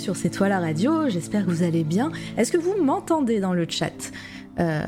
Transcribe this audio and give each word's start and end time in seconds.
sur 0.00 0.16
C'est 0.16 0.30
toi 0.30 0.48
la 0.48 0.60
radio, 0.60 1.10
j'espère 1.10 1.44
que 1.44 1.50
vous 1.50 1.62
allez 1.62 1.84
bien. 1.84 2.10
Est-ce 2.38 2.50
que 2.50 2.56
vous 2.56 2.82
m'entendez 2.82 3.38
dans 3.38 3.52
le 3.52 3.66
chat? 3.68 4.12
Euh, 4.58 4.82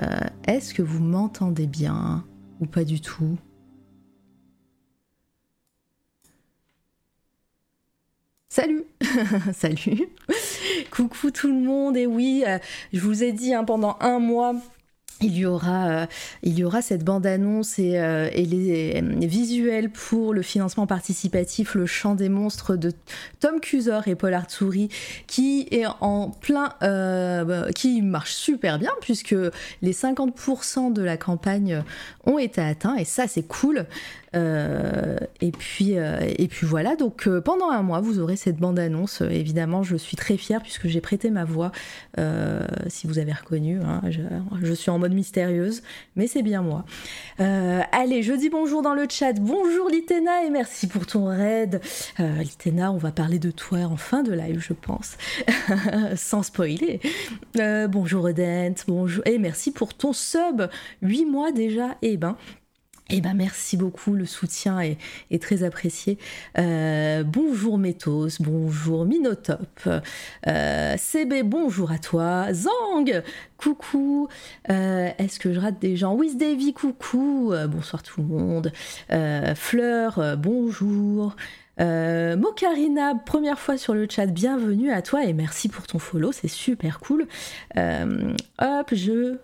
Est-ce 0.47 0.73
que 0.73 0.81
vous 0.81 1.03
m'entendez 1.03 1.67
bien 1.67 2.25
ou 2.61 2.67
pas 2.67 2.83
du 2.83 3.01
tout? 3.01 3.37
Salut 8.49 8.85
Salut. 9.55 10.09
Coucou 10.91 11.31
tout 11.31 11.49
le 11.49 11.61
monde, 11.61 11.97
et 11.97 12.07
oui, 12.07 12.45
euh, 12.47 12.59
je 12.93 13.01
vous 13.01 13.23
ai 13.23 13.33
dit 13.33 13.53
hein, 13.55 13.65
pendant 13.65 13.97
un 14.01 14.19
mois 14.19 14.55
il 15.23 15.39
y 15.39 15.47
aura, 15.47 15.89
euh, 15.89 16.07
il 16.43 16.59
y 16.59 16.65
aura 16.65 16.83
cette 16.83 17.05
bande-annonce 17.05 17.79
et, 17.79 17.99
euh, 17.99 18.29
les 18.31 18.97
euh, 18.97 19.27
visuels 19.27 19.91
pour 19.91 20.35
le 20.35 20.43
financement 20.43 20.87
participatif 20.87 21.75
Le 21.75 21.87
Chant 21.87 22.15
des 22.15 22.29
monstres 22.29 22.77
de 22.77 22.93
Tom 23.41 23.61
Cusor 23.61 24.09
et 24.09 24.15
Paul 24.15 24.35
Arturi 24.35 24.89
qui 25.27 25.69
est 25.71 25.87
en 26.01 26.31
plein, 26.31 26.75
bah, 26.81 27.67
qui 27.75 28.03
marche 28.03 28.35
super 28.35 28.79
bien 28.79 28.93
puisque 29.01 29.37
les 29.83 29.93
50% 29.93 30.93
de 30.93 31.03
la 31.03 31.17
campagne 31.17 31.83
ont 32.25 32.39
été 32.39 32.61
atteints 32.61 32.97
et 32.97 33.05
ça 33.05 33.29
c'est 33.29 33.47
cool. 33.47 33.87
Euh, 34.35 35.17
et 35.41 35.53
puis 35.53 35.99
euh, 35.99 36.21
et 36.39 36.49
puis 36.49 36.67
voilà. 36.67 36.97
Donc 36.97 37.27
euh, 37.27 37.41
pendant 37.41 37.71
un 37.71 37.83
mois 37.83 38.01
vous 38.01 38.19
aurez 38.19 38.37
cette 38.37 38.57
bande 38.57 38.79
annonce 38.79 39.21
évidemment 39.21 39.83
je 39.83 39.97
suis 39.97 40.17
très 40.17 40.37
fière 40.37 40.63
puisque 40.63 40.87
j'ai 40.87 41.01
prêté 41.01 41.31
ma 41.31 41.45
voix 41.45 41.73
si 42.89 43.07
vous 43.07 43.19
avez 43.19 43.33
reconnu 43.33 43.81
hein, 43.81 44.01
je, 44.63 44.73
suis 44.73 44.91
en 44.91 44.99
mode 44.99 45.13
mystérieuse 45.13 45.83
mais 46.17 46.27
c'est 46.27 46.43
bien 46.43 46.63
moi. 46.63 46.85
Allez 47.39 48.23
je 48.23 48.33
dis 48.33 48.49
bonjour 48.49 48.83
dans 48.83 48.95
le 48.95 49.07
chat. 49.09 49.35
Bonjour 49.35 49.89
Litena 49.91 50.45
et 50.45 50.51
merci 50.51 50.87
pour 50.87 51.07
ton 51.07 51.27
raid. 51.27 51.81
Litena 52.19 52.93
on 52.93 52.99
va 52.99 53.13
parler 53.13 53.39
de 53.39 53.51
toi 53.51 53.81
en 53.81 53.97
fin 53.97 54.23
de 54.23 54.33
live 54.33 54.61
je 54.61 54.73
pense. 54.73 55.17
Sans 56.17 56.43
spoiler. 56.43 57.01
Bonjour 57.55 58.25
Odent. 58.25 58.75
Bonjour 58.87 59.23
et 59.27 59.39
merci 59.39 59.73
pour 59.73 59.95
ton 59.95 60.13
sub. 60.13 60.69
8 61.03 61.27
mois 61.27 61.53
déjà 61.53 61.97
et 62.03 62.17
ben 62.17 62.37
eh 63.11 63.21
ben 63.21 63.35
merci 63.35 63.77
beaucoup, 63.77 64.15
le 64.15 64.27
soutien 64.27 64.81
est, 64.81 65.43
très 65.43 65.65
apprécié. 65.65 66.19
Euh, 66.59 67.25
bonjour 67.25 67.77
Métos, 67.77 68.29
bonjour 68.41 69.05
Minotop, 69.05 69.89
euh, 70.47 70.97
bonjour 71.45 71.91
à 71.93 71.99
toi, 71.99 72.53
Zang, 72.53 73.23
coucou, 73.57 74.29
euh, 74.71 75.11
est-ce 75.19 75.39
que 75.39 75.53
je 75.53 75.61
rate 75.61 75.79
des 75.81 75.97
gens? 75.97 76.15
Wiz 76.15 76.37
Davy, 76.37 76.73
coucou, 76.73 77.53
euh, 77.53 77.67
bonsoir 77.67 78.03
tout 78.03 78.23
le 78.23 78.29
monde, 78.29 78.73
Fleur, 79.57 80.37
bonjour. 80.39 81.37
Euh, 81.81 82.37
Mokarina, 82.37 83.15
première 83.15 83.59
fois 83.59 83.79
sur 83.79 83.95
le 83.95 84.07
chat, 84.09 84.27
bienvenue 84.27 84.91
à 84.91 85.01
toi 85.01 85.25
et 85.25 85.33
merci 85.33 85.69
pour 85.69 85.87
ton 85.87 85.99
follow, 85.99 86.31
c'est 86.31 86.49
super 86.49 87.01
cool. 87.01 87.27
Euh, 87.77 88.35
hop, 88.61 88.91
je, 88.93 89.37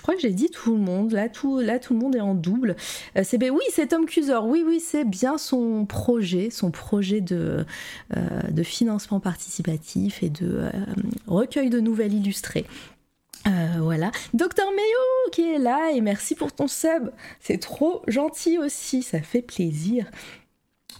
crois 0.00 0.14
que 0.14 0.20
j'ai 0.20 0.32
dit 0.32 0.48
tout 0.48 0.72
le 0.72 0.80
monde, 0.80 1.12
là 1.12 1.28
tout, 1.28 1.60
là 1.60 1.78
tout 1.78 1.92
le 1.92 2.00
monde 2.00 2.16
est 2.16 2.20
en 2.20 2.34
double. 2.34 2.76
Euh, 3.16 3.22
c'est, 3.22 3.38
oui, 3.50 3.62
c'est 3.70 3.88
Tom 3.88 4.06
Cusor, 4.06 4.46
oui, 4.46 4.64
oui, 4.66 4.80
c'est 4.80 5.04
bien 5.04 5.36
son 5.36 5.84
projet, 5.84 6.48
son 6.50 6.70
projet 6.70 7.20
de, 7.20 7.66
de 8.50 8.62
financement 8.62 9.20
participatif 9.20 10.22
et 10.22 10.30
de 10.30 10.62
recueil 11.26 11.68
de 11.68 11.80
nouvelles 11.80 12.14
illustrées. 12.14 12.66
Voilà, 13.80 14.12
Docteur 14.32 14.70
Mayo 14.70 15.30
qui 15.32 15.42
est 15.42 15.58
là 15.58 15.90
et 15.92 16.00
merci 16.00 16.34
pour 16.34 16.52
ton 16.52 16.68
sub, 16.68 17.10
c'est 17.40 17.58
trop 17.58 18.02
gentil 18.06 18.58
aussi, 18.58 19.02
ça 19.02 19.20
fait 19.20 19.42
plaisir. 19.42 20.06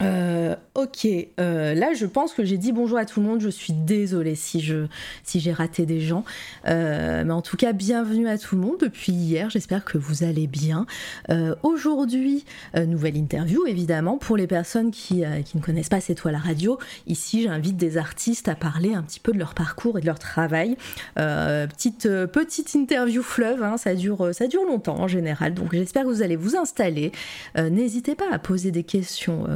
Euh, 0.01 0.57
ok, 0.75 1.07
euh, 1.39 1.75
là 1.75 1.93
je 1.95 2.07
pense 2.07 2.33
que 2.33 2.45
j'ai 2.45 2.57
dit 2.57 2.73
bonjour 2.73 2.99
à 2.99 3.05
tout 3.05 3.21
le 3.21 3.27
monde, 3.27 3.41
je 3.41 3.49
suis 3.49 3.73
désolée 3.73 4.35
si 4.35 4.61
je 4.61 4.87
si 5.23 5.39
j'ai 5.39 5.53
raté 5.53 5.87
des 5.87 6.01
gens, 6.01 6.25
Euh, 6.69 7.25
mais 7.25 7.33
en 7.33 7.43
tout 7.43 7.57
cas 7.57 7.73
bienvenue 7.73 8.29
à 8.29 8.39
tout 8.39 8.57
le 8.57 8.63
monde 8.63 8.77
depuis 8.81 9.13
hier, 9.13 9.51
j'espère 9.51 9.85
que 9.85 9.99
vous 9.99 10.25
allez 10.25 10.47
bien. 10.47 10.87
Euh, 11.31 11.55
Aujourd'hui, 11.63 12.45
nouvelle 12.75 13.17
interview 13.17 13.67
évidemment 13.67 14.17
pour 14.17 14.37
les 14.37 14.47
personnes 14.47 14.91
qui, 14.91 15.23
qui 15.45 15.57
ne 15.57 15.63
connaissent 15.63 15.89
pas 15.89 16.01
C'est 16.01 16.15
toi 16.15 16.33
la 16.33 16.39
radio. 16.39 16.79
Ici 17.07 17.43
j'invite 17.43 17.77
des 17.77 17.97
artistes 17.99 18.49
à 18.49 18.55
parler 18.55 18.95
un 18.95 19.03
petit 19.03 19.21
peu 19.21 19.33
de 19.33 19.39
leur 19.39 19.55
parcours 19.55 19.99
et 19.99 20.01
de 20.01 20.07
leur 20.07 20.19
travail. 20.19 20.77
Petite, 21.15 22.09
petite 22.27 22.75
interview 22.75 23.23
fleuve, 23.23 23.63
hein, 23.63 23.77
ça, 23.77 23.95
dure, 23.95 24.31
ça 24.33 24.47
dure 24.47 24.65
longtemps 24.65 24.99
en 24.99 25.09
général, 25.09 25.55
donc 25.55 25.73
j'espère 25.73 26.05
que 26.05 26.09
vous 26.09 26.23
allez 26.23 26.37
vous 26.37 26.57
installer. 26.57 27.13
N'hésitez 27.57 28.15
pas 28.15 28.31
à 28.33 28.39
poser 28.39 28.71
des 28.71 28.85
questions 28.85 29.47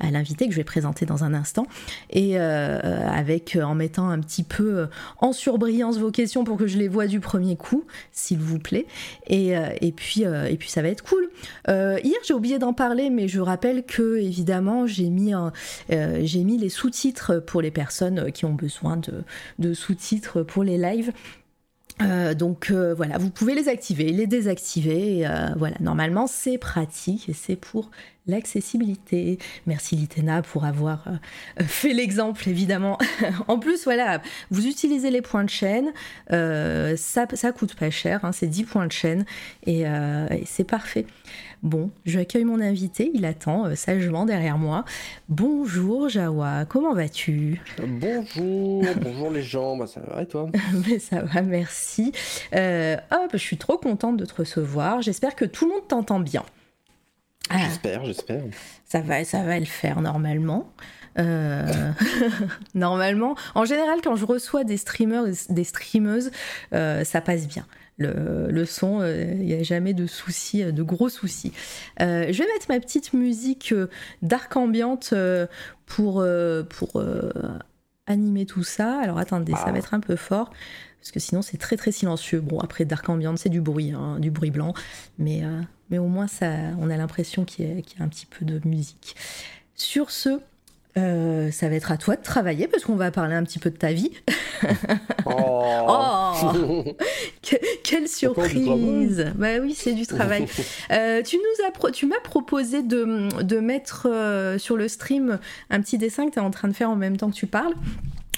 à 0.00 0.10
l'invité 0.10 0.46
que 0.46 0.52
je 0.52 0.56
vais 0.56 0.64
présenter 0.64 1.06
dans 1.06 1.24
un 1.24 1.34
instant. 1.34 1.66
Et 2.10 2.38
euh, 2.38 3.08
avec 3.08 3.58
en 3.62 3.74
mettant 3.74 4.08
un 4.08 4.20
petit 4.20 4.42
peu 4.42 4.78
euh, 4.78 4.86
en 5.18 5.32
surbrillance 5.32 5.98
vos 5.98 6.10
questions 6.10 6.44
pour 6.44 6.56
que 6.56 6.66
je 6.66 6.78
les 6.78 6.88
vois 6.88 7.06
du 7.06 7.20
premier 7.20 7.56
coup 7.56 7.84
s'il 8.12 8.38
vous 8.38 8.58
plaît. 8.58 8.86
Et, 9.26 9.56
euh, 9.56 9.68
et 9.80 9.92
puis 9.92 10.24
euh, 10.24 10.46
et 10.46 10.56
puis 10.56 10.70
ça 10.70 10.82
va 10.82 10.88
être 10.88 11.02
cool. 11.02 11.28
Euh, 11.68 11.98
hier 12.02 12.16
j'ai 12.26 12.34
oublié 12.34 12.58
d'en 12.58 12.72
parler 12.72 13.10
mais 13.10 13.28
je 13.28 13.40
rappelle 13.40 13.84
que 13.84 14.16
évidemment 14.18 14.86
j'ai 14.86 15.10
mis 15.10 15.32
euh, 15.34 16.20
j'ai 16.22 16.44
mis 16.44 16.58
les 16.58 16.68
sous-titres 16.68 17.38
pour 17.40 17.62
les 17.62 17.70
personnes 17.70 18.32
qui 18.32 18.44
ont 18.44 18.54
besoin 18.54 18.96
de, 18.96 19.24
de 19.58 19.74
sous-titres 19.74 20.42
pour 20.42 20.64
les 20.64 20.78
lives. 20.78 21.12
Euh, 22.02 22.34
donc 22.34 22.70
euh, 22.70 22.92
voilà, 22.92 23.18
vous 23.18 23.30
pouvez 23.30 23.54
les 23.54 23.68
activer, 23.68 24.10
les 24.10 24.26
désactiver. 24.26 25.26
euh, 25.26 25.50
voilà, 25.56 25.76
normalement 25.80 26.26
c'est 26.26 26.58
pratique 26.58 27.28
et 27.28 27.32
c'est 27.32 27.54
pour 27.56 27.90
l'accessibilité. 28.26 29.38
Merci 29.66 29.96
Litena 29.96 30.42
pour 30.42 30.64
avoir 30.64 31.06
euh, 31.08 31.64
fait 31.64 31.92
l'exemple 31.92 32.48
évidemment. 32.48 32.98
en 33.48 33.58
plus 33.58 33.84
voilà, 33.84 34.20
vous 34.50 34.66
utilisez 34.66 35.10
les 35.10 35.22
points 35.22 35.44
de 35.44 35.50
chaîne, 35.50 35.92
euh, 36.32 36.96
ça, 36.96 37.26
ça 37.34 37.52
coûte 37.52 37.74
pas 37.74 37.90
cher, 37.90 38.24
hein, 38.24 38.32
c'est 38.32 38.46
10 38.46 38.64
points 38.64 38.86
de 38.86 38.92
chaîne 38.92 39.24
et, 39.66 39.86
euh, 39.86 40.26
et 40.30 40.44
c'est 40.46 40.64
parfait. 40.64 41.06
Bon, 41.62 41.90
j'accueille 42.04 42.44
mon 42.44 42.60
invité, 42.60 43.10
il 43.14 43.24
attend 43.24 43.66
euh, 43.66 43.74
sagement 43.74 44.26
derrière 44.26 44.58
moi. 44.58 44.84
Bonjour 45.28 46.08
Jawa, 46.08 46.66
comment 46.66 46.92
vas-tu? 46.94 47.60
Bonjour, 47.78 48.84
bonjour 49.02 49.30
les 49.30 49.42
gens, 49.42 49.76
bah 49.76 49.86
ça 49.86 50.00
va 50.00 50.22
et 50.22 50.26
toi? 50.26 50.50
Mais 50.88 50.98
ça 50.98 51.22
va, 51.22 51.42
merci. 51.42 52.12
Hop, 52.52 53.30
je 53.32 53.38
suis 53.38 53.58
trop 53.58 53.78
contente 53.78 54.16
de 54.16 54.24
te 54.24 54.34
recevoir. 54.34 55.02
J'espère 55.02 55.34
que 55.34 55.44
tout 55.44 55.66
le 55.66 55.72
monde 55.72 55.88
t'entend 55.88 56.20
bien. 56.20 56.44
Ah, 57.50 57.58
J'espère, 57.68 58.04
j'espère. 58.04 58.42
ça 58.86 59.00
va, 59.00 59.24
ça 59.24 59.42
va 59.42 59.58
le 59.58 59.64
faire 59.66 60.00
normalement. 60.00 60.72
Euh, 61.18 61.92
normalement, 62.74 63.36
en 63.54 63.64
général, 63.64 64.00
quand 64.02 64.16
je 64.16 64.24
reçois 64.24 64.64
des 64.64 64.76
streamers, 64.76 65.24
des 65.48 65.64
streameuses, 65.64 66.30
euh, 66.72 67.04
ça 67.04 67.20
passe 67.20 67.46
bien. 67.46 67.66
Le, 67.96 68.48
le 68.50 68.64
son, 68.64 69.00
euh, 69.02 69.22
il 69.34 69.44
n'y 69.46 69.54
a 69.54 69.62
jamais 69.62 69.94
de 69.94 70.06
soucis, 70.06 70.64
euh, 70.64 70.72
de 70.72 70.82
gros 70.82 71.08
soucis. 71.08 71.52
Euh, 72.00 72.26
je 72.32 72.38
vais 72.42 72.48
mettre 72.52 72.66
ma 72.68 72.80
petite 72.80 73.12
musique 73.12 73.70
euh, 73.72 73.86
dark 74.22 74.56
ambiante 74.56 75.10
euh, 75.12 75.46
pour, 75.86 76.20
euh, 76.20 76.64
pour 76.64 76.96
euh, 76.96 77.30
animer 78.08 78.46
tout 78.46 78.64
ça. 78.64 78.98
Alors 79.00 79.18
attendez, 79.18 79.52
ça 79.52 79.70
va 79.70 79.78
être 79.78 79.94
un 79.94 80.00
peu 80.00 80.16
fort 80.16 80.50
parce 80.98 81.12
que 81.12 81.20
sinon 81.20 81.42
c'est 81.42 81.58
très 81.58 81.76
très 81.76 81.92
silencieux. 81.92 82.40
Bon, 82.40 82.58
après 82.58 82.84
dark 82.84 83.08
ambiante, 83.08 83.38
c'est 83.38 83.48
du 83.50 83.60
bruit, 83.60 83.92
hein, 83.92 84.18
du 84.18 84.32
bruit 84.32 84.50
blanc, 84.50 84.74
mais, 85.18 85.44
euh, 85.44 85.60
mais 85.90 85.98
au 85.98 86.06
moins 86.06 86.26
ça, 86.26 86.50
on 86.80 86.90
a 86.90 86.96
l'impression 86.96 87.44
qu'il 87.44 87.66
y, 87.66 87.78
a- 87.78 87.82
qu'il 87.82 87.98
y 87.98 88.02
a 88.02 88.04
un 88.04 88.08
petit 88.08 88.26
peu 88.26 88.44
de 88.44 88.60
musique. 88.66 89.16
Sur 89.76 90.10
ce, 90.10 90.40
euh, 90.96 91.50
ça 91.50 91.68
va 91.68 91.74
être 91.74 91.90
à 91.90 91.96
toi 91.96 92.14
de 92.16 92.22
travailler 92.22 92.68
parce 92.68 92.84
qu'on 92.84 92.94
va 92.96 93.10
parler 93.10 93.34
un 93.34 93.42
petit 93.44 93.58
peu 93.58 93.70
de 93.70 93.76
ta 93.76 93.92
vie. 93.92 94.10
Oh, 95.26 95.60
Oh 95.88 96.84
Que- 97.42 97.56
Quelle 97.82 98.08
surprise 98.08 99.32
Bah 99.36 99.58
oui, 99.60 99.74
c'est 99.76 99.92
du 99.94 100.06
travail. 100.06 100.46
Euh, 100.90 101.22
tu 101.22 101.36
nous 101.36 101.66
as 101.66 101.70
pro- 101.70 101.90
tu 101.90 102.06
m'as 102.06 102.20
proposé 102.22 102.82
de, 102.82 103.42
de 103.42 103.58
mettre 103.58 104.06
euh, 104.10 104.58
sur 104.58 104.76
le 104.76 104.86
stream 104.88 105.38
un 105.70 105.80
petit 105.80 105.98
dessin 105.98 106.26
que 106.26 106.32
tu 106.34 106.38
es 106.38 106.42
en 106.42 106.50
train 106.50 106.68
de 106.68 106.72
faire 106.74 106.90
en 106.90 106.96
même 106.96 107.16
temps 107.16 107.30
que 107.30 107.34
tu 107.36 107.46
parles. 107.46 107.74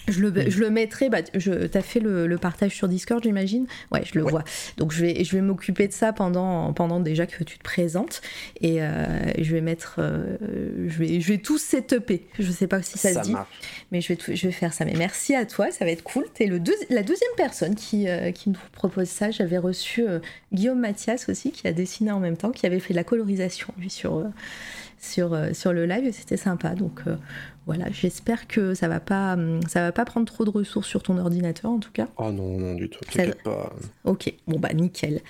Je 0.09 0.21
le, 0.21 0.51
je 0.51 0.61
le 0.61 0.71
mettrai, 0.71 1.09
bah, 1.09 1.19
je, 1.35 1.67
t'as 1.67 1.83
fait 1.83 1.99
le, 2.01 2.27
le 2.27 2.39
partage 2.39 2.73
sur 2.73 2.87
Discord, 2.89 3.23
j'imagine? 3.23 3.67
Ouais, 3.91 4.03
je 4.05 4.17
le 4.19 4.25
Ouais. 4.25 4.31
vois. 4.31 4.45
Donc 4.77 4.93
je 4.93 5.01
vais, 5.05 5.25
je 5.25 5.33
vais 5.35 5.43
m'occuper 5.43 5.89
de 5.89 5.93
ça 5.93 6.13
pendant, 6.13 6.73
pendant 6.73 7.01
déjà 7.01 7.27
que 7.27 7.43
tu 7.45 7.59
te 7.59 7.63
présentes. 7.65 8.23
Et 8.61 8.83
euh, 8.83 9.07
je 9.39 9.53
vais 9.53 9.61
mettre. 9.61 9.97
euh, 9.99 10.37
je, 10.87 10.99
vais, 10.99 11.21
je 11.21 11.29
vais 11.33 11.39
tout 11.39 11.59
setuper. 11.59 12.27
Je 12.39 12.51
sais 12.53 12.67
pas 12.69 12.83
si 12.83 12.99
ça, 12.99 13.13
ça 13.13 13.21
se 13.23 13.27
dit, 13.27 13.33
marche. 13.33 13.49
mais 13.91 14.01
je 14.01 14.09
vais, 14.09 14.17
tout- 14.17 14.33
je 14.35 14.47
vais 14.47 14.53
faire 14.53 14.73
ça. 14.73 14.85
Mais 14.85 14.95
merci 14.97 15.35
à 15.35 15.45
toi, 15.47 15.71
ça 15.73 15.85
va 15.85 15.91
être 15.91 16.03
cool. 16.05 16.25
T'es 16.35 16.47
le 16.47 16.61
deuxi- 16.61 16.87
la 16.91 17.03
deuxième 17.03 17.31
personne 17.37 17.75
qui, 17.75 18.09
euh, 18.09 18.31
qui 18.31 18.51
nous 18.51 18.59
propose 18.73 19.09
ça. 19.09 19.31
J'avais 19.33 19.59
reçu 19.59 20.05
Guillaume 20.53 20.81
Mathias 20.81 21.29
aussi, 21.29 21.51
qui 21.53 21.67
a 21.67 21.73
dessiné 21.73 22.13
en 22.13 22.21
même 22.21 22.37
temps, 22.37 22.51
qui 22.53 22.65
avait 22.67 22.81
fait 22.81 22.93
de 22.95 22.97
la 22.99 23.05
colorisation, 23.05 23.73
lui, 23.79 23.91
sur, 23.91 24.25
sur, 24.99 25.37
sur 25.53 25.73
le 25.73 25.87
live 25.87 26.07
et 26.07 26.13
c'était 26.13 26.37
sympa. 26.37 26.75
Donc 26.75 27.01
voilà, 27.67 27.87
j'espère 27.91 28.47
que 28.47 28.75
ça 28.75 28.87
va 28.87 29.01
pas 29.01 29.35
hum, 29.35 29.61
ça 29.69 29.83
va 29.83 29.93
pas 29.93 30.05
prendre 30.05 30.27
trop 30.27 30.45
de 30.45 30.51
ressources 30.51 30.87
sur 30.87 31.03
ton 31.03 31.19
ordinateur 31.19 31.71
en 31.71 31.79
tout 31.79 31.91
cas. 31.93 32.07
Oh 32.17 32.31
non, 32.31 32.59
non 32.59 32.75
du 32.75 32.89
tout, 32.89 33.01
t'inquiète 33.05 33.43
pas. 33.43 33.73
Ok, 34.05 34.33
bon 34.47 34.59
bah 34.59 34.73
nickel. 34.73 35.21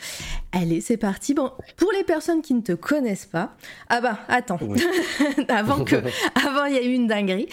Allez, 0.53 0.81
c'est 0.81 0.99
parti. 0.99 1.33
Bon, 1.33 1.51
pour 1.77 1.91
les 1.93 2.05
personnes 2.05 2.43
qui 2.43 2.55
ne 2.55 2.61
te 2.61 2.73
connaissent 2.73 3.27
pas, 3.27 3.57
ah 3.89 4.01
bah 4.01 4.19
attends, 4.29 4.59
avant 5.49 5.85
que 5.85 5.97
avant 6.47 6.67
il 6.67 6.75
y 6.75 6.79
a 6.79 6.83
eu 6.83 6.93
une 6.93 7.07
dinguerie. 7.07 7.49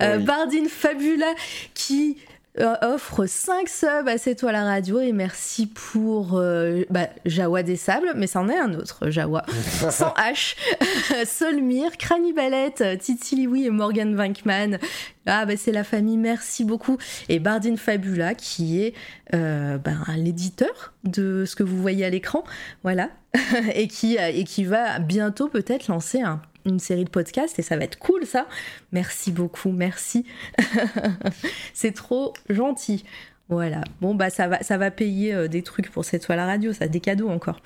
Bardine 0.00 0.68
Fabula 0.68 1.32
qui 1.72 2.18
euh, 2.18 2.35
offre 2.82 3.26
5 3.26 3.68
subs 3.68 4.08
à 4.08 4.18
C'est 4.18 4.34
toi 4.34 4.52
la 4.52 4.64
radio 4.64 5.00
et 5.00 5.12
merci 5.12 5.66
pour 5.66 6.34
euh, 6.34 6.82
bah, 6.90 7.08
Jawa 7.24 7.62
des 7.62 7.76
Sables, 7.76 8.12
mais 8.16 8.26
c'en 8.26 8.48
est 8.48 8.58
un 8.58 8.74
autre, 8.74 9.10
Jawa. 9.10 9.44
Sans 9.90 10.14
H, 10.14 10.56
Solmir, 11.26 11.96
Cranibalette, 11.96 12.98
Titi 12.98 13.36
Liwi 13.36 13.66
et 13.66 13.70
Morgan 13.70 14.14
Vankman. 14.14 14.78
Ah 15.26 15.44
bah 15.44 15.56
c'est 15.56 15.72
la 15.72 15.84
famille, 15.84 16.18
merci 16.18 16.64
beaucoup. 16.64 16.98
Et 17.28 17.40
Bardine 17.40 17.76
Fabula 17.76 18.34
qui 18.34 18.80
est 18.80 18.94
euh, 19.34 19.76
bah, 19.78 19.92
l'éditeur 20.16 20.94
de 21.04 21.44
ce 21.44 21.56
que 21.56 21.62
vous 21.62 21.80
voyez 21.80 22.04
à 22.04 22.10
l'écran, 22.10 22.44
voilà, 22.84 23.10
et, 23.74 23.88
qui, 23.88 24.16
et 24.16 24.44
qui 24.44 24.64
va 24.64 24.98
bientôt 25.00 25.48
peut-être 25.48 25.88
lancer 25.88 26.20
un 26.20 26.40
une 26.66 26.78
série 26.78 27.04
de 27.04 27.10
podcasts 27.10 27.58
et 27.58 27.62
ça 27.62 27.76
va 27.76 27.84
être 27.84 27.98
cool 27.98 28.26
ça. 28.26 28.46
Merci 28.92 29.32
beaucoup, 29.32 29.70
merci. 29.70 30.26
c'est 31.72 31.92
trop 31.92 32.34
gentil. 32.50 33.04
Voilà. 33.48 33.82
Bon 34.00 34.14
bah 34.14 34.28
ça 34.28 34.48
va 34.48 34.62
ça 34.62 34.76
va 34.76 34.90
payer 34.90 35.32
euh, 35.32 35.48
des 35.48 35.62
trucs 35.62 35.90
pour 35.90 36.04
cette 36.04 36.26
fois 36.26 36.36
la 36.36 36.46
radio, 36.46 36.72
ça 36.72 36.88
des 36.88 37.00
cadeaux 37.00 37.28
encore. 37.28 37.60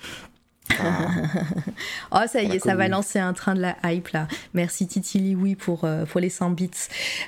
Oh, 2.12 2.18
ça 2.26 2.42
y 2.42 2.52
est, 2.52 2.58
ça 2.58 2.74
va 2.74 2.88
lancer 2.88 3.18
un 3.18 3.32
train 3.32 3.54
de 3.54 3.60
la 3.60 3.76
hype 3.84 4.08
là. 4.08 4.28
Merci 4.54 4.86
Titi 4.86 5.18
Liwi 5.18 5.54
pour, 5.54 5.84
euh, 5.84 6.04
pour 6.04 6.20
les 6.20 6.30
100 6.30 6.50
bits. 6.50 6.70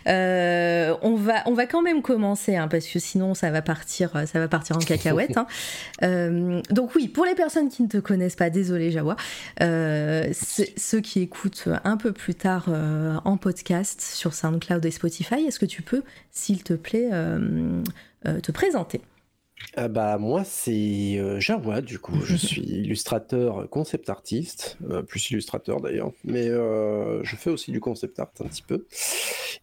Euh, 0.06 0.94
on, 1.02 1.16
va, 1.16 1.42
on 1.46 1.54
va 1.54 1.66
quand 1.66 1.82
même 1.82 2.02
commencer 2.02 2.56
hein, 2.56 2.68
parce 2.68 2.86
que 2.86 2.98
sinon 2.98 3.34
ça 3.34 3.50
va 3.50 3.62
partir, 3.62 4.10
ça 4.26 4.38
va 4.38 4.48
partir 4.48 4.76
en 4.76 4.80
cacahuète. 4.80 5.36
Hein. 5.36 5.46
Euh, 6.02 6.60
donc, 6.70 6.94
oui, 6.94 7.08
pour 7.08 7.24
les 7.24 7.34
personnes 7.34 7.68
qui 7.68 7.82
ne 7.82 7.88
te 7.88 7.98
connaissent 7.98 8.36
pas, 8.36 8.50
désolé 8.50 8.90
Jawa, 8.90 9.16
ceux 9.60 11.00
qui 11.00 11.20
écoutent 11.20 11.68
un 11.84 11.96
peu 11.96 12.12
plus 12.12 12.34
tard 12.34 12.68
en 13.24 13.36
podcast 13.36 14.00
sur 14.00 14.34
SoundCloud 14.34 14.84
et 14.84 14.90
Spotify, 14.90 15.46
est-ce 15.46 15.58
que 15.58 15.66
tu 15.66 15.82
peux, 15.82 16.02
s'il 16.30 16.62
te 16.62 16.74
plaît, 16.74 17.10
te 18.24 18.52
présenter? 18.52 19.00
Ah 19.76 19.88
bah 19.88 20.18
moi 20.18 20.44
c'est 20.44 21.16
euh, 21.18 21.40
Jawa 21.40 21.80
du 21.80 21.98
coup, 21.98 22.20
je 22.20 22.36
suis 22.46 22.62
illustrateur 22.62 23.68
concept 23.70 24.10
artiste, 24.10 24.76
euh, 24.90 25.02
plus 25.02 25.30
illustrateur 25.30 25.80
d'ailleurs, 25.80 26.12
mais 26.24 26.48
euh, 26.48 27.22
je 27.24 27.36
fais 27.36 27.50
aussi 27.50 27.72
du 27.72 27.80
concept 27.80 28.18
art 28.18 28.30
un 28.40 28.48
petit 28.48 28.62
peu. 28.62 28.84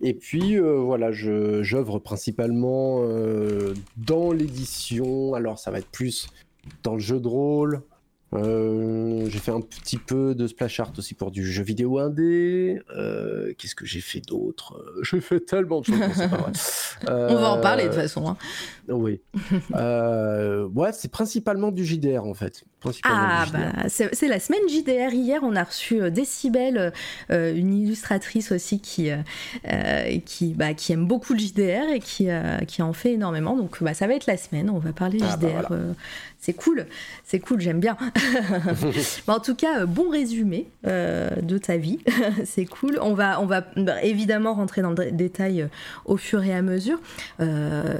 Et 0.01 0.13
puis 0.13 0.57
voilà, 0.57 1.12
j'œuvre 1.12 2.00
principalement 2.00 3.04
dans 3.98 4.31
l'édition, 4.31 5.34
alors 5.34 5.60
ça 5.60 5.72
va 5.72 5.80
être 5.80 5.90
plus 5.92 6.30
dans 6.84 6.94
le 6.94 7.00
jeu 7.00 7.19
de 7.19 7.28
rôle, 7.28 7.81
euh, 8.34 9.28
j'ai 9.28 9.40
fait 9.40 9.52
un 9.52 9.62
petit 9.62 9.98
peu 9.98 10.36
de 10.36 10.46
splash 10.46 10.80
art 10.80 10.92
aussi 10.98 11.16
pour 11.16 11.31
du 11.31 11.46
jeu 11.52 11.64
vidéo 11.64 11.98
indé. 11.98 12.80
Euh, 12.96 13.54
Qu'est-ce 13.58 13.76
que 13.76 13.86
j'ai 13.86 14.02
fait 14.02 14.22
d'autre? 14.22 14.76
Euh, 14.78 15.04
J'ai 15.04 15.20
fait 15.20 15.40
tellement 15.40 15.81
de 15.81 15.86
choses. 15.86 15.98
On 17.08 17.36
va 17.36 17.52
en 17.52 17.62
parler 17.62 17.84
de 17.84 17.90
toute 17.90 17.98
euh, 17.98 18.02
façon. 18.04 18.28
Hein. 18.28 18.38
Oui. 18.88 19.22
ouais, 19.74 20.92
c'est 20.94 21.12
principalement 21.12 21.72
du 21.72 21.86
JDR 21.86 22.24
en 22.24 22.34
fait. 22.36 22.64
Ah, 23.04 23.46
bah, 23.52 23.90
c'est 23.90 24.28
la 24.28 24.40
semaine 24.40 24.62
JDR. 24.70 25.14
Hier, 25.14 25.42
on 25.44 25.54
a 25.56 25.64
reçu 25.66 26.10
Décibel, 26.12 26.94
une 27.30 27.74
illustratrice 27.74 28.54
aussi 28.54 28.80
qui, 28.80 29.10
qui, 30.26 30.54
bah, 30.54 30.74
qui 30.74 30.94
aime 30.94 31.06
beaucoup 31.06 31.34
le 31.34 31.40
JDR 31.40 31.90
et 31.94 32.00
qui, 32.00 32.30
qui 32.68 32.81
en 32.81 32.94
fait 32.94 33.14
énormément. 33.14 33.58
Donc, 33.58 33.84
bah, 33.84 33.94
ça 33.94 34.08
va 34.08 34.14
être 34.14 34.28
la 34.28 34.38
semaine. 34.38 34.70
On 34.70 34.80
va 34.80 34.94
parler 34.94 35.20
ah, 35.22 35.36
bah, 35.36 35.48
JDR 35.50 35.76
c'est 36.40 36.54
cool, 36.54 36.86
c'est 37.26 37.40
cool, 37.40 37.60
j'aime 37.60 37.82
bien. 37.82 37.98
en 39.28 39.40
tout 39.40 39.56
cas, 39.56 39.82
euh, 39.82 39.86
bon 39.86 40.10
résumé 40.10 40.70
euh, 40.88 41.30
de 41.42 41.58
ta 41.58 41.76
vie, 41.76 42.00
c'est 42.46 42.66
cool. 42.66 42.98
On 43.02 43.14
va, 43.14 43.44
bah, 43.76 44.02
évidemment 44.04 44.54
rentrer 44.54 44.82
dans 44.82 44.92
le 44.92 45.12
détail 45.12 45.64
euh, 45.64 45.68
au 46.06 46.16
fur 46.16 46.42
et 46.44 46.54
à 46.54 46.62
mesure. 46.62 47.00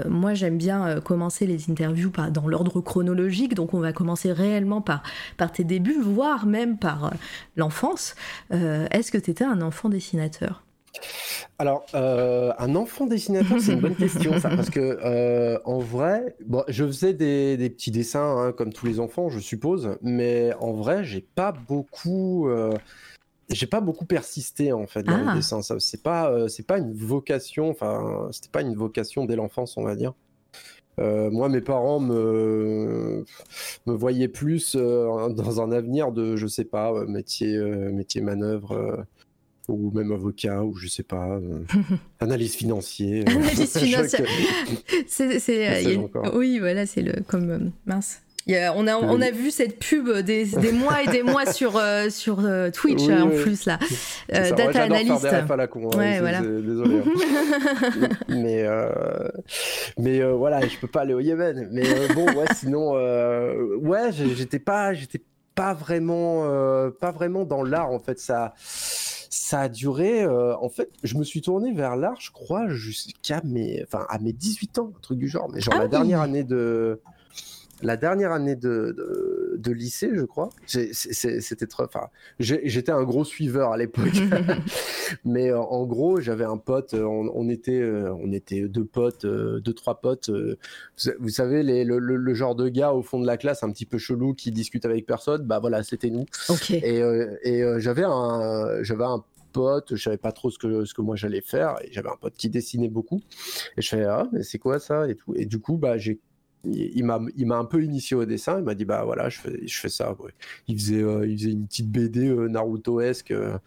moi, 0.08 0.34
j'aime 0.34 0.58
bien 0.58 1.02
commencer 1.02 1.46
les 1.46 1.70
interviews 1.70 2.12
dans 2.32 2.48
l'ordre 2.48 2.80
chronologique, 2.80 3.56
donc 3.56 3.74
on 3.74 3.80
va 3.80 3.92
commencer 3.92 4.32
réellement 4.32 4.82
par, 4.82 5.04
par 5.38 5.52
tes 5.52 5.66
débuts, 5.66 6.00
voire 6.02 6.46
même 6.46 6.78
par 6.78 7.14
l'enfance. 7.58 8.16
Est-ce 8.52 9.12
que 9.12 9.18
tu 9.18 9.32
étais 9.32 9.44
un 9.44 9.62
enfant 9.62 9.90
dessinateur? 9.90 10.64
Alors, 11.58 11.86
euh, 11.94 12.54
un 12.58 12.74
enfant 12.76 13.06
dessinateur, 13.06 13.60
c'est 13.60 13.74
une 13.74 13.82
bonne 13.82 13.96
question, 13.96 14.40
ça, 14.40 14.50
parce 14.50 14.70
que 14.70 14.80
euh, 15.04 15.60
en 15.66 15.80
vrai, 15.80 16.36
bon, 16.46 16.64
je 16.70 16.86
faisais 16.86 17.14
des, 17.14 17.70
petits 17.70 17.92
dessins 17.92 18.38
hein, 18.38 18.52
comme 18.54 18.72
tous 18.72 18.86
les 18.86 19.02
enfants, 19.02 19.30
je 19.30 19.40
suppose, 19.40 19.98
mais 20.02 20.54
en 20.62 20.72
vrai, 20.72 21.04
j'ai 21.04 21.20
pas 21.20 21.52
beaucoup, 21.52 22.48
euh, 22.48 22.72
j'ai 23.50 23.68
pas 23.68 23.82
beaucoup 23.82 24.06
persisté 24.06 24.72
en 24.72 24.88
fait 24.88 25.04
dans 25.04 25.18
le 25.18 25.26
ah. 25.28 25.36
dessin. 25.36 25.62
Ça, 25.62 25.76
c'est 25.80 26.02
pas, 26.02 26.48
c'est 26.48 26.66
pas 26.66 26.78
une 26.78 26.94
vocation, 26.94 27.70
enfin, 27.70 28.30
c'était 28.32 28.50
pas 28.50 28.62
une 28.62 28.76
vocation 28.76 29.26
dès 29.26 29.36
l'enfance, 29.36 29.76
on 29.76 29.84
va 29.84 29.98
dire. 29.98 30.14
moi, 30.98 31.50
mes 31.50 31.62
parents 31.62 32.00
me, 32.00 33.26
me 33.86 33.94
voyaient 33.94 34.30
plus 34.30 34.78
dans 34.78 35.62
un 35.62 35.72
avenir 35.74 36.14
de, 36.14 36.38
je 36.38 36.48
sais 36.48 36.64
pas, 36.64 37.04
métier, 37.06 37.58
métier 37.60 38.22
manœuvre 38.22 39.06
ou 39.70 39.92
même 39.92 40.12
avocat, 40.12 40.64
ou 40.64 40.76
je 40.76 40.88
sais 40.88 41.04
pas, 41.04 41.38
euh, 41.38 41.60
analyse 42.20 42.56
financière. 42.56 43.24
analyse 43.28 43.78
financière. 43.78 44.28
c'est, 45.08 45.98
oui, 46.34 46.60
voilà, 46.60 46.86
c'est 46.86 47.02
le 47.02 47.14
comme 47.28 47.50
euh, 47.50 47.60
mince. 47.86 48.22
on, 48.48 48.88
a, 48.88 48.96
on 48.96 49.22
a 49.22 49.32
vu 49.32 49.52
cette 49.52 49.80
pub 49.80 50.10
des, 50.20 50.46
des 50.46 50.72
mois 50.72 51.04
et 51.04 51.08
des 51.08 51.24
mois 51.24 51.46
sur, 51.46 51.78
euh, 51.78 52.10
sur 52.10 52.44
Twitch 52.74 53.08
en 53.08 53.30
plus 53.30 53.66
là. 53.66 53.80
data 54.30 54.84
analyst. 54.84 55.26
à 55.26 55.56
la 55.56 55.68
con, 55.68 55.90
hein, 55.94 55.98
ouais, 55.98 56.20
voilà. 56.20 56.42
désolé. 56.42 57.00
Hein. 57.00 58.10
mais 58.28 58.66
mais 59.98 60.24
voilà, 60.32 60.68
je 60.68 60.78
peux 60.78 60.88
pas 60.88 61.02
aller 61.02 61.14
au 61.14 61.20
Yémen. 61.20 61.70
Mais 61.72 61.84
bon, 62.16 62.26
ouais, 62.26 62.48
sinon, 62.56 62.94
ouais, 63.78 64.12
j'étais 64.12 64.60
pas, 64.60 64.94
j'étais 64.94 65.22
pas 65.56 65.74
vraiment, 65.74 66.44
pas 67.00 67.12
vraiment 67.12 67.44
dans 67.44 67.64
l'art 67.64 67.92
en 67.92 68.00
fait. 68.00 68.20
Ça 68.20 68.54
ça 69.30 69.62
a 69.62 69.70
duré. 69.70 70.24
Euh, 70.24 70.56
en 70.58 70.70
fait, 70.70 70.90
je 71.04 71.16
me 71.18 71.24
suis 71.24 71.42
tourné 71.42 71.74
vers 71.74 71.96
l'art, 71.96 72.20
je 72.20 72.32
crois, 72.32 72.68
jusqu'à 72.68 73.42
mes, 73.44 73.84
enfin, 73.84 74.06
à 74.10 74.20
mes 74.20 74.34
18 74.34 74.80
ans, 74.80 74.92
un 74.96 75.00
truc 75.02 75.20
du 75.20 75.28
genre. 75.28 75.50
Mais 75.54 75.62
genre 75.62 75.76
ah 75.78 75.80
la 75.80 75.88
dernière 75.88 76.22
année 76.22 76.44
de, 76.44 77.02
la 77.82 77.98
dernière 77.98 78.32
année 78.32 78.56
de, 78.56 79.56
de, 79.58 79.72
lycée, 79.72 80.12
je 80.14 80.24
crois. 80.24 80.50
C'était 80.66 81.68
trop. 81.68 81.84
Enfin, 81.84 82.08
j'étais 82.40 82.92
un 82.92 83.04
gros 83.04 83.24
suiveur 83.24 83.72
à 83.72 83.78
l'époque. 83.78 84.08
Mais 85.26 85.52
euh, 85.52 85.60
en 85.60 85.86
gros, 85.86 86.20
j'avais 86.20 86.46
un 86.46 86.58
pote. 86.58 86.94
Euh, 86.94 87.04
on, 87.04 87.50
était, 87.50 87.84
on 87.84 88.32
était 88.32 88.68
deux 88.68 88.86
potes, 88.86 89.26
deux 89.26 89.74
trois 89.74 90.02
potes. 90.02 90.30
Vous 91.20 91.30
savez, 91.30 91.64
les, 91.64 91.84
le, 91.84 92.34
genre 92.34 92.56
de 92.56 92.70
gars 92.70 92.94
au 92.94 93.02
fond 93.02 93.20
de 93.20 93.28
la 93.28 93.38
classe, 93.38 93.64
un 93.64 93.72
petit 93.72 93.86
peu 93.86 93.98
chelou, 93.98 94.34
qui 94.34 94.52
discute 94.52 94.86
avec 94.86 95.06
personne. 95.06 95.44
Bah 95.44 95.60
voilà, 95.60 95.84
c'était 95.84 96.10
nous. 96.10 96.26
Et, 96.70 97.02
et 97.44 97.64
j'avais 97.80 98.06
un, 98.06 98.84
j'avais 98.84 99.06
un 99.06 99.24
pote, 99.52 99.96
je 99.96 100.04
savais 100.04 100.18
pas 100.18 100.32
trop 100.32 100.50
ce 100.50 100.58
que, 100.58 100.86
ce 100.86 100.94
que 100.94 101.02
moi 101.02 101.16
j'allais 101.16 101.42
faire, 101.42 101.76
et 101.84 101.92
j'avais 101.92 102.10
un 102.10 102.18
pote 102.20 102.34
qui 102.36 102.50
dessinait 102.50 102.90
beaucoup, 102.90 103.22
et 103.78 103.82
je 103.82 103.90
fais 103.90 104.04
ah 104.04 104.28
mais 104.32 104.44
c'est 104.44 104.60
quoi 104.60 104.80
ça 104.80 105.08
et 105.10 105.16
tout, 105.16 105.34
et 105.36 105.46
du 105.46 105.60
coup 105.60 105.78
bah 105.78 105.98
j'ai 105.98 106.20
il 106.66 107.04
m'a 107.06 107.22
il 107.36 107.48
m'a 107.48 107.58
un 107.58 107.66
peu 107.66 107.84
initié 107.84 108.16
au 108.16 108.26
dessin. 108.26 108.60
Il 108.60 108.66
m'a 108.66 108.76
dit 108.76 108.86
bah 108.86 109.04
voilà 109.06 109.30
je 109.30 109.40
fais 109.40 109.68
je 109.68 109.80
fais 109.80 109.90
ça 109.90 110.16
il 110.68 110.78
faisait 110.78 111.02
euh, 111.02 111.28
il 111.28 111.38
faisait 111.38 111.52
une 111.52 111.68
petite 111.68 111.90
BD 111.90 112.28
euh, 112.28 112.48
Naruto-esque 112.48 113.32
euh, 113.32 113.58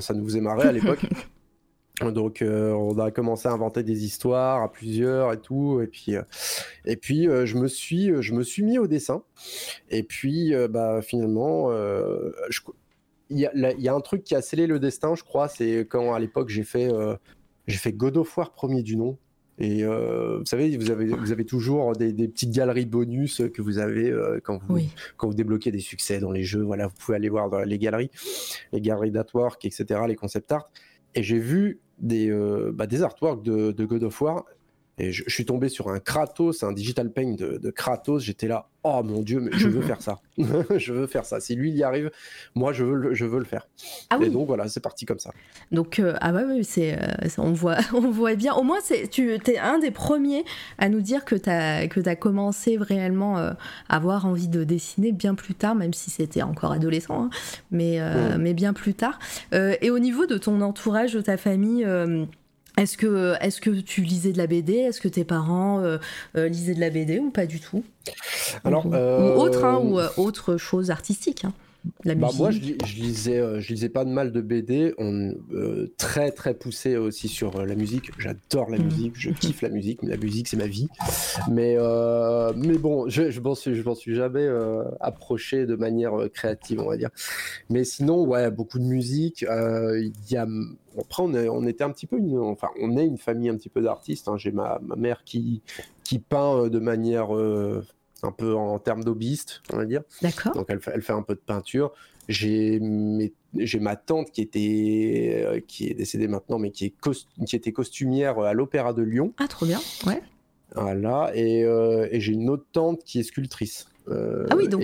ça 0.00 0.14
nous 0.14 0.24
faisait 0.24 0.40
marrer 0.40 0.68
à 0.68 0.72
l'époque. 0.72 1.00
Donc 2.00 2.42
on 2.42 2.98
a 2.98 3.10
commencé 3.12 3.46
à 3.46 3.52
inventer 3.52 3.82
des 3.84 4.04
histoires 4.04 4.62
à 4.62 4.72
plusieurs 4.72 5.32
et 5.32 5.40
tout. 5.40 5.80
Et 5.80 5.86
puis 5.86 6.14
et 6.84 6.96
puis 6.96 7.26
je 7.26 7.56
me 7.56 7.68
suis 7.68 8.10
je 8.20 8.34
me 8.34 8.42
suis 8.42 8.64
mis 8.64 8.78
au 8.78 8.88
dessin. 8.88 9.22
Et 9.90 10.02
puis 10.02 10.52
bah 10.68 11.00
finalement 11.02 11.70
il 13.30 13.38
y, 13.38 13.46
a, 13.46 13.72
y 13.72 13.88
a 13.88 13.94
un 13.94 14.00
truc 14.00 14.24
qui 14.24 14.34
a 14.34 14.42
scellé 14.42 14.66
le 14.66 14.80
destin 14.80 15.14
je 15.14 15.22
crois. 15.22 15.48
C'est 15.48 15.86
quand 15.88 16.12
à 16.12 16.18
l'époque 16.18 16.48
j'ai 16.48 16.64
fait 16.64 16.90
j'ai 17.68 17.78
fait 17.78 17.92
God 17.92 18.16
of 18.16 18.36
War 18.36 18.52
premier 18.52 18.82
du 18.82 18.96
nom 18.96 19.18
et 19.62 19.84
euh, 19.84 20.38
vous 20.40 20.44
savez, 20.44 20.76
vous 20.76 20.90
avez, 20.90 21.06
vous 21.06 21.30
avez 21.30 21.44
toujours 21.44 21.92
des, 21.92 22.12
petites 22.12 22.50
galeries 22.50 22.84
bonus 22.84 23.40
que 23.54 23.62
vous 23.62 23.78
avez 23.78 24.10
euh, 24.10 24.40
quand, 24.42 24.58
vous, 24.66 24.80
quand 25.16 25.28
vous 25.28 25.34
débloquez 25.34 25.70
des 25.70 25.78
succès 25.78 26.18
dans 26.18 26.32
les 26.32 26.42
jeux. 26.42 26.62
Voilà, 26.62 26.88
vous 26.88 26.94
pouvez 26.98 27.16
aller 27.16 27.28
voir 27.28 27.48
dans 27.48 27.60
les 27.60 27.78
galeries, 27.78 28.10
les 28.72 28.80
galeries 28.80 29.12
d'artwork, 29.12 29.64
etc., 29.64 30.00
les 30.08 30.16
concept 30.16 30.50
art. 30.50 30.68
Et 31.14 31.22
j'ai 31.22 31.38
vu 31.38 31.78
des, 32.00 32.28
euh, 32.28 32.72
bah, 32.74 32.88
des 32.88 33.04
artworks 33.04 33.44
de, 33.44 33.84
God 33.84 34.02
of 34.02 34.20
War. 34.20 34.44
Et 34.98 35.10
je, 35.10 35.24
suis 35.28 35.46
tombé 35.46 35.68
sur 35.68 35.88
un 35.88 36.00
Kratos, 36.00 36.62
un 36.62 36.72
digital 36.72 37.10
paint 37.10 37.34
de, 37.34 37.70
Kratos. 37.70 38.22
J'étais 38.22 38.46
là, 38.46 38.68
oh 38.84 39.02
mon 39.02 39.22
dieu, 39.22 39.40
mais 39.40 39.50
je 39.54 39.68
veux 39.68 39.80
faire 39.82 40.02
ça. 40.02 40.20
je 40.36 40.92
veux 40.92 41.06
faire 41.06 41.24
ça. 41.24 41.40
Si 41.40 41.54
lui 41.54 41.70
il 41.70 41.76
y 41.76 41.82
arrive, 41.82 42.10
moi 42.54 42.72
je 42.72 42.84
veux 42.84 42.94
le, 42.94 43.14
je 43.14 43.24
veux 43.24 43.38
le 43.38 43.44
faire. 43.44 43.66
Ah 44.10 44.18
et 44.20 44.28
donc 44.28 44.46
voilà, 44.46 44.68
c'est 44.68 44.80
parti 44.80 45.06
comme 45.06 45.18
ça. 45.18 45.32
Donc 45.70 45.98
euh, 45.98 46.14
ah 46.20 46.32
ouais, 46.32 46.44
ouais 46.44 46.62
c'est 46.62 46.98
euh, 47.00 47.28
on 47.38 47.52
voit 47.52 47.78
on 47.94 48.10
voit 48.10 48.34
bien. 48.34 48.54
Au 48.54 48.62
moins 48.62 48.78
c'est 48.82 49.08
tu 49.08 49.32
es 49.32 49.58
un 49.58 49.78
des 49.78 49.90
premiers 49.90 50.44
à 50.78 50.88
nous 50.90 51.00
dire 51.00 51.24
que 51.24 51.36
tu 51.36 51.48
as 51.48 51.88
que 51.88 52.06
as 52.06 52.16
commencé 52.16 52.76
réellement 52.78 53.38
euh, 53.38 53.52
à 53.88 53.96
avoir 53.96 54.26
envie 54.26 54.48
de 54.48 54.62
dessiner 54.62 55.12
bien 55.12 55.34
plus 55.34 55.54
tard, 55.54 55.74
même 55.74 55.94
si 55.94 56.10
c'était 56.10 56.42
encore 56.42 56.72
adolescent, 56.72 57.24
hein. 57.24 57.30
mais 57.70 58.00
mais 58.38 58.54
bien 58.54 58.72
plus 58.72 58.94
tard. 58.94 59.18
et 59.52 59.90
au 59.90 59.98
niveau 59.98 60.26
de 60.26 60.36
ton 60.36 60.60
entourage, 60.60 61.14
de 61.14 61.20
ta 61.20 61.36
famille. 61.36 61.86
Est-ce 62.78 62.96
que, 62.96 63.34
est 63.40 63.60
que 63.60 63.70
tu 63.70 64.00
lisais 64.00 64.32
de 64.32 64.38
la 64.38 64.46
BD 64.46 64.74
Est-ce 64.74 65.00
que 65.00 65.08
tes 65.08 65.24
parents 65.24 65.80
euh, 65.80 65.98
euh, 66.36 66.48
lisaient 66.48 66.74
de 66.74 66.80
la 66.80 66.90
BD 66.90 67.18
ou 67.18 67.30
pas 67.30 67.46
du 67.46 67.60
tout? 67.60 67.84
Alors, 68.64 68.86
ou, 68.86 68.94
autre, 68.94 69.64
hein, 69.64 69.78
ou 69.82 69.98
euh, 69.98 70.08
autre 70.16 70.56
chose 70.56 70.90
artistique 70.90 71.44
hein 71.44 71.52
bah, 72.04 72.14
moi, 72.36 72.50
je, 72.50 72.60
lisais, 72.96 73.38
euh, 73.38 73.60
je 73.60 73.72
lisais 73.72 73.88
pas 73.88 74.04
de 74.04 74.10
mal 74.10 74.32
de 74.32 74.40
BD. 74.40 74.94
On 74.98 75.34
euh, 75.52 75.92
très 75.96 76.30
très 76.30 76.54
poussé 76.54 76.96
aussi 76.96 77.28
sur 77.28 77.56
euh, 77.56 77.64
la 77.64 77.74
musique. 77.74 78.10
J'adore 78.18 78.70
la 78.70 78.78
mm. 78.78 78.84
musique, 78.84 79.12
je 79.16 79.30
kiffe 79.30 79.62
la 79.62 79.68
musique. 79.68 80.02
Mais 80.02 80.10
la 80.10 80.16
musique, 80.16 80.48
c'est 80.48 80.56
ma 80.56 80.66
vie. 80.66 80.88
Mais 81.50 81.76
mais 82.56 82.78
bon, 82.78 83.08
je 83.08 83.30
je 83.30 83.40
m'en 83.40 83.54
suis 83.54 83.74
je 83.74 83.82
m'en 83.82 83.94
suis 83.94 84.14
jamais 84.14 84.48
approché 85.00 85.66
de 85.66 85.74
manière 85.74 86.12
créative, 86.32 86.80
on 86.80 86.88
va 86.88 86.96
dire. 86.96 87.10
Mais 87.70 87.84
sinon, 87.84 88.24
ouais, 88.24 88.50
beaucoup 88.50 88.78
de 88.78 88.84
musique. 88.84 89.42
Il 89.42 90.12
y 90.30 90.36
a 90.36 90.46
après, 90.98 91.22
on, 91.22 91.34
on, 91.34 91.66
était 91.66 91.84
un 91.84 91.90
petit 91.90 92.06
peu 92.06 92.18
une, 92.18 92.38
enfin, 92.38 92.68
on 92.78 92.98
est 92.98 93.06
une 93.06 93.16
famille 93.16 93.48
un 93.48 93.56
petit 93.56 93.70
peu 93.70 93.80
d'artistes. 93.80 94.28
Hein. 94.28 94.36
J'ai 94.36 94.52
ma, 94.52 94.78
ma, 94.82 94.94
mère 94.94 95.24
qui 95.24 95.62
qui 96.04 96.18
peint 96.18 96.68
de 96.68 96.78
manière 96.78 97.30
un 98.22 98.32
peu 98.32 98.54
en 98.54 98.78
termes 98.78 99.04
d'hobbyiste, 99.04 99.62
on 99.72 99.76
va 99.76 99.84
dire. 99.84 100.02
D'accord. 100.22 100.54
Donc 100.54 100.66
elle 100.68 100.80
fait, 100.80 100.92
elle 100.94 101.02
fait 101.02 101.12
un 101.12 101.22
peu 101.22 101.34
de 101.34 101.40
peinture. 101.40 101.92
J'ai 102.28 102.78
ma 102.80 103.96
tante 103.96 104.30
qui 104.30 104.42
était 104.42 105.44
euh, 105.44 105.60
qui 105.66 105.88
est 105.88 105.94
décédée 105.94 106.28
maintenant, 106.28 106.58
mais 106.58 106.70
qui 106.70 106.86
est 106.86 106.94
qui 107.44 107.56
était 107.56 107.72
costumière 107.72 108.38
à 108.38 108.54
l'Opéra 108.54 108.92
de 108.92 109.02
Lyon. 109.02 109.32
Ah, 109.38 109.48
trop 109.48 109.66
bien. 109.66 109.80
Ouais. 110.06 110.22
Voilà. 110.74 111.32
Et, 111.34 111.64
euh, 111.64 112.08
et 112.10 112.20
j'ai 112.20 112.32
une 112.32 112.48
autre 112.48 112.64
tante 112.72 113.02
qui 113.04 113.18
est 113.18 113.24
sculptrice. 113.24 113.88
Euh, 114.08 114.46
ah 114.50 114.56
oui, 114.56 114.68
donc 114.68 114.82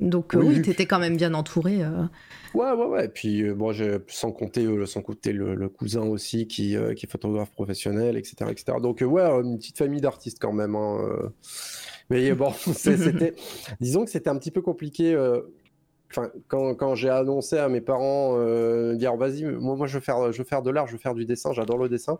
donc 0.00 0.32
oui, 0.34 0.60
tu 0.60 0.70
étais 0.70 0.86
quand 0.86 0.98
même 0.98 1.16
bien 1.16 1.34
entouré. 1.34 1.78
Ouais, 2.52 2.72
ouais, 2.72 2.86
ouais. 2.86 3.04
Et 3.04 3.08
puis, 3.08 3.48
bon, 3.52 3.72
sans 4.08 4.32
compter, 4.32 4.66
sans 4.86 5.02
compter 5.02 5.32
le, 5.32 5.68
cousin 5.68 6.02
aussi 6.02 6.48
qui, 6.48 6.76
qui, 6.96 7.06
est 7.06 7.10
photographe 7.10 7.52
professionnel, 7.52 8.16
etc. 8.16 8.50
etc. 8.50 8.78
Donc, 8.82 9.04
ouais, 9.06 9.22
une 9.22 9.56
petite 9.56 9.78
famille 9.78 10.00
d'artistes 10.00 10.38
quand 10.40 10.52
même. 10.52 10.74
Hein, 10.74 11.30
mais 12.10 12.32
bon, 12.34 12.52
c'était, 12.52 13.34
disons 13.80 14.04
que 14.04 14.10
c'était 14.10 14.30
un 14.30 14.36
petit 14.36 14.50
peu 14.50 14.62
compliqué. 14.62 15.14
Euh, 15.14 15.40
enfin, 16.10 16.30
quand, 16.48 16.74
quand 16.74 16.94
j'ai 16.94 17.10
annoncé 17.10 17.58
à 17.58 17.68
mes 17.68 17.80
parents, 17.80 18.36
euh, 18.38 18.94
dire 18.94 19.16
vas-y, 19.16 19.44
moi, 19.44 19.76
moi 19.76 19.86
je 19.86 19.94
veux 19.94 20.04
faire, 20.04 20.32
je 20.32 20.38
veux 20.38 20.44
faire 20.44 20.62
de 20.62 20.70
l'art, 20.70 20.86
je 20.86 20.92
veux 20.92 20.98
faire 20.98 21.14
du 21.14 21.24
dessin, 21.24 21.52
j'adore 21.52 21.78
le 21.78 21.88
dessin. 21.88 22.18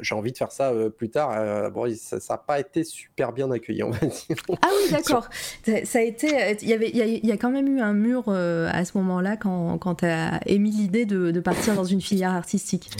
J'ai 0.00 0.16
envie 0.16 0.32
de 0.32 0.36
faire 0.36 0.50
ça 0.50 0.72
euh, 0.72 0.90
plus 0.90 1.08
tard. 1.08 1.70
bon, 1.70 1.88
ça 1.94 2.18
n'a 2.28 2.38
pas 2.38 2.58
été 2.58 2.82
super 2.82 3.32
bien 3.32 3.48
accueilli, 3.52 3.84
on 3.84 3.90
va 3.90 4.04
dire. 4.04 4.36
Ah 4.60 4.68
oui, 4.76 4.90
d'accord. 4.90 5.28
ça 5.84 5.98
a 6.00 6.02
été. 6.02 6.56
Il 6.62 6.68
y 6.68 6.72
avait, 6.72 6.90
il 6.90 7.24
y, 7.24 7.30
a, 7.30 7.36
quand 7.36 7.50
même 7.50 7.68
eu 7.68 7.80
un 7.80 7.92
mur 7.92 8.28
à 8.28 8.84
ce 8.84 8.98
moment-là 8.98 9.36
quand, 9.36 9.78
quand 9.78 9.96
tu 9.96 10.06
as 10.06 10.40
émis 10.46 10.72
l'idée 10.72 11.06
de, 11.06 11.30
de 11.30 11.40
partir 11.40 11.76
dans 11.76 11.84
une 11.84 12.00
filière 12.00 12.32
artistique. 12.32 12.90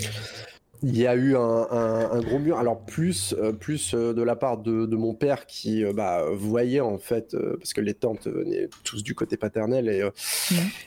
Il 0.87 0.99
y 0.99 1.07
a 1.07 1.15
eu 1.15 1.35
un, 1.35 2.21
gros 2.21 2.39
mur, 2.39 2.59
alors 2.59 2.79
plus, 2.79 3.35
euh, 3.39 3.53
plus 3.53 3.95
euh, 3.95 4.13
de 4.13 4.23
la 4.23 4.37
part 4.37 4.59
de, 4.59 4.97
mon 4.97 5.15
père 5.15 5.47
qui 5.47 5.83
euh, 5.83 5.95
bah, 5.95 6.25
voyait 6.33 6.81
en 6.81 6.99
fait, 6.99 7.35
parce 7.59 7.73
que 7.73 7.81
les 7.81 7.95
tantes 7.95 8.29
venaient 8.29 8.69
tous 8.83 9.03
du 9.03 9.15
côté 9.15 9.39
paternel, 9.39 9.89
et, 9.89 10.07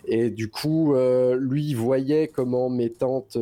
et 0.08 0.30
du 0.30 0.50
coup, 0.50 0.96
lui 1.40 1.74
voyait 1.74 2.28
comment 2.28 2.70
mes 2.70 2.92
tantes 2.92 3.38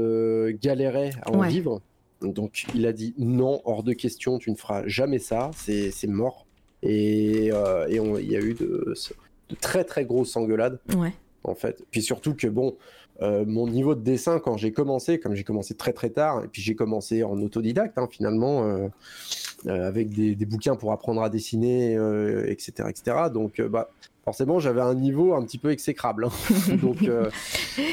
galéraient 0.61 1.11
à 1.23 1.31
en 1.31 1.41
vivre. 1.41 1.81
Donc 2.21 2.65
il 2.73 2.87
a 2.87 2.93
dit 2.93 3.13
non, 3.17 3.61
hors 3.65 3.83
de 3.83 3.93
question, 3.93 4.39
tu 4.39 4.49
ne 4.49 4.55
feras 4.55 4.83
jamais 4.87 5.19
ça, 5.19 5.51
c'est 5.53 6.07
mort. 6.07 6.45
Et, 6.83 7.47
et 7.47 7.97
il 7.97 8.31
y 8.31 8.35
a 8.35 8.39
eu 8.39 8.53
de, 8.53 8.95
de, 9.49 9.55
très 9.55 9.83
très 9.83 10.05
grosses 10.05 10.35
engueulades. 10.37 10.79
Ouais. 10.95 11.13
En 11.43 11.53
fait. 11.53 11.83
Puis 11.91 12.01
surtout 12.01 12.33
que 12.33 12.47
bon, 12.47 12.75
euh, 13.21 13.45
mon 13.47 13.67
niveau 13.67 13.95
de 13.95 14.01
dessin 14.01 14.39
quand 14.39 14.57
j'ai 14.57 14.71
commencé, 14.71 15.19
comme 15.19 15.35
j'ai 15.35 15.43
commencé 15.43 15.73
très 15.73 15.93
très 15.93 16.09
tard, 16.09 16.43
et 16.43 16.47
puis 16.47 16.61
j'ai 16.61 16.75
commencé 16.75 17.23
en 17.23 17.41
autodidacte 17.41 17.97
hein, 17.97 18.07
finalement, 18.11 18.63
euh, 18.63 18.87
euh, 19.67 19.87
avec 19.87 20.09
des, 20.09 20.35
bouquins 20.45 20.75
pour 20.75 20.91
apprendre 20.91 21.21
à 21.21 21.29
dessiner, 21.29 21.93
etc., 22.47 22.89
etc. 22.89 23.17
Donc 23.33 23.61
bah, 23.61 23.89
forcément 24.25 24.59
j'avais 24.59 24.81
un 24.81 24.95
niveau 24.95 25.33
un 25.33 25.43
petit 25.43 25.57
peu 25.57 25.71
exécrable. 25.71 26.25
Hein. 26.25 26.75
donc, 26.81 27.09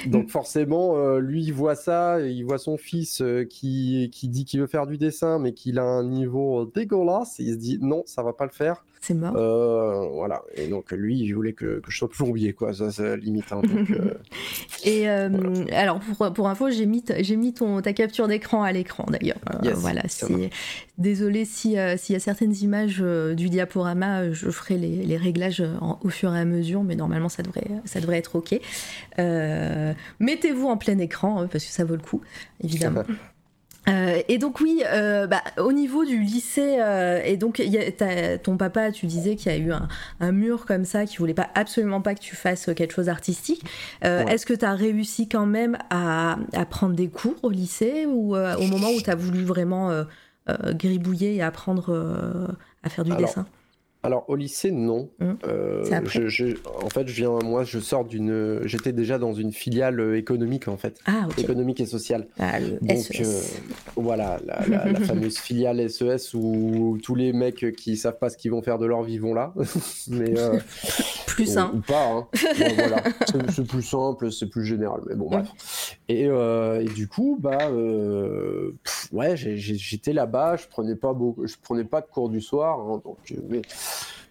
donc 0.07 0.29
forcément 0.29 1.17
lui 1.19 1.45
il 1.45 1.53
voit 1.53 1.77
ça, 1.77 2.21
il 2.21 2.45
voit 2.45 2.59
son 2.59 2.77
fils 2.77 3.23
qui, 3.49 4.11
qui 4.13 4.29
dit 4.29 4.45
qu'il 4.45 4.61
veut 4.61 4.67
faire 4.67 4.87
du 4.87 4.99
dessin 4.99 5.39
mais 5.39 5.53
qu'il 5.53 5.79
a 5.79 5.85
un 5.85 6.05
niveau 6.05 6.67
dégueulasse, 6.67 7.39
et 7.39 7.45
il 7.45 7.53
se 7.53 7.59
dit 7.59 7.79
non 7.81 8.03
ça 8.07 8.23
va 8.23 8.33
pas 8.33 8.45
le 8.45 8.51
faire. 8.51 8.85
C'est 9.03 9.15
mort. 9.15 9.35
Euh, 9.37 10.07
voilà. 10.13 10.43
Et 10.55 10.69
donc, 10.69 10.93
lui, 10.93 11.19
il 11.19 11.33
voulait 11.33 11.55
que, 11.55 11.81
que 11.81 11.91
je 11.91 11.99
sois 11.99 12.09
plombier, 12.09 12.53
quoi. 12.53 12.73
Ça, 12.73 12.93
c'est 12.93 13.17
limite. 13.17 13.51
Hein, 13.51 13.61
euh, 13.91 14.15
et 14.85 15.11
euh, 15.11 15.65
alors, 15.73 15.99
pour, 15.99 16.33
pour 16.33 16.49
info, 16.49 16.71
j'ai 16.71 16.87
mis, 16.87 17.05
j'ai 17.19 17.35
mis 17.35 17.53
ton, 17.53 17.83
ta 17.83 17.93
capture 17.95 18.29
d'écran 18.29 18.63
à 18.63 18.71
l'écran, 18.71 19.05
d'ailleurs. 19.09 19.39
voilà. 19.75 20.03
désolé 20.99 21.45
s'il 21.45 21.73
y 21.73 21.79
a 21.79 21.97
certaines 21.97 22.55
images 22.55 23.01
du 23.35 23.49
diaporama, 23.49 24.31
je 24.31 24.51
ferai 24.51 24.79
les, 24.79 25.05
les 25.05 25.17
réglages 25.17 25.65
au 26.03 26.09
fur 26.09 26.33
et 26.33 26.39
à 26.39 26.45
mesure, 26.45 26.85
mais 26.85 26.95
normalement, 26.95 27.29
ça 27.29 27.43
devrait, 27.43 27.67
ça 27.85 28.01
devrait 28.01 28.19
être 28.19 28.37
OK. 28.37 28.55
mettez-vous 30.21 30.69
en 30.69 30.77
plein 30.77 30.99
écran, 30.99 31.41
hein, 31.41 31.49
parce 31.51 31.65
que 31.65 31.73
ça 31.73 31.85
vaut 31.85 31.97
le 31.97 32.03
coup, 32.03 32.21
évidemment. 32.63 33.03
Euh, 33.89 34.23
et 34.29 34.39
donc 34.39 34.61
oui, 34.61 34.83
euh, 34.87 35.27
bah, 35.27 35.43
au 35.59 35.73
niveau 35.73 36.05
du 36.05 36.21
lycée, 36.21 36.77
euh, 36.81 37.21
et 37.25 37.37
donc 37.37 37.59
y 37.59 37.79
a, 37.79 38.39
ton 38.39 38.57
papa, 38.57 38.93
tu 38.93 39.07
disais 39.07 39.37
qu'il 39.37 39.51
y 39.51 39.55
a 39.55 39.59
eu 39.59 39.73
un, 40.21 40.33
mur 40.33 40.67
comme 40.67 40.85
ça 40.85 41.05
qui 41.05 41.17
voulait 41.17 41.35
pas 41.35 41.49
absolument 41.55 42.01
pas 42.01 42.15
que 42.15 42.21
tu 42.21 42.37
fasses 42.37 42.71
quelque 42.77 42.95
chose 42.95 43.07
d'artistique. 43.07 43.65
Est-ce 44.03 44.47
que 44.47 44.55
tu 44.55 44.65
as 44.65 44.75
réussi 44.75 45.29
quand 45.29 45.47
même 45.47 45.77
à, 45.91 46.39
à, 46.53 46.65
prendre 46.65 46.95
des 46.95 47.09
cours 47.09 47.37
au 47.43 47.51
lycée 47.51 48.07
ou 48.07 48.37
au 48.37 48.67
moment 48.67 48.91
où 48.91 49.01
tu 49.01 49.11
as 49.11 49.17
voulu 49.17 49.45
vraiment 49.45 50.05
gribouiller 50.49 51.35
et 51.35 51.43
apprendre 51.43 52.57
à 52.83 52.89
faire 52.89 53.05
du 53.05 53.15
dessin? 53.17 53.47
Alors 54.03 54.25
au 54.29 54.35
lycée 54.35 54.73
non. 54.73 55.11
Hum. 55.21 55.37
Euh, 55.47 55.85
en 56.83 56.89
fait, 56.89 57.07
je 57.07 57.15
viens, 57.15 57.39
moi, 57.45 57.63
je 57.65 57.79
sors 57.79 58.05
d'une, 58.05 58.61
j'étais 58.65 58.93
déjà 58.93 59.19
dans 59.19 59.33
une 59.33 59.53
filiale 59.53 60.01
euh, 60.01 60.19
économique 60.19 60.69
en 60.69 60.77
fait, 60.77 60.99
ah, 61.07 61.29
économique 61.39 61.81
et 61.81 61.87
sociale. 61.87 62.27
Ah, 62.39 62.61
Donc 62.61 63.21
euh, 63.21 63.41
voilà, 63.97 64.41
la, 64.45 64.95
fameuse 65.07 65.39
filiale 65.39 65.89
SES 65.89 66.35
où 66.35 66.99
tous 67.03 67.15
les 67.15 67.33
mecs 67.33 67.77
qui 67.77 67.97
savent 67.97 68.19
pas 68.19 68.31
ce 68.31 68.37
qu'ils 68.37 68.51
vont 68.51 68.63
faire 68.63 68.79
de 68.79 68.87
leur 68.87 69.03
vie 69.03 69.19
vont 69.19 69.35
là. 69.35 69.55
Mais 70.09 70.35
plus 71.27 71.47
simple. 71.47 71.77
Ou 71.77 71.81
pas. 71.81 72.09
Hein. 72.09 72.27
voilà, 72.75 73.03
c'est 73.51 73.67
plus 73.67 73.83
simple, 73.83 74.33
c'est 74.33 74.49
plus 74.49 74.65
général. 74.65 75.01
Mais 75.09 75.15
bon 75.15 75.29
bref. 75.31 75.97
Et, 76.09 76.25
et, 76.25 76.89
du 76.95 77.07
coup, 77.07 77.39
bah 77.41 77.71
ouais, 79.13 79.37
j'étais 79.37 80.13
là-bas, 80.13 80.57
je 80.57 80.67
prenais 80.67 80.97
pas 80.97 81.13
beaucoup, 81.13 81.47
je 81.47 81.55
prenais 81.63 81.85
pas 81.85 82.01
de 82.01 82.07
cours 82.07 82.29
du 82.29 82.41
soir, 82.41 82.81
hein, 82.81 83.01
donc 83.05 83.19
mais 83.49 83.63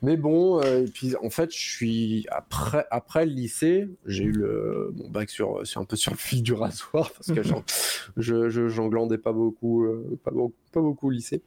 mais 0.04 0.18
bon, 0.18 0.60
euh, 0.62 0.86
et 0.86 0.90
puis 0.90 1.16
en 1.22 1.30
fait, 1.30 1.52
je 1.54 1.60
suis 1.60 2.26
après 2.32 2.86
après 2.90 3.26
le 3.26 3.34
lycée, 3.34 3.88
j'ai 4.08 4.24
eu 4.24 4.32
le 4.32 4.92
mon 4.96 5.10
bac 5.10 5.30
sur 5.30 5.66
sur 5.66 5.80
un 5.80 5.86
peu 5.86 5.96
sur 5.96 6.12
le 6.12 6.18
fil 6.18 6.42
du 6.42 6.54
rasoir 6.54 7.12
parce 7.12 7.32
que 7.32 7.42
je 8.18 8.50
je 8.50 9.16
pas 9.18 9.32
beaucoup 9.32 9.86
euh, 9.86 10.20
pas, 10.24 10.32
pas 10.72 10.82
beaucoup 10.82 11.08
au 11.08 11.12
lycée. 11.12 11.44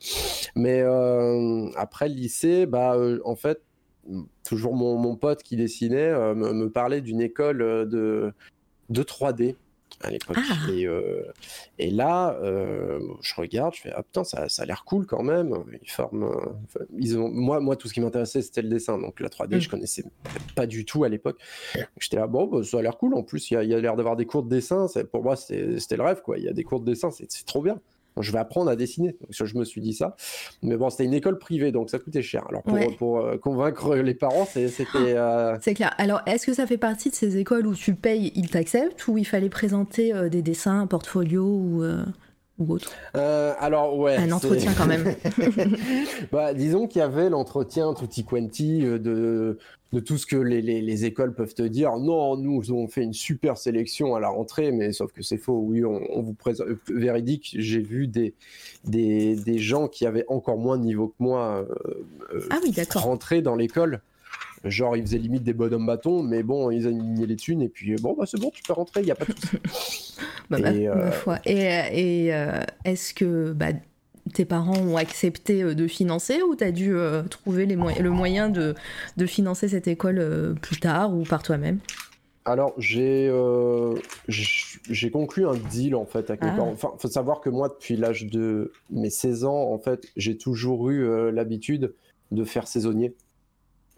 Mais 0.54 0.82
euh, 0.82 1.68
après 1.74 2.08
le 2.08 2.14
lycée, 2.14 2.66
bah 2.66 2.96
en 3.24 3.34
fait, 3.34 3.60
toujours 4.44 4.76
mon, 4.76 4.98
mon 4.98 5.16
pote 5.16 5.42
qui 5.42 5.56
dessinait 5.56 6.12
me, 6.34 6.52
me, 6.52 6.70
parlait 6.70 7.00
d'une 7.00 7.20
école 7.20 7.58
de 7.58 8.32
de 8.88 9.02
3D 9.02 9.56
à 10.02 10.10
l'époque. 10.10 10.36
Ah. 10.38 10.70
Et, 10.70 10.86
euh, 10.86 11.22
et, 11.78 11.90
là, 11.90 12.36
euh, 12.42 13.00
je 13.22 13.34
regarde, 13.34 13.74
je 13.74 13.82
fais 13.82 13.92
ah 13.94 14.02
putain, 14.02 14.24
ça, 14.24 14.48
ça 14.48 14.62
a 14.62 14.66
l'air 14.66 14.84
cool 14.84 15.06
quand 15.06 15.22
même. 15.22 15.54
Ils 15.82 15.90
forment. 15.90 16.30
ils 16.96 17.18
ont, 17.18 17.28
moi, 17.28 17.60
moi, 17.60 17.76
tout 17.76 17.88
ce 17.88 17.94
qui 17.94 18.00
m'intéressait, 18.00 18.42
c'était 18.42 18.62
le 18.62 18.68
dessin. 18.68 18.98
Donc 18.98 19.20
la 19.20 19.28
3D, 19.28 19.60
je 19.60 19.68
mm. 19.68 19.70
connaissais 19.70 20.04
pas 20.54 20.66
du 20.66 20.84
tout 20.84 21.04
à 21.04 21.08
l'époque. 21.08 21.40
J'étais 21.98 22.16
là, 22.16 22.26
bon, 22.26 22.46
bah, 22.46 22.62
ça 22.62 22.78
a 22.78 22.82
l'air 22.82 22.96
cool. 22.98 23.14
En 23.14 23.22
plus, 23.22 23.50
il 23.50 23.54
y 23.54 23.56
a, 23.56 23.60
a 23.76 23.80
l'air 23.80 23.96
d'avoir 23.96 24.16
des 24.16 24.26
cours 24.26 24.42
de 24.42 24.48
dessin. 24.48 24.86
Pour 25.10 25.22
moi, 25.22 25.36
c'était 25.36 25.96
le 25.96 26.02
rêve, 26.02 26.22
quoi. 26.22 26.38
Il 26.38 26.44
y 26.44 26.48
a 26.48 26.52
des 26.52 26.64
cours 26.64 26.80
de 26.80 26.86
dessin, 26.86 27.10
c'est 27.10 27.28
trop 27.46 27.62
bien 27.62 27.80
je 28.20 28.32
vais 28.32 28.38
apprendre 28.38 28.70
à 28.70 28.76
dessiner. 28.76 29.16
Donc, 29.20 29.30
je 29.30 29.58
me 29.58 29.64
suis 29.64 29.80
dit 29.80 29.92
ça. 29.92 30.16
Mais 30.62 30.76
bon, 30.76 30.90
c'était 30.90 31.04
une 31.04 31.14
école 31.14 31.38
privée, 31.38 31.72
donc 31.72 31.90
ça 31.90 31.98
coûtait 31.98 32.22
cher. 32.22 32.44
Alors, 32.48 32.62
pour, 32.62 32.96
pour 32.96 33.18
euh, 33.18 33.36
convaincre 33.36 33.96
les 33.96 34.14
parents, 34.14 34.46
c'était. 34.46 34.86
Euh, 34.96 35.56
c'est 35.60 35.74
clair. 35.74 35.94
Alors, 35.98 36.22
est-ce 36.26 36.46
que 36.46 36.54
ça 36.54 36.66
fait 36.66 36.78
partie 36.78 37.10
de 37.10 37.14
ces 37.14 37.36
écoles 37.36 37.66
où 37.66 37.74
tu 37.74 37.94
payes, 37.94 38.32
ils 38.34 38.50
t'acceptent, 38.50 39.06
ou 39.08 39.18
il 39.18 39.24
fallait 39.24 39.48
présenter 39.48 40.14
euh, 40.14 40.28
des 40.28 40.42
dessins, 40.42 40.80
un 40.80 40.86
portfolio 40.86 41.44
ou, 41.44 41.84
ou 42.58 42.74
autre 42.74 42.92
Alors 43.12 43.98
ouais. 43.98 44.16
Un 44.16 44.32
entretien 44.32 44.72
quand 44.76 44.86
même. 44.86 45.14
bah, 46.32 46.54
disons 46.54 46.86
qu'il 46.86 47.00
y 47.00 47.02
avait 47.02 47.30
l'entretien 47.30 47.94
tutti 47.94 48.24
quanti 48.24 48.80
de 48.80 49.58
de 49.94 50.00
tout 50.00 50.18
ce 50.18 50.26
que 50.26 50.36
les, 50.36 51.04
écoles 51.04 51.34
peuvent 51.34 51.54
te 51.54 51.62
dire. 51.62 51.96
Non, 51.96 52.36
nous 52.36 52.70
avons 52.70 52.88
fait 52.88 53.02
une 53.02 53.12
super 53.12 53.56
sélection 53.56 54.14
à 54.14 54.20
la 54.20 54.28
rentrée, 54.28 54.72
mais 54.72 54.92
sauf 54.92 55.12
que 55.12 55.22
c'est 55.22 55.38
faux. 55.38 55.58
Oui, 55.58 55.84
on, 55.84 56.20
vous 56.20 56.34
présente 56.34 56.66
véridique. 56.88 57.54
J'ai 57.58 57.80
vu 57.80 58.08
des, 58.08 58.34
des, 58.84 59.58
gens 59.58 59.88
qui 59.88 60.04
avaient 60.04 60.24
encore 60.28 60.58
moins 60.58 60.76
de 60.76 60.84
niveau 60.84 61.08
que 61.08 61.14
moi 61.20 61.64
euh, 62.34 62.40
ah 62.50 62.58
oui, 62.62 62.74
rentrer 62.94 63.40
dans 63.40 63.54
l'école. 63.54 64.02
Genre, 64.64 64.96
ils 64.96 65.02
faisaient 65.02 65.18
limite 65.18 65.42
des 65.42 65.52
bonhommes 65.52 65.86
bâtons, 65.86 66.22
mais 66.22 66.42
bon, 66.42 66.70
ils 66.70 66.86
alignaient 66.86 67.26
les 67.26 67.36
thunes, 67.36 67.62
et 67.62 67.68
puis 67.68 67.94
bon, 67.96 68.14
bah, 68.18 68.24
c'est 68.26 68.40
bon, 68.40 68.50
tu 68.50 68.62
peux 68.62 68.72
rentrer, 68.72 69.00
il 69.00 69.06
n'y 69.06 69.12
a 69.12 69.14
pas 69.14 69.26
de 69.26 69.38
souci. 69.38 70.16
bah, 70.50 70.58
et, 70.72 70.88
foi. 71.12 71.38
Et, 71.44 72.26
et 72.26 72.34
euh, 72.34 72.62
est-ce 72.84 73.12
que 73.14 73.52
bah, 73.52 73.72
tes 74.32 74.44
parents 74.44 74.78
ont 74.78 74.96
accepté 74.96 75.62
euh, 75.62 75.74
de 75.74 75.86
financer 75.86 76.42
ou 76.42 76.56
tu 76.56 76.64
as 76.64 76.72
dû 76.72 76.94
euh, 76.94 77.22
trouver 77.24 77.66
les 77.66 77.76
le 77.76 78.10
moyen 78.10 78.48
de, 78.48 78.74
de, 79.16 79.26
financer 79.26 79.68
cette 79.68 79.88
école 79.88 80.18
euh, 80.18 80.54
plus 80.54 80.78
tard 80.78 81.14
ou 81.14 81.24
par 81.24 81.42
toi-même? 81.42 81.78
Alors, 82.46 82.74
j'ai 82.76 83.32
j'ai 84.28 85.10
conclu 85.10 85.46
un 85.46 85.54
deal 85.54 85.94
en 85.94 86.04
fait 86.04 86.28
avec 86.28 86.42
mes 86.42 86.50
ah. 86.50 86.56
parents. 86.56 86.72
Enfin, 86.72 86.92
faut 86.98 87.08
savoir 87.08 87.40
que 87.40 87.48
moi, 87.48 87.68
depuis 87.68 87.96
l'âge 87.96 88.26
de 88.26 88.72
mes 88.90 89.08
16 89.08 89.44
ans, 89.44 89.72
en 89.72 89.78
fait, 89.78 90.06
j'ai 90.16 90.36
toujours 90.36 90.90
eu 90.90 91.30
l'habitude 91.32 91.94
de 92.32 92.44
faire 92.44 92.68
saisonnier 92.68 93.14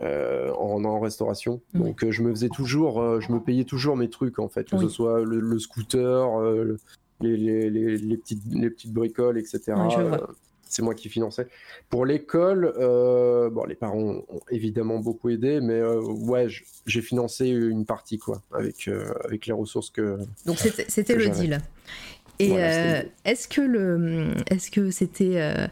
en, 0.00 0.84
en, 0.84 1.00
restauration. 1.00 1.60
Donc, 1.74 2.08
je 2.08 2.22
me 2.22 2.30
faisais 2.30 2.48
toujours, 2.48 3.20
je 3.20 3.32
me 3.32 3.40
payais 3.40 3.64
toujours 3.64 3.96
mes 3.96 4.10
trucs 4.10 4.38
en 4.38 4.48
fait, 4.48 4.68
que 4.68 4.78
ce 4.78 4.88
soit 4.88 5.24
le, 5.24 5.58
scooter, 5.58 6.28
les, 7.20 7.70
les, 7.70 8.16
petites, 8.16 8.42
les 8.50 8.70
petites 8.70 8.92
bricoles, 8.92 9.38
etc. 9.38 9.60
Euh, 9.68 10.18
c'est 10.68 10.82
moi 10.82 10.94
qui 10.94 11.08
finançais. 11.08 11.46
Pour 11.88 12.04
l'école, 12.04 12.72
euh, 12.78 13.50
bon, 13.50 13.64
les 13.64 13.74
parents 13.74 13.98
ont 14.28 14.40
évidemment 14.50 14.98
beaucoup 14.98 15.30
aidé, 15.30 15.60
mais 15.60 15.74
euh, 15.74 16.00
ouais, 16.00 16.48
j'ai 16.86 17.02
financé 17.02 17.48
une 17.48 17.86
partie, 17.86 18.18
quoi, 18.18 18.42
avec, 18.52 18.90
avec 19.24 19.46
les 19.46 19.52
ressources 19.52 19.90
que. 19.90 20.18
Donc 20.44 20.58
c'était 20.58 21.14
le 21.14 21.28
deal. 21.28 21.60
Et 22.38 22.52
est-ce 23.24 23.48
que 23.48 23.60
le, 23.60 24.34
est-ce 24.50 24.70
que 24.70 24.90
c'était 24.90 25.68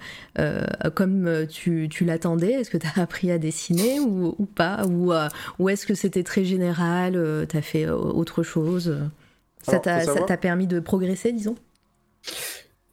comme 0.95 1.47
tu, 1.49 1.89
tu 1.91 2.05
l'attendais? 2.05 2.53
Est-ce 2.53 2.71
que 2.71 2.79
tu 2.79 2.87
as 2.87 3.03
appris 3.03 3.31
à 3.31 3.39
dessiner 3.39 4.01
ou, 4.01 4.35
ou 4.39 4.47
pas? 4.47 4.85
Ou, 4.87 5.13
ou 5.59 5.69
est-ce 5.69 5.87
que 5.87 5.95
c'était 5.95 6.23
très 6.23 6.45
général 6.45 7.47
Tu 7.49 7.57
as 7.57 7.63
fait 7.63 7.89
autre 7.89 8.43
chose? 8.43 8.97
Ça 9.63 9.79
t'a 9.79 10.37
permis 10.37 10.67
de 10.67 10.81
progresser, 10.81 11.33
disons? 11.33 11.57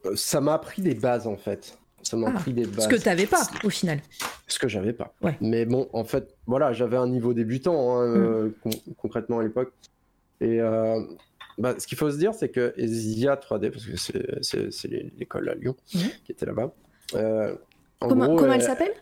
Euh, 0.05 0.15
Ça 0.15 0.41
m'a 0.41 0.53
appris 0.53 0.81
des 0.81 0.95
bases, 0.95 1.27
en 1.27 1.37
fait. 1.37 1.77
Ça 2.01 2.17
m'a 2.17 2.27
ah, 2.29 2.37
appris 2.37 2.53
des 2.53 2.65
bases. 2.65 2.85
Ce 2.85 2.89
que 2.89 2.95
tu 2.95 3.07
n'avais 3.07 3.27
pas, 3.27 3.43
au 3.63 3.69
final. 3.69 3.99
Ce 4.47 4.57
que 4.57 4.67
j'avais 4.67 4.93
pas. 4.93 5.13
Mais 5.39 5.65
bon, 5.65 5.87
en 5.93 6.03
fait, 6.03 6.35
voilà, 6.47 6.73
j'avais 6.73 6.97
un 6.97 7.07
niveau 7.07 7.33
débutant, 7.33 7.97
hein, 7.97 8.07
euh, 8.07 8.49
mm. 8.65 8.71
concrètement 8.97 9.39
à 9.39 9.43
l'époque. 9.43 9.71
Et 10.39 10.59
euh, 10.59 10.99
bah, 11.57 11.75
ce 11.77 11.87
qu'il 11.87 11.97
faut 11.97 12.11
se 12.11 12.17
dire, 12.17 12.33
c'est 12.33 12.49
que 12.49 12.73
ESIA 12.77 13.35
3D, 13.35 13.71
parce 13.71 13.85
que 13.85 14.41
c'est 14.71 14.89
l'école 15.17 15.49
à 15.49 15.55
Lyon 15.55 15.75
mm. 15.93 15.99
qui 16.23 16.31
était 16.31 16.45
là-bas. 16.45 16.73
comment, 17.99 18.35
comment 18.35 18.53
elle 18.53 18.61
s'appelle? 18.61 18.93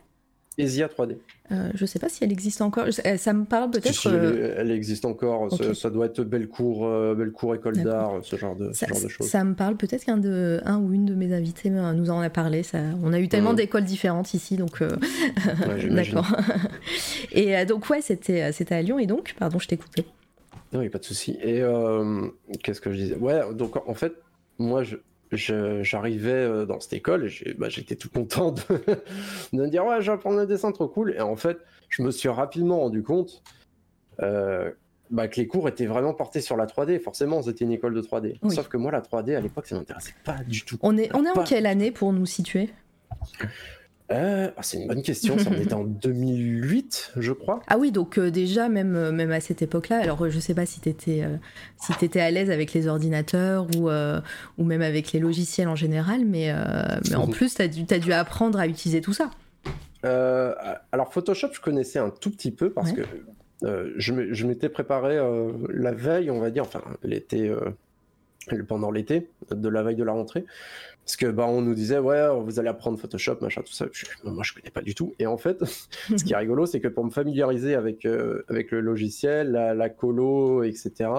ESIA 0.60 0.88
3D. 0.88 1.18
Euh, 1.52 1.70
je 1.74 1.84
ne 1.84 1.88
sais 1.88 2.00
pas 2.00 2.10
si 2.10 2.24
elle 2.24 2.32
existe 2.32 2.62
encore. 2.62 2.86
Ça 3.18 3.34
me 3.34 3.46
parle 3.46 3.72
peut-être. 3.72 4.08
Euh, 4.08 4.56
elle, 4.58 4.72
existe 4.72 5.06
encore. 5.06 5.50
Ça, 5.74 5.90
doit 5.90 6.08
être 6.08 6.22
Bellecour, 6.22 6.86
euh, 6.86 7.16
Bellecour 7.16 7.56
École 7.56 7.78
d'Art, 7.78 8.20
ce, 8.22 8.36
genre 8.36 8.56
de, 8.56 8.72
choses. 8.74 9.28
Ça 9.28 9.44
me 9.44 9.56
parle 9.56 9.76
peut-être 9.78 10.06
qu'un 10.06 10.18
de, 10.18 10.62
un 10.66 10.78
ou 10.78 10.94
une 10.94 11.06
de 11.06 11.16
mes 11.16 11.34
invités 11.34 11.70
nous 11.70 12.10
en 12.10 12.20
a 12.20 12.30
parlé. 12.30 12.64
Ça, 12.64 12.80
on 13.04 13.14
a 13.14 13.20
eu 13.20 13.30
tellement 13.30 13.54
d'écoles 13.54 13.86
différentes 13.86 14.34
ici, 14.34 14.58
donc. 14.58 14.84
D'accord. 15.90 16.36
et 17.32 17.66
donc 17.66 17.90
ouais, 17.90 18.02
c'était 18.02 18.52
c'était 18.52 18.76
à 18.76 18.82
Lyon 18.82 19.00
et 19.00 19.08
donc, 19.08 19.36
pardon, 19.40 19.60
je 19.60 19.68
t'ai 19.68 19.78
coupé. 19.78 20.06
Non, 20.72 20.80
il 20.80 20.82
n'y 20.82 20.88
a 20.88 20.92
pas 20.92 21.00
de 21.00 21.04
souci. 21.04 21.38
Et 21.42 21.62
qu'est-ce 22.64 22.82
que 22.82 22.92
je 22.92 22.98
disais? 22.98 23.16
Ouais, 23.16 23.42
donc 23.54 23.76
en 23.88 23.94
fait, 23.94 24.14
moi, 24.60 24.84
je, 24.84 24.98
j'arrivais 25.32 26.32
euh, 26.32 26.66
dans 26.66 26.80
cette 26.80 26.94
école 26.94 27.30
et 27.46 27.54
bah, 27.54 27.70
j'étais 27.70 27.96
tout 27.96 28.10
content 28.10 28.52
de, 28.52 28.62
de, 29.54 29.62
me 29.64 29.68
dire 29.68 29.86
ouais 29.86 30.02
j'apprends 30.02 30.32
le 30.32 30.46
dessin 30.46 30.72
trop 30.72 30.88
cool. 30.88 31.14
Et 31.16 31.22
en 31.22 31.36
fait 31.36 31.58
je 31.90 32.02
me 32.02 32.12
suis 32.12 32.30
rapidement 32.30 32.80
rendu 32.80 33.04
compte 33.04 33.44
euh, 34.22 34.72
bah, 35.10 35.28
que 35.28 35.38
les 35.38 35.48
cours 35.48 35.68
étaient 35.68 35.86
vraiment 35.86 36.14
portés 36.14 36.42
sur 36.42 36.58
la 36.58 36.66
3D 36.66 37.00
forcément 37.00 37.42
c'était 37.42 37.66
une 37.66 37.72
école 37.72 37.94
de 37.94 38.02
3D 38.02 38.38
sauf 38.50 38.68
que 38.68 38.78
moi 38.78 38.92
la 38.92 39.02
3D 39.02 39.36
à 39.36 39.40
l'époque 39.40 39.68
ça 39.68 39.76
m'intéressait 39.76 40.16
pas 40.24 40.38
du 40.48 40.64
tout. 40.64 40.78
On 40.82 40.98
est, 40.98 41.16
on 41.16 41.26
est 41.26 41.38
en 41.38 41.44
quelle 41.44 41.66
année 41.66 41.92
pour 41.92 42.14
nous 42.14 42.26
situer? 42.26 42.72
Euh, 44.12 44.50
ah, 44.58 44.64
c'est 44.64 44.78
une 44.78 44.88
bonne 44.88 45.02
question. 45.02 45.38
Ça 45.38 45.50
en 45.50 45.54
était 45.54 45.74
en 45.74 45.84
2008, 45.86 47.14
je 47.18 47.32
crois. 47.32 47.62
Ah 47.68 47.78
oui, 47.78 47.92
donc 47.92 48.18
euh, 48.18 48.32
déjà, 48.32 48.70
même, 48.70 48.96
euh, 48.96 49.12
même 49.12 49.32
à 49.32 49.40
cette 49.40 49.62
époque-là, 49.62 49.98
alors 49.98 50.30
je 50.30 50.40
sais 50.40 50.54
pas 50.54 50.66
si 50.66 50.80
tu 50.80 50.90
étais, 50.90 51.24
si 51.78 51.94
étais 52.04 52.20
à 52.20 52.32
l'aise 52.32 52.50
avec 52.50 52.74
les 52.74 52.88
ordinateurs 52.88 53.68
ou, 53.78 53.90
ou 53.90 54.64
même 54.64 54.82
avec 54.82 55.12
les 55.12 55.20
logiciels 55.20 55.68
en 55.68 55.76
général, 55.76 56.26
mais, 56.26 56.54
mais 57.10 57.16
en 57.16 57.28
plus, 57.28 57.56
tu 57.56 57.62
as, 57.62 57.68
dû, 57.68 57.86
as 57.90 58.00
dû 58.00 58.14
apprendre 58.14 58.60
à 58.60 58.68
utiliser 58.68 59.02
tout 59.02 59.14
ça. 59.14 59.30
alors 60.04 61.14
Photoshop, 61.14 61.50
je 61.54 61.62
connaissais 61.62 62.00
un 62.00 62.10
tout 62.10 62.32
petit 62.32 62.52
peu 62.52 62.72
parce 62.72 62.94
que 62.94 63.02
je 63.98 64.46
m'étais 64.46 64.70
préparé 64.70 65.20
la 65.70 65.92
veille, 65.92 66.32
on 66.32 66.40
va 66.40 66.50
dire, 66.50 66.64
enfin 66.64 66.82
l'été 67.04 67.54
pendant 68.68 68.92
l'été, 68.92 69.30
de 69.52 69.70
la 69.70 69.84
veille 69.84 69.96
de 69.96 70.04
la 70.04 70.14
rentrée. 70.14 70.46
Parce 71.10 71.18
que 71.18 71.26
bah, 71.26 71.48
on 71.48 71.64
nous 71.64 71.74
disait, 71.74 71.98
ouais, 71.98 72.28
vous 72.40 72.60
allez 72.60 72.70
apprendre 72.70 73.00
Photoshop, 73.00 73.38
machin, 73.42 73.64
tout 73.66 73.74
ça. 73.74 73.88
moi, 74.26 74.44
je 74.44 74.54
connais 74.54 74.70
pas 74.70 74.84
du 74.84 74.94
tout. 74.94 75.16
Et 75.18 75.26
en 75.26 75.38
fait, 75.38 75.66
ce 75.66 76.24
qui 76.24 76.34
est 76.34 76.38
rigolo, 76.38 76.68
c'est 76.68 76.80
que 76.80 76.88
pour 76.88 77.04
me 77.04 77.10
familiariser 77.10 77.74
avec, 77.74 78.06
euh, 78.06 78.44
avec 78.48 78.70
le 78.70 78.80
logiciel, 78.82 79.50
la, 79.52 79.90
colo, 79.90 80.62
etc., 80.62 81.10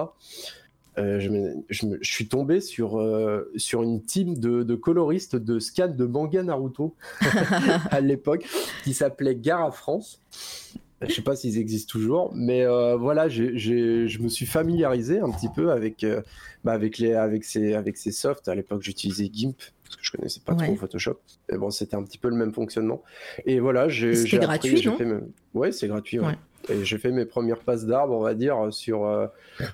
euh, 0.97 1.19
je, 1.19 1.29
je, 1.69 2.09
suis 2.09 2.29
tombé 2.29 2.61
sur, 2.61 3.01
euh, 3.01 3.51
sur 3.57 3.83
une 3.83 4.01
team 4.01 4.37
de, 4.37 4.63
de, 4.63 4.75
coloristes 4.75 5.35
de 5.35 5.59
scan 5.59 5.89
de 5.89 6.05
manga 6.05 6.41
Naruto 6.41 6.95
à 7.91 7.99
l'époque 7.99 8.45
qui 8.85 8.93
s'appelait 8.93 9.35
Gara 9.35 9.71
France. 9.71 10.21
Je 11.01 11.13
sais 11.13 11.21
pas 11.21 11.35
s'ils 11.35 11.57
existent 11.57 11.91
toujours, 11.91 12.31
mais 12.33 12.65
voilà, 12.95 13.27
je 13.27 14.21
me 14.21 14.29
suis 14.29 14.45
familiarisé 14.45 15.19
un 15.19 15.31
petit 15.31 15.49
peu 15.53 15.71
avec, 15.71 16.05
bah, 16.63 16.71
avec, 16.71 16.97
les, 16.97 17.13
avec, 17.13 17.43
ces, 17.43 17.73
avec 17.73 17.97
ces 17.97 18.11
softs. 18.11 18.47
À 18.47 18.55
l'époque, 18.55 18.83
j'utilisais 18.83 19.27
GIMP, 19.33 19.57
parce 19.91 20.01
que 20.01 20.05
je 20.05 20.11
connaissais 20.11 20.39
pas 20.45 20.55
trop 20.55 20.75
Photoshop. 20.75 21.19
Mais 21.51 21.57
bon, 21.57 21.69
c'était 21.69 21.95
un 21.95 22.03
petit 22.03 22.17
peu 22.17 22.29
le 22.29 22.35
même 22.35 22.53
fonctionnement. 22.53 23.03
Et 23.45 23.59
voilà, 23.59 23.89
j'ai. 23.89 24.15
C'était 24.15 24.39
gratuit, 24.39 24.85
non 24.85 25.21
Ouais, 25.53 25.71
c'est 25.71 25.87
gratuit. 25.87 26.19
Ouais. 26.19 26.37
Et 26.69 26.85
j'ai 26.85 26.97
fait 26.97 27.11
mes 27.11 27.25
premières 27.25 27.59
passes 27.59 27.85
d'arbres, 27.85 28.15
on 28.15 28.21
va 28.21 28.35
dire, 28.35 28.67
sur, 28.71 29.05
euh, 29.05 29.27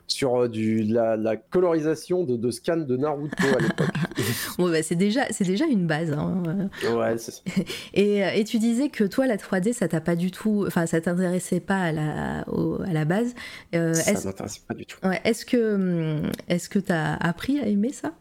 sur 0.08 0.36
euh, 0.36 0.48
du, 0.48 0.84
la, 0.84 1.36
colorisation 1.36 2.24
de, 2.24 2.38
de 2.38 2.50
scan 2.50 2.78
de 2.78 2.98
Naruto 2.98 3.36
à 3.46 3.62
l'époque. 3.62 3.88
bon, 4.58 4.70
bah, 4.70 4.82
c'est 4.82 4.96
déjà, 4.96 5.26
déjà 5.40 5.66
une 5.66 5.86
base. 5.86 6.14
Hein. 6.14 6.70
Ouais, 6.96 7.18
c'est 7.18 7.32
ça. 7.32 7.42
Et, 7.94 8.20
et, 8.20 8.44
tu 8.44 8.60
disais 8.60 8.90
que 8.90 9.04
toi, 9.04 9.28
la 9.28 9.38
3D, 9.38 9.74
ça 9.74 9.88
t'a 9.88 10.02
pas 10.02 10.16
du 10.16 10.32
tout. 10.32 10.64
Enfin, 10.66 10.86
ça 10.86 11.02
t'intéressait 11.02 11.60
pas 11.60 11.82
à 11.82 11.92
la, 11.92 12.40
à 12.42 12.94
la 12.94 13.06
base. 13.06 13.34
Euh, 13.76 13.94
ça 13.94 14.14
m'intéressait 14.14 14.62
pas 14.68 14.74
du 14.74 14.86
tout. 14.86 15.00
Ouais, 15.06 15.20
est-ce 15.24 15.46
que 15.46 15.76
hum, 15.76 16.32
est-ce 16.48 16.70
que 16.70 16.80
tu 16.80 16.92
as 16.92 17.16
appris 17.16 17.60
à 17.60 17.68
aimer 17.68 17.92
ça? 17.92 18.14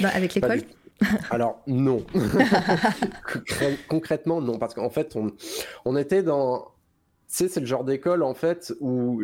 Bah, 0.00 0.10
avec 0.14 0.34
l'école? 0.34 0.62
alors 1.30 1.62
non. 1.66 2.04
Concrètement 3.88 4.40
non, 4.40 4.58
parce 4.58 4.74
qu'en 4.74 4.90
fait 4.90 5.16
on, 5.16 5.32
on 5.84 5.96
était 5.96 6.22
dans 6.22 6.72
sais, 7.32 7.48
c'est 7.48 7.60
le 7.60 7.66
genre 7.66 7.84
d'école 7.84 8.22
en 8.22 8.34
fait 8.34 8.72
où 8.80 9.22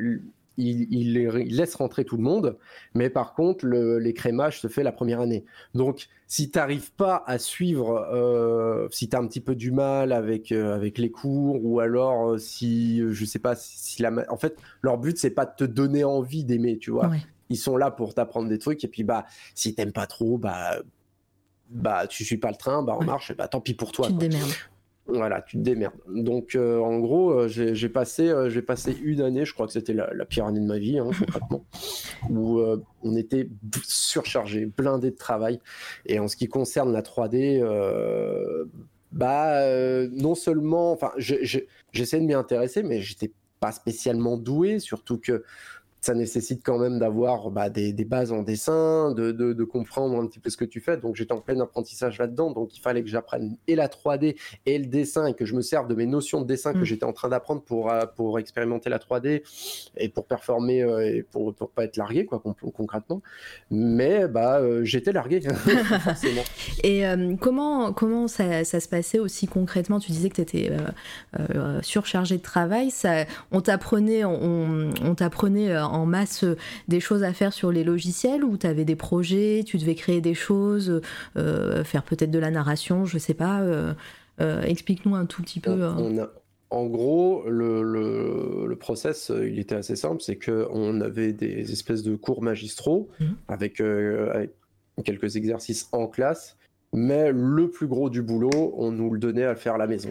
il, 0.58 1.12
laisse 1.12 1.74
rentrer 1.76 2.04
tout 2.04 2.16
le 2.16 2.22
monde, 2.22 2.58
mais 2.94 3.10
par 3.10 3.34
contre, 3.34 3.66
l'écrémage 3.66 4.60
se 4.60 4.66
fait 4.66 4.82
la 4.82 4.92
première 4.92 5.20
année. 5.20 5.44
Donc, 5.74 6.08
si 6.26 6.50
tu 6.50 6.58
n'arrives 6.58 6.90
pas 6.92 7.22
à 7.26 7.38
suivre, 7.38 8.08
euh, 8.12 8.88
si 8.90 9.08
tu 9.08 9.16
as 9.16 9.20
un 9.20 9.26
petit 9.26 9.40
peu 9.40 9.54
du 9.54 9.70
mal 9.70 10.12
avec, 10.12 10.50
euh, 10.50 10.74
avec 10.74 10.98
les 10.98 11.10
cours, 11.10 11.64
ou 11.64 11.80
alors 11.80 12.30
euh, 12.30 12.38
si, 12.38 13.02
je 13.08 13.24
sais 13.24 13.38
pas, 13.38 13.54
si 13.56 14.02
la, 14.02 14.10
en 14.30 14.36
fait, 14.36 14.56
leur 14.82 14.98
but, 14.98 15.16
c'est 15.16 15.30
pas 15.30 15.46
de 15.46 15.54
te 15.56 15.64
donner 15.64 16.02
envie 16.02 16.44
d'aimer, 16.44 16.78
tu 16.78 16.90
vois. 16.90 17.10
Ils 17.50 17.56
sont 17.56 17.76
là 17.76 17.90
pour 17.90 18.14
t'apprendre 18.14 18.48
des 18.48 18.58
trucs, 18.58 18.82
et 18.84 18.88
puis, 18.88 19.04
bah, 19.04 19.26
si 19.54 19.74
t'aimes 19.74 19.92
pas 19.92 20.06
trop, 20.06 20.38
bah, 20.38 20.82
bah, 21.70 22.06
tu 22.06 22.24
suis 22.24 22.38
pas 22.38 22.50
le 22.50 22.56
train, 22.56 22.82
bah, 22.82 22.94
en 22.94 23.04
marche, 23.04 23.30
et 23.30 23.34
bah, 23.34 23.48
tant 23.48 23.60
pis 23.60 23.74
pour 23.74 23.92
toi. 23.92 24.06
Tu 24.06 24.14
te 24.14 24.18
démerdes. 24.18 24.50
Voilà, 25.08 25.40
tu 25.40 25.56
te 25.56 25.62
démerdes. 25.62 25.96
Donc, 26.06 26.54
euh, 26.54 26.78
en 26.80 26.98
gros, 26.98 27.30
euh, 27.30 27.48
j'ai 27.48 27.88
passé, 27.88 28.28
euh, 28.28 28.50
j'ai 28.50 28.60
passé 28.60 28.94
une 29.02 29.22
année, 29.22 29.46
je 29.46 29.54
crois 29.54 29.66
que 29.66 29.72
c'était 29.72 29.94
la, 29.94 30.24
pire 30.26 30.44
année 30.44 30.60
de 30.60 30.66
ma 30.66 30.78
vie, 30.78 30.98
hein, 30.98 31.08
concrètement, 31.18 31.64
où 32.30 32.60
on 33.02 33.16
était 33.16 33.48
surchargé, 33.82 34.66
blindé 34.66 35.10
de 35.10 35.16
travail. 35.16 35.60
Et 36.04 36.18
en 36.18 36.28
ce 36.28 36.36
qui 36.36 36.46
concerne 36.46 36.92
la 36.92 37.00
3D, 37.00 37.62
bah, 39.10 39.62
non 40.10 40.34
seulement, 40.34 40.92
enfin, 40.92 41.12
j'essaie 41.16 42.20
de 42.20 42.26
m'y 42.26 42.34
intéresser, 42.34 42.82
mais 42.82 43.00
j'étais 43.00 43.32
pas 43.60 43.72
spécialement 43.72 44.36
doué, 44.36 44.78
surtout 44.78 45.18
que 45.18 45.42
ça 46.00 46.14
nécessite 46.14 46.62
quand 46.64 46.78
même 46.78 46.98
d'avoir 46.98 47.50
bah, 47.50 47.70
des, 47.70 47.92
bases 48.04 48.32
en 48.32 48.42
dessin, 48.42 49.12
de, 49.12 49.64
comprendre 49.64 50.20
un 50.20 50.26
petit 50.26 50.38
peu 50.38 50.50
ce 50.50 50.56
que 50.56 50.64
tu 50.64 50.80
fais. 50.80 50.96
Donc 50.96 51.16
j'étais 51.16 51.32
en 51.32 51.40
plein 51.40 51.58
apprentissage 51.60 52.18
là-dedans, 52.18 52.52
donc 52.52 52.76
il 52.76 52.80
fallait 52.80 53.02
que 53.02 53.08
j'apprenne 53.08 53.56
et 53.66 53.74
la 53.74 53.88
3D 53.88 54.36
et 54.66 54.78
le 54.78 54.86
dessin 54.86 55.26
et 55.26 55.34
que 55.34 55.44
je 55.44 55.54
me 55.54 55.62
serve 55.62 55.88
de 55.88 55.94
mes 55.94 56.06
notions 56.06 56.40
de 56.40 56.46
dessin 56.46 56.72
que 56.72 56.78
mm. 56.78 56.84
j'étais 56.84 57.04
en 57.04 57.12
train 57.12 57.28
d'apprendre 57.28 57.62
pour, 57.62 57.90
euh, 57.90 58.06
pour 58.16 58.38
expérimenter 58.38 58.90
la 58.90 58.98
3D 58.98 59.42
et 59.96 60.08
pour 60.08 60.26
performer 60.26 60.82
euh, 60.82 61.00
et 61.00 61.22
pour 61.22 61.48
ne 61.48 61.66
pas 61.66 61.84
être 61.84 61.96
largué 61.96 62.24
quoi, 62.24 62.42
concrètement. 62.74 63.20
Mais 63.70 64.28
bah, 64.28 64.60
euh, 64.60 64.84
j'étais 64.84 65.12
largué, 65.12 65.40
forcément. 66.04 66.42
Et 66.84 67.02
comment, 67.40 67.92
comment 67.92 68.28
ça, 68.28 68.64
ça, 68.64 68.80
se 68.80 68.88
passait 68.88 69.18
aussi 69.18 69.46
concrètement? 69.46 69.98
Tu 69.98 70.12
disais 70.12 70.28
que 70.28 70.36
tu 70.36 70.42
étais 70.42 70.70
surchargé 71.82 72.36
de 72.36 72.42
travail. 72.42 72.90
Ça, 72.90 73.24
on 73.50 73.60
t'apprenait 73.60 74.24
on, 74.24 74.90
on 75.02 75.14
t'apprenait 75.14 75.74
en 75.92 76.06
masse 76.06 76.44
euh, 76.44 76.56
des 76.88 77.00
choses 77.00 77.22
à 77.22 77.32
faire 77.32 77.52
sur 77.52 77.72
les 77.72 77.84
logiciels 77.84 78.44
ou 78.44 78.56
tu 78.56 78.66
avais 78.66 78.84
des 78.84 78.96
projets, 78.96 79.62
tu 79.66 79.78
devais 79.78 79.94
créer 79.94 80.20
des 80.20 80.34
choses, 80.34 81.00
euh, 81.36 81.84
faire 81.84 82.02
peut-être 82.02 82.30
de 82.30 82.38
la 82.38 82.50
narration, 82.50 83.04
je 83.04 83.18
sais 83.18 83.34
pas. 83.34 83.60
Euh, 83.60 83.94
explique-nous 84.62 85.14
un 85.14 85.26
tout 85.26 85.42
petit 85.42 85.60
peu. 85.60 85.72
en 86.70 86.86
gros, 86.86 87.48
le, 87.48 87.82
le, 87.82 88.76
process, 88.76 89.32
il 89.34 89.58
était 89.58 89.74
assez 89.74 89.96
simple, 89.96 90.22
c'est 90.22 90.38
qu'on 90.38 91.00
avait 91.00 91.32
des 91.32 91.72
espèces 91.72 92.02
de 92.02 92.14
cours 92.14 92.42
magistraux 92.42 93.08
mmh. 93.18 93.24
avec, 93.48 93.82
quelques 95.04 95.36
exercices 95.36 95.88
en 95.92 96.06
classe, 96.06 96.56
mais 96.92 97.32
le 97.32 97.70
plus 97.70 97.86
gros 97.86 98.10
du 98.10 98.22
boulot, 98.22 98.74
on 98.76 98.92
nous 98.92 99.10
le 99.10 99.18
donnait 99.18 99.44
à 99.44 99.52
le 99.52 99.58
faire 99.58 99.74
à 99.74 99.78
la 99.78 99.86
maison. 99.86 100.10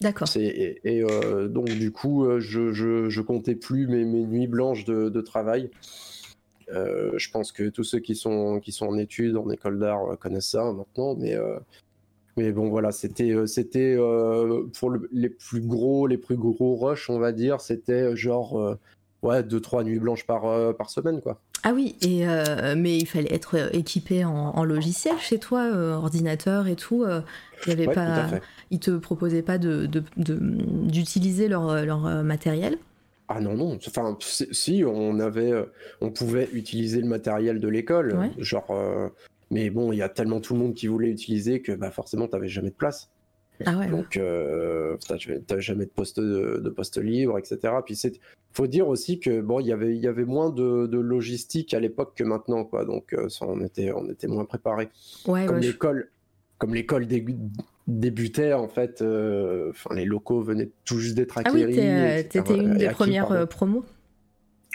D'accord. 0.00 0.28
Et, 0.36 0.80
euh, 0.86 1.48
donc, 1.48 1.66
du 1.70 1.90
coup, 1.90 2.24
euh, 2.24 2.38
je, 2.38 2.72
je, 2.72 3.20
comptais 3.20 3.56
plus 3.56 3.88
mes, 3.88 4.04
mes 4.04 4.24
nuits 4.24 4.46
blanches 4.46 4.84
de, 4.84 5.08
de 5.08 5.20
travail. 5.20 5.70
Euh, 6.70 7.12
je 7.16 7.30
pense 7.30 7.50
que 7.50 7.68
tous 7.68 7.82
ceux 7.82 7.98
qui 7.98 8.14
sont, 8.14 8.60
qui 8.60 8.70
sont 8.70 8.86
en 8.86 8.96
études, 8.96 9.36
en 9.36 9.50
école 9.50 9.78
d'art, 9.78 10.16
connaissent 10.20 10.50
ça 10.50 10.72
maintenant. 10.72 11.16
Mais, 11.16 11.36
mais 12.36 12.52
bon, 12.52 12.68
voilà, 12.68 12.92
c'était 12.92 13.34
c'était 13.46 13.96
pour 14.78 14.92
les 15.10 15.30
plus 15.30 15.62
gros, 15.62 16.06
les 16.06 16.18
plus 16.18 16.36
gros 16.36 16.76
rushs, 16.76 17.10
on 17.10 17.18
va 17.18 17.32
dire, 17.32 17.60
c'était 17.60 18.14
genre 18.14 18.78
ouais, 19.22 19.42
deux, 19.42 19.60
trois 19.60 19.84
nuits 19.84 19.98
blanches 19.98 20.26
par, 20.26 20.74
par 20.76 20.90
semaine, 20.90 21.20
quoi. 21.20 21.40
Ah 21.64 21.72
oui, 21.74 21.96
et 22.02 22.24
mais 22.76 22.96
il 22.98 23.06
fallait 23.06 23.34
être 23.34 23.74
équipé 23.74 24.24
en, 24.24 24.64
logiciel 24.64 25.18
chez 25.18 25.38
toi, 25.38 25.70
ordinateur 25.72 26.68
et 26.68 26.76
tout. 26.76 27.04
Il 27.66 27.68
y 27.68 27.72
avait 27.72 27.92
pas 27.92 28.40
ils 28.70 28.80
te 28.80 28.90
proposaient 28.90 29.42
pas 29.42 29.58
d'utiliser 29.58 31.48
leur, 31.48 31.84
leur 31.84 32.06
euh, 32.06 32.22
matériel? 32.22 32.78
Ah 33.28 33.40
non 33.40 33.54
non, 33.54 33.78
enfin 33.86 34.16
si 34.20 34.84
on 34.86 35.20
avait, 35.20 35.52
euh, 35.52 35.64
on 36.00 36.10
pouvait 36.10 36.48
utiliser 36.54 37.02
le 37.02 37.06
matériel 37.06 37.60
de 37.60 37.68
l'école, 37.68 38.30
genre, 38.38 38.70
euh, 38.70 39.08
mais 39.50 39.68
bon 39.68 39.92
il 39.92 39.98
y 39.98 40.02
a 40.02 40.08
tellement 40.08 40.40
tout 40.40 40.54
le 40.54 40.60
monde 40.60 40.72
qui 40.72 40.86
voulait 40.86 41.10
utiliser 41.10 41.60
que 41.60 41.72
bah 41.72 41.90
forcément 41.90 42.26
t'avais 42.26 42.48
jamais 42.48 42.70
de 42.70 42.74
place. 42.74 43.10
Ah 43.66 43.76
ouais, 43.76 43.88
Donc 43.88 44.16
euh, 44.16 44.96
t'as 45.46 45.58
jamais 45.58 45.84
de 45.84 45.90
poste 45.90 46.20
de, 46.20 46.70
poste 46.70 46.96
libre, 46.96 47.38
etc. 47.38 47.74
Puis 47.84 47.96
faut 48.58 48.66
dire 48.66 48.88
aussi 48.88 49.20
que 49.20 49.40
bon 49.40 49.60
il 49.60 49.68
y 49.68 49.72
avait 49.72 49.94
il 49.94 50.02
y 50.02 50.08
avait 50.08 50.24
moins 50.24 50.50
de, 50.50 50.98
logistique 50.98 51.74
à 51.74 51.80
l'époque 51.80 52.12
que 52.16 52.24
maintenant 52.24 52.64
quoi, 52.64 52.84
donc 52.84 53.14
ça, 53.28 53.46
on 53.46 53.60
était 53.60 53.92
on 53.92 54.10
était 54.10 54.26
moins 54.26 54.44
préparé. 54.44 54.88
Ouais, 55.26 55.46
comme 55.46 55.58
l'école 55.58 56.10
comme 56.58 56.74
l'école 56.74 57.06
débutait 57.86 58.52
en 58.52 58.68
fait, 58.68 59.00
euh, 59.00 59.70
enfin 59.70 59.94
les 59.94 60.04
locaux 60.04 60.42
venaient 60.42 60.70
tout 60.84 60.98
juste 60.98 61.16
d'être 61.16 61.38
acquéris. 61.38 61.78
Ah 61.80 62.16
oui, 62.16 62.28
t'étais 62.28 62.58
une 62.58 62.76
des 62.76 62.88
premières 62.88 63.30
euh, 63.30 63.46
promos. 63.46 63.84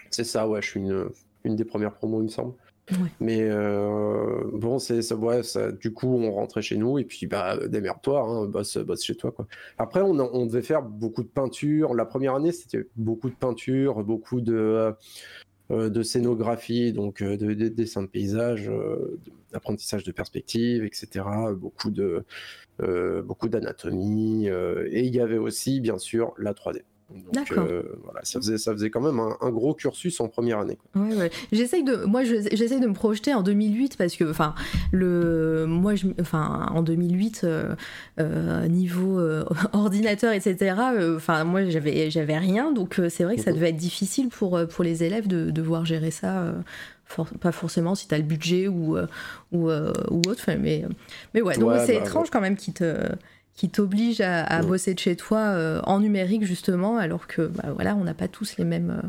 C'est 0.09 0.23
ça, 0.23 0.47
ouais, 0.47 0.61
je 0.61 0.69
suis 0.69 0.79
une, 0.79 1.09
une 1.43 1.55
des 1.55 1.65
premières 1.65 1.93
promos, 1.93 2.21
il 2.21 2.25
me 2.25 2.29
semble. 2.29 2.53
Mais 3.19 3.41
euh, 3.41 4.43
bon, 4.51 4.77
c'est 4.77 5.01
ça, 5.01 5.71
du 5.71 5.93
coup, 5.93 6.07
on 6.07 6.31
rentrait 6.31 6.61
chez 6.61 6.75
nous 6.75 6.99
et 6.99 7.05
puis 7.05 7.27
bah 7.27 7.57
démerde-toi, 7.67 8.21
hein, 8.21 8.45
bosse, 8.45 8.77
bosse 8.77 9.03
chez 9.03 9.15
toi 9.15 9.31
quoi. 9.31 9.47
Après, 9.77 10.01
on, 10.01 10.45
devait 10.45 10.61
faire 10.61 10.81
beaucoup 10.83 11.23
de 11.23 11.29
peinture. 11.29 11.93
La 11.93 12.05
première 12.05 12.35
année, 12.35 12.51
c'était 12.51 12.87
beaucoup 12.95 13.29
de 13.29 13.35
peinture, 13.35 14.03
beaucoup 14.03 14.41
de 14.41 14.93
de 15.69 16.03
scénographie, 16.03 16.91
donc 16.93 17.23
de, 17.23 17.35
de, 17.35 17.67
dessins 17.69 18.03
de 18.03 18.07
paysage, 18.07 18.69
d'apprentissage 19.53 20.03
de 20.03 20.11
perspective, 20.11 20.83
etc. 20.83 21.25
Beaucoup 21.55 21.89
de 21.89 22.25
euh, 22.81 23.21
beaucoup 23.21 23.49
d'anatomie, 23.49 24.49
euh, 24.49 24.87
et 24.91 25.05
il 25.05 25.15
y 25.15 25.19
avait 25.19 25.37
aussi, 25.37 25.79
bien 25.79 25.99
sûr, 25.99 26.33
la 26.39 26.53
3D. 26.53 26.81
D'accord. 27.31 27.65
Euh, 27.69 27.83
voilà, 28.03 28.19
ça 28.23 28.39
faisait, 28.39 28.57
ça 28.57 28.73
faisait 28.73 28.89
quand 28.89 29.01
même 29.01 29.19
un, 29.19 29.49
gros 29.49 29.73
cursus 29.73 30.19
en 30.19 30.27
première 30.27 30.59
année. 30.59 30.77
Ouais, 30.95 31.15
ouais. 31.15 31.31
J'essaye 31.51 31.83
de, 31.83 32.05
moi, 32.05 32.23
j'essaye 32.23 32.79
de 32.79 32.87
me 32.87 32.93
projeter 32.93 33.33
en 33.33 33.43
2008 33.43 33.97
parce 33.97 34.15
que, 34.15 34.29
enfin, 34.29 34.55
le, 34.91 35.65
moi, 35.67 35.95
je, 35.95 36.07
enfin, 36.19 36.67
en 36.71 36.81
2008, 36.81 37.45
niveau 38.69 39.19
ordinateur, 39.73 40.33
etc. 40.33 40.75
Enfin, 41.15 41.43
moi, 41.43 41.65
j'avais, 41.65 42.09
j'avais 42.09 42.37
rien, 42.37 42.71
donc 42.71 42.99
c'est 43.09 43.23
vrai 43.23 43.35
que 43.35 43.41
ça 43.41 43.51
mhm. 43.51 43.57
devait 43.57 43.69
être 43.69 43.77
difficile 43.77 44.29
pour 44.29 44.59
pour 44.67 44.83
les 44.83 45.03
élèves 45.03 45.27
de 45.27 45.51
devoir 45.51 45.85
gérer 45.85 46.11
ça 46.11 46.53
pas 47.39 47.51
forcément 47.51 47.95
si 47.95 48.07
tu 48.07 48.15
as 48.15 48.17
le 48.17 48.23
budget 48.23 48.67
ou, 48.67 48.97
euh, 48.97 49.07
ou, 49.51 49.69
euh, 49.69 49.93
ou 50.09 50.21
autre. 50.27 50.43
Mais, 50.59 50.85
mais 51.33 51.41
ouais, 51.41 51.57
donc 51.57 51.73
c'est 51.85 51.97
bah, 51.97 52.05
étrange 52.05 52.29
quand 52.29 52.41
même 52.41 52.55
qui 52.55 52.73
te 52.73 53.09
qui 53.55 53.69
t'oblige 53.69 54.21
à, 54.21 54.61
bosser 54.63 54.93
de 54.93 54.99
chez 54.99 55.15
toi 55.15 55.39
euh, 55.39 55.79
en 55.83 55.99
numérique 55.99 56.43
justement 56.43 56.97
alors 56.97 57.27
que 57.27 57.43
bah, 57.43 57.71
voilà 57.73 57.95
on 57.95 58.03
n'a 58.03 58.13
pas 58.13 58.27
tous 58.27 58.57
les 58.57 58.65
mêmes 58.65 59.01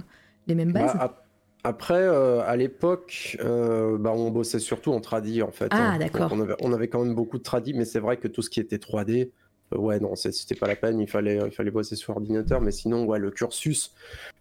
les 0.46 0.54
mêmes 0.54 0.72
bases. 0.72 0.94
bah, 0.94 1.24
après 1.64 2.06
à 2.06 2.54
l'époque 2.56 3.38
bah, 3.40 4.12
on 4.14 4.30
bossait 4.30 4.58
surtout 4.58 4.92
en 4.92 5.00
tradi 5.00 5.42
en 5.42 5.50
fait 5.50 5.68
ah 5.70 5.92
hein. 5.92 5.98
d'accord. 5.98 6.30
On 6.32 6.40
avait, 6.40 6.54
on 6.60 6.72
avait, 6.72 6.88
quand 6.88 7.02
même 7.04 7.14
beaucoup 7.14 7.38
de 7.38 7.42
tradi 7.42 7.72
mais 7.72 7.86
c'est 7.86 8.00
vrai 8.00 8.18
que 8.18 8.28
tout 8.28 8.42
ce 8.42 8.50
qui 8.50 8.60
était 8.60 8.76
3D 8.76 9.30
ouais, 9.72 10.00
non, 10.00 10.14
c'était 10.14 10.54
pas 10.54 10.66
la 10.66 10.76
peine, 10.76 11.00
il 11.00 11.08
fallait, 11.08 11.40
il 11.44 11.52
fallait 11.52 11.70
bosser 11.70 11.96
sur 11.96 12.16
ordinateur, 12.16 12.60
mais 12.60 12.70
sinon, 12.70 13.04
ouais, 13.04 13.18
le 13.18 13.30
cursus 13.30 13.92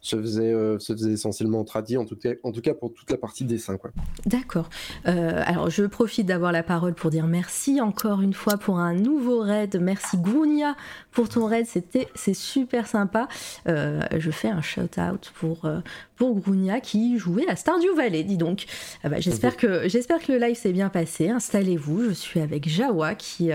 se 0.02 0.18
faisait, 0.18 0.54
euh, 0.54 0.80
se 0.80 0.94
faisait 0.94 1.14
essentiellement 1.14 1.64
traduit, 1.64 1.98
en 1.98 2.06
tout, 2.06 2.16
cas, 2.16 2.32
en 2.44 2.52
tout 2.52 2.62
cas 2.62 2.74
pour 2.74 2.94
toute 2.94 3.10
la 3.10 3.18
partie 3.18 3.46
dessin. 3.46 3.78
D'accord. 4.26 4.70
Euh, 5.08 5.42
alors, 5.46 5.70
je 5.70 5.86
profite 5.86 6.28
d'avoir 6.28 6.52
la 6.52 6.64
parole 6.64 6.94
pour 6.94 7.10
dire 7.10 7.26
merci 7.26 7.82
encore 7.82 8.22
une 8.22 8.34
fois 8.34 8.58
pour 8.58 8.80
un 8.80 8.94
nouveau 8.94 9.40
raid. 9.40 9.80
Merci 9.82 10.18
Gounia 10.18 10.76
pour 11.12 11.30
ton 11.30 11.46
raid, 11.46 11.66
c'était, 11.66 12.08
c'est 12.16 12.34
super 12.34 12.88
sympa. 12.88 13.28
Euh, 13.68 14.02
je 14.18 14.32
fais 14.32 14.50
un 14.50 14.62
shout-out 14.62 15.32
pour, 15.36 15.70
pour 16.16 16.40
Grounia 16.40 16.80
qui 16.80 17.18
jouait 17.18 17.48
à 17.48 17.56
Stardew 17.56 17.96
Valley, 17.96 18.24
dis 18.24 18.38
donc. 18.38 18.66
Ah 19.04 19.10
bah, 19.10 19.20
j'espère, 19.20 19.58
que, 19.58 19.88
que 19.88 20.32
le 20.32 20.38
live 20.38 20.56
s'est 20.56 20.74
bien 20.74 20.90
passé. 20.90 21.30
Installez-vous, 21.30 22.10
je 22.10 22.12
suis 22.12 22.40
avec 22.40 22.68
Jawa 22.68 23.16
qui, 23.16 23.52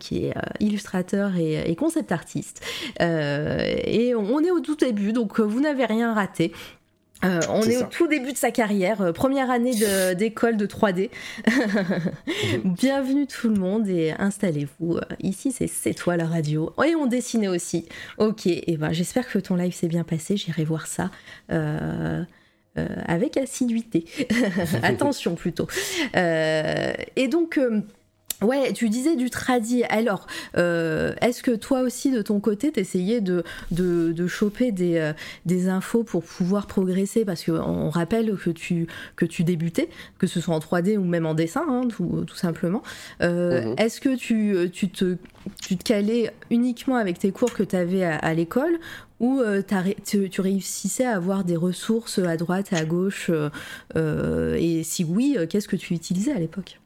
qui 0.00 0.26
est 0.26 0.34
illustrateur 0.76 1.36
et, 1.36 1.74
concept 1.76 2.12
artiste. 2.12 2.64
et 3.00 4.14
on 4.14 4.40
est 4.40 4.50
au 4.50 4.60
tout 4.60 4.76
début, 4.76 5.12
donc 5.12 5.40
vous 5.40 5.60
n'avez 5.60 5.84
rien 5.84 6.14
raté. 6.14 6.52
Euh, 7.24 7.40
on 7.48 7.62
est, 7.62 7.78
au 7.78 7.84
tout 7.84 8.06
début 8.06 8.32
de 8.32 8.36
sa 8.36 8.50
carrière, 8.50 9.00
euh, 9.00 9.12
première 9.12 9.50
année 9.50 9.72
d'école 10.16 10.56
de, 10.56 10.66
3D. 10.66 11.10
Bienvenue 12.64 13.26
tout 13.26 13.48
le 13.48 13.56
monde 13.56 13.88
et 13.88 14.12
installez-vous. 14.18 14.96
Euh, 14.96 15.00
ici, 15.20 15.50
c'est 15.50 15.66
C'est 15.66 15.94
toi 15.94 16.16
la 16.16 16.26
radio. 16.26 16.72
Et 16.86 16.94
on 16.94 17.06
dessinait 17.06 17.48
aussi. 17.48 17.86
Ok, 18.18 18.46
et 18.46 18.76
ben 18.76 18.92
j'espère 18.92 19.28
que 19.28 19.38
ton 19.38 19.56
live 19.56 19.72
s'est 19.72 19.88
bien 19.88 20.04
passé. 20.04 20.36
J'irai 20.36 20.64
voir 20.64 20.86
ça. 20.86 21.10
avec 23.06 23.36
assiduité. 23.38 24.04
Attention 24.82 25.34
plutôt. 25.34 25.66
et 26.14 27.28
donc, 27.28 27.58
Ouais, 28.42 28.74
tu 28.74 28.90
disais 28.90 29.16
du 29.16 29.30
tradi. 29.30 29.84
Alors, 29.84 30.26
euh, 30.58 31.14
est-ce 31.22 31.42
que 31.42 31.52
toi 31.52 31.80
aussi, 31.80 32.10
de 32.10 32.20
ton 32.20 32.38
côté, 32.38 32.70
t'essayais 32.70 33.22
de, 33.22 33.42
de, 33.70 34.12
de 34.12 34.26
choper 34.26 34.72
des, 34.72 34.98
euh, 34.98 35.12
des 35.46 35.68
infos 35.68 36.04
pour 36.04 36.22
pouvoir 36.22 36.66
progresser? 36.66 37.24
Parce 37.24 37.44
qu'on 37.44 37.88
rappelle 37.88 38.36
que 38.36 38.50
tu, 38.50 38.88
que 39.16 39.24
tu 39.24 39.42
débutais, 39.42 39.88
que 40.18 40.26
ce 40.26 40.40
soit 40.40 40.54
en 40.54 40.58
3D 40.58 40.98
ou 40.98 41.04
même 41.04 41.24
en 41.24 41.32
dessin, 41.32 41.64
hein, 41.66 41.88
tout, 41.88 42.24
tout, 42.26 42.36
simplement. 42.36 42.82
Euh, 43.22 43.64
mhm. 43.64 43.74
Est-ce 43.78 44.02
que 44.02 44.14
tu, 44.14 44.70
tu, 44.70 44.90
te, 44.90 45.16
tu 45.62 45.78
te 45.78 45.82
calais 45.82 46.30
uniquement 46.50 46.96
avec 46.96 47.18
tes 47.18 47.32
cours 47.32 47.54
que 47.54 47.62
tu 47.62 47.74
avais 47.74 48.04
à, 48.04 48.34
l'école 48.34 48.78
ou 49.18 49.40
tu, 50.04 50.28
tu, 50.28 50.40
réussissais 50.42 51.06
à 51.06 51.16
avoir 51.16 51.42
des 51.42 51.56
ressources 51.56 52.18
à 52.18 52.36
droite, 52.36 52.74
à 52.74 52.84
gauche 52.84 53.30
Et 53.94 54.82
si 54.84 55.04
oui, 55.04 55.38
qu'est-ce 55.48 55.68
que 55.68 55.76
tu 55.76 55.94
utilisais 55.94 56.32
à 56.32 56.38
l'époque? 56.38 56.78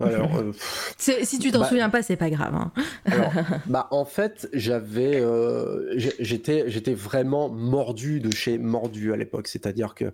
Alors, 0.00 0.36
euh, 0.36 0.52
si 0.96 1.38
tu 1.38 1.50
t'en 1.50 1.60
bah, 1.60 1.68
souviens 1.68 1.90
pas, 1.90 2.02
c'est 2.02 2.16
pas 2.16 2.30
grave. 2.30 2.54
Hein. 2.54 2.72
bah, 3.66 3.88
en 3.90 4.04
fait, 4.04 4.48
j'avais, 4.52 5.20
euh, 5.20 5.94
j'étais, 6.18 6.64
j'étais 6.68 6.94
vraiment 6.94 7.48
mordu 7.48 8.20
de 8.20 8.30
chez 8.30 8.58
mordu 8.58 9.12
à 9.12 9.16
l'époque. 9.16 9.48
C'est-à-dire 9.48 9.94
que 9.94 10.12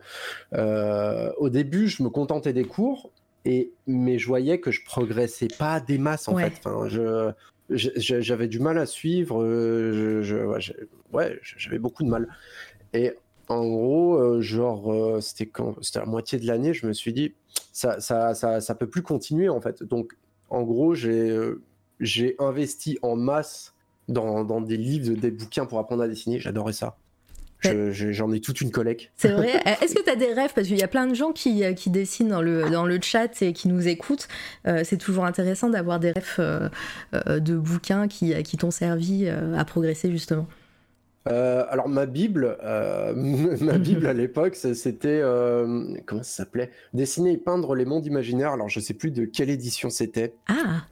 euh, 0.54 1.32
au 1.38 1.48
début, 1.48 1.88
je 1.88 2.02
me 2.02 2.10
contentais 2.10 2.52
des 2.52 2.64
cours, 2.64 3.10
et 3.44 3.72
mais 3.86 4.18
je 4.18 4.26
voyais 4.26 4.60
que 4.60 4.70
je 4.70 4.84
progressais 4.84 5.48
pas 5.58 5.80
des 5.80 5.98
masses 5.98 6.28
en 6.28 6.36
fait. 6.36 6.52
Enfin, 6.64 6.88
je, 6.88 7.32
j'avais 7.70 8.48
du 8.48 8.60
mal 8.60 8.78
à 8.78 8.86
suivre. 8.86 9.44
Je, 9.44 10.56
ouais, 11.12 11.40
j'avais 11.56 11.78
beaucoup 11.78 12.04
de 12.04 12.08
mal. 12.08 12.28
Et 12.94 13.12
en 13.52 13.68
gros, 13.68 14.40
genre, 14.40 15.22
c'était 15.22 15.46
quand 15.46 15.76
C'était 15.82 16.00
la 16.00 16.06
moitié 16.06 16.38
de 16.38 16.46
l'année, 16.46 16.74
je 16.74 16.86
me 16.86 16.92
suis 16.92 17.12
dit, 17.12 17.34
ça, 17.72 18.00
ça, 18.00 18.34
ça, 18.34 18.60
ça, 18.60 18.74
peut 18.74 18.88
plus 18.88 19.02
continuer 19.02 19.48
en 19.48 19.60
fait. 19.60 19.82
Donc, 19.82 20.16
en 20.50 20.62
gros, 20.62 20.94
j'ai 20.94 21.36
j'ai 22.00 22.34
investi 22.38 22.98
en 23.02 23.16
masse 23.16 23.74
dans, 24.08 24.44
dans, 24.44 24.60
des 24.60 24.76
livres, 24.76 25.14
des 25.14 25.30
bouquins 25.30 25.66
pour 25.66 25.78
apprendre 25.78 26.02
à 26.02 26.08
dessiner. 26.08 26.40
J'adorais 26.40 26.72
ça. 26.72 26.96
J'en 27.62 28.32
ai 28.32 28.40
toute 28.40 28.60
une 28.60 28.70
collecte. 28.70 29.10
C'est 29.16 29.30
vrai. 29.30 29.62
Est-ce 29.82 29.94
que 29.94 30.02
tu 30.02 30.10
as 30.10 30.16
des 30.16 30.32
rêves? 30.32 30.52
Parce 30.54 30.66
qu'il 30.66 30.78
y 30.78 30.82
a 30.82 30.88
plein 30.88 31.06
de 31.06 31.14
gens 31.14 31.32
qui, 31.32 31.62
qui, 31.74 31.90
dessinent 31.90 32.28
dans 32.28 32.42
le, 32.42 32.70
dans 32.70 32.84
le 32.84 32.98
chat 33.00 33.40
et 33.42 33.52
qui 33.52 33.68
nous 33.68 33.86
écoutent. 33.86 34.28
Euh, 34.66 34.82
c'est 34.84 34.96
toujours 34.96 35.24
intéressant 35.24 35.70
d'avoir 35.70 36.00
des 36.00 36.10
rêves 36.12 36.34
euh, 36.40 36.68
euh, 37.14 37.38
de 37.38 37.56
bouquins 37.56 38.08
qui, 38.08 38.40
qui 38.42 38.56
t'ont 38.56 38.70
servi 38.70 39.28
à 39.28 39.64
progresser 39.64 40.10
justement. 40.10 40.48
Alors 41.26 41.88
ma 41.88 42.06
Bible, 42.06 42.56
ma 43.14 43.78
Bible 43.78 44.06
à 44.06 44.12
l'époque, 44.12 44.56
c'était 44.56 45.22
comment 46.06 46.22
ça 46.22 46.44
s'appelait? 46.44 46.70
Dessiner 46.94 47.32
et 47.32 47.38
peindre 47.38 47.74
les 47.74 47.84
mondes 47.84 48.06
imaginaires. 48.06 48.52
Alors 48.52 48.68
je 48.68 48.80
sais 48.80 48.94
plus 48.94 49.10
de 49.10 49.24
quelle 49.24 49.50
édition 49.50 49.90
c'était. 49.90 50.34
Ah. 50.48 50.84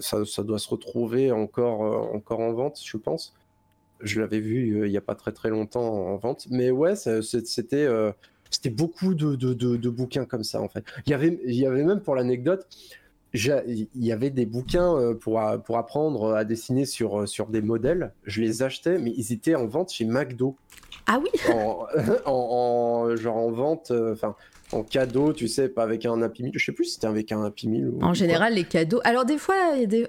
Ça, 0.00 0.24
ça, 0.24 0.42
doit 0.42 0.58
se 0.58 0.68
retrouver 0.68 1.32
encore 1.32 1.80
encore 2.14 2.40
en 2.40 2.52
vente, 2.52 2.80
je 2.84 2.96
pense 2.96 3.34
je 4.00 4.20
l'avais 4.20 4.40
vu 4.40 4.80
euh, 4.80 4.86
il 4.86 4.90
n'y 4.90 4.96
a 4.96 5.02
pas 5.02 5.14
très 5.14 5.32
très 5.32 5.50
longtemps 5.50 5.92
en 6.08 6.16
vente. 6.16 6.46
Mais 6.50 6.70
ouais, 6.70 6.94
c'était 6.96 7.84
euh, 7.84 8.12
c'était 8.50 8.70
beaucoup 8.70 9.14
de, 9.14 9.34
de, 9.34 9.54
de, 9.54 9.90
bouquins 9.90 10.24
comme 10.24 10.44
ça 10.44 10.60
en 10.60 10.68
fait. 10.68 10.84
Il 11.06 11.10
y 11.10 11.14
avait, 11.14 11.40
il 11.44 11.54
y 11.54 11.66
avait 11.66 11.82
même 11.82 12.00
pour 12.00 12.14
l'anecdote, 12.14 12.66
il 13.34 13.88
y 13.94 14.12
avait 14.12 14.30
des 14.30 14.46
bouquins 14.46 14.94
euh, 14.96 15.14
pour, 15.14 15.40
pour 15.64 15.78
apprendre 15.78 16.34
à 16.34 16.44
dessiner 16.44 16.86
sur, 16.86 17.28
sur 17.28 17.46
des 17.48 17.62
modèles. 17.62 18.12
Je 18.24 18.40
les 18.40 18.62
achetais, 18.62 18.98
mais 18.98 19.12
ils 19.16 19.32
étaient 19.32 19.54
en 19.54 19.66
vente 19.66 19.92
chez 19.92 20.04
McDo. 20.04 20.56
Ah 21.06 21.20
oui 21.20 21.28
en, 21.52 21.86
en, 22.26 23.16
genre 23.16 23.36
en 23.36 23.50
vente, 23.50 23.92
enfin, 24.12 24.34
en 24.72 24.82
cadeau, 24.82 25.32
tu 25.32 25.46
sais, 25.46 25.68
pas 25.68 25.84
avec 25.84 26.06
un 26.06 26.20
Happy 26.22 26.42
Meal. 26.42 26.52
Je 26.54 26.64
sais 26.64 26.72
plus 26.72 26.86
si 26.86 26.94
c'était 26.94 27.06
avec 27.06 27.30
un 27.30 27.44
Happy 27.44 27.68
Meal. 27.68 27.92
en 28.02 28.14
général, 28.14 28.54
les 28.54 28.64
cadeaux. 28.64 29.00
Alors, 29.04 29.24
des 29.24 29.38
fois, 29.38 29.54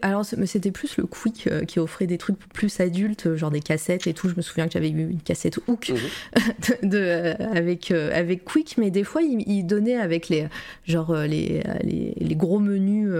Alors, 0.02 0.26
c'était 0.26 0.72
plus 0.72 0.98
le 0.98 1.06
Quick 1.06 1.48
euh, 1.48 1.63
qui 1.63 1.80
offrait 1.80 2.08
des 2.08 2.17
trucs 2.17 2.39
plus 2.39 2.80
adultes, 2.80 3.36
genre 3.36 3.52
des 3.52 3.60
cassettes 3.60 4.08
et 4.08 4.13
tout. 4.13 4.30
Je 4.30 4.36
me 4.36 4.41
souviens 4.41 4.65
que 4.65 4.74
j'avais 4.74 4.89
eu 4.89 5.10
une 5.10 5.22
cassette 5.22 5.60
Hook 5.67 5.89
mhm. 5.89 6.89
de, 6.89 6.98
euh, 6.98 7.34
avec, 7.54 7.91
euh, 7.91 8.10
avec 8.13 8.46
Quick, 8.46 8.78
mais 8.78 8.89
des 8.89 9.04
fois, 9.04 9.22
il, 9.22 9.63
donnait 9.67 9.98
avec 9.98 10.28
les, 10.30 10.48
genre, 10.86 11.15
les, 11.15 11.62
les, 11.84 12.36
gros 12.36 12.60
menus 12.60 13.12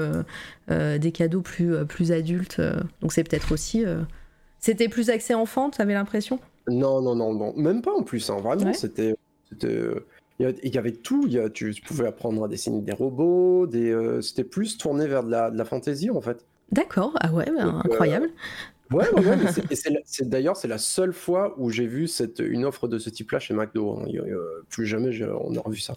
des 0.70 1.12
cadeaux 1.12 1.42
plus, 1.42 1.86
plus 1.86 2.12
adultes. 2.12 2.62
Donc, 3.02 3.14
c'est 3.14 3.24
peut-être 3.24 3.52
aussi. 3.52 3.84
C'était 4.60 4.90
plus 4.90 5.10
accès 5.10 5.36
enfant, 5.36 5.70
tu 5.70 5.82
avais 5.82 5.94
l'impression? 5.94 6.40
Non, 6.68 7.02
non, 7.02 7.16
non, 7.16 7.34
non. 7.34 7.54
Même 7.56 7.82
pas 7.82 7.94
en 7.94 8.04
plus. 8.04 8.30
Hein. 8.30 8.38
Vraiment, 8.38 8.74
c'était. 8.74 9.14
Il 10.40 10.74
y, 10.74 10.78
avait 10.78 10.92
tout. 10.92 11.24
Il 11.26 11.34
y 11.34 11.52
tu, 11.52 11.74
pouvais 11.86 12.08
apprendre 12.08 12.44
à 12.44 12.48
dessiner 12.48 12.82
des 12.82 12.94
robots. 12.94 13.66
Des, 13.66 13.92
euh, 13.92 14.22
c'était 14.22 14.44
plus 14.44 14.78
tourné 14.78 15.08
vers 15.08 15.24
de 15.24 15.32
la, 15.32 15.50
de 15.50 15.58
la 15.58 15.66
fantaisie 15.66 16.12
en 16.12 16.22
fait. 16.22 16.46
D'accord. 16.72 17.14
Ah 17.22 17.34
ouais, 17.34 17.46
bah, 17.46 17.64
incroyable. 17.84 18.30
Euh, 18.94 18.96
ouais, 18.96 19.10
ouais, 19.14 19.38
c'est, 20.06 20.30
d'ailleurs 20.30 20.56
c'est 20.56 20.68
la 20.68 20.78
seule 20.78 21.14
fois 21.14 21.56
où 21.58 21.72
j'ai 21.72 21.88
vu 21.88 22.08
cette, 22.08 22.40
une 22.40 22.66
offre 22.66 22.88
de 22.88 23.00
ce 23.00 23.10
type-là 23.10 23.40
chez 23.40 23.56
McDo. 23.56 24.00
Hein. 24.00 24.06
plus 24.70 24.86
jamais 24.86 25.12
on 25.24 25.56
a 25.56 25.62
revu 25.62 25.80
ça. 25.80 25.96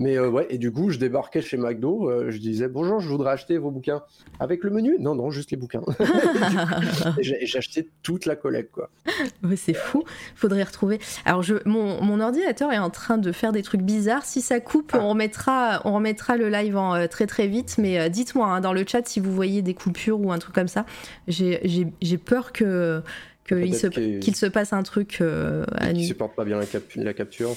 Mais 0.00 0.16
euh, 0.16 0.28
ouais, 0.28 0.46
et 0.48 0.58
du 0.58 0.70
coup, 0.70 0.90
je 0.90 0.98
débarquais 0.98 1.42
chez 1.42 1.56
McDo, 1.56 2.08
euh, 2.08 2.30
je 2.30 2.38
disais 2.38 2.68
bonjour, 2.68 3.00
je 3.00 3.08
voudrais 3.08 3.32
acheter 3.32 3.58
vos 3.58 3.72
bouquins. 3.72 4.04
Avec 4.38 4.62
le 4.62 4.70
menu? 4.70 4.96
Non, 5.00 5.16
non, 5.16 5.32
juste 5.32 5.50
les 5.50 5.56
bouquins. 5.56 5.82
j'ai 7.20 7.58
acheté 7.58 7.88
toute 8.04 8.24
la 8.24 8.36
collecte, 8.36 8.70
quoi. 8.70 8.90
c'est 9.56 9.74
fou, 9.74 10.04
faudrait 10.36 10.62
retrouver. 10.62 11.00
Alors, 11.24 11.42
je, 11.42 11.56
mon, 11.64 12.00
mon, 12.00 12.20
ordinateur 12.20 12.70
est 12.70 12.78
en 12.78 12.90
train 12.90 13.18
de 13.18 13.32
faire 13.32 13.50
des 13.50 13.62
trucs 13.62 13.82
bizarres. 13.82 14.24
Si 14.24 14.40
ça 14.40 14.60
coupe, 14.60 14.92
ah. 14.94 15.00
on, 15.00 15.08
remettra, 15.08 15.82
on 15.84 15.94
remettra 15.94 16.36
le 16.36 16.48
live 16.48 16.76
en 16.76 16.94
euh, 16.94 17.08
très 17.08 17.26
très 17.26 17.48
vite. 17.48 17.74
Mais 17.78 18.08
dites-moi 18.08 18.46
hein, 18.46 18.60
dans 18.60 18.72
le 18.72 18.84
chat 18.86 19.04
si 19.04 19.18
vous 19.18 19.32
voyez 19.32 19.62
des 19.62 19.74
coupures 19.74 20.20
ou 20.20 20.30
un 20.30 20.38
truc 20.38 20.54
comme 20.54 20.68
ça. 20.68 20.86
J'ai 21.26 22.18
peur 22.24 22.52
que 22.52 23.02
qu'il 23.48 24.36
se, 24.36 24.46
passe 24.46 24.72
un 24.72 24.82
truc 24.82 25.18
euh, 25.20 25.64
à 25.74 25.94
supporte 25.94 26.34
pas 26.34 26.44
bien 26.44 26.60
la, 26.96 27.12
capture 27.14 27.56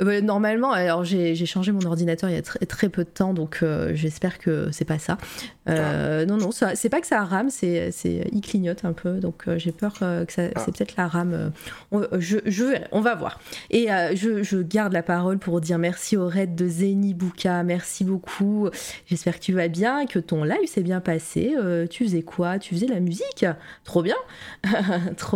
euh, 0.00 0.20
Normalement, 0.20 0.72
alors 0.72 1.04
j'ai, 1.04 1.34
changé 1.46 1.72
mon 1.72 1.84
ordinateur 1.84 2.30
il 2.30 2.34
y 2.34 2.38
a 2.38 2.42
très, 2.42 2.64
très 2.66 2.88
peu 2.88 3.04
de 3.04 3.08
temps, 3.08 3.34
donc 3.34 3.58
euh, 3.62 3.92
j'espère 3.94 4.38
que 4.38 4.68
c'est 4.70 4.84
pas 4.84 4.98
ça. 4.98 5.18
Ah. 5.66 6.24
Non, 6.24 6.36
non, 6.36 6.50
c'est 6.52 6.88
pas 6.88 7.00
que 7.00 7.06
ça 7.06 7.24
rame, 7.24 7.50
c'est, 7.50 7.90
c'est, 7.90 8.26
il 8.32 8.40
clignote 8.40 8.84
un 8.84 8.92
peu, 8.92 9.18
donc 9.18 9.44
j'ai 9.56 9.72
peur 9.72 9.94
que 9.94 10.32
ça, 10.32 10.42
ah. 10.54 10.62
c'est 10.64 10.76
peut-être 10.76 10.96
la 10.96 11.08
rame. 11.08 11.52
On, 11.90 12.02
je, 12.18 12.38
je, 12.46 12.76
on 12.92 13.00
va 13.00 13.14
voir. 13.14 13.40
Et 13.70 13.88
je, 14.14 14.42
je, 14.42 14.58
garde 14.58 14.92
la 14.92 15.02
parole 15.02 15.38
pour 15.38 15.60
dire 15.60 15.78
merci 15.78 16.16
au 16.16 16.26
raid 16.26 16.54
de 16.54 16.68
Zeni 16.68 17.14
Bouka, 17.14 17.62
merci 17.62 18.04
beaucoup. 18.04 18.68
J'espère 19.06 19.38
que 19.38 19.44
tu 19.44 19.52
vas 19.52 19.68
bien, 19.68 20.06
que 20.06 20.18
ton 20.18 20.44
live 20.44 20.66
s'est 20.66 20.82
bien 20.82 21.00
passé. 21.00 21.54
tu 21.90 22.04
faisais 22.04 22.22
quoi? 22.22 22.58
Tu 22.58 22.74
faisais 22.74 22.86
la 22.86 23.00
musique? 23.00 23.44
Trop 23.84 24.02
bien 24.02 24.16
Trop 25.16 25.31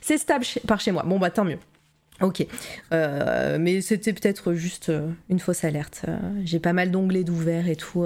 C'est 0.00 0.18
stable 0.18 0.44
par 0.66 0.80
chez 0.80 0.92
moi. 0.92 1.02
Bon, 1.04 1.18
bah 1.18 1.30
tant 1.30 1.44
mieux. 1.44 1.58
Ok, 2.20 2.46
euh, 2.92 3.56
mais 3.58 3.80
c'était 3.80 4.12
peut-être 4.12 4.52
juste 4.52 4.90
euh, 4.90 5.08
une 5.30 5.38
fausse 5.38 5.64
alerte. 5.64 6.02
Euh, 6.06 6.18
j'ai 6.44 6.58
pas 6.58 6.74
mal 6.74 6.90
d'onglets 6.90 7.24
d'ouvert 7.24 7.66
et 7.66 7.76
tout. 7.76 8.04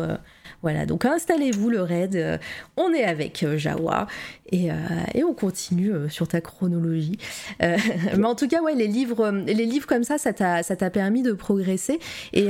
Voilà, 0.63 0.87
donc 0.87 1.05
installez-vous 1.05 1.71
le 1.71 1.83
raid. 1.83 2.41
on 2.77 2.93
est 2.93 3.05
avec 3.05 3.45
Jawa 3.57 4.07
et, 4.53 4.69
et, 5.15 5.25
on 5.25 5.35
continue 5.35 5.93
sur 6.09 6.29
ta 6.29 6.41
chronologie. 6.41 7.19
mais 7.61 8.25
en 8.25 8.35
tout 8.35 8.49
cas, 8.49 8.63
ouais, 8.63 8.75
les 8.75 8.87
livres, 8.87 9.31
les 9.47 9.67
livres 9.67 9.87
comme 9.87 10.05
ça, 10.05 10.19
ça 10.19 10.33
t'a 10.33 10.91
permis 10.91 11.23
de 11.23 11.33
progresser. 11.33 11.99
Et 12.33 12.49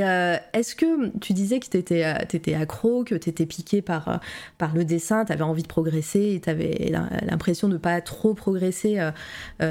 est-ce 0.53 0.75
que 0.75 1.17
tu 1.19 1.33
disais 1.33 1.61
que 1.61 1.67
tu 1.69 1.77
étais, 1.79 2.55
accro, 2.55 3.05
que 3.05 3.15
tu 3.15 3.31
étais 3.31 3.47
piqué 3.47 3.83
par, 3.83 4.21
par 4.59 4.75
le 4.75 4.85
dessin, 4.85 5.25
tu 5.25 5.33
avais 5.33 5.43
envie 5.43 5.63
de 5.63 5.69
progresser 5.69 6.35
et 6.35 6.41
tu 6.41 6.51
avais 6.51 6.93
l'impression 7.23 7.69
de 7.69 7.77
pas 7.77 8.01
trop 8.01 8.35
progresser 8.35 8.99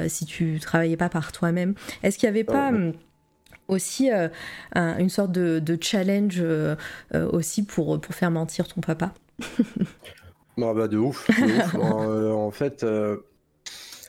si 0.08 0.26
tu 0.26 0.58
travaillais 0.60 0.96
pas 0.96 1.08
par 1.08 1.32
toi-même? 1.32 1.74
Est-ce 2.02 2.18
qu'il 2.18 2.28
n'y 2.28 2.36
avait 2.36 2.44
pas 2.44 2.68
hum, 2.68 2.92
aussi 3.68 4.10
euh, 4.10 4.28
une 4.74 5.08
sorte 5.08 5.32
de, 5.32 5.78
challenge 5.80 6.38
euh, 6.40 6.76
euh, 7.14 7.28
aussi 7.30 7.64
pour, 7.64 8.00
pour 8.00 8.14
faire 8.14 8.30
mentir 8.30 8.68
ton 8.68 8.80
papa 8.80 9.12
bah, 10.56 10.72
bah, 10.74 10.88
de 10.88 10.98
ouf. 10.98 11.28
en 11.74 12.50
fait, 12.50 12.86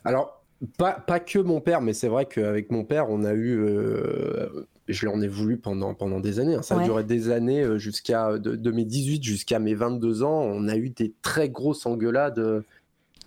alors, 0.03 0.43
pas, 0.77 0.93
pas, 0.93 1.19
que 1.19 1.39
mon 1.39 1.61
père, 1.61 1.81
mais 1.81 1.93
c'est 1.93 2.07
vrai 2.07 2.25
qu'avec 2.25 2.71
mon 2.71 2.83
père, 2.83 3.09
on 3.09 3.23
a 3.23 3.33
eu. 3.33 3.65
je 4.87 5.05
l'en 5.05 5.21
ai 5.21 5.27
voulu 5.27 5.57
pendant, 5.57 5.93
pendant 5.93 6.19
des 6.19 6.39
années. 6.39 6.55
Hein. 6.55 6.61
Ça 6.61 6.79
a 6.79 6.83
duré 6.83 7.03
des 7.03 7.31
années 7.31 7.79
jusqu'à 7.79 8.37
de, 8.37 8.71
mes 8.71 8.85
18 8.85 9.23
jusqu'à 9.23 9.59
mes 9.59 9.73
22 9.73 10.23
ans. 10.23 10.41
On 10.41 10.67
a 10.67 10.75
eu 10.75 10.89
des 10.89 11.13
très 11.21 11.49
grosses 11.49 11.85
engueulades 11.85 12.63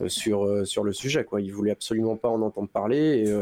sur, 0.07 0.67
sur 0.67 0.85
le 0.85 0.93
sujet. 0.93 1.25
Quoi. 1.25 1.41
Il 1.41 1.53
voulait 1.53 1.73
absolument 1.73 2.17
pas 2.17 2.29
en 2.29 2.41
entendre 2.43 2.69
parler. 2.69 3.25
Et, 3.27 3.33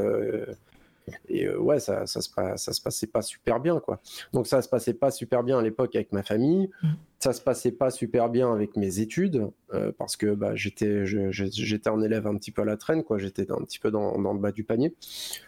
et 1.28 1.46
euh, 1.46 1.58
ouais, 1.58 1.78
ça, 1.78 2.06
ça, 2.06 2.20
se 2.20 2.30
ça 2.56 2.72
se 2.72 2.80
passait 2.80 3.06
pas 3.06 3.22
super 3.22 3.60
bien, 3.60 3.80
quoi. 3.80 4.00
Donc 4.32 4.46
ça 4.46 4.62
se 4.62 4.68
passait 4.68 4.94
pas 4.94 5.10
super 5.10 5.42
bien 5.42 5.58
à 5.58 5.62
l'époque 5.62 5.94
avec 5.94 6.12
ma 6.12 6.22
famille. 6.22 6.70
Mm. 6.82 6.88
Ça 7.18 7.32
se 7.32 7.40
passait 7.40 7.72
pas 7.72 7.90
super 7.90 8.28
bien 8.28 8.52
avec 8.52 8.76
mes 8.76 9.00
études 9.00 9.48
euh, 9.72 9.90
parce 9.96 10.16
que 10.16 10.34
bah, 10.34 10.54
j'étais 10.54 11.06
j'étais 11.06 11.88
un 11.88 12.00
élève 12.02 12.26
un 12.26 12.36
petit 12.36 12.50
peu 12.50 12.62
à 12.62 12.64
la 12.64 12.76
traîne, 12.76 13.04
quoi. 13.04 13.18
J'étais 13.18 13.50
un 13.50 13.62
petit 13.62 13.78
peu 13.78 13.90
dans, 13.90 14.20
dans, 14.20 14.32
le 14.32 14.40
bas 14.40 14.52
du 14.52 14.64
panier. 14.64 14.94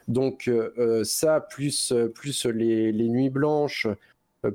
Donc 0.06 0.48
euh, 0.48 1.04
ça 1.04 1.40
plus 1.40 1.92
plus 2.14 2.46
les, 2.46 2.92
les 2.92 3.08
nuits 3.08 3.30
blanches. 3.30 3.86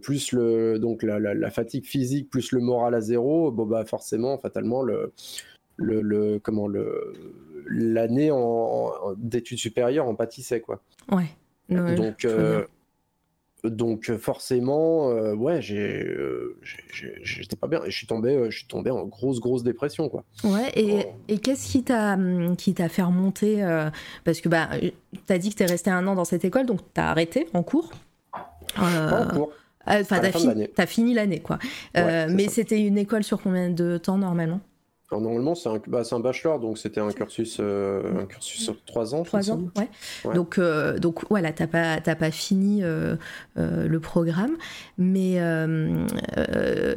plus 0.02 0.32
le 0.32 0.80
donc 0.80 1.04
la, 1.04 1.20
la, 1.20 1.52
fatigue 1.52 1.86
physique 1.86 2.30
plus 2.30 2.54
le 2.54 2.62
moral 2.62 2.96
à 2.96 3.02
zéro 3.02 3.52
bon 3.52 3.66
bah 3.66 3.84
forcément 3.84 4.38
fatalement 4.38 4.82
le 4.82 5.12
le, 5.78 6.02
le 6.02 6.40
comment 6.40 6.68
le 6.68 7.14
l'année 7.68 8.32
en, 8.32 8.92
d'études 9.18 9.58
supérieures 9.58 10.08
en 10.08 10.16
pâtissait 10.16 10.62
quoi. 10.62 10.82
Ouais. 11.12 11.28
donc 11.70 12.26
euh, 12.26 12.66
donc 13.64 14.12
forcément 14.18 15.10
euh, 15.10 15.34
ouais 15.34 15.62
j'ai 15.62 16.04
euh, 16.04 16.60
j'étais 16.92 17.56
pas 17.56 17.68
bien 17.68 17.82
je 17.86 17.96
suis 17.96 18.08
tombé 18.08 18.48
je 18.50 18.58
suis 18.58 18.68
tombé 18.68 18.92
en 18.92 19.06
grosse 19.06 19.40
grosse 19.40 19.64
dépression 19.64 20.10
quoi. 20.10 20.24
Ouais 20.44 20.72
et, 20.76 21.06
oh. 21.06 21.14
et 21.28 21.38
qu'est-ce 21.40 21.72
qui 21.72 21.84
t'a 21.84 22.18
qui 22.58 22.74
t'a 22.74 22.90
fait 22.90 23.04
remonter 23.04 23.64
parce 24.24 24.42
que 24.42 24.50
bah 24.50 24.70
t'as 25.26 25.38
dit 25.38 25.50
que 25.50 25.56
t'es 25.56 25.66
resté 25.66 25.90
un 25.90 26.06
an 26.08 26.16
dans 26.16 26.26
cette 26.26 26.46
école 26.46 26.66
donc 26.66 26.82
t'as 26.94 27.06
arrêté 27.06 27.48
en 27.54 27.64
cours. 27.64 27.92
en 28.78 29.28
cours. 29.28 29.52
Enfin, 29.86 30.22
t'as, 30.22 30.86
fini 30.86 31.14
l'année, 31.14 31.42
quoi. 31.42 31.60
mais 31.94 32.48
c'était 32.48 32.80
une 32.80 32.98
école 32.98 33.26
sur 33.26 33.42
combien 33.42 33.70
de 33.70 33.98
temps 33.98 34.18
normalement? 34.18 34.62
Normalement, 35.22 35.56
c'est 35.56 35.70
un, 35.70 35.82
bah, 35.88 36.04
un, 36.10 36.20
bachelor, 36.20 36.60
donc 36.60 36.78
c'était 36.78 37.00
un 37.00 37.12
cursus, 37.12 37.58
euh, 37.60 38.22
un 38.22 38.26
cursus 38.26 38.62
sur 38.62 38.84
trois 38.86 39.16
ans. 39.16 39.24
Trois 39.24 39.52
ans, 39.52 39.62
ouais. 39.78 40.34
Donc, 40.34 40.58
euh, 40.58 40.98
donc 40.98 41.22
voilà, 41.30 41.52
t'as 41.52 41.68
pas, 41.68 42.00
pas 42.00 42.32
fini 42.32 42.84
euh, 42.84 43.16
le 43.56 44.00
programme, 44.00 44.56
mais 44.98 45.40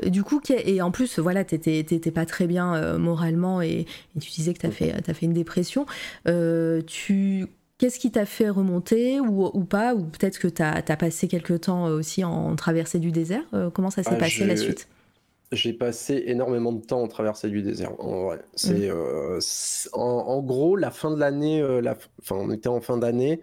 du 0.07 0.23
coup, 0.23 0.41
et 0.49 0.83
en 0.83 0.91
plus, 0.91 1.19
voilà, 1.19 1.45
t'étais 1.45 2.11
pas 2.11 2.27
très 2.27 2.47
bien 2.47 2.97
moralement 2.99 3.61
et, 3.63 3.87
tu 4.21 4.31
disais 4.31 4.55
que 4.55 4.61
t'as 4.61 4.71
fait, 4.71 4.93
as 4.93 5.15
fait 5.15 5.27
une 5.27 5.35
dépression. 5.35 5.87
tu 6.87 7.47
Qu'est-ce 7.79 7.99
qui 7.99 8.11
t'a 8.11 8.25
fait 8.25 8.49
remonter 8.49 9.21
ou, 9.21 9.65
pas? 9.65 9.95
Ou 9.95 10.05
peut-être 10.05 10.39
que 10.39 10.49
tu 10.49 10.63
as, 10.63 10.83
passé 10.83 11.29
quelques 11.29 11.63
temps 11.63 11.85
aussi 11.89 12.25
en 12.25 12.57
traversée 12.57 12.99
du 12.99 13.13
désert 13.13 13.45
Comment 13.75 13.91
ça 13.91 14.03
s'est 14.03 14.11
ah, 14.13 14.17
passé 14.17 14.47
la 14.47 14.57
suite? 14.57 14.89
J'ai 15.53 15.73
passé 15.73 16.25
énormément 16.27 16.73
de 16.73 16.85
temps 16.85 17.01
en 17.03 17.09
traversée 17.09 17.49
du 17.49 17.63
désert. 17.63 17.93
En, 18.01 18.35
c'est, 18.55 18.89
mm. 18.89 18.91
euh, 18.91 19.41
en, 19.93 20.43
gros, 20.43 20.77
la 20.77 20.91
fin 20.91 21.11
de 21.11 21.19
l'année, 21.19 21.61
euh, 21.61 21.81
la, 21.81 21.97
enfin, 22.21 22.37
on 22.37 22.51
était 22.51 22.69
en 22.69 22.81
fin 22.81 22.97
d'année, 22.97 23.41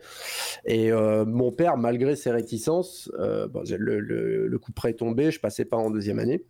et 0.66 0.92
euh, 0.92 1.26
mon 1.26 1.52
père, 1.52 1.78
malgré 1.78 2.16
ses 2.16 2.32
réticences, 2.32 3.10
le, 3.18 4.00
le, 4.00 4.60
coup 4.60 4.72
près 4.72 4.92
est 4.92 4.96
tombé, 4.96 5.32
je 5.32 5.39
passais 5.39 5.66
pas 5.66 5.78
en 5.78 5.89
deuxième 5.89 6.20
année, 6.20 6.44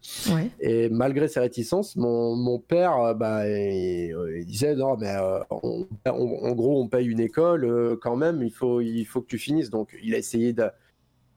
et 0.60 0.90
malgré 0.90 1.28
ses 1.28 1.40
réticences, 1.40 1.96
mon, 1.96 2.36
mon 2.36 2.60
père, 2.60 3.16
bah, 3.16 3.48
il, 3.48 4.46
disait 4.46 4.76
non, 4.76 4.98
mais 4.98 5.16
en 5.50 6.52
gros, 6.54 6.82
on 6.82 6.88
paye 6.88 7.08
une 7.08 7.20
école 7.20 7.98
quand 8.02 8.16
même, 8.16 8.42
il 8.42 8.52
faut, 8.52 8.82
il 8.82 9.06
faut 9.06 9.22
que 9.22 9.28
tu 9.28 9.38
finisses. 9.38 9.70
Donc, 9.70 9.96
il 10.04 10.16
a 10.16 10.18
essayé 10.18 10.54
de, 10.54 10.66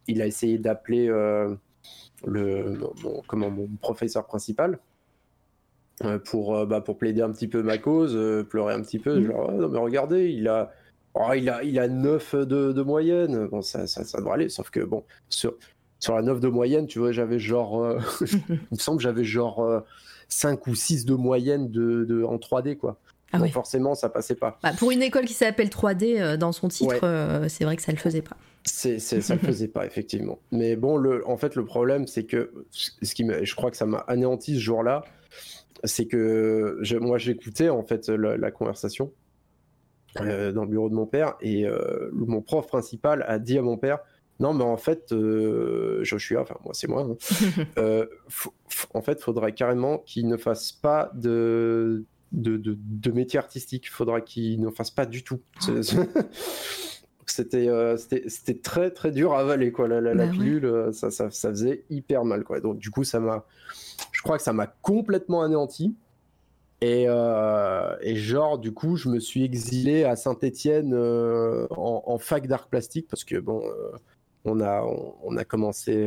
il 0.06 0.22
a 0.22 0.26
essayé 0.26 0.58
d'appeler 0.58 1.10
le, 2.26 2.78
mon, 3.02 3.22
comment, 3.26 3.50
mon 3.50 3.68
professeur 3.80 4.26
principal 4.26 4.78
euh, 6.04 6.18
pour, 6.18 6.54
euh, 6.54 6.66
bah, 6.66 6.82
pour 6.82 6.98
plaider 6.98 7.22
un 7.22 7.32
petit 7.32 7.48
peu 7.48 7.62
ma 7.62 7.78
cause, 7.78 8.14
euh, 8.14 8.42
pleurer 8.42 8.74
un 8.74 8.82
petit 8.82 8.98
peu. 8.98 9.18
Mm. 9.18 9.26
Genre, 9.26 9.52
non, 9.52 9.68
mais 9.68 9.78
regardez, 9.78 10.30
il 10.30 10.46
a, 10.46 10.70
oh, 11.14 11.32
il 11.34 11.48
a, 11.48 11.62
il 11.62 11.78
a 11.78 11.88
9 11.88 12.34
de, 12.34 12.72
de 12.72 12.82
moyenne. 12.82 13.46
Bon, 13.46 13.62
ça, 13.62 13.86
ça, 13.86 14.04
ça, 14.04 14.18
devrait 14.18 14.34
aller, 14.34 14.48
sauf 14.50 14.68
que 14.68 14.80
bon, 14.80 15.04
sur, 15.30 15.54
sur 15.98 16.14
la 16.14 16.22
9 16.22 16.40
de 16.40 16.48
moyenne, 16.48 16.86
tu 16.86 16.98
vois, 16.98 17.12
j'avais 17.12 17.38
genre, 17.38 17.96
il 18.20 18.56
me 18.70 18.76
semble 18.76 18.98
que 18.98 19.04
j'avais 19.04 19.24
genre 19.24 19.84
5 20.28 20.66
ou 20.66 20.74
6 20.74 21.06
de 21.06 21.14
moyenne 21.14 21.70
de, 21.70 22.04
de, 22.04 22.22
en 22.24 22.36
3D, 22.36 22.76
quoi. 22.76 22.98
Ah 23.32 23.38
Donc 23.38 23.50
forcément, 23.52 23.94
ça 23.94 24.08
passait 24.08 24.36
pas. 24.36 24.58
Bah, 24.62 24.72
pour 24.78 24.90
une 24.90 25.02
école 25.02 25.24
qui 25.24 25.34
s'appelle 25.34 25.68
3D 25.68 26.36
dans 26.36 26.52
son 26.52 26.68
titre, 26.68 27.46
c'est 27.48 27.64
vrai 27.64 27.76
que 27.76 27.82
ça 27.82 27.92
le 27.92 27.98
faisait 27.98 28.22
pas. 28.22 28.36
C'est, 28.66 28.98
c'est, 28.98 29.20
ça 29.20 29.34
ne 29.34 29.40
le 29.40 29.46
faisait 29.46 29.68
pas, 29.68 29.86
effectivement. 29.86 30.38
Mais 30.52 30.76
bon, 30.76 30.96
le, 30.96 31.26
en 31.26 31.36
fait, 31.36 31.54
le 31.54 31.64
problème, 31.64 32.06
c'est 32.06 32.24
que 32.24 32.52
ce 32.70 33.14
qui 33.14 33.26
je 33.42 33.54
crois 33.54 33.70
que 33.70 33.76
ça 33.76 33.86
m'a 33.86 33.98
anéanti 33.98 34.56
ce 34.56 34.60
jour-là, 34.60 35.04
c'est 35.84 36.06
que 36.06 36.78
je, 36.80 36.96
moi, 36.96 37.18
j'écoutais 37.18 37.68
en 37.68 37.82
fait 37.82 38.08
la, 38.08 38.50
conversation 38.50 39.12
euh, 40.20 40.52
dans 40.52 40.62
le 40.62 40.68
bureau 40.68 40.88
de 40.88 40.94
mon 40.94 41.06
père 41.06 41.34
et 41.40 41.66
euh, 41.66 42.10
mon 42.12 42.40
prof 42.40 42.66
principal 42.66 43.24
a 43.28 43.38
dit 43.38 43.58
à 43.58 43.62
mon 43.62 43.76
père 43.76 43.98
Non, 44.40 44.54
mais 44.54 44.64
en 44.64 44.78
fait, 44.78 45.12
euh, 45.12 46.02
Joshua, 46.02 46.40
enfin, 46.40 46.56
moi, 46.64 46.74
c'est 46.74 46.88
moi, 46.88 47.06
hein, 47.76 48.04
en 48.94 49.02
fait, 49.02 49.18
il 49.20 49.22
faudrait 49.22 49.52
carrément 49.52 49.98
qu'il 49.98 50.26
ne 50.28 50.36
fasse 50.36 50.72
pas 50.72 51.10
de, 51.14 52.04
de, 52.32 52.56
de, 52.56 53.10
métier 53.10 53.38
artistique. 53.38 53.86
Il 53.86 53.90
faudra 53.90 54.20
qu'il 54.20 54.60
ne 54.60 54.70
fasse 54.70 54.90
pas 54.90 55.06
du 55.06 55.22
tout. 55.22 55.40
Euh, 55.68 55.82
c'était 57.32 57.68
c'était 58.28 58.58
très 58.58 58.90
très 58.90 59.10
dur 59.10 59.34
à 59.34 59.40
avaler 59.40 59.72
quoi. 59.72 59.88
La, 59.88 60.14
bah 60.14 60.28
pilule 60.28 60.64
euh, 60.64 60.92
ça, 60.92 61.10
ça, 61.10 61.30
ça, 61.30 61.50
faisait 61.50 61.84
hyper 61.90 62.24
mal 62.24 62.44
quoi. 62.44 62.60
Donc 62.60 62.78
du 62.78 62.90
coup 62.90 63.04
ça 63.04 63.20
m'a 63.20 63.44
je 64.12 64.22
crois 64.22 64.36
que 64.36 64.42
ça 64.42 64.52
m'a 64.52 64.66
complètement 64.66 65.42
anéanti. 65.42 65.94
Et, 66.82 67.06
euh, 67.08 67.96
et, 68.02 68.16
genre 68.16 68.58
du 68.58 68.72
coup 68.72 68.96
je 68.96 69.08
me 69.08 69.18
suis 69.18 69.42
exilé 69.44 70.04
à 70.04 70.14
Saint-Étienne 70.14 70.94
en, 71.70 72.18
fac 72.18 72.46
d'art 72.46 72.68
plastique 72.68 73.08
parce 73.08 73.24
que 73.24 73.38
bon 73.38 73.62
on 74.44 74.60
a 74.60 74.84
on, 75.24 75.36
a 75.38 75.44
commencé 75.44 76.06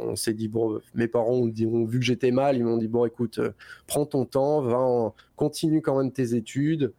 on 0.00 0.16
s'est 0.16 0.32
dit 0.32 0.48
bon 0.48 0.80
mes 0.94 1.06
parents 1.06 1.34
ont, 1.34 1.46
dit, 1.46 1.66
ont 1.66 1.84
vu 1.84 1.98
que 1.98 2.04
j'étais 2.06 2.30
mal. 2.30 2.56
Ils 2.56 2.64
m'ont 2.64 2.78
dit 2.78 2.88
bon 2.88 3.04
écoute 3.04 3.40
prends 3.86 4.06
ton 4.06 4.24
temps 4.24 4.62
va 4.62 5.12
continue 5.36 5.82
quand 5.82 5.98
même 5.98 6.12
tes 6.12 6.34
études 6.34 6.94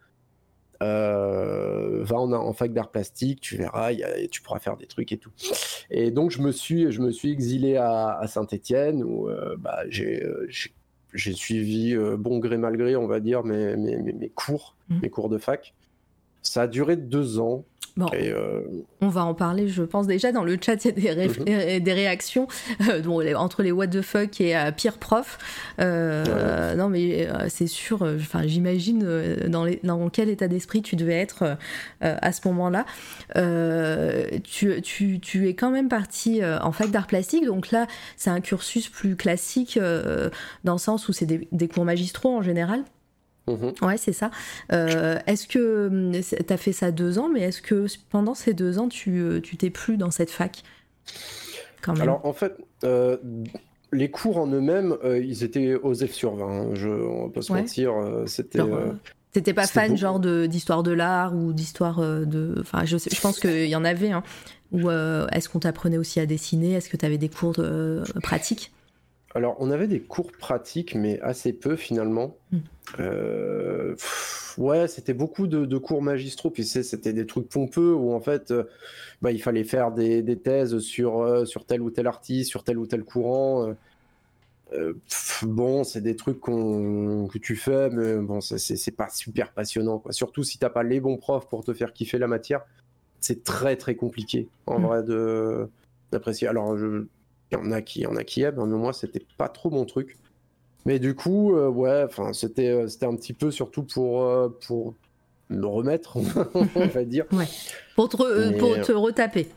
euh, 0.81 2.03
va 2.03 2.17
en, 2.17 2.53
fac 2.53 2.73
d'art 2.73 2.89
plastique, 2.89 3.39
tu 3.41 3.55
verras, 3.55 3.91
tu 4.31 4.41
pourras 4.41 4.59
faire 4.59 4.77
des 4.77 4.87
trucs 4.87 5.11
et 5.11 5.17
tout. 5.17 5.31
Et 5.89 6.11
donc 6.11 6.31
je 6.31 6.41
me 6.41 6.51
suis, 6.51 6.91
je 6.91 7.01
me 7.01 7.11
suis 7.11 7.31
exilé 7.31 7.77
à, 7.77 8.21
Saint-Étienne 8.27 9.03
où 9.03 9.29
euh, 9.29 9.55
bah, 9.59 9.83
euh, 9.99 10.47
j'ai 11.13 11.33
suivi 11.33 11.95
bon 12.17 12.39
gré 12.39 12.57
mal 12.57 12.77
gré, 12.77 12.95
on 12.95 13.07
va 13.07 13.19
dire, 13.19 13.43
mes, 13.43 13.75
mes, 13.77 13.97
mes 13.97 14.29
cours, 14.29 14.75
mmh. 14.89 14.99
mes 15.01 15.09
cours 15.09 15.29
de 15.29 15.37
fac. 15.37 15.73
Ça 16.41 16.63
a 16.63 16.67
duré 16.67 16.95
deux 16.95 17.39
ans. 17.39 17.63
Bon, 17.97 18.08
euh, 18.13 18.62
on 19.01 19.10
va 19.10 19.25
en 19.25 19.34
parler, 19.34 19.67
je 19.67 19.84
pense 19.84 20.08
déjà 20.08 20.32
dans 20.32 20.45
le 20.45 20.58
chat, 20.63 20.86
il 20.86 21.04
y 21.04 21.10
a 21.10 21.15
des, 21.15 21.27
mhm. 21.27 21.80
des 21.84 21.93
réactions 21.93 22.47
euh, 22.89 23.36
entre 23.36 23.63
les 23.63 23.71
what 23.71 23.88
the 23.88 24.01
fuck 24.01 24.39
et 24.39 24.56
euh, 24.56 24.71
pire 24.71 24.97
prof. 24.97 25.38
Non, 25.77 26.89
mais 26.89 27.27
c'est 27.49 27.67
sûr. 27.67 28.01
Enfin, 28.01 28.47
j'imagine 28.47 28.99
dans, 29.47 29.67
dans, 29.84 30.10
quel 30.10 30.30
état 30.30 30.47
d'esprit 30.47 30.82
tu 30.82 30.95
devais 30.95 31.15
être 31.15 31.58
à 32.01 32.32
ce 32.32 32.47
moment-là. 32.47 32.86
Tu, 34.43 34.82
tu, 34.82 35.19
tu, 35.19 35.47
es 35.47 35.54
quand 35.54 35.71
même 35.71 35.89
parti 35.89 36.41
en 36.43 36.71
fac 36.71 36.91
d'art 36.91 37.08
plastique, 37.08 37.45
donc 37.45 37.71
là, 37.71 37.88
c'est 38.15 38.30
un 38.30 38.41
cursus 38.41 38.88
plus 38.89 39.15
classique 39.15 39.80
dans 40.63 40.73
le 40.73 40.80
sens 40.80 41.10
où 41.10 41.13
c'est 41.13 41.25
des, 41.25 41.47
des 41.51 41.67
cours 41.67 41.86
magistraux 41.86 42.38
en 42.38 42.41
général. 42.41 42.84
Mhm. 43.51 43.73
Ouais, 43.81 43.97
c'est 43.97 44.13
ça. 44.13 44.31
Euh, 44.71 45.19
est-ce 45.27 45.47
que 45.47 45.87
hum, 45.87 46.11
tu 46.11 46.53
as 46.53 46.57
fait 46.57 46.73
ça 46.73 46.91
deux 46.91 47.19
ans, 47.19 47.29
mais 47.29 47.41
est-ce 47.41 47.61
que 47.61 47.85
pendant 48.09 48.33
ces 48.33 48.53
deux 48.53 48.79
ans, 48.79 48.87
tu 48.87 49.19
euh, 49.19 49.41
t'es 49.57 49.69
plus 49.69 49.97
dans 49.97 50.11
cette 50.11 50.31
fac? 50.31 50.63
Quand 51.81 51.93
même 51.93 52.03
Alors, 52.03 52.25
en 52.25 52.33
fait, 52.33 52.55
euh, 52.83 53.17
les 53.91 54.09
cours 54.11 54.37
en 54.37 54.47
eux-mêmes, 54.47 54.97
ils 55.03 55.43
étaient 55.43 55.75
aux 55.75 55.95
F 55.95 56.11
sur 56.11 56.35
20. 56.35 56.45
Hein. 56.45 56.69
Je, 56.73 56.89
on 56.89 57.27
va 57.27 57.33
pas 57.33 57.41
se 57.41 57.53
mentir. 57.53 57.93
c'était. 58.25 58.59
T'étais 59.33 59.53
pas 59.53 59.65
fan 59.65 59.95
genre 59.95 60.19
d'histoire 60.19 60.83
de, 60.83 60.91
l'art 60.91 61.33
ou 61.33 61.53
d'histoire 61.53 62.01
de... 62.01 62.53
Enfin, 62.59 62.83
je, 62.83 62.97
je 62.97 63.21
pense 63.21 63.39
qu'il 63.39 63.67
y 63.67 63.75
en 63.77 63.85
avait. 63.85 64.11
Hein. 64.11 64.23
Ou 64.73 64.89
est-ce 64.89 65.47
qu'on 65.47 65.59
t'apprenait 65.59 65.97
aussi 65.97 66.19
à 66.19 66.25
dessiner? 66.25 66.73
Est-ce 66.73 66.89
que 66.89 66.97
tu 66.97 67.05
avais 67.05 67.17
des 67.17 67.29
cours 67.29 67.55
pratiques? 68.21 68.71
Alors, 69.33 69.55
on 69.59 69.71
avait 69.71 69.87
des 69.87 70.01
cours 70.01 70.31
pratiques, 70.31 70.95
mais 70.95 71.19
assez 71.21 71.53
peu 71.53 71.75
finalement. 71.75 72.35
Hmm. 72.51 72.59
Euh, 72.99 73.95
ouais, 74.57 74.87
c'était 74.87 75.13
beaucoup 75.13 75.47
de, 75.47 75.77
cours 75.77 76.01
magistraux. 76.01 76.49
Puis 76.49 76.65
c'était 76.65 77.13
des 77.13 77.25
trucs 77.25 77.47
pompeux 77.47 77.93
où 77.93 78.13
en 78.13 78.19
fait, 78.19 78.51
euh, 78.51 78.63
bah, 79.21 79.31
il 79.31 79.41
fallait 79.41 79.63
faire 79.63 79.91
des, 79.91 80.37
thèses 80.37 80.79
sur, 80.79 81.21
euh, 81.21 81.45
sur 81.45 81.65
tel 81.65 81.81
ou 81.81 81.91
tel 81.91 82.07
artiste, 82.07 82.49
sur 82.49 82.63
tel 82.63 82.77
ou 82.77 82.87
tel 82.87 83.03
courant. 83.03 83.73
bon, 85.43 85.83
c'est 85.83 86.01
des 86.01 86.15
trucs 86.15 86.41
que 86.41 87.37
tu 87.37 87.55
fais, 87.55 87.89
mais 87.89 88.17
bon, 88.17 88.41
c'est 88.41 88.95
pas 88.95 89.09
super 89.09 89.51
passionnant. 89.51 89.99
Quoi. 89.99 90.11
Surtout 90.11 90.43
si 90.43 90.57
t'as 90.57 90.69
pas 90.69 90.83
les 90.83 90.99
bons 90.99 91.17
profs 91.17 91.47
pour 91.47 91.63
te 91.63 91.73
faire 91.73 91.93
kiffer 91.93 92.17
la 92.17 92.27
matière. 92.27 92.65
C'est 93.21 93.43
très 93.43 93.75
très 93.75 93.95
compliqué 93.95 94.49
en 94.65 94.79
hmm. 94.79 94.85
vrai 94.85 95.03
de 95.03 95.69
d'apprécier. 96.11 96.47
Alors, 96.49 96.77
je 96.77 97.05
il 97.51 97.55
y 97.55 97.57
en 97.57 97.71
a 97.71 97.81
qui, 97.81 98.05
en 98.05 98.15
a 98.15 98.23
qui 98.23 98.41
aiment, 98.41 98.63
mais 98.65 98.77
moi, 98.77 98.93
c'était 98.93 99.25
pas 99.37 99.49
trop 99.49 99.69
mon 99.69 99.85
truc. 99.85 100.17
Mais 100.85 100.99
du 100.99 101.15
coup, 101.15 101.55
euh, 101.55 101.69
ouais, 101.69 102.03
enfin, 102.05 102.33
c'était, 102.33 102.69
euh, 102.69 102.87
c'était 102.87 103.05
un 103.05 103.15
petit 103.15 103.33
peu 103.33 103.51
surtout 103.51 103.83
pour, 103.83 104.23
euh, 104.23 104.49
pour 104.65 104.95
me 105.49 105.65
remettre, 105.65 106.17
on 106.75 106.87
va 106.87 107.03
dire. 107.05 107.25
Ouais. 107.31 107.45
Pour 107.95 108.09
te, 108.09 108.57
pour 108.57 108.81
te 108.81 108.91
retaper. 108.91 109.47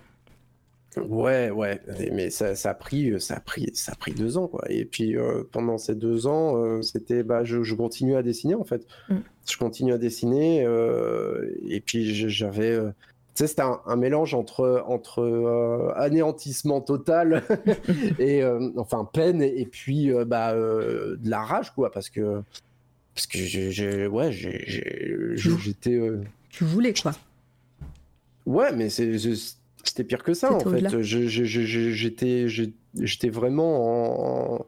Ouais, 0.97 1.51
ouais, 1.51 1.81
mais 2.13 2.31
ça, 2.31 2.55
ça, 2.55 2.71
a 2.71 2.75
pris, 2.75 3.21
ça 3.21 3.35
a 3.35 3.41
pris, 3.41 3.69
ça 3.75 3.93
a 3.93 3.95
pris 3.97 4.13
deux 4.13 4.37
ans, 4.39 4.47
quoi. 4.47 4.65
Et 4.69 4.85
puis 4.85 5.17
pendant 5.51 5.77
ces 5.77 5.97
deux 5.97 6.29
ans, 6.29 6.81
c'était, 6.83 7.25
bah, 7.25 7.43
je, 7.43 7.65
je 7.65 7.75
continuais 7.75 8.15
à 8.15 8.23
dessiner 8.23 8.55
en 8.55 8.63
fait. 8.63 8.87
Mm. 9.09 9.17
Je 9.51 9.57
continue 9.57 9.93
à 9.93 9.99
dessiner, 9.99 10.63
et 11.69 11.81
puis 11.81 12.15
j'avais, 12.31 12.79
sais, 13.35 13.47
c'était 13.47 13.63
un, 13.63 13.97
mélange 13.97 14.35
entre, 14.35 14.85
entre 14.87 15.21
euh, 15.21 15.93
anéantissement 15.97 16.81
total 16.81 17.43
et 18.19 18.43
euh, 18.43 18.71
enfin 18.77 19.09
peine 19.11 19.43
et, 19.43 19.67
puis 19.67 20.13
euh, 20.13 20.25
bah, 20.25 20.55
de 20.55 21.19
la 21.25 21.43
rage 21.43 21.73
quoi 21.73 21.91
parce 21.91 22.09
que 22.09 22.43
parce 23.15 23.27
que 23.27 23.39
j'ai 23.39 24.07
ouais 24.07 24.31
j'étais 24.33 26.01
tu 26.51 26.65
voulais 26.65 26.95
quoi. 26.95 27.13
Ouais 28.47 28.73
mais 28.73 28.89
c'était 28.89 30.05
pire 30.05 30.23
que 30.23 30.35
ça 30.35 30.53
en 30.53 30.61
fait. 30.61 31.03
J'étais 31.03 32.49
j'étais 32.49 33.29
vraiment 33.29 34.57
en, 34.57 34.67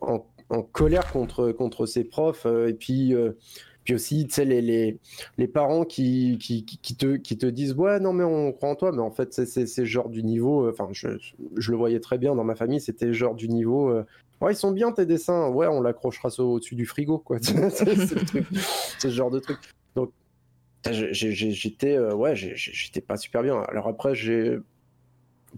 en, 0.00 0.26
en, 0.50 0.62
colère 0.62 1.10
contre 1.12 1.52
contre 1.52 1.86
ces 1.86 2.04
profs 2.04 2.46
et 2.46 2.74
puis 2.74 3.14
puis 3.84 3.94
aussi, 3.94 4.26
tu 4.26 4.34
sais, 4.34 4.44
les, 4.44 4.62
les, 4.62 4.98
les, 5.36 5.46
parents 5.46 5.84
qui, 5.84 6.38
qui, 6.38 6.64
qui, 6.64 6.96
te, 6.96 7.16
qui 7.16 7.36
te 7.36 7.46
disent 7.46 7.74
Ouais, 7.74 8.00
non, 8.00 8.12
mais 8.14 8.24
on 8.24 8.52
croit 8.52 8.70
en 8.70 8.74
toi, 8.74 8.92
mais 8.92 9.02
en 9.02 9.10
fait, 9.10 9.32
c'est 9.32 9.86
genre 9.86 10.08
du 10.08 10.22
niveau. 10.22 10.66
Euh, 10.66 10.70
enfin, 10.72 10.88
je, 10.92 11.08
je, 11.56 11.70
le 11.70 11.76
voyais 11.76 12.00
très 12.00 12.16
bien 12.16 12.34
dans 12.34 12.44
ma 12.44 12.54
famille, 12.54 12.80
c'était 12.80 13.12
genre 13.12 13.34
du 13.34 13.48
niveau. 13.48 13.90
Euh, 13.90 14.04
ouais, 14.40 14.52
ils 14.52 14.56
sont 14.56 14.72
bien 14.72 14.90
tes 14.92 15.04
dessins. 15.04 15.48
Ouais, 15.48 15.66
on 15.66 15.82
l'accrochera 15.82 16.30
au-dessus 16.38 16.76
du 16.76 16.86
frigo, 16.86 17.18
quoi. 17.18 17.38
c'est 17.42 18.44
ce 18.98 19.08
genre 19.08 19.30
de 19.30 19.38
truc. 19.38 19.58
Donc, 19.94 20.12
j'étais 20.90 21.96
euh, 21.96 22.14
ouais, 22.14 22.34
j'étais 22.34 23.02
pas 23.02 23.18
super 23.18 23.42
bien. 23.42 23.60
Alors 23.68 23.86
après, 23.88 24.14
j'ai 24.14 24.58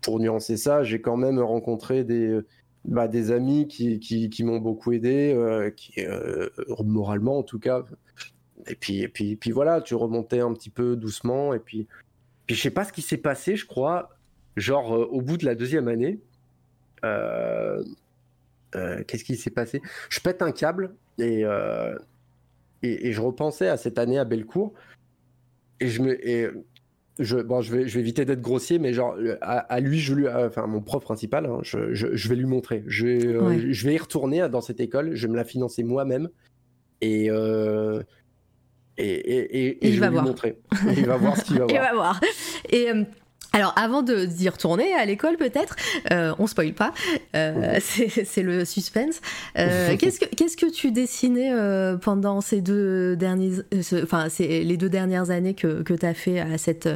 pour 0.03 0.18
nuancer 0.18 0.57
ça, 0.57 0.83
j'ai 0.83 1.01
quand 1.01 1.16
même 1.16 1.39
rencontré 1.39 2.05
des, 2.05 2.41
bah, 2.87 3.09
des 3.09 3.32
amis 3.32 3.68
qui, 3.68 3.99
qui, 3.99 4.45
m'ont 4.45 4.59
beaucoup 4.59 4.93
aidé, 4.93 5.32
euh, 5.34 5.70
qui, 5.70 5.93
euh, 5.99 6.49
moralement 6.84 7.39
en 7.39 7.43
tout 7.43 7.59
cas. 7.59 7.84
Et 8.68 8.74
puis, 8.74 9.01
et 9.01 9.09
puis, 9.09 9.37
puis 9.37 9.51
voilà, 9.51 9.80
tu 9.80 9.95
remontais 9.95 10.41
un 10.41 10.53
petit 10.53 10.70
peu 10.70 10.97
doucement. 10.97 11.53
Et 11.55 11.59
puis, 11.59 11.87
Puis 12.47 12.57
je 12.57 12.62
sais 12.62 12.70
pas 12.70 12.84
ce 12.84 12.93
qui 12.93 13.03
s'est 13.03 13.16
passé, 13.16 13.57
je 13.57 13.66
crois, 13.66 14.11
genre 14.57 14.91
au 14.91 15.20
bout 15.20 15.37
de 15.37 15.45
la 15.45 15.55
deuxième 15.55 15.89
année. 15.89 16.20
Qu'est-ce 18.72 19.24
qui 19.24 19.37
s'est 19.37 19.51
passé? 19.51 19.80
Je 20.11 20.20
pète 20.20 20.43
un 20.43 20.53
câble 20.53 20.95
et, 21.18 21.45
et, 22.82 23.12
je 23.12 23.20
repensais 23.20 23.68
à 23.68 23.76
cette 23.76 23.99
année 23.99 24.18
à 24.18 24.24
Bellecour. 24.24 24.74
Et 25.80 25.89
je 25.89 26.03
me. 26.03 26.64
Je, 27.19 27.39
bon, 27.39 27.62
je, 27.62 27.75
vais, 27.75 27.89
je 27.89 27.95
vais 27.95 28.01
éviter 28.01 28.25
d'être 28.27 28.43
grossier, 28.43 28.79
mais 28.79 28.93
genre, 28.93 29.17
à, 29.41 29.81
lui, 29.81 29.99
je 29.99 30.14
lui, 30.14 30.29
enfin, 30.29 30.67
mon 30.67 30.83
prof 30.83 31.03
principal, 31.03 31.47
hein, 31.47 31.61
je, 31.62 31.95
je, 31.95 32.29
vais 32.29 32.37
lui 32.37 32.45
montrer. 32.45 32.85
Je, 32.87 33.07
euh, 33.07 33.73
je 33.73 33.87
vais 33.87 33.95
y 33.95 33.99
retourner 33.99 34.47
dans 34.51 34.61
cette 34.61 34.81
école, 34.81 35.14
je 35.14 35.27
vais 35.27 35.33
me 35.33 35.37
la 35.37 35.45
financer 35.45 35.83
moi-même. 35.83 36.29
Et, 37.01 37.31
euh, 37.31 38.03
et, 38.99 39.05
et, 39.05 39.87
et, 39.87 39.93
je 39.93 40.01
vais 40.01 40.11
lui 40.11 40.21
montrer. 40.21 40.59
il 40.97 41.07
va 41.07 41.17
voir 41.17 41.37
ce 41.37 41.45
qu'il 41.45 41.59
va 41.59 41.67
voir. 41.67 41.71
il 41.71 41.81
va 41.81 41.95
voir. 41.95 42.21
Et 42.69 42.91
euh, 42.91 43.05
alors, 43.57 43.72
avant 43.76 44.02
de 44.02 44.26
d'y 44.26 44.50
retourner 44.50 44.92
à 44.92 45.07
l'école, 45.07 45.38
peut-être, 45.38 45.76
euh, 46.12 46.34
on 46.38 46.46
spoil 46.46 46.74
pas, 46.74 46.92
euh, 47.34 47.78
c'est 47.80 48.42
le 48.42 48.66
suspense. 48.66 49.22
Euh, 49.57 49.96
qu'est-ce 49.98 50.20
que 50.20 50.26
qu'est-ce 50.26 50.59
que 50.59 50.70
tu 50.70 50.90
dessinais 50.90 51.52
pendant 52.02 52.42
ces 52.42 52.61
deux 52.61 53.16
derniers, 53.16 53.52
enfin, 54.02 54.28
c'est 54.28 54.62
les 54.62 54.76
deux 54.76 54.90
dernières 54.90 55.30
années 55.30 55.54
que 55.54 55.80
que 55.82 55.94
as 56.04 56.12
fait 56.12 56.38
à 56.38 56.59
cette 56.59 56.86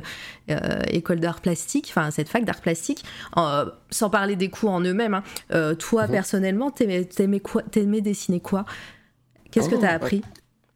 école 0.90 1.20
d'art 1.20 1.40
plastique, 1.40 1.86
enfin, 1.88 2.10
cette 2.10 2.28
fac 2.28 2.44
d'art 2.44 2.60
plastique, 2.60 3.04
sans 3.90 4.10
parler 4.10 4.36
des 4.36 4.50
cours 4.50 4.72
en 4.72 4.82
eux-mêmes. 4.82 5.14
Hein. 5.50 5.74
toi, 5.78 6.04
mhm. 6.04 6.12
personnellement, 6.12 6.70
t'aimais 6.70 7.40
quoi 7.40 7.62
T'aimais 7.62 8.02
dessiner 8.02 8.40
quoi? 8.40 8.66
Qu'est-ce 9.50 9.70
que 9.70 9.76
que 9.76 9.80
t'as 9.80 9.92
oh, 9.92 9.96
appris? 9.96 10.20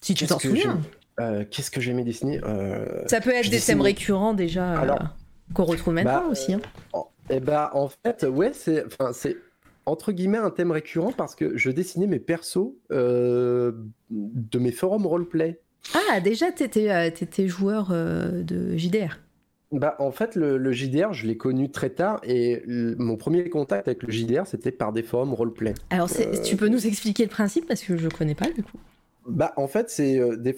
Si 0.00 0.14
tu 0.14 0.26
t'en 0.26 0.38
souviens. 0.38 0.80
Qu'est-ce 1.50 1.70
que 1.70 1.82
j'aimais 1.82 2.04
dessiner 2.04 2.40
Ça 3.06 3.20
peut 3.20 3.34
être 3.34 3.50
des 3.50 3.60
thèmes 3.60 3.82
récurrents 3.82 4.32
déjà. 4.32 4.80
Alors, 4.80 5.14
qu'on 5.52 5.64
retrouve 5.64 5.94
maintenant 5.94 6.24
bah, 6.24 6.28
aussi. 6.30 6.54
Hein. 6.54 6.60
Et 7.30 7.36
eh 7.36 7.40
bah, 7.40 7.70
en 7.72 7.88
fait, 7.88 8.24
ouais, 8.24 8.52
c'est, 8.52 8.84
entre 9.86 10.12
guillemets 10.12 10.38
un 10.38 10.50
thème 10.50 10.70
récurrent 10.70 11.12
parce 11.12 11.34
que 11.34 11.56
je 11.56 11.70
dessinais 11.70 12.06
mes 12.06 12.18
persos 12.18 12.72
euh, 12.92 13.72
de 14.10 14.58
mes 14.58 14.72
forums 14.72 15.06
roleplay. 15.06 15.60
Ah, 15.94 16.20
déjà, 16.20 16.52
t'étais, 16.52 16.90
euh, 16.90 17.06
étais 17.06 17.48
joueur 17.48 17.88
euh, 17.90 18.42
de 18.42 18.76
JDR. 18.76 19.20
Bah, 19.72 19.96
en 19.98 20.12
fait, 20.12 20.36
le, 20.36 20.72
JDR, 20.72 21.12
je 21.12 21.26
l'ai 21.26 21.36
connu 21.36 21.70
très 21.70 21.90
tard 21.90 22.20
et 22.22 22.62
mon 22.66 23.16
premier 23.16 23.48
contact 23.48 23.88
avec 23.88 24.02
le 24.04 24.12
JDR, 24.12 24.46
c'était 24.46 24.70
par 24.70 24.92
des 24.92 25.02
forums 25.02 25.34
roleplay. 25.34 25.74
Alors, 25.90 26.08
tu 26.44 26.56
peux 26.56 26.68
nous 26.68 26.86
expliquer 26.86 27.24
le 27.24 27.30
principe 27.30 27.66
parce 27.66 27.82
que 27.82 27.96
je 27.96 28.08
connais 28.08 28.36
pas 28.36 28.50
du 28.50 28.62
coup. 28.62 28.78
Bah, 29.26 29.52
en 29.56 29.68
fait, 29.68 29.88
c'est 29.88 30.18
euh, 30.18 30.36
des, 30.36 30.54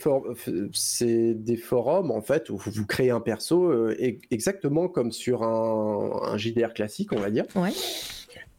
c'est 0.72 1.34
des 1.34 1.56
forums 1.56 2.10
en 2.10 2.20
fait 2.20 2.50
où 2.50 2.56
vous 2.56 2.86
créez 2.86 3.10
un 3.10 3.20
perso 3.20 3.70
euh, 3.70 3.96
exactement 4.30 4.88
comme 4.88 5.12
sur 5.12 5.44
un, 5.44 6.32
un, 6.32 6.36
JDR 6.36 6.74
classique, 6.74 7.12
on 7.12 7.20
va 7.20 7.30
dire. 7.30 7.44
Ouais. 7.54 7.70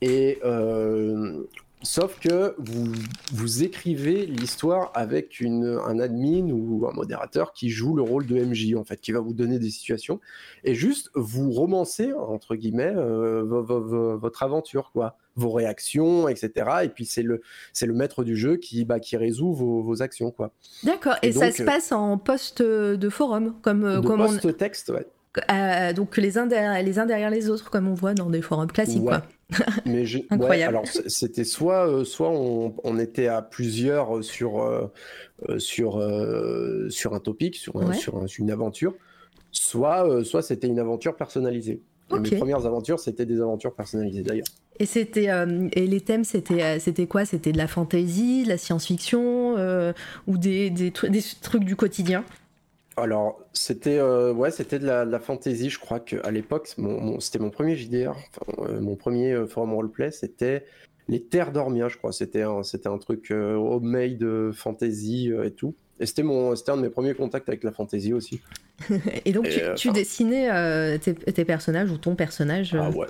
Et 0.01 0.39
euh, 0.45 1.43
Sauf 1.84 2.20
que 2.20 2.56
vous, 2.58 2.92
vous 3.34 3.64
écrivez 3.64 4.26
l'histoire 4.26 4.92
avec 4.96 5.40
une, 5.40 5.80
un 5.86 6.00
admin 6.00 6.50
ou 6.50 6.88
un 6.88 6.92
modérateur 6.92 7.54
qui 7.54 7.70
joue 7.70 7.96
le 7.96 8.02
rôle 8.02 8.26
de 8.26 8.36
MJ, 8.44 8.74
en 8.76 8.84
fait, 8.84 9.00
qui 9.00 9.12
va 9.12 9.20
vous 9.20 9.34
donner 9.34 9.60
des 9.60 9.70
situations. 9.70 10.20
Et 10.64 10.74
juste, 10.74 11.12
vous 11.14 11.52
romancez, 11.52 12.14
entre 12.14 12.56
guillemets, 12.56 12.94
euh, 12.96 13.44
votre 13.44 14.42
aventure, 14.42 14.90
quoi. 14.92 15.18
Vos 15.36 15.52
réactions, 15.52 16.28
etc. 16.28 16.52
Et 16.84 16.90
puis, 16.90 17.06
c'est 17.06 17.22
le, 17.22 17.42
c'est 17.74 17.86
le 17.86 17.94
maître 17.94 18.24
du 18.24 18.36
jeu 18.36 18.58
qui, 18.58 18.84
bah, 18.84 19.00
qui 19.00 19.16
résout 19.16 19.54
vos, 19.54 19.84
vos 19.84 20.02
actions, 20.02 20.32
quoi. 20.32 20.52
D'accord. 20.84 21.16
Et, 21.22 21.32
ça 21.32 21.52
se 21.52 21.62
passe 21.62 21.92
en 21.92 22.18
post 22.18 22.64
de 22.64 23.10
forum, 23.10 23.54
comme, 23.62 23.86
euh, 23.86 24.02
de 24.02 24.08
post-texte, 24.08 24.90
ouais. 24.90 25.06
Euh, 25.52 25.94
donc 25.94 26.18
les 26.18 26.38
uns, 26.38 26.48
derrière, 26.48 26.82
les 26.82 27.00
uns 27.00 27.06
derrière 27.06 27.30
les 27.30 27.50
autres, 27.50 27.70
comme 27.70 27.88
on 27.88 27.94
voit 27.94 28.14
dans 28.14 28.30
des 28.30 28.42
forums 28.42 28.72
classiques. 28.72 29.04
Quoi. 29.04 29.22
Mais 29.86 30.04
Incroyable. 30.30 30.76
alors 30.76 30.88
c'était 31.08 31.43
soit, 31.43 31.88
euh, 31.88 32.04
soit 32.04 32.30
on, 32.30 33.00
était 33.00 33.28
à 33.28 33.41
plusieurs 33.41 34.24
sur, 34.24 34.62
euh, 34.62 34.91
sur, 35.58 36.04
sur 36.89 37.14
un 37.14 37.20
topic, 37.20 37.56
sur, 37.56 37.93
sur, 37.95 38.26
une 38.39 38.52
aventure, 38.52 38.93
soit, 39.52 40.24
soit 40.26 40.41
c'était 40.41 40.68
une 40.68 40.80
aventure 40.80 41.16
personnalisée. 41.16 41.82
mes 42.12 42.30
premières 42.32 42.66
aventures, 42.66 43.00
c'était 43.00 43.26
des 43.26 43.39
aventures 43.39 43.74
personnalisées 43.74 44.24
d'ailleurs. 44.24 44.48
Et 44.80 44.86
c'était 44.86 45.30
et 45.74 45.88
les 45.88 46.02
thèmes, 46.02 46.24
c'était 46.24 46.80
c'était 46.80 47.08
quoi? 47.08 47.26
C'était 47.26 47.52
de 47.52 47.58
la 47.58 47.68
fantasy, 47.68 48.43
de 48.43 48.50
la 48.50 48.58
science-fiction 48.58 49.56
ou 50.28 50.38
des, 50.38 50.70
des, 50.70 50.91
des, 50.91 51.24
trucs 51.41 51.64
du 51.64 51.76
quotidien? 51.76 52.26
Alors, 52.98 53.39
c'était 53.54 54.00
euh, 54.00 54.34
ouais, 54.34 54.50
c'était 54.50 54.80
de 54.80 54.86
la, 54.88 55.06
de 55.06 55.18
fantasy. 55.20 55.70
Je 55.70 55.80
crois 55.80 56.00
qu'à 56.00 56.32
l'époque, 56.32 56.68
c'était 57.20 57.39
mon 57.39 57.50
premier 57.52 57.76
JDR, 57.76 58.16
euh, 58.60 58.82
mon 58.82 58.95
premier 58.95 59.34
euh, 59.34 59.45
forum 59.45 59.74
roleplay, 59.74 60.10
c'était 60.10 60.66
les 61.08 61.22
Terres 61.22 61.52
d'Ormia, 61.52 61.89
je 61.89 61.98
crois. 61.98 62.12
C'était 62.12 62.41
un, 62.41 62.64
c'était 62.64 62.89
un 62.89 62.98
truc 62.98 63.32
homemade 63.32 64.52
fantasy 64.52 65.32
et 65.43 65.52
tout. 65.52 65.76
Et 66.00 66.06
c'était 66.06 66.24
mon, 66.24 66.56
c'était 66.56 66.72
un 66.72 66.78
de 66.78 66.82
mes 66.82 66.89
premiers 66.89 67.14
contacts 67.14 67.48
avec 67.48 67.64
la 67.64 67.72
fantasy 67.72 68.14
aussi. 68.14 68.41
et 69.26 69.32
donc, 69.32 69.48
tu, 69.76 69.91
dessinais 69.91 71.00
tes, 71.00 71.45
personnages 71.45 71.91
ou 71.91 71.98
ton 71.98 72.16
personnage 72.16 72.76
Ah 72.80 72.89
ouais. 72.89 73.08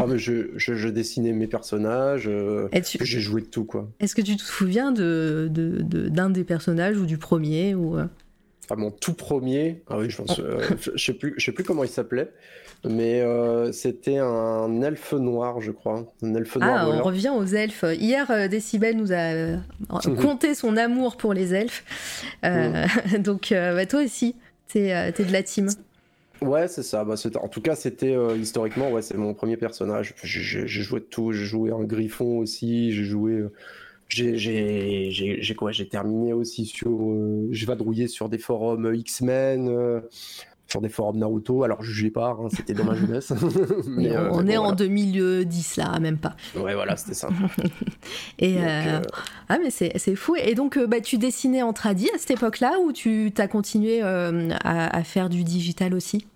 Ah, 0.00 0.06
mais 0.08 0.18
je, 0.18 0.48
je, 0.56 0.88
dessinais 0.88 1.32
mes 1.32 1.46
personnages, 1.46 2.28
j'ai 2.82 3.20
joué 3.20 3.42
de 3.42 3.46
tout 3.46 3.64
quoi. 3.64 3.88
Est-ce 4.00 4.16
que 4.16 4.22
tu 4.22 4.36
te 4.36 4.42
souviens 4.42 4.90
de, 4.90 5.48
de, 5.48 6.08
d'un 6.08 6.30
des 6.30 6.42
personnages 6.42 6.98
ou 6.98 7.06
du 7.06 7.18
premier 7.18 7.76
ou 7.76 7.96
mon 8.74 8.90
tout 8.90 9.14
premier, 9.14 9.82
ah 9.88 9.98
oui, 9.98 10.10
je 10.10 10.16
pense, 10.16 10.40
euh, 10.40 10.58
je 10.94 11.04
sais 11.04 11.12
plus, 11.12 11.34
je 11.36 11.44
sais 11.44 11.52
plus 11.52 11.62
comment 11.62 11.84
il 11.84 11.88
s'appelait, 11.88 12.32
mais 12.84 13.20
euh, 13.20 13.70
c'était 13.70 14.18
un 14.18 14.82
elfe 14.82 15.12
noir, 15.12 15.60
je 15.60 15.70
crois, 15.70 16.04
un 16.22 16.34
elfe 16.34 16.56
noir. 16.56 16.78
Ah, 16.80 16.88
on 16.88 17.02
revient 17.02 17.32
aux 17.36 17.44
elfes. 17.44 17.84
Hier, 17.96 18.28
euh, 18.30 18.48
Décibel 18.48 18.96
nous 18.96 19.12
a 19.12 19.58
conté 20.20 20.54
son 20.54 20.76
amour 20.76 21.16
pour 21.16 21.32
les 21.32 21.54
elfes, 21.54 21.84
mm. 22.42 23.18
donc 23.18 23.48
bah, 23.50 23.86
toi 23.86 24.02
aussi, 24.02 24.34
t'es 24.66 24.88
es 24.88 25.12
de 25.12 25.32
la 25.32 25.44
team. 25.44 25.68
Ouais, 26.42 26.68
c'est 26.68 26.82
ça. 26.82 27.04
Bah, 27.04 27.14
en 27.40 27.48
tout 27.48 27.62
cas, 27.62 27.76
c'était 27.76 28.16
historiquement, 28.36 28.90
ouais, 28.90 29.00
c'est 29.00 29.16
mon 29.16 29.32
premier 29.32 29.56
personnage. 29.56 30.14
J'ai 30.22 30.66
joué 30.66 31.00
de 31.00 31.04
tout. 31.04 31.32
J'ai 31.32 31.44
joué 31.44 31.70
un 31.70 31.84
griffon 31.84 32.38
aussi. 32.38 32.92
J'ai 32.92 33.04
joué 33.04 33.44
j'ai 34.08 35.54
quoi? 35.56 35.72
J'ai 35.72 35.88
terminé 35.88 36.32
aussi 36.32 36.66
sur. 36.66 36.90
Euh, 36.90 37.48
j'ai 37.50 37.66
vadrouillé 37.66 38.08
sur 38.08 38.28
des 38.28 38.38
forums 38.38 38.94
X-Men. 38.94 39.68
Euh, 39.68 40.00
sur 40.68 40.80
des 40.80 40.88
forums 40.88 41.18
Naruto, 41.18 41.62
alors 41.62 41.80
jugez 41.84 42.10
pas, 42.10 42.36
hein, 42.40 42.48
c'était 42.50 42.74
dans 42.74 42.82
ma 42.82 42.96
jeunesse. 42.96 43.32
mais, 43.86 44.10
on 44.18 44.44
euh, 44.44 44.50
est 44.50 44.56
en 44.56 44.72
2010 44.72 45.76
là, 45.76 46.00
même 46.00 46.18
pas. 46.18 46.34
Ouais, 46.56 46.74
voilà, 46.74 46.96
c'était 46.96 47.14
ça. 47.14 47.28
et 48.40 48.56
Ah, 49.48 49.58
mais 49.62 49.70
c'est 49.70 50.16
fou. 50.16 50.34
Et 50.34 50.56
donc, 50.56 50.76
bah, 50.76 51.00
tu 51.00 51.18
dessinais 51.18 51.62
en 51.62 51.72
tradi 51.72 52.10
à 52.12 52.18
cette 52.18 52.32
époque-là 52.32 52.80
ou 52.84 52.92
tu 52.92 53.32
as 53.38 53.46
continué 53.46 54.00
à, 54.02 54.32
à, 54.64 55.04
faire 55.04 55.28
du 55.28 55.44
digital 55.44 55.94
aussi? 55.94 56.26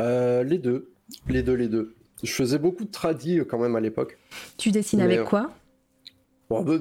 Les 0.00 0.58
deux, 0.58 0.90
les 1.28 1.44
deux, 1.44 1.54
les 1.54 1.68
deux. 1.68 1.94
Je 2.24 2.32
faisais 2.32 2.58
beaucoup 2.58 2.84
de 2.84 2.90
tradi 2.90 3.40
quand 3.48 3.60
même 3.60 3.76
à 3.76 3.80
l'époque. 3.80 4.18
Tu 4.56 4.72
dessines 4.72 5.00
avec 5.00 5.22
quoi? 5.22 5.52
Bon, 6.50 6.62
bah, 6.62 6.78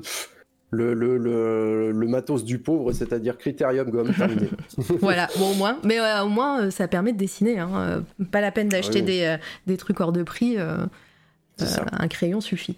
le, 0.71 0.93
le, 0.93 1.17
le, 1.17 1.91
le, 1.91 2.07
matos 2.07 2.43
du 2.43 2.59
pauvre, 2.59 2.91
c'est-à-dire 2.91 3.37
critérium 3.37 3.89
gomme 3.89 4.13
terminé. 4.13 4.49
voilà, 4.99 5.29
bon 5.37 5.51
au 5.51 5.53
moins, 5.53 5.79
mais 5.83 5.99
euh, 5.99 6.23
au 6.23 6.29
moins 6.29 6.63
euh, 6.63 6.71
ça 6.71 6.87
permet 6.87 7.13
de 7.13 7.17
dessiner. 7.17 7.59
Hein. 7.59 7.71
Euh, 7.75 8.25
pas 8.25 8.41
la 8.41 8.51
peine 8.51 8.67
d'acheter 8.67 9.01
des, 9.01 9.37
des, 9.65 9.77
trucs 9.77 9.99
hors 9.99 10.11
de 10.11 10.23
prix. 10.23 10.57
un 10.57 12.07
crayon 12.09 12.41
suffit. 12.41 12.77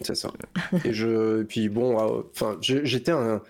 C'est 0.00 0.14
ça. 0.14 0.30
Et 0.84 0.92
je, 0.92 1.42
puis 1.42 1.68
bon, 1.68 1.96
enfin, 2.32 2.56
j'étais 2.60 3.10
un, 3.10 3.42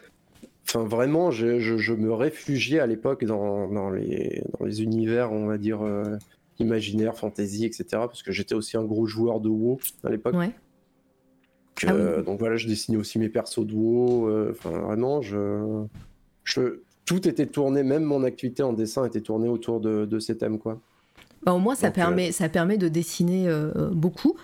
enfin 0.66 0.84
vraiment, 0.84 1.30
je, 1.30 1.58
je, 1.58 1.92
me 1.92 2.12
réfugiais 2.12 2.80
à 2.80 2.86
l'époque 2.86 3.24
dans, 3.24 3.68
dans, 3.68 3.90
les, 3.90 4.42
dans 4.58 4.64
les 4.64 4.82
univers, 4.82 5.30
on 5.30 5.46
va 5.46 5.58
dire 5.58 5.80
imaginaire, 6.58 7.16
fantasy, 7.16 7.64
etc. 7.64 7.84
Parce 7.90 8.22
que 8.22 8.32
j'étais 8.32 8.54
aussi 8.54 8.76
un 8.76 8.84
gros 8.84 9.06
joueur 9.06 9.40
de 9.40 9.48
WoW 9.48 9.78
à 10.02 10.10
l'époque. 10.10 10.34
Ouais. 10.34 10.50
Ah 11.86 12.22
donc 12.22 12.38
voilà, 12.38 12.56
je 12.56 12.66
dessinais 12.66 12.98
aussi 12.98 13.18
mes 13.18 13.28
persos 13.28 13.58
WoW. 13.58 14.28
Euh, 14.28 14.50
enfin, 14.50 14.70
vraiment, 14.70 15.22
je, 15.22 15.84
je, 16.44 16.80
tout 17.04 17.28
était 17.28 17.46
tourné, 17.46 17.82
même 17.82 18.04
mon 18.04 18.24
activité 18.24 18.62
en 18.62 18.72
dessin 18.72 19.04
était 19.04 19.20
tournée 19.20 19.48
autour 19.48 19.80
de, 19.80 20.18
ces 20.18 20.36
thèmes, 20.36 20.58
quoi. 20.58 20.80
Bah, 21.44 21.52
au 21.52 21.58
moins, 21.58 21.74
ça, 21.74 21.90
permet, 21.90 22.30
euh, 22.30 22.32
ça 22.32 22.48
permet 22.48 22.78
de 22.78 22.88
dessiner 22.88 23.48
euh, 23.48 23.90
beaucoup 23.92 24.36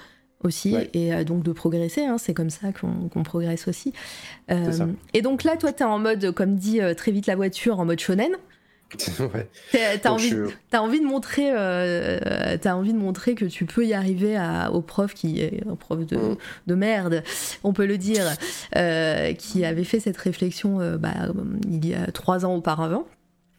aussi 0.44 0.76
et 0.92 1.24
donc 1.24 1.42
de 1.42 1.52
progresser. 1.52 2.04
Hein, 2.04 2.18
c'est 2.18 2.34
comme 2.34 2.50
ça 2.50 2.68
qu'on 2.72 3.22
progresse 3.22 3.66
aussi. 3.66 3.94
et 4.48 5.22
donc 5.22 5.42
là, 5.42 5.56
toi, 5.56 5.72
tu 5.72 5.82
es 5.82 5.86
en 5.86 5.98
mode, 5.98 6.32
comme 6.32 6.56
dit 6.56 6.80
très 6.96 7.12
vite 7.12 7.26
la 7.26 7.34
voiture, 7.34 7.80
en 7.80 7.86
mode 7.86 7.98
shonen. 7.98 8.32
ouais. 9.34 9.48
T'as 10.00 10.10
envie, 10.10 10.34
as 10.72 10.82
envie 10.82 11.00
de 11.00 11.06
montrer, 11.06 11.50
euh, 11.50 12.56
as 12.62 12.76
envie 12.76 12.92
de 12.92 12.98
montrer 12.98 13.34
que 13.34 13.44
tu 13.44 13.64
peux 13.64 13.84
y 13.84 13.94
arriver 13.94 14.36
à, 14.36 14.72
au 14.72 14.82
prof 14.82 15.14
qui 15.14 15.40
est 15.40 15.66
un 15.66 15.76
prof 15.76 16.04
de, 16.06 16.16
mm. 16.16 16.36
de, 16.66 16.74
merde, 16.74 17.22
on 17.62 17.72
peut 17.72 17.86
le 17.86 17.98
dire, 17.98 18.24
euh, 18.76 19.32
qui 19.34 19.64
avait 19.64 19.84
fait 19.84 20.00
cette 20.00 20.16
réflexion 20.16 20.80
euh, 20.80 20.96
bah, 20.96 21.14
il 21.68 21.86
y 21.86 21.94
a 21.94 22.10
trois 22.12 22.44
ans 22.44 22.54
auparavant. 22.54 23.06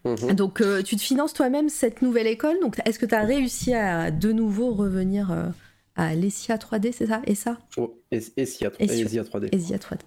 Mhm. 0.04 0.34
Donc, 0.34 0.62
tu 0.84 0.96
te 0.96 1.02
finances 1.02 1.32
toi-même 1.32 1.68
cette 1.68 2.00
nouvelle 2.00 2.28
école. 2.28 2.60
Donc, 2.60 2.76
est-ce 2.84 2.98
que 2.98 3.06
tu 3.06 3.14
as 3.14 3.24
réussi 3.24 3.74
à 3.74 4.12
de 4.12 4.30
nouveau 4.30 4.72
revenir 4.72 5.52
à 5.96 6.14
l'ESIA 6.14 6.56
3D, 6.58 6.92
c'est 6.92 7.06
ça? 7.06 7.22
Et 7.26 7.34
ça? 7.34 7.58
Oh, 7.76 7.98
ESIA 9.50 9.78
3D. 9.78 9.98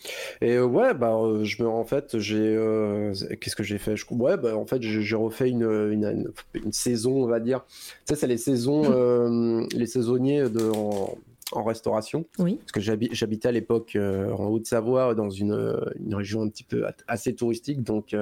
ESIA 0.00 0.08
3D. 0.08 0.10
Et 0.40 0.56
euh, 0.56 0.64
ouais, 0.64 0.94
bah, 0.94 1.14
euh, 1.14 1.44
je 1.44 1.62
me, 1.62 1.68
en 1.68 1.84
fait, 1.84 2.18
j'ai, 2.18 2.38
euh, 2.38 3.12
qu'est-ce 3.40 3.56
que 3.56 3.62
j'ai 3.62 3.78
fait? 3.78 3.96
Je, 3.96 4.06
Ouais, 4.10 4.36
bah, 4.36 4.56
en 4.56 4.66
fait, 4.66 4.82
j'ai 4.82 5.16
refait 5.16 5.48
une, 5.48 5.62
une, 5.62 6.32
une, 6.54 6.72
saison, 6.72 7.22
on 7.22 7.26
va 7.26 7.40
dire. 7.40 7.64
Tu 7.66 7.74
sais, 8.06 8.16
c'est 8.16 8.26
les 8.26 8.38
saisons, 8.38 9.66
les 9.72 9.86
saisonniers 9.86 10.48
de, 10.50 10.70
en, 10.70 11.16
en, 11.52 11.64
restauration. 11.64 12.24
Oui. 12.38 12.56
Parce 12.56 12.72
que 12.72 12.80
j'habitais 12.80 13.48
à 13.48 13.52
l'époque 13.52 13.96
en 13.96 14.46
Haute-Savoie, 14.46 15.14
dans 15.14 15.30
une, 15.30 15.80
une, 16.04 16.14
région 16.14 16.42
un 16.42 16.48
petit 16.48 16.64
peu 16.64 16.84
assez 17.06 17.34
touristique, 17.34 17.82
donc. 17.82 18.16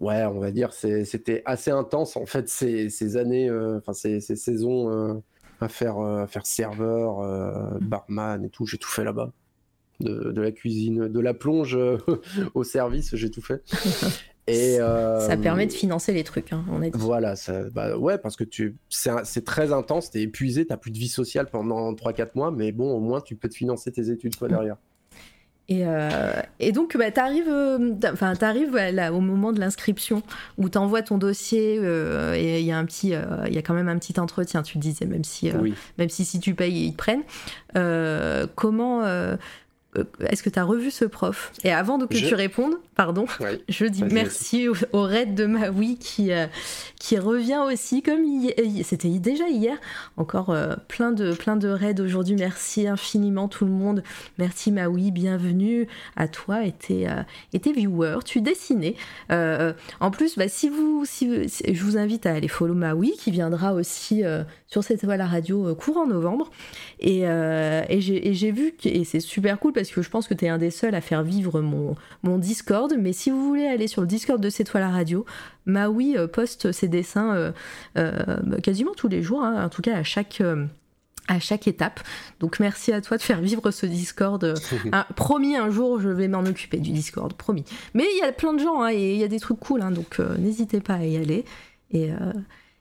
Ouais, 0.00 0.24
on 0.26 0.38
va 0.38 0.52
dire, 0.52 0.72
c'était 0.72 1.42
assez 1.44 1.72
intense 1.72 2.16
en 2.16 2.24
fait 2.24 2.48
ces, 2.48 2.88
ces 2.88 3.16
années, 3.16 3.50
enfin 3.50 3.92
ces, 3.92 4.20
ces, 4.20 4.36
saisons 4.36 5.20
à 5.60 5.68
faire, 5.68 5.98
à 5.98 6.28
faire 6.28 6.46
serveur, 6.46 7.80
barman 7.80 8.44
et 8.44 8.48
tout. 8.48 8.64
J'ai 8.64 8.78
tout 8.78 8.88
fait 8.88 9.02
là-bas 9.02 9.32
de, 10.00 10.40
la 10.40 10.52
cuisine, 10.52 11.08
de 11.08 11.20
la 11.20 11.34
plonge 11.34 11.76
euh, 11.76 11.98
au 12.54 12.64
service, 12.64 13.14
j'ai 13.14 13.30
tout 13.30 13.42
fait. 13.42 13.62
Et 14.46 14.80
euh, 14.80 15.20
ça 15.20 15.36
permet 15.36 15.66
de 15.66 15.72
financer 15.72 16.14
les 16.14 16.24
trucs, 16.24 16.54
hein, 16.54 16.64
on 16.72 16.80
est 16.80 16.96
Voilà, 16.96 17.36
ça, 17.36 17.68
bah 17.68 17.98
ouais, 17.98 18.16
parce 18.16 18.34
que 18.34 18.44
tu, 18.44 18.76
c'est 18.88 19.44
très 19.44 19.74
intense, 19.74 20.10
t'es 20.10 20.22
épuisé, 20.22 20.64
t'as 20.64 20.78
plus 20.78 20.90
de 20.90 20.96
vie 20.96 21.08
sociale 21.08 21.48
pendant 21.52 21.92
3-4 21.92 22.30
mois, 22.34 22.50
mais 22.50 22.72
bon, 22.72 22.90
au 22.90 23.00
moins 23.00 23.20
tu 23.20 23.36
peux 23.36 23.50
te 23.50 23.54
financer 23.54 23.92
tes 23.92 24.10
études 24.10 24.38
toi 24.38 24.48
derrière. 24.48 24.76
Et, 25.70 25.82
euh, 25.84 26.40
et, 26.60 26.72
donc, 26.72 26.96
bah, 26.96 27.10
tu 27.10 27.20
arrives, 27.20 27.52
enfin, 28.10 28.32
au 29.12 29.20
moment 29.20 29.52
de 29.52 29.60
l'inscription 29.60 30.22
où 30.56 30.70
tu 30.70 30.78
envoies 30.78 31.02
ton 31.02 31.18
dossier 31.18 31.74
et 31.74 32.60
il 32.60 32.64
y 32.64 32.72
a 32.72 32.78
un 32.78 32.86
petit, 32.86 33.08
il 33.08 33.52
y 33.52 33.58
a 33.58 33.62
quand 33.62 33.74
même 33.74 33.88
un 33.88 33.98
petit 33.98 34.18
entretien. 34.18 34.62
Tu 34.62 34.78
disais, 34.78 35.04
même 35.04 35.24
si, 35.24 35.52
même 35.98 36.08
si 36.08 36.24
si 36.24 36.40
tu 36.40 36.54
payes, 36.54 36.86
ils 36.86 36.92
te 36.92 36.96
prennent. 36.96 38.48
comment 38.54 39.02
est-ce 40.20 40.42
que 40.42 40.50
tu 40.50 40.58
as 40.58 40.64
revu 40.64 40.90
ce 40.90 41.04
prof? 41.04 41.52
Et 41.64 41.72
avant 41.72 41.98
que 41.98 42.14
tu 42.14 42.34
répondes, 42.34 42.74
pardon, 42.94 43.26
je 43.68 43.84
dis 43.86 44.02
merci 44.04 44.68
au, 44.68 45.02
raid 45.02 45.34
de 45.34 45.46
Maui 45.46 45.96
qui, 45.98 46.32
euh, 46.32 46.46
qui 46.98 47.18
revient 47.18 47.60
aussi, 47.66 48.02
comme 48.02 48.20
c'était 48.82 49.08
déjà 49.08 49.48
hier, 49.48 49.76
encore 50.16 50.50
euh, 50.50 50.74
plein, 50.88 51.12
de, 51.12 51.32
plein 51.32 51.56
de 51.56 51.68
raids 51.68 52.00
aujourd'hui. 52.00 52.36
Merci 52.36 52.86
infiniment 52.86 53.48
tout 53.48 53.64
le 53.64 53.70
monde. 53.70 54.02
Merci 54.38 54.72
Maui, 54.72 55.10
bienvenue 55.10 55.86
à 56.16 56.28
toi 56.28 56.64
et 56.64 56.72
tes, 56.72 57.72
viewers. 57.72 58.18
Tu 58.24 58.40
dessinais. 58.40 58.96
en 59.30 60.10
plus, 60.10 60.36
bah, 60.36 60.48
si, 60.48 60.68
vous, 60.68 61.04
si, 61.04 61.48
je 61.48 61.82
vous 61.84 61.96
invite 61.96 62.26
à 62.26 62.32
aller 62.34 62.48
follow 62.48 62.74
Maui 62.74 63.12
qui 63.12 63.30
viendra 63.30 63.74
aussi 63.74 64.22
sur 64.66 64.84
cette 64.84 65.04
voie 65.04 65.16
la 65.16 65.26
radio 65.26 65.74
courant 65.74 66.06
novembre. 66.06 66.50
Et, 67.00 67.22
et 67.22 68.00
j'ai 68.00 68.50
vu, 68.50 68.74
et 68.84 69.04
c'est 69.04 69.20
super 69.20 69.58
cool 69.58 69.72
parce 69.72 69.87
que 69.92 70.02
je 70.02 70.10
pense 70.10 70.28
que 70.28 70.34
tu 70.34 70.44
es 70.44 70.48
un 70.48 70.58
des 70.58 70.70
seuls 70.70 70.94
à 70.94 71.00
faire 71.00 71.22
vivre 71.22 71.60
mon, 71.60 71.96
mon 72.22 72.38
Discord. 72.38 72.94
Mais 72.98 73.12
si 73.12 73.30
vous 73.30 73.44
voulez 73.44 73.66
aller 73.66 73.86
sur 73.86 74.00
le 74.00 74.06
Discord 74.06 74.40
de 74.40 74.50
C'est 74.50 74.64
toi 74.64 74.80
la 74.80 74.90
radio, 74.90 75.24
Maui 75.66 76.16
euh, 76.16 76.26
poste 76.26 76.72
ses 76.72 76.88
dessins 76.88 77.34
euh, 77.34 77.52
euh, 77.96 78.60
quasiment 78.62 78.94
tous 78.94 79.08
les 79.08 79.22
jours, 79.22 79.44
hein, 79.44 79.64
en 79.64 79.68
tout 79.68 79.82
cas 79.82 79.96
à 79.96 80.02
chaque 80.02 80.42
à 81.30 81.40
chaque 81.40 81.68
étape. 81.68 82.00
Donc 82.40 82.58
merci 82.58 82.90
à 82.90 83.02
toi 83.02 83.18
de 83.18 83.22
faire 83.22 83.42
vivre 83.42 83.70
ce 83.70 83.84
Discord. 83.84 84.54
promis, 85.14 85.56
un 85.56 85.70
jour, 85.70 86.00
je 86.00 86.08
vais 86.08 86.26
m'en 86.26 86.40
occuper 86.40 86.78
du 86.78 86.90
Discord, 86.90 87.34
promis. 87.34 87.64
Mais 87.92 88.06
il 88.14 88.18
y 88.18 88.22
a 88.22 88.32
plein 88.32 88.54
de 88.54 88.58
gens 88.58 88.82
hein, 88.82 88.90
et 88.90 89.12
il 89.12 89.18
y 89.18 89.24
a 89.24 89.28
des 89.28 89.38
trucs 89.38 89.60
cool, 89.60 89.82
hein, 89.82 89.90
donc 89.90 90.18
n'hésitez 90.38 90.80
pas 90.80 90.94
à 90.94 91.04
y 91.04 91.18
aller. 91.18 91.44
Et, 91.90 92.10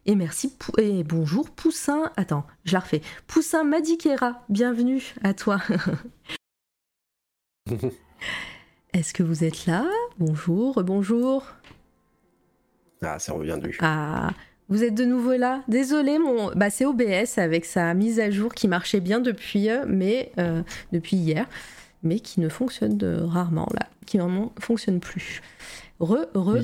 et 0.05 0.15
merci 0.15 0.53
et 0.77 1.03
bonjour 1.03 1.49
Poussin. 1.49 2.09
Attends, 2.15 2.45
je 2.63 2.71
la 2.71 2.79
refais. 2.79 3.01
Poussin 3.27 3.65
Madikera, 3.65 4.41
bienvenue 4.47 5.13
à 5.23 5.33
toi. 5.33 5.59
Est-ce 8.93 9.13
que 9.13 9.23
vous 9.23 9.43
êtes 9.43 9.65
là? 9.65 9.85
Bonjour, 10.17 10.83
bonjour. 10.83 11.45
Ah, 13.01 13.19
ça 13.19 13.33
revient 13.33 13.57
du. 13.61 13.77
Ah, 13.81 14.31
vous 14.69 14.83
êtes 14.83 14.95
de 14.95 15.05
nouveau 15.05 15.33
là? 15.33 15.63
Désolé, 15.67 16.19
mon, 16.19 16.51
bah 16.55 16.69
c'est 16.69 16.85
OBS 16.85 17.37
avec 17.37 17.65
sa 17.65 17.93
mise 17.93 18.19
à 18.19 18.31
jour 18.31 18.53
qui 18.53 18.67
marchait 18.67 18.99
bien 18.99 19.19
depuis, 19.19 19.69
euh, 19.69 19.85
mais 19.87 20.31
euh, 20.39 20.63
depuis 20.91 21.17
hier, 21.17 21.47
mais 22.03 22.19
qui 22.19 22.39
ne 22.39 22.49
fonctionne 22.49 22.97
rarement 23.25 23.67
là, 23.73 23.87
qui 24.05 24.17
ne 24.17 24.23
fonctionne 24.59 24.99
plus. 24.99 25.41
Re, 25.99 26.27
re. 26.33 26.59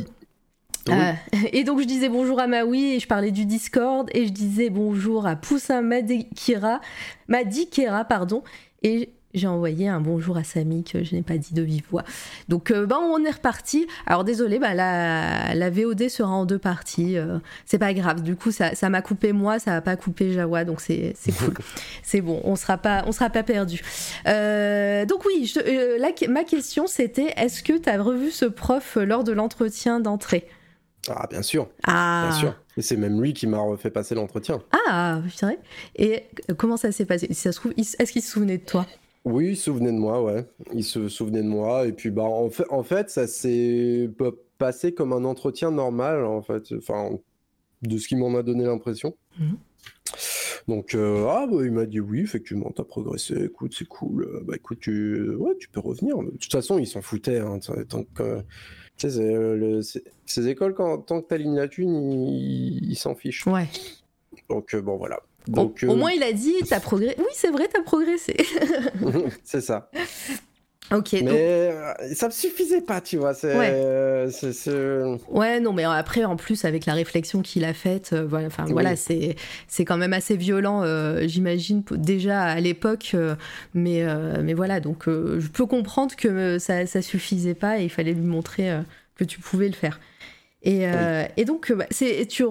Et 1.54 1.64
donc 1.64 1.80
je 1.80 1.86
disais 1.86 2.10
bonjour 2.10 2.42
à 2.42 2.48
Maui 2.48 2.96
et 2.96 3.00
je 3.00 3.08
parlais 3.08 3.32
du 3.32 3.46
Discord 3.46 4.10
et 4.14 4.26
je 4.28 4.34
disais 4.34 4.70
bonjour 4.70 5.26
à 5.26 5.38
Poussin 5.38 5.82
Madikira, 5.82 6.82
Madikera 7.30 8.04
pardon 8.04 8.44
et 8.82 9.14
j'ai 9.34 9.48
envoyé 9.48 9.88
un 9.88 10.00
bonjour 10.00 10.38
à 10.38 10.44
Samy 10.44 10.84
que 10.84 11.04
je 11.04 11.16
n'ai 11.16 11.22
pas 11.22 11.38
dit 11.38 11.54
de 11.54 11.62
vive 11.62 11.84
voix. 11.90 12.04
Donc, 12.50 12.72
euh, 12.72 12.86
ben, 12.86 12.98
on 12.98 13.24
est 13.26 13.32
reparti. 13.32 13.88
Alors, 14.06 14.24
désolé, 14.24 14.60
bah, 14.60 14.74
la, 14.74 15.56
la, 15.56 15.70
VOD 15.70 16.08
sera 16.10 16.32
en 16.32 16.46
deux 16.46 16.60
parties. 16.60 17.18
Euh, 17.18 17.40
c'est 17.66 17.80
pas 17.80 17.94
grave. 17.94 18.22
Du 18.22 18.36
coup, 18.36 18.52
ça, 18.52 18.76
ça 18.76 18.90
m'a 18.90 19.02
coupé 19.02 19.34
moi, 19.34 19.60
ça 19.60 19.72
n'a 19.72 19.82
pas 19.82 19.96
coupé 19.96 20.32
Jawa, 20.32 20.66
donc 20.66 20.82
c'est 20.82 21.16
cool. 21.38 21.54
c'est 22.04 22.22
bon, 22.22 22.42
on 22.44 22.56
sera 22.56 22.78
pas, 22.78 23.04
on 23.08 23.12
sera 23.12 23.30
pas 23.30 23.44
perdu. 23.44 23.82
Euh, 24.28 25.06
donc 25.06 25.26
oui, 25.26 25.46
je, 25.46 26.28
ma 26.28 26.44
question 26.44 26.88
c'était 26.88 27.34
est-ce 27.38 27.64
que 27.64 27.78
tu 27.78 27.90
as 27.90 28.02
revu 28.02 28.32
ce 28.32 28.46
prof 28.46 28.98
lors 29.02 29.24
de 29.24 29.32
l'entretien 29.32 30.00
d'entrée? 30.00 30.48
Ah, 31.10 31.28
bien 31.30 31.42
sûr. 31.42 31.68
Ah. 31.84 32.28
Bien 32.30 32.40
sûr. 32.40 32.56
Et 32.78 32.82
c'est 32.82 32.96
même 32.96 33.22
lui 33.22 33.34
qui 33.34 33.48
m'a 33.48 33.60
fait 33.78 33.90
passer 33.90 34.16
l'entretien. 34.16 34.62
Ah, 34.88 35.20
vrai. 35.42 35.60
Et 35.96 36.24
comment 36.58 36.78
ça 36.78 36.92
s'est 36.92 37.06
passé? 37.06 37.28
Si 37.28 37.36
ça 37.36 37.52
se 37.52 37.60
trouve, 37.60 37.74
est-ce 37.78 38.12
qu'il 38.12 38.22
se 38.22 38.32
souvenait 38.32 38.58
de 38.58 38.66
toi? 38.66 38.86
Oui, 39.26 39.50
il 39.52 39.58
se 39.58 39.64
souvenait 39.64 39.92
de 39.92 39.98
moi, 39.98 40.22
ouais. 40.22 40.46
Il 40.74 40.84
se 40.84 41.08
souvenait 41.08 41.44
de 41.44 41.48
moi. 41.48 41.88
Et 41.88 41.94
puis, 41.94 42.12
bah, 42.12 42.24
en 42.24 42.50
fait, 42.50 42.66
en 42.70 42.84
fait 42.84 43.10
ça 43.10 43.28
s'est 43.28 44.10
passé 44.58 44.94
comme 44.94 45.14
un 45.14 45.24
entretien 45.24 45.72
normal, 45.72 46.26
en 46.26 46.42
fait. 46.42 46.74
Enfin, 46.78 47.12
de 47.82 47.98
ce 47.98 48.08
qu'il 48.08 48.18
m'en 48.18 48.36
a 48.36 48.44
donné 48.44 48.66
l'impression. 48.66 49.16
Mhm. 49.40 49.58
Donc, 50.68 50.96
euh, 50.96 51.28
ah, 51.30 51.46
bah, 51.50 51.58
il 51.64 51.72
m'a 51.72 51.86
dit 51.86 52.00
oui, 52.00 52.22
effectivement, 52.22 52.72
t'as 52.74 52.84
progressé. 52.84 53.46
Écoute, 53.46 53.74
c'est 53.78 53.88
cool. 53.88 54.24
Euh, 54.24 54.44
bah, 54.46 54.56
écoute, 54.56 54.80
tu, 54.80 55.30
ouais, 55.36 55.56
tu 55.60 55.70
peux 55.70 55.82
revenir. 55.82 56.18
De 56.18 56.32
toute 56.32 56.52
façon, 56.52 56.80
il 56.80 56.88
s'en 56.88 57.02
foutait. 57.02 57.40
Hein, 57.40 57.60
tant 57.90 58.04
que, 58.04 58.42
tu 58.98 59.10
sais, 59.10 59.20
euh, 59.20 59.82
ces 60.26 60.48
écoles, 60.48 60.74
quand, 60.74 61.00
tant 61.00 61.22
que 61.22 61.28
t'alignes 61.28 61.56
la 61.56 61.68
thune, 61.68 61.94
ils 61.94 62.96
s'en 62.96 63.16
fichent. 63.16 63.46
Ouais. 63.46 63.68
Donc, 64.50 64.76
bon, 64.76 64.98
voilà. 64.98 65.20
Donc, 65.48 65.86
au, 65.88 65.96
moins, 65.96 66.12
il 66.12 66.24
a 66.24 66.32
dit, 66.32 66.56
t'as 66.68 66.80
progressé. 66.80 67.16
Oui, 67.20 67.26
c'est 67.34 67.52
vrai, 67.52 67.68
t'as 67.72 67.82
progressé. 67.82 68.36
c'est 69.44 69.62
ça. 69.62 69.90
Ok. 70.92 71.14
Mais 71.14 71.32
euh, 71.32 71.94
ça 72.14 72.28
me 72.28 72.32
suffisait 72.32 72.82
pas, 72.82 73.02
tu 73.02 73.18
vois. 73.18 73.34
Ouais. 73.44 74.28
ouais. 75.30 75.60
non, 75.60 75.74
mais 75.74 75.84
après, 75.84 76.24
en 76.26 76.36
plus, 76.36 76.66
avec 76.66 76.86
la 76.86 76.94
réflexion 76.94 77.42
qu'il 77.42 77.66
a 77.66 77.74
faite, 77.74 78.12
euh, 78.14 78.26
voilà, 78.28 78.48
enfin, 78.48 78.66
voilà, 78.70 78.96
c'est 78.96 79.36
c'est 79.68 79.86
quand 79.86 79.98
même 79.98 80.14
assez 80.14 80.36
violent, 80.38 80.82
euh, 80.84 81.22
j'imagine, 81.26 81.84
déjà 81.92 82.44
à 82.44 82.60
l'époque. 82.60 83.16
mais, 83.74 84.06
mais 84.44 84.54
voilà, 84.54 84.80
donc 84.80 85.06
je 85.08 85.48
peux 85.48 85.66
comprendre 85.66 86.16
que 86.16 86.60
ça, 86.60 86.86
ça 86.86 87.02
suffisait 87.02 87.56
pas 87.56 87.80
et 87.80 87.84
il 87.84 87.90
fallait 87.90 88.14
lui 88.14 88.22
montrer 88.22 88.78
que 89.16 89.24
tu 89.24 89.40
pouvais 89.40 89.68
le 89.68 89.74
faire. 89.74 90.00
Et, 90.66 90.88
euh, 90.88 91.26
et 91.36 91.44
donc, 91.44 91.74
bah, 91.74 91.86
c'est, 91.92 92.26
tu, 92.26 92.46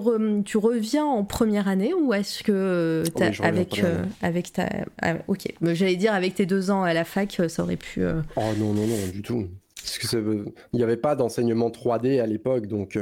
tu 0.45 0.57
reviens 0.57 1.03
en 1.03 1.23
première 1.25 1.67
année 1.67 1.95
ou 1.95 2.13
est-ce 2.13 2.43
que 2.43 3.03
avec, 3.41 3.83
euh, 3.83 4.05
avec 4.21 4.53
ta. 4.53 4.69
Ah, 5.01 5.15
ok, 5.27 5.51
j'allais 5.61 5.95
dire 5.95 6.13
avec 6.13 6.35
tes 6.35 6.45
deux 6.45 6.69
ans 6.69 6.83
à 6.83 6.93
la 6.93 7.05
fac, 7.05 7.41
ça 7.47 7.63
aurait 7.63 7.75
pu. 7.75 8.03
Euh, 8.03 8.21
oh 8.35 8.41
non, 8.59 8.73
non, 8.73 8.85
non, 8.85 9.07
du 9.11 9.23
tout. 9.23 9.47
Parce 9.77 9.97
que 9.97 10.45
il 10.73 10.77
n'y 10.77 10.83
avait 10.83 10.95
pas 10.97 11.15
d'enseignement 11.15 11.69
3D 11.69 12.21
à 12.21 12.27
l'époque, 12.27 12.67
donc 12.67 12.99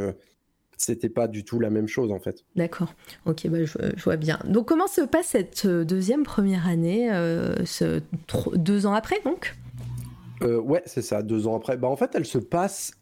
c'était 0.78 1.10
pas 1.10 1.28
du 1.28 1.44
tout 1.44 1.60
la 1.60 1.70
même 1.70 1.88
chose 1.88 2.12
en 2.12 2.20
fait. 2.20 2.46
D'accord, 2.56 2.94
ok, 3.26 3.50
bah, 3.50 3.66
je, 3.66 4.04
vois 4.04 4.16
bien. 4.16 4.40
Donc, 4.46 4.68
comment 4.68 4.88
se 4.88 5.02
passe 5.02 5.28
cette 5.28 5.68
deuxième 5.68 6.24
première 6.24 6.68
année, 6.68 7.10
ce, 7.66 8.02
deux 8.56 8.86
ans 8.86 8.94
après 8.94 9.20
donc? 9.26 9.56
Ouais, 10.42 10.82
c'est 10.86 11.04
ça, 11.04 11.22
deux 11.22 11.48
ans 11.48 11.58
après. 11.58 11.76
Bah, 11.76 11.90
en 11.90 11.98
fait, 11.98 12.12
elle 12.16 12.26
se 12.26 12.40
passe 12.40 12.94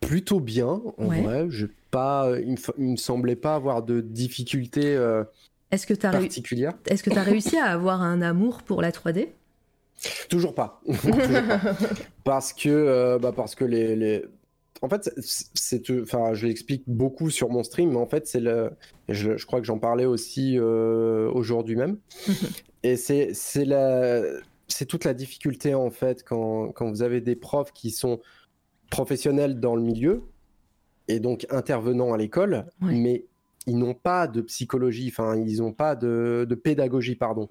plutôt 0.00 0.40
bien, 0.40 0.80
en 0.98 1.06
vrai. 1.06 1.46
Je 1.50 1.66
pas, 1.90 2.32
il, 2.38 2.52
me, 2.52 2.90
me 2.92 2.96
semblait 2.96 3.36
pas 3.36 3.54
avoir 3.54 3.82
de 3.82 4.00
difficultés 4.00 4.96
euh, 4.96 5.24
Est-ce 5.70 5.86
que 5.86 5.94
particulières. 5.94 6.74
Est-ce 6.86 7.02
que 7.02 7.10
tu 7.10 7.18
as 7.18 7.22
réussi 7.22 7.58
à 7.58 7.66
avoir 7.66 8.02
un 8.02 8.22
amour 8.22 8.62
pour 8.62 8.82
la 8.82 8.90
3D 8.90 9.28
Toujours 10.28 10.54
pas. 10.54 10.80
Parce 12.24 12.52
que, 12.52 12.68
euh, 12.68 13.18
bah 13.18 13.32
parce 13.34 13.54
que 13.54 13.64
les, 13.64 13.96
les... 13.96 14.24
En 14.82 14.88
fait, 14.88 15.10
c'est, 15.20 15.90
enfin, 15.90 16.32
je 16.32 16.46
l'explique 16.46 16.84
beaucoup 16.86 17.28
sur 17.28 17.50
mon 17.50 17.62
stream, 17.62 17.90
mais 17.90 17.98
en 17.98 18.06
fait, 18.06 18.26
c'est 18.26 18.40
le, 18.40 18.70
je, 19.10 19.36
je 19.36 19.46
crois 19.46 19.60
que 19.60 19.66
j'en 19.66 19.78
parlais 19.78 20.06
aussi 20.06 20.56
euh, 20.58 21.30
aujourd'hui 21.32 21.76
même. 21.76 21.98
Et 22.82 22.96
c'est, 22.96 23.34
c'est 23.34 23.66
la, 23.66 24.22
c'est 24.68 24.86
toute 24.86 25.04
la 25.04 25.12
difficulté 25.12 25.74
en 25.74 25.90
fait 25.90 26.24
quand, 26.24 26.68
quand 26.72 26.88
vous 26.88 27.02
avez 27.02 27.20
des 27.20 27.36
profs 27.36 27.72
qui 27.74 27.90
sont 27.90 28.20
professionnels 28.90 29.60
dans 29.60 29.76
le 29.76 29.82
milieu 29.82 30.22
et 31.08 31.20
donc 31.20 31.46
intervenants 31.50 32.12
à 32.12 32.18
l'école, 32.18 32.66
mais 32.80 33.24
ils 33.66 33.78
n'ont 33.78 33.94
pas 33.94 34.26
de 34.26 34.40
psychologie, 34.40 35.08
enfin, 35.08 35.36
ils 35.36 35.58
n'ont 35.58 35.72
pas 35.72 35.94
de, 35.94 36.46
pédagogie, 36.62 37.14
pardon. 37.14 37.48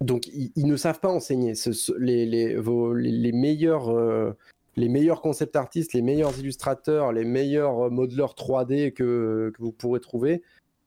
Donc, 0.00 0.26
ils, 0.26 0.66
ne 0.66 0.76
savent 0.76 1.00
pas 1.00 1.08
enseigner. 1.08 1.54
les, 1.98 2.26
les, 2.26 2.56
les, 2.56 3.32
meilleurs, 3.32 3.88
euh, 3.88 4.32
les 4.76 4.88
meilleurs 4.88 5.22
concept 5.22 5.56
artistes, 5.56 5.94
les 5.94 6.02
meilleurs 6.02 6.38
illustrateurs, 6.38 7.12
les 7.12 7.24
meilleurs 7.24 7.90
modeleurs 7.90 8.34
3D 8.34 8.92
que, 8.92 9.52
que 9.54 9.62
vous 9.62 9.72
pourrez 9.72 10.00
trouver, 10.00 10.42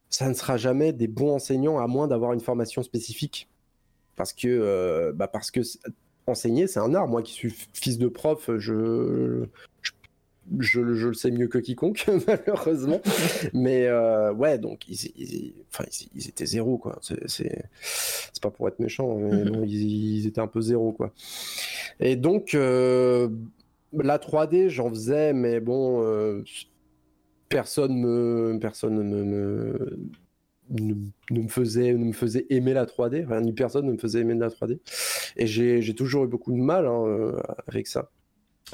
ça 0.10 0.28
ne 0.28 0.34
sera 0.34 0.58
jamais 0.58 0.93
des 0.93 1.08
bons 1.08 1.34
enseignants 1.36 1.80
à 1.80 1.88
moins 1.88 2.08
d'avoir 2.08 2.34
une 2.34 2.39
formation 2.39 2.84
spécifique. 2.84 3.47
Parce 4.16 4.34
que, 4.34 4.47
euh, 4.47 5.14
bah 5.14 5.28
parce 5.28 5.50
que 5.50 5.62
enseigner, 6.30 6.67
c'est 6.67 6.80
un 6.80 6.93
art. 6.93 7.07
Moi 7.07 7.21
qui 7.21 7.34
suis 7.34 7.53
fils 7.73 7.97
de 7.97 8.07
prof, 8.07 8.49
je, 8.57 9.45
je, 10.59 10.82
le 10.82 11.13
sais 11.13 11.32
mieux 11.32 11.47
que 11.47 11.57
quiconque, 11.57 12.05
malheureusement. 12.27 13.01
Mais 13.53 13.88
euh, 13.88 14.34
ouais, 14.34 14.57
donc 14.57 14.88
ils, 14.88 15.53
enfin, 15.71 15.86
ils, 16.15 16.27
étaient 16.27 16.45
zéro, 16.45 16.77
quoi. 16.77 16.99
C'est 17.01 17.63
pas 18.41 18.49
pour 18.49 18.67
être 18.67 18.80
méchant, 18.80 19.15
mais 19.15 19.43
mhm. 19.45 19.65
ils, 19.65 20.27
étaient 20.27 20.41
un 20.41 20.47
peu 20.47 20.61
zéro, 20.61 20.91
quoi. 20.91 21.11
Et 21.99 22.15
donc, 22.15 22.53
euh, 22.53 23.30
la 23.93 24.17
3D, 24.17 24.69
j'en 24.69 24.89
faisais, 24.89 25.34
mais 25.34 25.59
bon, 25.59 26.03
euh, 26.03 26.43
personne 27.49 27.95
me, 27.95 28.57
personne 28.59 29.03
me, 29.03 29.97
ne, 30.70 30.93
me 31.32 31.47
faisait, 31.47 31.93
ne 31.93 32.05
me 32.05 32.13
faisait 32.13 32.45
aimer 32.49 32.74
la 32.74 32.86
3D, 32.86 33.26
enfin, 33.26 33.41
ni 33.41 33.53
personne 33.53 33.86
ne 33.86 33.91
me 33.93 33.97
faisait 33.97 34.20
aimer 34.22 34.36
de 34.36 34.41
la 34.41 34.49
3D. 34.49 34.80
Et 35.38 35.47
j'ai 35.47 35.95
toujours 35.95 36.26
eu 36.26 36.28
beaucoup 36.28 36.51
de 36.51 36.57
mal 36.57 36.86
hein, 36.86 37.36
avec 37.67 37.88
ça. 37.88 38.09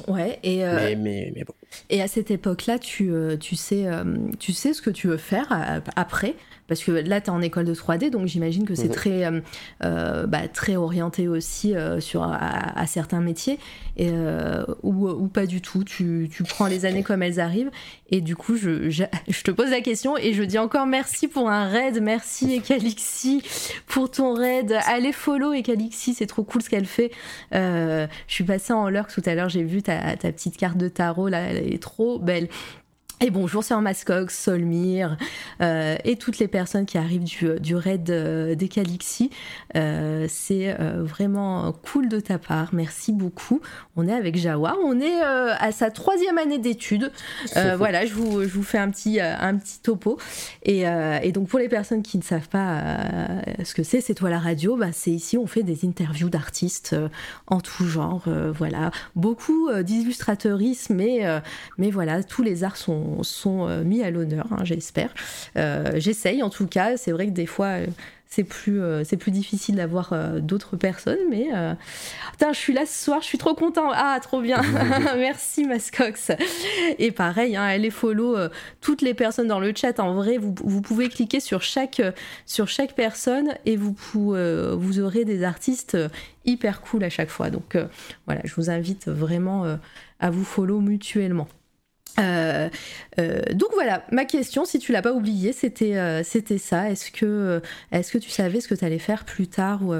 Ouais, 0.07 0.39
et, 0.43 0.65
euh, 0.65 0.95
mais, 0.97 1.31
mais, 1.33 1.43
bon. 1.43 1.53
et 1.89 2.01
à 2.01 2.07
cette 2.07 2.29
époque-là, 2.29 2.79
tu, 2.79 3.11
euh, 3.11 3.37
tu, 3.37 3.55
sais, 3.55 3.87
euh, 3.87 4.03
tu 4.39 4.51
sais 4.51 4.73
ce 4.73 4.81
que 4.81 4.89
tu 4.89 5.07
veux 5.07 5.17
faire 5.17 5.81
après 5.95 6.35
parce 6.68 6.84
que 6.84 6.91
là, 6.91 7.22
tu 7.22 7.28
es 7.28 7.30
en 7.30 7.41
école 7.41 7.66
de 7.66 7.74
3D, 7.74 8.09
donc 8.09 8.28
j'imagine 8.28 8.66
que 8.66 8.76
c'est 8.76 8.88
mhm. 8.88 8.93
très, 8.93 9.26
euh, 9.26 9.41
euh, 9.84 10.26
bah, 10.26 10.47
très 10.47 10.76
orienté 10.76 11.28
aussi 11.28 11.76
euh, 11.76 11.99
sur, 11.99 12.24
à, 12.24 12.86
certains 12.88 13.22
métiers, 13.22 13.59
et, 13.97 14.11
ou, 14.84 15.07
ou, 15.09 15.28
pas 15.28 15.45
du 15.45 15.61
tout. 15.61 15.84
Tu, 15.84 16.30
tu, 16.32 16.43
prends 16.43 16.68
les 16.68 16.86
années 16.86 17.03
comme 17.03 17.24
elles 17.24 17.39
arrivent, 17.39 17.72
et 18.09 18.22
du 18.22 18.36
coup, 18.36 18.55
je, 18.55 18.89
je, 18.89 19.43
te 19.43 19.51
pose 19.51 19.70
la 19.70 19.82
question, 19.82 20.18
et 20.18 20.34
je 20.34 20.43
dis 20.43 20.57
encore 20.57 20.86
merci 20.86 21.28
pour 21.28 21.49
un 21.49 21.68
raid, 21.68 22.01
merci 22.01 22.53
Ekalixi 22.55 23.41
pour 23.88 24.09
ton 24.09 24.34
raid. 24.34 24.78
Allez 24.86 25.11
follow 25.11 25.53
Ekalixi, 25.53 26.13
c'est 26.13 26.28
trop 26.28 26.43
cool 26.43 26.61
ce 26.61 26.70
qu'elle 26.70 26.86
fait. 26.86 27.11
je 27.51 28.07
suis 28.28 28.43
passée 28.43 28.74
en 28.74 28.89
lurk 28.89 29.11
tout 29.13 29.24
à 29.26 29.36
l'heure, 29.36 29.49
j'ai 29.49 29.63
vu 29.63 29.82
ta, 29.82 30.16
ta 30.18 30.32
petite 30.32 30.57
carte 30.57 30.78
de 30.78 30.88
tarot, 30.88 31.28
là, 31.28 31.41
elle 31.41 31.74
est 31.74 31.82
trop 31.82 32.20
belle. 32.20 32.49
Et 33.22 33.30
bonjour 33.30 33.63
sur 33.63 33.80
Mascox, 33.80 34.38
Solmir 34.38 35.16
euh, 35.61 35.95
et 36.03 36.18
toutes 36.18 36.38
les 36.38 36.49
personnes 36.49 36.86
qui 36.86 36.97
arrivent 36.97 37.24
du, 37.24 37.47
du 37.61 37.74
raid 37.74 38.09
euh, 38.09 38.55
des 38.55 38.68
Calixi. 38.68 39.30
Euh, 39.78 40.26
c'est 40.30 40.76
vraiment 40.99 41.72
cool 41.72 42.09
de 42.09 42.20
ta 42.20 42.38
part, 42.38 42.70
merci 42.74 43.13
beaucoup. 43.13 43.61
On 43.95 44.05
est 44.09 44.13
avec 44.13 44.36
Jawa, 44.36 44.76
on 44.84 44.99
est 44.99 45.22
à 45.22 45.72
sa 45.72 45.91
troisième 45.91 46.38
année 46.38 46.57
d'études. 46.57 47.11
voilà, 47.78 48.05
je 48.05 48.13
vous, 48.13 48.43
je 48.43 48.49
vous 48.49 48.63
fais 48.63 48.78
un 48.78 48.89
petit, 48.91 49.22
un 49.22 49.55
petit 49.55 49.80
topo. 49.80 50.18
Et, 50.63 50.82
et, 50.82 51.32
donc 51.32 51.47
pour 51.47 51.59
les 51.59 51.70
personnes 51.70 52.03
qui 52.03 52.18
ne 52.18 52.24
savent 52.24 52.49
pas 52.49 52.82
ce 53.63 53.74
que 53.74 53.84
c'est, 53.84 54.01
c'est 54.01 54.13
toi 54.13 54.30
la 54.30 54.39
radio, 54.39 54.76
bah, 54.76 54.91
c'est 54.91 55.11
ici 55.11 55.38
on 55.38 55.47
fait 55.47 55.63
des 55.63 55.86
interviews 55.86 56.30
d'artistes 56.30 56.95
en 57.47 57.61
tout 57.61 57.86
genre. 57.86 58.26
voilà, 58.53 58.91
beaucoup 59.16 59.72
d'illustrateurisme, 59.82 60.95
mais, 60.95 61.41
mais 61.78 61.91
voilà, 61.91 62.22
tous 62.24 62.43
les 62.43 62.66
arts 62.66 62.78
sont 62.78 63.04
sont, 63.23 63.67
euh, 63.67 63.83
mis 63.83 64.03
à 64.03 64.11
l'honneur, 64.11 64.47
hein, 64.51 64.63
j'espère. 64.63 65.13
Euh, 65.57 65.93
j'essaye 65.95 66.43
en 66.43 66.49
tout 66.49 66.67
cas, 66.67 66.97
c'est 66.97 67.11
vrai 67.11 67.27
que 67.27 67.31
des 67.31 67.45
fois 67.45 67.67
euh, 67.67 67.85
c'est 68.27 68.43
plus, 68.43 68.81
c'est 69.05 69.15
plus 69.15 69.31
difficile 69.31 69.75
d'avoir 69.75 70.13
d'autres 70.41 70.75
personnes, 70.75 71.19
mais 71.29 71.47
putain, 72.31 72.51
je 72.51 72.57
suis 72.57 72.73
là 72.73 72.85
ce 72.85 73.05
soir, 73.05 73.21
je 73.21 73.27
suis 73.27 73.37
trop 73.37 73.53
content. 73.53 73.91
Ah, 73.93 74.19
trop 74.21 74.41
bien. 74.41 74.61
Merci 75.15 75.63
Mascox. 75.63 76.31
Et 76.99 77.11
pareil, 77.11 77.55
hein, 77.55 77.63
allez 77.63 77.91
follow 77.91 78.35
toutes 78.81 79.01
les 79.01 79.13
personnes 79.13 79.47
dans 79.47 79.61
le 79.61 79.71
chat. 79.73 80.01
En 80.01 80.15
vrai, 80.15 80.37
vous, 80.37 80.53
vous 80.65 80.81
pouvez 80.81 81.07
cliquer 81.07 81.39
sur 81.39 81.61
chaque, 81.61 82.01
sur 82.45 82.67
chaque 82.67 82.93
personne 82.95 83.53
et 83.65 83.77
vous, 83.77 83.95
vous 84.03 84.99
aurez 84.99 85.23
des 85.23 85.43
artistes 85.43 85.95
hyper 86.43 86.81
cool 86.81 87.05
à 87.05 87.09
chaque 87.09 87.29
fois. 87.29 87.49
Donc 87.51 87.77
voilà, 88.25 88.41
je 88.43 88.53
vous 88.55 88.69
invite 88.69 89.07
vraiment 89.07 89.77
à 90.19 90.29
vous 90.29 90.43
follow 90.43 90.81
mutuellement. 90.81 91.47
Euh, 92.20 92.70
euh, 93.20 93.41
donc 93.53 93.70
voilà, 93.74 94.03
ma 94.11 94.26
question, 94.26 94.66
si 94.66 94.80
tu 94.80 94.91
l'as 94.91 95.01
pas 95.01 95.13
oublié, 95.13 95.53
c'était 95.53 95.97
euh, 95.97 96.24
ça. 96.24 96.89
Est-ce 96.89 97.11
que 97.11 97.61
est-ce 97.91 98.11
que 98.11 98.18
tu 98.18 98.30
savais 98.30 98.61
ce 98.61 98.68
que 98.68 98.76
tu 98.76 98.86
allais 98.86 98.99
faire 98.99 99.26
plus 99.26 99.47
tard 99.47 99.84
ou 99.84 99.93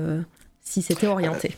si 0.62 0.82
c'était 0.82 1.08
orienté? 1.08 1.52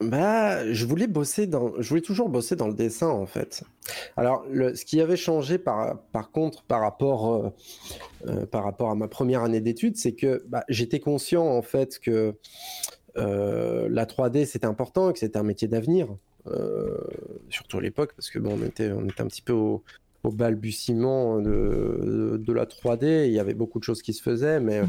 Bah, 0.00 0.72
je 0.72 0.86
voulais 0.86 1.06
bosser 1.06 1.46
dans, 1.46 1.72
je 1.80 1.88
voulais 1.88 2.00
toujours 2.00 2.28
bosser 2.28 2.56
dans 2.56 2.66
le 2.66 2.74
dessin 2.74 3.08
en 3.08 3.26
fait. 3.26 3.62
Alors, 4.16 4.44
ce 4.52 4.84
qui 4.84 5.00
avait 5.00 5.16
changé 5.16 5.56
par 5.56 5.98
par 6.12 6.30
contre 6.30 6.62
par 6.64 6.80
rapport 6.80 7.52
par 8.50 8.64
rapport 8.64 8.90
à 8.90 8.94
ma 8.94 9.08
première 9.08 9.42
année 9.42 9.60
d'études, 9.60 9.96
c'est 9.96 10.12
que 10.12 10.44
bah, 10.48 10.64
j'étais 10.68 11.00
conscient 11.00 11.46
en 11.46 11.62
fait 11.62 11.98
que 11.98 12.34
la 13.16 14.04
3D 14.04 14.46
c'était 14.46 14.66
important 14.66 15.10
et 15.10 15.12
que 15.12 15.18
c'était 15.20 15.38
un 15.38 15.44
métier 15.44 15.68
d'avenir. 15.68 16.08
Euh, 16.46 16.98
surtout 17.48 17.78
à 17.78 17.80
l'époque, 17.80 18.12
parce 18.14 18.30
que 18.30 18.38
bon, 18.38 18.58
on 18.60 18.64
était, 18.64 18.92
on 18.92 19.04
était 19.06 19.22
un 19.22 19.26
petit 19.26 19.42
peu 19.42 19.52
au, 19.52 19.82
balbutiement 20.24 21.40
de, 21.40 22.40
de, 22.42 22.52
la 22.52 22.64
3D. 22.64 23.26
Il 23.26 23.32
y 23.32 23.38
avait 23.38 23.54
beaucoup 23.54 23.78
de 23.78 23.84
choses 23.84 24.00
qui 24.00 24.14
se 24.14 24.22
faisaient, 24.22 24.58
mais 24.58 24.82
mm. 24.82 24.88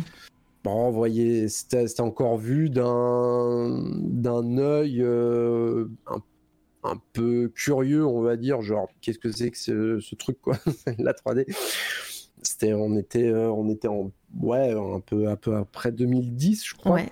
bon, 0.64 0.90
vous 0.90 0.96
voyez, 0.96 1.50
c'était 1.50 2.02
encore 2.02 2.38
vu 2.38 2.70
d'un 2.70 3.84
d'un 4.00 4.58
œil 4.58 5.02
euh, 5.02 5.88
un, 6.84 7.02
peu 7.14 7.50
curieux, 7.54 8.06
on 8.06 8.22
va 8.22 8.38
dire, 8.38 8.62
genre 8.62 8.88
qu'est-ce 9.02 9.20
que 9.20 9.32
c'est 9.32 9.52
que 9.52 9.58
ce, 10.00 10.16
truc 10.16 10.40
quoi, 10.42 10.58
la 10.98 11.14
3D. 11.14 11.46
C'était, 12.42 12.74
on 12.74 12.96
était, 12.96 13.28
euh, 13.28 13.50
on 13.50 13.70
était 13.70 13.88
en 13.88 14.12
ouais, 14.40 14.72
un 14.72 15.00
peu, 15.00 15.28
un 15.28 15.36
peu 15.36 15.56
après 15.58 15.92
2010, 15.92 16.66
je 16.66 16.76
crois. 16.76 16.94
Ouais. 16.94 17.10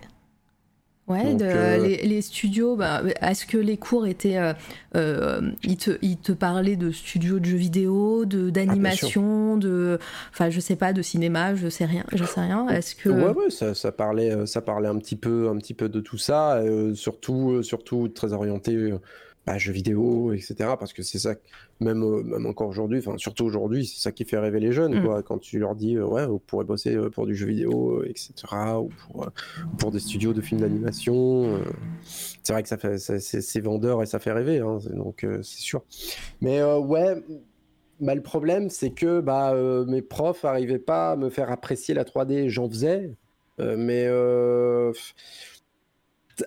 Ouais, 1.06 1.36
euh, 1.42 1.80
les, 1.80 2.22
studios, 2.22 2.78
bah, 2.78 3.02
est-ce 3.22 3.46
que 3.46 3.58
les 3.58 3.76
cours 3.76 4.08
étaient. 4.08 4.38
Euh, 4.38 4.54
euh, 4.96 5.52
ils, 5.62 5.76
te, 5.76 5.98
ils, 6.02 6.16
te, 6.16 6.32
parlaient 6.32 6.78
de 6.78 6.92
studios 6.92 7.40
de 7.40 7.46
jeux 7.46 7.58
vidéo, 7.58 8.24
d'animation, 8.24 9.58
de, 9.58 9.68
de. 9.68 10.00
Enfin, 10.32 10.50
je 10.50 10.62
sais 10.62 10.78
pas, 10.78 10.94
de 10.94 11.02
cinéma, 11.02 11.56
je 11.56 11.68
sais 11.68 11.84
rien. 11.84 12.06
Je 12.14 12.24
sais 12.24 12.40
rien. 12.40 12.70
Est-ce 12.70 12.96
que. 12.96 13.10
Ouais, 13.10 13.34
ouais, 13.34 13.50
ça, 13.50 13.76
ça, 13.76 13.92
parlait, 13.92 14.46
ça 14.46 14.62
parlait 14.62 14.88
un 14.88 14.98
petit 14.98 15.18
peu, 15.18 15.50
un 15.50 15.58
petit 15.58 15.74
peu 15.74 15.90
de 15.90 16.00
tout 16.00 16.18
ça, 16.18 16.62
surtout, 16.94 17.62
surtout 17.64 18.08
très 18.08 18.32
orienté 18.32 18.94
bah, 19.46 19.58
jeux 19.58 19.74
vidéo, 19.74 20.32
etc. 20.34 20.56
Parce 20.80 20.94
que 20.94 21.04
c'est 21.04 21.20
ça, 21.20 21.36
même, 21.82 22.04
euh, 22.04 22.24
même 22.24 22.46
encore 22.46 22.70
aujourd'hui, 22.70 23.00
enfin 23.00 23.18
surtout 23.18 23.44
aujourd'hui, 23.44 23.86
c'est 23.86 24.00
ça 24.00 24.12
qui 24.12 24.24
fait 24.26 24.38
rêver 24.38 24.60
les 24.60 24.72
jeunes. 24.72 25.00
Mm. 25.00 25.04
Quoi, 25.04 25.24
quand 25.24 25.38
tu 25.40 25.60
leur 25.60 25.76
dis, 25.76 25.98
euh, 25.98 26.06
ouais, 26.06 26.26
vous 26.26 26.40
pourrez 26.40 26.64
bosser 26.64 26.96
euh, 26.96 27.10
pour 27.10 27.26
du 27.26 27.36
jeu 27.36 27.48
vidéo, 27.48 28.04
etc. 28.06 28.32
Ou 28.80 28.90
pour, 28.90 29.30
pour 29.78 29.92
des 29.92 30.00
studios 30.00 30.34
de 30.34 30.42
films 30.42 30.62
d'animation. 30.62 31.60
c'est 32.04 32.54
vrai 32.54 32.64
que 32.64 32.70
ça 32.70 32.78
fait, 32.78 32.98
c'est 32.98 33.62
vendeur 33.62 34.02
et 34.02 34.06
ça 34.06 34.20
fait 34.20 34.32
rêver, 34.32 34.60
hein, 34.60 34.80
donc 34.94 35.26
c'est 35.42 35.62
sûr. 35.62 35.84
Mais 36.42 36.64
ouais, 36.64 37.22
bah, 38.00 38.16
le 38.16 38.22
problème, 38.22 38.70
c'est 38.70 38.92
que 38.92 39.20
bah, 39.20 39.54
mes 39.88 40.02
profs 40.02 40.44
n'arrivaient 40.44 40.80
pas 40.80 41.12
à 41.12 41.16
me 41.16 41.30
faire 41.30 41.52
apprécier 41.52 41.94
la 41.94 42.04
3D. 42.04 42.48
J'en 42.48 42.70
faisais, 42.70 43.14
mais 43.60 44.08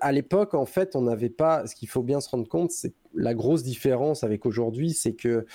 à 0.00 0.12
l'époque, 0.12 0.54
en 0.54 0.66
fait, 0.66 0.96
on 0.96 1.02
n'avait 1.02 1.30
pas. 1.30 1.66
Ce 1.66 1.74
qu'il 1.74 1.88
faut 1.88 2.02
bien 2.02 2.20
se 2.20 2.28
rendre 2.28 2.48
compte, 2.48 2.70
c'est 2.70 2.94
la 3.14 3.34
grosse 3.34 3.62
différence 3.62 4.24
avec 4.24 4.46
aujourd'hui, 4.46 4.92
c'est 4.92 5.14
que 5.14 5.46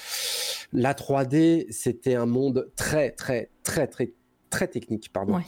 la 0.74 0.94
3D, 0.94 1.68
c'était 1.70 2.16
un 2.16 2.26
monde 2.26 2.70
très, 2.76 3.12
très, 3.12 3.50
très, 3.64 3.88
très, 3.88 4.14
très 4.50 4.68
technique. 4.68 5.12
Pardon. 5.14 5.40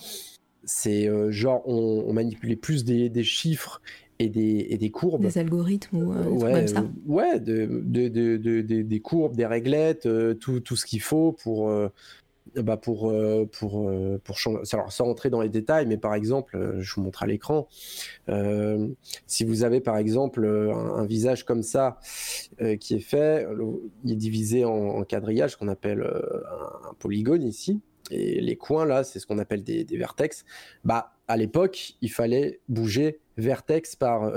C'est 0.65 1.07
euh, 1.09 1.31
genre, 1.31 1.67
on, 1.67 2.13
manipulait 2.13 2.55
plus 2.55 2.85
des, 2.85 3.23
chiffres 3.23 3.81
et 4.19 4.29
des, 4.29 4.67
et 4.69 4.77
des, 4.77 4.91
courbes. 4.91 5.23
Des 5.23 5.37
algorithmes 5.37 5.97
ou 5.97 6.13
euh, 6.13 6.25
ouais, 6.25 6.53
comme 6.53 6.67
ça. 6.67 6.85
ouais, 7.05 7.39
de, 7.39 7.81
des 8.81 8.99
courbes, 9.01 9.35
des 9.35 9.45
réglettes, 9.45 10.05
euh, 10.05 10.33
tout, 10.33 10.61
tout, 10.61 10.77
ce 10.77 10.85
qu'il 10.85 11.01
faut 11.01 11.33
pour, 11.33 11.69
bah 12.55 12.77
pour, 12.77 13.09
euh, 13.09 13.49
pour, 13.51 13.89
euh, 13.89 14.21
pour 14.23 14.37
changer. 14.37 14.61
Alors, 14.73 14.91
sans 14.91 15.05
rentrer 15.05 15.29
dans 15.29 15.41
les 15.41 15.49
détails, 15.49 15.85
mais 15.87 15.97
par 15.97 16.13
exemple, 16.13 16.55
euh, 16.55 16.81
je 16.81 16.95
vous 16.95 17.01
montre 17.01 17.23
à 17.23 17.27
l'écran, 17.27 17.67
si 19.27 19.43
vous 19.43 19.63
avez 19.63 19.81
par 19.81 19.97
exemple 19.97 20.45
un, 20.45 21.05
visage 21.05 21.43
comme 21.45 21.63
ça 21.63 21.99
qui 22.79 22.95
est 22.95 22.99
fait, 22.99 23.45
il 24.03 24.11
est 24.11 24.15
divisé 24.15 24.65
en, 24.65 25.03
quadrillage, 25.03 25.57
qu'on 25.57 25.67
appelle 25.67 26.01
un, 26.01 26.93
polygone 26.99 27.43
ici. 27.43 27.81
Et 28.11 28.41
les 28.41 28.55
coins 28.55 28.85
là, 28.85 29.03
c'est 29.03 29.19
ce 29.19 29.25
qu'on 29.25 29.39
appelle 29.39 29.63
des, 29.63 29.83
des, 29.83 29.97
vertex. 29.97 30.45
Bah, 30.83 31.13
à 31.27 31.37
l'époque, 31.37 31.95
il 32.01 32.11
fallait 32.11 32.59
bouger 32.67 33.19
vertex 33.37 33.95
par 33.95 34.31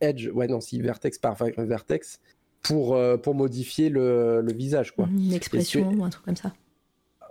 edge, 0.00 0.28
ouais 0.28 0.46
non 0.46 0.60
si 0.60 0.80
vertex 0.80 1.18
par 1.18 1.36
vertex 1.56 2.20
pour, 2.62 2.98
pour 3.22 3.34
modifier 3.34 3.88
le, 3.88 4.44
visage. 4.52 4.94
Quoi. 4.94 5.08
Une 5.10 5.32
expression 5.32 5.90
ou 5.90 6.04
un 6.04 6.10
truc 6.10 6.24
comme 6.24 6.36
ça. 6.36 6.52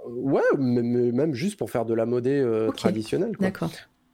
Ouais, 0.08 0.42
même, 0.58 1.34
juste 1.34 1.58
pour 1.58 1.70
faire 1.70 1.86
de 1.86 1.94
la 1.94 2.06
modée 2.06 2.44
traditionnelle. 2.76 3.36
D'accord. 3.40 3.72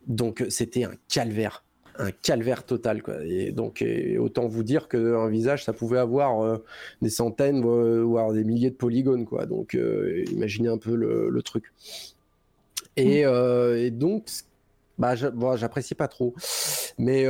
Donc 0.08 0.46
c'était 0.50 0.86
un 0.86 0.94
calvaire 1.10 1.64
un 2.00 2.12
calvaire 2.12 2.64
total 2.66 3.02
quoi. 3.02 3.16
Et 3.26 3.52
donc 3.52 3.84
autant 4.20 4.48
vous 4.48 4.64
dire 4.64 4.88
qu'un 4.88 5.28
visage 5.28 5.66
ça 5.66 5.74
pouvait 5.74 5.98
avoir 5.98 6.42
euh, 6.42 6.64
des 7.02 7.10
centaines 7.10 7.62
voire 7.62 8.34
des 8.34 8.44
milliers 8.44 8.70
de 8.70 8.76
polygones 8.76 9.26
quoi. 9.26 9.46
Donc 9.46 9.76
euh, 9.76 10.24
imaginez 10.32 10.70
un 10.70 10.78
peu 10.78 10.96
le, 10.96 11.42
truc. 11.42 11.74
Et, 12.96 13.24
mm. 13.24 13.28
euh, 13.28 13.86
et 13.86 13.92
donc 13.92 14.30
bah 14.98 15.16
j'apprécie 15.16 15.96
pas 15.96 16.08
trop. 16.08 16.34
Mais 16.98 17.26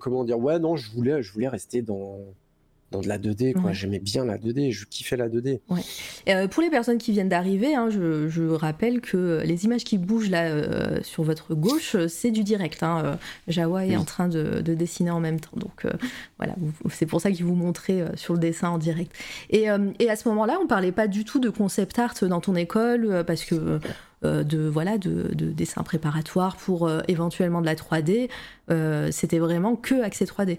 comment 0.00 0.24
dire? 0.24 0.38
Ouais 0.38 0.58
non 0.58 0.76
je 0.76 0.90
voulais 0.90 1.22
je 1.22 1.32
voulais 1.32 1.48
rester 1.48 1.82
dans 1.82 2.18
dans 2.96 3.02
de 3.02 3.08
la 3.08 3.18
2D. 3.18 3.52
Quoi. 3.52 3.72
J'aimais 3.72 3.98
bien 3.98 4.24
la 4.24 4.38
2D, 4.38 4.72
je 4.72 4.86
kiffais 4.86 5.16
la 5.16 5.28
2D. 5.28 5.60
Ouais. 5.68 5.82
Euh, 6.28 6.48
pour 6.48 6.62
les 6.62 6.70
personnes 6.70 6.98
qui 6.98 7.12
viennent 7.12 7.28
d'arriver, 7.28 7.74
hein, 7.74 7.88
je, 7.90 8.28
je, 8.28 8.42
rappelle 8.42 9.00
que 9.00 9.42
les 9.44 9.64
images 9.64 9.84
qui 9.84 9.98
bougent 9.98 10.30
là 10.30 10.46
euh, 10.46 11.00
sur 11.02 11.22
votre 11.22 11.54
gauche, 11.54 11.96
c'est 12.08 12.30
du 12.30 12.42
direct. 12.42 12.82
Hein. 12.82 13.02
Euh, 13.04 13.16
Jawa 13.48 13.86
est 13.86 13.96
en 13.96 14.04
train 14.04 14.28
de, 14.28 14.60
de, 14.60 14.74
dessiner 14.74 15.10
en 15.10 15.20
même 15.20 15.40
temps. 15.40 15.56
Donc 15.56 15.86
voilà, 16.38 16.54
c'est 16.90 17.06
pour 17.06 17.20
ça 17.20 17.30
qu'il 17.30 17.44
vous 17.44 17.54
montrait 17.54 18.04
sur 18.14 18.34
le 18.34 18.40
dessin 18.40 18.70
en 18.70 18.78
direct. 18.78 19.12
Et, 19.50 19.66
et 19.98 20.10
à 20.10 20.16
ce 20.16 20.28
moment-là, 20.28 20.58
on 20.62 20.66
parlait 20.66 20.92
pas 20.92 21.08
du 21.08 21.24
tout 21.24 21.38
de 21.38 21.50
concept 21.50 21.98
art 21.98 22.14
dans 22.22 22.40
ton 22.40 22.54
école 22.54 23.24
parce 23.26 23.44
que. 23.44 23.80
de 24.22 24.68
voilà 24.68 24.98
de, 24.98 25.34
de, 25.34 25.52
dessin 25.52 25.82
préparatoire 25.82 26.56
pour 26.56 26.90
éventuellement 27.06 27.60
de 27.60 27.66
la 27.66 27.74
3D 27.74 28.28
c'était 29.12 29.38
vraiment 29.38 29.76
que 29.76 30.02
accès 30.02 30.24
3D 30.24 30.58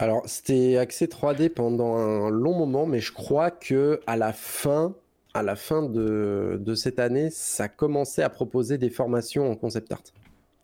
alors, 0.00 0.22
c'était 0.24 0.78
accès 0.78 1.04
3D 1.04 1.50
pendant 1.50 1.94
un 1.96 2.30
long 2.30 2.54
moment, 2.54 2.86
mais 2.86 3.00
je 3.00 3.12
crois 3.12 3.50
que 3.50 4.00
à 4.06 4.16
la 4.16 4.32
fin, 4.32 4.94
à 5.34 5.42
la 5.42 5.56
fin 5.56 5.82
de, 5.82 6.74
cette 6.74 6.98
année, 6.98 7.28
ça 7.30 7.68
commençait 7.68 8.22
à 8.22 8.30
proposer 8.30 8.78
des 8.78 8.88
formations 8.88 9.50
en 9.50 9.56
concept 9.56 9.92
art. 9.92 10.02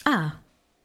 Ah, 0.06 0.32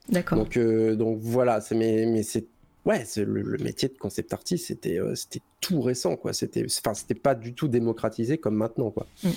d'accord. 0.09 0.37
Donc, 0.37 0.57
euh, 0.57 0.97
donc 0.97 1.19
voilà, 1.21 1.61
c'est 1.61 1.75
mais, 1.75 2.05
mais 2.05 2.23
c'est 2.23 2.45
ouais, 2.85 3.03
c'est 3.05 3.25
le, 3.25 3.57
métier 3.57 3.89
de 3.89 3.97
concept 3.97 4.33
artist, 4.33 4.67
c'était 4.67 4.99
euh, 4.99 5.15
c'était 5.15 5.41
tout 5.59 5.81
récent 5.81 6.15
quoi. 6.15 6.33
C'était 6.33 6.65
enfin 6.65 6.93
c'était 6.93 7.15
pas 7.15 7.35
du 7.35 7.53
tout 7.53 7.67
démocratisé 7.67 8.37
comme 8.37 8.55
maintenant 8.55 8.91
quoi. 8.91 9.07
Mm. 9.23 9.29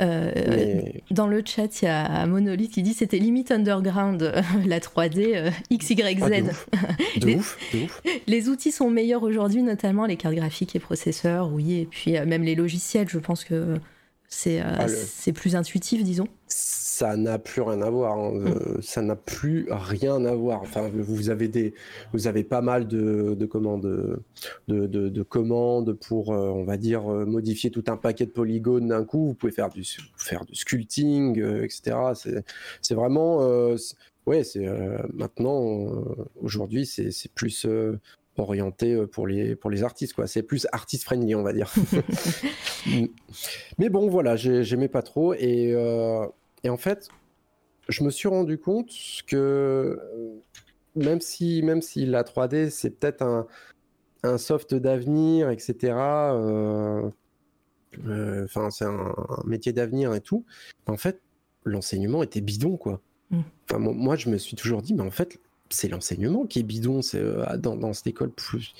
Euh, 0.00 0.80
dans 1.10 1.26
le 1.26 1.42
chat, 1.44 1.82
il 1.82 1.84
y 1.84 1.88
a 1.88 2.26
Monolith 2.26 2.72
qui 2.72 2.82
dit 2.82 2.94
c'était 2.94 3.18
limite 3.18 3.50
underground 3.50 4.22
la 4.66 4.80
3D 4.80 5.36
euh, 5.36 5.50
XYZ. 5.72 6.50
Ah, 6.72 6.86
de, 7.20 7.34
ouf, 7.34 7.58
les, 8.26 8.48
outils 8.48 8.72
sont 8.72 8.90
meilleurs 8.90 9.22
aujourd'hui, 9.22 9.62
notamment 9.62 10.06
les 10.06 10.16
cartes 10.16 10.34
graphiques 10.34 10.74
et 10.74 10.80
processeurs, 10.80 11.52
oui, 11.52 11.80
et 11.80 11.86
puis 11.86 12.16
euh, 12.16 12.24
même 12.24 12.42
les 12.42 12.54
logiciels. 12.54 13.08
Je 13.08 13.18
pense 13.18 13.44
que 13.44 13.76
c'est 14.28 14.60
ah, 14.60 14.88
c'est 14.88 15.32
plus 15.32 15.56
intuitif, 15.56 16.02
disons 16.02 16.28
ça 16.92 17.16
n'a 17.16 17.38
plus 17.38 17.62
rien 17.62 17.80
à 17.80 17.88
voir. 17.88 18.18
Hein. 18.18 18.34
Euh, 18.34 18.82
ça 18.82 19.00
n'a 19.00 19.16
plus 19.16 19.66
rien 19.70 20.26
à 20.26 20.34
voir. 20.34 20.60
Enfin, 20.60 20.90
vous 20.92 21.30
avez 21.30 21.48
des, 21.48 21.72
vous 22.12 22.26
avez 22.26 22.44
pas 22.44 22.60
mal 22.60 22.86
de, 22.86 23.34
de 23.34 23.46
commandes, 23.46 24.20
de, 24.68 24.86
de, 24.86 25.22
commandes 25.22 25.94
pour, 25.94 26.34
euh, 26.34 26.50
on 26.50 26.64
va 26.64 26.76
dire, 26.76 27.10
euh, 27.10 27.24
modifier 27.24 27.70
tout 27.70 27.84
un 27.88 27.96
paquet 27.96 28.26
de 28.26 28.30
polygones 28.30 28.88
d'un 28.88 29.04
coup. 29.04 29.28
Vous 29.28 29.34
pouvez 29.34 29.52
faire 29.52 29.70
du, 29.70 29.84
faire 30.18 30.44
du 30.44 30.54
sculpting, 30.54 31.42
etc. 31.62 31.96
C'est 32.82 32.94
vraiment, 32.94 33.38
ouais, 34.26 34.44
c'est 34.44 34.66
maintenant, 35.14 36.04
aujourd'hui, 36.42 36.84
c'est 36.84 37.32
plus 37.34 37.66
orienté 38.36 39.06
pour 39.06 39.26
les 39.26 39.56
pour 39.56 39.68
les 39.68 39.82
artistes 39.82 40.14
quoi 40.14 40.26
c'est 40.26 40.42
plus 40.42 40.66
artiste 40.72 41.04
friendly 41.04 41.34
on 41.34 41.42
va 41.42 41.52
dire 41.52 41.70
mais 43.78 43.90
bon 43.90 44.08
voilà 44.08 44.36
j'aimais 44.36 44.88
pas 44.88 45.02
trop 45.02 45.34
et 45.34 45.74
et 46.64 46.70
en 46.70 46.76
fait, 46.76 47.08
je 47.88 48.04
me 48.04 48.10
suis 48.10 48.28
rendu 48.28 48.58
compte 48.58 48.90
que 49.26 49.36
euh, 49.36 50.40
même 50.94 51.20
si, 51.20 51.62
même 51.62 51.82
si 51.82 52.06
la 52.06 52.22
3D, 52.22 52.70
c'est 52.70 52.90
peut-être 52.90 53.22
un, 53.22 53.46
un, 54.22 54.38
soft 54.38 54.74
d'avenir, 54.74 55.50
etc., 55.50 55.94
euh, 55.94 57.10
euh, 58.06 58.44
enfin, 58.44 58.70
c'est 58.70 58.84
un, 58.84 59.14
métier 59.44 59.72
d'avenir 59.72 60.14
et 60.14 60.20
tout, 60.20 60.44
en 60.86 60.96
fait, 60.96 61.20
l'enseignement 61.64 62.22
était 62.22 62.40
bidon, 62.40 62.76
quoi. 62.76 63.00
Mm. 63.30 63.40
Enfin, 63.68 63.78
moi, 63.78 64.16
je 64.16 64.28
me 64.28 64.38
suis 64.38 64.56
toujours 64.56 64.82
dit, 64.82 64.94
mais 64.94 65.02
en 65.02 65.10
fait, 65.10 65.40
c'est 65.70 65.88
l'enseignement 65.88 66.46
qui 66.46 66.60
est 66.60 66.64
bidon. 66.64 67.02
C'est 67.02 67.22
dans, 67.58 67.76
dans, 67.76 67.92
cette 67.92 68.06
école 68.06 68.30
plus, 68.30 68.74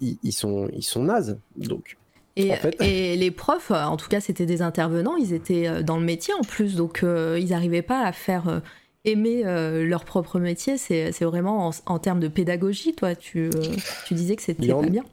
ils, 0.00 0.18
ils, 0.22 0.32
sont, 0.32 0.68
ils 0.72 0.82
sont 0.82 1.04
nazes. 1.04 1.38
Donc, 1.56 1.98
et, 2.36 3.16
les 3.16 3.30
profs, 3.30 3.70
euh, 3.70 3.82
en 3.82 3.96
tout 3.96 4.08
cas, 4.08 4.20
c'était 4.20 4.46
des 4.46 4.60
intervenants, 4.60 5.16
ils 5.16 5.32
étaient 5.32 5.68
euh, 5.68 5.82
dans 5.82 5.96
le 5.96 6.04
métier 6.04 6.34
en 6.34 6.42
plus, 6.42 6.76
donc 6.76 7.02
euh, 7.02 7.38
ils 7.40 7.50
n'arrivaient 7.50 7.82
pas 7.82 8.02
à 8.02 8.12
faire 8.12 8.62
aimer 9.04 9.44
leur 9.44 10.04
propre 10.04 10.38
métier. 10.38 10.76
C'est 10.76 11.22
vraiment 11.22 11.70
en, 11.86 11.98
termes 11.98 12.20
de 12.20 12.28
pédagogie, 12.28 12.94
toi, 12.94 13.14
tu, 13.14 13.50
tu 14.06 14.14
disais 14.14 14.36
que 14.36 14.42
c'était 14.42 14.68
pas 14.68 14.82
bien. 14.82 15.04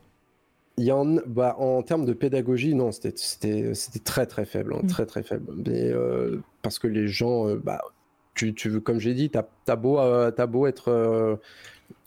Il 0.77 0.85
y 0.85 0.91
en, 0.91 1.05
bah, 1.27 1.55
en 1.59 1.83
termes 1.83 2.03
de 2.05 2.13
pédagogie, 2.13 2.73
non, 2.73 2.91
c'était 2.91 3.13
très 4.03 4.25
très 4.25 4.45
faible, 4.45 4.73
hein, 4.73 4.81
mm. 4.81 4.87
très 4.87 5.05
très 5.05 5.21
faible. 5.21 5.53
Mais, 5.65 5.91
parce 6.63 6.79
que 6.79 6.87
les 6.87 7.07
gens, 7.07 7.55
bah, 7.55 7.81
tu, 8.33 8.55
tu, 8.55 8.81
comme 8.81 8.99
j'ai 8.99 9.13
dit, 9.13 9.29
tu 9.29 9.37
as, 9.37 9.75
beau, 9.75 9.99
as 9.99 10.47
beau 10.47 10.65
être 10.65 11.39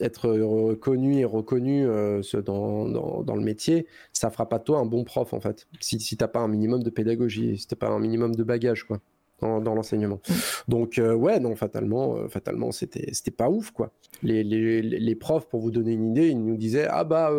être 0.01 0.29
reconnu 0.29 1.19
et 1.19 1.25
reconnu 1.25 1.87
euh, 1.87 2.23
dans, 2.45 3.23
dans, 3.23 3.35
le 3.35 3.43
métier, 3.43 3.87
ça 4.13 4.31
fera 4.31 4.49
pas 4.49 4.59
de 4.59 4.65
toi 4.65 4.79
un 4.79 4.87
bon 4.87 5.05
prof 5.05 5.33
en 5.33 5.41
fait. 5.41 5.67
Si, 5.81 6.01
si 6.01 6.17
t'as 6.17 6.29
pas 6.29 6.41
un 6.41 6.49
minimum 6.49 6.83
de 6.83 6.91
pédagogie, 6.91 7.59
si 7.59 7.67
t'as 7.67 7.77
pas 7.77 7.89
un 7.89 7.99
minimum 7.99 8.35
de 8.35 8.43
bagage 8.43 8.85
quoi 8.85 9.01
dans, 9.41 9.61
dans 9.61 9.75
l'enseignement. 9.75 10.21
Mm. 10.29 10.33
Donc 10.69 10.99
euh, 10.99 11.15
ouais, 11.15 11.41
non, 11.41 11.55
fatalement, 11.57 12.17
euh, 12.17 12.29
fatalement, 12.29 12.73
c'était 12.73 13.13
c'était 13.13 13.31
pas 13.31 13.49
ouf 13.51 13.71
quoi. 13.71 13.93
Les, 14.23 14.45
les, 14.45 14.83
les, 14.83 15.15
profs, 15.15 15.49
pour 15.49 15.61
vous 15.61 15.71
donner 15.71 15.93
une 15.93 16.11
idée, 16.11 16.29
ils 16.29 16.43
nous 16.43 16.57
disaient 16.57 16.87
ah 16.89 17.05
bah 17.05 17.31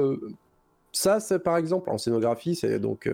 ça, 0.98 1.20
c'est 1.20 1.40
par 1.40 1.58
exemple 1.58 1.90
en 1.90 1.98
scénographie, 1.98 2.56
c'est 2.56 2.80
donc 2.80 3.10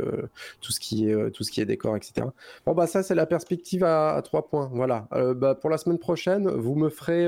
tout 0.61 0.71
ce 0.71 0.79
qui 0.79 1.09
est 1.09 1.31
tout 1.31 1.43
ce 1.43 1.51
qui 1.51 1.61
est 1.61 1.65
décor, 1.65 1.95
etc. 1.95 2.27
Bon 2.65 2.73
bah 2.73 2.87
ça, 2.87 3.03
c'est 3.03 3.15
la 3.15 3.25
perspective 3.25 3.83
à, 3.83 4.21
trois 4.23 4.47
points. 4.47 4.69
Voilà. 4.73 5.07
bah, 5.35 5.55
pour 5.55 5.69
la 5.69 5.77
semaine 5.77 5.99
prochaine, 5.99 6.49
vous 6.49 6.75
me 6.75 6.89
ferez 6.89 7.27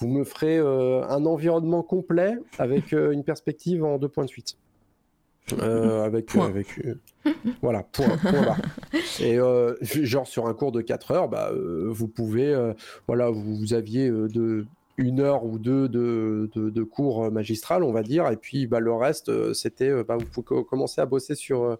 vous 0.00 0.08
me 0.08 0.24
ferez 0.24 0.58
euh, 0.58 1.06
un 1.08 1.26
environnement 1.26 1.82
complet 1.82 2.38
avec 2.58 2.92
euh, 2.92 3.12
une 3.12 3.22
perspective 3.22 3.84
en 3.84 3.98
2.8. 3.98 4.56
Euh, 5.58 6.04
avec, 6.04 6.36
avec 6.36 6.80
voilà 7.60 7.82
point, 7.82 8.16
point 8.18 8.56
et 9.20 9.36
genre 9.82 10.28
sur 10.28 10.46
un 10.46 10.54
cours 10.54 10.70
de 10.70 10.80
4 10.80 11.10
heures 11.10 11.28
bah, 11.28 11.50
vous 11.52 12.06
pouvez 12.06 12.72
voilà 13.08 13.30
vous, 13.30 13.74
aviez 13.74 14.08
de 14.08 14.64
une 15.00 15.20
heure 15.20 15.44
ou 15.44 15.58
deux 15.58 15.88
de, 15.88 16.50
de, 16.54 16.82
cours 16.82 17.30
magistral, 17.30 17.82
on 17.82 17.92
va 17.92 18.02
dire, 18.02 18.28
et 18.28 18.36
puis 18.36 18.66
bah, 18.66 18.80
le 18.80 18.92
reste, 18.92 19.52
c'était, 19.54 20.04
bah, 20.04 20.16
vous 20.16 20.26
pouvez 20.26 20.64
commencer 20.64 21.00
à 21.00 21.06
bosser 21.06 21.34
sur, 21.34 21.78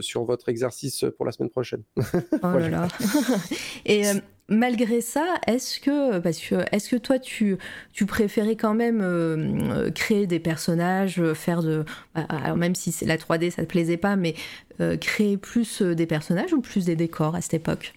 sur 0.00 0.24
votre 0.24 0.48
exercice 0.48 1.04
pour 1.16 1.26
la 1.26 1.32
semaine 1.32 1.50
prochaine. 1.50 1.82
Oh 2.42 2.58
là 2.58 2.68
là. 2.68 2.88
et 3.86 4.02
malgré 4.48 5.00
ça, 5.00 5.34
est-ce 5.46 5.78
que, 5.78 6.18
parce 6.18 6.38
que, 6.38 6.56
est-ce 6.72 6.90
que 6.90 6.96
toi, 6.96 7.18
tu, 7.18 7.58
tu 7.92 8.06
préférais 8.06 8.56
quand 8.56 8.74
même 8.74 9.00
euh, 9.02 9.90
créer 9.90 10.26
des 10.26 10.40
personnages, 10.40 11.22
faire 11.34 11.62
de, 11.62 11.84
bah, 12.14 12.54
même 12.56 12.74
si 12.74 12.92
c'est 12.92 13.06
la 13.06 13.16
3D, 13.16 13.50
ça 13.50 13.62
te 13.62 13.68
plaisait 13.68 13.96
pas, 13.96 14.16
mais 14.16 14.34
euh, 14.80 14.96
créer 14.96 15.36
plus 15.36 15.82
euh, 15.82 15.94
des 15.94 16.06
personnages 16.06 16.52
ou 16.52 16.60
plus 16.60 16.84
des 16.84 16.96
décors 16.96 17.34
à 17.34 17.40
cette 17.40 17.54
époque? 17.54 17.94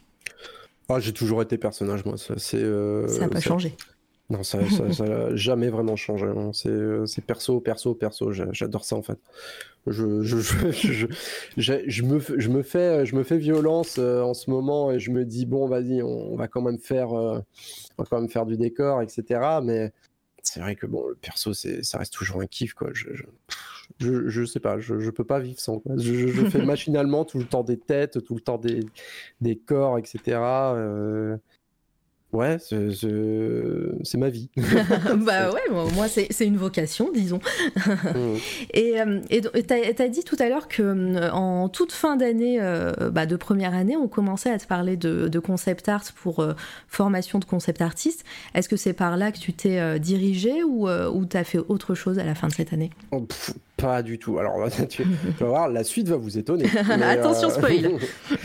Ah, 0.90 1.00
J'ai 1.00 1.14
toujours 1.14 1.42
été 1.42 1.58
personnage, 1.58 2.04
moi. 2.04 2.18
Ça, 2.18 2.34
c'est, 2.38 2.64
ça 3.08 3.20
n'a 3.20 3.30
pas 3.30 3.40
changé. 3.40 3.76
Non, 4.32 4.44
ça 4.44 4.60
n'a 4.60 5.36
jamais 5.36 5.70
vraiment 5.70 5.98
changé. 5.98 6.26
Hein. 6.26 6.52
C'est 6.54 7.26
perso, 7.26 7.60
perso, 7.60 7.94
perso. 7.94 8.32
J'adore 8.32 8.86
ça 8.86 8.96
en 8.96 9.02
fait. 9.02 9.20
Je, 9.88 10.22
je, 10.22 10.38
je, 10.38 11.08
je, 11.58 12.04
me, 12.04 12.20
je, 12.20 12.50
me 12.50 12.64
fais, 12.64 13.06
je 13.06 13.16
me 13.16 13.24
fais 13.24 13.38
violence 13.38 13.98
euh, 13.98 14.22
en 14.22 14.34
ce 14.34 14.50
moment 14.50 14.92
et 14.92 15.00
je 15.00 15.12
me 15.12 15.26
dis, 15.26 15.46
bon, 15.46 15.68
vas-y, 15.68 16.02
on, 16.02 16.36
va 16.38 16.48
quand 16.48 16.62
même 16.62 16.80
faire, 16.80 17.12
euh, 17.14 17.40
on 17.98 18.04
va 18.04 18.08
quand 18.10 18.22
même 18.22 18.30
faire 18.30 18.46
du 18.46 18.56
décor, 18.56 19.02
etc. 19.02 19.42
Mais 19.62 19.92
c'est 20.44 20.62
vrai 20.62 20.78
que 20.78 20.86
bon, 20.86 21.08
le 21.08 21.16
perso, 21.16 21.54
ça 21.54 21.98
reste 21.98 22.14
toujours 22.14 22.42
un 22.42 22.48
kiff, 22.48 22.74
quoi. 22.74 22.92
Je, 22.94 23.10
je, 24.00 24.30
je, 24.30 24.46
sais 24.46 24.62
pas, 24.62 24.80
je, 24.80 25.00
je 25.00 25.10
peux 25.10 25.26
pas 25.26 25.40
vivre 25.40 25.60
sans. 25.60 25.80
Quoi. 25.80 25.96
Je, 25.98 26.28
fais 26.50 26.62
machinalement 26.66 27.26
tout 27.26 27.40
le 27.40 27.46
temps 27.46 27.64
des 27.64 27.78
têtes, 27.78 28.24
tout 28.24 28.36
le 28.36 28.42
temps 28.42 28.60
des, 28.60 28.86
des 29.42 29.58
corps, 29.58 29.98
etc. 29.98 30.38
ouais, 32.34 32.58
c'est 32.60 34.18
ma 34.18 34.30
vie. 34.30 34.50
bah 34.58 35.52
ouais, 35.52 35.92
moi 35.96 36.08
c'est 36.08 36.46
une 36.46 36.58
vocation, 36.58 37.10
disons. 37.14 37.40
Mmh. 38.12 39.22
Et 39.30 39.42
tu 39.42 40.02
as, 40.04 40.08
dit 40.08 40.24
tout 40.24 40.36
à 40.40 40.50
l'heure 40.50 40.68
que 40.68 41.30
en 41.32 41.70
toute 41.70 41.92
fin 41.92 42.16
d'année, 42.16 42.60
bah, 43.12 43.26
de 43.26 43.36
première 43.36 43.74
année, 43.74 43.96
on 43.96 44.08
commençait 44.08 44.52
à 44.52 44.58
te 44.58 44.66
parler 44.66 44.98
de, 44.98 45.40
concept 45.40 45.88
art 45.90 46.04
pour 46.16 46.46
formation 46.88 47.40
de 47.40 47.46
concept 47.46 47.82
artiste. 47.82 48.24
Est-ce 48.54 48.70
que 48.70 48.76
c'est 48.76 48.94
par 48.94 49.18
là 49.18 49.32
que 49.32 49.40
tu 49.40 49.54
t'es 49.54 50.00
dirigé 50.00 50.64
ou, 50.64 50.90
ou 50.90 51.26
tu 51.26 51.38
as 51.38 51.44
fait 51.44 51.60
autre 51.60 51.96
chose 51.96 52.20
à 52.20 52.24
la 52.24 52.36
fin 52.36 52.48
de 52.48 52.54
cette 52.54 52.74
année? 52.74 52.92
Oh, 53.12 53.26
pas 53.82 54.04
du 54.04 54.20
tout. 54.20 54.38
Alors, 54.38 54.70
tu, 54.90 55.04
vas 55.40 55.48
voir, 55.48 55.70
la 55.70 55.84
suite 55.84 56.08
va 56.08 56.18
vous 56.18 56.38
étonner. 56.38 56.66
Attention, 57.02 57.50
euh, 57.50 57.52
spoil. 57.52 57.98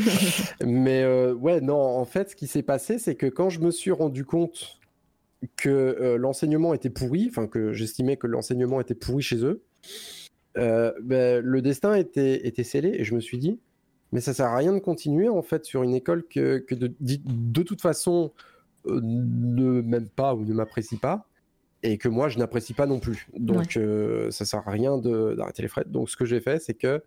mais 0.67 1.03
euh, 1.03 1.35
ouais, 1.35 1.61
non, 1.61 1.79
en 1.79 2.05
fait, 2.05 2.31
ce 2.31 2.37
qui 2.37 2.47
s'est 2.47 2.63
passé, 2.63 2.99
c'est 2.99 3.15
que 3.15 3.27
quand 3.27 3.51
je 3.51 3.61
me 3.61 3.71
suis 3.71 3.93
rendu 3.93 4.25
compte 4.25 4.81
que 5.57 5.69
euh, 5.69 6.17
l'enseignement 6.17 6.75
était 6.75 6.91
pourri, 6.91 7.27
enfin 7.29 7.47
que 7.47 7.73
j'estimais 7.73 8.17
que 8.17 8.27
l'enseignement 8.27 8.81
était 8.81 8.95
pourri 8.95 9.23
chez 9.23 9.45
eux, 9.45 9.63
ben, 10.57 11.45
le 11.45 11.61
destin 11.61 11.95
était, 11.95 12.47
était 12.47 12.65
scellé 12.65 12.97
et 12.99 13.05
je 13.05 13.15
me 13.15 13.21
suis 13.21 13.37
dit, 13.37 13.61
mais 14.13 14.23
ça 14.23 14.33
sert 14.33 14.47
à 14.47 14.57
rien 14.57 14.73
de 14.73 14.79
continuer 14.79 15.29
en 15.29 15.43
fait 15.43 15.67
sur 15.67 15.83
une 15.83 15.95
école 15.95 16.25
que, 16.25 16.65
que 16.67 16.75
de, 16.75 16.95
de 16.99 17.63
toute 17.63 17.83
façon 17.83 18.33
ne 18.87 19.83
m'aime 19.83 20.09
pas 20.09 20.35
ou 20.35 20.47
ne 20.47 20.55
m'apprécie 20.55 20.97
pas 20.97 21.29
et 21.83 21.99
que 21.99 22.09
moi 22.09 22.29
je 22.29 22.39
n'apprécie 22.39 22.75
pas 22.75 22.87
non 22.87 22.99
plus. 22.99 23.29
Donc 23.37 23.77
euh, 23.77 24.31
ça 24.31 24.45
sert 24.45 24.67
à 24.67 24.71
rien 24.71 24.99
d'arrêter 24.99 25.63
les 25.63 25.69
frais. 25.69 25.85
Donc 25.87 26.11
ce 26.11 26.17
que 26.17 26.25
j'ai 26.25 26.41
fait, 26.41 26.61
c'est 26.61 26.75
que 26.75 27.03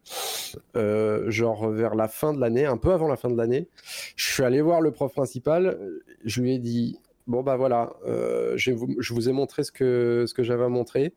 euh, 0.76 1.30
genre 1.30 1.70
vers 1.70 1.96
la 1.96 2.08
fin 2.08 2.34
de 2.34 2.40
l'année, 2.40 2.66
un 2.66 2.78
peu 2.78 2.92
avant 2.92 3.08
la 3.08 3.18
fin 3.18 3.30
de 3.30 3.38
l'année, 3.38 3.68
je 4.16 4.32
suis 4.32 4.44
allé 4.44 4.62
voir 4.62 4.82
le 4.82 4.92
prof 4.92 5.14
principal. 5.14 5.78
Je 6.24 6.42
lui 6.42 6.54
ai 6.54 6.60
dit 6.60 6.98
bon 7.28 7.44
bah 7.44 7.58
voilà, 7.58 7.94
euh, 8.08 8.54
je, 8.58 8.72
vous 8.72 9.30
ai 9.30 9.32
montré 9.32 9.64
ce 9.64 9.72
que 9.72 10.26
ce 10.28 10.34
que 10.34 10.44
j'avais 10.44 10.64
à 10.64 10.70
montrer. 10.70 11.14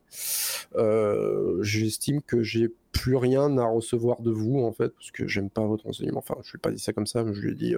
J'estime 1.61 2.23
que 2.23 2.43
j'ai 2.43 2.71
plus 2.93 3.17
rien 3.17 3.57
à 3.57 3.65
recevoir 3.65 4.21
de 4.21 4.31
vous 4.31 4.61
en 4.61 4.73
fait 4.73 4.91
parce 4.91 5.11
que 5.11 5.27
j'aime 5.27 5.51
pas 5.51 5.67
votre 5.67 5.87
enseignement. 5.87 6.19
Enfin, 6.19 6.37
je 6.43 6.51
lui 6.51 6.57
ai 6.57 6.61
pas 6.61 6.71
dit 6.71 6.79
ça 6.79 6.93
comme 6.93 7.07
ça, 7.07 7.23
mais 7.23 7.33
je 7.33 7.41
lui 7.41 7.53
ai 7.53 7.55
dit, 7.55 7.75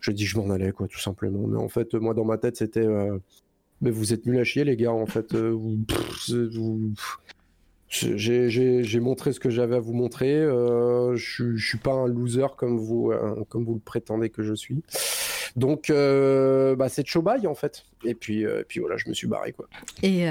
je 0.00 0.10
lui 0.10 0.12
ai 0.12 0.14
dit 0.14 0.26
je 0.26 0.38
m'en 0.38 0.50
allais 0.50 0.72
quoi, 0.72 0.88
tout 0.88 0.98
simplement. 0.98 1.46
Mais 1.46 1.58
en 1.58 1.68
fait, 1.68 1.94
moi 1.94 2.14
dans 2.14 2.24
ma 2.24 2.38
tête 2.38 2.56
c'était 2.56 2.86
mais 3.80 3.90
vous 3.90 4.12
êtes 4.12 4.26
nuls 4.26 4.38
à 4.38 4.44
chier, 4.44 4.64
les 4.64 4.76
gars, 4.76 4.92
en 4.92 5.06
fait. 5.06 5.34
Euh, 5.34 5.56
j'ai 7.88 9.00
montré 9.00 9.32
ce 9.32 9.40
que 9.40 9.50
j'avais 9.50 9.76
à 9.76 9.80
vous 9.80 9.92
montrer. 9.92 10.34
Euh, 10.34 11.14
je, 11.16 11.44
ne 11.44 11.58
suis 11.58 11.78
pas 11.78 11.92
un 11.92 12.06
loser 12.06 12.46
comme 12.56 12.78
vous, 12.78 13.12
euh, 13.12 13.44
comme 13.48 13.64
vous 13.64 13.74
le 13.74 13.80
prétendez 13.80 14.30
que 14.30 14.42
je 14.42 14.54
suis. 14.54 14.82
Donc, 15.56 15.88
bah, 15.88 16.88
c'est 16.88 17.02
de 17.02 17.06
chobaille 17.06 17.46
en 17.46 17.54
fait. 17.54 17.84
Et 18.04 18.14
puis, 18.14 18.44
puis 18.68 18.80
voilà, 18.80 18.98
je 18.98 19.08
me 19.08 19.14
suis 19.14 19.26
barré 19.26 19.52
quoi. 19.52 19.66
Et, 20.02 20.24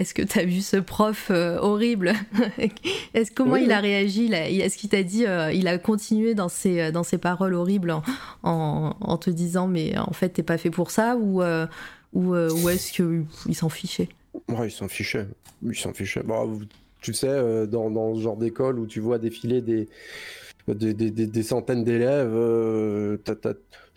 est-ce 0.00 0.14
que 0.14 0.22
tu 0.22 0.38
as 0.38 0.44
vu 0.44 0.60
ce 0.60 0.78
prof 0.78 1.30
horrible 1.30 2.14
Est-ce 3.14 3.30
comment 3.30 3.56
il 3.56 3.70
a 3.70 3.80
réagi 3.80 4.32
Est-ce 4.32 4.78
qu'il 4.78 4.88
t'a 4.88 5.02
dit 5.02 5.26
Il 5.52 5.68
a 5.68 5.76
continué 5.76 6.34
dans 6.34 6.48
ses 6.48 6.90
dans 6.90 7.02
ses 7.02 7.18
paroles 7.18 7.52
horribles 7.52 7.94
en, 8.42 8.94
en, 8.98 9.16
te 9.18 9.28
disant 9.28 9.66
mais 9.68 9.98
en 9.98 10.12
fait 10.12 10.30
t'es 10.30 10.42
pas 10.42 10.56
fait 10.56 10.70
pour 10.70 10.90
ça? 10.90 11.16
Ou 11.16 11.42
ou, 12.12 12.34
euh, 12.34 12.50
ou 12.50 12.68
est-ce 12.68 12.92
qu'il 12.92 13.54
s'en 13.54 13.68
fichait 13.68 14.08
Ouais, 14.48 14.68
il 14.68 14.70
s'en 14.70 14.88
fichait. 14.88 15.26
Il 15.62 15.74
s'en 15.74 15.92
fichait. 15.92 16.22
tu 17.00 17.12
sais, 17.12 17.28
euh, 17.28 17.66
dans, 17.66 17.90
dans, 17.90 18.14
ce 18.14 18.20
genre 18.20 18.36
d'école 18.36 18.78
où 18.78 18.86
tu 18.86 19.00
vois 19.00 19.18
défiler 19.18 19.60
des, 19.60 19.88
des, 20.68 20.94
des, 20.94 21.10
des 21.10 21.42
centaines 21.42 21.84
d'élèves, 21.84 22.32
euh, 22.34 23.18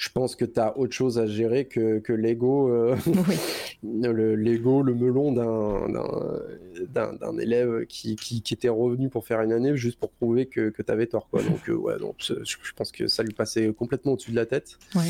je 0.01 0.09
pense 0.09 0.35
que 0.35 0.45
tu 0.45 0.59
as 0.59 0.75
autre 0.79 0.93
chose 0.93 1.19
à 1.19 1.27
gérer 1.27 1.65
que, 1.65 1.99
que 1.99 2.11
l'ego, 2.11 2.69
euh, 2.69 2.95
le, 3.83 4.35
l'ego, 4.35 4.81
le 4.81 4.95
melon 4.95 5.31
d'un, 5.31 7.13
d'un, 7.13 7.37
élève 7.37 7.85
qui, 7.85 8.15
qui, 8.15 8.41
qui, 8.41 8.55
était 8.55 8.67
revenu 8.67 9.09
pour 9.09 9.27
faire 9.27 9.41
une 9.41 9.53
année 9.53 9.77
juste 9.77 9.99
pour 9.99 10.09
prouver 10.09 10.47
que, 10.47 10.69
que 10.71 10.81
tu 10.81 10.91
avais 10.91 11.05
tort. 11.05 11.29
Quoi. 11.29 11.43
Donc, 11.43 11.69
euh, 11.69 11.75
ouais, 11.75 11.99
donc, 11.99 12.15
je, 12.19 12.55
pense 12.75 12.91
que 12.91 13.07
ça 13.07 13.21
lui 13.21 13.33
passait 13.33 13.71
complètement 13.73 14.13
au-dessus 14.13 14.31
de 14.31 14.37
la 14.37 14.47
tête. 14.47 14.79
Ouais. 14.95 15.03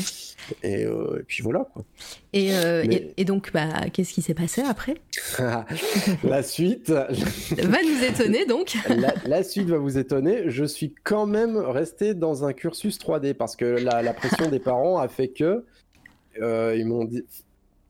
Et, 0.62 0.82
et, 0.82 1.22
puis 1.26 1.42
voilà. 1.42 1.66
Quoi. 1.72 1.84
Et, 2.34 2.50
et, 3.16 3.24
donc, 3.24 3.50
bah, 3.54 3.88
qu'est-ce 3.94 4.12
qui 4.12 4.20
s'est 4.20 4.34
passé 4.34 4.60
après? 4.60 4.96
La 6.22 6.42
suite 6.42 6.90
va 6.90 7.08
nous 7.82 8.04
étonner 8.04 8.44
donc. 8.44 8.74
la, 8.90 9.14
la, 9.24 9.42
suite 9.42 9.68
va 9.68 9.78
vous 9.78 9.96
étonner. 9.96 10.50
Je 10.50 10.64
suis 10.66 10.94
quand 11.02 11.24
même 11.24 11.56
resté 11.56 12.12
dans 12.12 12.44
un 12.44 12.52
cursus 12.52 12.98
3D 12.98 13.32
parce 13.32 13.56
que 13.56 13.64
la, 13.64 14.02
la 14.02 14.12
pression 14.12 14.50
des 14.50 14.58
parents 14.58 14.81
a 14.98 15.08
fait 15.08 15.28
que 15.28 15.64
euh, 16.40 16.74
ils 16.76 16.86
m'ont 16.86 17.04
dit. 17.04 17.24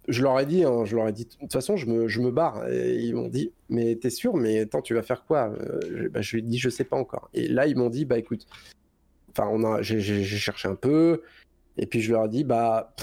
Je 0.08 0.22
leur 0.22 0.38
ai 0.40 0.46
dit, 0.46 0.64
hein, 0.64 0.84
je 0.84 0.96
leur 0.96 1.06
ai 1.06 1.12
dit, 1.12 1.26
de 1.26 1.30
toute 1.30 1.52
façon, 1.52 1.76
je 1.76 1.86
me, 1.86 2.08
je 2.08 2.20
me 2.20 2.32
barre. 2.32 2.68
Et 2.68 2.96
ils 2.96 3.14
m'ont 3.14 3.28
dit, 3.28 3.52
mais 3.68 3.94
t'es 3.94 4.10
sûr 4.10 4.36
Mais 4.36 4.60
attends, 4.60 4.82
tu 4.82 4.94
vas 4.94 5.02
faire 5.02 5.24
quoi? 5.24 5.52
Euh, 5.60 6.08
bah, 6.10 6.22
Je 6.22 6.32
lui 6.32 6.38
ai 6.40 6.42
dit, 6.42 6.58
je 6.58 6.68
sais 6.68 6.84
pas 6.84 6.96
encore. 6.96 7.30
Et 7.34 7.46
là, 7.46 7.66
ils 7.66 7.76
m'ont 7.76 7.90
dit, 7.90 8.04
bah 8.04 8.18
écoute, 8.18 8.46
enfin, 9.30 9.48
on 9.52 9.64
a, 9.64 9.80
j'ai 9.82 10.24
cherché 10.24 10.68
un 10.68 10.74
peu, 10.74 11.22
et 11.76 11.86
puis 11.86 12.00
je 12.00 12.12
leur 12.12 12.24
ai 12.24 12.28
dit, 12.28 12.44
bah, 12.44 12.94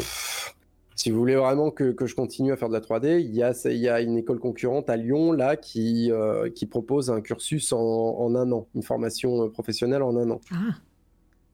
si 0.96 1.12
vous 1.12 1.18
voulez 1.18 1.36
vraiment 1.36 1.72
que, 1.72 1.92
que, 1.92 2.06
je 2.06 2.16
continue 2.16 2.52
à 2.52 2.58
faire 2.58 2.68
de 2.68 2.74
la 2.74 2.82
3D, 2.82 3.22
il 3.22 3.34
y 3.34 3.42
a, 3.42 3.54
il 3.66 3.78
y 3.78 3.88
a 3.88 4.02
une 4.02 4.18
école 4.18 4.40
concurrente 4.40 4.90
à 4.90 4.98
Lyon 4.98 5.32
là 5.32 5.56
qui, 5.56 6.12
euh, 6.12 6.50
qui 6.50 6.66
propose 6.66 7.10
un 7.10 7.22
cursus 7.22 7.72
en, 7.72 7.80
en, 7.80 8.36
un 8.36 8.52
an, 8.52 8.68
une 8.76 8.84
formation 8.84 9.50
professionnelle 9.50 10.04
en 10.04 10.18
un 10.18 10.30
an. 10.32 10.42
Ah. 10.52 10.76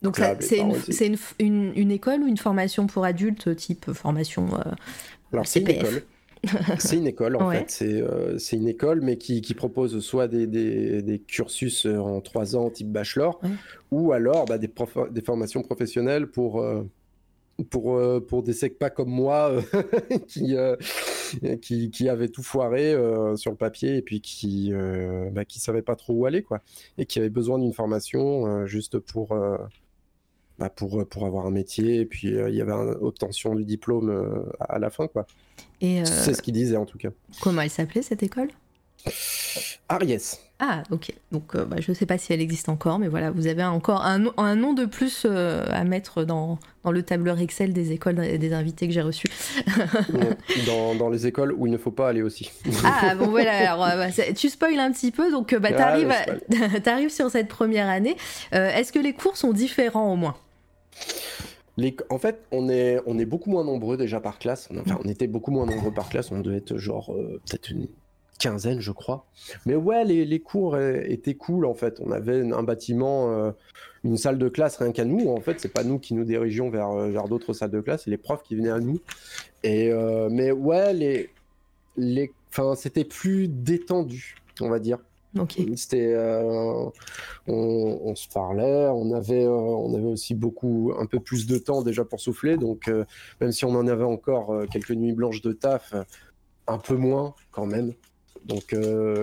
Donc 0.06 0.22
c'est 0.39 1.08
une, 1.08 1.18
une, 1.39 1.74
une, 1.76 1.91
école 1.91 2.22
ou 2.22 2.28
une 2.28 2.38
formation 2.38 2.86
pour 2.86 3.06
adultes, 3.06 3.56
type 3.56 3.91
formation 3.91 4.47
euh, 4.53 4.72
Alors 5.34 5.47
c'est 5.47 5.62
une 5.62 5.70
école. 5.70 6.03
c'est 6.78 6.97
une 6.97 7.08
école 7.08 7.38
en 7.38 7.49
fait, 7.49 7.80
euh, 7.82 8.38
c'est 8.38 8.56
une 8.56 8.68
école 8.68 9.01
mais 9.01 9.18
qui, 9.18 9.41
qui 9.41 9.56
propose 9.56 9.99
soit 9.99 10.28
des, 10.28 10.45
des, 10.45 11.01
des, 11.01 11.18
cursus 11.18 11.88
euh, 11.88 11.97
en 11.97 12.22
trois 12.22 12.56
ans 12.56 12.70
type 12.70 12.91
bachelor 12.91 13.41
ou 13.89 14.12
alors 14.12 14.45
bah, 14.45 14.60
des, 14.60 14.70
des 15.10 15.22
formations 15.22 15.64
professionnelles 15.64 16.28
pour, 16.28 16.64
pour, 17.72 17.99
pour 18.28 18.43
des 18.43 18.70
pas 18.70 18.91
comme 18.91 19.10
moi 19.10 19.53
qui, 20.28 20.56
qui, 21.64 21.89
qui 21.89 22.10
avaient 22.10 22.30
tout 22.30 22.43
foiré 22.43 22.95
sur 23.38 23.49
le 23.49 23.58
papier 23.58 23.97
et 23.97 24.03
puis 24.03 24.22
qui 24.22 24.70
ne 24.70 25.32
bah, 25.32 25.41
savaient 25.49 25.82
pas 25.82 25.95
trop 25.95 26.14
où 26.14 26.26
aller 26.28 26.43
quoi 26.43 26.62
et 26.99 27.08
qui 27.08 27.18
avaient 27.18 27.30
besoin 27.30 27.58
d'une 27.58 27.74
formation 27.74 28.68
juste 28.68 28.99
pour 28.99 29.36
bah, 30.58 30.70
pour, 30.70 31.01
euh, 31.01 31.06
pour 31.06 31.26
avoir 31.26 31.45
un 31.45 31.51
métier. 31.51 31.99
Et 31.99 32.06
puis, 32.06 32.36
euh, 32.36 32.49
il 32.49 32.56
y 32.56 32.62
avait 32.62 32.72
une 32.72 32.95
obtention 33.01 33.56
du 33.56 33.66
diplôme 33.66 34.10
euh, 34.10 34.49
à 34.60 34.80
la 34.80 34.89
fin, 34.89 35.08
quoi. 35.08 35.26
C'est 35.82 36.34
ce 36.34 36.41
qu'il 36.41 36.53
disait, 36.53 36.78
en 36.78 36.86
tout 36.86 36.97
cas. 36.97 37.10
Comment 37.41 37.62
elle 37.62 37.70
s'appelait, 37.70 38.01
cette 38.01 38.24
école? 38.24 38.47
Aries. 39.88 40.39
Ah, 40.60 40.82
ok. 40.89 41.14
Donc, 41.32 41.56
bah, 41.56 41.76
je 41.80 41.91
ne 41.91 41.95
sais 41.95 42.08
pas 42.08 42.18
si 42.18 42.34
elle 42.34 42.41
existe 42.41 42.70
encore, 42.70 42.97
mais 42.97 43.08
voilà, 43.08 43.30
vous 43.30 43.45
avez 43.45 43.64
encore 43.64 44.03
un, 44.03 44.24
un 44.38 44.56
nom 44.56 44.74
de 44.74 44.86
plus 44.86 45.26
à 45.26 45.84
mettre 45.84 46.24
dans, 46.24 46.58
dans, 46.84 46.91
le 46.91 47.03
tableur 47.03 47.39
Excel 47.39 47.72
des 47.72 47.91
écoles 47.91 48.24
et 48.24 48.39
des 48.39 48.53
invités 48.53 48.88
que 48.88 48.93
j'ai 48.93 49.03
reçus. 49.03 49.28
dans, 50.66 50.95
dans, 50.95 51.10
les 51.10 51.28
écoles 51.28 51.53
où 51.56 51.68
il 51.68 51.72
ne 51.72 51.78
faut 51.78 51.91
pas 51.91 52.10
aller 52.10 52.24
aussi. 52.24 52.49
ah, 52.84 53.14
bon, 53.14 53.28
voilà. 53.28 53.74
Alors, 53.74 53.86
bah, 53.86 54.08
tu 54.34 54.49
spoil 54.49 54.80
un 54.80 54.91
petit 54.91 55.12
peu, 55.12 55.30
donc 55.30 55.53
bah, 55.53 55.72
tu 55.72 55.76
arrives, 55.76 56.12
arrives, 56.88 57.12
sur 57.12 57.30
cette 57.30 57.49
première 57.49 57.89
année. 57.89 58.16
Est-ce 58.51 58.91
que 58.91 58.99
les 58.99 59.14
cours 59.14 59.38
sont 59.38 59.53
différents 59.53 60.12
au 60.12 60.16
moins? 60.16 60.36
En 62.10 62.18
fait, 62.18 62.41
on 62.52 62.70
est, 62.70 63.00
on 63.06 63.20
est 63.20 63.26
beaucoup 63.26 63.50
moins 63.50 63.64
nombreux 63.64 63.98
déjà 63.98 64.20
par 64.20 64.39
classe. 64.39 64.70
On 64.72 65.10
était 65.10 65.28
beaucoup 65.28 65.52
moins 65.52 65.66
nombreux 65.66 65.91
par 65.91 66.10
classe. 66.10 66.32
On 66.32 66.39
devait 66.39 66.58
être 66.58 66.78
genre 66.78 67.14
euh, 67.14 67.41
peut-être 67.46 67.70
une 67.70 67.88
quinzaine, 68.39 68.80
je 68.80 68.91
crois. 68.91 69.26
Mais 69.66 69.76
ouais, 69.76 70.04
les, 70.06 70.26
les, 70.26 70.39
cours 70.39 70.78
étaient 70.78 71.36
cool 71.36 71.66
en 71.66 71.74
fait. 71.74 72.00
On 72.02 72.12
avait 72.12 72.41
un 72.52 72.64
bâtiment, 72.64 73.32
euh, 73.32 73.52
une 74.04 74.18
salle 74.18 74.38
de 74.38 74.50
classe 74.50 74.78
rien 74.78 74.91
qu'à 74.91 75.06
nous. 75.06 75.30
En 75.30 75.41
fait, 75.41 75.60
c'est 75.60 75.74
pas 75.74 75.84
nous 75.84 76.00
qui 76.00 76.14
nous 76.14 76.24
dirigeons 76.24 76.70
vers, 76.70 76.89
euh, 76.89 77.10
vers 77.10 77.28
d'autres 77.28 77.54
salles 77.54 77.72
de 77.72 77.82
classe, 77.82 78.04
c'est 78.06 78.12
les 78.12 78.18
profs 78.18 78.43
qui 78.43 78.56
venaient 78.56 78.70
à 78.70 78.80
nous. 78.80 79.00
Et 79.64 79.91
mais 80.30 80.52
ouais, 80.52 80.93
les, 80.93 81.30
les, 81.98 82.32
enfin, 82.50 82.76
c'était 82.76 83.06
plus 83.06 83.48
détendu, 83.48 84.36
on 84.62 84.70
va 84.70 84.80
dire. 84.80 85.00
C'était, 85.76 86.14
euh, 86.14 86.90
on, 87.48 88.16
se 88.16 88.28
parlait, 88.30 88.88
on 88.88 89.14
avait, 89.14 89.46
euh, 89.46 89.52
on 89.52 89.94
avait 89.94 90.06
aussi 90.06 90.34
beaucoup, 90.34 90.94
un 90.98 91.06
peu 91.06 91.20
plus 91.20 91.46
de 91.46 91.58
temps 91.58 91.82
déjà 91.82 92.06
pour 92.06 92.20
souffler. 92.20 92.58
Donc, 92.58 92.88
euh, 92.88 93.06
même 93.42 93.52
si 93.52 93.66
on 93.66 93.72
en 93.72 93.88
avait 93.88 94.06
encore 94.06 94.54
quelques 94.72 94.92
nuits 94.92 95.14
blanches 95.14 95.42
de 95.42 95.52
taf, 95.52 95.94
un 96.68 96.78
peu 96.78 96.96
moins 96.96 97.36
quand 97.52 97.66
même. 97.66 97.94
Donc, 98.46 98.76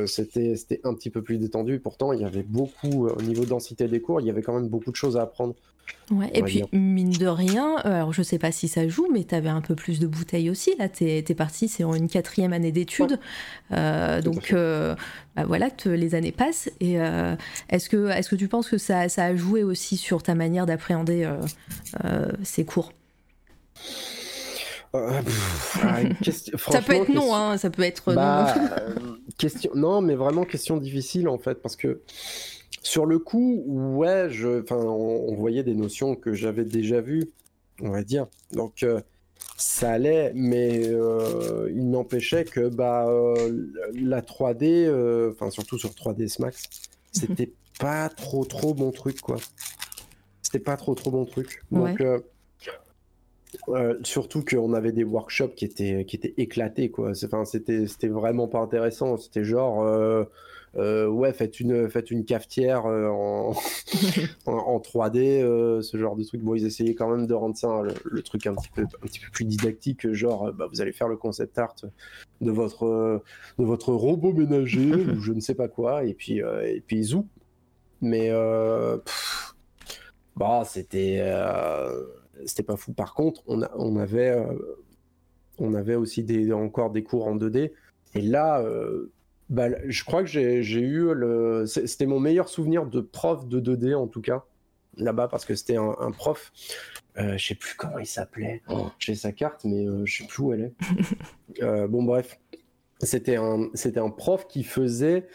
c'était, 0.06 0.56
c'était 0.56 0.80
un 0.84 0.94
petit 0.94 1.10
peu 1.10 1.22
plus 1.22 1.38
détendu. 1.38 1.78
Pourtant, 1.78 2.12
il 2.12 2.20
y 2.20 2.24
avait 2.24 2.42
beaucoup, 2.42 3.08
au 3.08 3.22
niveau 3.22 3.44
densité 3.44 3.88
des 3.88 4.00
cours, 4.00 4.20
il 4.20 4.26
y 4.26 4.30
avait 4.30 4.42
quand 4.42 4.54
même 4.54 4.68
beaucoup 4.68 4.90
de 4.90 4.96
choses 4.96 5.16
à 5.16 5.22
apprendre. 5.22 5.54
Ouais, 6.10 6.30
et 6.34 6.42
puis, 6.42 6.62
mine 6.72 7.12
de 7.12 7.26
rien, 7.26 7.76
euh, 7.78 7.94
alors 7.94 8.12
je 8.12 8.22
sais 8.22 8.38
pas 8.38 8.52
si 8.52 8.68
ça 8.68 8.86
joue, 8.86 9.08
mais 9.10 9.24
tu 9.24 9.34
avais 9.34 9.48
un 9.48 9.62
peu 9.62 9.74
plus 9.74 9.98
de 9.98 10.06
bouteilles 10.06 10.50
aussi. 10.50 10.74
Là, 10.78 10.88
tu 10.88 11.04
es, 11.04 11.22
parti, 11.34 11.68
c'est 11.68 11.84
en 11.84 11.94
une 11.94 12.08
quatrième 12.08 12.52
année 12.52 12.72
d'études. 12.72 13.18
Euh, 13.70 14.20
donc, 14.20 14.52
euh, 14.52 14.94
bah 15.36 15.44
voilà, 15.46 15.68
les 15.86 16.14
années 16.14 16.32
passent. 16.32 16.70
Et 16.80 16.94
est-ce 17.68 17.88
que, 17.88 18.08
est 18.08 18.28
que 18.28 18.36
tu 18.36 18.48
penses 18.48 18.68
que 18.68 18.78
ça, 18.78 19.08
ça, 19.08 19.24
a 19.24 19.36
joué 19.36 19.62
aussi 19.62 19.96
sur 19.96 20.22
ta 20.22 20.34
manière 20.34 20.66
d'appréhender 20.66 21.30
ces 22.42 22.64
cours? 22.64 22.92
Ça 24.92 26.82
peut 26.82 26.92
être 26.92 27.08
non, 27.08 27.34
hein, 27.34 27.56
ça 27.56 27.70
peut 27.70 27.82
être 27.82 28.14
bah, 28.14 28.54
question... 29.38 29.70
Non, 29.74 30.02
mais 30.02 30.14
vraiment 30.14 30.44
question 30.44 30.76
difficile 30.76 31.28
en 31.28 31.38
fait, 31.38 31.62
parce 31.62 31.76
que 31.76 32.02
sur 32.82 33.06
le 33.06 33.18
coup, 33.18 33.62
ouais, 33.66 34.28
je... 34.30 34.62
enfin, 34.62 34.76
on, 34.76 35.34
voyait 35.34 35.62
des 35.62 35.74
notions 35.74 36.16
que 36.16 36.34
j'avais 36.34 36.64
déjà 36.64 37.00
vues, 37.00 37.30
on 37.80 37.90
va 37.90 38.02
dire. 38.02 38.26
Donc, 38.52 38.82
euh, 38.82 39.00
ça 39.56 39.92
allait, 39.92 40.32
mais 40.34 40.88
euh, 40.88 41.70
il 41.74 41.88
n'empêchait 41.88 42.44
que 42.44 42.68
bah, 42.68 43.06
euh, 43.08 43.70
la 43.94 44.20
3D, 44.20 45.30
enfin, 45.30 45.50
surtout 45.50 45.78
sur 45.78 45.90
3ds 45.90 46.40
Max, 46.40 46.68
c'était 47.12 47.52
pas 47.78 48.08
trop, 48.08 48.44
trop 48.44 48.74
bon 48.74 48.90
truc, 48.90 49.20
quoi. 49.20 49.36
C'était 50.42 50.58
pas 50.58 50.76
trop, 50.76 50.94
trop 50.94 51.10
bon 51.10 51.24
truc. 51.24 51.62
Donc, 51.70 52.02
surtout 54.02 54.44
qu'on 54.44 54.72
avait 54.74 54.92
des 54.92 55.04
workshops 55.04 55.54
qui 55.54 55.64
étaient, 55.64 56.04
qui 56.04 56.16
étaient 56.16 56.34
éclatés, 56.36 56.90
quoi. 56.90 57.12
Enfin, 57.24 57.44
c'était 57.44 58.08
vraiment 58.08 58.48
pas 58.48 58.60
intéressant. 58.60 59.16
C'était 59.16 59.44
genre 59.44 60.26
euh, 60.76 61.06
ouais, 61.06 61.32
faites 61.34 61.60
une, 61.60 61.90
faites 61.90 62.10
une 62.10 62.24
cafetière 62.24 62.86
euh, 62.86 63.08
en, 63.08 63.52
en, 64.46 64.78
3D, 64.78 65.42
euh, 65.42 65.82
ce 65.82 65.98
genre 65.98 66.16
de 66.16 66.24
truc. 66.24 66.40
Bon, 66.40 66.54
ils 66.54 66.64
essayaient 66.64 66.94
quand 66.94 67.10
même 67.14 67.26
de 67.26 67.34
rendre 67.34 67.56
ça 67.56 67.82
le, 68.04 68.22
truc 68.22 68.46
un 68.46 68.54
petit 68.54 68.70
peu, 68.74 68.82
un 68.82 69.06
petit 69.06 69.20
peu 69.20 69.30
plus 69.30 69.44
didactique, 69.44 70.10
genre, 70.12 70.52
bah, 70.52 70.68
vous 70.72 70.80
allez 70.80 70.92
faire 70.92 71.08
le 71.08 71.16
concept 71.16 71.58
art 71.58 71.74
de 72.40 72.50
votre, 72.50 73.22
de 73.58 73.64
votre 73.64 73.92
robot 73.92 74.32
ménager 74.32 74.94
ou 74.94 75.20
je 75.20 75.32
ne 75.32 75.40
sais 75.40 75.54
pas 75.54 75.68
quoi, 75.68 76.04
et 76.04 76.14
puis, 76.14 76.38
et 76.38 76.82
puis 76.86 77.04
zou. 77.04 77.26
Mais 78.00 78.30
bah, 80.36 80.62
c'était, 80.64 81.20
c'était 82.46 82.62
pas 82.62 82.76
fou. 82.76 82.92
Par 82.92 83.14
contre, 83.14 83.42
on, 83.46 83.62
a, 83.62 83.70
on 83.76 83.96
avait, 83.96 84.36
on 85.58 85.74
avait 85.74 85.94
aussi 85.94 86.22
des, 86.24 86.52
encore 86.52 86.90
des 86.90 87.02
cours 87.02 87.26
en 87.26 87.36
2D, 87.36 87.72
et 88.14 88.20
là 88.20 88.64
bah, 89.52 89.68
je 89.86 90.04
crois 90.04 90.22
que 90.22 90.28
j'ai 90.28 90.80
eu 90.80 91.12
le. 91.12 91.66
C'était 91.66 92.06
mon 92.06 92.18
meilleur 92.18 92.48
souvenir 92.48 92.86
de 92.86 93.02
prof 93.02 93.46
de 93.46 93.60
2D 93.60 93.94
en 93.94 94.06
tout 94.06 94.22
cas, 94.22 94.44
là-bas, 94.96 95.28
parce 95.28 95.44
que 95.44 95.54
c'était 95.54 95.76
un, 95.76 96.10
prof. 96.10 96.52
Euh, 97.18 97.36
je 97.36 97.48
sais 97.48 97.54
plus 97.54 97.74
comment 97.76 97.98
il 97.98 98.06
s'appelait. 98.06 98.62
Oh. 98.70 98.86
J'ai 98.98 99.14
sa 99.14 99.30
carte, 99.30 99.64
mais 99.64 99.86
euh, 99.86 100.06
je 100.06 100.22
sais 100.22 100.26
plus 100.26 100.42
où 100.42 100.52
elle 100.52 100.62
est. 100.62 100.74
Euh, 101.60 101.86
bon, 101.86 102.02
bref. 102.02 102.40
C'était 103.00 103.36
un, 103.36 103.68
un 103.96 104.10
prof 104.10 104.48
qui 104.48 104.64
faisait. 104.64 105.28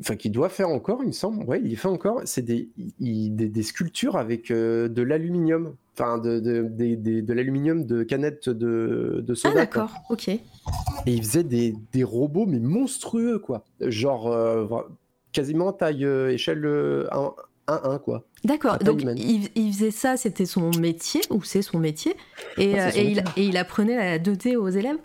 Enfin, 0.00 0.16
qui 0.16 0.28
doit 0.28 0.48
faire 0.48 0.68
encore, 0.68 1.04
il 1.04 1.06
me 1.06 1.12
semble. 1.12 1.44
Ouais, 1.44 1.60
il 1.62 1.76
fait 1.76 1.86
encore. 1.86 2.22
C'est 2.24 2.42
des, 2.42 2.68
des, 2.98 3.62
sculptures 3.62 4.16
avec 4.16 4.50
euh, 4.50 4.88
de 4.88 5.02
l'aluminium 5.02 5.76
enfin 5.96 6.18
de, 6.18 6.40
de, 6.40 6.68
de, 6.68 7.20
de 7.20 7.32
l'aluminium 7.32 7.84
de 7.84 8.02
canettes 8.02 8.48
de, 8.48 9.22
de 9.26 9.34
soda. 9.34 9.54
Ah 9.54 9.58
d'accord, 9.58 9.92
ok. 10.10 10.28
Et 10.28 10.40
il 11.06 11.22
faisait 11.22 11.44
des, 11.44 11.74
des, 11.92 12.04
robots 12.04 12.46
mais 12.46 12.58
monstrueux 12.58 13.38
quoi, 13.38 13.64
genre 13.80 14.30
euh, 14.32 14.66
quasiment 15.32 15.72
taille 15.72 16.04
euh, 16.04 16.32
échelle 16.32 16.64
1-1 16.64 17.34
euh, 17.70 17.98
quoi. 17.98 18.24
D'accord, 18.44 18.78
donc 18.78 19.02
il, 19.02 19.48
il, 19.54 19.72
faisait 19.72 19.90
ça, 19.90 20.16
c'était 20.16 20.46
son 20.46 20.70
métier 20.70 21.20
ou 21.30 21.42
c'est 21.42 21.62
son 21.62 21.78
métier 21.78 22.14
et, 22.58 22.72
et, 22.72 23.10
il, 23.10 23.24
et, 23.36 23.44
il, 23.44 23.56
apprenait 23.56 23.96
la 23.96 24.18
2D 24.18 24.56
aux 24.56 24.68
élèves? 24.68 24.98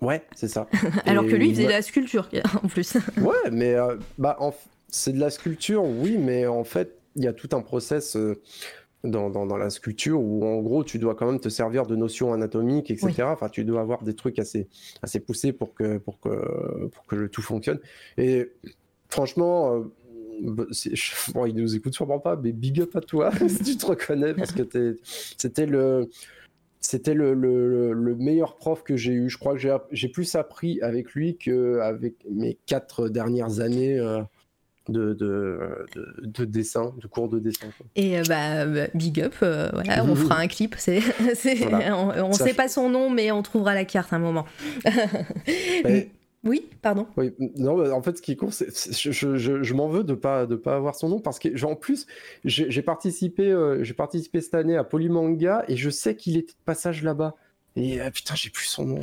Ouais, 0.00 0.22
c'est 0.34 0.48
ça. 0.48 0.68
Alors 1.06 1.26
que 1.26 1.34
lui, 1.34 1.48
il 1.48 1.54
faisait 1.54 1.66
de 1.66 1.70
la 1.70 1.82
sculpture 1.82 2.28
en 2.62 2.68
plus. 2.68 2.96
ouais, 3.20 3.50
mais 3.50 3.74
bah, 4.16 4.38
c'est 4.88 5.12
de 5.12 5.20
la 5.20 5.30
sculpture, 5.30 5.84
oui, 5.84 6.16
mais 6.18 6.46
en 6.46 6.64
fait, 6.64 6.96
il 7.16 7.24
y 7.24 7.26
a 7.26 7.32
tout 7.32 7.48
un 7.52 7.60
process 7.60 8.16
dans, 9.04 9.30
dans, 9.30 9.56
la 9.56 9.70
sculpture 9.70 10.20
où 10.20 10.44
en 10.44 10.60
gros 10.60 10.82
tu 10.82 10.98
dois 10.98 11.14
quand 11.14 11.26
même 11.26 11.40
te 11.40 11.48
servir 11.48 11.86
de 11.86 11.94
notions 11.94 12.32
anatomiques, 12.32 12.90
etc. 12.90 13.22
Enfin, 13.24 13.48
tu 13.48 13.64
dois 13.64 13.80
avoir 13.80 14.02
des 14.02 14.14
trucs 14.14 14.38
assez, 14.38 14.68
assez 15.02 15.20
poussés 15.20 15.52
pour 15.52 15.74
que, 15.74 15.98
pour, 15.98 16.18
que, 16.20 16.86
pour 16.88 17.06
que 17.06 17.16
le 17.16 17.28
tout 17.28 17.42
fonctionne. 17.42 17.78
Et 18.16 18.50
franchement, 19.08 19.74
euh, 19.74 19.80
bah, 20.42 20.64
bon, 21.34 21.46
il 21.46 21.54
nous 21.54 21.76
écoute 21.76 21.94
sûrement 21.94 22.18
pas, 22.18 22.36
mais 22.36 22.52
big 22.52 22.80
up 22.80 22.96
à 22.96 23.00
toi 23.00 23.30
si 23.48 23.62
tu 23.62 23.76
te 23.76 23.86
reconnais 23.86 24.34
parce 24.34 24.52
que 24.52 24.96
c'était 25.36 25.66
le. 25.66 26.10
C'était 26.80 27.12
le, 27.12 27.34
le, 27.34 27.92
le, 27.92 28.14
meilleur 28.14 28.54
prof 28.56 28.84
que 28.84 28.96
j'ai 28.96 29.12
eu. 29.12 29.28
Je 29.28 29.36
crois 29.36 29.56
que 29.56 29.80
j'ai 29.90 30.08
plus 30.08 30.36
appris 30.36 30.80
avec 30.80 31.10
lui 31.10 31.36
qu'avec 31.36 32.14
mes 32.30 32.56
quatre 32.66 33.08
dernières 33.08 33.58
années 33.58 33.98
euh, 33.98 34.22
de, 34.88 35.86
de, 36.22 36.44
dessin, 36.44 36.94
de 37.00 37.06
cours 37.06 37.28
de 37.28 37.38
dessin. 37.38 37.68
Et 37.96 38.18
euh, 38.18 38.22
bah, 38.28 38.66
bah, 38.66 38.86
big 38.94 39.20
up, 39.20 39.34
euh, 39.42 39.68
voilà, 39.72 40.04
on 40.04 40.14
fera 40.14 40.38
un 40.38 40.48
clip. 40.48 40.74
C'est, 40.78 41.00
on 41.92 42.28
ne 42.28 42.32
sait 42.32 42.54
pas 42.54 42.68
son 42.68 42.88
nom, 42.88 43.10
mais 43.10 43.30
on 43.30 43.42
trouvera 43.42 43.74
la 43.74 43.84
carte 43.84 44.12
un 44.12 44.18
moment. 44.18 44.46
Oui, 46.44 46.68
pardon. 46.82 47.08
Oui, 47.16 47.34
non, 47.56 47.92
en 47.92 48.00
fait, 48.00 48.16
ce 48.16 48.22
qui 48.22 48.30
est 48.30 48.36
court, 48.36 48.52
c'est, 48.52 48.68
je, 48.70 49.36
je, 49.36 49.74
m'en 49.74 49.88
veux 49.88 50.04
de 50.04 50.14
pas 50.14 50.46
de 50.46 50.54
pas 50.54 50.76
avoir 50.76 50.94
son 50.94 51.08
nom 51.08 51.18
parce 51.18 51.40
que, 51.40 51.64
en 51.64 51.74
plus, 51.74 52.06
j'ai, 52.44 52.80
participé, 52.80 53.50
euh, 53.50 53.82
j'ai 53.82 53.92
participé 53.92 54.40
cette 54.40 54.54
année 54.54 54.76
à 54.76 54.84
Polymanga 54.84 55.64
et 55.66 55.76
je 55.76 55.90
sais 55.90 56.14
qu'il 56.14 56.36
était 56.36 56.52
de 56.52 56.64
passage 56.64 57.02
là-bas. 57.02 57.34
Et 57.74 57.98
putain, 58.14 58.36
j'ai 58.36 58.50
plus 58.50 58.66
son 58.66 58.84
nom. 58.84 59.00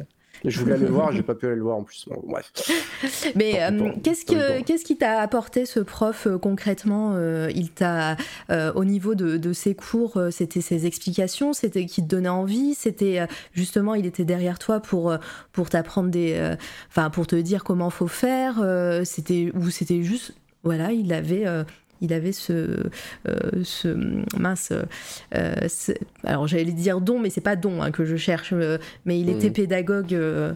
Je 0.49 0.59
voulais 0.59 0.73
aller 0.73 0.85
le 0.85 0.91
voir, 0.91 1.11
j'ai 1.11 1.23
pas 1.23 1.35
pu 1.35 1.45
aller 1.47 1.55
le 1.55 1.63
voir 1.63 1.77
en 1.77 1.83
plus. 1.83 2.05
bref. 2.23 2.51
Mais 3.35 3.61
euh, 3.63 3.91
qu'est-ce 4.03 4.25
que 4.25 4.61
qu'est-ce 4.61 4.83
qui 4.83 4.97
t'a 4.97 5.19
apporté 5.19 5.65
ce 5.65 5.79
prof 5.79 6.27
euh, 6.27 6.37
concrètement 6.37 7.13
euh, 7.15 7.49
Il 7.55 7.71
t'a 7.71 8.17
au 8.75 8.85
niveau 8.85 9.15
de, 9.15 9.37
de 9.37 9.53
ses 9.53 9.75
cours, 9.75 10.21
c'était 10.31 10.61
ses 10.61 10.85
explications, 10.85 11.53
c'était 11.53 11.85
qui 11.85 12.01
te 12.01 12.07
donnait 12.07 12.29
envie, 12.29 12.73
c'était 12.73 13.27
justement 13.53 13.95
il 13.95 14.05
était 14.05 14.25
derrière 14.25 14.59
toi 14.59 14.79
pour 14.79 15.15
pour 15.51 15.69
t'apprendre 15.69 16.09
des, 16.09 16.55
enfin 16.89 17.09
pour 17.09 17.27
te 17.27 17.35
dire 17.35 17.63
comment 17.63 17.89
faut 17.89 18.07
faire. 18.07 18.55
c'était 19.03 19.51
ou 19.55 19.69
c'était 19.69 20.03
juste 20.03 20.33
voilà, 20.63 20.91
il 20.91 21.13
avait 21.13 21.45
il 22.01 22.13
avait 22.13 22.31
ce, 22.31 22.89
euh, 23.27 23.63
ce 23.63 23.87
mince, 24.37 24.71
euh, 25.33 25.55
alors 26.23 26.47
j'allais 26.47 26.71
dire 26.71 27.01
don, 27.01 27.19
mais 27.19 27.29
c'est 27.29 27.41
pas 27.41 27.55
don 27.55 27.81
hein, 27.81 27.91
que 27.91 28.05
je 28.05 28.15
cherche, 28.15 28.53
euh, 28.53 28.77
mais 29.05 29.19
il 29.19 29.29
était 29.29 29.49
mmh. 29.49 29.53
pédagogue, 29.53 30.55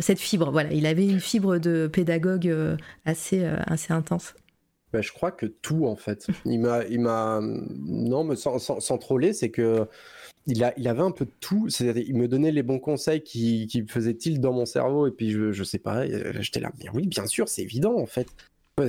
cette 0.00 0.20
fibre, 0.20 0.50
voilà, 0.50 0.72
il 0.72 0.86
avait 0.86 1.06
une 1.06 1.20
fibre 1.20 1.58
de 1.58 1.86
pédagogue 1.86 2.52
assez, 3.04 3.44
assez 3.44 3.92
intense. 3.92 4.34
Bah, 4.92 5.02
je 5.02 5.12
crois 5.12 5.30
que 5.30 5.44
tout 5.44 5.84
en 5.84 5.96
fait. 5.96 6.26
Il 6.46 6.60
m'a, 6.60 6.84
il 6.84 7.00
m'a, 7.00 7.40
non, 7.42 8.24
mais 8.24 8.36
sans, 8.36 8.58
sans, 8.58 8.98
troller, 8.98 9.34
c'est 9.34 9.50
que 9.50 9.86
il, 10.46 10.64
a, 10.64 10.72
il 10.78 10.88
avait 10.88 11.02
un 11.02 11.10
peu 11.10 11.26
de 11.26 11.32
tout. 11.40 11.68
Il 11.80 12.16
me 12.16 12.26
donnait 12.26 12.52
les 12.52 12.62
bons 12.62 12.78
conseils 12.78 13.22
qui, 13.22 13.66
qui 13.66 13.86
faisaient 13.86 14.14
tilt 14.14 14.40
dans 14.40 14.54
mon 14.54 14.64
cerveau, 14.64 15.06
et 15.06 15.10
puis 15.10 15.30
je, 15.30 15.52
je 15.52 15.62
sais 15.62 15.78
pas, 15.78 16.06
j'étais 16.40 16.60
là, 16.60 16.72
bien 16.78 16.90
oui, 16.94 17.06
bien 17.06 17.26
sûr, 17.26 17.48
c'est 17.48 17.62
évident 17.62 17.98
en 17.98 18.06
fait. 18.06 18.28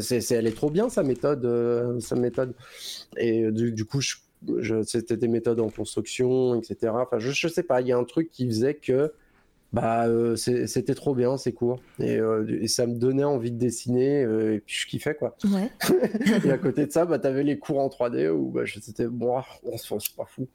C'est, 0.02 0.32
elle 0.32 0.48
est 0.48 0.56
trop 0.56 0.70
bien 0.70 0.90
sa 0.90 1.04
méthode, 1.04 1.46
euh, 1.46 2.00
sa 2.00 2.16
méthode. 2.16 2.54
Et 3.18 3.44
euh, 3.44 3.52
du, 3.52 3.86
coup, 3.86 4.02
je, 4.02 4.84
c'était 4.84 5.18
des 5.18 5.28
méthodes 5.28 5.60
en 5.60 5.70
construction, 5.70 6.56
etc. 6.56 6.94
Enfin, 6.96 7.20
je, 7.20 7.32
je 7.32 7.48
sais 7.48 7.64
pas, 7.64 7.82
il 7.82 7.88
y 7.88 7.92
a 7.92 7.98
un 7.98 8.04
truc 8.04 8.30
qui 8.32 8.48
faisait 8.48 8.76
que 8.76 9.14
bah 9.72 10.08
euh, 10.08 10.36
c'était 10.36 10.96
trop 10.96 11.14
bien 11.14 11.38
ces 11.38 11.54
cours 11.54 11.80
et, 12.00 12.18
ça 12.68 12.88
me 12.88 12.96
donnait 12.96 13.24
envie 13.24 13.52
de 13.52 13.60
dessiner 13.60 14.22
et 14.22 14.64
puis 14.66 14.76
je 14.76 14.88
kiffais 14.88 15.14
quoi 15.14 15.36
ouais. 15.44 15.70
et 16.44 16.50
à 16.50 16.58
côté 16.58 16.88
de 16.88 16.92
ça 16.92 17.06
bah 17.06 17.20
t'avais 17.20 17.44
les 17.44 17.60
cours 17.60 17.78
en 17.78 17.88
3D 17.88 18.30
où 18.30 18.50
bah, 18.50 18.64
c'était 18.66 19.06
bon 19.06 19.40
on 19.64 19.78
se 19.78 20.16
pas 20.16 20.26
fou 20.26 20.48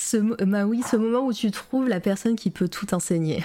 ce, 0.00 0.16
bah 0.44 0.64
oui, 0.64 0.82
ce 0.90 0.96
moment 0.96 1.26
où 1.26 1.32
tu 1.32 1.50
trouves 1.50 1.88
la 1.88 2.00
personne 2.00 2.36
qui 2.36 2.50
peut 2.50 2.68
tout 2.68 2.94
enseigner. 2.94 3.44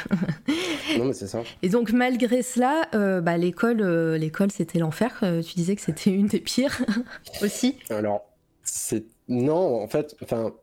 non, 0.98 1.06
mais 1.06 1.14
c'est 1.14 1.28
ça. 1.28 1.44
Et 1.62 1.70
donc, 1.70 1.92
malgré 1.92 2.42
cela, 2.42 2.88
euh, 2.96 3.22
bah, 3.22 3.38
l'école, 3.38 3.82
euh, 3.82 4.18
l'école, 4.18 4.52
c'était 4.52 4.80
l'enfer. 4.80 5.20
Euh, 5.24 5.42
tu 5.42 5.56
disais 5.56 5.76
que 5.76 5.82
c'était 5.82 6.12
une 6.12 6.28
des 6.28 6.40
pires 6.40 6.82
aussi. 7.42 7.78
Alors, 7.90 8.26
c'est 8.64 9.06
non, 9.28 9.82
en 9.82 9.88
fait, 9.88 10.16
enfin, 10.24 10.54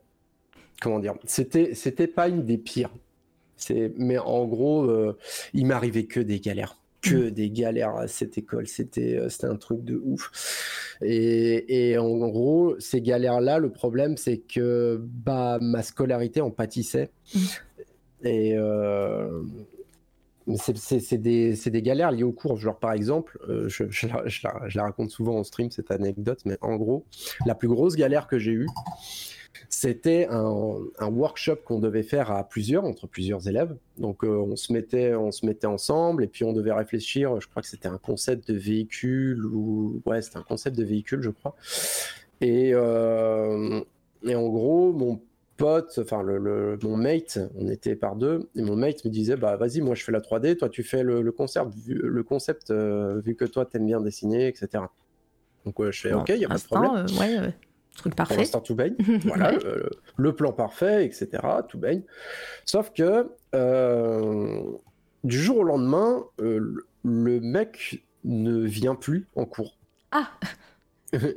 comment 0.81 0.99
dire, 0.99 1.15
c'était, 1.25 1.75
c'était 1.75 2.07
pas 2.07 2.27
une 2.27 2.45
des 2.45 2.57
pires. 2.57 2.91
C'est, 3.55 3.93
mais 3.97 4.17
en 4.17 4.45
gros, 4.45 4.91
il 5.53 5.65
m'arrivait 5.67 6.05
que 6.05 6.19
des 6.19 6.39
galères 6.39 6.75
que 7.03 7.27
mm. 7.27 7.31
des 7.31 7.51
galères 7.51 7.95
à 7.95 8.07
cette 8.07 8.37
école. 8.37 8.67
C'était 8.67 9.17
euh, 9.17 9.29
un 9.43 9.55
truc 9.57 9.83
de 9.83 10.01
ouf. 10.03 10.97
Et, 11.01 11.89
et 11.91 11.97
en 11.97 12.27
gros, 12.29 12.75
ces 12.79 13.01
galères-là, 13.01 13.59
le 13.59 13.71
problème, 13.71 14.17
c'est 14.17 14.37
que 14.37 14.99
bah, 15.01 15.59
ma 15.61 15.83
scolarité 15.83 16.41
en 16.41 16.49
pâtissait. 16.49 17.11
Mm. 17.35 17.39
Et 18.25 18.57
euh, 18.57 19.43
c'est 20.55 21.17
des, 21.17 21.53
des, 21.53 21.81
galères 21.81 22.11
liées 22.11 22.23
au 22.23 22.31
cours. 22.31 22.57
Genre, 22.57 22.79
par 22.79 22.93
exemple, 22.93 23.37
euh, 23.49 23.67
je, 23.67 23.83
je, 23.89 24.07
la, 24.07 24.27
je, 24.27 24.41
la, 24.43 24.61
je, 24.67 24.77
la, 24.77 24.83
raconte 24.85 25.11
souvent 25.11 25.37
en 25.37 25.43
stream, 25.43 25.71
cette 25.71 25.91
anecdote, 25.91 26.39
mais 26.45 26.57
en 26.61 26.75
gros, 26.77 27.05
la 27.45 27.55
plus 27.55 27.67
grosse 27.67 27.95
galère 27.95 28.27
que 28.27 28.39
j'ai 28.39 28.51
eue, 28.51 28.67
c'était 29.69 30.27
un, 30.29 31.09
workshop 31.09 31.57
qu'on 31.65 31.79
devait 31.79 32.03
faire 32.03 32.31
à 32.31 32.43
plusieurs, 32.47 32.85
entre 32.85 33.07
plusieurs 33.07 33.47
élèves. 33.47 33.75
Donc 33.97 34.23
euh, 34.23 34.27
on, 34.27 34.55
se 34.55 34.73
mettait, 34.73 35.15
on 35.15 35.31
se 35.31 35.45
mettait 35.45 35.67
ensemble 35.67 36.23
et 36.23 36.27
puis 36.27 36.43
on 36.43 36.53
devait 36.53 36.73
réfléchir, 36.73 37.39
je 37.39 37.47
crois 37.47 37.61
que 37.61 37.67
c'était 37.67 37.87
un 37.87 37.97
concept 37.97 38.51
de 38.51 38.57
véhicule, 38.57 39.45
ou 39.45 40.01
ouais, 40.05 40.21
c'était 40.21 40.37
un 40.37 40.43
concept 40.43 40.77
de 40.77 40.83
véhicule, 40.83 41.21
je 41.21 41.29
crois. 41.29 41.55
Et, 42.41 42.71
euh, 42.73 43.81
et 44.23 44.35
en 44.35 44.47
gros, 44.49 44.91
mon 44.93 45.21
pote, 45.57 45.99
enfin 46.01 46.23
le, 46.23 46.77
mon 46.83 46.97
mate, 46.97 47.39
on 47.55 47.67
était 47.69 47.95
par 47.95 48.15
deux, 48.15 48.49
et 48.55 48.61
mon 48.61 48.75
mate 48.75 49.05
me 49.05 49.09
disait 49.09 49.35
bah 49.35 49.55
vas-y, 49.55 49.81
moi 49.81 49.95
je 49.95 50.03
fais 50.03 50.11
la 50.11 50.19
3D, 50.19 50.57
toi 50.57 50.69
tu 50.69 50.83
fais 50.83 51.03
le, 51.03 51.31
concept, 51.31 51.67
le 51.87 52.23
concept 52.23 52.71
euh, 52.71 53.21
vu 53.21 53.35
que 53.35 53.45
toi 53.45 53.65
t'aimes 53.65 53.85
bien 53.85 54.01
dessiner, 54.01 54.47
etc. 54.47 54.83
Donc 55.65 55.75
je 55.79 55.99
fais 55.99 56.13
ok, 56.13 56.29
il 56.29 56.37
y 56.37 56.45
a 56.45 56.49
pas 56.49 56.57
de 56.57 56.63
problème. 56.63 56.91
Euh, 56.91 57.19
ouais, 57.19 57.53
truc 57.95 58.15
parfait. 58.15 58.35
Pour 58.35 58.41
l'instant 58.41 58.61
tout 58.61 58.75
baigne, 58.75 58.95
voilà, 59.25 59.53
le 60.17 60.35
plan 60.35 60.51
parfait, 60.51 61.05
etc. 61.05 61.29
Tout 61.67 61.77
baigne. 61.77 62.03
Sauf 62.65 62.91
que 62.93 63.29
du 65.23 65.39
jour 65.39 65.57
au 65.57 65.63
lendemain, 65.63 66.23
le 66.39 67.39
mec 67.39 68.03
ne 68.23 68.59
vient 68.59 68.95
plus 68.95 69.27
en 69.35 69.45
cours. 69.45 69.77
Ah 70.11 70.29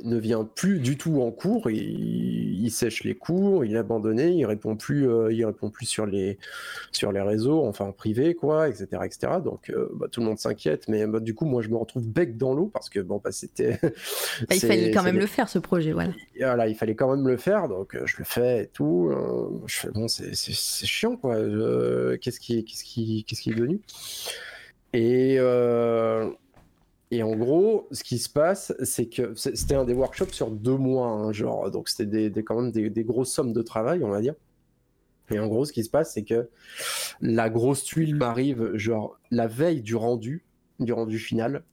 ne 0.03 0.17
vient 0.17 0.43
plus 0.43 0.79
du 0.79 0.97
tout 0.97 1.21
en 1.21 1.31
cours, 1.31 1.69
il, 1.69 2.63
il 2.63 2.71
sèche 2.71 3.03
les 3.03 3.15
cours, 3.15 3.63
il 3.65 3.75
est 3.75 3.79
abandonné, 3.79 4.29
il 4.29 4.45
répond 4.45 4.75
plus, 4.75 5.09
euh, 5.09 5.31
il 5.31 5.45
répond 5.45 5.69
plus 5.69 5.85
sur 5.85 6.05
les 6.05 6.37
sur 6.91 7.11
les 7.11 7.21
réseaux, 7.21 7.65
enfin 7.65 7.85
en 7.85 7.91
privé 7.91 8.35
quoi, 8.35 8.67
etc., 8.67 8.87
etc. 9.03 9.33
Donc 9.43 9.69
euh, 9.69 9.89
bah, 9.93 10.07
tout 10.11 10.19
le 10.21 10.27
monde 10.27 10.39
s'inquiète, 10.39 10.87
mais 10.87 11.05
bah, 11.05 11.19
du 11.19 11.33
coup 11.33 11.45
moi 11.45 11.61
je 11.61 11.69
me 11.69 11.77
retrouve 11.77 12.07
bec 12.07 12.37
dans 12.37 12.53
l'eau 12.53 12.67
parce 12.67 12.89
que 12.89 12.99
bon 12.99 13.21
bah 13.23 13.31
c'était. 13.31 13.79
Bah, 13.81 14.55
il 14.55 14.59
fallait 14.59 14.91
quand 14.91 15.03
même 15.03 15.19
le... 15.19 15.27
faire 15.27 15.49
ce 15.49 15.59
projet, 15.59 15.91
voilà. 15.91 16.13
Voilà, 16.39 16.67
il 16.67 16.75
fallait 16.75 16.95
quand 16.95 17.15
même 17.15 17.27
le 17.27 17.37
faire, 17.37 17.67
donc 17.67 17.95
euh, 17.95 18.05
je 18.05 18.17
le 18.17 18.25
fais 18.25 18.63
et 18.63 18.67
tout. 18.67 19.11
je 19.65 19.75
fais 19.75 19.89
bon 19.91 20.07
c'est 20.07 20.33
chiant 20.33 21.15
quoi. 21.15 21.35
Qu'est-ce 22.17 22.39
qui 22.39 22.63
qu'est-ce 22.65 22.83
qui 22.83 23.23
qu'est-ce 23.27 23.41
qui 23.41 23.51
est 23.51 23.55
devenu? 23.55 23.81
Et 24.93 25.37
et 27.09 27.23
en 27.23 27.35
gros, 27.35 27.87
ce 27.91 28.03
qui 28.03 28.17
se 28.17 28.27
passe, 28.27 28.73
c'est 28.83 29.05
que 29.05 29.33
c'était 29.35 29.75
un 29.75 29.85
des 29.85 29.93
workshops 29.93 30.33
sur 30.33 30.51
deux 30.51 30.75
mois, 30.75 31.07
hein, 31.07 31.31
genre, 31.31 31.71
donc 31.71 31.87
c'était 31.87 32.29
des, 32.29 32.43
quand 32.43 32.61
même 32.61 32.71
des, 32.71 33.03
grosses 33.03 33.31
sommes 33.31 33.53
de 33.53 33.61
travail, 33.61 34.03
on 34.03 34.09
va 34.09 34.19
dire. 34.19 34.35
Et 35.29 35.39
en 35.39 35.47
gros, 35.47 35.65
ce 35.65 35.71
qui 35.71 35.83
se 35.83 35.89
passe, 35.89 36.13
c'est 36.13 36.23
que 36.23 36.49
la 37.21 37.49
grosse 37.49 37.83
tuile 37.83 38.15
m'arrive, 38.15 38.75
genre, 38.75 39.17
la 39.31 39.47
veille 39.47 39.81
du 39.81 39.95
rendu, 39.95 40.45
du 40.79 40.91
rendu 40.91 41.17
final. 41.17 41.63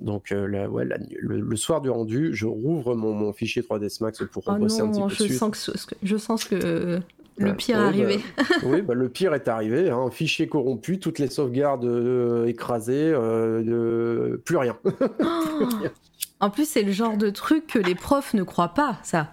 Donc, 0.00 0.32
euh, 0.32 0.66
ouais, 0.66 0.84
le, 1.20 1.56
soir 1.56 1.80
du 1.80 1.90
rendu, 1.90 2.34
je 2.34 2.46
rouvre 2.46 2.96
mon, 2.96 3.32
fichier 3.32 3.62
3ds 3.62 4.02
Max 4.02 4.22
pour 4.32 4.42
oh 4.46 4.54
bosser 4.56 4.80
un 4.80 4.90
petit 4.90 5.00
peu 5.00 5.08
je 5.08 5.22
dessus. 5.22 5.34
Sens 5.34 5.86
que, 5.86 5.94
je 6.02 6.16
sens 6.16 6.44
que 6.44 7.00
le 7.36 7.54
pire 7.54 7.78
est 7.78 7.86
arrivé. 7.86 8.20
Bah, 8.36 8.44
oui, 8.64 8.82
bah, 8.82 8.94
le 8.94 9.08
pire 9.08 9.34
est 9.34 9.48
arrivé. 9.48 9.90
Hein. 9.90 10.10
Fichier 10.10 10.46
corrompu, 10.46 10.98
toutes 10.98 11.18
les 11.18 11.28
sauvegardes 11.28 11.84
euh, 11.84 12.46
écrasées, 12.46 13.12
euh, 13.12 14.36
plus 14.44 14.56
rien. 14.56 14.78
en 16.40 16.50
plus, 16.50 16.68
c'est 16.68 16.82
le 16.82 16.92
genre 16.92 17.16
de 17.16 17.30
truc 17.30 17.66
que 17.66 17.78
les 17.78 17.94
profs 17.94 18.34
ne 18.34 18.42
croient 18.42 18.74
pas, 18.74 18.98
ça. 19.02 19.32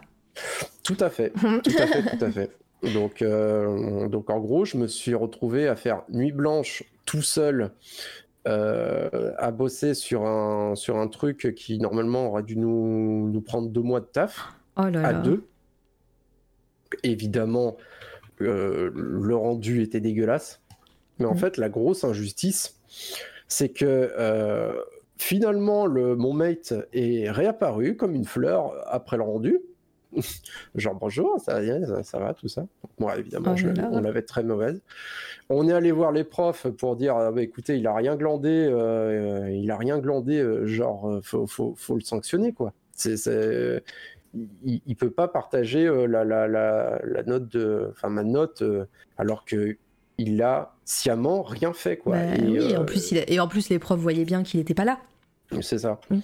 Tout 0.84 0.98
à 1.00 1.10
fait, 1.10 1.32
tout 1.32 1.72
à 1.78 1.88
fait, 1.88 2.18
tout 2.18 2.26
à 2.26 2.32
fait. 2.32 2.52
Donc, 2.94 3.22
euh, 3.22 4.08
donc 4.08 4.30
en 4.30 4.40
gros, 4.40 4.66
je 4.66 4.78
me 4.78 4.88
suis 4.88 5.14
retrouvé 5.14 5.68
à 5.68 5.76
faire 5.76 6.02
nuit 6.10 6.32
blanche 6.32 6.84
tout 7.06 7.22
seul. 7.22 7.72
à 8.46 9.52
bosser 9.52 9.94
sur 9.94 10.26
un, 10.26 10.74
sur 10.76 10.98
un 10.98 11.08
truc 11.08 11.54
qui 11.56 11.78
normalement 11.78 12.30
aurait 12.30 12.44
dû 12.44 12.58
nous, 12.58 13.30
nous 13.30 13.42
prendre 13.42 13.70
deux 13.70 13.82
mois 13.84 14.00
de 14.00 14.06
taf 14.06 14.54
oh 14.78 14.88
là 14.88 15.08
à 15.08 15.12
là. 15.12 15.20
deux 15.20 15.46
évidemment, 17.04 17.78
euh, 18.48 18.92
le 18.94 19.36
rendu 19.36 19.82
était 19.82 20.00
dégueulasse. 20.00 20.62
Mais 21.20 21.26
en 21.26 21.34
mm. 21.34 21.38
fait, 21.38 21.58
la 21.58 21.70
grosse 21.70 22.04
injustice, 22.04 22.80
c'est 23.48 23.70
que 23.70 24.12
euh, 24.18 24.74
finalement, 25.18 25.86
le, 25.86 26.16
mon 26.16 26.34
mate 26.34 26.74
est 26.94 27.30
réapparu 27.30 27.96
comme 27.96 28.16
une 28.16 28.26
fleur 28.26 28.74
après 28.88 29.18
le 29.18 29.24
rendu. 29.24 29.60
Genre 30.76 30.96
bonjour, 30.96 31.40
ça, 31.40 31.62
ça, 32.04 32.20
va, 32.20 32.34
tout 32.34 32.50
ça. 32.50 32.66
Moi, 33.00 33.18
évidemment, 33.18 33.56
ah, 33.56 33.90
on 33.92 34.02
l'avait 34.02 34.24
très 34.24 34.44
mauvaise. 34.44 34.82
On 35.50 35.70
est 35.70 35.74
allé 35.74 35.92
voir 35.92 36.12
les 36.12 36.26
profs 36.26 36.68
pour 36.68 36.98
dire 36.98 37.16
ah, 37.16 37.32
bah, 37.32 37.42
écoutez, 37.42 37.78
il 37.78 37.88
a 37.88 37.96
rien 37.96 38.18
glandé, 38.18 38.68
euh, 38.70 39.50
il 39.50 39.72
a 39.72 39.78
rien 39.78 40.00
glandé, 40.00 40.46
genre, 40.66 41.20
faut, 41.24 41.48
faut, 41.48 41.74
faut, 41.78 41.96
le 41.96 42.02
sanctionner, 42.02 42.52
quoi. 42.52 42.74
C'est 42.94 43.16
il, 44.64 44.82
ne 44.88 44.94
peut 44.94 45.12
pas 45.12 45.28
partager 45.28 45.86
euh, 45.86 46.06
la, 46.06 46.24
la, 46.24 46.48
la, 46.48 47.24
note 47.24 47.48
de, 47.50 47.88
enfin 47.92 48.10
ma 48.10 48.24
note, 48.24 48.62
euh, 48.62 48.86
alors 49.18 49.46
que 49.46 49.78
il 50.18 50.42
a 50.42 50.76
sciemment 50.86 51.42
rien 51.42 51.74
fait 51.74 51.98
quoi. 51.98 52.16
Bah 52.16 52.36
et, 52.36 52.44
oui, 52.44 52.78
en 52.78 52.82
euh, 52.82 52.84
plus, 52.84 53.12
il 53.12 53.24
et 53.28 53.40
en 53.40 53.48
plus 53.48 53.70
les 53.70 53.80
profs 53.80 54.00
voyaient 54.00 54.26
bien 54.26 54.44
qu'il 54.44 54.60
n'était 54.60 54.74
pas 54.74 54.86
là. 54.86 55.00
C'est 55.62 55.80
ça. 55.80 56.00
Mm. 56.10 56.20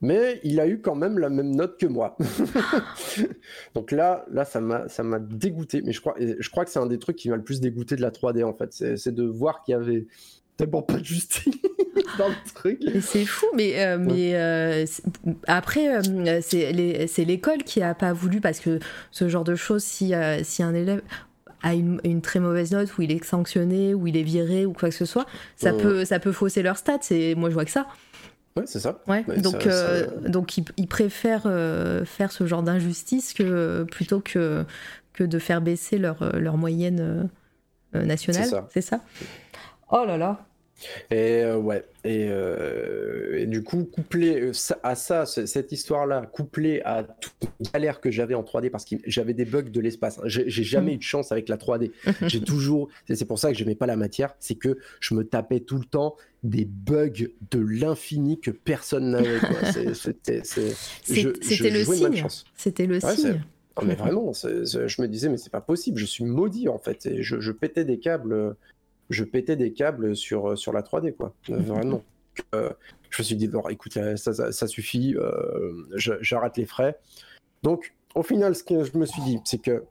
Mais 0.00 0.40
il 0.42 0.60
a 0.60 0.66
eu 0.66 0.80
quand 0.80 0.94
même 0.94 1.18
la 1.18 1.30
même 1.30 1.54
note 1.54 1.78
que 1.78 1.86
moi. 1.86 2.16
Donc 3.74 3.92
là, 3.92 4.24
là, 4.30 4.44
ça 4.44 4.60
m'a, 4.60 4.88
ça 4.88 5.02
m'a 5.02 5.18
dégoûté. 5.20 5.80
Mais 5.82 5.92
je 5.92 6.00
crois, 6.00 6.14
je 6.18 6.50
crois 6.50 6.64
que 6.64 6.70
c'est 6.70 6.78
un 6.78 6.86
des 6.86 6.98
trucs 6.98 7.16
qui 7.16 7.30
m'a 7.30 7.36
le 7.36 7.44
plus 7.44 7.60
dégoûté 7.60 7.96
de 7.96 8.02
la 8.02 8.10
3D 8.10 8.44
en 8.44 8.52
fait. 8.52 8.72
C'est, 8.72 9.14
de 9.14 9.24
voir 9.24 9.62
qu'il 9.62 9.72
y 9.72 9.74
avait 9.76 10.06
tellement 10.56 10.82
pas 10.82 10.98
de 10.98 11.04
justice 11.04 11.54
dans 12.18 12.28
le 12.28 12.34
truc. 12.54 12.80
C'est 13.00 13.24
fou, 13.24 13.46
mais, 13.54 13.82
euh, 13.84 13.98
mais 13.98 14.34
euh, 14.34 14.84
après, 15.46 15.96
euh, 15.96 16.40
c'est 16.42 17.24
l'école 17.24 17.62
qui 17.64 17.82
a 17.82 17.94
pas 17.94 18.12
voulu, 18.12 18.40
parce 18.40 18.60
que 18.60 18.78
ce 19.10 19.28
genre 19.28 19.44
de 19.44 19.54
choses, 19.54 19.82
si, 19.82 20.12
si 20.42 20.62
un 20.62 20.74
élève 20.74 21.02
a 21.62 21.74
une, 21.74 22.00
une, 22.04 22.22
très 22.22 22.40
mauvaise 22.40 22.72
note, 22.72 22.96
ou 22.98 23.02
il 23.02 23.12
est 23.12 23.24
sanctionné, 23.24 23.94
ou 23.94 24.06
il 24.06 24.16
est 24.16 24.22
viré, 24.22 24.66
ou 24.66 24.72
quoi 24.72 24.88
que 24.88 24.94
ce 24.94 25.04
soit, 25.04 25.26
ça, 25.56 25.72
peut, 25.72 26.04
ça 26.04 26.18
peut 26.18 26.32
fausser 26.32 26.62
leur 26.62 26.76
stats, 26.76 26.98
et 27.10 27.34
moi 27.34 27.50
je 27.50 27.54
vois 27.54 27.64
que 27.64 27.70
ça. 27.70 27.86
Ouais, 28.56 28.64
c'est 28.66 28.80
ça. 28.80 29.00
Ouais, 29.08 29.24
donc, 29.38 29.66
donc 30.26 30.58
ils, 30.58 30.86
préfèrent 30.86 31.50
faire 32.04 32.32
ce 32.32 32.46
genre 32.46 32.62
d'injustice 32.62 33.32
que, 33.32 33.84
plutôt 33.90 34.20
que, 34.20 34.64
que 35.14 35.24
de 35.24 35.38
faire 35.38 35.60
baisser 35.62 35.98
leur, 35.98 36.36
leur 36.36 36.56
moyenne 36.56 37.30
nationale. 37.94 38.64
C'est 38.70 38.82
ça. 38.82 39.00
Oh 39.92 40.04
là 40.06 40.16
là. 40.16 40.46
Et 41.10 41.42
euh, 41.42 41.58
ouais, 41.58 41.84
euh, 42.06 43.38
et, 43.38 43.46
du 43.46 43.62
coup, 43.62 43.84
couplé 43.84 44.40
euh, 44.40 44.52
à 44.82 44.94
ça, 44.94 45.26
cette 45.26 45.70
histoire-là, 45.70 46.26
couplé 46.26 46.80
à 46.84 47.04
toute 47.04 47.50
galère 47.72 48.00
que 48.00 48.10
j'avais 48.10 48.34
en 48.34 48.42
3D, 48.42 48.70
parce 48.70 48.86
que 48.86 48.96
j'avais 49.06 49.34
des 49.34 49.44
bugs 49.44 49.62
de 49.62 49.80
l'espace, 49.80 50.18
hein. 50.18 50.22
j'ai 50.24 50.48
jamais 50.48 50.92
mm. 50.92 50.94
eu 50.94 50.96
de 50.96 51.02
chance 51.02 51.30
avec 51.30 51.48
la 51.48 51.56
3D. 51.56 51.92
J'ai 52.26 52.40
toujours, 52.40 52.88
c'est 53.06 53.26
pour 53.26 53.38
ça 53.38 53.52
que 53.52 53.58
j'aimais 53.58 53.74
pas 53.74 53.86
la 53.86 53.96
matière, 53.96 54.34
c'est 54.40 54.54
que 54.54 54.78
je 54.98 55.14
me 55.14 55.24
tapais 55.24 55.60
tout 55.60 55.78
le 55.78 55.84
temps 55.84 56.16
des 56.42 56.64
bugs 56.64 57.28
de 57.50 57.60
l'infini 57.60 58.40
que 58.40 58.50
personne 58.50 59.10
n'avait. 59.10 59.38
C'était 59.94 60.40
le 60.40 61.84
signe. 61.84 62.26
C'était 62.56 62.86
le 62.86 62.98
signe. 62.98 63.42
mais 63.84 63.94
vraiment, 63.94 64.32
je 64.32 65.02
me 65.02 65.06
disais, 65.06 65.28
mais 65.28 65.36
c'est 65.36 65.52
pas 65.52 65.60
possible, 65.60 65.98
je 65.98 66.06
suis 66.06 66.24
maudit 66.24 66.68
en 66.68 66.78
fait. 66.78 67.06
Et 67.06 67.22
je, 67.22 67.40
je 67.40 67.52
pétais 67.52 67.84
des 67.84 67.98
câbles 67.98 68.56
je 69.10 69.24
pétais 69.24 69.56
des 69.56 69.72
câbles 69.72 70.16
sur, 70.16 70.50
euh, 70.50 70.56
sur 70.56 70.72
la 70.72 70.82
3D, 70.82 71.14
quoi. 71.14 71.34
Euh, 71.50 71.58
vraiment. 71.58 72.02
Euh, 72.54 72.70
je 73.10 73.22
me 73.22 73.24
suis 73.24 73.36
dit, 73.36 73.48
bon, 73.48 73.62
écoute, 73.68 73.98
ça, 74.16 74.52
ça, 74.52 74.66
suffit, 74.66 75.14
j'arrête 75.96 76.56
les 76.56 76.64
frais. 76.64 76.98
Donc, 77.62 77.94
au 78.14 78.22
final, 78.22 78.54
ce 78.54 78.64
que 78.64 78.84
je 78.84 78.96
me 78.96 79.04
suis 79.04 79.22
dit, 79.22 79.38
c'est 79.44 79.60
que 79.60 79.84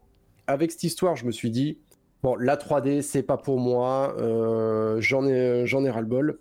avec 0.47 0.71
cette 0.71 0.83
histoire, 0.83 1.15
je 1.15 1.25
me 1.25 1.31
suis 1.31 1.51
dit, 1.51 1.77
bon, 2.23 2.35
la 2.35 2.57
3D, 2.57 3.03
c'est 3.03 3.21
pas 3.21 3.37
pour 3.37 3.59
moi, 3.59 4.15
j'en 4.99 5.27
ai, 5.27 5.67
j'en 5.67 5.85
ai 5.85 5.91
ras-le-bol. 5.91 6.39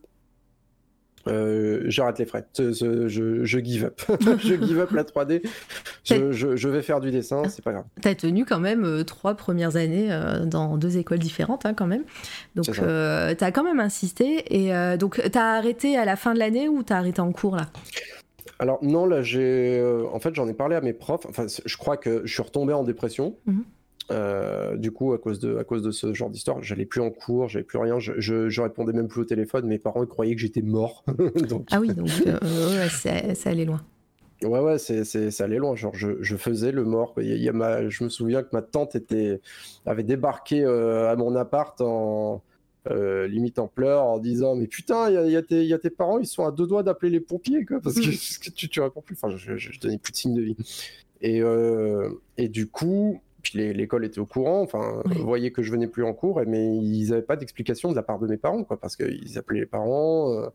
Euh, 1.29 1.83
j'arrête 1.87 2.19
les 2.19 2.25
frais. 2.25 2.47
Je, 2.57 3.09
je, 3.45 3.59
give 3.59 3.85
up. 3.85 4.01
je 4.39 4.55
give 4.55 4.81
up 4.81 4.91
la 4.93 5.05
3D. 5.05 5.43
Je, 6.05 6.33
je, 6.33 6.69
vais 6.69 6.83
faire 6.83 7.01
du 7.01 7.11
dessin, 7.11 7.43
c'est 7.49 7.63
pas 7.63 7.73
grave. 7.73 7.85
T'as 8.01 8.15
tenu 8.15 8.45
quand 8.45 8.61
même 8.61 8.85
euh, 8.85 9.05
trois 9.05 9.35
premières 9.35 9.77
années 9.77 10.11
euh, 10.11 10.45
dans 10.47 10.77
deux 10.77 10.99
écoles 10.99 11.19
différentes, 11.19 11.67
hein, 11.67 11.75
quand 11.75 11.87
même. 11.87 12.05
Donc 12.55 12.67
t'as 12.67 13.51
quand 13.51 13.65
même 13.65 13.81
insisté. 13.81 14.45
Et 14.55 14.97
donc 14.97 15.21
t'as 15.31 15.57
arrêté 15.57 15.97
à 15.97 16.05
la 16.05 16.17
fin 16.17 16.35
de 16.35 16.39
l'année 16.39 16.69
ou 16.69 16.83
t'as 16.83 16.99
arrêté 16.99 17.21
en 17.21 17.33
cours 17.33 17.57
là? 17.57 17.69
Alors 18.59 18.79
non, 18.83 19.07
là 19.07 19.23
j'ai. 19.23 19.83
en 20.13 20.21
fait, 20.21 20.35
j'en 20.35 20.49
ai 20.49 20.55
parlé 20.55 20.77
à 20.77 20.81
mes 20.81 20.93
profs. 20.93 21.27
Enfin, 21.27 21.47
je 21.65 21.77
crois 21.77 21.97
que 21.97 22.23
je 22.25 22.33
suis 22.33 22.43
retombé 22.43 22.73
en 22.73 22.85
dépression. 22.85 23.37
Mhm. 23.47 23.65
Euh, 24.11 24.77
du 24.77 24.91
coup, 24.91 25.13
à 25.13 25.19
cause 25.19 25.39
de, 25.39 25.57
à 25.57 25.65
cause 25.65 25.83
de 25.83 25.91
ce 25.91 26.13
genre 26.15 26.31
d'histoire, 26.31 26.63
j'allais 26.63 26.85
plus 26.85 27.01
en 27.01 27.11
cours, 27.11 27.49
j'avais 27.49 27.65
plus 27.65 27.79
rien, 27.79 27.99
je, 27.99 28.19
je, 28.19 28.61
répondais 28.61 28.93
même 28.93 29.09
plus 29.09 29.21
au 29.21 29.25
téléphone. 29.25 29.67
Mes 29.67 29.79
parents 29.79 30.05
croyaient 30.07 30.35
que 30.35 30.41
j'étais 30.41 30.63
mort. 30.63 31.05
Ah 31.71 31.81
oui, 31.81 31.95
donc 31.95 32.09
euh, 32.27 32.89
ça, 32.89 33.51
allait 33.51 33.65
loin. 33.65 33.81
Ouais, 34.43 34.61
ouais, 34.61 34.79
c'est, 34.79 35.05
ça 35.05 35.45
allait 35.45 35.59
loin. 35.59 35.75
Genre, 35.77 35.95
je, 35.95 36.23
je 36.23 36.37
faisais 36.37 36.73
le 36.73 36.85
mort. 36.85 37.15
Il 37.19 37.37
y 37.37 37.49
a, 37.49 37.53
ma, 37.53 37.89
je 37.89 38.05
me 38.05 38.09
souviens 38.09 38.43
que 38.43 38.49
ma 38.53 38.63
tante 38.63 38.95
était, 38.95 39.41
avait 39.87 40.03
débarqué 40.03 40.63
euh, 40.63 41.11
à 41.11 41.17
mon 41.17 41.37
appart 41.37 41.81
en 41.81 42.43
limite 42.89 43.59
en 43.59 43.69
pleurs, 43.69 44.05
en 44.05 44.19
disant 44.19 44.57
Mais 44.57 44.67
putain, 44.67 45.09
il 45.11 45.15
y 45.15 45.37
a, 45.37 45.43
y 45.63 45.73
a, 45.73 45.79
tes 45.79 45.91
parents, 45.91 46.19
ils 46.19 46.27
sont 46.27 46.45
à 46.45 46.51
deux 46.51 46.67
doigts 46.67 46.83
d'appeler 46.83 47.11
les 47.11 47.21
pompiers, 47.21 47.65
quoi, 47.65 47.81
parce 47.81 47.97
que, 47.97 48.51
tu, 48.51 48.69
tu 48.69 48.81
réponds 48.81 49.03
plus. 49.03 49.17
Enfin, 49.21 49.35
je, 49.37 49.57
je, 49.57 49.81
donnais 49.81 49.99
plus 49.99 50.13
de 50.13 50.17
signe 50.17 50.35
de 50.35 50.43
vie. 50.43 50.57
Et, 51.23 51.43
et 52.39 52.49
du 52.49 52.67
coup, 52.67 53.21
puis 53.43 53.73
l'école 53.73 54.05
était 54.05 54.19
au 54.19 54.27
courant, 54.27 54.61
enfin, 54.61 55.03
voyez 55.21 55.53
que 55.53 55.63
je 55.63 55.71
venais 55.71 55.87
plus 55.87 56.05
en 56.05 56.13
cours, 56.13 56.41
mais 56.47 56.77
ils 56.77 57.11
n'avaient 57.11 57.23
pas 57.23 57.37
d'explication 57.37 57.91
de 57.91 57.97
la 57.97 58.03
part 58.03 58.19
de 58.19 58.27
mes 58.27 58.37
parents, 58.37 58.65
quoi, 58.65 58.79
parce 58.79 58.97
qu'ils 58.97 59.39
appelaient 59.39 59.61
les 59.61 59.67
parents, 59.67 60.33
euh, 60.35 60.49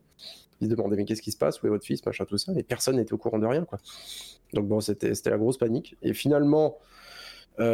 ils 0.61 0.69
demandaient 0.69 0.95
mais 0.95 1.05
qu'est-ce 1.05 1.21
qui 1.21 1.31
se 1.31 1.37
passe, 1.37 1.61
où 1.61 1.67
est 1.67 1.69
votre 1.69 1.85
fils, 1.85 2.05
machin, 2.05 2.25
tout 2.25 2.37
ça, 2.37 2.53
et 2.55 2.63
personne 2.63 2.97
n'était 2.97 3.13
au 3.13 3.17
courant 3.17 3.39
de 3.39 3.45
rien, 3.45 3.65
quoi. 3.65 3.79
Donc 4.53 4.67
bon, 4.67 4.79
c'était 4.79 5.11
la 5.25 5.37
grosse 5.37 5.57
panique. 5.57 5.97
Et 6.01 6.13
finalement, 6.13 6.77
on, 7.57 7.65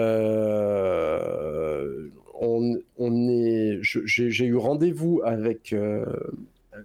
on, 2.98 3.30
est, 3.30 3.80
j'ai 3.82 4.46
eu 4.46 4.56
rendez-vous 4.56 5.22
avec, 5.24 5.76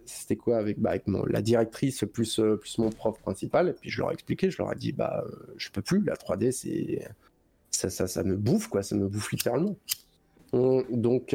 c'était 0.05 0.37
quoi 0.37 0.59
avec, 0.59 0.79
bah, 0.79 0.91
avec 0.91 1.05
la 1.29 1.43
directrice 1.43 2.05
plus, 2.13 2.41
plus 2.61 2.79
mon 2.79 2.91
prof 2.91 3.19
principal, 3.21 3.69
et 3.69 3.73
puis 3.73 3.91
je 3.91 4.01
leur 4.01 4.11
ai 4.11 4.15
expliqué, 4.15 4.51
je 4.51 4.59
leur 4.59 4.73
ai 4.73 4.77
dit, 4.77 4.93
bah, 4.93 5.25
je 5.57 5.71
peux 5.71 5.83
plus, 5.83 6.03
la 6.03 6.15
3D, 6.15 6.51
c'est, 6.51 7.09
ça, 7.77 7.91
ça, 7.91 8.07
ça, 8.07 8.23
me 8.23 8.37
bouffe, 8.37 8.69
quoi, 8.69 8.83
ça 8.83 8.97
me 8.97 9.09
bouffe 9.09 9.33
littéralement. 9.33 9.77
Donc, 10.53 11.35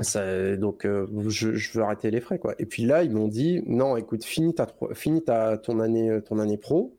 ça, 0.00 0.56
donc 0.56 0.84
euh, 0.84 1.06
je, 1.28 1.54
je, 1.54 1.72
veux 1.72 1.84
arrêter 1.84 2.10
les 2.10 2.20
frais 2.20 2.38
quoi. 2.38 2.54
Et 2.58 2.66
puis 2.66 2.84
là 2.84 3.02
ils 3.02 3.10
m'ont 3.10 3.28
dit 3.28 3.62
non 3.66 3.96
écoute 3.96 4.24
finis 4.24 4.54
ta, 4.54 4.66
finis 4.92 5.22
ta 5.22 5.56
ton 5.56 5.80
année 5.80 6.20
ton 6.22 6.38
année 6.38 6.58
pro. 6.58 6.94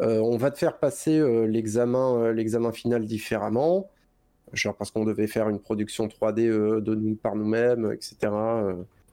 Euh, 0.00 0.20
on 0.20 0.36
va 0.36 0.50
te 0.50 0.58
faire 0.58 0.78
passer 0.78 1.18
euh, 1.18 1.46
l'examen 1.46 2.32
l'examen 2.32 2.72
final 2.72 3.04
différemment. 3.04 3.90
Genre 4.52 4.76
parce 4.76 4.92
qu'on 4.92 5.04
devait 5.04 5.26
faire 5.26 5.48
une 5.48 5.58
production 5.58 6.06
3D 6.06 6.80
de 6.80 6.94
nous 6.94 7.16
par 7.16 7.34
nous-mêmes 7.34 7.90
etc. 7.92 8.32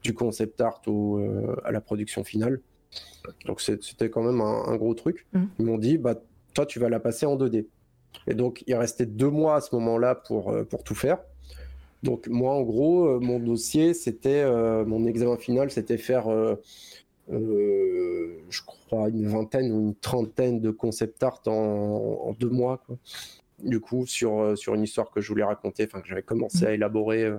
du 0.04 0.14
concept 0.14 0.60
art 0.60 0.80
au, 0.86 1.20
à 1.64 1.72
la 1.72 1.80
production 1.80 2.22
finale. 2.22 2.60
Donc 3.46 3.60
c'était 3.60 4.10
quand 4.10 4.22
même 4.22 4.40
un, 4.40 4.76
gros 4.76 4.94
truc. 4.94 5.26
Mmh. 5.32 5.44
Ils 5.58 5.64
m'ont 5.64 5.78
dit 5.78 5.98
bah 5.98 6.14
toi 6.54 6.66
tu 6.66 6.78
vas 6.78 6.88
la 6.88 7.00
passer 7.00 7.26
en 7.26 7.36
2D. 7.36 7.66
Et 8.26 8.34
donc 8.34 8.64
il 8.66 8.74
restait 8.74 9.06
deux 9.06 9.30
mois 9.30 9.56
à 9.56 9.60
ce 9.60 9.74
moment-là 9.74 10.14
pour 10.14 10.54
pour 10.68 10.84
tout 10.84 10.94
faire. 10.94 11.18
Donc 12.02 12.26
moi, 12.28 12.54
en 12.54 12.62
gros, 12.62 13.06
euh, 13.06 13.20
mon 13.20 13.38
dossier, 13.38 13.94
c'était 13.94 14.42
euh, 14.42 14.84
mon 14.84 15.06
examen 15.06 15.36
final, 15.36 15.70
c'était 15.70 15.98
faire, 15.98 16.28
euh, 16.28 16.56
je 17.30 18.62
crois, 18.66 19.08
une 19.08 19.28
vingtaine 19.28 19.72
ou 19.72 19.80
une 19.80 19.94
trentaine 19.94 20.60
de 20.60 20.70
concept 20.70 21.22
art 21.22 21.42
en, 21.46 22.34
deux 22.38 22.50
mois, 22.50 22.82
quoi. 22.86 22.96
Du 23.62 23.78
coup, 23.78 24.06
sur 24.06 24.58
sur 24.58 24.74
une 24.74 24.82
histoire 24.82 25.12
que 25.12 25.20
je 25.20 25.28
voulais 25.28 25.44
raconter, 25.44 25.84
enfin 25.84 26.00
que 26.00 26.08
j'avais 26.08 26.24
commencé 26.24 26.66
à 26.66 26.72
élaborer 26.72 27.30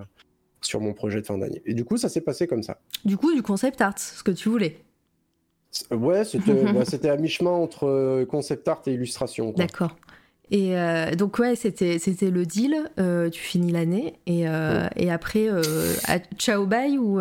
sur 0.62 0.80
mon 0.80 0.94
projet 0.94 1.20
de 1.20 1.26
fin 1.26 1.36
d'année. 1.36 1.60
Et 1.66 1.74
du 1.74 1.84
coup, 1.84 1.98
ça 1.98 2.08
s'est 2.08 2.22
passé 2.22 2.46
comme 2.46 2.62
ça. 2.62 2.80
Du 3.04 3.18
coup, 3.18 3.34
du 3.34 3.42
concept 3.42 3.82
art, 3.82 3.98
ce 3.98 4.22
que 4.22 4.30
tu 4.30 4.48
voulais. 4.48 4.78
Ouais, 5.90 6.24
c'était 6.84 7.08
à 7.08 7.16
mi-chemin 7.16 7.50
entre 7.50 8.24
concept 8.24 8.68
art 8.68 8.82
et 8.86 8.92
illustration. 8.92 9.52
D'accord. 9.56 9.96
Et 10.50 10.76
euh, 10.78 11.14
donc 11.14 11.38
ouais, 11.38 11.56
c'était 11.56 11.98
c'était 11.98 12.30
le 12.30 12.44
deal. 12.44 12.76
Euh, 12.98 13.30
tu 13.30 13.40
finis 13.40 13.72
l'année 13.72 14.14
et, 14.26 14.46
euh, 14.46 14.86
et 14.94 15.10
après 15.10 15.48
à 16.06 16.18
ciao 16.38 16.66
bye 16.66 16.98
ou 16.98 17.20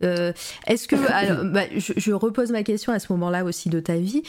est-ce 0.00 0.88
que 0.88 0.96
alors, 1.12 1.44
bah, 1.44 1.62
je, 1.74 2.12
repose 2.12 2.50
ma 2.50 2.64
question 2.64 2.92
à 2.92 2.98
ce 2.98 3.12
moment-là 3.12 3.44
aussi 3.44 3.68
de 3.68 3.78
ta 3.80 3.96
vie, 3.96 4.22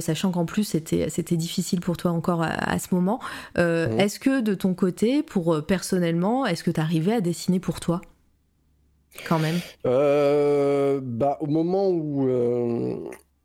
sachant 0.00 0.30
qu'en 0.30 0.46
plus 0.46 0.64
c'était 0.64 1.10
c'était 1.10 1.36
difficile 1.36 1.80
pour 1.80 1.96
toi 1.96 2.10
encore 2.12 2.42
à, 2.42 2.78
ce 2.78 2.94
moment. 2.94 3.20
Est-ce 3.56 4.18
que 4.18 4.40
de 4.40 4.54
ton 4.54 4.74
côté, 4.74 5.22
pour 5.22 5.64
personnellement, 5.66 6.46
est-ce 6.46 6.64
que 6.64 6.70
tu 6.70 6.80
arrivais 6.80 7.12
à 7.12 7.20
dessiner 7.20 7.60
pour 7.60 7.80
toi? 7.80 8.00
Quand 9.28 9.38
même 9.38 9.60
Bah 9.84 11.38
au 11.40 11.46
moment 11.46 11.88
où 11.90 12.28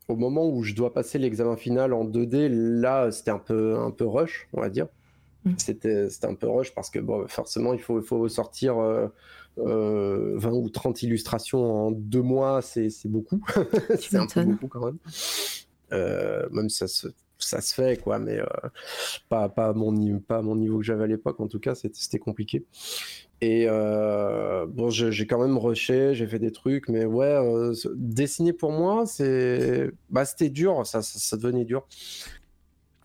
au 0.10 0.16
moment 0.16 0.50
où 0.50 0.64
je 0.64 0.74
dois 0.74 0.92
passer 0.92 1.20
l'examen 1.20 1.56
final 1.56 1.94
en 1.94 2.04
2D, 2.04 2.50
là, 2.50 3.12
c'était 3.12 3.32
un 3.32 3.40
peu, 3.40 3.78
un 3.78 3.92
peu 3.92 4.06
rush, 4.06 4.50
on 4.54 4.62
va 4.62 4.70
dire. 4.70 4.88
Mm. 5.46 5.54
C'était, 5.58 6.08
un 6.24 6.34
peu 6.34 6.50
rush 6.50 6.74
parce 6.74 6.90
que 6.90 7.00
bon, 7.00 7.28
forcément, 7.28 7.74
il 7.74 7.80
faut, 7.80 8.00
il 8.02 8.06
faut 8.06 8.28
sortir 8.28 8.76
20 8.76 8.82
euh, 8.82 9.10
euh, 9.60 10.50
ou 10.52 10.70
30 10.70 11.04
illustrations 11.04 11.88
en 11.88 11.92
deux 11.92 12.24
mois, 12.24 12.62
c'est, 12.62 12.90
beaucoup. 13.06 13.42
c'est 14.00 14.18
un 14.18 14.26
peu 14.26 14.44
beaucoup 14.44 14.68
quand 14.68 14.86
même. 14.86 14.98
Euh, 15.94 16.48
même 16.52 16.70
ça 16.70 16.88
se, 16.88 17.08
ça 17.40 17.62
se 17.62 17.74
fait, 17.74 18.02
quoi, 18.02 18.20
mais 18.20 18.40
pas, 19.30 19.50
pas, 19.50 19.68
à 19.68 19.74
mon, 19.74 20.20
pas 20.20 20.38
à 20.38 20.42
mon 20.42 20.56
niveau 20.56 20.80
que 20.80 20.84
j'avais 20.84 21.06
à 21.06 21.08
l'époque, 21.08 21.40
en 21.40 21.48
tout 21.48 21.60
cas, 21.60 21.74
c'était 21.76 22.20
compliqué. 22.20 22.66
Et 23.42 23.68
euh, 23.70 24.66
bon, 24.68 24.90
j'ai 24.90 25.26
quand 25.26 25.40
même 25.40 25.58
rushé, 25.58 26.14
j'ai 26.14 26.28
fait 26.28 26.40
des 26.40 26.52
trucs, 26.52 26.90
mais 26.90 27.06
ouais, 27.06 27.26
euh, 27.26 27.74
dessiner 27.96 28.52
pour 28.52 28.72
moi, 28.72 29.06
c'est, 29.06 29.92
bah, 30.10 30.26
c'était 30.26 30.50
dur, 30.50 30.86
ça, 30.86 31.02
ça, 31.02 31.38
devenait 31.38 31.64
dur. 31.64 31.88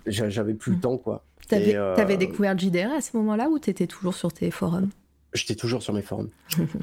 J'avais 0.07 0.55
plus 0.55 0.73
le 0.73 0.79
mmh. 0.79 0.81
temps, 0.81 0.99
quoi. 0.99 1.25
T'avais 1.49 1.77
euh... 1.77 2.17
découvert 2.17 2.59
JDR 2.59 2.93
à 2.93 3.01
ce 3.01 3.17
moment-là 3.17 3.49
ou 3.49 3.59
t'étais 3.59 3.87
toujours 3.87 4.15
sur 4.15 4.33
tes 4.33 4.51
forums? 4.51 4.91
J'étais 5.35 5.55
toujours 5.55 5.83
sur 5.83 5.93
mes 5.93 6.03
forums. 6.03 6.31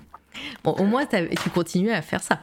bon, 0.63 0.71
au 0.71 0.85
moins, 0.85 1.05
tu 1.05 1.49
continuais 1.49 1.93
à 1.93 2.01
faire 2.01 2.23
ça. 2.23 2.39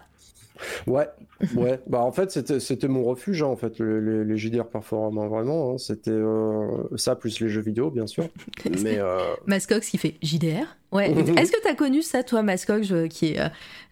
Ouais, 0.86 1.08
ouais. 1.54 1.80
Bah 1.86 2.00
en 2.00 2.12
fait 2.12 2.58
c'était 2.58 2.88
mon 2.88 3.04
refuge 3.04 3.42
hein, 3.42 3.46
en 3.46 3.56
fait 3.56 3.78
les, 3.78 4.24
les 4.24 4.36
JDR 4.36 4.64
forum 4.82 5.18
hein, 5.18 5.28
vraiment. 5.28 5.72
Hein. 5.72 5.78
C'était 5.78 6.10
euh, 6.10 6.66
ça 6.96 7.16
plus 7.16 7.40
les 7.40 7.48
jeux 7.48 7.60
vidéo 7.60 7.90
bien 7.90 8.06
sûr. 8.06 8.28
Mais 8.82 8.98
euh... 8.98 9.18
Mascox 9.46 9.88
qui 9.88 9.98
fait 9.98 10.14
JDR. 10.22 10.76
Ouais. 10.90 11.10
Est-ce 11.36 11.52
que 11.52 11.60
tu 11.60 11.68
as 11.68 11.74
connu 11.74 12.02
ça 12.02 12.22
toi 12.22 12.42
Mascox 12.42 12.92
qui 13.10 13.32
est 13.32 13.40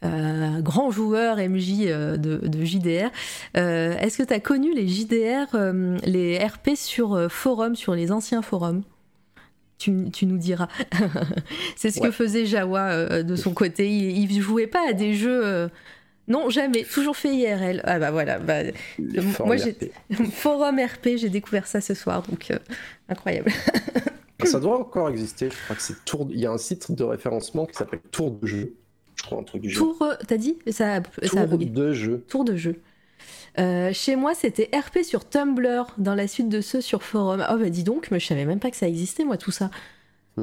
euh, 0.05 0.60
grand 0.60 0.90
joueur 0.90 1.36
MJ 1.36 1.84
euh, 1.86 2.16
de, 2.16 2.36
de, 2.36 2.64
JDR 2.64 3.10
Est-ce 3.55 4.18
que 4.18 4.22
tu 4.22 4.32
as 4.32 4.40
connu 4.40 4.74
les 4.74 4.88
JDR, 4.88 5.56
les 6.05 6.38
RP 6.38 6.70
sur 6.74 7.30
forum, 7.30 7.76
sur 7.76 7.94
les 7.94 8.12
anciens 8.12 8.43
forums? 8.43 8.82
Tu, 9.78 10.10
tu, 10.10 10.24
nous 10.24 10.38
diras. 10.38 10.68
c'est 11.76 11.90
ce 11.90 12.01
que 12.01 12.10
faisait 12.10 12.47
Jawa 12.47 13.22
de 13.22 13.36
son 13.36 13.52
côté. 13.52 13.90
Il, 13.90 14.32
il 14.32 14.40
jouait 14.40 14.66
pas 14.66 14.88
à 14.88 14.94
des 14.94 15.12
jeux 15.12 15.68
non, 16.28 16.51
jamais. 16.51 16.85
Toujours 16.85 17.16
fait 17.16 17.35
IRL. 17.35 17.81
Ah 17.85 17.98
bah 17.98 18.11
voilà. 18.11 18.39
Bah, 18.39 18.62
moi, 19.44 19.57
j'ai 19.57 19.77
forum 20.32 20.81
RP. 20.81 21.16
J'ai 21.16 21.28
découvert 21.28 21.66
ça 21.66 21.81
ce 21.81 21.94
soir, 21.94 22.23
donc 22.23 22.51
euh, 22.51 22.59
incroyable. 23.09 23.51
ça 24.44 24.61
doit 24.61 24.78
encore 24.78 25.09
exister. 25.09 25.51
Je 25.51 25.57
crois 25.65 25.77
que 25.77 25.82
c'est 25.82 26.05
Tour. 26.05 26.28
Il 26.31 26.40
y 26.40 26.47
a 26.47 26.51
un 26.51 26.59
site 26.59 26.90
de 26.90 27.05
référencement 27.05 27.66
qui 27.66 27.74
s'appelle 27.74 28.01
Tour 28.11 28.32
de 28.32 28.47
jeu. 28.47 28.74
Je 29.15 29.23
crois 29.23 29.39
un 29.39 29.44
truc 29.44 29.62
du 29.62 29.73
Tour. 29.73 29.97
Euh, 30.03 30.15
t'as 30.27 30.36
dit? 30.36 30.59
Ça. 30.70 31.01
Tour 31.01 31.59
de 31.59 31.93
jeu. 31.93 32.24
Tour 32.28 32.44
de 32.44 32.57
jeu. 32.57 32.81
Euh, 33.59 33.90
chez 33.93 34.16
moi, 34.16 34.35
c'était 34.35 34.69
RP 34.77 35.03
sur 35.03 35.27
Tumblr, 35.27 35.94
dans 35.97 36.15
la 36.15 36.28
suite 36.28 36.48
de 36.48 36.61
ceux 36.61 36.82
sur 36.82 37.03
forum. 37.03 37.47
Oh 37.51 37.57
bah 37.57 37.70
dis 37.70 37.85
donc, 37.85 38.11
mais 38.11 38.20
je 38.20 38.27
savais 38.27 38.44
même 38.44 38.61
pas 38.61 38.70
que 38.70 38.77
ça 38.77 38.86
existait, 38.86 39.24
moi, 39.24 39.39
tout 39.39 39.51
ça. 39.51 39.70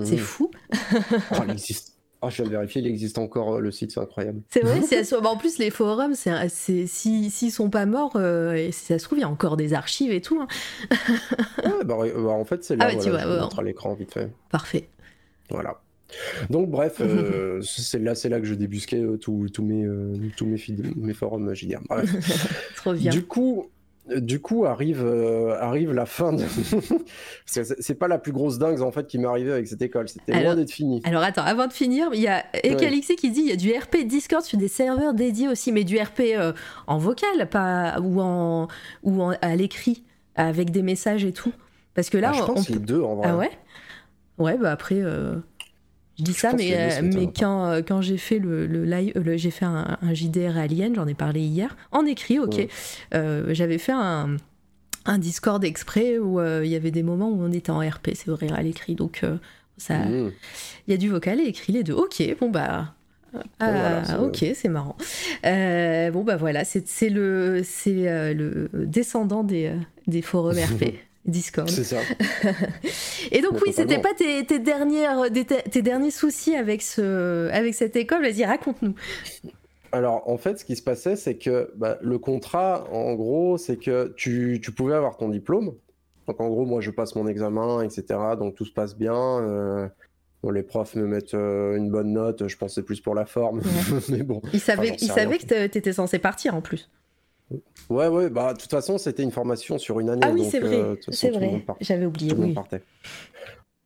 C'est 0.04 0.16
mmh. 0.16 0.18
fou. 0.18 0.50
oh, 0.74 1.36
il 1.46 1.52
existe 1.52 1.93
ah, 2.26 2.30
je 2.30 2.38
viens 2.38 2.46
de 2.46 2.52
vérifier, 2.52 2.82
il 2.82 2.88
existe 2.88 3.18
encore 3.18 3.56
euh, 3.56 3.60
le 3.60 3.70
site, 3.72 3.92
c'est 3.92 4.00
incroyable. 4.00 4.42
C'est 4.50 4.62
vrai, 4.62 4.80
bah, 5.22 5.30
en 5.30 5.38
plus 5.38 5.58
les 5.58 5.70
forums, 5.70 6.16
s'ils 6.16 6.88
si, 6.88 7.52
sont 7.52 7.70
pas 7.70 7.86
morts, 7.86 8.16
euh, 8.16 8.54
et 8.54 8.72
si 8.72 8.86
ça 8.86 9.00
se 9.00 9.04
trouve, 9.04 9.18
il 9.18 9.22
y 9.22 9.26
a 9.26 9.30
encore 9.30 9.58
des 9.58 9.74
archives 9.74 10.12
et 10.12 10.22
tout. 10.22 10.40
Hein. 10.40 10.48
ouais, 11.66 11.84
bah, 11.84 11.98
bah, 11.98 12.30
en 12.30 12.46
fait, 12.46 12.64
c'est 12.64 12.78
là, 12.78 12.90
ah, 12.90 12.96
voilà, 12.98 13.50
à 13.58 13.64
l'écran 13.64 13.94
vite 13.94 14.14
fait. 14.14 14.32
Parfait. 14.50 14.88
Voilà. 15.50 15.82
Donc 16.50 16.70
bref, 16.70 16.98
euh, 17.02 17.60
c'est 17.64 18.00
là, 18.00 18.16
c'est 18.16 18.30
là 18.30 18.40
que 18.40 18.46
je 18.46 18.54
débusquais 18.54 19.04
tous 19.20 19.48
mes, 19.60 19.86
tous 20.38 20.46
mes, 20.46 20.58
mes 20.96 21.14
forums 21.14 21.54
JDR. 21.54 21.82
Trop 22.76 22.94
bien. 22.94 23.12
Du 23.12 23.26
coup, 23.26 23.70
du 24.08 24.42
coup 24.42 24.66
arrive 24.66 25.02
euh, 25.06 25.58
arrive 25.60 25.94
la 25.94 26.06
fin 26.06 26.34
de 26.34 26.44
c'est 27.46 27.96
pas 27.96 28.10
la 28.10 28.18
plus 28.18 28.34
grosse 28.34 28.58
dingue 28.58 28.82
en 28.82 28.92
fait 28.92 29.08
qui 29.08 29.18
m'est 29.18 29.28
arrivée 29.28 29.54
avec 29.54 29.68
cette 29.68 29.82
école. 29.82 30.10
C'était 30.10 30.44
loin 30.44 30.56
d'être 30.56 30.72
fini. 30.72 31.02
alors 31.06 31.24
attends 31.24 31.44
avant 31.44 31.68
de 31.68 31.74
finir 31.74 32.10
il 32.14 32.22
y 32.22 32.28
a 32.28 32.44
Ekalixé 32.64 33.16
qui 33.16 33.32
dit 33.32 33.42
il 33.42 33.48
y 33.48 33.52
a 33.54 33.56
du 33.56 33.72
RP 33.72 34.06
Discord 34.06 34.44
sur 34.44 34.58
des 34.58 34.68
serveurs 34.68 35.14
dédiés 35.14 35.48
aussi 35.48 35.72
mais 35.72 35.86
du 35.86 35.98
RP 35.98 36.22
euh, 36.36 36.52
en 36.88 36.98
vocal 36.98 37.48
pas 37.50 37.98
ou 38.02 38.20
en 38.20 38.68
ou 39.04 39.32
à 39.42 39.56
l'écrit 39.56 40.04
avec 40.36 40.72
des 40.72 40.82
messages 40.82 41.24
et 41.24 41.32
tout. 41.32 41.54
Parce 41.94 42.10
que 42.10 42.18
là 42.18 42.32
ah, 42.34 42.38
je 42.38 42.44
pense 42.44 42.70
on, 42.70 42.74
les 42.74 42.80
deux 42.80 43.02
en 43.02 43.16
vrai. 43.16 43.28
Ah 43.30 43.38
ouais? 43.38 43.52
Ouais 44.38 44.58
bah 44.58 44.72
après 44.72 45.00
euh, 45.00 45.36
je 46.20 46.24
dis 46.24 46.34
ça, 46.34 46.54
mais, 46.54 46.76
euh, 46.76 47.02
mais 47.02 47.28
quand, 47.28 47.66
euh, 47.66 47.82
quand 47.82 48.02
j'ai 48.02 48.18
fait 48.18 48.38
le, 48.38 48.68
le 48.68 48.86
live, 48.86 49.14
euh, 49.16 49.36
j'ai 49.36 49.50
fait 49.50 49.66
un, 49.66 49.98
JDR 50.14 50.58
Alien, 50.58 50.94
j'en 50.94 51.08
ai 51.08 51.16
parlé 51.16 51.40
hier, 51.40 51.76
en 51.92 52.06
écrit, 52.06 52.40
ok. 52.40 52.68
J'avais 53.12 53.78
fait 53.80 53.94
un, 53.94 54.38
un, 55.06 55.18
Discord 55.18 55.64
exprès 55.64 56.20
où 56.20 56.40
il 56.42 56.70
y 56.70 56.76
avait 56.76 56.92
des 56.92 57.04
moments 57.04 57.30
où 57.30 57.42
on 57.42 57.52
était 57.52 57.72
en 57.72 57.80
RP, 57.80 58.12
c'est 58.14 58.30
vrai, 58.30 58.48
à 58.52 58.62
l'écrit. 58.62 58.96
Donc, 58.96 59.24
ça, 59.78 59.98
mmh. 59.98 60.32
il 60.88 60.92
y 60.92 60.94
a 60.94 60.98
du 60.98 61.10
vocal 61.10 61.40
et 61.40 61.46
écrit 61.46 61.74
les 61.74 61.84
deux. 61.84 61.94
Ok, 61.94 62.22
bon 62.40 62.50
bah. 62.50 62.94
Ah, 63.60 64.04
ok, 64.22 64.46
c'est 64.54 64.70
marrant. 64.70 64.96
bon 65.44 66.24
bah 66.24 66.36
voilà, 66.36 66.64
c'est 66.64 67.10
le, 67.10 67.64
le 67.88 68.70
descendant 68.86 69.44
des, 69.44 69.74
des 70.06 70.22
forums 70.22 70.58
RP. 70.60 70.94
Discord. 71.26 71.70
C'est 71.70 71.84
ça. 71.84 72.00
et 73.32 73.42
donc, 73.42 73.54
oui, 73.66 73.72
c'était 73.74 74.00
pas 74.00 74.14
tes, 74.14 74.46
tes, 74.46 74.60
dernières, 74.60 75.24
tes, 75.72 75.82
derniers 75.82 76.12
soucis 76.12 76.56
avec, 76.56 76.82
ce, 76.82 77.50
avec 77.52 77.74
cette 77.76 77.96
école. 77.96 78.22
Vas-y, 78.22 78.44
raconte-nous. 78.44 78.94
Alors, 79.94 80.30
en 80.30 80.38
fait, 80.38 80.60
ce 80.60 80.66
qui 80.66 80.76
se 80.76 80.82
passait, 80.82 81.16
c'est 81.16 81.38
que 81.38 81.72
bah, 81.76 81.98
le 82.02 82.18
contrat, 82.18 82.86
en 82.92 83.14
gros, 83.14 83.58
c'est 83.58 83.78
que 83.78 84.14
tu, 84.18 84.60
tu, 84.62 84.72
pouvais 84.72 84.96
avoir 84.96 85.18
ton 85.18 85.30
diplôme. 85.30 85.74
Donc, 86.28 86.42
en 86.42 86.50
gros, 86.50 86.66
moi, 86.66 86.82
je 86.82 86.92
passe 86.92 87.16
mon 87.16 87.28
examen, 87.28 87.82
etc. 87.82 88.20
Donc, 88.38 88.56
tout 88.56 88.66
se 88.66 88.74
passe 88.74 88.98
bien. 88.98 89.16
Euh, 89.16 89.88
les 90.52 90.64
profs 90.64 90.96
me 90.96 91.08
mettent 91.08 91.36
euh, 91.36 91.78
une 91.78 91.90
bonne 91.90 92.12
note. 92.12 92.48
Je 92.48 92.58
pensais 92.58 92.82
plus 92.82 93.00
pour 93.00 93.16
la 93.16 93.26
forme. 93.26 93.62
mais 94.10 94.24
bon. 94.24 94.42
Ils 94.52 94.60
savaient, 94.60 94.96
ils 95.00 95.12
savaient 95.12 95.38
que 95.38 95.68
tu 95.68 95.78
étais 95.78 95.94
censé 95.94 96.20
partir 96.20 96.56
en 96.56 96.62
plus. 96.62 96.90
Ouais, 97.90 98.08
ouais, 98.08 98.30
bah 98.30 98.54
de 98.54 98.60
toute 98.60 98.72
façon, 98.72 98.98
c'était 98.98 99.24
une 99.24 99.32
formation 99.32 99.78
sur 99.78 100.00
une 100.00 100.10
année. 100.10 100.22
Ah 100.24 100.32
oui, 100.32 100.48
c'est 100.50 100.60
vrai, 100.60 100.98
c'est 101.10 101.30
vrai. 101.30 101.66
J'avais 101.82 102.06
oublié. 102.06 102.34
Oui. 102.34 102.56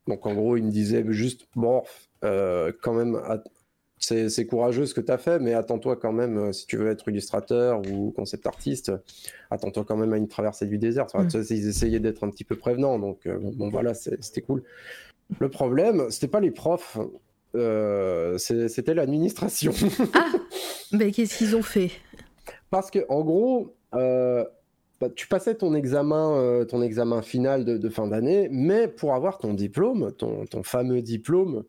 Donc 0.08 0.26
en 0.26 0.34
gros, 0.34 0.56
il 0.56 0.64
me 0.64 0.72
disait 0.72 1.04
juste, 1.10 1.48
bon, 1.56 1.84
quand 2.22 2.94
même, 2.94 3.20
c'est 4.00 4.46
courageux 4.46 4.86
ce 4.86 4.94
que 4.94 5.02
tu 5.02 5.12
as 5.12 5.18
fait, 5.18 5.40
mais 5.40 5.54
attends-toi 5.54 5.96
quand 5.96 6.12
même, 6.12 6.38
euh, 6.38 6.54
si 6.54 6.68
tu 6.68 6.78
veux 6.78 6.90
être 6.90 7.08
illustrateur 7.10 7.82
ou 7.92 8.12
concept 8.12 8.46
artiste, 8.46 8.92
attends-toi 9.50 9.86
quand 9.88 9.98
même 9.98 10.14
à 10.14 10.18
une 10.18 10.28
traversée 10.28 10.66
du 10.66 10.78
désert. 10.78 11.08
Mm. 11.14 11.28
Ils 11.50 11.68
essayaient 11.68 12.00
d'être 12.00 12.24
un 12.24 12.30
petit 12.30 12.44
peu 12.44 12.56
prévenants, 12.56 13.00
donc 13.00 13.26
euh, 13.26 13.38
bon, 13.40 13.70
voilà, 13.70 13.94
c'était 13.94 14.42
cool. 14.42 14.64
Le 15.40 15.50
problème, 15.50 16.10
c'était 16.10 16.28
pas 16.28 16.40
les 16.40 16.52
profs, 16.52 16.98
euh, 17.56 18.38
c'était 18.38 18.94
l'administration. 18.94 19.74
ah, 20.14 20.32
mais 20.92 21.12
qu'est-ce 21.12 21.38
qu'ils 21.38 21.56
ont 21.56 21.64
fait? 21.64 21.92
Parce 22.70 22.92
que 22.92 23.00
en 23.10 23.24
gros, 23.24 23.76
bah, 23.92 25.10
tu 25.16 25.28
passais 25.28 25.56
ton 25.56 25.74
examen, 25.76 26.66
ton 26.68 26.82
examen 26.82 27.22
final 27.22 27.66
de, 27.66 27.90
fin 27.90 28.08
d'année, 28.08 28.50
mais 28.52 28.88
pour 28.88 29.14
avoir 29.14 29.38
ton 29.38 29.54
diplôme, 29.54 30.12
ton, 30.14 30.46
ton 30.46 30.64
fameux 30.64 31.02
diplôme, 31.02 31.64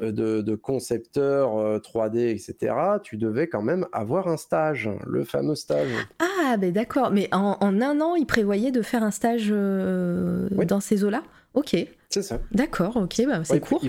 euh, 0.00 0.10
de, 0.42 0.54
concepteur 0.54 1.80
3D, 1.80 2.16
euh, 2.16 2.30
etc., 2.30 2.74
tu 3.02 3.18
devais 3.18 3.46
quand 3.46 3.60
même 3.60 3.86
avoir 3.92 4.26
un 4.26 4.38
stage, 4.38 4.88
le 5.06 5.24
fameux 5.24 5.54
stage. 5.54 5.90
Ah, 6.18 6.56
ben 6.56 6.72
d'accord. 6.72 7.10
Mais 7.10 7.28
en, 7.32 7.58
un 7.60 8.00
an, 8.00 8.14
il 8.14 8.26
prévoyait 8.26 8.70
de 8.70 8.80
faire 8.80 9.02
un 9.02 9.10
stage 9.10 9.48
euh, 9.50 10.48
dans 10.66 10.80
ces 10.80 11.04
eaux-là? 11.04 11.22
Ok. 11.52 11.76
C'est 12.08 12.22
ça. 12.22 12.38
D'accord, 12.52 12.96
ok, 12.96 13.22
bah, 13.26 13.44
c'est 13.44 13.60
court. 13.60 13.82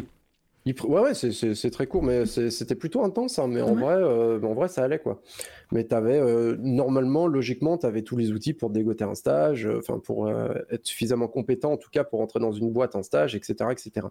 Ouais, 0.65 1.01
ouais, 1.01 1.13
c'est 1.13 1.71
très 1.71 1.87
court, 1.87 2.03
mais 2.03 2.25
c'était 2.25 2.75
plutôt 2.75 3.03
intense. 3.03 3.39
Hein, 3.39 3.47
mais 3.47 3.61
en, 3.61 3.75
vrai, 3.75 4.01
en 4.03 4.53
vrai, 4.53 4.67
ça 4.67 4.83
allait, 4.83 4.99
quoi. 4.99 5.21
Mais 5.71 5.85
tu 5.85 5.93
avais, 5.93 6.21
normalement, 6.57 7.27
logiquement, 7.27 7.77
tu 7.77 7.85
avais 7.85 8.01
tous 8.01 8.17
les 8.17 8.31
outils 8.31 8.53
pour 8.53 8.69
dégoter 8.69 9.03
un 9.03 9.15
stage, 9.15 9.67
enfin, 9.77 9.99
pour 9.99 10.29
être 10.29 10.85
suffisamment 10.85 11.27
compétent, 11.27 11.73
en 11.73 11.77
tout 11.77 11.89
cas, 11.91 12.03
pour 12.03 12.21
entrer 12.21 12.39
dans 12.39 12.51
une 12.51 12.71
boîte, 12.71 12.95
un 12.95 13.03
stage, 13.03 13.35
etc., 13.35 13.71
etc. 13.71 14.07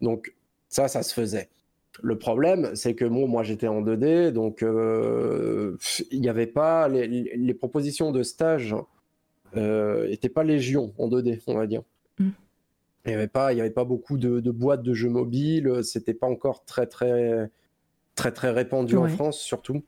Donc, 0.00 0.34
ça, 0.68 0.88
ça 0.88 1.02
se 1.02 1.14
faisait. 1.14 1.48
Le 2.02 2.18
problème, 2.18 2.74
c'est 2.74 2.94
que 2.94 3.04
moi 3.04 3.44
j'étais 3.44 3.68
en 3.68 3.80
2D, 3.80 4.32
donc 4.32 4.62
euh, 4.62 5.76
il 6.10 6.20
n'y 6.20 6.28
avait 6.28 6.48
pas 6.48 6.88
les, 6.88 7.54
propositions 7.54 8.10
de 8.10 8.22
stage 8.24 8.74
n'étaient 9.54 9.60
euh, 9.60 10.34
pas 10.34 10.42
légion 10.42 10.92
en 10.98 11.08
2D, 11.08 11.40
on 11.46 11.54
va 11.54 11.66
dire. 11.68 11.82
Il 13.04 13.08
n'y 13.08 13.14
avait 13.14 13.28
pas, 13.28 13.52
il 13.52 13.58
y 13.58 13.60
avait 13.60 13.70
pas 13.70 13.84
beaucoup 13.84 14.16
de, 14.16 14.50
boîtes 14.50 14.82
de 14.82 14.94
jeux 14.94 15.10
mobiles. 15.10 15.80
C'était 15.82 16.14
pas 16.14 16.26
encore 16.26 16.64
très 16.64 16.86
très 16.86 17.50
très 18.14 18.32
très 18.32 18.50
répandu 18.50 18.96
en 18.96 19.08
France 19.08 19.40
surtout. 19.40 19.84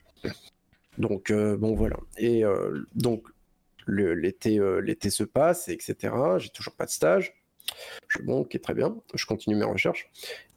Donc 0.98 1.30
euh, 1.30 1.56
bon 1.56 1.74
voilà. 1.74 1.97
Et 2.18 2.43
donc 2.94 3.26
l'été 3.86 4.60
l'été 4.82 5.10
se 5.10 5.24
passe, 5.24 5.68
etc. 5.68 6.14
J'ai 6.38 6.51
toujours 6.51 6.74
pas 6.74 6.84
de 6.84 6.90
stage. 6.90 7.34
Je, 8.09 8.22
bon, 8.22 8.40
ok, 8.40 8.60
très 8.60 8.74
bien. 8.74 8.97
Je 9.14 9.26
continue 9.26 9.56
mes 9.56 9.64
recherches. 9.64 10.10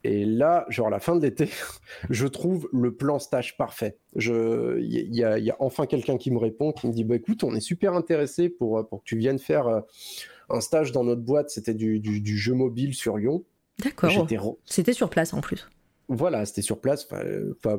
Et 0.03 0.25
là, 0.25 0.65
genre 0.69 0.87
à 0.87 0.89
la 0.89 0.99
fin 0.99 1.15
de 1.15 1.21
l'été, 1.21 1.49
je 2.09 2.27
trouve 2.27 2.69
le 2.71 2.93
plan 2.93 3.19
stage 3.19 3.57
parfait. 3.57 3.97
Il 4.15 5.09
y, 5.11 5.23
a 5.23 5.55
enfin 5.59 5.85
quelqu'un 5.85 6.17
qui 6.17 6.31
me 6.31 6.37
répond, 6.37 6.71
qui 6.71 6.87
me 6.87 6.93
dit 6.93 7.03
bah, 7.03 7.15
écoute, 7.15 7.43
on 7.43 7.55
est 7.55 7.61
super 7.61 7.93
intéressé 7.93 8.49
pour, 8.49 8.87
pour 8.87 8.99
que 8.99 9.05
tu 9.05 9.17
viennes 9.17 9.39
faire 9.39 9.67
euh, 9.67 9.81
un 10.49 10.61
stage 10.61 10.91
dans 10.91 11.03
notre 11.03 11.21
boîte. 11.21 11.49
C'était 11.49 11.73
du, 11.73 11.99
du, 11.99 12.37
jeu 12.37 12.53
mobile 12.53 12.93
sur 12.93 13.17
Lyon. 13.17 13.43
D'accord. 13.83 14.11
C'était 14.65 14.93
sur 14.93 15.09
place 15.09 15.33
en 15.33 15.41
plus. 15.41 15.67
Voilà, 16.07 16.45
c'était 16.45 16.61
sur 16.61 16.79
place. 16.79 17.07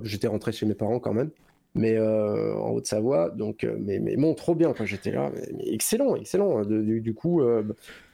J'étais 0.03 0.29
rentré 0.29 0.53
chez 0.53 0.67
mes 0.67 0.75
parents 0.75 1.01
quand 1.01 1.15
même 1.15 1.31
mais 1.75 1.97
euh, 1.97 2.55
en 2.57 2.71
Haute-Savoie. 2.71 3.31
Donc, 3.31 3.65
euh, 3.65 3.77
mais, 3.79 3.99
mais 3.99 4.17
bon, 4.17 4.35
trop 4.35 4.55
bien 4.55 4.73
quand 4.73 4.85
j'étais 4.85 5.13
là. 5.13 5.31
Mais, 5.35 5.73
excellent, 5.73 6.17
excellent. 6.17 6.63
du, 6.65 7.15
coup, 7.15 7.43
euh, 7.43 7.63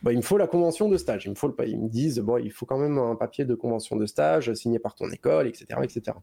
bah, 0.02 0.12
il 0.12 0.18
me 0.18 0.22
faut 0.22 0.38
la 0.38 0.46
convention 0.46 0.88
de 0.88 0.96
stage. 0.96 1.26
Il 1.26 1.30
me 1.30 1.34
faut 1.34 1.48
le, 1.48 1.54
ils 1.66 1.80
me 1.80 1.88
disent, 1.88 2.18
bon, 2.18 2.38
il 2.38 2.52
faut 2.52 2.66
quand 2.66 2.78
même 2.78 2.98
un 2.98 3.16
papier 3.16 3.44
de 3.44 3.54
convention 3.54 3.96
de 3.96 4.06
stage 4.06 4.52
signé 4.54 4.78
par 4.78 4.94
ton 4.94 5.10
école, 5.10 5.46
etc., 5.46 5.80
etc. 5.82 6.16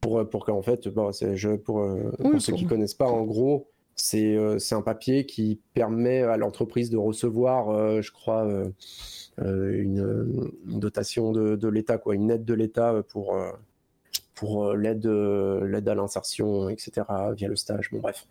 Pour, 0.00 0.28
pour 0.28 0.44
qu'en 0.44 0.62
fait, 0.62 0.88
bon, 0.88 1.12
je, 1.12 1.50
pour, 1.50 1.86
pour 2.18 2.40
ceux 2.40 2.54
qui 2.54 2.66
connaissent 2.66 2.94
pas, 2.94 3.06
en 3.06 3.22
gros, 3.22 3.70
c'est 3.94 4.36
un 4.72 4.82
papier 4.82 5.26
qui 5.26 5.60
permet 5.74 6.22
à 6.22 6.36
l'entreprise 6.36 6.90
de 6.90 6.96
recevoir, 6.96 8.02
je 8.02 8.10
crois, 8.10 8.48
une, 9.38 10.52
une, 10.66 10.80
dotation 10.80 11.32
de, 11.32 11.68
l'État, 11.68 12.00
une 12.10 12.30
aide 12.30 12.44
de 12.44 12.54
l'État 12.54 13.02
pour 13.08 13.36
pour 14.42 14.66
euh, 14.66 14.76
l'aide 14.76 15.06
euh, 15.06 15.80
à 15.86 15.94
l'insertion, 15.94 16.68
etc., 16.68 17.06
via 17.36 17.46
le 17.46 17.54
stage. 17.54 17.90
Bon, 17.92 18.00
bref. 18.00 18.26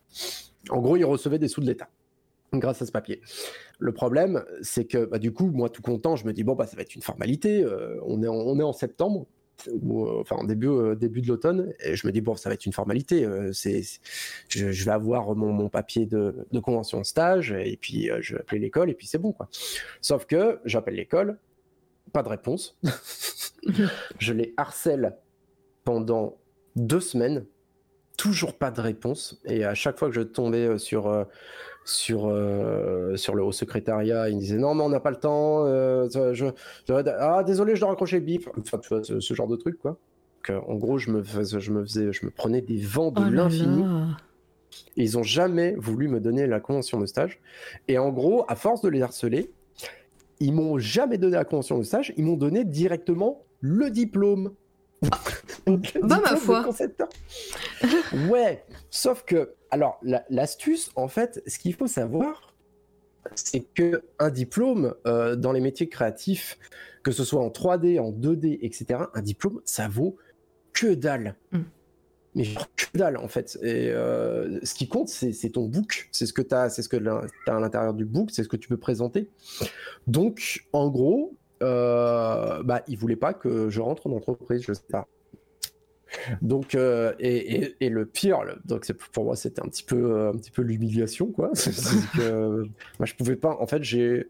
En 0.69 0.81
gros, 0.81 0.97
il 0.97 1.05
recevait 1.05 1.39
des 1.39 1.47
sous 1.47 1.61
de 1.61 1.67
l'État 1.67 1.87
grâce 2.53 2.81
à 2.81 2.85
ce 2.85 2.91
papier. 2.91 3.21
Le 3.79 3.93
problème, 3.93 4.43
c'est 4.61 4.83
que 4.83 5.05
bah, 5.05 5.19
du 5.19 5.31
coup, 5.31 5.51
moi, 5.51 5.69
tout 5.69 5.81
content, 5.81 6.17
je 6.17 6.25
me 6.25 6.33
dis, 6.33 6.43
bon, 6.43 6.53
bah, 6.53 6.67
ça 6.67 6.75
va 6.75 6.81
être 6.81 6.95
une 6.95 7.01
formalité. 7.01 7.63
Euh, 7.63 7.97
on, 8.05 8.21
est 8.23 8.27
on 8.27 8.59
est 8.59 8.63
en 8.63 8.73
septembre, 8.73 9.25
ou, 9.81 10.07
enfin, 10.19 10.37
en 10.37 10.43
début, 10.43 10.95
début 10.95 11.21
de 11.21 11.27
l'automne, 11.27 11.73
et 11.83 11.95
je 11.95 12.07
me 12.07 12.11
dis, 12.11 12.21
bon, 12.21 12.35
ça 12.35 12.49
va 12.49 12.53
être 12.55 12.65
une 12.65 12.73
formalité. 12.73 13.27
c'est, 13.53 13.81
je, 14.49 14.67
vais 14.67 14.91
avoir 14.91 15.35
mon, 15.35 15.51
mon 15.51 15.69
papier 15.69 16.05
de, 16.05 16.47
de, 16.51 16.59
convention 16.59 16.99
de 16.99 17.05
stage, 17.05 17.51
et 17.51 17.77
puis 17.79 18.09
je 18.21 18.35
vais 18.35 18.41
appeler 18.41 18.59
l'école, 18.59 18.89
et 18.89 18.93
puis 18.93 19.07
c'est 19.07 19.17
bon, 19.17 19.31
quoi. 19.31 19.49
Sauf 20.01 20.25
que 20.25 20.59
j'appelle 20.65 20.95
l'école, 20.95 21.37
pas 22.11 22.23
de 22.23 22.29
réponse. 22.29 22.77
je 24.19 24.33
les 24.33 24.53
harcèle 24.57 25.17
pendant 25.83 26.37
deux 26.75 26.99
semaines, 26.99 27.45
toujours 28.17 28.57
pas 28.57 28.71
de 28.71 28.81
réponse. 28.81 29.41
Et 29.45 29.63
à 29.63 29.73
chaque 29.73 29.97
fois 29.97 30.09
que 30.09 30.15
je 30.15 30.21
tombais 30.21 30.67
euh, 30.67 30.77
sur, 30.77 31.07
euh, 31.07 31.23
sur, 31.83 32.27
euh, 32.27 33.15
sur 33.15 33.35
le 33.35 33.43
haut 33.43 33.51
secrétariat, 33.51 34.29
il 34.29 34.35
me 34.35 34.39
disait 34.39 34.57
non, 34.57 34.75
mais 34.75 34.83
on 34.83 34.89
n'a 34.89 34.99
pas 34.99 35.11
le 35.11 35.17
temps. 35.17 35.65
je, 35.65 36.51
ah, 37.19 37.43
désolé, 37.43 37.75
je 37.75 37.81
dois 37.81 37.89
raccrocher 37.89 38.19
le 38.19 38.25
bip. 38.25 38.47
Enfin, 38.59 38.77
tu 38.77 38.89
vois, 38.89 39.03
ce, 39.03 39.33
genre 39.33 39.47
de 39.47 39.55
truc, 39.55 39.79
quoi. 39.79 39.97
en 40.49 40.75
gros, 40.75 40.97
je 40.97 41.11
me, 41.11 41.23
faisais, 41.23 41.59
je, 41.59 41.71
me 41.71 41.83
faisais, 41.83 42.13
je 42.13 42.25
me 42.25 42.31
prenais 42.31 42.61
des 42.61 42.77
vents 42.77 43.11
de 43.11 43.21
oh 43.25 43.29
l'infini. 43.29 43.83
Ils 44.95 45.17
ont 45.17 45.23
jamais 45.23 45.75
voulu 45.77 46.07
me 46.07 46.19
donner 46.19 46.47
la 46.47 46.59
convention 46.59 46.99
de 46.99 47.05
stage. 47.05 47.39
Et 47.87 47.97
en 47.97 48.09
gros, 48.09 48.45
à 48.47 48.55
force 48.55 48.81
de 48.81 48.89
les 48.89 49.01
harceler, 49.01 49.51
ils 50.39 50.53
m'ont 50.53 50.77
jamais 50.79 51.17
donné 51.17 51.35
la 51.35 51.45
convention 51.45 51.77
de 51.77 51.83
stage, 51.83 52.13
ils 52.17 52.23
m'ont 52.23 52.37
donné 52.37 52.63
directement 52.65 53.43
le 53.59 53.89
diplôme. 53.89 54.53
bah 56.03 56.21
ma 56.23 56.35
foi. 56.35 56.69
ouais, 58.29 58.63
sauf 58.89 59.23
que, 59.23 59.55
alors, 59.71 59.99
l'astuce, 60.29 60.91
en 60.95 61.07
fait, 61.07 61.41
ce 61.47 61.57
qu'il 61.59 61.73
faut 61.73 61.87
savoir, 61.87 62.53
c'est 63.35 63.61
que 63.73 64.03
un 64.19 64.29
diplôme 64.29 64.95
euh, 65.07 65.35
dans 65.35 65.51
les 65.51 65.61
métiers 65.61 65.89
créatifs, 65.89 66.57
que 67.03 67.11
ce 67.11 67.23
soit 67.23 67.41
en 67.41 67.49
3D, 67.49 67.99
en 67.99 68.11
2D, 68.11 68.59
etc., 68.61 69.01
un 69.13 69.21
diplôme, 69.21 69.61
ça 69.65 69.87
vaut 69.87 70.17
que 70.73 70.93
dalle. 70.93 71.35
Mm. 71.51 71.59
Mais 72.33 72.45
que 72.77 72.97
dalle, 72.97 73.17
en 73.17 73.27
fait. 73.27 73.57
Et 73.61 73.89
euh, 73.89 74.59
ce 74.63 74.73
qui 74.73 74.87
compte, 74.87 75.09
c'est 75.09 75.49
ton 75.49 75.65
book. 75.65 76.07
C'est 76.11 76.25
ce 76.25 76.33
que 76.33 76.41
tu 76.41 76.55
as, 76.55 76.69
c'est 76.69 76.81
ce 76.81 76.89
que 76.89 76.97
as 77.07 77.25
à 77.47 77.59
l'intérieur 77.59 77.93
du 77.93 78.05
book, 78.05 78.29
c'est 78.31 78.43
ce 78.43 78.47
que 78.47 78.57
tu 78.57 78.69
peux 78.69 78.77
présenter. 78.77 79.29
Donc, 80.07 80.65
en 80.71 80.89
gros, 80.89 81.37
euh, 81.61 82.63
bah, 82.63 82.81
il 82.87 82.97
voulait 82.97 83.15
pas 83.15 83.33
que 83.33 83.69
je 83.69 83.81
rentre 83.81 84.07
en 84.07 84.11
entreprise, 84.11 84.63
je 84.63 84.73
sais 84.73 84.81
pas. 84.89 85.07
Donc, 86.41 86.75
euh, 86.75 87.13
et, 87.19 87.73
et, 87.79 87.89
le 87.89 88.05
pire, 88.05 88.39
donc 88.65 88.85
pour 89.13 89.23
moi, 89.23 89.35
c'était 89.35 89.61
un 89.61 89.67
petit 89.67 89.83
peu, 89.83 90.11
euh, 90.11 90.29
un 90.31 90.33
petit 90.33 90.51
peu 90.51 90.61
l'humiliation, 90.61 91.27
quoi. 91.27 91.51
que 92.15 92.65
je 93.01 93.15
pouvais 93.15 93.37
pas. 93.37 93.57
En 93.59 93.67
fait, 93.67 93.83
j'ai, 93.83 94.27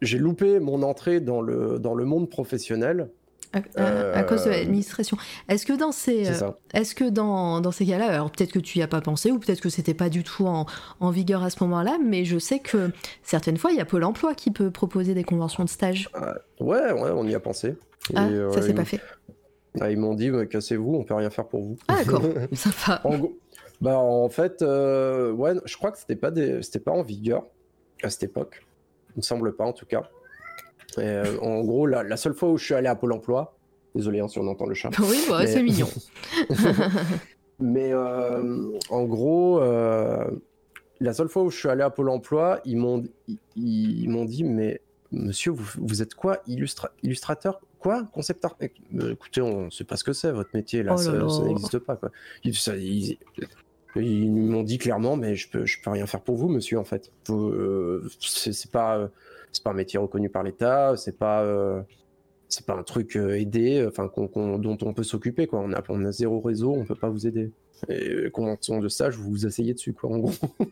j'ai 0.00 0.18
loupé 0.18 0.60
mon 0.60 0.82
entrée 0.82 1.20
dans 1.20 1.40
le, 1.40 1.78
dans 1.78 1.94
le 1.94 2.04
monde 2.04 2.30
professionnel. 2.30 3.10
À, 3.52 4.22
cause 4.24 4.44
de 4.44 4.50
l'administration. 4.50 5.16
Est-ce 5.48 5.64
que 5.64 5.72
dans 5.72 5.92
ces, 5.92 6.30
est-ce 6.74 6.94
que 6.94 7.08
dans, 7.08 7.60
dans 7.60 7.72
ces 7.72 7.86
cas-là, 7.86 8.06
alors 8.06 8.30
peut-être 8.30 8.52
que 8.52 8.58
tu 8.58 8.78
n'y 8.78 8.82
as 8.82 8.88
pas 8.88 9.00
pensé 9.00 9.30
ou 9.30 9.38
peut-être 9.38 9.60
que 9.60 9.70
c'était 9.70 9.94
pas 9.94 10.10
du 10.10 10.22
tout 10.22 10.46
en, 10.46 10.66
en, 11.00 11.10
vigueur 11.10 11.42
à 11.42 11.50
ce 11.50 11.62
moment-là, 11.64 11.98
mais 12.04 12.24
je 12.24 12.38
sais 12.38 12.58
que 12.58 12.90
certaines 13.22 13.56
fois, 13.56 13.72
il 13.72 13.78
y 13.78 13.80
a 13.80 13.84
Pôle 13.84 14.04
Emploi 14.04 14.34
qui 14.34 14.50
peut 14.50 14.70
proposer 14.70 15.14
des 15.14 15.24
conventions 15.24 15.64
de 15.64 15.68
stage. 15.68 16.10
ouais, 16.60 16.92
ouais, 16.92 17.10
on 17.14 17.24
y 17.26 17.34
a 17.34 17.40
pensé. 17.40 17.74
Ah, 18.14 18.28
ça 18.52 18.62
s'est 18.62 18.74
pas 18.74 18.84
fait. 18.84 19.00
Ah, 19.80 19.90
ils 19.90 19.98
m'ont 19.98 20.14
dit, 20.14 20.30
cassez-vous, 20.50 20.94
on 20.94 21.04
peut 21.04 21.14
rien 21.14 21.30
faire 21.30 21.46
pour 21.46 21.62
vous. 21.62 21.76
Ah 21.88 21.96
d'accord, 21.98 22.22
sympa. 22.52 23.00
en, 23.04 23.30
bah, 23.80 23.98
en 23.98 24.28
fait, 24.28 24.62
euh, 24.62 25.32
ouais, 25.32 25.54
je 25.64 25.76
crois 25.76 25.92
que 25.92 25.98
c'était 25.98 26.16
pas, 26.16 26.30
des... 26.30 26.62
c'était 26.62 26.80
pas 26.80 26.92
en 26.92 27.02
vigueur 27.02 27.44
à 28.02 28.10
cette 28.10 28.24
époque. 28.24 28.64
Il 29.14 29.18
me 29.18 29.22
semble 29.22 29.54
pas, 29.54 29.64
en 29.64 29.72
tout 29.72 29.86
cas. 29.86 30.08
Euh, 30.96 31.36
en 31.40 31.60
gros, 31.62 31.86
la, 31.86 32.16
seule 32.16 32.34
fois 32.34 32.50
où 32.50 32.56
je 32.56 32.64
suis 32.64 32.74
allé 32.74 32.88
à 32.88 32.94
Pôle 32.94 33.12
emploi, 33.12 33.56
désolé 33.94 34.20
hein, 34.20 34.28
si 34.28 34.38
on 34.38 34.46
entend 34.46 34.66
le 34.66 34.74
chat. 34.74 34.90
Oui, 34.98 35.18
bah, 35.28 35.46
c'est 35.46 35.62
mignon. 35.62 35.88
mais 37.60 37.92
euh, 37.92 38.70
en 38.90 39.04
gros, 39.04 39.60
la 39.60 41.12
seule 41.12 41.28
fois 41.28 41.42
où 41.42 41.50
je 41.50 41.58
suis 41.58 41.68
allé 41.68 41.82
à 41.82 41.90
Pôle 41.90 42.08
emploi, 42.08 42.60
ils 42.64 42.76
m'ont, 42.76 43.04
ils, 43.56 44.08
m'ont 44.08 44.24
dit, 44.24 44.44
mais 44.44 44.80
monsieur, 45.12 45.52
vous, 45.52 45.64
vous 45.80 46.02
êtes 46.02 46.14
quoi 46.14 46.42
Illustrateur 47.02 47.60
Quoi 47.78 48.08
Concept 48.12 48.44
art 48.44 48.56
Écoutez, 49.10 49.40
on 49.40 49.66
ne 49.66 49.70
sait 49.70 49.84
pas 49.84 49.96
ce 49.96 50.04
que 50.04 50.12
c'est, 50.12 50.32
votre 50.32 50.50
métier, 50.52 50.82
là, 50.82 50.94
oh 50.94 50.96
ça, 50.96 51.12
n'existe 51.42 51.78
pas. 51.78 51.96
Quoi. 51.96 52.10
Ils 53.96 54.30
m'ont 54.30 54.62
dit 54.62 54.78
clairement, 54.78 55.16
mais 55.16 55.36
je 55.36 55.48
peux, 55.48 55.64
je 55.64 55.80
peux 55.82 55.90
rien 55.90 56.06
faire 56.06 56.20
pour 56.20 56.36
vous, 56.36 56.48
monsieur, 56.48 56.78
en 56.78 56.84
fait. 56.84 57.12
c'est 58.20 58.70
pas, 58.70 59.10
c'est 59.52 59.62
pas 59.62 59.70
un 59.70 59.74
métier 59.74 59.98
reconnu 59.98 60.28
par 60.28 60.42
l'État, 60.42 60.96
c'est 60.96 61.18
pas, 61.18 61.44
c'est 62.48 62.66
pas 62.66 62.74
un 62.74 62.82
truc 62.82 63.16
aidé, 63.16 63.84
enfin, 63.88 64.10
dont 64.16 64.78
on 64.82 64.94
peut 64.94 65.02
s'occuper, 65.02 65.46
quoi. 65.46 65.60
On 65.60 65.72
a, 65.72 65.82
on 65.88 66.04
a 66.04 66.12
zéro 66.12 66.40
réseau, 66.40 66.72
on 66.72 66.84
peut 66.84 66.94
pas 66.94 67.08
vous 67.08 67.26
aider. 67.26 67.50
Et 67.88 68.30
convention 68.30 68.80
de 68.80 68.88
stage, 68.88 69.16
vous 69.16 69.30
vous 69.30 69.46
asseyez 69.46 69.74
dessus, 69.74 69.92
quoi, 69.92 70.10
en 70.10 70.18
gros. 70.18 70.32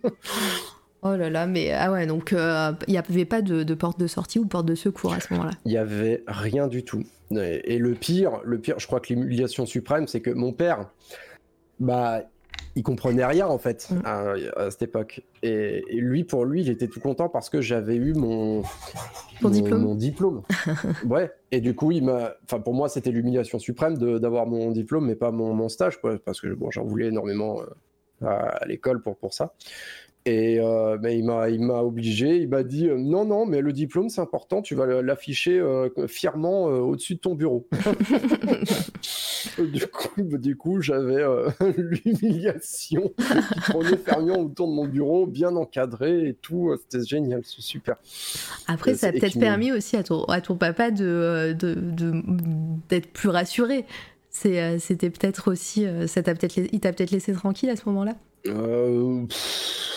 Oh 1.02 1.14
là 1.14 1.30
là, 1.30 1.46
mais 1.46 1.72
ah 1.72 1.92
ouais, 1.92 2.06
donc 2.06 2.32
euh, 2.32 2.72
il 2.88 2.92
n'y 2.92 2.98
avait 2.98 3.24
pas 3.24 3.42
de, 3.42 3.62
porte 3.74 4.00
de 4.00 4.06
sortie 4.06 4.38
ou 4.38 4.46
porte 4.46 4.66
de 4.66 4.74
secours 4.74 5.12
à 5.12 5.20
ce 5.20 5.32
moment-là? 5.34 5.52
Il 5.64 5.70
n'y 5.70 5.76
avait 5.76 6.24
rien 6.26 6.66
du 6.68 6.84
tout. 6.84 7.04
Et, 7.30 7.78
le 7.78 7.92
pire, 7.94 8.40
le 8.44 8.58
pire, 8.58 8.78
je 8.78 8.86
crois 8.86 9.00
que 9.00 9.12
l'humiliation 9.12 9.66
suprême, 9.66 10.08
c'est 10.08 10.20
que 10.20 10.30
mon 10.30 10.52
père, 10.52 10.90
bah, 11.78 12.22
il 12.76 12.82
comprenait 12.82 13.24
rien 13.24 13.46
en 13.48 13.58
fait 13.58 13.88
mm. 13.90 14.02
à, 14.04 14.70
cette 14.70 14.82
époque. 14.82 15.22
Et, 15.42 15.82
lui, 15.90 16.24
pour 16.24 16.44
lui, 16.44 16.60
il 16.60 16.70
était 16.70 16.86
tout 16.86 17.00
content 17.00 17.28
parce 17.28 17.50
que 17.50 17.60
j'avais 17.60 17.96
eu 17.96 18.14
mon, 18.14 18.62
diplôme. 19.42 19.82
Mon 19.82 19.94
diplôme. 19.94 20.42
ouais. 21.06 21.32
Et 21.50 21.60
du 21.60 21.74
coup, 21.74 21.90
il 21.90 22.04
m'a, 22.04 22.34
enfin, 22.44 22.60
pour 22.60 22.74
moi, 22.74 22.88
c'était 22.88 23.10
l'humiliation 23.10 23.58
suprême 23.58 23.96
d'avoir 23.96 24.46
mon 24.46 24.70
diplôme, 24.70 25.06
mais 25.06 25.16
pas 25.16 25.30
mon, 25.32 25.68
stage, 25.68 26.00
quoi, 26.00 26.18
parce 26.22 26.40
que 26.40 26.48
bon, 26.48 26.70
j'en 26.70 26.84
voulais 26.84 27.06
énormément 27.06 27.62
euh, 27.62 28.26
à, 28.26 28.64
l'école 28.66 29.00
pour 29.00 29.16
pour 29.16 29.32
ça. 29.32 29.54
Et 30.26 30.58
euh, 30.58 30.98
il 31.04 31.24
m'a, 31.24 31.48
il 31.50 31.62
m'a 31.62 31.82
obligé, 31.82 32.38
il 32.38 32.48
m'a 32.48 32.64
dit 32.64 32.88
euh, 32.88 32.98
non, 32.98 33.24
non, 33.24 33.46
mais 33.46 33.60
le 33.60 33.72
diplôme 33.72 34.08
c'est 34.08 34.20
important, 34.20 34.60
tu 34.60 34.74
vas 34.74 35.00
l'afficher 35.00 35.56
euh, 35.56 35.88
fièrement 36.08 36.64
au-dessus 36.64 37.14
de 37.14 37.20
ton 37.20 37.36
bureau. 37.36 37.68
du 39.58 39.86
coup, 39.86 40.24
bah, 40.24 40.38
du 40.38 40.56
coup 40.56 40.82
j'avais 40.82 41.24
l'humiliation 41.76 43.12
qui 43.16 43.60
prenait 43.70 43.96
fermion 43.98 44.40
autour 44.40 44.66
de 44.66 44.72
mon 44.72 44.86
bureau, 44.86 45.26
bien 45.28 45.54
encadré 45.54 46.30
et 46.30 46.34
tout. 46.34 46.76
C'était 46.82 47.06
génial, 47.06 47.42
c'est 47.44 47.62
super. 47.62 47.94
Après, 48.66 48.96
ça 48.96 49.08
a 49.08 49.12
peut-être 49.12 49.38
permis 49.38 49.70
aussi 49.70 49.96
à 49.96 50.02
ton, 50.02 50.24
à 50.24 50.40
ton 50.40 50.56
papa 50.56 50.90
de, 50.90 51.54
de, 51.56 51.76
d'être 52.88 53.12
plus 53.12 53.28
rassuré. 53.28 53.84
C'est, 54.30 54.80
c'était 54.80 55.10
peut-être 55.10 55.52
aussi, 55.52 55.86
ça 56.08 56.24
t'a 56.24 56.34
peut-être, 56.34 56.56
il 56.56 56.80
t'a 56.80 56.92
peut-être 56.92 57.12
laissé 57.12 57.32
tranquille 57.32 57.70
à 57.70 57.76
ce 57.76 57.82
moment-là? 57.86 58.16
Euh, 58.46 59.26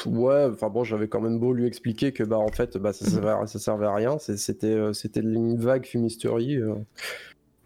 ouais, 0.06 0.46
enfin 0.52 0.70
bon, 0.70 0.84
j'avais 0.84 1.08
quand 1.08 1.22
même 1.22 1.40
beau 1.40 1.54
lui 1.54 1.66
expliquer 1.66 2.12
que 2.12 2.24
bah 2.24 2.38
en 2.38 2.50
fait, 2.50 2.78
bah 2.78 2.94
ça 2.94 3.06
servait, 3.06 3.48
ça 3.48 3.60
servait 3.60 3.86
à 3.86 3.94
rien. 3.94 4.18
C'était 4.20 4.68
euh, 4.68 4.94
c'était 4.94 5.22
une 5.22 5.58
vague 5.58 5.86
fumisterie. 5.86 6.58
Euh. 6.58 6.76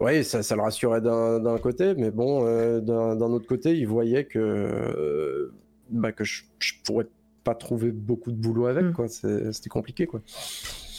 Oui, 0.00 0.24
ça, 0.24 0.42
ça, 0.42 0.56
le 0.56 0.62
rassurait 0.62 1.00
d'un 1.00 1.58
côté, 1.58 1.94
mais 1.94 2.10
bon, 2.10 2.44
d'un 2.80 3.20
autre 3.20 3.46
côté, 3.46 3.76
il 3.78 3.86
voyait 3.86 4.24
que 4.24 5.52
bah, 5.88 6.10
que 6.12 6.24
je, 6.24 6.42
je, 6.58 6.72
pourrais 6.84 7.06
pas 7.44 7.54
trouver 7.54 7.92
beaucoup 7.92 8.32
de 8.32 8.36
boulot 8.36 8.66
avec, 8.66 8.86
mm. 8.86 8.92
quoi. 8.92 9.06
C'était 9.08 9.70
compliqué, 9.70 10.06
quoi. 10.06 10.20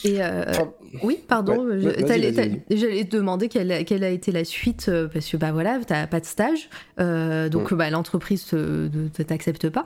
Et 0.06 0.23
euh, 0.23 0.44
oui, 1.02 1.19
pardon, 1.27 1.68
j'allais 1.80 2.32
te 2.32 3.15
demander 3.15 3.49
quelle, 3.49 3.72
a 3.72 4.10
été 4.10 4.32
la 4.32 4.45
suite, 4.45 4.86
euh, 4.88 5.07
parce 5.07 5.27
que 5.27 5.36
bah 5.36 5.52
voilà, 5.52 5.80
t'as 5.86 6.06
pas 6.06 6.19
de 6.19 6.26
stage, 6.26 6.69
euh, 6.99 7.49
donc 7.49 7.73
bah, 7.73 7.90
l'entreprise 7.90 8.53
ne 8.53 9.07
t'accepte 9.07 9.69
pas. 9.69 9.84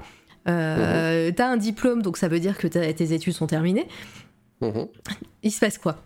Euh, 0.47 1.31
T'as 1.35 1.47
un 1.47 1.57
diplôme, 1.57 2.01
donc 2.01 2.17
ça 2.17 2.27
veut 2.27 2.39
dire 2.39 2.57
que 2.57 2.67
tes 2.67 3.13
études 3.13 3.33
sont 3.33 3.47
terminées. 3.47 3.87
Mhm. 4.61 4.87
Il 5.43 5.51
se 5.51 5.59
passe 5.59 5.77
quoi? 5.77 5.97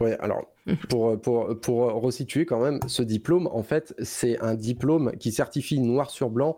Ouais, 0.00 0.16
alors 0.20 0.46
pour, 0.88 1.20
pour, 1.20 1.60
pour 1.60 1.92
resituer 1.94 2.46
quand 2.46 2.60
même, 2.60 2.80
ce 2.86 3.02
diplôme, 3.02 3.48
en 3.52 3.62
fait, 3.62 3.94
c'est 4.02 4.38
un 4.40 4.54
diplôme 4.54 5.12
qui 5.18 5.32
certifie 5.32 5.80
noir 5.80 6.10
sur 6.10 6.30
blanc 6.30 6.56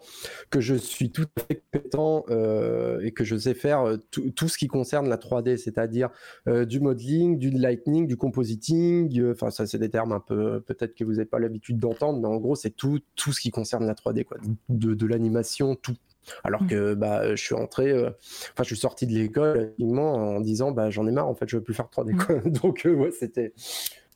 que 0.51 0.61
je 0.61 0.74
suis 0.74 1.11
tout 1.11 1.27
à 1.37 1.41
fait 1.41 1.62
compétent 1.73 2.24
euh, 2.31 3.01
et 3.03 3.12
que 3.12 3.24
je 3.24 3.37
sais 3.37 3.55
faire 3.55 3.83
euh, 3.83 3.97
tout, 4.11 4.49
ce 4.49 4.59
qui 4.59 4.66
concerne 4.66 5.09
la 5.09 5.16
3D, 5.16 5.57
c'est-à-dire 5.57 6.11
euh, 6.49 6.65
du 6.65 6.81
modeling, 6.81 7.39
du 7.39 7.51
lighting, 7.51 8.07
du 8.07 8.16
compositing. 8.16 9.31
Enfin, 9.31 9.51
ça, 9.51 9.66
c'est 9.66 9.79
des 9.79 9.91
termes 9.91 10.12
un 10.12 10.20
peu, 10.20 10.61
peut-être 10.61 10.95
que 10.95 11.05
vous 11.05 11.12
n'avez 11.12 11.24
pas 11.24 11.39
l'habitude 11.39 11.79
d'entendre, 11.79 12.20
mais 12.20 12.29
en 12.29 12.37
gros, 12.37 12.55
c'est 12.55 12.70
tout, 12.70 13.01
tout 13.16 13.33
ce 13.33 13.41
qui 13.41 13.51
concerne 13.51 13.87
la 13.87 13.95
3D, 13.95 14.24
quoi. 14.24 14.39
De, 14.69 14.95
de 14.95 15.07
l'animation, 15.07 15.77
tout, 15.77 15.95
alors 16.44 16.62
mmh. 16.62 16.69
que 16.69 16.94
bah, 16.94 17.35
je 17.35 17.43
suis 17.43 17.55
rentré, 17.55 17.90
euh, 17.90 18.11
enfin, 18.53 18.62
je 18.62 18.65
suis 18.65 18.77
sorti 18.77 19.07
de 19.07 19.12
l'école 19.12 19.74
en 19.81 20.40
disant 20.40 20.70
bah, 20.70 20.90
j'en 20.90 21.07
ai 21.07 21.11
marre, 21.11 21.28
en 21.28 21.35
fait, 21.35 21.49
je 21.49 21.57
veux 21.57 21.62
plus 21.62 21.74
faire 21.74 21.86
3D. 21.86 22.12
Mmh. 22.12 22.51
Donc, 22.62 22.86
euh, 22.86 22.94
ouais, 22.94 23.11
c'était, 23.11 23.53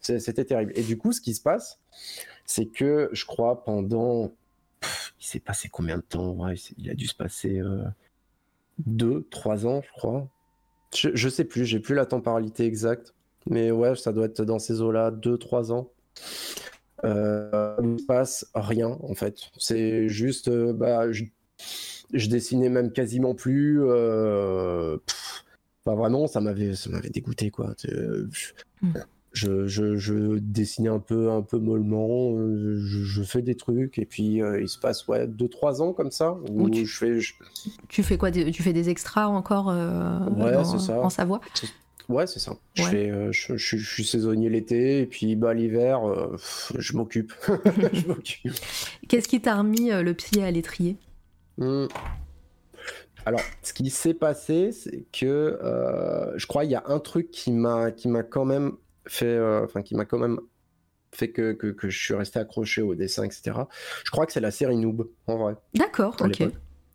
c'était 0.01 0.45
terrible. 0.45 0.73
Et 0.77 0.83
du 0.83 0.97
coup, 0.97 1.13
ce 1.13 1.21
qui 1.21 1.35
se 1.35 1.43
passe, 1.43 1.81
c'est 2.45 2.67
que 2.67 3.09
je 3.13 3.25
crois 3.25 3.65
pendant. 3.65 4.33
il 5.21 5.27
s'est 5.27 5.41
passé 5.41 5.69
combien 5.69 5.99
de 5.99 6.03
temps? 6.03 6.37
Il 6.79 6.91
a 6.91 6.95
dû 6.95 7.07
se 7.07 7.15
passer 7.15 7.59
euh, 7.59 7.83
deux, 8.79 9.27
trois 9.31 9.67
ans, 9.67 9.83
je 9.83 9.91
crois. 9.93 10.29
Je, 10.95 11.11
je 11.15 11.29
sais 11.29 11.45
plus, 11.45 11.65
j'ai 11.65 11.81
plus 11.81 11.95
la 11.95 12.07
temporalité 12.07 12.65
exacte. 12.65 13.15
Mais 13.49 13.71
ouais, 13.71 13.95
ça 13.95 14.13
doit 14.13 14.27
être 14.27 14.43
dans 14.43 14.59
ces 14.59 14.81
eaux-là, 14.81 15.11
deux, 15.11 15.39
trois 15.39 15.73
ans. 15.73 15.91
Euh, 17.05 17.77
il 17.83 17.93
ne 17.93 17.99
se 17.99 18.07
passe 18.07 18.47
rien 18.55 18.99
en 19.03 19.15
fait. 19.15 19.39
C'est 19.59 20.09
juste, 20.09 20.51
bah, 20.51 21.13
je, 21.13 21.25
je 22.13 22.29
dessinais 22.29 22.69
même 22.69 22.93
quasiment 22.93 23.35
plus. 23.35 23.81
Euh, 23.83 24.97
pas 25.85 25.95
vraiment, 25.95 26.27
ça 26.27 26.41
m'avait, 26.41 26.75
ça 26.75 26.91
m'avait 26.91 27.11
dégoûté 27.11 27.51
quoi. 27.51 27.75
Hmm. 28.83 28.93
Je, 29.33 29.67
je, 29.67 30.39
dessinais 30.39 30.89
un 30.89 30.99
peu, 30.99 31.31
un 31.31 31.43
peu 31.43 31.59
mollement. 31.59 32.33
Euh, 32.35 32.79
je, 32.79 33.23
fais 33.23 33.43
des 33.43 33.55
trucs 33.55 33.99
et 33.99 34.07
puis 34.07 34.41
euh, 34.41 34.63
il 34.63 34.69
se 34.69 34.79
passe 34.79 35.07
ouais 35.09 35.27
deux 35.27 35.49
trois 35.49 35.83
ans 35.83 35.93
comme 35.93 36.11
ça 36.11 36.37
où, 36.51 36.71
tu, 36.71 36.87
je 36.87 36.97
fais. 36.97 37.19
Tu 37.89 38.03
fais 38.03 38.17
quoi 38.17 38.31
Tu 38.31 38.63
fais 38.63 38.73
des 38.73 38.89
extras 38.89 39.27
encore 39.27 39.67
ouais, 39.67 40.65
ça. 40.65 41.01
en 41.01 41.11
Savoie? 41.11 41.41
Ouais, 42.09 42.27
c'est 42.29 42.39
ça. 42.39 42.57
Je, 42.75 42.83
fais, 42.85 43.13
je, 43.33 43.57
je, 43.57 43.77
suis 43.77 44.05
saisonnier 44.05 44.49
l'été 44.49 45.01
et 45.01 45.07
puis 45.07 45.35
bah, 45.35 45.53
l'hiver, 45.55 46.01
je 46.79 46.93
m'occupe. 46.97 47.35
Qu'est-ce 49.09 49.29
qui 49.29 49.41
t'a 49.41 49.57
remis 49.57 49.91
le 49.91 50.15
pied 50.15 50.45
à 50.45 50.51
l'étrier? 50.51 50.97
Hmm. 51.59 51.87
Alors, 53.25 53.41
ce 53.63 53.73
qui 53.73 53.91
s'est 53.91 54.15
passé, 54.15 54.71
c'est 54.71 55.05
que 55.13 55.59
euh, 55.63 56.39
je 56.39 56.47
crois 56.47 56.63
qu'il 56.63 56.71
y 56.71 56.77
a 56.77 56.85
un 56.87 57.01
truc 57.01 57.31
qui 57.33 57.51
m'a 57.51 57.91
qui 57.91 58.09
m'a 58.09 58.23
quand 58.23 58.45
même 58.45 58.73
fait, 59.07 59.27
euh, 59.27 59.65
enfin 59.65 59.83
qui 59.83 59.97
m'a 59.97 60.05
quand 60.05 60.19
même 60.19 60.39
fait 61.13 61.31
que, 61.31 61.53
que, 61.53 61.89
je 61.89 61.99
suis 61.99 62.15
resté 62.15 62.39
accroché 62.39 62.83
au 62.83 62.95
dessin, 62.95 63.25
etc. 63.25 63.59
Je 64.05 64.11
crois 64.11 64.27
que 64.27 64.33
c'est 64.33 64.41
la 64.41 64.51
série 64.51 64.77
Noob, 64.77 65.09
en 65.27 65.39
vrai. 65.39 65.57
D'accord, 65.75 66.17
ok. 66.21 66.43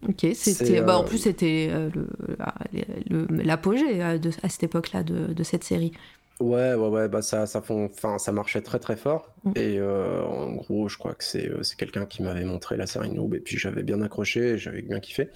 Ok, 0.08 0.28
c'était. 0.34 0.82
Bah, 0.82 0.98
en 0.98 1.04
euh, 1.04 1.08
plus, 1.08 1.18
c'était 1.18 1.70
l'apogée 3.10 4.02
à 4.02 4.18
cette 4.50 4.64
époque-là 4.64 5.04
de, 5.04 5.34
de, 5.34 5.44
cette 5.44 5.64
série. 5.64 5.92
Ouais, 6.42 6.74
ouais, 6.74 6.88
ouais, 6.88 7.08
bah 7.08 7.22
ça, 7.22 7.46
ça, 7.46 7.64
enfin, 7.68 8.18
ça 8.18 8.32
marchait 8.32 8.62
très 8.62 8.80
très 8.80 8.96
fort. 8.96 9.34
Mm. 9.44 9.52
Et 9.56 9.78
euh, 9.80 10.24
en 10.24 10.54
gros, 10.56 10.90
je 10.90 10.98
crois 10.98 11.14
que 11.14 11.24
c'est, 11.24 11.48
euh, 11.48 11.62
c'est 11.62 11.78
quelqu'un 11.78 12.06
qui 12.06 12.24
m'avait 12.24 12.46
montré 12.46 12.78
la 12.78 12.88
série 12.88 13.12
Noob, 13.12 13.36
et 13.36 13.40
puis 13.40 13.58
j'avais 13.58 13.84
bien 13.84 14.02
accroché, 14.02 14.58
j'avais 14.58 14.82
bien 14.82 15.00
kiffé. 15.00 15.30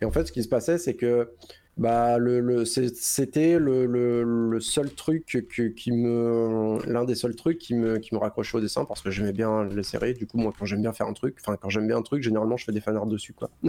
Et 0.00 0.06
en 0.06 0.10
fait, 0.10 0.26
ce 0.26 0.32
qui 0.32 0.42
se 0.42 0.48
passait, 0.48 0.78
c'est 0.78 0.94
que 0.94 1.30
bah, 1.76 2.16
le, 2.16 2.40
le 2.40 2.64
c'était 2.64 3.58
le, 3.58 3.84
le, 3.86 4.60
seul 4.60 4.90
truc 4.94 5.44
qui 5.76 5.92
me. 5.92 6.78
L'un 6.86 7.04
des 7.04 7.14
seuls 7.14 7.36
trucs 7.36 7.58
qui 7.58 7.74
me, 7.74 7.98
qui 7.98 8.14
me 8.14 8.18
raccrochait 8.18 8.56
au 8.56 8.60
dessin, 8.60 8.86
parce 8.86 9.02
que 9.02 9.10
j'aimais 9.10 9.32
bien 9.32 9.64
les 9.64 9.82
séries. 9.82 10.14
Du 10.14 10.26
coup, 10.26 10.38
moi, 10.38 10.52
quand 10.58 10.64
j'aime 10.64 10.80
bien 10.80 10.94
faire 10.94 11.06
un 11.06 11.12
truc, 11.12 11.36
enfin, 11.40 11.56
quand 11.60 11.68
j'aime 11.68 11.86
bien 11.86 11.98
un 11.98 12.02
truc, 12.02 12.22
généralement, 12.22 12.56
je 12.56 12.64
fais 12.64 12.72
des 12.72 12.80
fanarts 12.80 13.06
dessus, 13.06 13.34
quoi. 13.34 13.50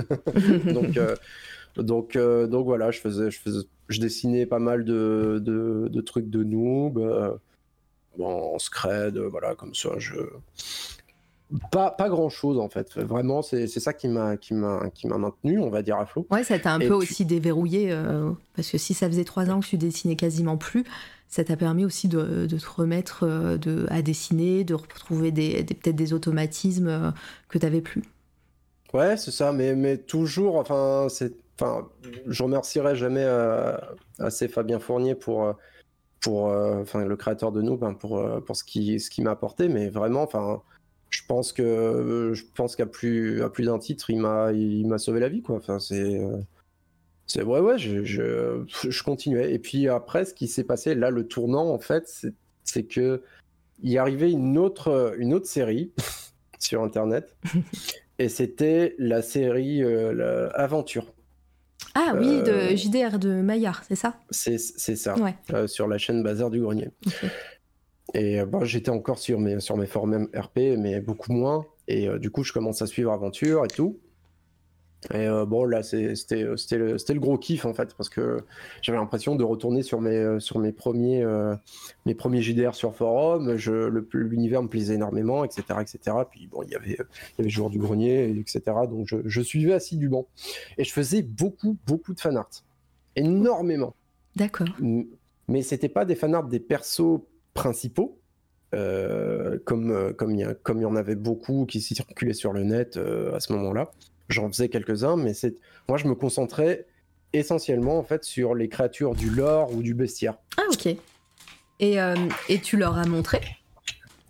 Donc. 0.73 0.97
Euh, 0.97 1.15
donc, 1.75 2.15
euh, 2.15 2.47
donc 2.47 2.65
voilà, 2.65 2.89
je 2.89 2.99
faisais, 2.99 3.29
je 3.29 3.39
faisais, 3.39 3.63
je 3.87 3.99
dessinais 3.99 4.47
pas 4.47 4.57
mal 4.57 4.83
de, 4.83 5.39
de, 5.39 6.01
trucs 6.01 6.27
de 6.27 6.43
noob, 6.43 6.97
euh, 6.97 7.37
en 8.19 8.57
scred, 8.57 9.17
voilà, 9.17 9.53
comme 9.53 9.75
ça. 9.75 9.91
Je 9.97 10.15
pas, 11.71 11.91
pas 11.91 12.09
grand 12.09 12.29
chose 12.29 12.59
en 12.59 12.69
fait. 12.69 12.97
Vraiment, 12.97 13.41
c'est 13.41 13.67
ça 13.67 13.93
qui 13.93 14.07
m'a 14.07 14.37
qui 14.37 14.53
m'a 14.53 14.89
qui 14.93 15.07
m'a 15.07 15.17
maintenu, 15.17 15.59
on 15.59 15.69
va 15.69 15.81
dire 15.81 15.97
à 15.97 16.05
flot. 16.05 16.27
Ouais, 16.31 16.43
ça 16.43 16.59
t'a 16.59 16.73
un 16.73 16.79
peu 16.79 16.93
aussi 16.93 17.25
déverrouillé 17.25 17.91
euh, 17.91 18.31
parce 18.55 18.69
que 18.69 18.77
si 18.77 18.93
ça 18.93 19.07
faisait 19.07 19.23
trois 19.23 19.49
ans 19.49 19.59
que 19.59 19.65
tu 19.65 19.77
dessinais 19.77 20.15
quasiment 20.15 20.57
plus, 20.57 20.83
ça 21.27 21.43
t'a 21.43 21.57
permis 21.57 21.85
aussi 21.85 22.07
de, 22.07 22.45
de, 22.45 22.57
te 22.57 22.69
remettre 22.69 23.25
de, 23.57 23.85
à 23.89 24.01
dessiner, 24.01 24.63
de 24.63 24.73
retrouver 24.73 25.31
des, 25.31 25.63
peut-être 25.63 25.95
des 25.95 26.13
automatismes 26.13 27.13
que 27.49 27.57
tu 27.57 27.65
n'avais 27.65 27.81
plus. 27.81 28.03
Ouais, 28.93 29.17
c'est 29.17 29.31
ça, 29.31 29.51
mais, 29.51 29.75
mais 29.75 29.97
toujours, 29.97 30.55
enfin, 30.55 31.07
c'est 31.09 31.33
enfin, 31.59 31.87
je 32.27 32.43
remercierai 32.43 32.95
jamais 32.95 33.23
euh, 33.23 33.75
assez 34.19 34.47
Fabien 34.47 34.79
Fournier 34.79 35.15
pour, 35.15 35.45
euh, 35.45 35.53
pour, 36.21 36.49
euh, 36.49 36.81
enfin, 36.81 37.05
le 37.05 37.15
créateur 37.15 37.51
de 37.51 37.61
nous, 37.61 37.77
ben, 37.77 37.93
pour, 37.93 38.23
pour 38.45 38.55
ce 38.55 38.63
qui, 38.63 38.99
ce 38.99 39.09
qui 39.09 39.21
m'a 39.21 39.31
apporté, 39.31 39.67
mais 39.67 39.89
vraiment, 39.89 40.21
enfin, 40.21 40.61
je 41.09 41.21
pense 41.27 41.53
que, 41.53 42.31
je 42.33 42.43
pense 42.55 42.75
qu'à 42.75 42.85
plus, 42.85 43.41
à 43.41 43.49
plus 43.49 43.65
d'un 43.65 43.79
titre, 43.79 44.09
il 44.09 44.19
m'a, 44.19 44.51
il 44.51 44.87
m'a 44.87 44.97
sauvé 44.97 45.19
la 45.19 45.29
vie, 45.29 45.41
quoi. 45.41 45.55
Enfin, 45.55 45.79
c'est, 45.79 46.19
c'est 47.25 47.43
ouais, 47.43 47.59
ouais, 47.59 47.77
je, 47.77 48.03
je, 48.03 48.63
je, 48.67 49.03
continuais. 49.03 49.53
Et 49.53 49.59
puis 49.59 49.87
après, 49.87 50.25
ce 50.25 50.33
qui 50.33 50.47
s'est 50.47 50.63
passé, 50.63 50.95
là, 50.95 51.09
le 51.09 51.27
tournant, 51.27 51.69
en 51.69 51.79
fait, 51.79 52.03
c'est, 52.07 52.33
c'est 52.63 52.83
que 52.83 53.21
il 53.83 53.91
y 53.91 53.97
arrivait 53.97 54.31
une 54.31 54.57
autre, 54.57 55.15
une 55.17 55.33
autre 55.33 55.45
série 55.45 55.91
sur 56.59 56.81
Internet 56.83 57.35
et 58.19 58.29
c'était 58.29 58.95
la 58.97 59.21
série 59.21 59.83
Aventure. 60.53 61.13
Ah 61.93 62.13
oui, 62.15 62.41
de 62.43 62.75
JDR 62.75 63.17
de 63.17 63.41
Maillard, 63.41 63.83
c'est 63.87 63.95
ça? 63.95 64.19
C'est 64.29 64.57
ça, 64.57 65.15
sur 65.67 65.87
la 65.87 65.97
chaîne 65.97 66.23
Bazar 66.23 66.49
du 66.49 66.59
Grenier. 66.59 66.89
Et 68.13 68.43
bon, 68.45 68.63
j'étais 68.63 68.89
encore 68.89 69.19
sur 69.19 69.39
mes, 69.39 69.59
sur 69.59 69.77
mes 69.77 69.85
forums 69.85 70.29
RP, 70.35 70.77
mais 70.77 71.01
beaucoup 71.01 71.33
moins. 71.33 71.65
Et 71.87 72.07
du 72.19 72.31
coup, 72.31 72.43
je 72.43 72.53
commence 72.53 72.81
à 72.81 72.87
suivre 72.87 73.11
Aventure 73.11 73.65
et 73.65 73.67
tout. 73.67 73.99
Et 75.13 75.27
euh, 75.27 75.45
bon, 75.45 75.63
là, 75.63 75.83
c'était 75.83 76.43
le, 76.43 76.55
le, 76.55 77.19
gros 77.19 77.37
kiff 77.37 77.65
en 77.65 77.73
fait, 77.73 77.93
parce 77.93 78.09
que 78.09 78.43
j'avais 78.81 78.97
l'impression 78.97 79.35
de 79.35 79.43
retourner 79.43 79.83
sur 79.83 80.01
mes, 80.01 80.15
euh, 80.15 80.39
sur 80.39 80.57
mes, 80.57 80.71
premiers, 80.71 81.23
euh, 81.23 81.55
mes 82.05 82.15
premiers 82.15 82.41
JDR 82.41 82.73
sur 82.73 82.95
forum. 82.95 83.55
L'univers 84.13 84.63
me 84.63 84.67
plaisait 84.67 84.95
énormément, 84.95 85.45
etc. 85.45 85.63
etc. 85.81 86.17
Puis 86.29 86.47
bon, 86.47 86.63
il 86.63 86.71
y 86.71 86.75
avait, 86.75 86.93
il 86.93 87.37
y 87.37 87.41
avait 87.41 87.49
Joueur 87.49 87.69
du 87.69 87.77
Grenier, 87.77 88.29
etc. 88.29 88.61
Donc 88.89 89.07
je, 89.07 89.17
je, 89.23 89.41
suivais 89.41 89.73
assidûment. 89.73 90.27
Et 90.77 90.83
je 90.83 90.91
faisais 90.91 91.21
beaucoup, 91.21 91.77
beaucoup 91.85 92.13
de 92.13 92.19
fanart. 92.19 92.49
Énormément. 93.15 93.93
D'accord. 94.35 94.67
Mais 95.47 95.61
c'était 95.61 95.89
pas 95.89 96.05
des 96.05 96.15
fanarts 96.15 96.47
des 96.47 96.59
persos 96.59 97.21
principaux. 97.63 98.19
comme 99.65 100.13
comme 100.17 100.31
il 100.35 100.41
y, 100.41 100.47
comme 100.63 100.77
il 100.79 100.83
y 100.83 100.85
en 100.93 100.95
avait 100.95 101.15
beaucoup 101.15 101.65
qui 101.65 101.81
circulaient 101.81 102.33
sur 102.33 102.53
le 102.53 102.63
net 102.63 102.97
à 103.33 103.39
ce 103.39 103.51
moment-là 103.53 103.91
j'en 104.29 104.47
faisais 104.51 104.69
quelques-uns, 104.69 105.15
mais 105.15 105.33
c'est 105.33 105.55
moi 105.87 105.97
je 105.97 106.07
me 106.07 106.15
concentrais 106.15 106.85
essentiellement 107.33 107.97
en 107.97 108.03
fait 108.03 108.23
sur 108.23 108.55
les 108.55 108.69
créatures 108.69 109.15
du 109.15 109.29
lore 109.29 109.73
ou 109.73 109.81
du 109.81 109.93
bestiaire. 109.93 110.37
Ah 110.57 110.63
ok. 110.71 110.95
Et, 111.79 112.01
euh, 112.01 112.15
et 112.49 112.59
tu 112.59 112.77
leur 112.77 112.97
as 112.97 113.05
montré? 113.05 113.41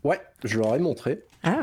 Ouais, 0.03 0.19
je 0.43 0.59
leur 0.59 0.75
ai 0.75 0.79
montré. 0.79 1.23
Ah. 1.43 1.61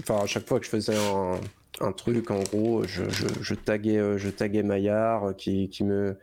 Enfin, 0.00 0.18
à 0.22 0.26
chaque 0.26 0.46
fois 0.46 0.58
que 0.58 0.66
je 0.66 0.70
faisais 0.70 0.96
un, 0.96 1.40
un 1.80 1.92
truc, 1.92 2.30
en 2.30 2.42
gros, 2.42 2.84
je, 2.84 3.08
je, 3.10 3.26
je 3.40 3.54
taguais, 3.54 3.98
euh, 3.98 4.18
je 4.18 4.28
taguais 4.28 4.62
Maillard, 4.62 5.28
euh, 5.28 5.32
qui, 5.32 5.68
qui 5.68 5.84
me, 5.84 6.16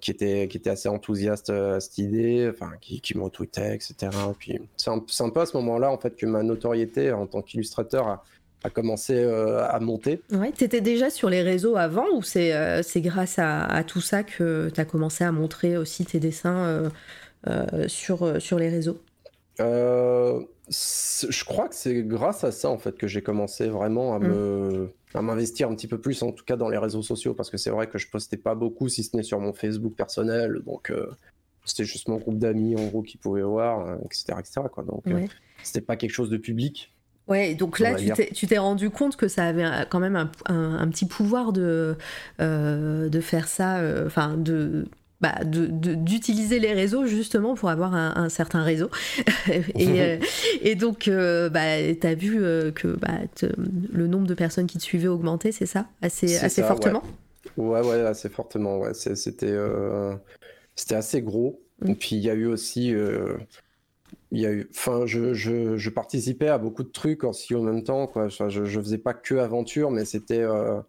qui 0.00 0.10
était, 0.10 0.48
qui 0.48 0.56
était 0.56 0.70
assez 0.70 0.88
enthousiaste 0.88 1.50
à 1.50 1.80
cette 1.80 1.98
idée, 1.98 2.50
enfin, 2.52 2.72
qui, 2.80 3.00
qui 3.00 3.16
me 3.16 3.22
retweetait, 3.22 3.74
etc. 3.74 3.94
Puis 4.38 4.60
c'est 4.76 4.90
un, 4.90 5.30
peu 5.30 5.40
à 5.40 5.46
ce 5.46 5.56
moment-là, 5.58 5.90
en 5.90 5.98
fait, 5.98 6.16
que 6.16 6.26
ma 6.26 6.42
notoriété 6.42 7.12
en 7.12 7.26
tant 7.26 7.42
qu'illustrateur 7.42 8.22
a, 8.62 8.70
commencé 8.70 9.14
euh, 9.14 9.66
à 9.66 9.80
monter. 9.80 10.20
Ouais, 10.32 10.52
tu 10.52 10.64
étais 10.64 10.82
déjà 10.82 11.08
sur 11.08 11.30
les 11.30 11.42
réseaux 11.42 11.76
avant 11.76 12.04
ou 12.14 12.22
c'est 12.22 12.54
euh, 12.54 12.82
c'est 12.82 13.00
grâce 13.00 13.38
à, 13.38 13.82
tout 13.86 14.02
ça 14.02 14.22
que 14.22 14.70
tu 14.74 14.80
as 14.80 14.84
commencé 14.84 15.24
à 15.24 15.32
montrer 15.32 15.78
aussi 15.78 16.04
tes 16.04 16.20
dessins 16.20 16.90
euh, 17.46 17.88
sur, 17.88 18.40
sur 18.40 18.58
les 18.58 18.68
réseaux? 18.68 19.00
Je 19.60 21.44
crois 21.44 21.68
que 21.68 21.74
c'est 21.74 22.02
grâce 22.02 22.44
à 22.44 22.52
ça 22.52 22.70
en 22.70 22.78
fait 22.78 22.96
que 22.96 23.06
j'ai 23.06 23.22
commencé 23.22 23.68
vraiment 23.68 24.14
à 24.14 24.18
mm. 24.18 24.28
me 24.28 24.90
à 25.14 25.22
m'investir 25.22 25.68
un 25.68 25.74
petit 25.74 25.88
peu 25.88 26.00
plus 26.00 26.22
en 26.22 26.30
tout 26.30 26.44
cas 26.44 26.56
dans 26.56 26.68
les 26.68 26.78
réseaux 26.78 27.02
sociaux 27.02 27.34
parce 27.34 27.50
que 27.50 27.56
c'est 27.56 27.70
vrai 27.70 27.88
que 27.88 27.98
je 27.98 28.08
postais 28.08 28.36
pas 28.36 28.54
beaucoup 28.54 28.88
si 28.88 29.02
ce 29.02 29.16
n'est 29.16 29.24
sur 29.24 29.40
mon 29.40 29.52
Facebook 29.52 29.94
personnel 29.96 30.60
donc 30.64 30.92
c'était 31.64 31.84
juste 31.84 32.08
mon 32.08 32.18
groupe 32.18 32.38
d'amis 32.38 32.76
en 32.76 32.86
gros 32.86 33.02
qui 33.02 33.16
pouvaient 33.16 33.42
voir 33.42 33.98
etc 34.04 34.38
etc 34.38 34.68
quoi. 34.72 34.84
Donc 34.84 35.04
c'était 35.62 35.84
pas 35.84 35.96
quelque 35.96 36.12
chose 36.12 36.30
de 36.30 36.36
public. 36.36 36.92
Ouais, 37.30 37.54
donc 37.54 37.78
là, 37.78 37.94
tu 37.94 38.46
t'es 38.48 38.58
rendu 38.58 38.90
compte 38.90 39.16
que 39.16 39.28
ça 39.28 39.44
avait 39.44 39.86
quand 39.88 40.00
même 40.00 40.16
un, 40.46 40.88
petit 40.88 41.06
pouvoir 41.06 41.52
de, 41.52 41.96
euh, 42.40 43.08
de 43.08 43.20
faire 43.20 43.46
ça, 43.46 43.78
euh, 43.78 44.06
enfin, 44.06 44.36
de 44.36 44.88
bah, 45.20 45.34
d'utiliser 45.44 46.58
les 46.58 46.72
réseaux 46.72 47.06
justement 47.06 47.54
pour 47.54 47.68
avoir 47.68 47.94
un, 47.94 48.28
certain 48.28 48.62
réseau. 48.62 48.90
et, 49.74 50.00
euh, 50.00 50.16
et, 50.62 50.74
donc, 50.74 51.08
bah, 51.08 51.94
tu 52.00 52.06
as 52.06 52.14
vu 52.14 52.38
que 52.74 52.88
bah, 52.96 53.18
le 53.92 54.06
nombre 54.06 54.26
de 54.26 54.34
personnes 54.34 54.66
qui 54.66 54.78
te 54.78 54.82
suivaient 54.82 55.08
augmentait, 55.08 55.52
c'est 55.52 55.66
ça? 55.66 55.86
Assez, 56.02 56.38
assez 56.38 56.62
fortement? 56.62 57.02
Ouais. 57.56 57.80
ouais. 57.80 58.00
assez 58.00 58.28
fortement. 58.28 58.78
Ouais. 58.78 58.94
C'était 58.94 59.56
c'était 60.76 60.94
assez 60.94 61.22
gros. 61.22 61.60
Mm. 61.82 61.90
Et 61.90 61.94
puis, 61.94 62.16
il 62.16 62.22
y 62.22 62.30
a 62.30 62.34
eu 62.34 62.46
aussi 62.46 62.94
il 64.32 64.40
y 64.40 64.46
a 64.46 64.52
eu, 64.52 64.68
enfin, 64.70 65.06
je, 65.06 65.34
je, 65.34 65.76
je, 65.76 65.90
participais 65.90 66.48
à 66.48 66.58
beaucoup 66.58 66.82
de 66.84 66.88
trucs 66.90 67.24
aussi 67.24 67.54
en 67.54 67.62
même 67.62 67.82
temps, 67.82 68.06
quoi. 68.06 68.28
je, 68.28 68.64
je 68.64 68.80
faisais 68.80 68.98
pas 68.98 69.14
que 69.14 69.34
aventure, 69.36 69.90
mais 69.90 70.04
c'était, 70.04 70.42
euh, 70.42 70.80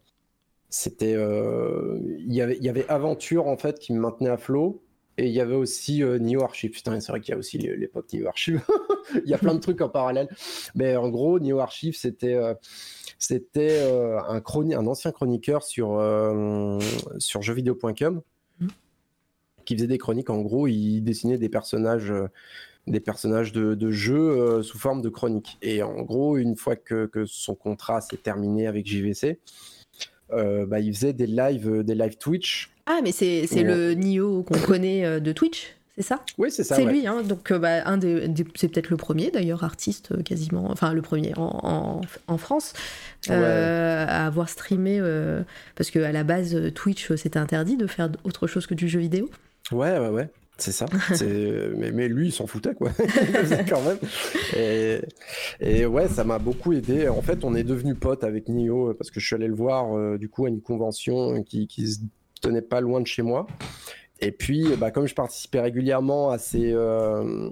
c'était, 0.71 1.13
euh, 1.13 1.99
il 2.17 2.33
y 2.33 2.41
avait, 2.41 2.57
il 2.57 2.63
y 2.63 2.69
avait 2.69 2.87
aventure 2.89 3.47
en 3.47 3.57
fait 3.57 3.77
qui 3.77 3.93
me 3.93 3.99
maintenait 3.99 4.29
à 4.29 4.37
flot, 4.37 4.83
et 5.17 5.27
il 5.27 5.33
y 5.33 5.39
avait 5.39 5.55
aussi 5.55 6.01
euh, 6.01 6.17
Neo 6.17 6.41
Archive. 6.41 6.71
Putain, 6.71 6.99
c'est 6.99 7.11
vrai 7.11 7.21
qu'il 7.21 7.33
y 7.33 7.35
a 7.35 7.37
aussi 7.37 7.59
l'époque 7.59 8.11
Neo 8.13 8.27
Archive. 8.27 8.61
il 9.23 9.29
y 9.29 9.33
a 9.35 9.37
plein 9.37 9.53
de 9.53 9.59
trucs 9.59 9.81
en 9.81 9.89
parallèle, 9.89 10.29
mais 10.73 10.95
en 10.95 11.09
gros, 11.09 11.39
Neo 11.39 11.59
Archive, 11.59 11.95
c'était, 11.95 12.39
c'était 13.19 13.87
un 14.27 14.41
chroni 14.41 14.73
un 14.73 14.87
ancien 14.87 15.11
chroniqueur 15.11 15.61
sur 15.61 16.01
sur 17.19 17.41
jeuxvideo.com 17.43 18.21
mmh. 18.59 18.67
qui 19.65 19.75
faisait 19.75 19.87
des 19.87 19.99
chroniques. 19.99 20.31
En 20.31 20.41
gros, 20.41 20.67
il 20.67 21.01
dessinait 21.01 21.37
des 21.37 21.49
personnages 21.49 22.11
des 22.87 22.99
personnages 22.99 23.51
de, 23.51 23.75
de 23.75 23.91
jeu 23.91 24.17
euh, 24.17 24.63
sous 24.63 24.77
forme 24.77 25.01
de 25.01 25.09
chronique. 25.09 25.57
Et 25.61 25.83
en 25.83 26.01
gros, 26.01 26.37
une 26.37 26.55
fois 26.55 26.75
que, 26.75 27.09
son 27.25 27.55
contrat 27.55 28.01
s'est 28.01 28.17
terminé 28.17 28.67
avec 28.67 28.87
JVC, 28.87 29.25
euh, 29.25 29.35
bah, 30.31 30.79
il 30.79 30.93
faisait 30.93 31.13
des 31.13 31.27
lives, 31.27 31.69
euh, 31.69 31.83
des 31.83 31.95
live 31.95 32.17
Twitch. 32.17 32.69
Ah, 32.85 32.99
mais 33.03 33.11
c'est 33.11 33.45
le 33.63 33.93
Nio 33.93 34.43
qu'on 34.43 34.59
connaît 34.65 35.19
de 35.19 35.31
Twitch 35.31 35.75
c'est 35.97 36.03
ça? 36.03 36.21
Oui, 36.37 36.49
c'est 36.49 36.63
ça. 36.63 36.77
C'est 36.77 36.85
lui, 36.85 37.05
hein, 37.05 37.21
donc 37.21 37.51
bah, 37.51 37.85
un 37.85 37.97
des, 37.97 38.25
c'est 38.55 38.69
peut-être 38.69 38.89
le 38.89 38.95
premier 38.95 39.29
d'ailleurs 39.29 39.65
artiste 39.65 40.23
quasiment, 40.23 40.71
enfin 40.71 40.93
le 40.93 41.01
premier 41.01 41.33
en, 41.35 42.01
en, 42.27 42.37
France 42.37 42.71
à 43.29 44.25
avoir 44.25 44.47
streamé, 44.47 45.01
parce 45.75 45.91
qu'à 45.91 46.13
la 46.13 46.23
base 46.23 46.57
Twitch 46.73 47.13
c'était 47.15 47.39
interdit 47.39 47.75
de 47.75 47.87
faire 47.87 48.09
autre 48.23 48.47
chose 48.47 48.67
que 48.67 48.73
du 48.73 48.87
jeu 48.87 49.01
vidéo. 49.01 49.29
Ouais, 49.73 49.99
ouais, 49.99 50.07
ouais. 50.07 50.29
C'est 50.61 50.71
ça. 50.71 50.85
mais, 51.75 51.91
mais, 51.91 52.07
lui, 52.07 52.27
il 52.27 52.31
s'en 52.31 52.45
foutait, 52.45 52.75
quoi. 52.75 52.91
quand 53.69 53.81
même. 53.81 53.97
Et, 54.55 55.01
et 55.59 55.85
ouais, 55.87 56.07
ça 56.07 56.23
m'a 56.23 56.37
beaucoup 56.37 56.71
aidé. 56.71 57.07
En 57.07 57.21
fait, 57.23 57.43
on 57.43 57.55
est 57.55 57.63
devenu 57.63 57.95
potes 57.95 58.23
avec 58.23 58.47
Nio 58.47 58.93
parce 58.93 59.09
que 59.09 59.19
je 59.19 59.25
suis 59.25 59.35
allé 59.35 59.47
le 59.47 59.55
voir, 59.55 59.97
euh, 59.97 60.17
du 60.19 60.29
coup, 60.29 60.45
à 60.45 60.49
une 60.49 60.61
convention 60.61 61.41
qui, 61.43 61.65
qui 61.65 61.87
se 61.87 61.99
tenait 62.41 62.61
pas 62.61 62.79
loin 62.79 63.01
de 63.01 63.07
chez 63.07 63.23
moi. 63.23 63.47
Et 64.19 64.31
puis, 64.31 64.67
bah, 64.77 64.91
comme 64.91 65.07
je 65.07 65.15
participais 65.15 65.61
régulièrement 65.61 66.29
à 66.29 66.37
ces, 66.37 66.71
euh, 66.71 67.49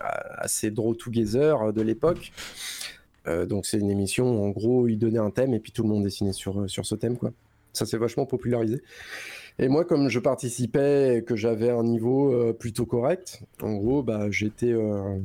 à 0.00 0.48
ces 0.48 0.72
Draw 0.72 0.96
Together 0.96 1.72
de 1.72 1.80
l'époque, 1.80 2.32
euh, 3.28 3.46
donc 3.46 3.66
c'est 3.66 3.78
une 3.78 3.90
émission 3.90 4.36
où 4.36 4.44
en 4.44 4.50
gros 4.50 4.88
il 4.88 4.98
donnait 4.98 5.20
un 5.20 5.30
thème 5.30 5.54
et 5.54 5.60
puis 5.60 5.70
tout 5.70 5.84
le 5.84 5.88
monde 5.88 6.02
dessinait 6.02 6.32
sur, 6.32 6.68
sur 6.68 6.84
ce 6.84 6.96
thème 6.96 7.16
quoi. 7.16 7.30
Ça 7.72 7.86
s'est 7.86 7.98
vachement 7.98 8.26
popularisé. 8.26 8.82
Et 9.58 9.68
moi, 9.68 9.84
comme 9.84 10.08
je 10.08 10.18
participais 10.18 11.18
et 11.18 11.24
que 11.24 11.36
j'avais 11.36 11.70
un 11.70 11.84
niveau 11.84 12.32
euh, 12.32 12.52
plutôt 12.52 12.86
correct, 12.86 13.42
en 13.62 13.74
gros, 13.74 14.02
bah, 14.02 14.30
j'étais. 14.30 14.72
Euh, 14.72 15.18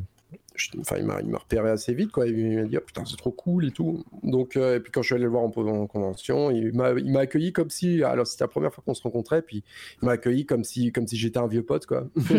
enfin, 0.80 0.98
il 0.98 1.06
m'a 1.06 1.38
repéré 1.38 1.70
assez 1.70 1.94
vite, 1.94 2.12
quoi. 2.12 2.28
Il 2.28 2.58
m'a 2.58 2.64
dit, 2.64 2.78
oh, 2.78 2.84
putain, 2.86 3.06
c'est 3.06 3.16
trop 3.16 3.32
cool 3.32 3.66
et 3.66 3.72
tout. 3.72 4.04
Donc, 4.24 4.58
euh, 4.58 4.78
et 4.78 4.80
puis 4.80 4.92
quand 4.92 5.02
je 5.02 5.08
suis 5.08 5.16
allé 5.16 5.24
le 5.24 5.30
voir 5.30 5.44
en, 5.44 5.48
en 5.48 5.88
convention, 5.88 6.52
il 6.52 6.74
m'a 6.74 7.20
accueilli 7.20 7.54
comme 7.54 7.70
si. 7.70 8.04
Alors, 8.04 8.28
c'était 8.28 8.44
la 8.44 8.50
première 8.50 8.74
fois 8.74 8.84
qu'on 8.86 8.94
se 8.94 9.04
rencontrait, 9.04 9.42
puis 9.42 9.64
il 10.02 10.06
m'a 10.06 10.14
accueilli 10.14 10.46
comme 10.46 10.64
si, 10.64 10.92
comme 10.92 11.08
si 11.08 11.16
j'étais 11.16 11.40
un 11.40 11.48
vieux 11.48 11.64
pote, 11.64 11.86
quoi. 11.86 12.08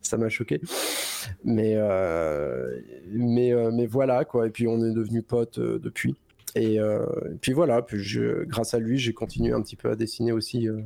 ça 0.00 0.16
m'a 0.16 0.28
choqué. 0.30 0.60
Mais, 1.44 1.76
mais, 3.12 3.52
mais 3.72 3.86
voilà, 3.86 4.24
quoi. 4.24 4.46
Et 4.46 4.50
puis, 4.50 4.66
on 4.66 4.78
est 4.78 4.92
devenus 4.92 5.24
potes 5.26 5.60
depuis. 5.60 6.16
Et, 6.54 6.78
puis 7.40 7.52
voilà, 7.52 7.82
puis 7.82 8.02
je, 8.02 8.44
grâce 8.44 8.74
à 8.74 8.78
lui, 8.78 8.98
j'ai 8.98 9.12
continué 9.12 9.52
un 9.52 9.62
petit 9.62 9.76
peu 9.76 9.90
à 9.90 9.96
dessiner 9.96 10.32
aussi. 10.32 10.68
Euh, 10.68 10.80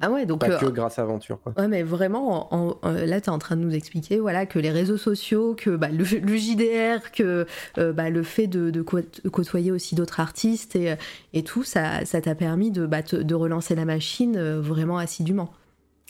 ah 0.00 0.10
ouais, 0.10 0.26
donc 0.26 0.40
pas 0.40 0.56
que 0.56 0.66
euh, 0.66 0.70
grâce 0.70 0.98
à 0.98 1.02
Aventure. 1.02 1.40
Quoi. 1.40 1.52
Ouais, 1.56 1.68
mais 1.68 1.82
vraiment, 1.82 2.80
là, 2.82 3.20
tu 3.20 3.26
es 3.26 3.32
en 3.32 3.38
train 3.38 3.56
de 3.56 3.62
nous 3.62 3.74
expliquer 3.74 4.18
voilà, 4.18 4.46
que 4.46 4.58
les 4.58 4.70
réseaux 4.70 4.96
sociaux, 4.96 5.54
que 5.56 5.70
bah, 5.70 5.88
le, 5.88 6.04
JDR, 6.04 7.12
que 7.12 7.46
euh, 7.78 7.92
bah, 7.92 8.10
le 8.10 8.22
fait 8.22 8.46
de, 8.46 8.82
côtoyer 8.82 9.72
aussi 9.72 9.94
d'autres 9.94 10.20
artistes 10.20 10.76
et, 10.76 10.94
et, 11.32 11.42
tout, 11.42 11.64
ça 11.64 12.04
t'a 12.04 12.34
permis 12.34 12.70
de, 12.70 12.86
bah, 12.86 13.02
de 13.02 13.34
relancer 13.34 13.74
la 13.74 13.84
machine 13.84 14.38
vraiment 14.58 14.98
assidûment. 14.98 15.50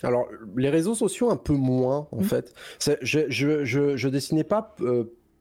Alors, 0.02 0.28
les 0.56 0.68
réseaux 0.68 0.94
sociaux, 0.94 1.30
un 1.30 1.36
peu 1.36 1.54
moins, 1.54 2.06
en 2.12 2.20
mmh. 2.20 2.24
fait. 2.24 2.54
Je, 3.00 3.20
je, 3.28 3.64
je, 3.64 3.96
je, 3.96 4.08
dessinais 4.08 4.44
pas 4.44 4.76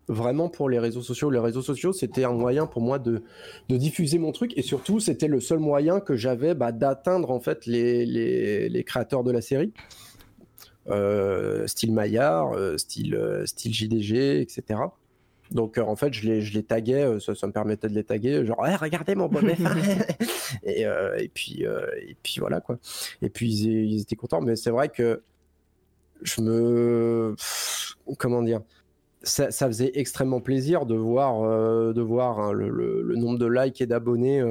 vraiment 0.07 0.49
pour 0.49 0.69
les 0.69 0.79
réseaux 0.79 1.01
sociaux. 1.01 1.29
Les 1.29 1.39
réseaux 1.39 1.61
sociaux, 1.61 1.93
c'était 1.93 2.23
un 2.23 2.33
moyen 2.33 2.65
pour 2.65 2.81
moi 2.81 2.99
de, 2.99 3.23
de, 3.69 3.77
diffuser 3.77 4.19
mon 4.19 4.31
truc 4.31 4.53
et 4.57 4.61
surtout, 4.61 4.99
c'était 4.99 5.27
le 5.27 5.39
seul 5.39 5.59
moyen 5.59 5.99
que 5.99 6.15
j'avais 6.15 6.53
bah, 6.53 6.71
d'atteindre 6.71 7.31
en 7.31 7.39
fait 7.39 7.65
les, 7.65 8.05
les, 8.05 8.69
les, 8.69 8.83
créateurs 8.83 9.23
de 9.23 9.31
la 9.31 9.41
série. 9.41 9.73
Euh, 10.87 11.65
style 11.65 11.93
Maillard, 11.93 12.53
euh, 12.53 12.77
style, 12.77 13.15
euh, 13.15 13.45
style 13.47 13.73
JDG, 13.73 14.41
etc. 14.41 14.79
Donc 15.51 15.77
en 15.77 15.95
fait, 15.95 16.13
je 16.13 16.27
les, 16.27 16.41
je 16.41 16.53
les 16.53 16.63
taguais, 16.63 17.19
ça, 17.19 17.35
ça, 17.35 17.47
me 17.47 17.51
permettait 17.51 17.87
de 17.87 17.93
les 17.93 18.03
taguer, 18.03 18.45
genre 18.45 18.57
regardez 18.81 19.13
mon 19.13 19.27
bon 19.27 19.41
et, 20.63 20.81
et 20.81 21.27
puis 21.29 21.63
et 21.63 22.17
puis 22.23 22.37
voilà 22.39 22.61
quoi. 22.61 22.79
Et 23.21 23.29
puis 23.29 23.51
ils, 23.51 23.93
ils 23.93 24.01
étaient 24.01 24.15
contents, 24.15 24.41
mais 24.41 24.55
c'est 24.55 24.71
vrai 24.71 24.89
que 24.89 25.21
je 26.23 26.41
me 26.41 27.35
comment 28.17 28.41
dire 28.41 28.61
ça, 29.25 29.49
faisait 29.51 29.91
extrêmement 29.95 30.39
plaisir 30.39 30.85
de 30.85 30.95
voir, 30.95 31.41
de 31.93 32.01
voir 32.01 32.39
hein, 32.39 32.51
le, 32.53 33.15
nombre 33.15 33.39
de 33.39 33.47
likes 33.47 33.81
et 33.81 33.85
d'abonnés 33.85 34.43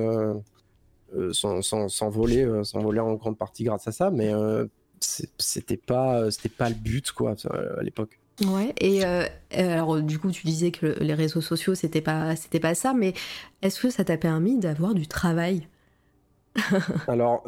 s'envoler 1.33 2.45
voler 2.75 3.01
en 3.01 3.15
grande 3.15 3.39
partie 3.39 3.65
grâce 3.65 3.89
à 3.89 3.93
ça, 3.93 4.11
mais 4.11 4.33
c'était 5.01 5.77
pas, 5.77 6.31
c'était 6.31 6.49
pas 6.49 6.69
le 6.69 6.75
but 6.75 7.13
quoi 7.13 7.35
à 7.51 7.83
l'époque. 7.83 8.19
Ouais, 8.45 8.75
et 8.81 9.05
alors 9.55 10.01
du 10.03 10.19
coup 10.19 10.33
tu 10.33 10.45
disais 10.45 10.73
que 10.73 10.87
les 11.01 11.15
réseaux 11.15 11.41
sociaux 11.41 11.75
c'était 11.75 12.01
pas 12.01 12.35
c'était 12.35 12.61
pas 12.61 12.75
ça, 12.75 12.93
mais 12.93 13.15
est-ce 13.63 13.81
que 13.81 13.91
ça 13.91 14.05
t'a 14.05 14.17
permis 14.17 14.59
d'avoir 14.59 14.95
du 14.95 15.07
travail? 15.07 15.69
Alors 17.09 17.43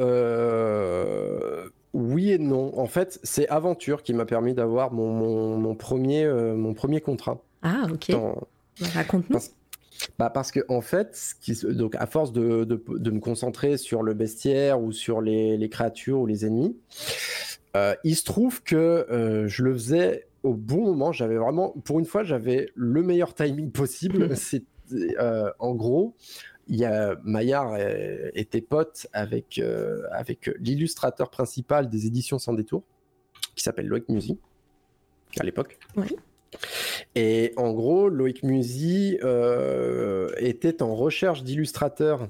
oui 1.92 2.32
et 2.32 2.38
non. 2.38 2.78
En 2.78 2.86
fait, 2.86 3.18
c'est 3.22 3.48
Aventure 3.48 4.02
qui 4.02 4.12
m'a 4.12 4.26
permis 4.26 4.54
d'avoir 4.54 4.92
mon, 4.92 5.74
premier, 5.74 6.24
euh, 6.24 6.54
mon 6.54 6.74
premier 6.74 7.00
contrat. 7.00 7.42
Ah, 7.62 7.86
ok. 7.92 8.12
Bah, 8.12 8.86
raconte-nous. 8.94 9.38
Bah 10.18 10.28
parce 10.28 10.52
que 10.52 10.60
en 10.68 10.82
fait, 10.82 11.18
donc 11.70 11.94
à 11.94 12.06
force 12.06 12.30
de, 12.30 12.64
de, 12.64 13.10
me 13.10 13.18
concentrer 13.18 13.78
sur 13.78 14.02
le 14.02 14.12
bestiaire 14.12 14.78
ou 14.82 14.92
sur 14.92 15.22
les, 15.22 15.56
les 15.56 15.68
créatures 15.70 16.20
ou 16.20 16.26
les 16.26 16.44
ennemis, 16.44 16.76
euh, 17.76 17.94
il 18.04 18.14
se 18.14 18.24
trouve 18.24 18.62
que 18.62 18.76
euh, 18.76 19.48
je 19.48 19.62
le 19.62 19.72
faisais 19.72 20.26
au 20.42 20.52
bon 20.52 20.84
moment. 20.84 21.12
J'avais 21.12 21.36
vraiment, 21.36 21.70
pour 21.84 21.98
une 21.98 22.04
fois, 22.04 22.24
j'avais 22.24 22.68
le 22.74 23.02
meilleur 23.02 23.32
timing 23.34 23.70
possible. 23.70 24.36
C'est 24.36 24.64
en 25.58 25.74
gros, 25.74 26.14
il 26.68 26.76
y 26.76 26.84
a 26.84 27.16
Maillard 27.22 27.76
était 28.34 28.60
pote 28.60 29.06
avec, 29.12 29.58
euh, 29.58 30.02
avec 30.10 30.50
l'illustrateur 30.58 31.30
principal 31.30 31.88
des 31.88 32.06
éditions 32.06 32.38
Sans 32.38 32.54
Détour, 32.54 32.82
qui 33.54 33.62
s'appelle 33.62 33.86
Loïc 33.86 34.08
Musi, 34.08 34.38
à 35.38 35.44
l'époque. 35.44 35.78
Et 37.14 37.52
en 37.56 37.72
gros, 37.72 38.08
Loïc 38.08 38.42
Musi 38.42 39.18
euh, 39.22 40.30
était 40.38 40.82
en 40.82 40.94
recherche 40.94 41.44
d'illustrateurs, 41.44 42.26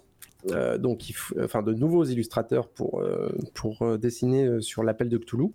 euh, 0.50 0.78
donc 0.78 1.12
enfin 1.40 1.62
de 1.62 1.72
nouveaux 1.72 2.04
illustrateurs 2.04 2.68
pour, 2.68 3.02
pour 3.54 3.98
dessiner 3.98 4.60
sur 4.60 4.82
l'appel 4.82 5.08
de 5.08 5.18
Cthulhu. 5.18 5.52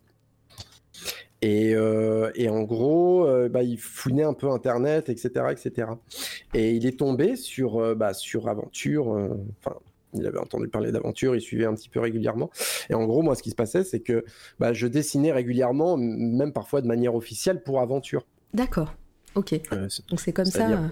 Euh, 1.44 2.32
et, 2.36 2.50
en 2.50 2.64
gros, 2.64 3.26
euh, 3.26 3.50
bah, 3.50 3.64
il 3.64 3.80
fouinait 3.80 4.24
un 4.24 4.34
peu 4.34 4.50
Internet, 4.50 5.10
etc., 5.10 5.46
etc. 5.52 5.88
Et 6.54 6.72
il 6.72 6.86
est 6.86 7.00
tombé 7.00 7.36
sur, 7.36 7.80
euh, 7.80 7.96
bah, 7.96 8.14
sur 8.14 8.48
Aventure. 8.48 9.08
Enfin, 9.60 9.76
il 10.14 10.26
avait 10.28 10.40
entendu 10.40 10.68
parler 10.68 10.92
d'Aventure, 10.92 11.36
il 11.36 11.42
suivait 11.42 11.66
un 11.66 11.74
petit 11.74 11.90
peu 11.90 12.00
régulièrement. 12.00 12.52
Et 12.90 12.94
en 12.94 13.06
gros, 13.06 13.22
moi, 13.22 13.36
ce 13.36 13.44
qui 13.44 13.50
se 13.50 13.56
passait, 13.56 13.84
c'est 13.84 14.02
que 14.02 14.26
bah, 14.60 14.74
je 14.74 14.88
dessinais 14.88 15.32
régulièrement, 15.32 15.98
même 15.98 16.54
parfois 16.54 16.82
de 16.82 16.88
manière 16.88 17.16
officielle, 17.16 17.64
pour 17.64 17.82
Aventure. 17.82 18.26
D'accord. 18.54 18.94
Ok. 19.36 19.60
Donc 20.10 20.20
c'est 20.20 20.34
comme 20.34 20.46
ça. 20.46 20.92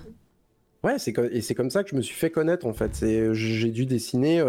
Ouais, 0.81 0.97
c'est 0.97 1.13
et 1.33 1.41
c'est 1.41 1.55
comme 1.55 1.69
ça 1.69 1.83
que 1.83 1.89
je 1.89 1.95
me 1.97 2.01
suis 2.01 2.15
fait 2.15 2.29
connaître 2.31 2.65
en 2.65 2.71
fait. 2.71 2.95
C'est 2.95 3.33
j'ai 3.33 3.69
dû 3.69 3.85
dessiner 3.85 4.41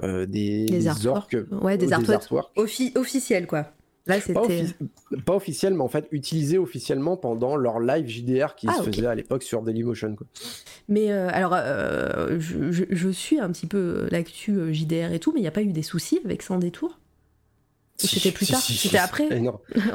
des, 0.00 0.66
des, 0.66 0.86
artworks. 0.86 1.36
Ouais, 1.60 1.76
des, 1.76 1.92
artworks, 1.92 2.30
officiels 2.54 3.48
quoi. 3.48 3.72
Là, 4.06 4.16
pas, 5.24 5.34
officiel, 5.34 5.72
mais 5.72 5.80
en 5.80 5.88
fait 5.88 6.06
utilisé 6.10 6.58
officiellement 6.58 7.16
pendant 7.16 7.56
leur 7.56 7.80
live 7.80 8.06
JDR 8.06 8.54
qui 8.54 8.66
ah, 8.68 8.74
se 8.74 8.82
faisait 8.82 9.06
à 9.06 9.14
l'époque 9.14 9.42
sur 9.42 9.62
Dailymotion. 9.62 10.14
Quoi. 10.14 10.26
Mais 10.88 11.10
euh, 11.10 11.30
alors, 11.32 11.54
euh, 11.54 12.38
je, 12.38 13.08
suis 13.08 13.40
un 13.40 13.50
petit 13.50 13.66
peu 13.66 14.06
l'actu 14.10 14.58
euh, 14.58 14.72
JDR 14.74 15.12
et 15.14 15.20
tout, 15.20 15.32
mais 15.32 15.38
il 15.38 15.42
n'y 15.42 15.48
a 15.48 15.52
pas 15.52 15.62
eu 15.62 15.72
des 15.72 15.82
soucis 15.82 16.20
avec 16.22 16.42
Sans 16.42 16.58
Détour? 16.58 16.98
C'était 17.96 18.30
plus 18.30 18.46
tard? 18.46 18.60
C'était 18.60 18.98
après? 18.98 19.40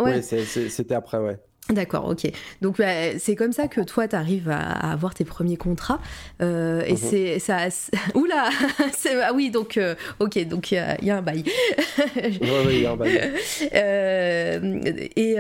Ouais, 0.04 0.24
c'était 0.24 0.96
après, 0.96 1.20
ouais. 1.20 1.38
D'accord, 1.70 2.08
ok. 2.08 2.32
Donc 2.62 2.78
bah, 2.80 3.18
c'est 3.20 3.36
comme 3.36 3.52
ça 3.52 3.68
que 3.68 3.82
toi, 3.82 4.08
tu 4.08 4.16
arrives 4.16 4.50
à, 4.50 4.92
avoir 4.92 5.14
tes 5.14 5.24
premiers 5.24 5.58
contrats. 5.58 6.00
Euh, 6.42 6.82
et 6.86 6.94
mhm. 6.94 6.98
c'est 6.98 7.40
ça. 7.40 7.68
Oula 8.16 8.50
Ah 9.22 9.34
oui, 9.34 9.52
donc, 9.52 9.78
euh, 9.78 9.96
ok, 10.20 10.48
donc 10.48 10.72
il 10.72 10.84
y, 11.02 11.10
a 11.12 11.18
un 11.18 11.22
bail. 11.22 11.44
oui, 12.16 12.42
il 12.70 12.82
y 12.82 12.86
a 12.86 12.92
un 12.92 12.96
bail. 12.96 13.34
Euh, 13.74 14.80
et 15.16 15.36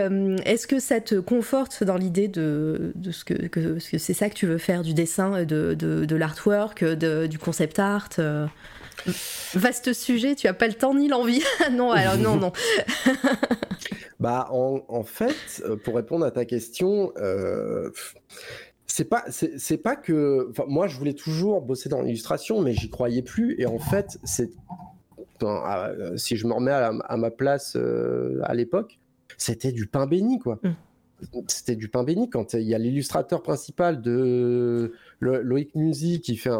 est-ce 0.46 0.68
que 0.68 0.80
ça 0.80 1.00
te 1.00 1.16
conforte 1.16 1.84
dans 1.84 1.98
l'idée 1.98 2.28
de, 2.28 2.92
de, 2.96 3.12
ce 3.12 3.24
que, 3.24 3.34
que, 3.48 3.80
c'est 3.80 4.14
ça 4.14 4.30
que 4.30 4.36
tu 4.36 4.46
veux 4.46 4.58
faire, 4.58 4.84
du 4.84 4.94
dessin, 4.94 5.44
de, 5.44 5.74
de, 5.74 6.06
de 6.06 6.16
l'artwork, 6.16 6.84
du 6.84 7.40
concept 7.40 7.80
art 7.80 8.10
Vaste 9.54 9.94
sujet, 9.94 10.36
tu 10.36 10.48
as 10.48 10.54
pas 10.54 10.68
le 10.68 10.74
temps 10.74 10.94
ni 10.94 11.08
l'envie. 11.08 11.44
non, 11.72 11.92
alors 11.92 12.18
non, 12.18 12.36
non. 12.36 12.52
bah, 14.20 14.48
en, 14.52 15.04
fait, 15.04 15.62
euh, 15.66 15.76
pour 15.76 15.96
répondre 15.96 16.26
à 16.26 16.32
ta 16.32 16.46
question, 16.46 17.12
euh, 17.18 17.90
c'est 18.86 19.06
pas, 19.06 19.24
c'est 19.30 19.78
pas 19.78 19.96
que. 19.96 20.52
Moi, 20.68 20.88
je 20.88 20.98
voulais 20.98 21.14
toujours 21.14 21.62
bosser 21.62 21.90
dans 21.90 22.02
l'illustration, 22.02 22.62
mais 22.62 22.74
j'y 22.74 22.90
croyais 22.90 23.22
plus. 23.22 23.56
Et 23.60 23.66
en 23.66 23.80
fait, 23.80 24.20
c'est. 24.24 24.52
Euh, 25.42 26.18
si 26.18 26.36
je 26.36 26.48
me 26.48 26.54
remets 26.54 26.72
à, 26.72 27.18
ma 27.18 27.32
place 27.32 27.78
à 28.44 28.54
l'époque, 28.54 29.00
c'était 29.38 29.72
du 29.72 29.88
pain 29.88 30.06
béni, 30.06 30.40
quoi. 30.40 30.60
Mmh 30.64 30.70
c'était 31.48 31.76
du 31.76 31.90
pain 31.90 32.04
béni 32.04 32.30
quand 32.30 32.54
il 32.54 32.64
y 32.64 32.74
a 32.74 32.78
l'illustrateur 32.78 33.42
principal 33.42 34.02
de 34.02 34.94
Loïc 35.20 35.76
Musi 35.76 36.22
qui 36.22 36.38
fait 36.38 36.52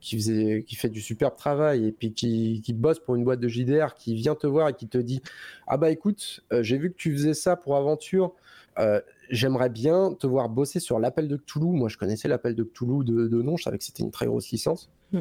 qui 0.00 0.16
faisait 0.16 0.64
qui 0.66 0.76
fait 0.76 0.88
du 0.88 1.00
superbe 1.00 1.36
travail 1.36 1.86
et 1.86 1.92
puis 1.92 2.12
qui, 2.12 2.72
bosse 2.74 2.98
pour 2.98 3.16
une 3.16 3.24
boîte 3.24 3.40
de 3.40 3.48
JDR 3.48 3.94
qui 3.94 4.14
vient 4.14 4.34
te 4.34 4.46
voir 4.46 4.68
et 4.68 4.74
qui 4.74 4.88
te 4.88 4.98
dit 4.98 5.22
ah 5.66 5.76
bah 5.76 5.90
écoute 5.90 6.44
euh, 6.52 6.62
j'ai 6.62 6.78
vu 6.78 6.90
que 6.90 6.96
tu 6.96 7.12
faisais 7.12 7.34
ça 7.34 7.56
pour 7.56 7.76
aventure. 7.76 8.32
Euh, 8.78 9.00
j'aimerais 9.30 9.70
bien 9.70 10.12
te 10.14 10.26
voir 10.26 10.48
bosser 10.48 10.80
sur 10.80 10.98
l'appel 10.98 11.28
de 11.28 11.36
Cthulhu 11.36 11.66
moi 11.66 11.88
je 11.88 11.96
connaissais 11.96 12.26
l'appel 12.26 12.54
de 12.54 12.64
Cthulhu 12.64 13.04
de, 13.04 13.28
de 13.28 13.42
nom. 13.42 13.56
Je 13.56 13.64
savais 13.64 13.78
que 13.78 13.84
c'était 13.84 14.02
une 14.02 14.10
très 14.10 14.26
grosse 14.26 14.50
licence. 14.50 14.90
Mm. 15.12 15.20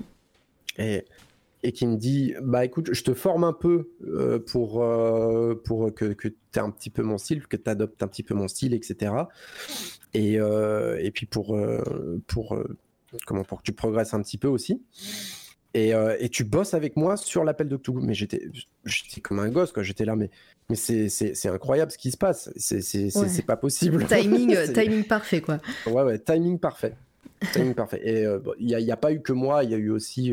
et 0.80 1.06
et 1.64 1.72
qui 1.72 1.88
me 1.88 1.96
dit 1.96 2.36
bah 2.42 2.66
écoute 2.66 2.90
je 2.94 3.04
te 3.04 3.14
forme 3.14 3.46
un 3.46 3.54
peu 3.54 3.90
euh, 4.06 4.38
pour 4.38 4.84
euh, 4.84 5.56
pour 5.64 5.94
que, 5.94 6.14
que 6.14 6.28
tu 6.28 6.36
aies 6.56 6.60
un 6.60 6.70
petit 6.70 6.90
peu 6.90 7.02
mon 7.02 7.18
style 7.18 7.48
que 7.48 7.58
tu 7.58 7.70
adoptes 7.70 8.04
un 8.04 8.08
petit 8.08 8.24
peu 8.24 8.36
mon 8.36 8.50
style 8.50 8.74
etc 8.74 9.14
et, 10.14 10.40
euh, 10.40 11.00
et 11.02 11.10
puis 11.12 11.26
pour 11.26 11.58
pour 12.28 12.58
comment 13.26 13.44
pour 13.44 13.60
que 13.60 13.64
tu 13.64 13.74
progresses 13.74 14.14
un 14.14 14.22
petit 14.22 14.38
peu 14.38 14.48
aussi. 14.48 14.84
Et, 15.76 15.94
et 16.20 16.30
tu 16.30 16.44
bosses 16.44 16.76
avec 16.76 16.98
moi 16.98 17.18
sur 17.18 17.44
l'appel 17.44 17.68
de 17.68 17.78
Cthulhu. 17.78 18.02
Mais 18.04 18.14
j'étais 18.14 18.44
j'étais 18.86 19.22
comme 19.22 19.40
un 19.40 19.50
gosse 19.50 19.72
quoi. 19.72 19.82
J'étais 19.82 20.06
là 20.06 20.16
mais 20.16 20.30
mais 20.70 20.76
c'est 20.76 21.48
incroyable 21.48 21.92
ce 21.92 21.98
qui 21.98 22.12
se 22.12 22.18
passe. 22.18 22.52
C'est 22.58 22.82
c'est 22.84 23.46
pas 23.46 23.58
possible. 23.58 24.06
Timing 24.06 24.56
timing 24.74 25.04
parfait 25.04 25.42
quoi. 25.42 25.58
Ouais 25.88 26.04
ouais 26.04 26.20
timing 26.20 26.60
parfait. 26.60 26.94
Timing 27.54 27.74
parfait. 27.74 28.02
Et 28.04 28.24
il 28.60 28.68
n'y 28.68 28.92
a, 28.92 28.94
a, 28.94 28.98
pas 28.98 29.12
eu 29.12 29.22
que 29.22 29.34
moi. 29.34 29.64
Il 29.64 29.72
y 29.72 29.74
a 29.74 29.78
eu 29.78 29.90
aussi 29.90 30.32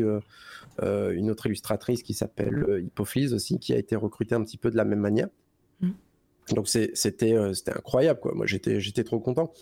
euh, 0.81 1.11
une 1.11 1.29
autre 1.29 1.45
illustratrice 1.45 2.01
qui 2.01 2.13
s'appelle 2.13 2.65
euh, 2.67 2.81
Hippoflise 2.81 3.33
aussi, 3.33 3.59
qui 3.59 3.73
a 3.73 3.77
été 3.77 3.95
recrutée 3.95 4.35
un 4.35 4.43
petit 4.43 4.57
peu 4.57 4.71
de 4.71 4.77
la 4.77 4.85
même 4.85 4.99
manière. 4.99 5.27
Mm. 5.79 5.91
Donc 6.55 6.67
c'était 6.67 7.33
euh, 7.33 7.53
incroyable 7.67 8.19
quoi. 8.19 8.33
Moi 8.33 8.45
j'étais 8.47 8.79
j'étais 8.79 9.03
trop 9.03 9.19
content. 9.19 9.53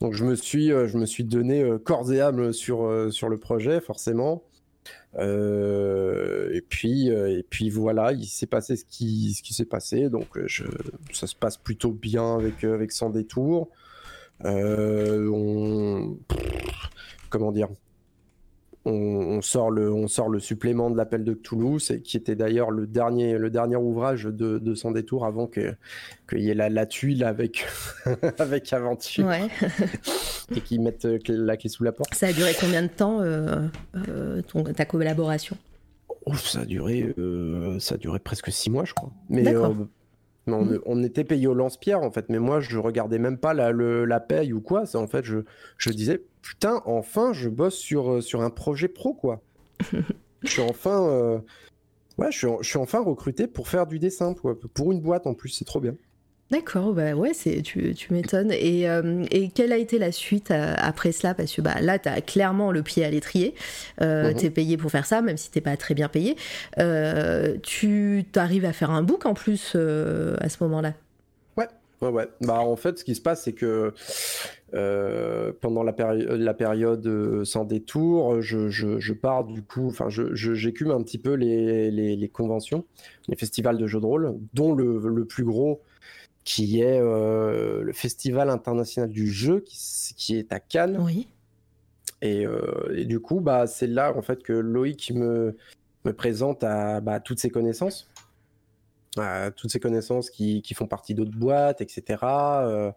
Donc 0.00 0.14
je 0.14 0.24
me 0.24 0.34
suis 0.34 0.68
je 0.68 0.98
me 0.98 1.06
suis 1.06 1.24
donné 1.24 1.64
corps 1.84 2.12
et 2.12 2.20
âme 2.20 2.52
sur 2.52 3.08
sur 3.12 3.28
le 3.28 3.38
projet 3.38 3.80
forcément. 3.80 4.42
et 5.16 6.62
puis 6.68 7.08
et 7.08 7.46
puis 7.48 7.70
voilà, 7.70 8.12
il 8.12 8.26
s'est 8.26 8.46
passé 8.46 8.76
ce 8.76 8.84
qui 8.84 9.32
ce 9.34 9.42
qui 9.42 9.54
s'est 9.54 9.64
passé. 9.64 10.10
Donc 10.10 10.26
je, 10.46 10.64
ça 11.12 11.28
se 11.28 11.36
passe 11.36 11.56
plutôt 11.56 11.92
bien 11.92 12.34
avec 12.34 12.64
avec 12.64 12.90
sans 12.90 13.10
détour. 13.10 13.70
on 14.44 16.18
comment 17.30 17.52
dire? 17.52 17.68
On, 18.84 19.40
sort 19.42 19.70
le, 19.70 19.92
on 19.92 20.08
sort 20.08 20.28
le 20.28 20.40
supplément 20.40 20.90
de 20.90 20.96
l'appel 20.96 21.24
de 21.24 21.34
Toulouse, 21.34 22.00
qui 22.04 22.16
était 22.16 22.36
d'ailleurs 22.36 22.70
le 22.70 22.86
dernier, 22.86 23.36
le 23.36 23.50
dernier 23.50 23.76
ouvrage 23.76 24.24
de, 24.24 24.58
de 24.58 24.74
Sans 24.74 24.92
détour 24.92 25.26
avant 25.26 25.46
qu'il 25.46 25.76
y 26.32 26.50
ait 26.50 26.54
la, 26.54 26.86
tuile 26.86 27.24
avec, 27.24 27.66
avec 28.38 28.72
Aventure. 28.72 29.30
et 30.56 30.60
qu'ils 30.60 30.80
mettent 30.80 31.04
euh, 31.04 31.18
la 31.28 31.56
clé 31.56 31.68
sous 31.68 31.84
la 31.84 31.92
porte. 31.92 32.14
Ça 32.14 32.28
a 32.28 32.32
duré 32.32 32.52
combien 32.58 32.82
de 32.82 32.88
temps, 32.88 33.20
euh, 33.20 33.66
euh, 34.08 34.42
ta 34.74 34.84
collaboration? 34.84 35.56
Ça 36.34 36.60
a 36.60 36.64
duré, 36.64 37.14
ça 37.78 37.94
a 37.94 37.98
duré 37.98 38.18
presque 38.18 38.52
six 38.52 38.68
mois, 38.68 38.84
je 38.84 38.92
crois. 38.92 39.10
Mais 39.30 39.44
Mm. 40.48 40.80
On, 40.86 41.02
était 41.02 41.24
payé 41.24 41.46
au 41.46 41.54
lance-pierre 41.54 42.02
en 42.02 42.10
fait, 42.10 42.28
mais 42.28 42.38
moi 42.38 42.60
je 42.60 42.78
regardais 42.78 43.18
même 43.18 43.38
pas 43.38 43.54
la, 43.54 43.72
la 43.72 44.20
paye 44.20 44.52
ou 44.52 44.60
quoi. 44.60 44.86
C'est 44.86 44.98
en 44.98 45.06
fait, 45.06 45.24
je, 45.24 45.38
je 45.76 45.90
disais 45.90 46.22
putain, 46.42 46.82
enfin 46.86 47.32
je 47.32 47.48
bosse 47.48 47.76
sur, 47.76 48.10
euh, 48.10 48.20
sur 48.20 48.42
un 48.42 48.50
projet 48.50 48.88
pro 48.88 49.14
quoi. 49.14 49.42
je 50.42 50.50
suis 50.50 50.62
enfin, 50.62 51.06
euh, 51.08 51.38
ouais, 52.18 52.32
je 52.32 52.38
suis, 52.38 52.48
je 52.60 52.68
suis, 52.68 52.78
enfin 52.78 53.00
recruté 53.00 53.46
pour 53.46 53.68
faire 53.68 53.86
du 53.86 53.98
dessin 53.98 54.34
pour 54.74 54.92
une 54.92 55.00
boîte 55.00 55.26
en 55.26 55.34
plus, 55.34 55.50
c'est 55.50 55.64
trop 55.64 55.80
bien. 55.80 55.94
D'accord, 56.50 56.94
bah 56.94 57.12
ouais, 57.12 57.34
c'est, 57.34 57.60
tu, 57.60 57.94
tu 57.94 58.12
m'étonnes. 58.12 58.52
Et, 58.52 58.88
euh, 58.88 59.24
et, 59.30 59.50
quelle 59.50 59.72
a 59.72 59.76
été 59.76 59.98
la 59.98 60.12
suite 60.12 60.50
euh, 60.50 60.74
après 60.78 61.12
cela? 61.12 61.34
Parce 61.34 61.52
que 61.52 61.60
bah, 61.60 61.80
là, 61.82 61.98
tu 61.98 62.08
as 62.08 62.22
clairement 62.22 62.72
le 62.72 62.82
pied 62.82 63.04
à 63.04 63.10
l'étrier. 63.10 63.54
Euh, 64.00 64.30
mhm. 64.30 64.34
Tu 64.34 64.46
es 64.46 64.50
payé 64.50 64.76
pour 64.78 64.90
faire 64.90 65.04
ça, 65.04 65.20
même 65.20 65.36
si 65.36 65.50
t'es 65.50 65.60
pas 65.60 65.76
très 65.76 65.94
bien 65.94 66.08
payé. 66.08 66.36
tu 67.62 68.24
arrives 68.34 68.64
à 68.64 68.72
faire 68.72 68.90
un 68.90 69.02
book 69.02 69.26
en 69.26 69.34
plus 69.34 69.74
à 69.74 70.48
ce 70.48 70.56
moment-là? 70.62 70.94
Ouais, 71.56 71.68
Ouais, 72.00 72.10
ouais. 72.10 72.28
Bah, 72.42 72.60
en 72.60 72.76
fait, 72.76 72.98
ce 72.98 73.04
qui 73.04 73.14
se 73.14 73.20
passe, 73.20 73.42
c'est 73.42 73.52
que 73.52 73.92
euh, 74.74 75.52
pendant 75.60 75.82
la, 75.82 75.94
la, 76.16 76.54
période 76.54 77.06
euh, 77.06 77.44
sans 77.44 77.64
détour, 77.64 78.40
je, 78.40 78.68
je, 78.68 79.12
pars 79.12 79.44
du 79.44 79.62
coup, 79.62 79.88
enfin, 79.88 80.08
j'écume 80.08 80.92
un 80.92 81.02
petit 81.02 81.18
peu 81.18 81.32
les, 81.32 81.90
les, 81.90 82.28
conventions, 82.28 82.84
les 83.26 83.36
festivals 83.36 83.78
de 83.78 83.86
jeux 83.86 84.00
de 84.00 84.06
rôle, 84.06 84.34
dont 84.54 84.74
le, 84.74 85.00
le 85.08 85.24
plus 85.24 85.44
gros 85.44 85.82
qui 86.48 86.80
est 86.80 86.98
euh, 86.98 87.82
le 87.82 87.92
Festival 87.92 88.48
international 88.48 89.10
du 89.10 89.30
jeu, 89.30 89.60
qui, 89.60 89.78
qui 90.16 90.36
est 90.36 90.50
à 90.52 90.60
Cannes. 90.60 90.96
Oui. 91.00 91.28
Et, 92.22 92.46
et, 92.96 93.04
du 93.04 93.20
coup, 93.20 93.40
bah, 93.40 93.68
c'est 93.68 93.86
là 93.86 94.12
en 94.16 94.22
fait 94.22 94.42
que 94.42 94.52
Loïc 94.52 95.12
me, 95.14 95.56
me 96.04 96.12
présente 96.12 96.64
à 96.64 97.00
bah, 97.00 97.20
toutes 97.20 97.38
ses 97.38 97.50
connaissances 97.50 98.10
toutes 99.56 99.70
ces 99.70 99.80
connaissances 99.80 100.30
qui, 100.30 100.62
qui 100.62 100.74
font 100.74 100.86
partie 100.86 101.14
d'autres 101.14 101.36
boîtes, 101.36 101.80
etc. 101.80 102.18
Euh, 102.22 102.92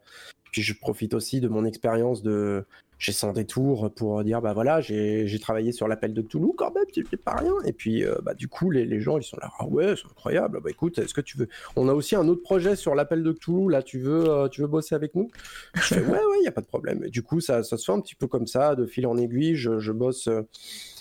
puis 0.51 0.61
je 0.61 0.73
profite 0.77 1.13
aussi 1.13 1.39
de 1.39 1.47
mon 1.47 1.65
expérience 1.65 2.21
de 2.21 2.65
chez 3.01 3.13
Sans 3.13 3.33
Détour 3.33 3.91
pour 3.95 4.23
dire 4.23 4.41
bah 4.41 4.53
voilà, 4.53 4.79
j'ai 4.79 5.39
travaillé 5.41 5.71
sur 5.71 5.87
l'appel 5.87 6.13
de 6.13 6.21
Toulouse 6.21 6.53
quand 6.55 6.71
même, 6.71 6.85
c'est 6.93 7.17
pas 7.17 7.33
rien. 7.33 7.55
Et 7.65 7.73
puis 7.73 8.05
euh, 8.05 8.17
bah, 8.21 8.35
du 8.35 8.47
coup, 8.47 8.69
les, 8.69 8.85
les, 8.85 8.99
gens 8.99 9.17
ils 9.17 9.23
sont 9.23 9.37
là, 9.41 9.49
ah 9.57 9.65
ouais, 9.65 9.95
c'est 9.95 10.05
incroyable. 10.05 10.59
Bah 10.63 10.69
écoute, 10.69 10.99
est-ce 10.99 11.15
que 11.15 11.21
tu 11.21 11.35
veux 11.35 11.47
On 11.75 11.89
a 11.89 11.93
aussi 11.93 12.15
un 12.15 12.27
autre 12.27 12.43
projet 12.43 12.75
sur 12.75 12.93
l'appel 12.93 13.23
de 13.23 13.31
Toulouse, 13.31 13.71
là, 13.71 13.81
tu 13.81 13.97
veux, 13.97 14.29
euh, 14.29 14.47
tu 14.49 14.61
veux 14.61 14.67
bosser 14.67 14.93
avec 14.93 15.15
nous? 15.15 15.31
Je 15.73 15.81
fais 15.95 15.99
ouais, 15.99 16.11
ouais, 16.11 16.37
il 16.41 16.45
y 16.45 16.47
a 16.47 16.51
pas 16.51 16.61
de 16.61 16.67
problème. 16.67 17.09
Du 17.09 17.23
coup, 17.23 17.39
ça, 17.39 17.63
ça 17.63 17.75
se 17.75 17.85
fait 17.85 17.91
un 17.91 18.01
petit 18.01 18.13
peu 18.13 18.27
comme 18.27 18.45
ça, 18.45 18.75
de 18.75 18.85
fil 18.85 19.07
en 19.07 19.17
aiguille. 19.17 19.55
Je, 19.55 19.79
je 19.79 19.91
bosse 19.91 20.29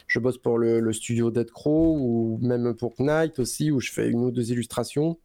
je 0.06 0.18
bosse 0.18 0.38
pour 0.38 0.56
le, 0.56 0.80
le 0.80 0.92
studio 0.94 1.30
Dead 1.30 1.50
Crow 1.50 1.98
ou 2.00 2.38
même 2.40 2.74
pour 2.74 2.94
Knight 2.98 3.38
aussi, 3.38 3.70
où 3.70 3.78
je 3.78 3.92
fais 3.92 4.08
une 4.08 4.24
ou 4.24 4.30
deux 4.30 4.50
illustrations. 4.50 5.18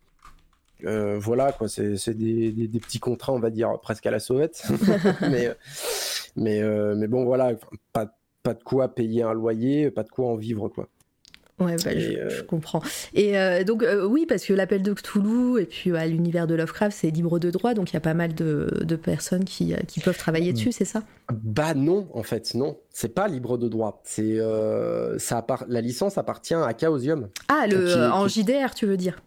Euh, 0.84 1.18
voilà, 1.20 1.52
quoi, 1.52 1.68
c'est 1.68 2.14
des, 2.14 2.52
des, 2.52 2.80
petits 2.80 3.00
contrats, 3.00 3.34
on 3.34 3.40
va 3.40 3.50
dire, 3.50 3.80
presque 3.82 4.06
à 4.06 4.12
la 4.12 4.20
sauvette. 4.20 4.64
mais, 5.22 5.52
mais, 6.36 6.62
euh, 6.62 6.96
mais 6.96 7.08
bon, 7.08 7.24
voilà, 7.24 7.54
pas, 7.94 8.14
pas 8.44 8.54
de 8.54 8.64
quoi 8.64 8.90
payer 8.90 9.24
un 9.24 9.34
loyer, 9.34 9.90
pas 9.92 10.04
de 10.04 10.10
quoi 10.10 10.28
en 10.28 10.36
vivre, 10.36 10.70
quoi. 10.70 10.88
Ouais, 11.58 11.78
bah, 11.86 11.98
je, 11.98 12.18
euh, 12.18 12.44
comprends. 12.44 12.82
Et 13.14 13.34
donc, 13.64 13.86
oui, 14.10 14.26
parce 14.28 14.44
que 14.44 14.52
l'appel 14.52 14.82
de 14.82 14.94
Cthulhu 14.94 15.62
et 15.62 15.66
puis 15.66 15.90
l'univers 15.90 16.48
de 16.48 16.54
Lovecraft, 16.54 16.98
c'est 17.00 17.10
libre 17.10 17.40
de 17.40 17.50
droit, 17.50 17.74
donc 17.74 17.92
il 17.92 17.94
y 17.94 17.98
a 17.98 18.02
pas 18.02 18.14
mal 18.14 18.36
de, 18.36 18.84
de 18.84 18.96
personnes 18.98 19.46
qui, 19.46 19.74
qui, 19.88 20.02
peuvent 20.02 20.18
travailler 20.18 20.52
dessus, 20.52 20.74
c'est 20.74 20.84
ça? 20.84 21.04
Bah 21.32 21.74
non, 21.74 22.10
en 22.14 22.24
fait, 22.24 22.56
non. 22.56 22.78
C'est 22.92 23.16
pas 23.16 23.30
libre 23.30 23.58
de 23.58 23.70
droit. 23.70 24.02
C'est 24.04 24.38
ça 25.18 25.48
la 25.70 25.80
licence 25.80 26.18
appartient 26.18 26.56
à 26.56 26.74
Chaosium. 26.78 27.30
Ah, 27.48 27.68
le, 27.68 28.12
en 28.12 28.28
JDR, 28.28 28.76
tu 28.76 28.86
veux 28.86 28.98
dire? 28.98 29.22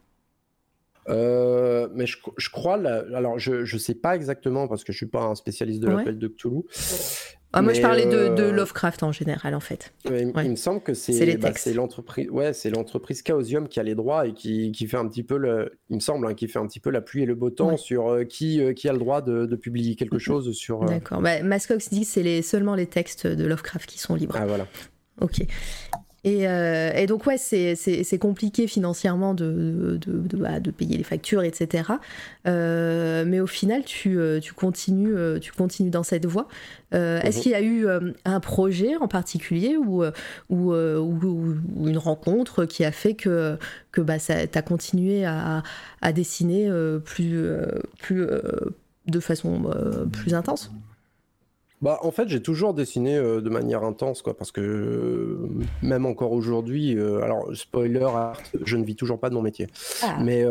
Euh, 1.09 1.89
mais 1.95 2.07
je, 2.07 2.19
je 2.37 2.51
crois, 2.51 2.75
alors 2.75 3.39
je 3.39 3.61
ne 3.61 3.79
sais 3.79 3.95
pas 3.95 4.15
exactement 4.15 4.69
parce 4.69 4.85
que 4.85 4.93
je 4.93 4.99
suis 4.99 5.07
pas 5.07 5.23
un 5.23 5.35
spécialiste 5.35 5.81
de 5.81 5.89
l'appel 5.89 6.19
de 6.19 6.29
Cthulhu. 6.29 6.63
Ah, 7.55 7.63
moi, 7.63 7.73
je 7.73 7.81
parlais 7.81 8.05
de, 8.05 8.35
de, 8.35 8.43
euh, 8.43 8.53
Lovecraft 8.53 9.03
en 9.03 9.11
général, 9.11 9.55
en 9.55 9.61
fait. 9.61 9.95
il, 10.05 10.27
me 10.35 10.57
semble 10.57 10.83
que 10.83 10.93
c'est 10.93 11.39
bah, 11.39 11.51
l'entreprise, 11.75 12.29
ouais, 12.29 12.53
Chaosium 12.53 13.69
qui 13.69 13.81
a 13.81 13.83
les 13.83 13.95
droits 13.95 14.27
et 14.27 14.35
qui, 14.35 14.71
qui, 14.71 14.87
fait 14.87 14.99
un 14.99 15.09
petit 15.09 15.23
peu 15.23 15.39
le, 15.39 15.73
il 15.89 15.97
me 15.97 16.01
semble, 16.01 16.27
hein, 16.27 16.35
qui 16.35 16.47
fait 16.47 16.59
un 16.59 16.67
petit 16.67 16.79
peu 16.79 16.91
la 16.91 17.01
pluie 17.01 17.23
et 17.23 17.27
le 17.27 17.35
beau 17.35 17.49
temps 17.49 17.79
sur 17.79 18.09
euh, 18.09 18.25
qui, 18.25 18.61
qui 18.75 18.87
a 18.87 18.93
le 18.93 18.99
droit 18.99 19.23
de, 19.23 19.47
de 19.47 19.57
publier 19.57 19.97
quelque 19.97 20.19
chose 20.19 20.53
sur. 20.53 20.85
D'accord. 20.85 21.23
Bah, 21.23 21.43
Mascox 21.43 21.89
dit 21.89 22.03
que 22.03 22.07
c'est 22.07 22.23
les, 22.23 22.43
seulement 22.43 22.75
les 22.75 22.87
textes 22.87 23.27
de 23.27 23.47
Lovecraft 23.47 23.89
qui 23.89 23.99
sont 23.99 24.15
libres. 24.15 24.37
Ah 24.39 24.45
voilà. 24.45 24.67
Ok. 25.23 25.41
Euh, 26.27 26.93
et, 26.95 27.07
donc, 27.07 27.27
ouais, 27.27 27.39
c'est 27.39 28.19
compliqué 28.19 28.67
financièrement 28.67 29.35
de, 29.35 29.99
de, 30.01 30.37
bah, 30.37 30.61
de, 30.61 30.71
payer 30.71 30.97
les 30.97 31.05
factures, 31.05 31.43
etc. 31.43 31.93
Euh, 32.47 33.25
mais 33.27 33.41
au 33.41 33.47
final, 33.47 33.85
tu, 33.85 34.19
euh, 34.19 34.41
tu, 34.41 34.53
continues, 34.53 35.15
tu 35.41 35.53
continues 35.53 35.91
dans 35.91 36.03
cette 36.03 36.27
voie. 36.27 36.49
Est-ce 36.93 37.37
mhm. 37.37 37.43
qu'il 37.43 37.53
y 37.53 37.55
a 37.55 37.63
eu 37.63 37.87
un 38.25 38.41
projet 38.41 38.97
en 38.97 39.09
particulier 39.09 39.77
ou, 39.77 40.05
ou, 40.49 40.73
ou, 40.73 41.55
une 41.87 41.99
rencontre 41.99 42.65
qui 42.65 42.85
a 42.85 42.93
fait 42.93 43.15
que, 43.15 43.57
que 43.93 44.01
bah, 44.01 44.19
tu 44.19 44.33
as 44.33 44.63
continué 44.63 45.25
à, 45.25 45.63
à 46.01 46.13
dessiner 46.13 46.71
plus, 47.05 47.47
plus, 48.01 48.27
de 49.07 49.21
façon 49.21 49.71
plus 50.13 50.35
intense? 50.35 50.71
Bah, 51.81 51.99
en 52.03 52.11
fait, 52.11 52.29
j'ai 52.29 52.43
toujours 52.43 52.75
dessiné 52.75 53.17
euh, 53.17 53.41
de 53.41 53.49
manière 53.51 53.85
intense, 53.85 54.21
quoi, 54.23 54.37
parce 54.37 54.51
que 54.51 54.61
euh, 54.61 55.49
même 55.83 56.07
encore 56.07 56.33
aujourd'hui, 56.33 56.97
euh, 56.97 57.23
alors 57.23 57.55
spoiler, 57.55 58.09
je 58.65 58.77
ne 58.77 58.85
vis 58.85 58.97
toujours 58.97 59.21
pas 59.21 59.31
de 59.31 59.35
mon 59.35 59.43
métier. 59.43 59.69
Ah. 60.03 60.19
Mais, 60.21 60.45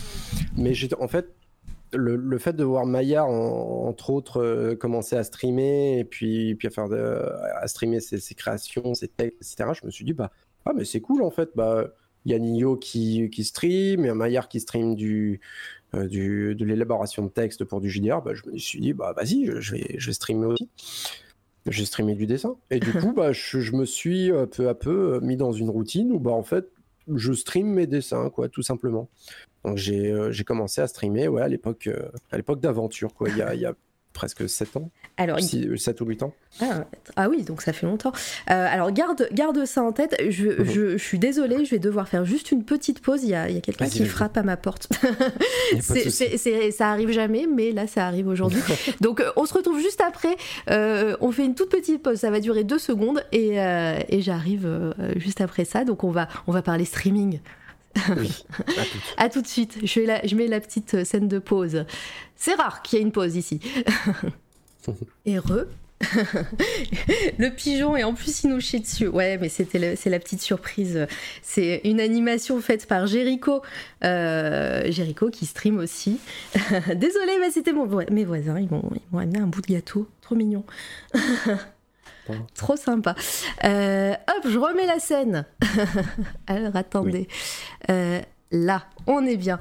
mais 0.56 0.72
j'ai, 0.74 0.88
en 1.00 1.08
fait, 1.08 1.28
le, 1.92 2.16
le, 2.16 2.38
fait 2.38 2.54
de 2.54 2.62
voir 2.62 2.86
Maya, 2.86 3.24
entre 3.24 4.10
autres, 4.10 4.74
commencer 4.74 5.16
à 5.16 5.24
streamer 5.24 5.98
et 5.98 6.04
puis, 6.04 6.54
puis 6.54 6.68
à 6.68 6.70
faire 6.70 6.88
à 7.60 7.66
streamer 7.66 8.00
ses, 8.00 8.20
ses, 8.20 8.34
créations, 8.34 8.94
ses 8.94 9.08
textes, 9.08 9.38
etc., 9.40 9.70
je 9.80 9.86
me 9.86 9.90
suis 9.90 10.04
dit, 10.04 10.12
bah, 10.12 10.30
ah, 10.66 10.72
mais 10.74 10.84
c'est 10.84 11.00
cool, 11.00 11.22
en 11.22 11.30
fait, 11.30 11.50
bah. 11.54 11.88
Il 12.26 12.32
y 12.32 12.34
a 12.34 12.38
Nino 12.38 12.76
qui, 12.76 13.28
qui 13.28 13.44
stream, 13.44 14.00
il 14.00 14.06
y 14.06 14.08
a 14.08 14.14
Maillard 14.14 14.48
qui 14.48 14.58
stream 14.58 14.94
du, 14.94 15.42
du, 16.08 16.54
de 16.54 16.64
l'élaboration 16.64 17.24
de 17.24 17.28
texte 17.28 17.64
pour 17.64 17.80
du 17.80 17.90
JDR, 17.90 18.22
bah, 18.22 18.34
je 18.34 18.42
me 18.50 18.58
suis 18.58 18.80
dit, 18.80 18.92
bah 18.92 19.12
vas-y, 19.16 19.46
je, 19.46 19.72
vais, 19.72 19.94
je 19.98 20.06
vais 20.06 20.12
streamer 20.12 20.46
aussi. 20.46 20.68
J'ai 21.66 21.86
streamé 21.86 22.14
du 22.14 22.26
dessin. 22.26 22.56
Et 22.70 22.78
du 22.78 22.92
coup, 23.00 23.12
bah, 23.12 23.32
je, 23.32 23.72
me 23.72 23.84
suis 23.84 24.30
euh, 24.30 24.46
peu 24.46 24.68
à 24.68 24.74
peu 24.74 25.14
euh, 25.14 25.20
mis 25.20 25.36
dans 25.36 25.52
une 25.52 25.70
routine 25.70 26.12
où, 26.12 26.18
bah, 26.18 26.32
en 26.32 26.42
fait, 26.42 26.70
je 27.12 27.32
stream 27.32 27.68
mes 27.68 27.86
dessins, 27.86 28.30
quoi, 28.30 28.48
tout 28.48 28.62
simplement. 28.62 29.08
Donc 29.64 29.78
j'ai 29.78 30.44
commencé 30.44 30.82
à 30.82 30.86
streamer 30.86 31.26
ouais, 31.28 31.40
à 31.40 31.48
l'époque 31.48 31.88
à 32.30 32.36
l'époque 32.36 32.60
d'aventure, 32.60 33.14
quoi, 33.14 33.30
il 33.30 33.38
y 33.38 33.42
a, 33.42 33.54
il 33.54 33.62
y 33.62 33.64
a 33.64 33.74
presque 34.14 34.48
7 34.48 34.76
ans. 34.78 34.90
Alors, 35.18 35.38
7 35.40 36.00
ou 36.00 36.06
8 36.06 36.22
ans. 36.22 36.32
Ah, 36.62 36.84
ah, 37.16 37.28
oui, 37.28 37.42
donc 37.42 37.60
ça 37.60 37.72
fait 37.72 37.84
longtemps. 37.84 38.12
Euh, 38.50 38.66
alors 38.70 38.92
garde, 38.92 39.28
garde 39.32 39.66
ça 39.66 39.82
en 39.82 39.92
tête. 39.92 40.16
Je, 40.30 40.46
mhm. 40.46 40.64
je, 40.64 40.96
je, 40.96 41.04
suis 41.04 41.18
désolée, 41.18 41.64
je 41.64 41.70
vais 41.70 41.78
devoir 41.78 42.08
faire 42.08 42.24
juste 42.24 42.52
une 42.52 42.64
petite 42.64 43.00
pause. 43.00 43.24
Il 43.24 43.30
y 43.30 43.34
a, 43.34 43.48
il 43.50 43.54
y 43.54 43.58
a 43.58 43.60
quelqu'un 43.60 43.88
qui 43.88 44.06
frappe 44.06 44.36
à 44.36 44.42
ma 44.42 44.56
porte. 44.56 44.88
c'est, 45.80 46.70
ça 46.70 46.90
arrive 46.90 47.10
jamais, 47.10 47.46
mais 47.52 47.72
là 47.72 47.86
ça 47.86 48.06
arrive 48.06 48.28
aujourd'hui. 48.28 48.62
donc 49.00 49.20
euh, 49.20 49.30
on 49.36 49.44
se 49.44 49.54
retrouve 49.54 49.80
juste 49.80 50.00
après. 50.00 50.36
Euh, 50.70 51.16
on 51.20 51.32
fait 51.32 51.44
une 51.44 51.54
toute 51.54 51.70
petite 51.70 52.02
pause, 52.02 52.18
ça 52.18 52.30
va 52.30 52.40
durer 52.40 52.64
2 52.64 52.78
secondes 52.78 53.22
et, 53.32 53.56
et 53.56 54.22
j'arrive 54.22 54.94
juste 55.16 55.40
après 55.40 55.64
ça. 55.64 55.84
Donc 55.84 56.04
on 56.04 56.10
va, 56.10 56.28
on 56.46 56.52
va 56.52 56.62
parler 56.62 56.84
streaming. 56.84 57.40
Oui, 58.16 58.44
à, 59.16 59.28
tout. 59.28 59.42
de 59.42 59.46
suite. 59.46 59.78
Je, 59.82 60.20
je 60.24 60.34
mets 60.36 60.46
la 60.46 60.60
petite 60.60 61.04
scène 61.04 61.28
de 61.28 61.38
pause. 61.38 61.84
C'est 62.36 62.54
rare 62.54 62.82
qu'il 62.82 62.98
y 62.98 63.02
ait 63.02 63.04
une 63.04 63.12
pause 63.12 63.36
ici. 63.36 63.60
Heureux. 65.26 65.68
le 67.38 67.48
pigeon 67.48 67.96
et 67.96 68.04
en 68.04 68.14
plus 68.14 68.44
il 68.44 68.50
nous 68.50 68.60
chie 68.60 68.80
dessus. 68.80 69.06
Ouais, 69.06 69.38
mais 69.38 69.48
c'était 69.48 69.96
c'est 69.96 70.10
la 70.10 70.18
petite 70.18 70.42
surprise. 70.42 71.06
C'est 71.42 71.80
une 71.84 72.00
animation 72.00 72.60
faite 72.60 72.86
par 72.86 73.06
Jericho, 73.06 73.62
euh, 74.04 74.90
Jericho 74.90 75.30
qui 75.30 75.46
stream 75.46 75.78
aussi. 75.78 76.18
Désolé, 76.96 77.38
mais 77.40 77.50
c'était 77.50 77.72
mon 77.72 77.88
mes 78.10 78.24
voisins. 78.24 78.58
Ils 78.58 78.68
m'ont 78.68 79.18
amené 79.18 79.38
un 79.38 79.46
bout 79.46 79.62
de 79.62 79.72
gâteau, 79.72 80.08
trop 80.20 80.34
mignon. 80.34 80.64
Trop 82.54 82.76
sympa. 82.76 83.14
Euh, 83.64 84.12
hop, 84.12 84.48
je 84.50 84.58
remets 84.58 84.86
la 84.86 84.98
scène. 84.98 85.46
Alors 86.46 86.74
attendez. 86.76 87.28
Euh, 87.90 88.20
là, 88.54 88.84
on 89.06 89.26
est 89.26 89.36
bien. 89.36 89.58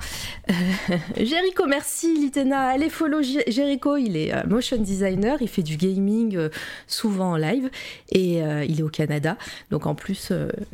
Euh, 0.49 0.97
merci 1.67 2.13
Litena. 2.15 2.67
Allez 2.69 2.89
follow 2.89 3.21
Jericho, 3.21 3.97
il 3.97 4.15
est 4.15 4.33
euh, 4.33 4.43
motion 4.47 4.77
designer, 4.77 5.41
il 5.41 5.49
fait 5.49 5.63
du 5.63 5.75
gaming 5.77 6.37
euh, 6.37 6.49
souvent 6.87 7.31
en 7.31 7.37
live 7.37 7.69
et 8.11 8.37
il 8.37 8.79
est 8.79 8.83
au 8.83 8.89
Canada. 8.89 9.37
Donc 9.71 9.85
en 9.85 9.95
plus, 9.95 10.31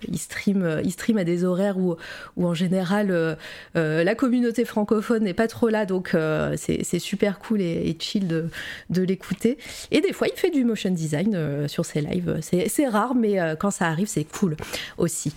il, 0.07 0.17
stream, 0.17 0.81
il 0.83 0.91
stream 0.91 1.17
à 1.17 1.23
des 1.23 1.45
horaires 1.45 1.77
où, 1.77 1.95
où 2.35 2.47
en 2.47 2.53
général 2.53 3.37
la 3.75 4.15
communauté 4.15 4.65
francophone 4.65 5.23
n'est 5.23 5.33
pas 5.33 5.47
trop 5.47 5.69
là. 5.69 5.85
Donc 5.85 6.15
c'est 6.57 6.99
super 6.99 7.39
cool 7.39 7.61
et, 7.61 7.95
chill 7.99 8.27
de, 8.27 8.49
de 8.89 9.01
l'écouter. 9.01 9.57
Et 9.91 10.01
des 10.01 10.11
fois, 10.11 10.27
il 10.27 10.37
fait 10.37 10.51
du 10.51 10.65
motion 10.65 10.91
design 10.91 11.67
sur 11.67 11.85
ses 11.85 12.01
lives. 12.01 12.39
C'est 12.41 12.87
rare, 12.87 13.15
mais 13.15 13.37
quand 13.57 13.71
ça 13.71 13.87
arrive, 13.87 14.07
c'est 14.07 14.25
cool 14.25 14.57
aussi. 14.97 15.33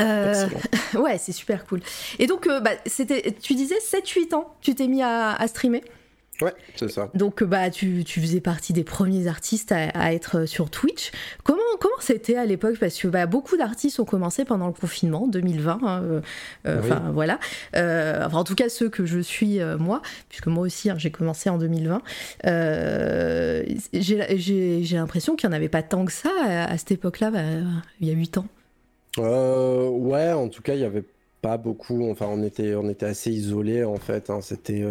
Euh, 0.00 0.46
ouais, 0.94 1.18
c'est 1.18 1.32
super 1.32 1.64
cool. 1.66 1.80
Et 2.18 2.26
donc, 2.26 2.46
euh, 2.46 2.60
bah, 2.60 2.70
c'était, 2.86 3.34
tu 3.40 3.54
disais 3.54 3.78
7-8 3.78 4.34
ans, 4.34 4.54
tu 4.60 4.74
t'es 4.74 4.88
mis 4.88 5.02
à, 5.02 5.36
streamer? 5.46 5.82
Ouais, 6.40 6.54
c'est 6.74 6.90
ça. 6.90 7.10
Donc, 7.12 7.44
bah, 7.44 7.68
tu, 7.68 8.02
tu, 8.02 8.18
faisais 8.18 8.40
partie 8.40 8.72
des 8.72 8.82
premiers 8.82 9.26
artistes 9.26 9.72
à, 9.72 10.14
être 10.14 10.46
sur 10.46 10.70
Twitch. 10.70 11.12
Comment, 11.44 11.60
comment 11.78 12.00
c'était 12.00 12.36
à 12.36 12.46
l'époque? 12.46 12.78
Parce 12.80 12.96
que 12.96 13.08
bah, 13.08 13.26
beaucoup 13.26 13.58
d'artistes 13.58 14.00
ont 14.00 14.06
commencé 14.06 14.46
pendant 14.46 14.68
le 14.68 14.72
confinement, 14.72 15.26
2020. 15.28 15.80
Hein, 15.82 16.02
euh, 16.66 16.78
enfin, 16.78 17.10
voilà. 17.12 17.38
enfin, 17.74 18.38
en 18.38 18.44
tout 18.44 18.54
cas, 18.54 18.70
ceux 18.70 18.88
que 18.88 19.04
je 19.04 19.20
suis, 19.20 19.60
moi, 19.78 20.00
puisque 20.30 20.46
moi 20.46 20.64
aussi, 20.64 20.88
hein, 20.88 20.94
j'ai 20.96 21.10
commencé 21.10 21.50
en 21.50 21.58
2020. 21.58 22.00
j'ai, 23.92 24.96
l'impression 24.96 25.36
qu'il 25.36 25.46
n'y 25.46 25.54
en 25.54 25.56
avait 25.58 25.68
pas 25.68 25.82
tant 25.82 26.06
que 26.06 26.12
ça 26.12 26.30
à, 26.46 26.78
cette 26.78 26.92
époque-là, 26.92 27.30
bah, 27.30 27.42
il 28.00 28.08
y 28.08 28.10
a 28.10 28.14
8 28.14 28.38
ans. 28.38 28.46
Euh, 29.18 29.88
ouais, 29.88 30.32
en 30.32 30.48
tout 30.48 30.62
cas, 30.62 30.74
il 30.74 30.80
y 30.80 30.84
avait 30.84 31.04
pas 31.42 31.56
beaucoup. 31.56 32.10
Enfin, 32.10 32.26
on 32.28 32.42
était, 32.42 32.74
on 32.74 32.88
était 32.88 33.06
assez 33.06 33.30
isolés 33.30 33.84
en 33.84 33.96
fait. 33.96 34.30
Hein. 34.30 34.40
C'était, 34.42 34.84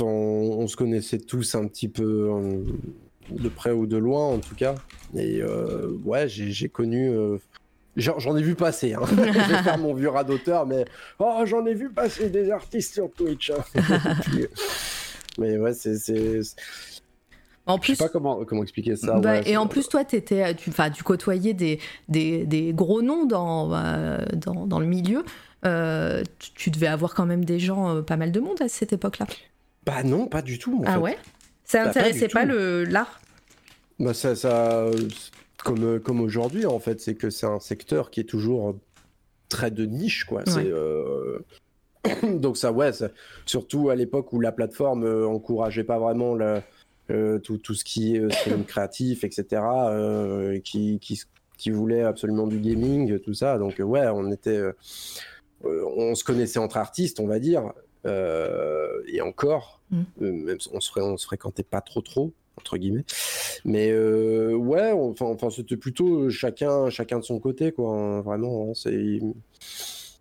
on, 0.00 0.66
se 0.66 0.76
connaissait 0.76 1.18
tous 1.18 1.54
un 1.54 1.66
petit 1.66 1.88
peu 1.88 2.30
de 3.30 3.48
près 3.48 3.72
ou 3.72 3.86
de 3.86 3.96
loin 3.96 4.26
en 4.26 4.38
tout 4.38 4.54
cas. 4.54 4.74
Et 5.16 5.42
ouais, 6.04 6.28
j'ai 6.28 6.68
connu 6.68 7.38
J'en 7.96 8.36
ai 8.36 8.42
vu 8.42 8.54
passer. 8.54 8.92
Hein. 8.92 9.00
je 9.08 9.14
vais 9.14 9.62
faire 9.62 9.78
mon 9.78 9.94
vieux 9.94 10.10
radoteur, 10.10 10.66
mais 10.66 10.84
oh, 11.18 11.42
j'en 11.46 11.64
ai 11.64 11.72
vu 11.72 11.90
passer 11.90 12.28
des 12.28 12.50
artistes 12.50 12.92
sur 12.92 13.10
Twitch. 13.10 13.50
Hein. 13.50 13.64
mais 15.38 15.56
ouais, 15.56 15.72
c'est. 15.72 15.96
En 17.66 17.78
plus, 17.78 17.94
je 17.94 17.98
sais 17.98 18.04
pas 18.04 18.10
comment, 18.10 18.44
comment 18.44 18.62
expliquer 18.62 18.96
ça. 18.96 19.18
Bah, 19.18 19.40
et 19.40 19.56
en 19.56 19.66
plus, 19.66 19.88
toi, 19.88 20.02
étais, 20.02 20.54
tu, 20.54 20.70
tu 20.70 21.02
côtoyais 21.02 21.52
des, 21.52 21.80
des, 22.08 22.46
des, 22.46 22.72
gros 22.72 23.02
noms 23.02 23.26
dans, 23.26 23.74
euh, 23.74 24.18
dans, 24.34 24.66
dans, 24.66 24.78
le 24.78 24.86
milieu. 24.86 25.24
Euh, 25.64 26.22
tu, 26.54 26.70
devais 26.70 26.86
avoir 26.86 27.14
quand 27.14 27.26
même 27.26 27.44
des 27.44 27.58
gens, 27.58 27.96
euh, 27.96 28.02
pas 28.02 28.16
mal 28.16 28.30
de 28.30 28.38
monde 28.38 28.62
à 28.62 28.68
cette 28.68 28.92
époque-là. 28.92 29.26
Bah 29.84 30.04
non, 30.04 30.26
pas 30.26 30.42
du 30.42 30.58
tout. 30.58 30.82
En 30.84 30.84
ah 30.86 31.00
ouais? 31.00 31.18
Ça 31.64 31.82
bah, 31.82 31.90
intéressait 31.90 32.28
pas, 32.28 32.44
l'art? 32.44 33.20
Bah 33.98 34.14
ça, 34.14 34.36
ça, 34.36 34.90
comme, 35.66 35.84
euh, 35.84 35.98
comme 35.98 36.20
aujourd'hui, 36.20 36.64
en 36.64 36.78
fait, 36.78 37.00
c'est 37.00 37.14
que 37.14 37.28
c'est 37.28 37.46
un 37.46 37.60
secteur 37.60 38.10
qui 38.10 38.20
est 38.20 38.24
toujours 38.24 38.70
euh, 38.70 38.72
très 39.48 39.70
de 39.70 39.84
niche, 39.84 40.24
quoi. 40.24 40.44
Euh, 40.56 41.40
donc 42.22 42.56
ça, 42.56 42.72
ouais, 42.72 42.90
surtout 43.46 43.90
à 43.90 43.96
l'époque 43.96 44.32
où 44.32 44.40
la 44.40 44.52
plateforme 44.52 45.04
encourageait 45.26 45.84
pas 45.84 45.98
vraiment 45.98 46.36
tout, 47.08 47.58
tout, 47.58 47.74
ce 47.74 47.84
qui 47.84 48.16
est 48.16 48.32
stream 48.32 48.64
créatif, 48.64 49.24
etc., 49.24 49.62
qui, 50.64 50.98
qui, 51.00 51.20
qui, 51.56 51.70
voulait 51.70 52.02
absolument 52.02 52.46
du 52.46 52.58
gaming, 52.58 53.18
tout 53.20 53.34
ça. 53.34 53.58
Donc 53.58 53.76
ouais, 53.78 54.06
on 54.08 54.30
était, 54.32 54.62
on 55.62 56.14
se 56.14 56.24
connaissait 56.24 56.58
entre 56.58 56.76
artistes, 56.76 57.20
on 57.20 57.26
va 57.26 57.38
dire, 57.38 57.72
et 58.04 59.20
encore, 59.20 59.80
mm. 59.90 60.02
même 60.20 60.58
on 60.72 60.80
se, 60.80 60.90
on 61.00 61.16
se 61.16 61.26
fréquentait 61.26 61.62
pas 61.62 61.80
trop 61.80 62.00
trop 62.00 62.32
entre 62.56 62.78
guillemets. 62.78 63.04
Mais 63.64 63.90
euh, 63.90 64.54
ouais, 64.54 64.92
enfin, 64.92 65.26
enfin 65.26 65.50
c'était 65.50 65.76
plutôt 65.76 66.30
chacun, 66.30 66.90
chacun 66.90 67.18
de 67.18 67.24
son 67.24 67.38
côté, 67.38 67.72
quoi. 67.72 67.94
Hein, 67.94 68.20
vraiment, 68.22 68.68
hein, 68.68 68.72
c'est 68.74 69.20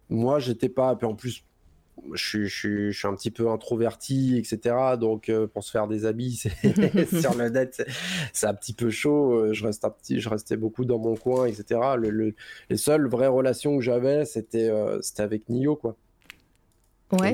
moi, 0.09 0.39
j'étais 0.39 0.69
pas. 0.69 0.97
en 1.01 1.15
plus, 1.15 1.43
je 2.13 2.47
suis, 2.47 2.91
je, 2.91 3.07
un 3.07 3.15
petit 3.15 3.31
peu 3.31 3.49
introverti, 3.49 4.37
etc. 4.37 4.75
Donc, 4.99 5.29
euh, 5.29 5.47
pour 5.47 5.63
se 5.63 5.71
faire 5.71 5.87
des 5.87 6.05
habits 6.05 6.37
sur 7.21 7.35
le 7.35 7.49
net, 7.49 7.85
c'est 8.33 8.47
un 8.47 8.53
petit 8.53 8.73
peu 8.73 8.89
chaud. 8.89 9.33
Euh, 9.33 9.53
je, 9.53 9.65
reste 9.65 9.85
un 9.85 9.89
petit, 9.89 10.19
je 10.19 10.29
restais 10.29 10.57
beaucoup 10.57 10.85
dans 10.85 10.99
mon 10.99 11.15
coin, 11.15 11.45
etc. 11.45 11.79
Le, 11.97 12.33
les 12.69 12.77
seules 12.77 13.07
vraies 13.07 13.27
relations 13.27 13.77
que 13.77 13.83
j'avais, 13.83 14.25
c'était 14.25 14.71
c'était 15.01 15.23
avec 15.23 15.49
Nio, 15.49 15.75
quoi. 15.75 15.95
Ouais. 17.11 17.33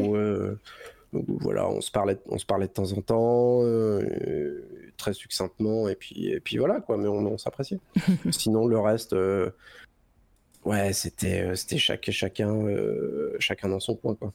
donc, 1.13 1.25
voilà, 1.27 1.67
on 1.67 1.81
se 1.81 1.91
parlait, 1.91 2.19
on 2.27 2.37
se 2.37 2.45
parlait 2.45 2.67
de 2.67 2.73
temps 2.73 2.91
en 2.91 3.01
temps 3.01 3.63
très 5.01 5.13
succinctement 5.13 5.89
et 5.89 5.95
puis 5.95 6.27
et 6.27 6.39
puis 6.39 6.57
voilà 6.57 6.79
quoi 6.79 6.95
mais 6.95 7.07
on, 7.07 7.37
s'appréciait 7.37 7.79
sinon 8.31 8.67
le 8.67 8.79
reste 8.79 9.13
euh, 9.13 9.49
ouais 10.63 10.93
c'était 10.93 11.41
euh, 11.41 11.55
c'était 11.55 11.79
chaque, 11.79 12.09
chacun 12.11 12.53
euh, 12.67 13.35
chacun 13.39 13.69
dans 13.69 13.79
son 13.79 13.95
coin 13.95 14.15
quoi 14.15 14.31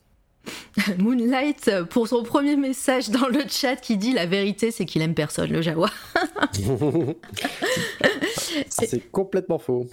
Moonlight 0.99 1.71
pour 1.91 2.09
son 2.09 2.23
premier 2.23 2.57
message 2.57 3.11
dans 3.11 3.29
le 3.29 3.41
chat 3.49 3.77
qui 3.77 3.97
dit 3.97 4.13
la 4.13 4.27
vérité 4.27 4.71
c'est 4.71 4.85
qu'il 4.85 5.03
aime 5.03 5.15
personne 5.15 5.51
le 5.51 5.63
Jawa. 5.63 5.91
c'est 8.69 9.11
complètement 9.11 9.59
faux. 9.59 9.89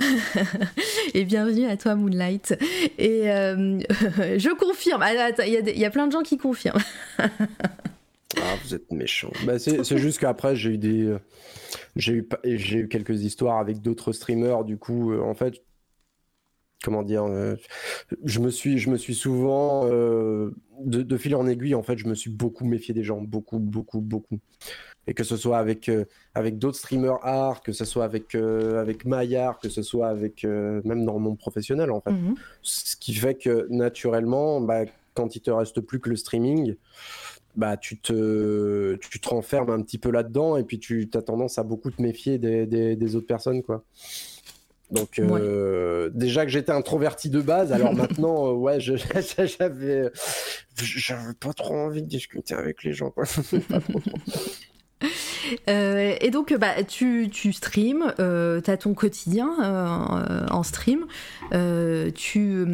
et 1.13 1.25
bienvenue 1.25 1.65
à 1.65 1.77
toi 1.77 1.95
Moonlight. 1.95 2.55
Et 2.97 3.23
je 3.23 4.53
confirme, 4.53 5.01
ah, 5.03 5.29
il 5.45 5.73
y, 5.75 5.79
y, 5.79 5.85
a 5.85 5.89
plein 5.89 6.07
de 6.07 6.11
gens 6.11 6.23
qui 6.23 6.37
confirment. 6.37 6.81
Ah, 8.41 8.55
vous 8.63 8.73
êtes 8.73 8.91
méchant. 8.91 9.31
Bah, 9.45 9.59
c'est 9.59 9.97
juste 9.97 10.19
qu'après, 10.19 10.55
j'ai 10.55 10.71
eu 10.71 10.77
des. 10.77 11.03
Euh, 11.03 11.19
j'ai 11.95 12.13
eu, 12.13 12.29
j'ai 12.43 12.79
eu 12.79 12.87
quelques 12.87 13.23
histoires 13.23 13.59
avec 13.59 13.81
d'autres 13.81 14.11
streamers. 14.11 14.63
Du 14.63 14.77
coup, 14.77 15.11
euh, 15.11 15.21
en 15.21 15.35
fait, 15.35 15.61
comment 16.83 17.03
dire, 17.03 17.23
euh, 17.23 17.55
je 18.23 18.39
me 18.39 18.49
suis, 18.49 18.77
je 18.77 18.89
me 18.89 18.97
suis 18.97 19.15
souvent, 19.15 19.85
de, 19.85 21.17
fil 21.17 21.35
en 21.35 21.47
aiguille, 21.47 21.75
en 21.75 21.83
fait, 21.83 21.97
je 21.97 22.07
me 22.07 22.15
suis 22.15 22.29
beaucoup 22.29 22.65
méfié 22.65 22.93
des 22.93 23.03
gens, 23.03 23.21
beaucoup, 23.21 23.59
beaucoup, 23.59 24.01
beaucoup. 24.01 24.39
Et 25.07 25.13
que 25.13 25.23
ce 25.23 25.35
soit 25.35 25.57
avec, 25.57 25.91
avec 26.33 26.59
d'autres 26.59 26.77
streamers 26.77 27.19
art, 27.23 27.61
que 27.61 27.71
ce 27.73 27.85
soit 27.85 28.05
avec, 28.05 28.35
avec 28.35 29.05
Maillard, 29.05 29.59
que 29.59 29.69
ce 29.69 29.81
soit 29.81 30.07
avec, 30.07 30.43
même 30.43 31.05
dans 31.05 31.13
le 31.13 31.19
monde 31.19 31.37
professionnel, 31.37 31.91
en 31.91 32.01
fait. 32.01 32.11
Mhm. 32.11 32.35
Ce 32.61 32.95
qui 32.95 33.13
fait 33.13 33.35
que, 33.35 33.67
naturellement, 33.69 34.61
bah, 34.61 34.85
quand 35.13 35.35
il 35.35 35.41
te 35.41 35.51
reste 35.51 35.81
plus 35.81 35.99
que 35.99 36.09
le 36.09 36.15
streaming, 36.15 36.75
bah, 37.55 37.77
tu, 37.77 37.99
te, 37.99 38.95
tu 38.95 39.19
te 39.19 39.29
renfermes 39.29 39.69
un 39.69 39.81
petit 39.81 39.97
peu 39.97 40.11
là-dedans 40.11 40.57
et 40.57 40.63
puis 40.63 40.79
tu 40.79 41.09
as 41.13 41.21
tendance 41.21 41.57
à 41.59 41.63
beaucoup 41.63 41.91
te 41.91 42.01
méfier 42.01 42.37
des, 42.39 42.65
des, 42.65 43.15
autres 43.15 43.27
personnes. 43.27 43.61
quoi. 43.61 43.83
Donc 44.93 45.17
euh, 45.17 46.11
déjà 46.13 46.45
que 46.45 46.51
j'étais 46.51 46.71
introverti 46.71 47.29
de 47.29 47.41
base, 47.41 47.73
alors 47.73 47.93
maintenant, 47.95 48.49
euh, 48.49 48.51
ouais, 48.51 48.79
j'avais, 48.79 50.11
j'avais 50.77 51.33
pas 51.39 51.53
trop 51.53 51.75
envie 51.75 52.03
de 52.03 52.07
discuter 52.07 52.53
avec 52.53 52.83
les 52.83 52.93
gens. 52.93 53.09
Quoi. 53.09 53.23
Euh, 55.69 56.15
et 56.19 56.29
donc, 56.29 56.53
bah, 56.53 56.83
tu, 56.87 57.29
tu 57.31 57.53
streams, 57.53 58.13
euh, 58.19 58.61
tu 58.61 58.71
as 58.71 58.77
ton 58.77 58.93
quotidien 58.93 59.49
en 60.49 60.63
stream. 60.63 61.05
tu, 62.15 62.65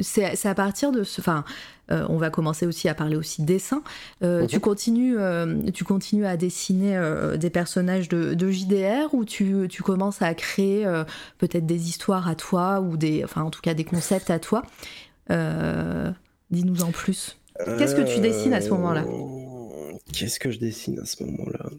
c'est, 0.00 0.46
à 0.46 0.54
partir 0.54 0.92
de 0.92 1.02
ce. 1.02 1.20
Enfin, 1.20 1.44
euh, 1.90 2.06
on 2.08 2.16
va 2.16 2.30
commencer 2.30 2.66
aussi 2.66 2.88
à 2.88 2.94
parler 2.94 3.16
aussi 3.16 3.42
de 3.42 3.46
dessin. 3.46 3.82
Euh, 4.22 4.46
tu, 4.46 4.60
continues, 4.60 5.16
euh, 5.18 5.70
tu 5.74 5.84
continues 5.84 6.26
à 6.26 6.36
dessiner 6.36 7.00
des 7.36 7.50
personnages 7.50 8.08
de, 8.08 8.50
JDR 8.50 9.12
ou 9.12 9.24
tu, 9.24 9.68
commences 9.82 10.22
à 10.22 10.34
créer 10.34 10.84
peut-être 11.38 11.66
des 11.66 11.88
histoires 11.88 12.28
à 12.28 12.34
toi 12.34 12.80
ou 12.80 12.96
des, 12.96 13.24
enfin 13.24 13.42
en 13.42 13.50
tout 13.50 13.60
cas 13.60 13.74
des 13.74 13.84
concepts 13.84 14.30
à 14.30 14.38
toi. 14.38 14.62
Dis-nous 15.28 16.82
en 16.82 16.90
plus. 16.90 17.36
Qu'est-ce 17.78 17.94
que 17.94 18.02
tu 18.02 18.20
dessines 18.20 18.54
à 18.54 18.60
ce 18.60 18.70
moment-là? 18.70 19.04
Qu'est-ce 20.12 20.38
que 20.38 20.50
je 20.50 20.58
dessine 20.58 20.98
à 20.98 21.04
ce 21.04 21.22
moment-là? 21.24 21.70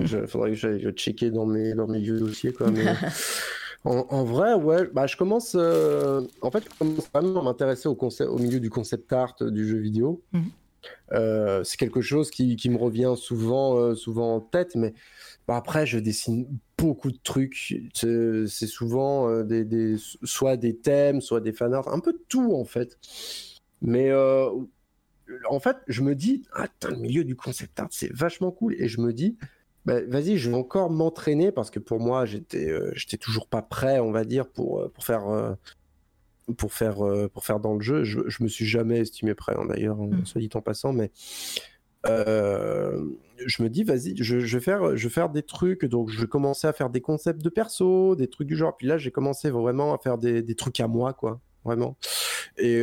Il 0.00 0.26
faudrait 0.26 0.50
que 0.50 0.56
j'aille 0.56 0.90
checker 0.92 1.30
dans 1.30 1.46
mes, 1.46 1.74
dans 1.74 1.86
mes 1.86 2.00
vieux 2.00 2.18
dossiers. 2.18 2.52
Quoi, 2.52 2.68
En, 3.84 4.24
vrai, 4.24 4.52
ouais, 4.54 4.88
bah, 4.92 5.06
je 5.06 5.16
commence, 5.16 5.56
euh, 5.58 6.20
en 6.42 6.50
fait, 6.50 6.64
je 6.64 6.78
commence 6.78 7.08
vraiment 7.14 7.40
à 7.40 7.44
m'intéresser 7.44 7.88
au, 7.88 7.96
au 7.96 8.38
milieu 8.38 8.60
du 8.60 8.68
concept 8.68 9.10
art 9.10 9.36
du 9.40 9.66
jeu 9.66 9.78
vidéo. 9.78 10.22
Mhm. 10.32 10.50
Euh, 11.12 11.64
c'est 11.64 11.78
quelque 11.78 12.02
chose 12.02 12.30
qui, 12.30 12.56
qui, 12.56 12.68
me 12.68 12.76
revient 12.76 13.14
souvent, 13.16 13.78
euh, 13.78 13.94
souvent 13.94 14.36
en 14.36 14.40
tête, 14.40 14.74
mais 14.74 14.92
bah, 15.48 15.56
après, 15.56 15.86
je 15.86 15.98
dessine 15.98 16.46
beaucoup 16.76 17.10
de 17.10 17.18
trucs. 17.22 17.74
C'est 17.94 18.66
souvent 18.66 19.42
des, 19.44 19.64
des, 19.64 19.96
soit 20.24 20.58
des 20.58 20.76
thèmes, 20.76 21.22
soit 21.22 21.40
des 21.40 21.52
fanarts, 21.52 21.88
un 21.88 22.00
peu 22.00 22.14
tout 22.28 22.54
en 22.54 22.64
fait. 22.66 22.98
Mais 23.80 24.10
en 25.48 25.60
fait, 25.60 25.76
je 25.86 26.02
me 26.02 26.14
dis, 26.14 26.44
ah, 26.52 26.66
le 26.88 26.96
milieu 26.96 27.24
du 27.24 27.36
concept 27.36 27.78
art, 27.80 27.88
c'est 27.90 28.12
vachement 28.12 28.50
cool. 28.50 28.74
Et 28.78 28.88
je 28.88 29.00
me 29.00 29.12
dis, 29.12 29.36
bah, 29.84 30.00
vas-y, 30.06 30.36
je 30.36 30.50
vais 30.50 30.56
encore 30.56 30.90
m'entraîner 30.90 31.52
parce 31.52 31.70
que 31.70 31.78
pour 31.78 32.00
moi, 32.00 32.26
j'étais, 32.26 32.70
euh, 32.70 32.90
j'étais 32.94 33.16
toujours 33.16 33.46
pas 33.48 33.62
prêt, 33.62 33.98
on 34.00 34.12
va 34.12 34.24
dire, 34.24 34.46
pour, 34.46 34.80
euh, 34.80 34.88
pour 34.88 35.04
faire, 35.04 35.28
euh, 35.28 35.54
pour 36.56 36.72
faire, 36.72 36.98
pour 37.32 37.44
faire 37.44 37.60
dans 37.60 37.74
le 37.74 37.80
jeu. 37.80 38.04
Je, 38.04 38.20
je 38.28 38.42
me 38.42 38.48
suis 38.48 38.66
jamais 38.66 38.98
estimé 38.98 39.34
prêt, 39.34 39.54
hein, 39.56 39.66
d'ailleurs, 39.66 40.00
hein, 40.00 40.10
mm. 40.10 40.26
soit 40.26 40.40
dit 40.40 40.50
en 40.54 40.60
passant, 40.60 40.92
mais 40.92 41.10
je 42.04 43.62
me 43.62 43.68
dis, 43.68 43.84
vas-y, 43.84 44.16
je, 44.16 44.40
je, 44.40 44.58
vais 44.58 44.62
faire, 44.62 44.96
je 44.96 45.08
vais 45.08 45.12
faire 45.12 45.30
des 45.30 45.42
trucs. 45.42 45.84
Donc, 45.84 46.10
je 46.10 46.20
vais 46.20 46.26
commencer 46.26 46.66
à 46.66 46.72
faire 46.72 46.90
des 46.90 47.00
concepts 47.00 47.42
de 47.42 47.48
perso, 47.48 48.16
des 48.16 48.28
trucs 48.28 48.48
du 48.48 48.56
genre. 48.56 48.76
Puis 48.76 48.86
là, 48.86 48.98
j'ai 48.98 49.10
commencé 49.10 49.50
vraiment 49.50 49.94
à 49.94 49.98
faire 49.98 50.18
des, 50.18 50.42
des 50.42 50.54
trucs 50.54 50.80
à 50.80 50.88
moi, 50.88 51.14
quoi, 51.14 51.40
vraiment. 51.64 51.96
Et 52.58 52.82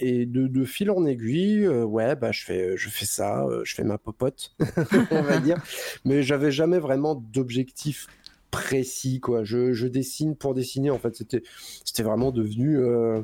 et 0.00 0.26
de, 0.26 0.64
fil 0.64 0.90
en 0.90 1.04
aiguille, 1.06 1.64
euh, 1.64 1.84
ouais, 1.84 2.16
bah, 2.16 2.32
je, 2.32 2.44
fais, 2.44 2.76
je 2.76 2.88
fais 2.88 3.06
ça, 3.06 3.44
euh, 3.44 3.62
je 3.64 3.74
fais 3.74 3.84
ma 3.84 3.98
popote, 3.98 4.54
on 5.10 5.22
va 5.22 5.38
dire. 5.40 5.62
Mais 6.04 6.22
j'avais 6.22 6.50
jamais 6.50 6.78
vraiment 6.78 7.14
d'objectif 7.14 8.06
précis, 8.50 9.20
quoi. 9.20 9.44
Je, 9.44 9.86
dessine 9.86 10.36
pour 10.36 10.54
dessiner, 10.54 10.90
en 10.90 10.98
fait. 10.98 11.16
C'était, 11.16 11.42
c'était 11.84 12.02
vraiment 12.02 12.30
devenu, 12.30 12.78
euh, 12.78 13.20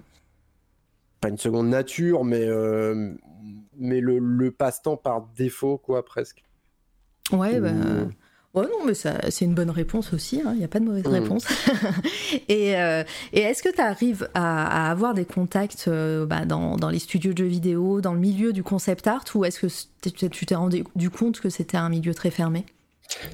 pas 1.21 1.29
une 1.29 1.39
seconde 1.39 1.69
nature, 1.69 2.25
mais, 2.25 2.47
mais 3.77 4.01
le, 4.01 4.19
le 4.19 4.51
passe-temps 4.51 4.97
par 4.97 5.27
défaut, 5.37 5.79
quoi, 5.79 6.05
presque. 6.05 6.45
Ouais, 7.33 7.61
bah... 7.61 7.73
Oh 8.57 8.63
non, 8.63 8.85
mais 8.87 8.95
c'est 8.95 9.45
une 9.45 9.55
bonne 9.55 9.71
réponse 9.71 10.13
aussi, 10.13 10.37
il 10.37 10.47
hein, 10.47 10.55
n'y 10.55 10.63
a 10.63 10.69
pas 10.69 10.79
de 10.79 10.85
mauvaise 10.85 11.05
mm. 11.05 11.13
réponse. 11.13 11.47
Euh, 12.51 13.05
et, 13.33 13.41
est-ce 13.41 13.63
que 13.63 13.73
tu 13.73 13.81
arrives 13.81 14.29
à, 14.35 14.91
avoir 14.91 15.15
des 15.15 15.25
contacts 15.25 15.87
euh, 15.89 16.27
bah, 16.27 16.45
dans, 16.45 16.77
les 16.89 16.99
studios 16.99 17.33
de 17.33 17.39
jeux 17.39 17.45
vidéo, 17.45 18.01
dans 18.01 18.13
le 18.13 18.19
milieu 18.19 18.53
du 18.53 18.63
concept 18.63 19.07
art, 19.07 19.25
ou 19.35 19.45
est-ce 19.45 19.61
que 19.61 20.29
tu 20.29 20.47
t'es 20.47 20.55
rendu 20.55 21.11
compte 21.11 21.41
que 21.41 21.49
c'était 21.51 21.77
un 21.77 21.89
milieu 21.89 22.15
très 22.15 22.31
fermé? 22.31 22.65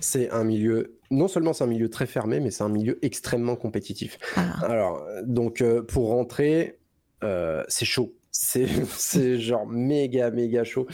C'est 0.00 0.30
un 0.30 0.44
milieu, 0.44 0.98
non 1.10 1.28
seulement 1.28 1.52
c'est 1.52 1.64
un 1.64 1.68
milieu 1.68 1.88
très 1.88 2.06
fermé, 2.06 2.40
mais 2.40 2.50
c'est 2.50 2.64
un 2.64 2.68
milieu 2.68 2.98
extrêmement 3.02 3.56
compétitif. 3.56 4.18
Ah. 4.36 4.52
Alors, 4.62 5.06
donc 5.24 5.60
euh, 5.60 5.82
pour 5.82 6.08
rentrer, 6.08 6.78
c'est 7.68 7.86
chaud. 7.86 8.14
C'est 8.32 9.38
genre 9.38 9.66
méga, 9.66 10.30
méga 10.30 10.64
chaud. 10.64 10.86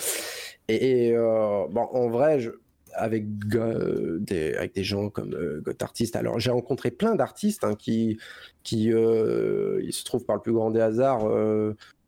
Et, 0.68 1.12
bon, 1.14 1.88
en 1.92 2.08
vrai, 2.08 2.40
je, 2.40 2.50
avec, 2.92 3.26
des, 3.48 4.54
avec 4.54 4.74
des 4.74 4.84
gens 4.84 5.10
comme 5.10 5.34
euh, 5.34 5.62
Artist. 5.80 6.16
Alors, 6.16 6.38
j'ai 6.38 6.50
rencontré 6.50 6.90
plein 6.90 7.14
d'artistes 7.14 7.64
hein, 7.64 7.74
qui, 7.74 8.18
qui 8.62 8.84
il 8.86 9.92
se 9.92 10.04
trouvent 10.04 10.24
par 10.24 10.36
le 10.36 10.42
plus 10.42 10.52
grand 10.52 10.70
des 10.70 10.80
hasards, 10.80 11.28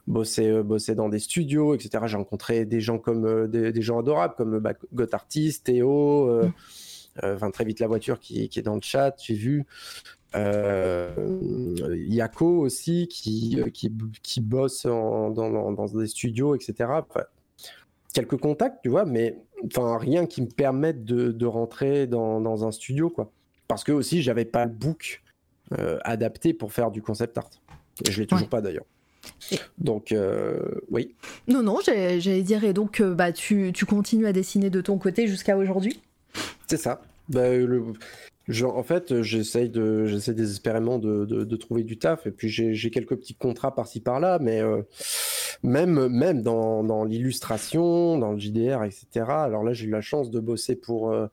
bosser, 0.07 0.63
bosser 0.63 0.95
dans 0.95 1.09
des 1.09 1.19
studios, 1.19 1.75
etc. 1.75 2.05
J'ai 2.07 2.17
rencontré 2.17 2.65
des 2.65 2.81
gens 2.81 2.99
comme 2.99 3.49
des, 3.49 3.83
gens 3.83 3.99
adorables 3.99 4.35
comme 4.37 4.59
bah, 4.59 4.73
Artist, 5.13 5.67
Théo, 5.67 6.43
mmh. 6.43 6.53
enfin 7.23 7.51
très 7.51 7.65
vite 7.65 7.81
la 7.81 7.87
voiture 7.87 8.19
qui, 8.19 8.49
qui 8.49 8.59
est 8.59 8.63
dans 8.63 8.77
le 8.77 8.83
chat, 8.83 9.15
j'ai 9.19 9.35
vu. 9.35 9.67
Euh, 10.35 11.11
Yako 12.07 12.61
aussi 12.61 13.09
qui, 13.09 13.59
qui, 13.73 13.93
qui 14.23 14.41
bosse 14.41 14.85
dans, 14.85 15.31
dans, 15.31 15.87
des 15.87 16.07
studios, 16.07 16.55
etc. 16.55 16.91
quelques 18.13 18.37
contacts, 18.37 18.83
tu 18.83 18.91
vois, 18.91 19.07
mais 19.07 19.39
enfin 19.67 19.99
rien 19.99 20.27
qui 20.27 20.43
me 20.43 20.49
permette 20.49 21.05
de, 21.05 21.33
de 21.33 21.47
rentrer 21.47 22.07
dans, 22.07 22.41
dans, 22.41 22.67
un 22.67 22.73
studio, 22.73 23.11
quoi. 23.11 23.31
Parce 23.67 23.85
que 23.85 23.93
aussi, 23.93 24.23
j'avais 24.23 24.45
pas 24.45 24.65
le 24.65 24.71
book 24.71 25.23
euh, 25.79 25.99
adapté 26.05 26.55
pour 26.55 26.73
faire 26.73 26.91
du 26.91 27.03
concept 27.03 27.37
art. 27.39 27.51
Et 28.07 28.11
je 28.11 28.21
l'ai 28.21 28.27
toujours 28.27 28.49
pas 28.49 28.61
d'ailleurs. 28.61 28.87
Donc, 29.79 30.13
euh, 30.13 30.59
oui. 30.91 31.15
Non, 31.49 31.63
non, 31.63 31.79
j'allais 31.85 32.43
dire, 32.43 32.65
et 32.65 32.73
donc, 32.73 33.03
bah, 33.03 33.33
tu, 33.33 33.73
tu, 33.75 33.85
continues 33.85 34.27
à 34.27 34.33
dessiner 34.33 34.71
de 34.71 34.81
ton 34.81 34.97
côté 34.99 35.27
jusqu'à 35.27 35.57
aujourd'hui? 35.57 36.01
C'est 36.67 36.79
ça. 36.79 37.03
Bah, 37.29 37.51
le, 37.51 37.83
en 38.65 38.83
fait, 38.83 39.23
j'essaye 39.23 39.69
de, 39.69 40.07
j'essaie 40.07 40.33
désespérément 40.33 40.99
de, 40.99 41.25
de, 41.27 41.57
trouver 41.57 41.83
du 41.83 41.99
taf 41.99 42.27
et 42.27 42.31
puis 42.31 42.49
j'ai 42.49 42.91
quelques 42.91 43.17
petits 43.17 43.35
contrats 43.35 43.75
par-ci 43.75 44.01
par-là, 44.01 44.39
mais 44.41 44.61
euh, 44.63 44.83
même, 45.63 46.09
même 46.09 46.43
dans, 46.43 46.85
dans 46.85 47.05
l'illustration, 47.05 48.19
dans 48.19 48.33
le 48.33 48.39
JDR, 48.39 48.85
etc. 48.85 49.07
Alors 49.29 49.65
là, 49.65 49.73
j'ai 49.73 49.87
eu 49.87 49.91
la 49.91 50.01
chance 50.01 50.31
de 50.31 50.41
bosser 50.41 50.77
pour, 50.77 51.11
euh, 51.11 51.27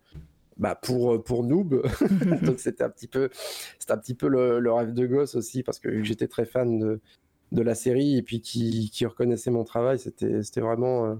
bah 0.57 0.75
pour, 0.75 1.23
pour 1.23 1.43
Noob, 1.43 1.83
donc 2.43 2.59
c'était 2.59 2.83
un 2.83 2.89
petit 2.89 3.07
peu, 3.07 3.29
c'était 3.79 3.91
un 3.91 3.97
petit 3.97 4.15
peu 4.15 4.27
le, 4.27 4.71
rêve 4.71 4.93
de 4.93 5.05
gosse 5.05 5.35
aussi 5.35 5.63
parce 5.63 5.79
que 5.79 6.03
j'étais 6.03 6.27
très 6.27 6.45
fan 6.45 6.79
de, 6.79 6.99
de 7.51 7.61
la 7.61 7.75
série 7.75 8.17
et 8.17 8.21
puis 8.21 8.41
qui, 8.41 8.89
qui 8.91 9.05
reconnaissait 9.05 9.51
mon 9.51 9.63
travail, 9.63 9.99
c'était, 9.99 10.61
vraiment 10.61 11.17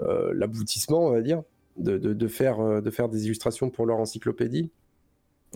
euh, 0.00 0.32
l'aboutissement, 0.34 1.06
on 1.06 1.10
va 1.10 1.22
dire. 1.22 1.42
De, 1.76 1.96
de, 1.96 2.12
de, 2.12 2.26
faire, 2.26 2.82
de 2.82 2.90
faire 2.90 3.08
des 3.08 3.26
illustrations 3.26 3.70
pour 3.70 3.86
leur 3.86 3.98
encyclopédie. 3.98 4.72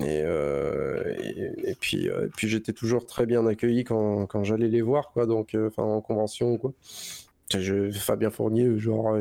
Euh, 0.01 1.15
et, 1.19 1.71
et, 1.71 1.75
puis, 1.75 2.09
euh, 2.09 2.29
puis 2.35 2.49
j'étais 2.49 2.73
toujours 2.73 3.07
très 3.07 3.27
bien 3.27 3.47
accueilli 3.47 3.85
quand, 3.85 4.27
quand 4.27 4.45
j'allais 4.45 4.69
les 4.69 4.83
voir, 4.83 5.11
quoi. 5.13 5.27
Donc, 5.27 5.55
euh, 5.55 5.69
enfin, 5.69 5.83
en 5.83 6.01
convention, 6.01 6.57
quoi. 6.59 6.73
Je, 7.55 7.91
Fabien 7.91 8.31
Fournier, 8.31 8.79
genre, 8.79 9.15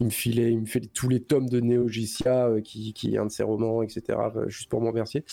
il 0.00 0.04
me 0.04 0.10
filait, 0.10 0.52
il 0.52 0.60
me 0.60 0.66
fait 0.66 0.80
tous 0.80 1.08
les 1.08 1.22
tomes 1.22 1.48
de 1.48 1.60
Néogicia, 1.60 2.50
qui, 2.62 2.92
qui 2.92 3.14
est 3.14 3.18
un 3.18 3.24
de 3.24 3.30
ses 3.30 3.42
romans, 3.42 3.82
etc., 3.82 4.18
juste 4.48 4.68
pour 4.68 4.82
m'en 4.82 4.90
remercier. 4.90 5.24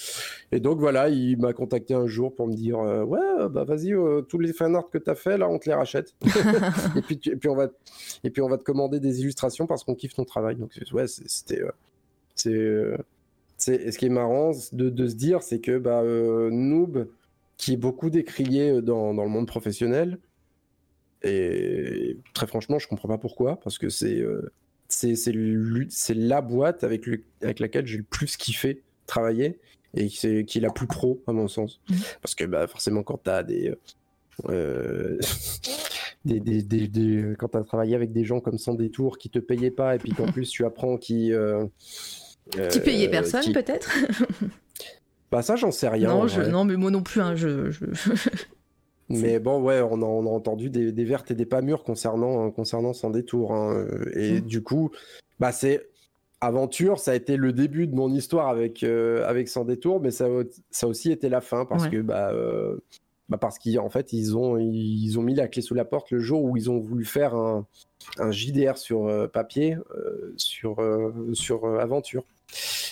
Et 0.53 0.61
donc 0.61 0.79
voilà, 0.79 1.09
il 1.09 1.37
m'a 1.37 1.51
contacté 1.51 1.93
un 1.93 2.07
jour 2.07 2.33
pour 2.33 2.47
me 2.47 2.53
dire, 2.53 2.77
ouais, 2.79 3.49
bah 3.49 3.65
vas-y, 3.65 3.93
tous 4.29 4.39
les 4.39 4.53
fanarts 4.53 4.89
que 4.89 4.97
t'as 4.97 5.15
fait, 5.15 5.37
là, 5.37 5.49
on 5.49 5.59
te 5.59 5.67
les 5.67 5.75
rachète. 5.75 6.15
et 6.95 7.01
puis, 7.01 7.19
et 7.25 7.35
puis 7.35 7.49
on 7.49 7.55
va, 7.55 7.67
et 8.23 8.29
puis 8.29 8.41
on 8.41 8.47
va 8.47 8.57
te 8.57 8.63
commander 8.63 9.01
des 9.01 9.19
illustrations 9.19 9.67
parce 9.67 9.83
qu'on 9.83 9.95
kiffe 9.95 10.13
ton 10.13 10.23
travail. 10.23 10.55
Donc 10.55 10.71
ouais, 10.93 11.07
c'était, 11.07 11.63
c'est 12.33 12.95
ce 13.67 13.97
qui 13.97 14.05
est 14.05 14.09
marrant 14.09 14.51
de, 14.71 15.07
se 15.07 15.15
dire, 15.15 15.43
c'est 15.43 15.59
que 15.59 15.77
bah, 15.77 16.01
euh, 16.01 16.49
Noob, 16.51 17.07
qui 17.57 17.73
est 17.73 17.77
beaucoup 17.77 18.09
décrié 18.09 18.69
euh, 18.69 18.81
dans, 18.81 19.13
dans, 19.13 19.23
le 19.23 19.29
monde 19.29 19.47
professionnel, 19.47 20.19
et 21.23 22.17
très 22.33 22.47
franchement, 22.47 22.79
je 22.79 22.87
comprends 22.87 23.07
pas 23.07 23.17
pourquoi, 23.17 23.59
parce 23.59 23.77
que 23.77 23.89
c'est 23.89 24.19
euh, 24.19 24.51
c'est 24.89 26.13
la 26.13 26.41
boîte 26.41 26.83
avec, 26.83 27.05
avec 27.41 27.59
laquelle 27.59 27.85
j'ai 27.85 27.97
le 27.97 28.03
plus 28.03 28.37
kiffé 28.37 28.83
travailler 29.05 29.59
et 29.93 30.07
qui, 30.07 30.27
est, 30.27 30.45
qui 30.45 30.59
est 30.59 30.61
la 30.61 30.69
plus 30.69 30.87
pro, 30.87 31.21
à 31.27 31.33
mon 31.33 31.47
sens. 31.47 31.81
Mmh. 31.89 31.95
Parce 32.21 32.35
que 32.35 32.45
bah, 32.45 32.67
forcément, 32.67 33.03
quand 33.03 33.21
tu 33.23 33.29
as 33.29 33.43
des. 33.43 33.73
Euh, 34.49 35.17
des, 36.25 36.39
des, 36.39 36.61
des, 36.61 37.33
quand 37.37 37.55
as 37.55 37.63
travaillé 37.63 37.95
avec 37.95 38.11
des 38.11 38.23
gens 38.23 38.39
comme 38.39 38.57
sans 38.57 38.75
détour 38.75 39.17
qui 39.17 39.29
te 39.29 39.39
payaient 39.39 39.71
pas 39.71 39.95
et 39.95 39.97
puis 39.97 40.11
qu'en 40.11 40.25
plus 40.31 40.49
tu 40.49 40.63
apprends 40.65 40.97
qui 40.97 41.31
tu 42.71 42.79
payais 42.81 43.09
personne 43.09 43.53
peut-être 43.53 43.89
Bah 45.31 45.41
ça 45.41 45.57
j'en 45.57 45.71
sais 45.71 45.89
rien. 45.89 46.07
Non, 46.07 46.27
je... 46.27 46.41
non 46.41 46.63
mais 46.63 46.77
moi 46.77 46.89
non 46.89 47.03
plus. 47.03 47.19
Hein, 47.19 47.35
je, 47.35 47.69
mais 49.09 49.39
bon 49.39 49.61
ouais, 49.61 49.81
on 49.81 50.01
a, 50.01 50.05
on 50.05 50.25
a 50.25 50.29
entendu 50.29 50.69
des, 50.69 50.93
des, 50.93 51.03
vertes 51.03 51.31
et 51.31 51.35
des 51.35 51.45
pas 51.45 51.61
mûres 51.61 51.83
concernant, 51.83 52.49
concernant 52.49 52.93
Sans 52.93 53.09
Détour. 53.09 53.53
Hein, 53.53 53.87
et 54.15 54.39
mm. 54.39 54.45
du 54.45 54.63
coup, 54.63 54.89
bah 55.39 55.51
c'est 55.51 55.85
aventure, 56.41 56.99
ça 56.99 57.11
a 57.11 57.15
été 57.15 57.35
le 57.35 57.51
début 57.51 57.87
de 57.87 57.95
mon 57.95 58.13
histoire 58.13 58.47
avec, 58.47 58.83
euh, 58.83 59.27
avec 59.27 59.47
Sans 59.47 59.65
Détour, 59.65 59.99
mais 60.01 60.11
ça, 60.11 60.27
ça 60.69 60.85
a 60.85 60.89
aussi 60.89 61.11
été 61.11 61.29
la 61.29 61.41
fin 61.41 61.65
parce 61.65 61.87
que 61.87 62.01
bah, 62.01 62.31
euh, 62.31 62.77
bah 63.29 63.37
parce 63.37 63.57
qu'en 63.59 63.89
fait 63.89 64.13
ils 64.13 64.37
ont, 64.37 64.57
ils 64.57 65.17
ont 65.17 65.21
mis 65.21 65.35
la 65.35 65.47
clé 65.47 65.61
sous 65.61 65.73
la 65.73 65.85
porte 65.85 66.11
le 66.11 66.19
jour 66.19 66.43
où 66.43 66.55
ils 66.55 66.69
ont 66.69 66.79
voulu 66.79 67.05
faire 67.05 67.35
un, 67.35 67.65
un 68.19 68.31
JDR 68.31 68.77
sur 68.77 69.07
euh, 69.07 69.27
papier 69.27 69.77
sur, 70.37 70.77
sur 71.33 71.65
aventure. 71.79 72.23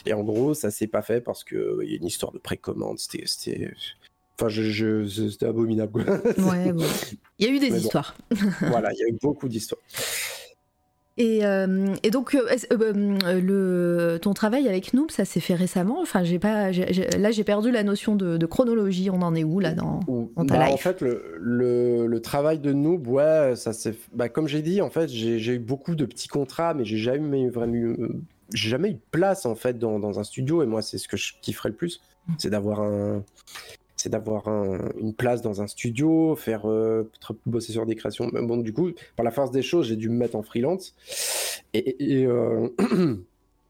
Et 0.06 0.14
en 0.14 0.24
gros, 0.24 0.54
ça 0.54 0.72
s'est 0.72 0.88
pas 0.88 1.02
fait 1.02 1.22
parce 1.22 1.44
qu'il 1.44 1.84
y 1.84 1.94
a 1.94 1.98
une 1.98 2.06
histoire 2.06 2.32
de 2.32 2.40
précommande. 2.40 3.00
C'était. 3.00 3.74
Enfin, 4.38 4.50
je, 4.50 5.08
c'était 5.08 5.46
abominable. 5.46 6.02
ouais, 6.38 6.74
Il 7.40 7.46
y 7.46 7.50
a 7.50 7.54
eu 7.54 7.60
des 7.60 7.78
histoires. 7.78 8.16
voilà, 8.62 8.92
il 8.94 9.00
y 9.00 9.04
a 9.04 9.08
eu 9.08 9.18
beaucoup 9.22 9.48
d'histoires. 9.48 9.82
Et, 11.18 11.46
euh, 11.46 11.94
et, 12.04 12.12
donc, 12.12 12.36
euh, 12.36 12.46
euh, 12.74 13.40
le, 13.40 14.20
ton 14.22 14.34
travail 14.34 14.68
avec 14.68 14.94
Noob, 14.94 15.12
ça 15.12 15.24
s'est 15.24 15.40
fait 15.40 15.54
récemment? 15.54 16.02
Enfin, 16.02 16.26
j'ai 16.26 16.40
pas, 16.40 16.72
là, 16.72 17.32
j'ai 17.32 17.44
perdu 17.46 17.72
la 17.72 17.84
notion 17.84 18.16
de, 18.16 18.46
chronologie. 18.46 19.10
On 19.10 19.22
en 19.22 19.34
est 19.34 19.46
où 19.46 19.62
là 19.62 19.74
dans, 19.74 20.02
dans 20.08 20.46
ta 20.46 20.58
bah, 20.58 20.66
life? 20.66 20.74
En 20.74 20.78
fait, 20.78 21.00
le, 21.00 22.06
le, 22.08 22.20
travail 22.20 22.60
de 22.60 22.74
Noob, 22.74 23.08
ouais, 23.08 23.54
ça 23.56 23.72
s'est. 23.72 23.96
Bah, 24.14 24.28
comme 24.28 24.50
j'ai 24.50 24.62
dit, 24.62 24.82
en 24.82 24.90
fait, 24.90 25.08
j'ai 25.08 25.54
eu 25.54 25.60
beaucoup 25.60 25.96
de 25.96 26.06
petits 26.06 26.28
contrats, 26.28 26.74
mais 26.74 26.84
j'ai 26.84 26.98
jamais 26.98 27.48
vraiment 27.48 27.96
j'ai 28.54 28.70
jamais 28.70 28.90
eu 28.92 28.94
de 28.94 29.00
place 29.12 29.46
en 29.46 29.56
fait 29.56 29.78
dans, 29.80 30.00
dans 30.00 30.20
un 30.20 30.24
studio 30.24 30.64
et 30.64 30.66
moi 30.66 30.82
c'est 30.82 30.98
ce 30.98 31.08
que 31.08 31.18
je 31.18 31.34
kifferais 31.42 31.70
le 31.70 31.76
plus, 31.76 32.02
mm. 32.28 32.34
c'est 32.38 32.50
d'avoir 32.50 32.82
un 32.82 33.24
c'est 34.06 34.10
d'avoir 34.10 34.48
un, 34.48 34.92
une 35.00 35.16
place 35.16 35.42
dans 35.42 35.64
un 35.64 35.68
studio, 35.68 36.36
faire 36.36 36.70
euh, 36.70 37.10
bosser 37.48 37.72
sur 37.72 37.88
des 37.88 37.96
créations. 37.96 38.28
Bon, 38.28 38.58
du 38.58 38.72
coup, 38.72 38.92
par 39.16 39.24
la 39.24 39.32
force 39.32 39.50
des 39.50 39.64
choses, 39.64 39.88
j'ai 39.88 39.96
dû 39.96 40.10
me 40.10 40.16
mettre 40.16 40.36
en 40.36 40.44
freelance. 40.44 40.94
Et, 41.74 42.20
et, 42.20 42.26
euh, 42.28 42.68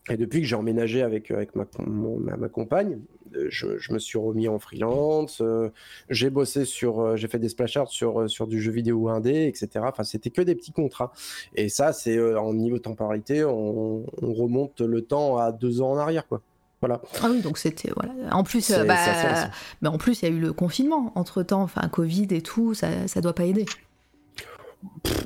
et 0.09 0.17
depuis 0.17 0.41
que 0.41 0.47
j'ai 0.47 0.55
emménagé 0.55 1.03
avec, 1.03 1.31
avec 1.31 1.55
ma, 1.55 1.65
ma, 1.85 2.49
compagne, 2.49 2.99
euh, 3.35 3.47
je, 3.49 3.93
me 3.93 3.99
suis 3.99 4.17
remis 4.17 4.47
en 4.47 4.59
freelance. 4.59 5.41
Euh, 5.41 5.69
j'ai 6.09 6.29
bossé 6.29 6.65
sur, 6.65 7.01
euh, 7.01 7.15
j'ai 7.15 7.27
fait 7.27 7.39
des 7.39 7.49
splash 7.49 7.77
arts 7.77 7.89
sur, 7.89 8.29
sur 8.29 8.47
du 8.47 8.61
jeu 8.61 8.71
vidéo 8.71 9.09
indé, 9.09 9.47
etc. 9.47 9.85
Enfin, 9.87 10.03
c'était 10.03 10.29
que 10.29 10.41
des 10.41 10.55
petits 10.55 10.71
contrats. 10.71 11.11
Et 11.55 11.69
ça, 11.69 11.93
c'est 11.93 12.19
en 12.35 12.53
niveau 12.53 12.79
temporalité, 12.79 13.43
on, 13.43 14.05
on, 14.21 14.33
remonte 14.33 14.81
le 14.81 15.01
temps 15.01 15.37
à 15.37 15.51
deux 15.51 15.81
ans 15.81 15.91
en 15.91 15.97
arrière, 15.97 16.27
quoi. 16.27 16.41
Voilà. 16.81 17.01
Ah 17.23 17.29
oui, 17.31 17.41
donc 17.41 17.57
c'était 17.57 17.91
voilà. 17.95 18.13
En 18.35 18.43
plus, 18.43 18.69
bah, 18.69 19.49
bah, 19.81 19.91
en 19.91 19.97
plus, 19.97 20.21
il 20.21 20.25
y 20.25 20.31
a 20.31 20.31
eu 20.31 20.39
le 20.39 20.53
confinement 20.53 21.11
entre 21.15 21.41
temps, 21.41 21.61
enfin 21.61 21.87
Covid 21.87 22.27
et 22.31 22.41
tout, 22.41 22.73
ça, 22.73 23.07
ça 23.07 23.21
doit 23.21 23.33
pas 23.33 23.45
aider 23.45 23.65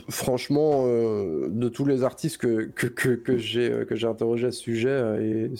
franchement, 0.09 0.85
de 0.87 1.69
tous 1.69 1.83
les 1.83 2.03
artistes 2.03 2.37
que, 2.37 2.71
que, 2.73 2.87
que, 2.87 3.09
que 3.11 3.37
j'ai 3.37 4.07
interrogé 4.07 4.47
à 4.47 4.51
ce 4.51 4.59
sujet, 4.59 5.01
et 5.21 5.51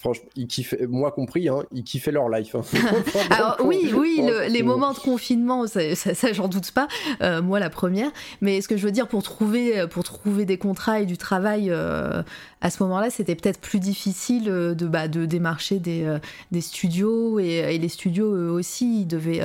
franchement, 0.00 0.28
ils 0.34 0.48
kiffaient, 0.48 0.86
moi 0.86 1.12
compris, 1.12 1.48
hein, 1.48 1.62
ils 1.72 1.84
kiffaient 1.84 2.10
leur 2.10 2.30
life. 2.30 2.54
Hein. 2.54 2.62
Alors 3.30 3.58
oui, 3.62 3.92
oui, 3.94 4.22
les 4.48 4.62
moments 4.62 4.94
de 4.94 4.98
confinement, 4.98 5.66
ça, 5.66 5.94
ça, 5.94 6.32
j'en 6.32 6.48
doute 6.48 6.72
pas. 6.72 6.88
Euh, 7.20 7.42
moi, 7.42 7.60
la 7.60 7.68
première. 7.68 8.10
Mais 8.40 8.62
ce 8.62 8.68
que 8.68 8.78
je 8.78 8.84
veux 8.84 8.92
dire, 8.92 9.08
pour 9.08 9.22
trouver, 9.22 9.86
pour 9.88 10.02
trouver 10.02 10.46
des 10.46 10.56
contrats 10.56 11.00
et 11.00 11.06
du 11.06 11.18
travail 11.18 11.66
euh, 11.68 12.22
à 12.62 12.70
ce 12.70 12.82
moment-là, 12.82 13.10
c'était 13.10 13.34
peut-être 13.34 13.60
plus 13.60 13.78
difficile 13.78 14.48
euh, 14.48 14.74
de, 14.74 14.86
bah, 14.86 15.06
de 15.06 15.26
démarcher 15.26 15.78
des, 15.78 16.18
des 16.50 16.60
studios 16.62 17.38
et, 17.38 17.78
les 17.78 17.88
studios 17.88 18.34
eux 18.34 18.50
aussi, 18.50 19.02
ils 19.02 19.06
devaient, 19.06 19.42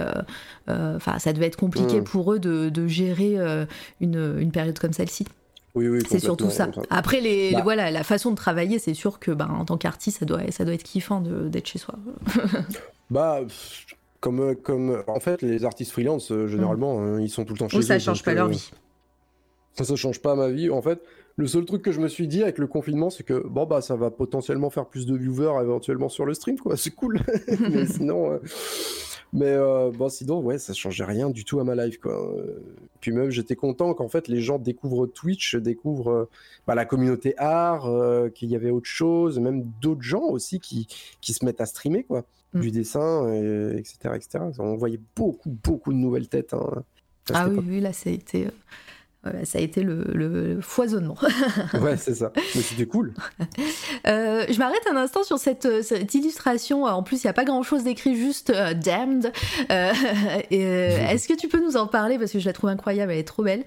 enfin, 0.68 1.20
ça 1.20 1.34
devait 1.34 1.48
être 1.48 1.58
compliqué 1.58 2.00
mm. 2.00 2.06
pour 2.06 2.34
eux 2.34 2.40
de, 2.40 2.70
de 2.70 2.88
gérer 2.88 3.38
une, 4.00 4.38
une 4.40 4.52
période 4.52 4.80
comme 4.80 4.94
celle-ci. 4.94 5.26
Oui, 5.76 5.90
oui, 5.90 6.00
c'est 6.10 6.20
surtout 6.20 6.50
ça. 6.50 6.70
Après, 6.90 7.20
les, 7.20 7.52
bah. 7.52 7.62
voilà, 7.64 7.92
la 7.92 8.04
façon 8.04 8.32
de 8.32 8.36
travailler, 8.36 8.80
c'est 8.80 8.94
sûr 8.94 9.20
que 9.20 9.32
bah, 9.32 9.50
en 9.52 9.66
tant 9.66 9.78
qu'artiste, 9.78 10.20
ça 10.20 10.26
doit, 10.26 10.40
ça 10.50 10.64
doit 10.64 10.74
être 10.74 10.84
kiffant 10.84 11.20
d'être 11.22 11.68
chez 11.68 11.80
soi. 11.80 11.96
bah, 13.10 13.42
comme, 14.22 14.56
comme. 14.56 15.04
En 15.08 15.20
fait, 15.20 15.42
les 15.42 15.66
artistes 15.66 15.92
freelance, 15.92 16.32
euh, 16.32 16.48
généralement, 16.48 17.00
mm. 17.00 17.04
euh, 17.04 17.22
ils 17.22 17.30
sont 17.30 17.44
tout 17.44 17.54
le 17.54 17.60
temps 17.60 17.68
chez 17.68 17.78
eux. 17.78 17.82
ça 17.82 18.00
change 18.00 18.24
pas 18.24 18.34
leur 18.34 18.48
euh, 18.48 18.52
vie. 18.52 18.72
Ça, 19.74 19.84
ça 19.84 19.96
change 19.98 20.22
pas 20.22 20.36
ma 20.36 20.50
vie. 20.50 20.70
En 20.70 20.82
fait, 20.82 21.02
le 21.36 21.48
seul 21.48 21.66
truc 21.66 21.82
que 21.82 21.92
je 21.92 22.00
me 22.00 22.08
suis 22.08 22.30
dit 22.30 22.42
avec 22.42 22.58
le 22.58 22.68
confinement, 22.68 23.10
c'est 23.10 23.24
que 23.24 23.46
bon, 23.46 23.66
bah, 23.66 23.82
ça 23.82 23.98
va 23.98 24.12
potentiellement 24.12 24.70
faire 24.70 24.86
plus 24.86 25.06
de 25.06 25.18
viewers 25.18 25.62
éventuellement 25.62 26.08
sur 26.08 26.26
le 26.26 26.34
stream, 26.34 26.58
quoi. 26.58 26.78
C'est 26.78 26.92
cool. 26.92 27.20
Mais 27.70 27.86
sinon. 27.86 28.40
Mais 29.36 29.48
euh, 29.48 29.92
bon, 29.92 30.10
sinon, 30.10 30.40
ouais, 30.40 30.58
ça 30.58 30.74
changeait 30.74 31.04
rien 31.04 31.30
du 31.30 31.46
tout 31.46 31.60
à 31.60 31.64
ma 31.64 31.76
life, 31.76 32.00
quoi. 32.00 32.34
Puis 33.02 33.12
même, 33.12 33.30
j'étais 33.30 33.56
content 33.56 33.94
qu'en 33.94 34.08
fait, 34.08 34.28
les 34.28 34.42
gens 34.42 34.58
découvrent 34.58 35.06
Twitch, 35.06 35.56
découvrent 35.56 36.30
bah, 36.66 36.74
la 36.74 36.86
communauté 36.86 37.38
art, 37.38 37.88
qu'il 38.34 38.50
y 38.50 38.56
avait 38.56 38.72
autre 38.72 38.88
chose, 38.88 39.40
même 39.40 39.64
d'autres 39.82 40.02
gens 40.02 40.24
aussi 40.24 40.60
qui, 40.60 40.88
qui 41.22 41.34
se 41.34 41.46
mettent 41.46 41.62
à 41.62 41.66
streamer, 41.66 42.04
quoi. 42.04 42.24
Mm. 42.54 42.62
Du 42.62 42.72
dessin, 42.72 43.34
etc., 43.74 43.98
etc. 44.16 44.40
On 44.60 44.76
voyait 44.76 45.02
beaucoup, 45.16 45.50
beaucoup 45.64 45.92
de 45.92 45.98
nouvelles 45.98 46.30
têtes. 46.30 46.54
Hein, 46.54 46.84
ah 47.34 47.50
oui, 47.50 47.58
oui, 47.68 47.80
là, 47.82 47.92
ça 47.92 48.10
a 48.10 48.14
été 48.14 48.48
ça 49.44 49.60
a 49.60 49.62
été 49.62 49.82
le, 49.82 50.60
foisonnement. 50.62 51.18
ouais, 51.82 51.98
c'est 51.98 52.16
ça. 52.16 52.32
Mais 52.36 52.62
c'était 52.62 52.86
cool. 52.86 53.14
Euh, 54.08 54.46
je 54.50 54.60
m'arrête 54.60 54.84
un 54.92 54.96
instant 54.98 55.24
sur 55.24 55.40
cette, 55.40 55.68
illustration. 56.14 56.84
En 56.84 57.02
plus, 57.02 57.24
il 57.24 57.28
n'y 57.28 57.30
a 57.30 57.34
pas 57.34 57.44
grand-chose 57.44 57.84
d'écrit, 57.84 58.16
juste 58.16 58.52
euh, 58.52 58.74
damned. 58.74 59.32
Euh, 60.52 61.10
est-ce 61.10 61.28
que 61.28 61.34
tu 61.34 61.48
peux 61.48 61.60
nous 61.60 61.76
en 61.76 61.88
parler? 61.88 62.18
Parce 62.18 62.32
que 62.32 62.40
je 62.40 62.46
la 62.46 62.54
trouve 62.54 62.70
incroyable, 62.70 63.12
elle 63.12 63.20
est 63.20 63.24
trop 63.24 63.44
belle. 63.44 63.64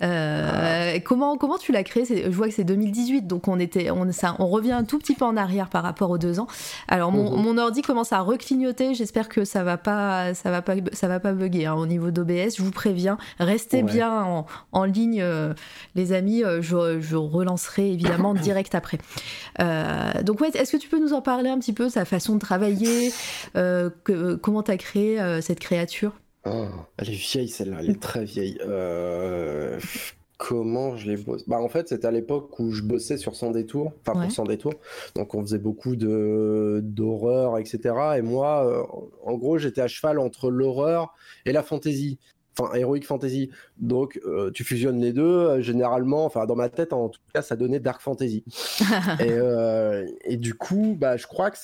Ah. 0.00 0.98
comment, 1.04 1.36
comment 1.36 1.58
tu 1.58 1.72
l'as 1.72 1.82
créée? 1.82 2.04
Je 2.06 2.28
vois 2.30 2.48
que 2.48 2.54
c'est 2.54 2.64
2018, 2.64 3.26
donc 3.26 3.48
on, 3.48 3.58
était, 3.58 3.90
on, 3.90 4.10
ça, 4.12 4.36
on 4.38 4.46
revient 4.46 4.72
un 4.72 4.84
tout 4.84 4.98
petit 4.98 5.14
peu 5.14 5.24
en 5.24 5.36
arrière 5.36 5.68
par 5.68 5.82
rapport 5.82 6.10
aux 6.10 6.18
deux 6.18 6.40
ans. 6.40 6.46
Alors, 6.88 7.12
mon, 7.12 7.36
mhm. 7.36 7.42
mon 7.42 7.58
ordi 7.58 7.82
commence 7.82 8.12
à 8.12 8.20
reclignoter. 8.20 8.94
J'espère 8.94 9.28
que 9.28 9.44
ça 9.44 9.64
va 9.64 9.76
pas, 9.76 10.34
ça 10.34 10.50
va 10.50 10.62
pas, 10.62 10.74
ça 10.92 11.08
va 11.08 11.20
pas 11.20 11.32
bugger 11.32 11.66
hein, 11.66 11.74
au 11.74 11.86
niveau 11.86 12.10
d'OBS. 12.10 12.56
Je 12.56 12.62
vous 12.62 12.70
préviens, 12.70 13.18
restez 13.38 13.82
bien 13.82 14.22
en, 14.22 14.46
en 14.72 14.84
ligne 14.84 14.99
euh, 15.18 15.54
les 15.94 16.12
amis, 16.12 16.44
euh, 16.44 16.62
je, 16.62 17.16
relancerai 17.16 17.90
évidemment 17.92 18.34
direct 18.34 18.74
après. 18.74 18.98
Euh, 19.60 20.22
donc 20.22 20.40
ouais, 20.40 20.50
est-ce 20.54 20.72
que 20.72 20.76
tu 20.76 20.88
peux 20.88 21.00
nous 21.00 21.12
en 21.12 21.22
parler 21.22 21.50
un 21.50 21.58
petit 21.58 21.72
peu, 21.72 21.88
sa 21.88 22.04
façon 22.04 22.34
de 22.34 22.40
travailler, 22.40 23.12
comment 23.54 24.62
tu 24.62 24.70
as 24.70 24.76
créé 24.76 25.40
cette 25.40 25.60
créature? 25.60 26.12
Ah, 26.44 26.68
Elle 26.96 27.10
est 27.10 27.12
vieille 27.12 27.48
celle-là, 27.48 27.78
elle 27.80 27.90
est 27.90 28.00
très 28.00 28.24
vieille. 28.24 28.58
comment 30.38 30.96
je 30.96 31.10
l'ai 31.10 31.16
bossé? 31.16 31.44
Bah 31.46 31.60
en 31.60 31.68
fait, 31.68 31.88
c'était 31.88 32.06
à 32.06 32.10
l'époque 32.10 32.58
où 32.58 32.72
je 32.72 32.82
bossais 32.82 33.18
sur 33.18 33.34
Sans 33.34 33.50
détour, 33.50 33.92
enfin 34.00 34.18
pour 34.18 34.32
Sans 34.32 34.44
détour. 34.44 34.72
Donc 35.14 35.34
on 35.34 35.42
faisait 35.42 35.58
beaucoup 35.58 35.96
de 35.96 36.80
d'horreur, 36.82 37.58
etc. 37.58 37.94
Et 38.16 38.22
moi, 38.22 38.88
en 39.24 39.34
gros, 39.34 39.58
j'étais 39.58 39.82
à 39.82 39.88
cheval 39.88 40.18
entre 40.18 40.50
l'horreur 40.50 41.14
et 41.44 41.52
la 41.52 41.62
fantaisie 41.62 42.18
enfin 42.60 42.74
Heroic 42.74 43.02
Fantasy. 43.02 43.50
Donc 43.78 44.20
euh, 44.24 44.50
tu 44.52 44.64
fusionnes 44.64 45.00
les 45.00 45.12
deux, 45.12 45.22
euh, 45.22 45.60
généralement, 45.60 46.24
enfin 46.24 46.46
dans 46.46 46.56
ma 46.56 46.68
tête 46.68 46.92
en 46.92 47.08
tout 47.08 47.20
cas, 47.32 47.42
ça 47.42 47.56
donnait 47.56 47.80
Dark 47.80 48.00
Fantasy. 48.00 48.44
Euh, 49.20 50.06
et, 50.24 50.36
du 50.36 50.54
coup, 50.54 50.96
bah 50.98 51.16
je 51.16 51.26
crois 51.26 51.50
que 51.50 51.58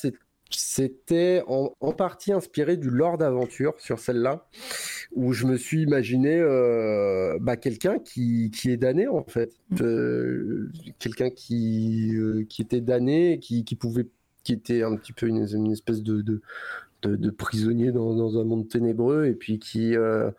c'était 0.50 1.42
en, 1.46 1.70
partie 1.92 2.32
inspiré 2.32 2.76
du 2.76 2.90
lore 2.90 3.18
d'aventure 3.18 3.74
sur 3.78 3.98
celle-là, 3.98 4.46
où 5.14 5.32
je 5.32 5.46
me 5.46 5.56
suis 5.56 5.82
imaginé 5.82 6.40
bah, 7.40 7.56
quelqu'un 7.56 7.98
qui, 7.98 8.50
est 8.64 8.76
damné 8.76 9.08
en 9.08 9.24
fait, 9.24 9.52
mm. 9.70 10.70
quelqu'un 10.98 11.30
qui, 11.30 12.14
qui 12.48 12.62
était 12.62 12.80
damné, 12.80 13.38
qui, 13.38 13.64
qui 13.64 13.76
pouvait, 13.76 14.06
qui 14.44 14.52
était 14.52 14.82
un 14.82 14.96
petit 14.96 15.12
peu 15.12 15.26
une, 15.26 15.72
espèce 15.72 16.02
de, 16.02 16.22
de, 17.02 17.30
prisonnier 17.30 17.92
dans, 17.92 18.14
dans, 18.14 18.38
un 18.40 18.44
monde 18.44 18.68
ténébreux 18.68 19.26
et 19.26 19.34
puis 19.34 19.58
qui 19.58 19.96
euh, 19.96 20.30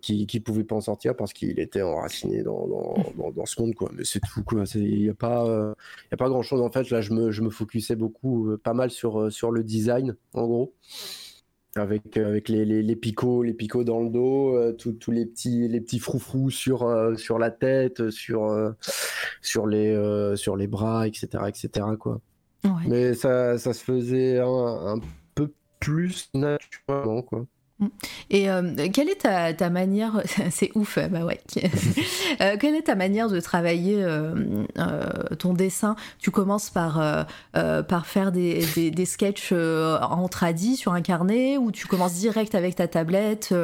qui, 0.00 0.26
qui 0.26 0.40
pouvait 0.40 0.64
pas 0.64 0.76
en 0.76 0.80
sortir 0.80 1.16
parce 1.16 1.32
qu'il 1.32 1.58
était 1.60 1.82
enraciné 1.82 2.42
dans, 2.42 2.66
dans, 2.66 3.30
dans, 3.36 3.46
ce 3.46 3.60
monde 3.60 3.74
quoi. 3.74 3.90
Mais 3.94 4.04
c'est 4.04 4.20
tout 4.20 4.42
quoi. 4.42 4.64
Il 4.74 5.02
n'y 5.02 5.08
a 5.08 5.14
pas 5.14 5.46
euh, 5.46 5.74
a 6.10 6.16
pas 6.16 6.28
grand 6.28 6.42
chose 6.42 6.60
en 6.60 6.70
fait 6.70 6.90
là 6.90 7.00
je 7.00 7.12
me, 7.12 7.30
je 7.30 7.42
me 7.42 7.50
focusais 7.50 7.96
beaucoup 7.96 8.50
euh, 8.50 8.58
pas 8.58 8.74
mal 8.74 8.90
sur 8.90 9.30
sur 9.32 9.50
le 9.50 9.62
design 9.62 10.16
en 10.34 10.46
gros. 10.46 10.74
Avec 11.74 12.18
avec 12.18 12.50
les, 12.50 12.66
les, 12.66 12.82
les 12.82 12.96
picots 12.96 13.42
les 13.42 13.54
picots 13.54 13.84
dans 13.84 14.00
le 14.00 14.10
dos 14.10 14.72
tous 14.74 15.10
les 15.10 15.24
petits 15.24 15.68
les 15.68 15.80
petits 15.80 16.00
froufrous 16.00 16.50
sur 16.50 16.86
sur 17.16 17.38
la 17.38 17.50
tête 17.50 18.10
sur 18.10 18.74
sur 19.40 19.66
les 19.66 20.34
sur 20.36 20.56
les 20.56 20.66
bras 20.66 21.08
etc 21.08 21.44
etc 21.48 21.86
quoi. 21.98 22.20
Mais 22.86 23.14
ça 23.14 23.56
ça 23.56 23.72
se 23.72 23.82
faisait 23.82 24.38
un, 24.38 24.96
un 24.96 25.00
peu 25.34 25.54
plus 25.80 26.28
naturellement 26.34 27.22
quoi 27.22 27.46
et 28.30 28.50
euh, 28.50 28.62
quelle 28.92 29.08
est 29.08 29.22
ta, 29.22 29.52
ta 29.52 29.70
manière, 29.70 30.22
c'est 30.50 30.70
ouf, 30.74 30.98
bah 31.10 31.24
ouais, 31.24 31.40
euh, 32.40 32.56
quelle 32.58 32.74
est 32.74 32.82
ta 32.82 32.94
manière 32.94 33.28
de 33.28 33.40
travailler 33.40 34.02
euh, 34.02 34.64
ton 35.38 35.52
dessin? 35.54 35.96
Tu 36.18 36.30
commences 36.30 36.70
par, 36.70 37.26
par 37.52 38.06
faire 38.06 38.32
des, 38.32 38.64
des, 38.74 38.90
des 38.90 39.04
sketchs 39.04 39.52
en 39.52 40.28
tradi 40.28 40.76
sur 40.76 40.92
un 40.92 41.02
carnet 41.02 41.58
ou 41.58 41.70
tu 41.70 41.86
commences 41.86 42.14
direct 42.14 42.54
avec 42.54 42.76
ta 42.76 42.88
tablette 42.88 43.54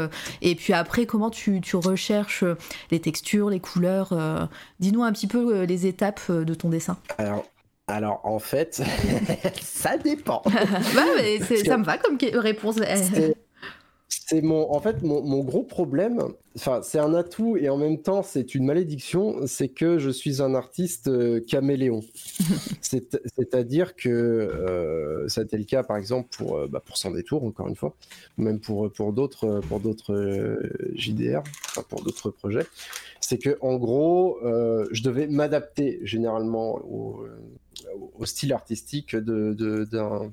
et 0.43 0.55
puis 0.55 0.73
après 0.73 1.07
comment 1.07 1.31
tu, 1.31 1.61
tu 1.61 1.77
recherches 1.77 2.45
les 2.91 3.01
textures, 3.01 3.51
les 3.51 3.61
couleurs 3.61 4.49
Dis-nous 4.81 5.03
un 5.03 5.13
petit 5.13 5.27
peu 5.27 5.63
les 5.63 5.87
étapes 5.87 6.31
de 6.31 6.55
ton 6.55 6.69
dessin. 6.69 6.99
Alors, 7.19 7.45
alors 7.89 8.21
en 8.25 8.39
fait, 8.39 8.83
ça 9.63 9.97
dépend. 9.97 10.43
bah, 10.45 11.05
mais 11.17 11.41
ça 11.41 11.79
me 11.79 11.85
va 11.85 11.97
comme 11.97 12.19
réponse 12.35 12.77
c'est 14.09 14.41
mon, 14.41 14.71
en 14.73 14.81
fait, 14.81 15.03
mon, 15.03 15.41
gros 15.41 15.63
problème. 15.63 16.23
Enfin, 16.57 16.81
c'est 16.83 16.99
un 16.99 17.15
atout 17.15 17.57
et 17.59 17.69
en 17.69 17.77
même 17.77 18.01
temps, 18.01 18.23
c'est 18.23 18.55
une 18.55 18.65
malédiction. 18.65 19.47
C'est 19.47 19.69
que 19.69 19.99
je 19.99 20.09
suis 20.09 20.41
un 20.41 20.55
artiste 20.55 21.09
euh, 21.09 21.41
caméléon. 21.41 22.01
C'est-à-dire 22.81 23.95
que 23.97 24.09
euh, 24.09 25.29
ça 25.29 25.43
a 25.43 25.45
été 25.45 25.59
le 25.59 25.65
cas, 25.65 25.83
par 25.83 25.99
exemple, 25.99 26.29
pour 26.37 26.57
euh, 26.57 26.67
bah, 26.67 26.83
pour 26.85 26.97
Sans 26.97 27.11
détour, 27.11 27.45
encore 27.45 27.69
une 27.69 27.77
fois, 27.77 27.95
ou 28.39 28.43
même 28.43 28.61
pour 28.61 28.91
pour 28.93 29.13
d'autres 29.13 29.61
pour 29.69 29.81
d'autres 29.81 30.59
JDR, 30.95 31.43
enfin, 31.67 31.83
pour 31.89 32.03
d'autres 32.03 32.31
projets. 32.31 32.67
C'est 33.21 33.39
que 33.39 33.59
en 33.61 33.77
gros, 33.77 34.39
je 34.43 35.03
devais 35.03 35.27
m'adapter 35.27 36.01
généralement 36.03 36.77
au, 36.79 37.27
au, 38.19 38.25
style 38.25 38.53
artistique 38.53 39.15
de 39.15 39.53
d'un 39.85 40.21
de 40.25 40.33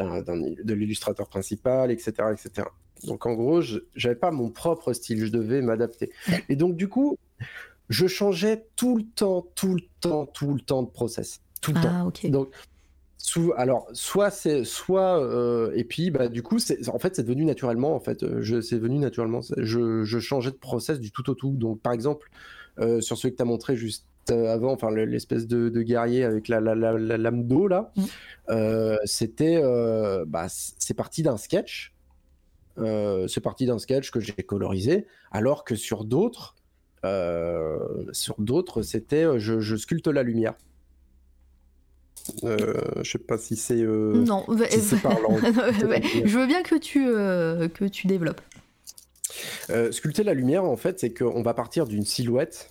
l'illustrateur 0.00 1.28
principal, 1.28 1.90
etc., 1.90 2.12
etc. 2.32 2.68
Donc 3.04 3.26
en 3.26 3.34
gros, 3.34 3.60
je 3.60 3.80
n'avais 4.02 4.14
pas 4.14 4.30
mon 4.30 4.50
propre 4.50 4.92
style, 4.92 5.24
je 5.24 5.30
devais 5.30 5.62
m'adapter. 5.62 6.10
Et 6.48 6.56
donc 6.56 6.76
du 6.76 6.88
coup, 6.88 7.16
je 7.88 8.06
changeais 8.06 8.66
tout 8.76 8.96
le 8.96 9.04
temps, 9.04 9.46
tout 9.54 9.74
le 9.74 9.82
temps, 10.00 10.26
tout 10.26 10.54
le 10.54 10.60
temps 10.60 10.82
de 10.82 10.90
process, 10.90 11.40
tout 11.60 11.72
le 11.72 11.80
ah, 11.80 12.10
temps. 12.12 12.28
Donc 12.28 12.48
alors 13.56 13.88
soit 13.92 14.30
c'est 14.30 14.64
soit 14.64 15.18
euh, 15.20 15.72
et 15.74 15.84
puis 15.84 16.10
bah 16.10 16.28
du 16.28 16.42
coup 16.42 16.58
c'est 16.58 16.88
en 16.88 16.98
fait 16.98 17.16
c'est 17.16 17.22
devenu 17.22 17.44
naturellement 17.44 17.94
en 17.94 18.00
fait 18.00 18.24
je 18.42 18.60
c'est 18.60 18.78
venu 18.78 18.98
naturellement 18.98 19.40
je, 19.56 20.04
je, 20.04 20.18
changeais 20.18 20.50
de 20.50 20.56
process 20.56 21.00
du 21.00 21.10
tout 21.10 21.28
au 21.30 21.34
tout 21.34 21.52
donc 21.52 21.80
par 21.80 21.92
exemple 21.92 22.28
euh, 22.78 23.00
sur 23.00 23.16
celui 23.16 23.32
que 23.32 23.38
tu 23.38 23.42
as 23.42 23.46
montré 23.46 23.76
juste 23.76 24.06
avant, 24.30 24.72
enfin 24.72 24.90
l'espèce 24.90 25.46
de, 25.46 25.82
guerrier 25.82 26.24
avec 26.24 26.48
la, 26.48 26.60
la, 26.60 26.74
la, 26.74 27.18
lame 27.18 27.44
d'eau 27.44 27.68
là, 27.68 27.92
mm. 27.96 28.02
euh, 28.50 28.96
c'était, 29.04 29.60
bah, 30.26 30.46
c'est 30.48 30.94
parti 30.94 31.22
d'un 31.22 31.36
sketch 31.36 31.94
euh, 32.78 33.28
c'est 33.28 33.40
parti 33.40 33.66
d'un 33.66 33.78
sketch 33.78 34.10
que 34.10 34.20
j'ai 34.20 34.32
colorisé, 34.32 35.06
alors 35.30 35.64
que 35.64 35.74
sur 35.74 36.04
d'autres, 36.04 36.56
euh, 37.04 37.78
sur 38.12 38.34
d'autres, 38.38 38.82
c'était 38.82 39.24
euh, 39.24 39.38
je, 39.38 39.76
sculpte 39.76 40.08
la 40.08 40.22
lumière. 40.22 40.54
Euh, 42.42 42.72
je 43.02 43.10
sais 43.10 43.18
pas 43.18 43.36
si 43.36 43.54
c'est 43.54 43.82
non, 43.82 44.42
parlant. 45.02 45.36
je 45.38 46.38
veux 46.38 46.46
bien 46.46 46.62
que 46.62 46.76
tu 46.76 47.04
que 47.04 47.84
tu 47.84 48.06
développes. 48.06 48.40
sculpter 49.90 50.24
la 50.24 50.34
lumière, 50.34 50.64
en 50.64 50.76
fait, 50.76 50.98
c'est 50.98 51.12
qu'on 51.12 51.42
va 51.42 51.54
partir 51.54 51.86
d'une 51.86 52.04
silhouette. 52.04 52.70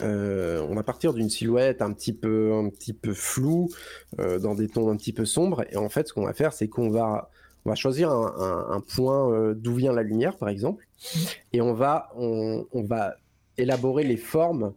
On 0.00 0.74
va 0.74 0.82
partir 0.82 1.14
d'une 1.14 1.30
silhouette 1.30 1.82
un 1.82 1.92
petit 1.92 2.12
peu 2.12 2.52
un 2.54 2.68
petit 2.68 2.92
peu 2.92 3.14
floue, 3.14 3.68
dans 4.18 4.54
des 4.54 4.68
tons 4.68 4.90
un 4.90 4.96
petit 4.96 5.12
peu 5.12 5.24
sombres, 5.24 5.64
et 5.70 5.76
en 5.76 5.88
fait, 5.88 6.08
ce 6.08 6.12
qu'on 6.12 6.24
va 6.24 6.32
faire, 6.32 6.52
c'est 6.52 6.68
qu'on 6.68 6.90
va 6.90 7.30
on 7.64 7.70
va 7.70 7.76
choisir 7.76 8.10
un, 8.10 8.82
point 8.94 9.32
euh, 9.32 9.54
d'où 9.54 9.74
vient 9.74 9.92
la 9.92 10.02
lumière, 10.02 10.36
par 10.36 10.48
exemple, 10.48 10.86
et 11.52 11.60
on 11.60 11.72
va, 11.72 12.10
on, 12.14 12.66
va 12.74 13.14
élaborer 13.56 14.04
les 14.04 14.18
formes 14.18 14.74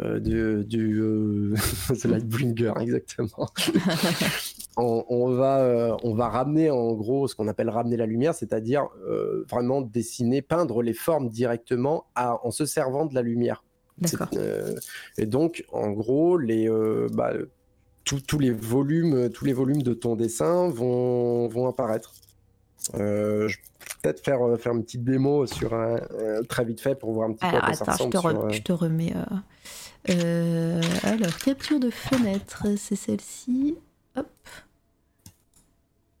euh, 0.00 0.18
de, 0.18 0.64
du 0.64 1.00
euh, 1.00 1.54
Lightbringer, 2.04 2.72
exactement. 2.80 3.48
on, 4.76 5.30
va, 5.30 5.96
on 6.02 6.14
va 6.14 6.28
ramener 6.28 6.70
en 6.70 6.94
gros 6.94 7.28
ce 7.28 7.36
qu'on 7.36 7.46
appelle 7.46 7.70
ramener 7.70 7.96
la 7.96 8.06
lumière, 8.06 8.34
c'est-à-dire 8.34 8.88
vraiment 9.48 9.80
dessiner, 9.80 10.42
peindre 10.42 10.82
les 10.82 10.94
formes 10.94 11.28
directement 11.28 12.06
en 12.16 12.50
se 12.50 12.66
servant 12.66 13.06
de 13.06 13.14
la 13.14 13.22
lumière. 13.22 13.63
Et 15.16 15.26
donc, 15.26 15.64
en 15.72 15.90
gros, 15.90 16.36
les, 16.36 16.68
bah, 17.12 17.32
tous 18.04 18.38
les 18.38 18.50
volumes, 18.50 19.30
tous 19.30 19.44
les 19.44 19.52
volumes 19.52 19.82
de 19.82 19.94
ton 19.94 20.16
dessin 20.16 20.68
vont, 20.68 21.48
vont 21.48 21.68
apparaître. 21.68 22.12
Euh, 22.94 23.48
je 23.48 23.56
vais 23.56 23.62
peut-être 24.02 24.24
faire, 24.24 24.42
euh, 24.42 24.56
faire 24.56 24.72
une 24.72 24.84
petite 24.84 25.04
démo 25.04 25.46
sur 25.46 25.74
un, 25.74 25.98
très 26.48 26.64
vite 26.64 26.80
fait 26.80 26.94
pour 26.94 27.12
voir 27.12 27.30
un 27.30 27.32
petit 27.32 27.46
peu 27.50 27.58
quoi 27.58 27.72
ça. 27.74 27.84
Je 27.98 28.08
te, 28.08 28.18
sur, 28.18 28.50
je 28.50 28.62
te 28.62 28.72
remets. 28.72 29.14
Euh, 30.10 30.82
alors, 31.02 31.36
capture 31.38 31.80
de 31.80 31.90
fenêtre, 31.90 32.66
c'est 32.76 32.96
celle-ci. 32.96 33.76
Hop. 34.16 34.28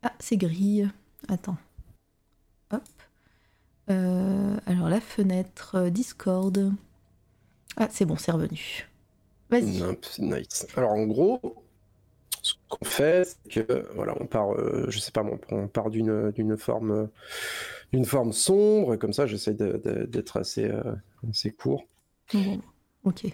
Ah, 0.02 0.12
c'est 0.18 0.36
gris. 0.36 0.84
Attends. 1.28 1.56
alors 3.88 4.88
la 4.88 5.00
fenêtre 5.00 5.88
Discord. 5.90 6.72
Ah, 7.76 7.88
c'est 7.90 8.04
bon, 8.04 8.16
c'est 8.16 8.32
revenu. 8.32 8.88
Vas-y. 9.50 9.82
Nice. 10.18 10.66
Alors 10.76 10.92
en 10.92 11.06
gros, 11.06 11.40
ce 12.42 12.54
qu'on 12.68 12.84
fait, 12.84 13.24
c'est 13.24 13.66
que 13.66 13.88
voilà, 13.94 14.14
on 14.20 14.26
part, 14.26 14.48
je 14.88 14.98
sais 14.98 15.12
pas, 15.12 15.24
on 15.50 15.68
part 15.68 15.90
d'une 15.90 16.30
d'une 16.32 16.56
forme 16.56 17.08
d'une 17.92 18.04
forme 18.04 18.32
sombre, 18.32 18.96
comme 18.96 19.12
ça, 19.12 19.26
j'essaie 19.26 19.54
d'être 19.54 20.36
assez 20.38 20.70
assez 21.30 21.50
court. 21.50 21.84
ok. 23.04 23.26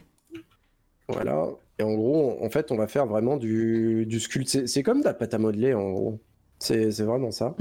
Voilà. 1.08 1.48
Et 1.78 1.82
en 1.82 1.94
gros, 1.94 2.36
en 2.44 2.50
fait, 2.50 2.70
on 2.70 2.76
va 2.76 2.86
faire 2.86 3.06
vraiment 3.06 3.36
du, 3.36 4.04
du 4.06 4.20
sculpte. 4.20 4.66
C'est 4.66 4.82
comme 4.82 5.00
de 5.00 5.04
la 5.04 5.14
pâte 5.14 5.34
à 5.34 5.38
modeler, 5.38 5.74
en 5.74 5.90
gros. 5.92 6.20
C'est 6.58 6.90
vraiment 7.00 7.30
ça. 7.30 7.56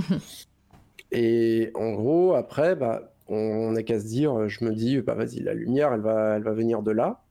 et 1.11 1.71
en 1.73 1.93
gros, 1.93 2.33
après, 2.33 2.75
bah, 2.75 3.13
on 3.29 3.71
n'a 3.71 3.83
qu'à 3.83 3.99
se 3.99 4.05
dire, 4.05 4.49
je 4.49 4.65
me 4.65 4.73
dis, 4.73 5.01
bah 5.01 5.13
vas-y, 5.15 5.39
la 5.41 5.53
lumière, 5.53 5.93
elle 5.93 6.01
va, 6.01 6.35
elle 6.37 6.43
va 6.43 6.53
venir 6.53 6.81
de 6.83 6.91
là. 6.91 7.23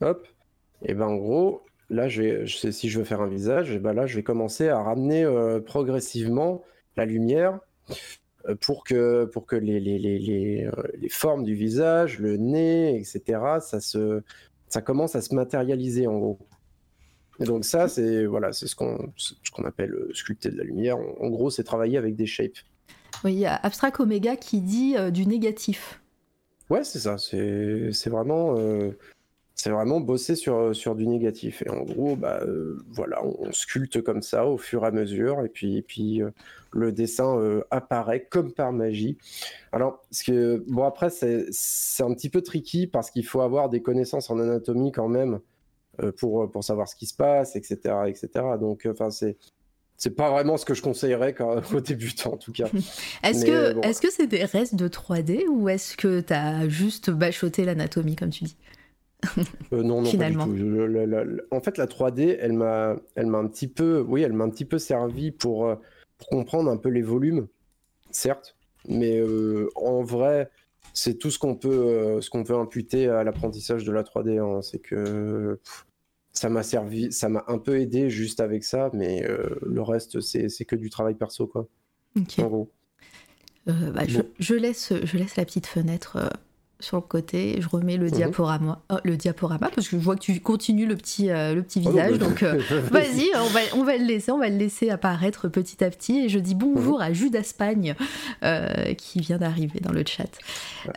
Hop. 0.00 0.26
Et 0.82 0.94
ben 0.94 1.06
en 1.06 1.16
gros, 1.16 1.62
là, 1.90 2.08
je 2.08 2.46
si 2.46 2.88
je 2.88 2.98
veux 2.98 3.04
faire 3.04 3.20
un 3.20 3.28
visage, 3.28 3.78
ben 3.78 3.92
là, 3.92 4.06
je 4.06 4.16
vais 4.16 4.22
commencer 4.22 4.68
à 4.68 4.82
ramener 4.82 5.24
euh, 5.24 5.60
progressivement 5.60 6.62
la 6.96 7.04
lumière 7.04 7.60
euh, 8.48 8.54
pour 8.54 8.84
que, 8.84 9.24
pour 9.26 9.46
que 9.46 9.56
les, 9.56 9.80
les, 9.80 9.98
les, 9.98 10.64
euh, 10.66 10.82
les, 10.98 11.08
formes 11.08 11.44
du 11.44 11.54
visage, 11.54 12.18
le 12.18 12.36
nez, 12.36 12.96
etc., 12.96 13.40
ça, 13.60 13.80
se, 13.80 14.22
ça 14.68 14.82
commence 14.82 15.16
à 15.16 15.20
se 15.20 15.34
matérialiser 15.34 16.06
en 16.06 16.18
gros. 16.18 16.38
Et 17.40 17.44
donc 17.44 17.64
ça, 17.64 17.88
c'est 17.88 18.26
voilà, 18.26 18.52
c'est 18.52 18.66
ce 18.66 18.74
qu'on 18.76 19.12
qu'on 19.52 19.64
appelle 19.64 19.92
euh, 19.92 20.10
sculpter 20.14 20.50
de 20.50 20.56
la 20.56 20.64
lumière. 20.64 20.98
En, 20.98 21.28
gros, 21.28 21.50
c'est 21.50 21.64
travailler 21.64 21.98
avec 21.98 22.16
des 22.16 22.26
shapes. 22.26 22.58
Oui, 23.24 23.34
il 23.34 23.38
y 23.40 23.46
a 23.46 23.56
Abstract 23.56 24.00
Omega 24.00 24.36
qui 24.36 24.60
dit 24.60 24.96
du 25.12 25.26
négatif. 25.26 26.00
Ouais, 26.70 26.84
c'est 26.84 27.00
ça. 27.00 27.16
C'est 27.18 28.08
vraiment 28.08 28.56
c'est 29.58 29.70
vraiment 29.70 29.98
bosser 29.98 30.36
sur, 30.36 30.74
sur 30.74 30.94
du 30.94 31.06
négatif. 31.06 31.62
Et 31.66 31.70
en 31.70 31.82
gros, 31.82 32.14
bah, 32.14 32.38
euh, 32.42 32.78
voilà, 32.90 33.24
on, 33.24 33.50
sculpte 33.50 34.00
comme 34.02 34.22
ça 34.22 34.46
au 34.46 34.56
fur 34.56 34.84
et 34.84 34.86
à 34.86 34.90
mesure, 34.92 35.44
et 35.44 35.48
puis, 35.48 35.78
et 35.78 35.82
puis 35.82 36.22
euh, 36.22 36.30
le 36.70 36.92
dessin 36.92 37.36
euh, 37.40 37.64
apparaît 37.72 38.24
comme 38.30 38.52
par 38.52 38.72
magie. 38.72 39.18
Alors, 39.72 40.00
ce 40.12 40.22
que, 40.22 40.64
bon, 40.68 40.84
après, 40.84 41.10
c'est 41.10 42.02
un 42.04 42.14
petit 42.14 42.30
peu 42.30 42.40
tricky 42.40 42.86
parce 42.86 43.10
qu'il 43.10 43.26
faut 43.26 43.40
avoir 43.40 43.68
des 43.68 43.82
connaissances 43.82 44.30
en 44.30 44.38
anatomie 44.38 44.92
quand 44.92 45.08
même 45.08 45.40
pour, 46.18 46.48
pour 46.48 46.62
savoir 46.62 46.86
ce 46.86 46.94
qui 46.94 47.06
se 47.06 47.14
passe, 47.16 47.56
etc. 47.56 47.76
etc. 48.06 48.28
Donc, 48.60 48.86
enfin, 48.88 49.10
c'est. 49.10 49.36
C'est 49.98 50.14
pas 50.14 50.30
vraiment 50.30 50.56
ce 50.56 50.64
que 50.64 50.74
je 50.74 50.82
conseillerais 50.82 51.34
quand, 51.34 51.60
aux 51.74 51.80
débutants, 51.80 52.34
en 52.34 52.36
tout 52.36 52.52
cas. 52.52 52.68
est-ce 53.24 53.44
que 53.44 53.84
est-ce 53.84 54.00
que 54.00 54.10
c'est 54.10 54.28
des 54.28 54.44
restes 54.44 54.76
de 54.76 54.88
3D 54.88 55.46
ou 55.48 55.68
est-ce 55.68 55.96
que 55.96 56.20
tu 56.20 56.32
as 56.32 56.68
juste 56.68 57.10
bachoté 57.10 57.64
l'anatomie, 57.64 58.14
comme 58.14 58.30
tu 58.30 58.44
dis 58.44 58.56
euh, 59.72 59.82
non, 59.82 60.00
non, 60.02 60.12
pas 60.12 60.30
du 60.30 60.36
tout. 60.36 61.46
en 61.50 61.60
fait, 61.60 61.76
la 61.76 61.86
3D, 61.86 62.38
elle 62.40 62.52
m'a, 62.52 62.94
elle 63.16 63.26
m'a 63.26 63.38
un 63.38 63.48
petit 63.48 63.66
peu, 63.66 64.04
oui, 64.06 64.22
elle 64.22 64.32
m'a 64.32 64.44
un 64.44 64.50
petit 64.50 64.64
peu 64.64 64.78
servi 64.78 65.32
pour, 65.32 65.66
euh, 65.66 65.74
pour 66.18 66.28
comprendre 66.28 66.70
un 66.70 66.76
peu 66.76 66.88
les 66.88 67.02
volumes, 67.02 67.48
certes, 68.12 68.56
mais 68.86 69.18
euh, 69.18 69.68
en 69.74 70.04
vrai, 70.04 70.48
c'est 70.94 71.18
tout 71.18 71.32
ce 71.32 71.40
qu'on 71.40 71.56
peut, 71.56 72.20
ce 72.20 72.30
qu'on 72.30 72.44
peut 72.44 72.56
imputer 72.56 73.08
à 73.08 73.24
l'apprentissage 73.24 73.84
de 73.84 73.90
la 73.90 74.04
3D. 74.04 74.38
Hein. 74.38 74.62
c'est 74.62 74.78
que 74.78 75.58
ça 76.38 76.48
m'a 76.48 76.62
servi, 76.62 77.12
ça 77.12 77.28
m'a 77.28 77.44
un 77.48 77.58
peu 77.58 77.80
aidé 77.80 78.10
juste 78.10 78.40
avec 78.40 78.64
ça, 78.64 78.90
mais 78.92 79.26
le 79.62 79.82
reste, 79.82 80.20
c'est, 80.20 80.48
c'est 80.48 80.64
que 80.64 80.76
du 80.76 80.90
travail 80.90 81.14
perso, 81.14 81.46
quoi. 81.46 81.68
En 82.38 82.46
gros. 82.46 82.72
Bah, 83.66 84.04
je, 84.06 84.20
je, 84.38 84.54
laisse, 84.54 84.92
je 85.02 85.18
laisse 85.18 85.36
la 85.36 85.44
petite 85.44 85.66
fenêtre 85.66 86.30
sur 86.80 86.96
le 86.96 87.02
côté, 87.02 87.60
je 87.60 87.68
remets 87.68 87.96
le 87.96 88.06
mhm. 88.06 88.12
diaporama, 88.12 88.80
oh, 88.90 88.98
le 89.02 89.16
diaporama 89.16 89.68
parce 89.74 89.88
que 89.88 89.96
je 89.96 90.02
vois 90.02 90.14
que 90.14 90.20
tu 90.20 90.38
continues 90.40 90.86
le 90.86 90.94
petit, 90.96 91.28
euh, 91.28 91.54
le 91.54 91.62
petit 91.62 91.82
oh, 91.84 91.90
visage. 91.90 92.18
donc 92.18 92.44
euh, 92.44 92.60
vas-y, 92.90 93.28
on 93.34 93.48
va, 93.48 93.60
on 93.74 93.82
va 93.82 93.96
le 93.96 94.04
laisser, 94.04 94.30
on 94.30 94.38
va 94.38 94.48
le 94.48 94.56
laisser 94.56 94.88
apparaître 94.88 95.48
petit 95.48 95.82
à 95.82 95.90
petit. 95.90 96.20
Et 96.20 96.28
je 96.28 96.38
dis 96.38 96.54
bonjour 96.54 96.98
mhm. 96.98 97.02
à 97.02 97.12
Judas 97.12 97.42
Spagne 97.42 97.96
euh, 98.44 98.94
qui 98.94 99.18
vient 99.18 99.38
d'arriver 99.38 99.80
dans 99.80 99.90
le 99.90 100.04
chat. 100.06 100.30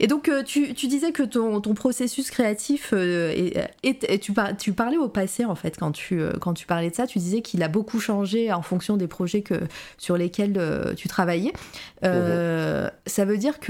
et 0.00 0.06
donc 0.08 0.30
tu, 0.44 0.74
tu, 0.74 0.88
disais 0.88 1.12
que 1.12 1.22
ton, 1.22 1.60
ton 1.60 1.74
processus 1.74 2.30
créatif 2.30 2.92
et, 2.92 3.68
tu, 4.20 4.32
tu, 4.58 4.72
parlais 4.72 4.96
au 4.96 5.08
passé 5.08 5.44
en 5.44 5.54
fait 5.54 5.76
quand 5.78 5.92
tu, 5.92 6.20
quand 6.40 6.54
tu 6.54 6.66
parlais 6.66 6.90
de 6.90 6.94
ça, 6.94 7.06
tu 7.06 7.20
disais 7.20 7.42
qu'il 7.42 7.62
a 7.62 7.68
beaucoup 7.68 8.00
changé 8.00 8.52
en 8.52 8.62
fonction 8.62 8.96
des 8.96 9.06
projets 9.06 9.42
que, 9.42 9.54
sur 9.98 10.16
lesquels 10.16 10.60
tu 10.96 11.06
travaillais. 11.06 11.52
Mhm. 12.02 12.90
Ça 13.06 13.24
veut 13.24 13.38
dire 13.38 13.60
que 13.60 13.67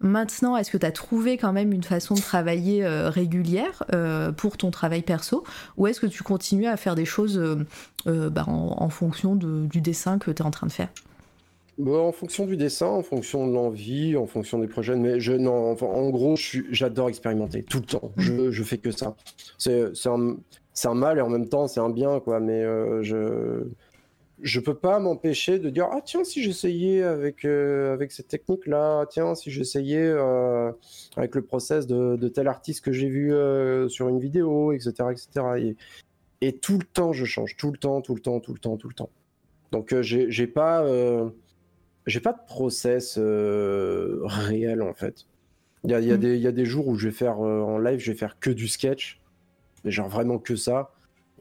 maintenant, 0.00 0.56
est-ce 0.56 0.70
que 0.70 0.76
tu 0.76 0.86
as 0.86 0.92
trouvé 0.92 1.36
quand 1.36 1.52
même 1.52 1.72
une 1.72 1.82
façon 1.82 2.14
de 2.14 2.20
travailler 2.20 2.84
euh, 2.84 3.10
régulière 3.10 3.84
euh, 3.94 4.32
pour 4.32 4.56
ton 4.56 4.70
travail 4.70 5.02
perso? 5.02 5.44
Ou 5.76 5.86
est-ce 5.86 6.00
que 6.00 6.06
tu 6.06 6.22
continues 6.22 6.66
à 6.66 6.76
faire 6.76 6.94
des 6.94 7.04
choses 7.04 7.38
euh, 7.38 8.30
bah, 8.30 8.44
en, 8.46 8.88
fonction 8.88 9.36
du 9.36 9.80
dessin 9.80 10.18
que 10.18 10.30
tu 10.30 10.42
es 10.42 10.46
en 10.46 10.50
train 10.50 10.66
de 10.66 10.72
faire? 10.72 10.88
En 11.84 12.10
fonction 12.10 12.46
du 12.46 12.56
dessin, 12.56 12.86
en 12.86 13.02
fonction 13.02 13.46
de 13.46 13.52
l'envie, 13.52 14.16
en 14.16 14.26
fonction 14.26 14.58
des 14.58 14.66
projets. 14.66 14.96
Mais 14.96 15.20
je, 15.20 15.32
non, 15.32 15.76
en 15.80 16.10
gros, 16.10 16.34
j'adore 16.70 17.08
expérimenter 17.08 17.62
tout 17.62 17.78
le 17.78 17.84
temps. 17.84 18.10
Je, 18.16 18.50
je 18.50 18.62
fais 18.64 18.78
que 18.78 18.90
ça. 18.90 19.14
C'est 19.58 19.92
un, 20.06 20.36
un, 20.84 20.94
mal 20.94 21.18
et 21.18 21.20
en 21.20 21.28
même 21.28 21.48
temps, 21.48 21.68
c'est 21.68 21.80
un 21.80 21.90
bien, 21.90 22.18
quoi. 22.18 22.40
Mais 22.40 22.64
je 23.02 23.62
je 24.40 24.60
peux 24.60 24.74
pas 24.74 24.98
m'empêcher 25.00 25.58
de 25.58 25.70
dire 25.70 25.88
ah 25.90 26.00
tiens 26.04 26.24
si 26.24 26.42
j'essayais 26.42 27.02
avec 27.02 27.44
euh, 27.44 27.92
avec 27.92 28.12
cette 28.12 28.28
technique 28.28 28.66
là 28.66 29.04
tiens 29.06 29.34
si 29.34 29.50
j'essayais 29.50 30.06
euh, 30.06 30.70
avec 31.16 31.34
le 31.34 31.42
process 31.42 31.86
de, 31.86 32.16
de, 32.16 32.28
tel 32.28 32.46
artiste 32.46 32.84
que 32.84 32.92
j'ai 32.92 33.08
vu 33.08 33.32
euh, 33.32 33.88
sur 33.88 34.08
une 34.08 34.20
vidéo 34.20 34.72
etc 34.72 34.92
etc 35.10 35.28
et, 35.58 35.76
et, 36.46 36.52
tout 36.56 36.78
le 36.78 36.84
temps 36.84 37.12
je 37.12 37.24
change. 37.24 37.56
Tout 37.56 37.72
le 37.72 37.78
temps 37.78 38.00
tout 38.00 38.14
le 38.14 38.20
temps 38.20 38.40
tout 38.40 38.52
le 38.52 38.60
temps 38.60 38.76
tout 38.76 38.88
le 38.88 38.94
temps. 38.94 39.10
Donc 39.72 39.94
j'ai 40.00 40.46
pas 40.46 40.84
j'ai 42.06 42.20
pas 42.20 42.32
de 42.32 42.44
process 42.46 43.18
réel 43.18 44.82
en 44.82 44.94
fait. 44.94 45.26
Il 45.84 45.90
y 45.90 45.94
a, 45.94 46.00
y, 46.00 46.12
a 46.12 46.16
mm. 46.16 46.36
y 46.36 46.46
a 46.46 46.52
des 46.52 46.64
jours 46.64 46.88
où 46.88 46.96
je 46.96 47.08
vais 47.08 47.14
faire 47.14 47.40
en 47.40 47.78
live 47.78 47.98
je 47.98 48.12
vais 48.12 48.18
faire 48.18 48.38
que 48.38 48.50
du 48.50 48.68
sketch. 48.68 49.20
Genre 49.84 50.08
vraiment 50.08 50.38
que 50.38 50.54
ça 50.54 50.92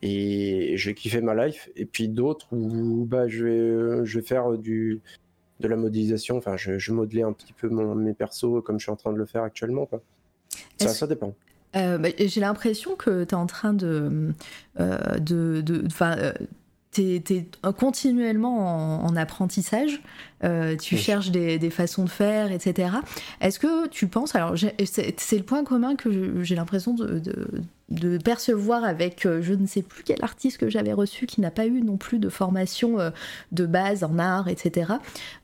et 0.02 0.74
j'ai 0.76 0.94
kiffé 0.94 1.22
ma 1.22 1.48
life. 1.48 1.70
Et 1.76 1.86
puis 1.86 2.08
d'autres 2.08 2.48
où 2.52 3.06
bah, 3.06 3.28
je, 3.28 3.46
vais, 3.46 4.06
je 4.06 4.20
vais 4.20 4.26
faire 4.26 4.58
du, 4.58 5.02
de 5.60 5.68
la 5.68 5.76
modélisation. 5.76 6.38
Enfin, 6.38 6.58
je, 6.58 6.78
je 6.78 6.92
modeler 6.92 7.24
un 7.24 7.34
petit 7.34 7.54
peu 7.54 7.70
mon, 7.70 7.96
mes 7.96 8.14
persos 8.14 8.64
comme 8.64 8.80
je 8.80 8.84
suis 8.84 8.92
en 8.92 8.96
train 8.96 9.14
de 9.14 9.18
le 9.18 9.26
faire 9.26 9.44
actuellement. 9.44 9.86
Quoi. 9.86 10.02
Ça, 10.80 10.90
ça 10.90 11.08
dépend. 11.08 11.34
Euh, 11.76 11.98
bah, 11.98 12.10
j'ai 12.18 12.42
l'impression 12.42 12.96
que 12.96 13.24
tu 13.24 13.30
es 13.30 13.34
en 13.36 13.46
train 13.46 13.74
de. 13.74 14.34
Euh, 14.80 15.18
de, 15.20 15.62
de 15.62 15.88
euh, 16.02 16.34
tu 16.92 17.16
es, 17.16 17.48
continuellement 17.78 19.06
en, 19.06 19.16
apprentissage, 19.16 20.02
tu 20.80 20.98
cherches 20.98 21.32
des, 21.32 21.60
des, 21.60 21.70
façons 21.70 22.04
de 22.04 22.10
faire, 22.10 22.52
etc. 22.52 22.90
Est-ce 23.42 23.60
que 23.60 23.88
tu 23.88 24.08
penses, 24.08 24.36
alors 24.36 24.56
c'est 24.86 25.38
le 25.38 25.44
point 25.44 25.64
commun 25.64 25.96
que 25.96 26.44
j'ai 26.44 26.56
l'impression 26.56 26.94
de, 26.94 27.22
de 27.90 28.18
percevoir 28.18 28.84
avec 28.84 29.26
euh, 29.26 29.42
je 29.42 29.54
ne 29.54 29.66
sais 29.66 29.82
plus 29.82 30.04
quel 30.04 30.22
artiste 30.22 30.58
que 30.58 30.70
j'avais 30.70 30.92
reçu 30.92 31.26
qui 31.26 31.40
n'a 31.40 31.52
pas 31.52 31.66
eu 31.66 31.82
non 31.82 31.96
plus 31.96 32.20
de 32.20 32.28
formation 32.28 33.00
euh, 33.00 33.12
de 33.54 33.66
base 33.66 34.04
en 34.04 34.20
art, 34.20 34.50
etc. 34.50 34.94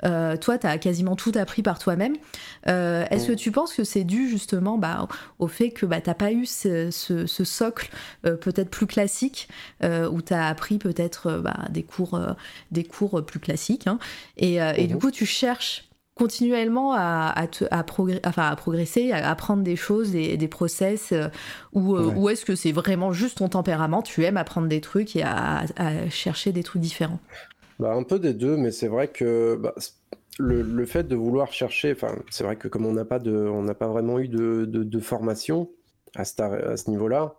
Euh, 0.03 0.35
toi, 0.35 0.57
tu 0.57 0.67
as 0.67 0.77
quasiment 0.77 1.15
tout 1.15 1.31
appris 1.35 1.63
par 1.63 1.79
toi-même. 1.79 2.15
Est-ce 2.65 3.27
que 3.27 3.33
tu 3.33 3.51
penses 3.51 3.73
que 3.73 3.83
c'est 3.83 4.03
dû 4.03 4.27
justement 4.27 4.77
bah, 4.77 5.07
au 5.39 5.47
fait 5.47 5.69
que 5.69 5.85
bah, 5.85 6.01
tu 6.01 6.09
n'as 6.09 6.15
pas 6.15 6.31
eu 6.31 6.45
ce, 6.45 6.89
socle 7.27 7.89
peut-être 8.23 8.69
plus 8.69 8.87
classique, 8.87 9.47
où 9.83 10.21
tu 10.21 10.33
as 10.33 10.47
appris 10.47 10.77
peut-être 10.77 11.41
bah, 11.43 11.57
des, 11.69 11.83
cours, 11.83 12.19
des 12.71 12.83
cours 12.83 13.23
plus 13.25 13.39
classiques, 13.39 13.87
hein, 13.87 13.99
et, 14.37 14.55
et 14.55 14.82
du 14.87 14.95
mhm. 14.95 15.01
coup 15.01 15.11
tu 15.11 15.25
cherches 15.25 15.89
continuellement 16.15 16.93
à, 16.93 17.33
à, 17.35 17.43
à, 17.71 17.85
enfin, 18.25 18.47
à 18.47 18.55
progresser, 18.55 19.11
à 19.11 19.29
apprendre 19.29 19.63
des 19.63 19.75
choses, 19.75 20.11
des, 20.11 20.37
des 20.37 20.47
process, 20.47 21.11
euh, 21.11 21.27
ou, 21.73 21.95
euh, 21.95 22.13
ou 22.15 22.29
est-ce 22.29 22.45
que 22.45 22.55
c'est 22.55 22.71
vraiment 22.71 23.13
juste 23.13 23.39
ton 23.39 23.49
tempérament, 23.49 24.01
tu 24.01 24.23
aimes 24.23 24.37
apprendre 24.37 24.67
des 24.67 24.81
trucs 24.81 25.15
et 25.15 25.23
à, 25.23 25.63
chercher 26.09 26.51
des 26.51 26.63
trucs 26.63 26.81
différents. 26.81 27.19
Bah, 27.79 27.93
Un 27.93 28.03
peu 28.03 28.19
des 28.19 28.33
deux, 28.33 28.57
mais 28.57 28.71
c'est 28.71 28.87
vrai 28.87 29.07
que 29.07 29.55
bah, 29.55 29.73
le, 30.37 30.61
le, 30.61 30.85
fait 30.85 31.07
de 31.07 31.15
vouloir 31.15 31.51
chercher, 31.51 31.93
enfin, 31.93 32.15
c'est 32.29 32.43
vrai 32.43 32.55
que 32.57 32.67
comme 32.67 32.85
on 32.85 32.93
n'a 32.93 33.05
pas, 33.05 33.19
de, 33.19 33.35
on 33.35 33.65
pas 33.73 33.87
vraiment 33.87 34.19
eu 34.19 34.27
de, 34.27 34.65
de, 34.65 34.83
de 34.83 34.99
formation 34.99 35.69
à 36.15 36.25
ce, 36.25 36.41
à 36.41 36.77
ce 36.77 36.89
niveau-là, 36.91 37.35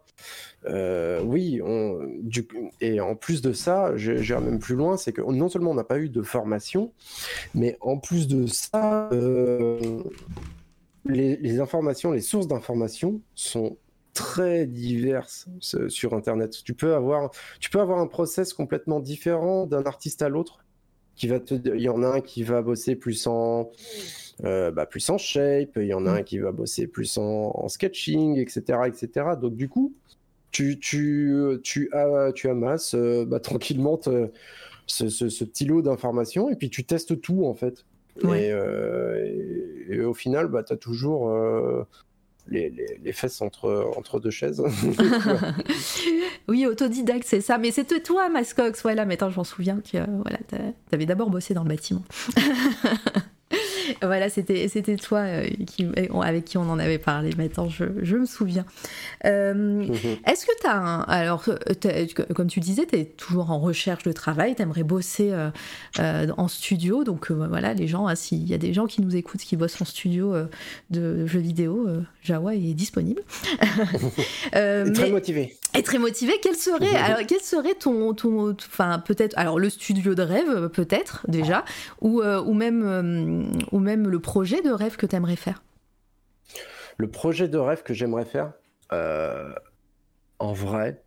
euh, 0.66 1.20
oui, 1.22 1.60
on, 1.62 1.98
du, 2.22 2.46
et 2.80 3.00
en 3.00 3.14
plus 3.16 3.42
de 3.42 3.52
ça, 3.52 3.96
j'irai 3.96 4.40
même 4.40 4.58
plus 4.58 4.74
loin, 4.74 4.96
c'est 4.96 5.12
que 5.12 5.20
non 5.20 5.48
seulement 5.48 5.72
on 5.72 5.74
n'a 5.74 5.84
pas 5.84 5.98
eu 5.98 6.08
de 6.08 6.22
formation, 6.22 6.92
mais 7.54 7.76
en 7.80 7.98
plus 7.98 8.26
de 8.28 8.46
ça, 8.46 9.08
euh, 9.12 10.02
les, 11.04 11.60
informations, 11.60 12.12
les 12.12 12.20
sources 12.20 12.48
d'informations 12.48 13.20
sont 13.34 13.76
très 14.14 14.66
diverses 14.66 15.48
sur 15.88 16.14
Internet. 16.14 16.56
Tu 16.64 16.72
peux 16.72 16.94
avoir, 16.94 17.30
tu 17.60 17.68
peux 17.68 17.80
avoir 17.80 17.98
un 17.98 18.06
process 18.06 18.54
complètement 18.54 19.00
différent 19.00 19.66
d'un 19.66 19.84
artiste 19.84 20.22
à 20.22 20.28
l'autre. 20.28 20.64
qui 21.16 21.28
va 21.28 21.40
te, 21.40 21.54
il 21.54 21.82
y 21.82 21.88
en 21.88 22.02
a 22.02 22.08
un 22.08 22.20
qui 22.20 22.42
va 22.42 22.62
bosser 22.62 22.96
plus 22.96 23.26
en, 23.26 23.70
euh, 24.42 24.72
bah, 24.72 24.84
plus 24.84 25.08
en 25.10 25.18
shape, 25.18 25.76
il 25.76 25.86
y 25.86 25.94
en 25.94 26.06
a 26.06 26.10
un 26.10 26.22
qui 26.22 26.38
va 26.38 26.50
bosser 26.50 26.88
plus 26.88 27.18
en, 27.18 27.68
sketching, 27.68 28.38
etc., 28.38 28.80
etc. 28.86 29.08
Donc 29.40 29.54
du 29.54 29.68
coup, 29.68 29.94
tu, 30.54 30.78
tu, 30.78 31.58
tu, 31.64 31.90
as, 31.92 32.32
tu 32.32 32.48
amasses 32.48 32.94
euh, 32.94 33.26
bah, 33.26 33.40
tranquillement 33.40 34.00
ce, 34.86 35.08
ce, 35.08 35.44
petit 35.44 35.64
lot 35.64 35.82
d'informations 35.82 36.48
et 36.48 36.54
puis 36.54 36.70
tu 36.70 36.84
testes 36.84 37.20
tout 37.20 37.44
en 37.44 37.54
fait. 37.54 37.84
Euh, 38.24 39.26
et, 39.88 40.00
au 40.00 40.14
final, 40.14 40.46
bah, 40.46 40.62
tu 40.62 40.72
as 40.72 40.76
toujours 40.76 41.28
les, 42.48 42.72
les, 43.02 43.12
fesses 43.12 43.42
entre, 43.42 43.92
entre 43.96 44.20
deux 44.20 44.30
chaises. 44.30 44.62
oui, 46.48 46.66
autodidacte, 46.66 47.24
c'est 47.26 47.40
ça. 47.40 47.58
Mais 47.58 47.72
c'était 47.72 48.00
toi, 48.00 48.28
Mascox. 48.28 48.80
Voilà, 48.82 49.04
maintenant 49.04 49.30
je 49.30 49.36
m'en 49.36 49.44
souviens 49.44 49.80
que 49.80 49.98
voilà, 50.22 50.38
tu 50.48 50.56
avais 50.92 51.06
d'abord 51.06 51.30
bossé 51.30 51.54
dans 51.54 51.64
le 51.64 51.68
bâtiment. 51.70 52.04
voilà, 54.02 54.28
c'était 54.28 54.68
c'était 54.68 54.96
toi 54.96 55.20
euh, 55.20 55.46
qui, 55.66 55.86
avec 56.22 56.44
qui 56.44 56.58
on 56.58 56.68
en 56.70 56.78
avait 56.78 56.98
parlé. 56.98 57.30
Maintenant, 57.36 57.68
je, 57.68 57.84
je 58.02 58.16
me 58.16 58.26
souviens. 58.26 58.64
Euh. 59.24 59.86
Est-ce 60.26 60.46
que 60.46 60.52
tu 60.60 60.66
as 60.66 60.76
un. 60.76 61.00
Alors, 61.02 61.44
comme 62.34 62.48
tu 62.48 62.60
disais, 62.60 62.86
tu 62.86 62.96
es 62.96 63.04
toujours 63.04 63.50
en 63.50 63.58
recherche 63.58 64.04
de 64.04 64.12
travail, 64.12 64.54
tu 64.54 64.62
aimerais 64.62 64.82
bosser 64.82 65.32
euh, 65.98 66.26
en 66.36 66.48
studio. 66.48 67.04
Donc, 67.04 67.30
voilà, 67.30 67.74
les 67.74 67.86
gens, 67.86 68.06
hein, 68.06 68.14
s'il 68.14 68.48
y 68.48 68.54
a 68.54 68.58
des 68.58 68.72
gens 68.72 68.86
qui 68.86 69.00
nous 69.00 69.16
écoutent 69.16 69.40
qui 69.40 69.56
bossent 69.56 69.80
en 69.80 69.84
studio 69.84 70.34
de 70.90 71.26
jeux 71.26 71.40
vidéo, 71.40 71.88
Jawa 72.22 72.54
est 72.54 72.74
disponible. 72.74 73.22
et 74.52 74.92
très 74.92 75.10
motivé. 75.10 75.56
Et 75.76 75.82
très 75.82 75.98
motivé. 75.98 76.34
Quel 76.42 76.54
serait, 76.54 76.96
alors, 76.96 77.26
quel 77.26 77.40
serait 77.40 77.74
ton. 77.74 78.14
ton 78.14 78.52
enfin, 78.52 79.02
peut-être. 79.04 79.36
Alors, 79.36 79.58
le 79.58 79.70
studio 79.70 80.14
de 80.14 80.22
rêve, 80.22 80.68
peut-être, 80.68 81.24
déjà, 81.28 81.64
ou, 82.00 82.22
ou 82.22 82.54
même 82.54 83.44
ou 83.74 83.80
même 83.80 84.08
le 84.08 84.20
projet 84.20 84.62
de 84.62 84.70
rêve 84.70 84.96
que 84.96 85.04
tu 85.04 85.16
aimerais 85.16 85.36
faire? 85.36 85.62
Le 86.96 87.10
projet 87.10 87.48
de 87.48 87.58
rêve 87.58 87.82
que 87.82 87.92
j'aimerais 87.92 88.24
faire, 88.24 88.52
euh, 88.92 89.52
en 90.38 90.52
vrai, 90.52 91.02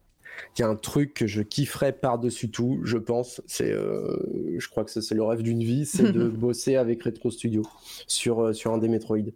il 0.57 0.61
y 0.61 0.64
a 0.65 0.68
un 0.68 0.76
truc 0.76 1.14
que 1.14 1.27
je 1.27 1.41
kifferais 1.41 1.94
par-dessus 1.94 2.52
tout, 2.52 2.81
je 2.84 2.98
pense. 2.98 3.41
C'est, 3.48 3.72
euh, 3.72 4.57
je 4.57 4.68
crois 4.68 4.84
que 4.84 4.91
c'est 4.91 5.15
le 5.15 5.23
rêve 5.23 5.44
d'une 5.44 5.64
vie, 5.64 5.85
c'est 5.85 6.11
de 6.11 6.27
bosser 6.27 6.76
avec 6.76 7.03
Retro 7.03 7.31
Studio 7.31 7.64
sur, 8.06 8.44
euh, 8.44 8.53
sur 8.53 8.73
un 8.73 8.77
des 8.80 8.89
Metroid. 8.89 9.31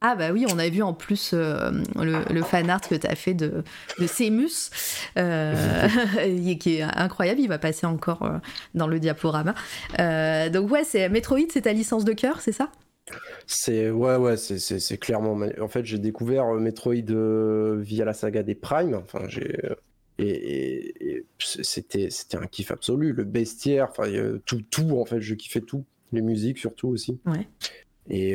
Ah 0.00 0.14
bah 0.14 0.30
oui, 0.32 0.46
on 0.52 0.58
a 0.58 0.68
vu 0.68 0.82
en 0.82 0.94
plus 0.94 1.34
le, 1.34 2.42
fan 2.42 2.70
art 2.70 2.80
que 2.80 2.94
tu 2.94 3.06
as 3.06 3.16
fait 3.16 3.34
de, 3.34 3.64
de 3.98 4.06
Semus, 4.06 4.70
qui 6.60 6.76
est 6.76 6.82
incroyable, 6.82 7.40
il 7.40 7.48
va 7.48 7.58
passer 7.58 7.86
encore 7.86 8.30
dans 8.74 8.86
le 8.86 9.00
diaporama. 9.00 9.54
donc 9.98 10.70
ouais, 10.70 10.84
c'est 10.84 11.08
Metroid, 11.08 11.48
c'est 11.50 11.62
ta 11.62 11.72
licence 11.72 12.04
de 12.04 12.12
cœur, 12.12 12.40
c'est 12.40 12.52
ça? 12.52 12.70
C'est 13.46 13.90
ouais 13.90 14.16
ouais 14.16 14.36
c'est 14.36 14.98
clairement 14.98 15.40
en 15.60 15.68
fait 15.68 15.84
j'ai 15.84 15.98
découvert 15.98 16.46
Metroid 16.54 16.92
via 17.78 18.04
la 18.04 18.12
saga 18.12 18.42
des 18.42 18.54
Prime 18.54 18.94
enfin 18.94 19.22
j'ai 19.28 19.56
et, 20.18 21.24
c'était 21.38 22.10
c'était 22.10 22.36
un 22.36 22.46
kiff 22.46 22.70
absolu. 22.70 23.12
Le 23.12 23.24
bestiaire 23.24 23.88
enfin 23.90 24.10
tout 24.44 24.62
tout 24.70 24.98
en 24.98 25.04
fait 25.04 25.20
je 25.20 25.34
kiffais 25.34 25.60
tout. 25.60 25.84
Les 26.12 26.22
musiques 26.22 26.58
surtout 26.58 26.88
aussi. 26.88 27.20
Ouais. 27.26 27.46
Et 28.08 28.34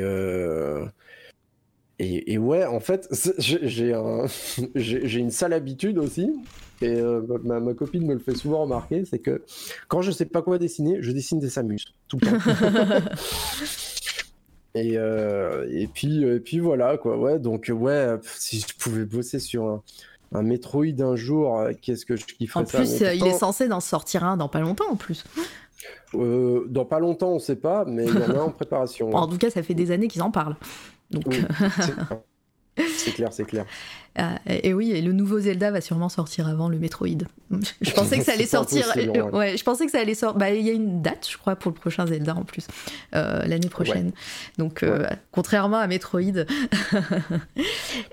et, 1.99 2.37
ouais, 2.37 2.65
en 2.65 2.79
fait, 2.79 3.07
j'ai 3.37 3.93
un, 3.93 4.25
une 4.75 5.31
sale 5.31 5.53
habitude 5.53 5.97
aussi, 5.97 6.31
et 6.81 6.89
euh, 6.89 7.21
ma, 7.43 7.59
ma, 7.59 7.73
copine 7.73 8.05
me 8.05 8.13
le 8.13 8.19
fait 8.19 8.35
souvent 8.35 8.63
remarquer, 8.63 9.05
c'est 9.05 9.19
que 9.19 9.43
quand 9.87 10.01
je 10.01 10.11
sais 10.11 10.25
pas 10.25 10.41
quoi 10.41 10.57
dessiner, 10.57 10.97
je 11.01 11.11
dessine 11.11 11.39
des 11.39 11.49
Samus, 11.49 11.85
tout 12.07 12.17
le 12.21 12.27
temps. 12.27 12.37
et, 14.75 14.97
euh, 14.97 15.67
et, 15.71 15.87
puis, 15.87 16.23
et 16.23 16.39
puis 16.39 16.59
voilà, 16.59 16.97
quoi, 16.97 17.17
ouais, 17.17 17.39
donc 17.39 17.71
ouais, 17.73 18.17
si 18.23 18.59
je 18.67 18.75
pouvais 18.75 19.05
bosser 19.05 19.39
sur 19.39 19.65
un, 19.65 19.83
un 20.33 20.41
Metroid 20.41 20.99
un 20.99 21.15
jour, 21.15 21.59
euh, 21.59 21.71
qu'est-ce 21.79 22.05
que 22.05 22.15
je 22.15 22.25
kifferais 22.25 22.61
En 22.61 22.65
plus, 22.65 23.01
il 23.01 23.27
est 23.27 23.37
censé 23.37 23.67
d'en 23.67 23.79
sortir 23.79 24.23
un 24.23 24.35
dans 24.35 24.49
pas 24.49 24.59
longtemps 24.59 24.89
en 24.89 24.95
plus. 24.95 25.23
Dans 26.13 26.85
pas 26.85 26.99
longtemps, 26.99 27.31
on 27.31 27.39
sait 27.39 27.55
pas, 27.55 27.85
mais 27.85 28.05
il 28.05 28.13
y 28.13 28.23
en 28.23 28.39
a 28.39 28.41
en 28.41 28.49
préparation. 28.51 29.13
en 29.13 29.27
tout 29.27 29.37
cas, 29.37 29.49
ça 29.49 29.63
fait 29.63 29.73
des 29.73 29.91
années 29.91 30.07
qu'ils 30.07 30.23
en 30.23 30.31
parlent. 30.31 30.55
c'est 32.97 33.11
clair, 33.13 33.33
c'est 33.33 33.45
clair. 33.45 33.65
Ah, 34.15 34.37
et, 34.45 34.75
oui, 34.75 34.91
et 34.91 35.01
le 35.01 35.11
nouveau 35.11 35.39
Zelda 35.39 35.71
va 35.71 35.81
sûrement 35.81 36.07
sortir 36.07 36.47
avant 36.47 36.69
le 36.69 36.77
Metroid. 36.77 37.07
Je 37.81 37.91
pensais 37.93 38.19
que 38.19 38.23
ça 38.23 38.33
allait 38.33 38.45
sortir. 38.45 38.85
ouais. 39.33 39.57
je 39.57 39.63
pensais 39.63 39.87
que 39.87 39.91
ça 39.91 39.99
allait 39.99 40.13
sortir. 40.13 40.37
Bah, 40.37 40.51
il 40.51 40.63
y 40.63 40.69
a 40.69 40.73
une 40.73 41.01
date, 41.01 41.27
je 41.27 41.35
crois, 41.35 41.55
pour 41.55 41.71
le 41.71 41.75
prochain 41.75 42.05
Zelda 42.05 42.35
en 42.35 42.43
plus, 42.43 42.67
euh, 43.15 43.43
l'année 43.47 43.69
prochaine. 43.69 44.11
Donc, 44.59 44.83
euh, 44.83 45.07
contrairement 45.31 45.77
à 45.77 45.87
Metroid. 45.87 46.21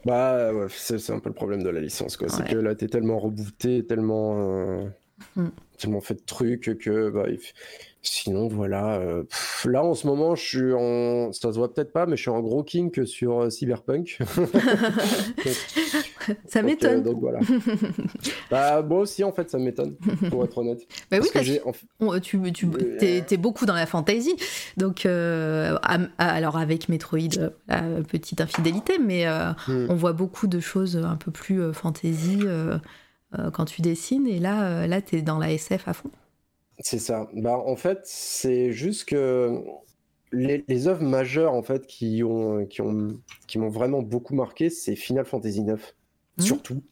bah, 0.06 0.50
c'est 0.70 1.10
un 1.10 1.18
peu 1.18 1.28
le 1.28 1.34
problème 1.34 1.62
de 1.62 1.68
la 1.68 1.80
licence, 1.80 2.16
quoi. 2.16 2.30
C'est 2.30 2.48
que 2.48 2.56
là, 2.56 2.74
t'es 2.74 2.88
tellement 2.88 3.18
rebooté, 3.18 3.84
tellement. 3.84 4.36
Euh, 4.38 4.84
mm. 5.36 5.48
Tellement 5.80 6.00
fait 6.00 6.14
de 6.14 6.24
trucs 6.24 6.78
que 6.78 7.10
bah, 7.10 7.26
Sinon, 8.02 8.48
voilà. 8.48 8.94
Euh, 8.94 9.24
là, 9.66 9.84
en 9.84 9.94
ce 9.94 10.06
moment, 10.06 10.34
je 10.34 10.42
suis 10.42 10.72
en. 10.72 11.32
Ça 11.32 11.52
se 11.52 11.58
voit 11.58 11.72
peut-être 11.72 11.92
pas, 11.92 12.06
mais 12.06 12.16
je 12.16 12.22
suis 12.22 12.30
en 12.30 12.40
gros 12.40 12.62
kink 12.62 13.06
sur 13.06 13.42
euh, 13.42 13.50
Cyberpunk. 13.50 14.18
ça 16.46 16.62
m'étonne. 16.62 17.02
donc, 17.02 17.20
voilà. 17.20 17.40
bah, 18.50 18.80
moi 18.80 19.00
aussi, 19.00 19.22
en 19.22 19.32
fait, 19.32 19.50
ça 19.50 19.58
m'étonne, 19.58 19.96
pour 20.30 20.42
être 20.44 20.56
honnête. 20.56 20.80
Bah 21.10 21.18
oui, 21.20 21.28
parce 21.32 21.46
que 21.46 22.18
tu, 22.20 22.40
tu 22.52 22.70
es, 23.02 23.22
es, 23.28 23.36
beaucoup 23.36 23.66
dans 23.66 23.74
la 23.74 23.84
fantasy. 23.84 24.34
Donc, 24.78 25.04
euh, 25.04 25.76
alors, 26.16 26.56
avec 26.56 26.88
Metroid, 26.88 27.50
petite 28.08 28.40
infidélité, 28.40 28.98
mais 28.98 29.26
hmm. 29.28 29.88
on 29.90 29.94
voit 29.94 30.14
beaucoup 30.14 30.46
de 30.46 30.58
choses 30.58 30.96
un 30.96 31.16
peu 31.16 31.30
plus 31.30 31.74
fantasy 31.74 32.44
quand 33.52 33.64
tu 33.64 33.82
dessines. 33.82 34.26
Et 34.26 34.38
là, 34.38 34.86
là 34.86 35.00
tu 35.02 35.16
es 35.16 35.22
dans 35.22 35.38
la 35.38 35.52
SF 35.52 35.88
à 35.88 35.92
fond. 35.92 36.10
C'est 36.80 36.98
ça. 36.98 37.28
Bah, 37.34 37.58
en 37.58 37.76
fait, 37.76 38.00
c'est 38.04 38.72
juste 38.72 39.04
que 39.04 39.62
les, 40.32 40.64
les, 40.66 40.88
œuvres 40.88 41.02
majeures 41.02 41.52
en 41.52 41.62
fait 41.62 41.86
qui 41.86 42.22
ont 42.22 42.64
qui 42.66 42.80
ont 42.80 43.08
qui 43.46 43.58
m'ont 43.58 43.68
vraiment 43.68 44.02
beaucoup 44.02 44.34
marqué, 44.34 44.70
c'est 44.70 44.96
Final 44.96 45.24
Fantasy 45.24 45.60
IX, 45.60 45.74
mmh. 46.38 46.42
surtout. 46.42 46.82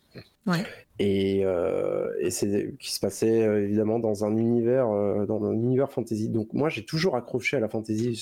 Ouais. 0.46 0.64
Et, 0.98 1.44
euh, 1.44 2.10
et 2.20 2.30
c'est 2.30 2.74
qui 2.78 2.92
se 2.92 2.98
passait 2.98 3.42
euh, 3.42 3.62
évidemment 3.62 3.98
dans 3.98 4.24
un 4.24 4.36
univers 4.36 4.88
euh, 4.88 5.26
dans 5.26 5.44
un 5.44 5.52
univers 5.52 5.92
fantasy. 5.92 6.28
Donc 6.28 6.52
moi, 6.52 6.68
j'ai 6.68 6.84
toujours 6.84 7.16
accroché 7.16 7.56
à 7.56 7.60
la 7.60 7.68
fantasy. 7.68 8.20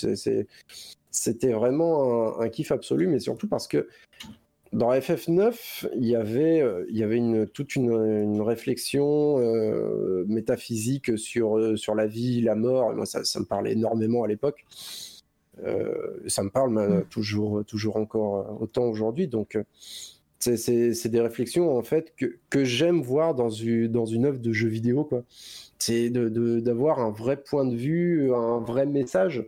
C'était 1.11 1.53
vraiment 1.53 2.39
un, 2.39 2.45
un, 2.45 2.49
kiff 2.49 2.73
absolu, 2.73 3.07
mais 3.07 3.21
surtout 3.21 3.49
parce 3.49 3.67
que 3.67 3.89
dans 4.77 4.93
FF9, 4.93 5.89
il 5.97 6.05
y 6.05 6.15
avait, 6.15 6.61
euh, 6.61 6.85
il 6.90 6.98
y 6.98 7.03
avait 7.03 7.16
une, 7.16 7.47
toute 7.47 7.77
une, 7.77 8.43
réflexion 8.43 9.39
euh, 9.39 10.27
métaphysique 10.28 11.19
sur, 11.19 11.57
euh, 11.57 11.77
sur 11.77 11.94
la 11.94 12.07
vie, 12.07 12.43
la 12.43 12.55
mort. 12.55 12.94
moi, 12.94 13.07
ça, 13.07 13.20
me 13.40 13.47
parlait 13.47 13.73
énormément 13.73 14.23
à 14.23 14.28
l'époque. 14.28 14.66
ça 16.27 16.43
me 16.43 16.51
parle 16.51 16.73
mm. 16.74 17.05
toujours, 17.09 17.65
toujours 17.65 17.97
encore 17.97 18.61
autant 18.61 18.85
aujourd'hui. 18.85 19.28
Donc, 19.28 19.59
c'est 20.40 21.09
des 21.09 21.20
réflexions 21.23 21.74
en 21.77 21.82
fait 21.82 22.12
que, 22.15 22.36
que 22.51 22.62
j'aime 22.62 23.01
voir 23.01 23.35
dans 23.35 23.48
une, 23.48 23.89
dans 23.89 24.05
une 24.05 24.27
œuvre 24.27 24.40
de 24.40 24.53
jeu 24.53 24.69
vidéo. 24.69 25.09
C'est 25.78 26.11
d'avoir 26.11 26.98
de, 26.98 27.03
un 27.03 27.11
vrai 27.11 27.43
point 27.43 27.65
de 27.65 27.74
vue, 27.74 28.31
un 28.35 28.61
vrai 28.61 28.85
message. 28.85 29.43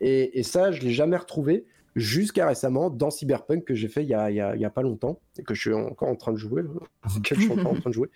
Et, 0.00 0.38
et 0.38 0.42
ça, 0.42 0.72
je 0.72 0.82
l'ai 0.82 0.92
jamais 0.92 1.16
retrouvé 1.16 1.64
jusqu'à 1.94 2.46
récemment 2.46 2.90
dans 2.90 3.10
Cyberpunk 3.10 3.64
que 3.64 3.74
j'ai 3.74 3.88
fait 3.88 4.02
il 4.02 4.08
y, 4.08 4.14
a, 4.14 4.30
y 4.30 4.40
a, 4.40 4.70
pas 4.70 4.82
longtemps 4.82 5.20
et 5.38 5.42
que 5.42 5.54
je 5.54 5.60
suis 5.60 5.72
encore 5.72 6.08
en 6.08 6.16
train 6.16 6.32
de 6.32 6.38
jouer, 6.38 6.62
en 7.04 7.74
train 7.74 7.90
de 7.90 7.94
jouer. 7.94 8.08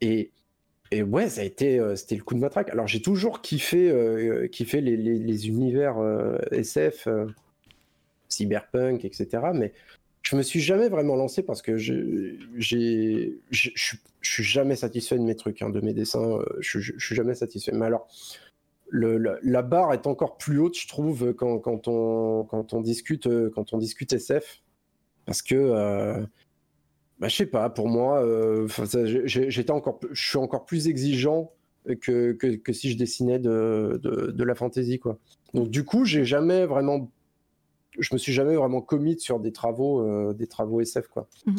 Et, 0.00 0.32
et 0.90 1.02
ouais, 1.02 1.28
ça 1.28 1.40
a 1.40 1.44
été, 1.44 1.78
euh, 1.78 1.96
c'était 1.96 2.16
le 2.16 2.22
coup 2.22 2.34
de 2.34 2.40
matraque. 2.40 2.70
Alors 2.70 2.86
j'ai 2.86 3.00
toujours 3.02 3.40
kiffé, 3.40 3.90
euh, 3.90 4.48
kiffé 4.48 4.80
les, 4.80 4.96
les, 4.96 5.18
les 5.18 5.48
univers 5.48 5.98
euh, 5.98 6.38
SF, 6.50 7.08
Cyberpunk, 8.28 9.04
etc. 9.04 9.28
Mais 9.54 9.72
je 10.22 10.36
me 10.36 10.42
suis 10.42 10.60
jamais 10.60 10.88
vraiment 10.88 11.16
lancé 11.16 11.42
parce 11.42 11.62
que 11.62 11.76
je 11.76 12.36
je 12.58 13.30
suis 14.22 14.44
jamais 14.44 14.76
satisfait 14.76 15.18
de 15.18 15.22
mes 15.22 15.36
trucs, 15.36 15.62
hein, 15.62 15.70
de 15.70 15.80
mes 15.80 15.92
dessins. 15.92 16.38
je 16.60 16.80
suis 16.80 17.14
jamais 17.14 17.34
satisfait. 17.34 17.72
Mais 17.72 17.86
alors 17.86 18.08
la, 18.94 19.62
barre 19.62 19.92
est 19.92 20.06
encore 20.06 20.36
plus 20.36 20.58
haute, 20.58 20.78
je 20.78 20.88
trouve, 20.88 21.34
quand, 21.34 21.58
quand, 21.58 21.88
on, 21.88 22.44
quand, 22.44 22.72
on, 22.72 22.80
discute, 22.80 23.28
quand 23.54 23.72
on 23.72 23.78
discute 23.78 24.12
SF. 24.12 24.62
Parce 25.26 25.42
que, 25.42 25.54
euh, 25.54 26.24
bah, 27.18 27.28
je 27.28 27.36
sais 27.36 27.46
pas, 27.46 27.70
pour 27.70 27.88
moi, 27.88 28.22
euh, 28.22 28.68
j'étais 29.24 29.70
encore, 29.70 30.00
je 30.10 30.28
suis 30.28 30.38
encore 30.38 30.66
plus 30.66 30.88
exigeant 30.88 31.52
que, 32.00 32.32
que, 32.32 32.72
si 32.72 32.90
je 32.90 32.96
dessinais 32.96 33.38
de, 33.38 34.00
de, 34.02 34.44
la 34.44 34.54
fantasy, 34.54 34.98
quoi. 34.98 35.18
Donc, 35.52 35.68
du 35.70 35.84
coup, 35.84 36.04
j'ai 36.04 36.24
jamais 36.24 36.66
vraiment, 36.66 37.10
je 37.98 38.12
me 38.12 38.18
suis 38.18 38.32
jamais 38.32 38.56
vraiment 38.56 38.80
commit 38.80 39.18
sur 39.18 39.38
des 39.38 39.52
travaux, 39.52 40.00
euh, 40.00 40.32
des 40.32 40.46
travaux 40.46 40.80
SF, 40.80 41.08
quoi. 41.08 41.28
Mhm. 41.46 41.56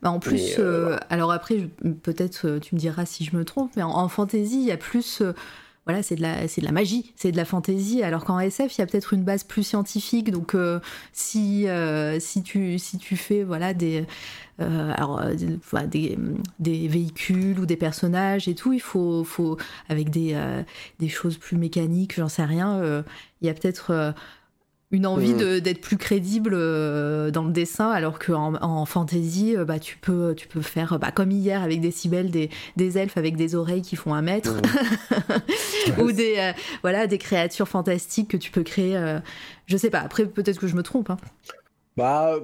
Bah 0.00 0.10
en 0.10 0.18
plus, 0.18 0.56
euh, 0.58 0.96
alors 1.10 1.30
après, 1.30 1.68
peut-être 2.02 2.58
tu 2.58 2.74
me 2.74 2.80
diras 2.80 3.04
si 3.04 3.22
je 3.22 3.36
me 3.36 3.44
trompe, 3.44 3.70
mais 3.76 3.82
en, 3.82 3.90
en 3.90 4.08
fantasy, 4.08 4.62
il 4.62 4.64
y 4.64 4.72
a 4.72 4.78
plus 4.78 5.22
voilà, 5.86 6.02
c'est 6.02 6.16
de 6.16 6.22
la, 6.22 6.48
c'est 6.48 6.60
de 6.60 6.66
la 6.66 6.72
magie, 6.72 7.12
c'est 7.16 7.32
de 7.32 7.36
la 7.36 7.44
fantaisie. 7.44 8.02
Alors 8.02 8.24
qu'en 8.24 8.40
SF, 8.40 8.76
il 8.76 8.80
y 8.80 8.84
a 8.84 8.86
peut-être 8.86 9.12
une 9.12 9.22
base 9.22 9.44
plus 9.44 9.62
scientifique. 9.62 10.30
Donc, 10.30 10.54
euh, 10.54 10.80
si 11.12 11.66
si 12.20 12.42
tu 12.42 12.78
si 12.78 12.98
tu 12.98 13.16
fais 13.16 13.42
voilà 13.42 13.74
des 13.74 14.06
alors 14.58 15.20
des, 15.86 16.16
des, 16.60 16.88
véhicules 16.88 17.58
ou 17.58 17.66
des 17.66 17.76
personnages 17.76 18.46
et 18.48 18.54
tout, 18.54 18.72
il 18.72 18.80
faut 18.80 19.24
faut 19.24 19.58
avec 19.88 20.10
des 20.10 20.36
des 21.00 21.08
choses 21.08 21.36
plus 21.36 21.56
mécaniques, 21.56 22.14
j'en 22.16 22.28
sais 22.28 22.44
rien. 22.44 23.04
Il 23.42 23.46
y 23.46 23.50
a 23.50 23.54
peut-être 23.54 24.14
une 24.94 25.06
envie 25.06 25.34
mm. 25.34 25.60
d'être 25.60 25.80
plus 25.80 25.96
crédible 25.96 26.52
euh, 26.54 27.30
dans 27.30 27.44
le 27.44 27.52
dessin, 27.52 27.90
alors 27.90 28.18
qu'en 28.18 28.54
en 28.62 28.86
fantasy, 28.86 29.56
euh, 29.56 29.64
bah, 29.64 29.78
tu, 29.78 29.96
peux, 29.98 30.34
tu 30.34 30.48
peux 30.48 30.62
faire, 30.62 30.98
bah, 30.98 31.10
comme 31.10 31.30
hier 31.30 31.62
avec 31.62 31.80
des, 31.80 32.50
des 32.76 32.98
elfes 32.98 33.16
avec 33.16 33.36
des 33.36 33.54
oreilles 33.54 33.82
qui 33.82 33.96
font 33.96 34.14
un 34.14 34.22
mètre, 34.22 34.54
mm. 34.54 36.00
ou 36.02 36.12
des, 36.12 36.36
euh, 36.38 36.52
voilà, 36.82 37.06
des 37.06 37.18
créatures 37.18 37.68
fantastiques 37.68 38.28
que 38.28 38.36
tu 38.36 38.50
peux 38.50 38.62
créer. 38.62 38.98
je 39.66 39.76
sais 39.76 39.90
pas, 39.90 40.00
après 40.00 40.26
peut-être 40.26 40.58
que 40.58 40.66
je 40.66 40.76
me 40.76 40.82
trompe. 40.82 41.10
Hein. 41.10 41.18
Bah 41.96 42.36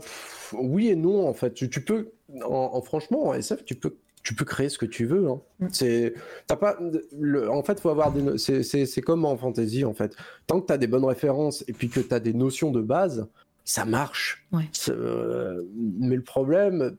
oui 0.52 0.89
et 0.89 0.97
non, 0.97 1.27
en 1.28 1.35
fait. 1.35 1.55
Tu, 1.55 1.68
peux, 1.68 2.12
en, 2.44 2.81
franchement, 2.82 3.28
en 3.28 3.35
SF, 3.35 3.64
tu 3.64 3.74
peux 3.74 3.97
tu 4.22 4.34
peux 4.34 4.44
créer 4.44 4.68
ce 4.68 4.78
que 4.78 4.86
tu 4.86 5.06
veux. 5.06 5.28
Hein. 5.28 5.40
Mm. 5.60 5.66
C'est, 5.72 6.14
t'as 6.47 6.56
pas, 6.56 6.78
le, 7.18 7.51
en 7.51 7.62
fait, 7.62 7.80
faut 7.80 7.90
avoir 7.90 8.12
des, 8.12 8.38
c'est, 8.38 9.01
comme 9.01 9.24
en 9.24 9.36
fantasy 9.36 9.84
en 9.84 9.94
fait. 9.94 10.14
Tant 10.47 10.60
que 10.60 10.66
tu 10.66 10.72
as 10.72 10.78
des 10.78 10.86
bonnes 10.86 11.05
références 11.05 11.64
et 11.68 11.72
puis 11.72 11.88
que 11.88 12.01
tu 12.01 12.14
as 12.14 12.20
des 12.20 12.34
notions 12.34 12.70
de 12.70 12.80
base, 12.80 13.28
ça 13.64 13.84
marche. 13.84 14.47
Euh, 14.88 15.62
mais 15.98 16.16
le 16.16 16.22
problème, 16.22 16.97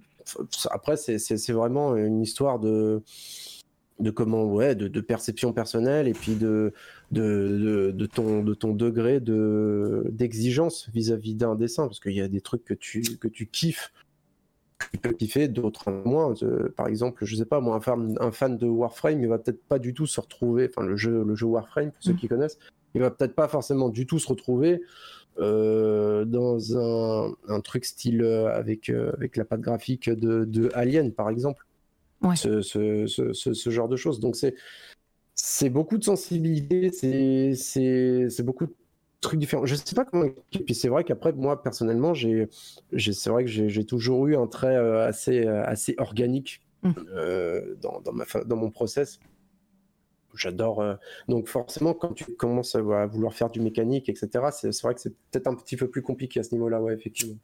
après, 0.69 0.98
c'est, 0.98 1.52
vraiment 1.52 1.95
une 1.95 2.22
histoire 2.22 2.60
de, 2.60 3.02
de 3.99 4.11
comment, 4.11 4.45
ouais, 4.45 4.76
de, 4.76 5.02
perception 5.02 5.53
personnelle 5.53 6.07
et 6.07 6.14
puis 6.14 6.35
de, 6.35 6.73
de, 7.11 7.91
de, 7.93 8.06
ton, 8.06 8.43
de 8.43 8.53
ton 8.53 8.73
degré 8.73 9.19
de, 9.19 10.07
d'exigence 10.11 10.89
vis-à-vis 10.93 11.35
d'un 11.35 11.56
dessin, 11.56 11.88
parce 11.88 11.99
qu'il 11.99 12.14
y 12.14 12.22
a 12.22 12.27
des 12.27 12.41
trucs 12.41 12.64
que 12.64 12.73
tu, 12.73 13.02
que 13.19 13.27
tu 13.27 13.48
kiffes 13.48 13.91
peut 15.02 15.14
kiffer, 15.14 15.48
d'autres 15.48 15.91
moins. 15.91 16.34
par 16.76 16.88
exemple, 16.88 17.26
je 17.26 17.36
sais 17.36 17.45
pas, 17.45 17.60
moi, 17.60 17.76
un 17.76 17.82
fan, 17.82 18.18
un 18.20 18.32
fan 18.32 18.58
de 18.58 18.68
Warframe, 18.68 19.22
il 19.22 19.28
va 19.28 19.38
peut-être 19.38 19.64
pas 19.64 19.80
du 19.80 19.94
tout 19.94 20.08
se 20.08 20.20
retrouver, 20.20 20.70
enfin, 20.70 20.86
le 20.86 20.95
jeu, 20.95 21.24
le 21.24 21.36
jeu 21.36 21.45
Warframe, 21.45 21.91
pour 21.91 22.03
ceux 22.03 22.14
mm. 22.14 22.18
qui 22.18 22.28
connaissent, 22.28 22.60
il 22.94 23.02
va 23.02 23.12
peut-être 23.12 23.36
pas 23.36 23.48
forcément 23.48 23.90
du 23.90 24.06
tout 24.06 24.20
se 24.20 24.28
retrouver 24.28 24.82
euh, 25.40 26.26
dans 26.26 26.78
un, 26.78 27.34
un, 27.48 27.62
truc 27.62 27.86
style 27.86 28.22
euh, 28.22 28.53
avec, 28.53 28.90
euh, 28.90 29.14
avec 29.14 29.38
la 29.38 29.45
patte 29.45 29.62
graphique 29.62 30.10
de, 30.10 30.44
de 30.44 30.70
Alien, 30.74 31.14
par 31.14 31.30
exemple. 31.30 31.66
Ce, 32.36 32.62
ce, 32.62 33.08
ce, 33.08 33.34
ce, 33.34 33.70
genre 33.72 33.88
de 33.88 33.95
choses. 33.95 34.20
Donc, 34.20 34.36
c'est. 34.36 34.56
C'est 35.34 35.70
beaucoup 35.70 35.98
de 35.98 36.03
sensibilité, 36.03 36.91
c'est 36.91 38.44
beaucoup 38.44 38.68
de 38.68 38.74
trucs 39.22 39.39
différents. 39.39 39.65
Je 39.65 39.76
sais 39.76 39.95
pas 39.95 40.03
comment. 40.03 40.26
Et 40.26 40.60
puis 40.60 40.76
c'est 40.76 40.89
vrai 40.89 41.03
qu'après, 41.03 41.31
moi 41.31 41.61
personnellement, 41.61 42.14
j'ai, 42.14 42.49
c'est 42.98 43.30
vrai 43.30 43.45
que 43.45 43.49
j'ai 43.49 43.85
toujours 43.85 44.27
eu 44.27 44.35
un 44.35 44.48
trait 44.48 44.76
euh, 44.76 45.07
assez, 45.07 45.45
euh, 45.45 45.64
assez 45.64 45.95
organique 45.98 46.61
mmh. 46.84 46.91
euh, 47.14 47.76
dans, 47.81 48.02
dans, 48.02 48.14
ma, 48.14 48.26
dans 48.45 48.57
mon 48.57 48.72
process. 48.72 49.19
J'adore. 50.34 50.81
donc 51.27 51.49
forcément, 51.49 51.93
quand 51.93 52.14
tu 52.14 52.23
commences 52.35 52.76
à, 52.76 52.81
vouloir 53.06 53.34
faire 53.34 53.49
du 53.49 53.60
mécanique, 53.60 54.07
etc., 54.07 54.30
c'est 54.52 54.81
vrai 54.81 54.95
que 54.95 55.02
c'est 55.02 55.14
peut-être 55.30 55.48
un 55.48 55.56
petit 55.56 55.76
peu 55.76 55.89
plus 55.89 56.02
compliqué 56.02 56.39
à 56.39 56.43
ce 56.43 56.53
niveau-là, 56.53 56.81
ouais, 56.81 56.93
effectivement. 56.93 57.35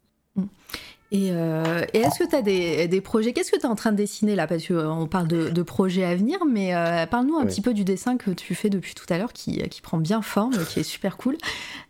Euh, 1.13 1.85
et, 1.93 1.99
est-ce 1.99 2.19
que 2.19 2.29
tu 2.29 2.35
as 2.35 2.41
des, 2.41 3.01
projets 3.01 3.33
Qu'est-ce 3.33 3.51
que 3.51 3.57
tu 3.57 3.63
es 3.63 3.69
en 3.69 3.75
train 3.75 3.91
de 3.91 3.97
dessiner 3.97 4.35
là? 4.35 4.47
Parce 4.47 4.67
qu'on 4.67 5.03
euh, 5.03 5.05
parle 5.05 5.27
de, 5.27 5.61
projets 5.61 6.03
à 6.03 6.15
venir, 6.15 6.39
mais 6.45 6.75
euh, 6.75 7.05
parle-nous 7.05 7.37
un 7.37 7.45
petit 7.45 7.61
peu 7.61 7.73
du 7.73 7.83
dessin 7.83 8.17
que 8.17 8.31
tu 8.31 8.55
fais 8.55 8.69
depuis 8.69 8.93
tout 8.93 9.05
à 9.09 9.17
l'heure, 9.17 9.33
qui, 9.33 9.61
qui, 9.69 9.81
prend 9.81 9.97
bien 9.97 10.21
forme, 10.21 10.57
qui 10.65 10.79
est 10.81 10.83
super 10.83 11.17
cool. 11.17 11.37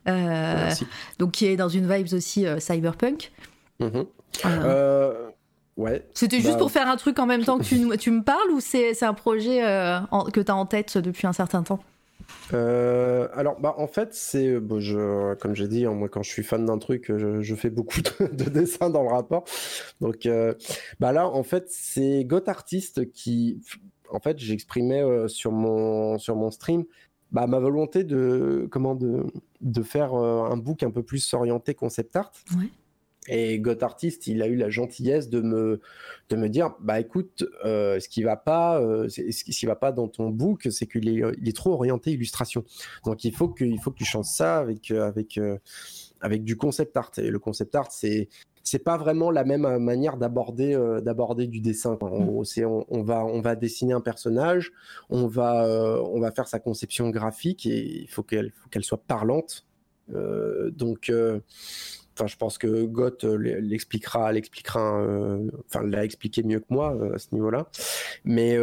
donc, 0.06 1.32
qui 1.32 1.46
est 1.46 1.56
dans 1.56 1.70
une 1.70 1.92
vibe 1.92 2.14
aussi 2.14 2.46
cyberpunk. 2.60 3.32
Mm-hmm. 3.80 4.06
ouais. 5.78 6.06
C'était 6.14 6.38
juste 6.40 6.54
bah, 6.54 6.60
pour 6.60 6.72
faire 6.72 6.88
un 6.88 6.98
truc 6.98 7.20
en 7.20 7.26
même 7.26 7.44
temps 7.44 7.58
que 7.58 7.64
tu, 7.64 7.98
tu 7.98 8.12
me 8.12 8.24
parles 8.24 8.52
ou 8.52 8.60
c'est 8.60 9.04
un 9.04 9.14
projet 9.14 9.60
que 10.34 10.40
tu 10.42 10.52
as 10.52 10.56
en 10.56 10.66
tête 10.66 10.98
depuis 10.98 11.28
un 11.28 11.34
certain 11.34 11.64
temps? 11.64 11.80
Euh, 12.54 13.28
alors, 13.34 13.60
bah, 13.60 13.76
en 13.78 13.88
fait, 13.88 14.14
c'est, 14.14 14.48
euh, 14.48 14.80
je, 14.80 15.36
comme 15.36 15.56
j'ai 15.56 15.68
dit, 15.68 15.86
hein, 15.86 15.92
moi, 15.92 16.10
quand 16.10 16.24
je 16.24 16.30
suis 16.30 16.44
fan 16.44 16.66
d'un 16.66 16.78
truc, 16.78 17.12
je, 17.16 17.56
fais 17.56 17.70
beaucoup 17.70 18.02
de, 18.20 18.50
dessins 18.50 18.90
dans 18.90 19.04
le 19.04 19.10
rapport. 19.10 19.46
Donc, 20.02 20.26
euh, 20.26 20.54
bah 21.00 21.12
là, 21.12 21.28
en 21.30 21.44
fait, 21.44 21.66
c'est 21.70 22.24
Got 22.26 22.48
Artist 22.48 23.12
qui, 23.12 23.62
en 24.10 24.20
fait, 24.20 24.40
j'exprimais 24.40 25.04
sur 25.28 25.52
mon 25.52 26.18
sur 26.18 26.36
mon 26.36 26.52
stream, 26.52 26.86
bah, 27.32 27.48
ma 27.48 27.60
volonté 27.60 28.04
de 28.04 28.68
comment 28.72 28.96
de 28.96 29.26
de 29.62 29.84
faire 29.84 30.14
un 30.14 30.58
book 30.58 30.84
un 30.84 30.92
peu 30.92 31.04
plus 31.04 31.34
orienté 31.34 31.74
concept 31.74 32.16
art. 32.16 32.32
Et 33.28 33.60
Got 33.60 33.82
Artist, 33.84 34.28
il 34.28 34.42
a 34.42 34.48
eu 34.48 34.56
la 34.56 34.70
gentillesse 34.70 35.30
de 35.30 35.42
me, 35.42 35.82
de 36.30 36.36
me 36.36 36.48
dire, 36.48 36.76
bah 36.80 37.00
écoute, 37.00 37.46
euh, 37.66 38.00
ce 38.00 38.08
qui 38.08 38.24
va 38.24 38.38
pas, 38.38 38.82
euh, 38.82 39.10
ce 39.10 39.44
qui 39.44 39.66
va 39.66 39.76
pas 39.76 39.92
dans 39.92 40.08
ton 40.08 40.30
book, 40.30 40.68
c'est 40.72 40.88
qu'il 40.88 41.10
est, 41.10 41.22
il 41.38 41.50
est 41.50 41.56
trop 41.56 41.74
orienté 41.74 42.12
illustration. 42.12 42.64
Donc 43.06 43.24
il 43.26 43.34
faut 43.34 43.50
que, 43.50 43.66
il 43.66 43.80
faut 43.80 43.92
que 43.92 43.98
tu 43.98 44.06
changes 44.06 44.26
ça 44.26 44.58
avec, 44.58 44.92
euh, 44.92 45.08
avec, 45.08 45.40
avec 46.22 46.44
du 46.44 46.56
concept 46.56 46.96
art. 46.96 47.12
Et 47.18 47.30
le 47.30 47.40
concept 47.40 47.76
art, 47.76 47.92
c'est, 47.92 48.30
c'est 48.64 48.80
pas 48.80 48.98
vraiment 48.98 49.30
la 49.30 49.44
même 49.44 49.78
manière 49.78 50.18
d'aborder, 50.18 50.78
d'aborder 51.02 51.48
du 51.48 51.60
dessin. 51.60 51.98
En 52.00 52.44
c'est, 52.46 52.66
on, 52.66 52.86
on, 52.90 53.04
va, 53.04 53.26
on 53.26 53.42
va 53.42 53.56
dessiner 53.56 53.94
un 53.94 54.02
personnage, 54.02 54.72
on 55.10 55.28
va, 55.28 55.68
on 56.04 56.20
va 56.20 56.32
faire 56.32 56.48
sa 56.48 56.60
conception 56.60 57.10
graphique 57.10 57.66
et 57.66 58.02
il 58.02 58.10
faut 58.10 58.24
qu'elle, 58.24 58.52
faut 58.52 58.70
qu'elle 58.70 58.84
soit 58.84 59.04
parlante. 59.06 59.66
donc 60.10 61.12
Enfin, 62.18 62.26
je 62.26 62.36
pense 62.36 62.58
que 62.58 62.86
Goth 62.86 63.26
euh, 63.26 63.36
l'expliquera, 63.62 64.32
l'expliquera, 64.32 65.00
euh, 65.02 65.52
enfin, 65.68 65.86
l'a 65.86 66.04
expliqué 66.04 66.42
mieux 66.42 66.60
que 66.60 66.66
moi 66.70 66.96
euh, 66.96 67.14
à 67.14 67.20
ce 67.20 67.28
niveau-là. 67.34 67.68
Mais 68.26 68.58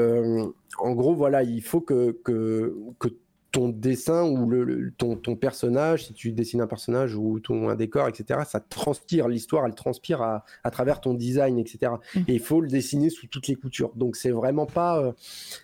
en 0.79 0.93
gros, 0.93 1.15
voilà, 1.15 1.45
il 1.45 1.63
faut 1.63 1.81
que, 1.81 2.19
que, 2.25 2.77
que 2.99 3.09
ton 3.53 3.69
dessin 3.69 4.25
ou 4.25 4.51
le, 4.51 4.93
ton, 4.99 5.15
ton, 5.15 5.37
personnage, 5.37 6.07
si 6.07 6.15
tu 6.15 6.33
dessines 6.33 6.63
un 6.63 6.67
personnage 6.67 7.15
ou 7.15 7.39
ton, 7.39 7.69
un 7.69 7.77
décor, 7.77 8.09
etc., 8.09 8.41
ça 8.45 8.59
transpire, 8.59 9.29
l'histoire, 9.29 9.65
elle 9.65 9.77
transpire 9.77 10.21
à, 10.21 10.45
à, 10.65 10.73
travers 10.73 11.01
ton 11.01 11.15
design, 11.15 11.57
etc. 11.57 11.93
Mmh. 12.17 12.21
Et 12.27 12.35
il 12.35 12.41
faut 12.41 12.61
le 12.61 12.67
dessiner 12.67 13.09
sous 13.09 13.29
toutes 13.29 13.47
les 13.47 13.55
coutures. 13.55 13.93
Donc 13.95 14.17
c'est 14.17 14.33
vraiment 14.33 14.67
pas, 14.67 15.15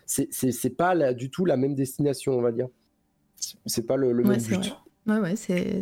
c'est 0.06 0.76
pas 0.76 1.12
du 1.12 1.28
tout 1.28 1.44
la 1.44 1.56
même 1.56 1.74
destination, 1.74 2.38
on 2.38 2.42
va 2.42 2.52
dire. 2.52 2.68
C'est 3.66 3.86
pas 3.86 3.96
le, 3.96 4.14
même 4.14 4.40
but. 4.40 4.76
Ouais, 5.06 5.18
ouais, 5.18 5.34
c'est, 5.34 5.80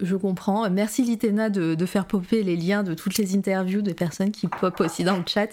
je, 0.00 0.16
comprends. 0.16 0.68
Merci 0.68 1.02
Litena 1.02 1.48
de, 1.48 1.76
de, 1.76 1.86
faire 1.86 2.06
popper 2.06 2.42
les 2.42 2.56
liens 2.56 2.82
de 2.82 2.92
toutes 2.92 3.16
les 3.16 3.36
interviews 3.36 3.82
des 3.82 3.94
personnes 3.94 4.32
qui 4.32 4.48
pop 4.48 4.80
aussi 4.80 5.04
dans 5.04 5.16
le 5.16 5.22
chat 5.26 5.48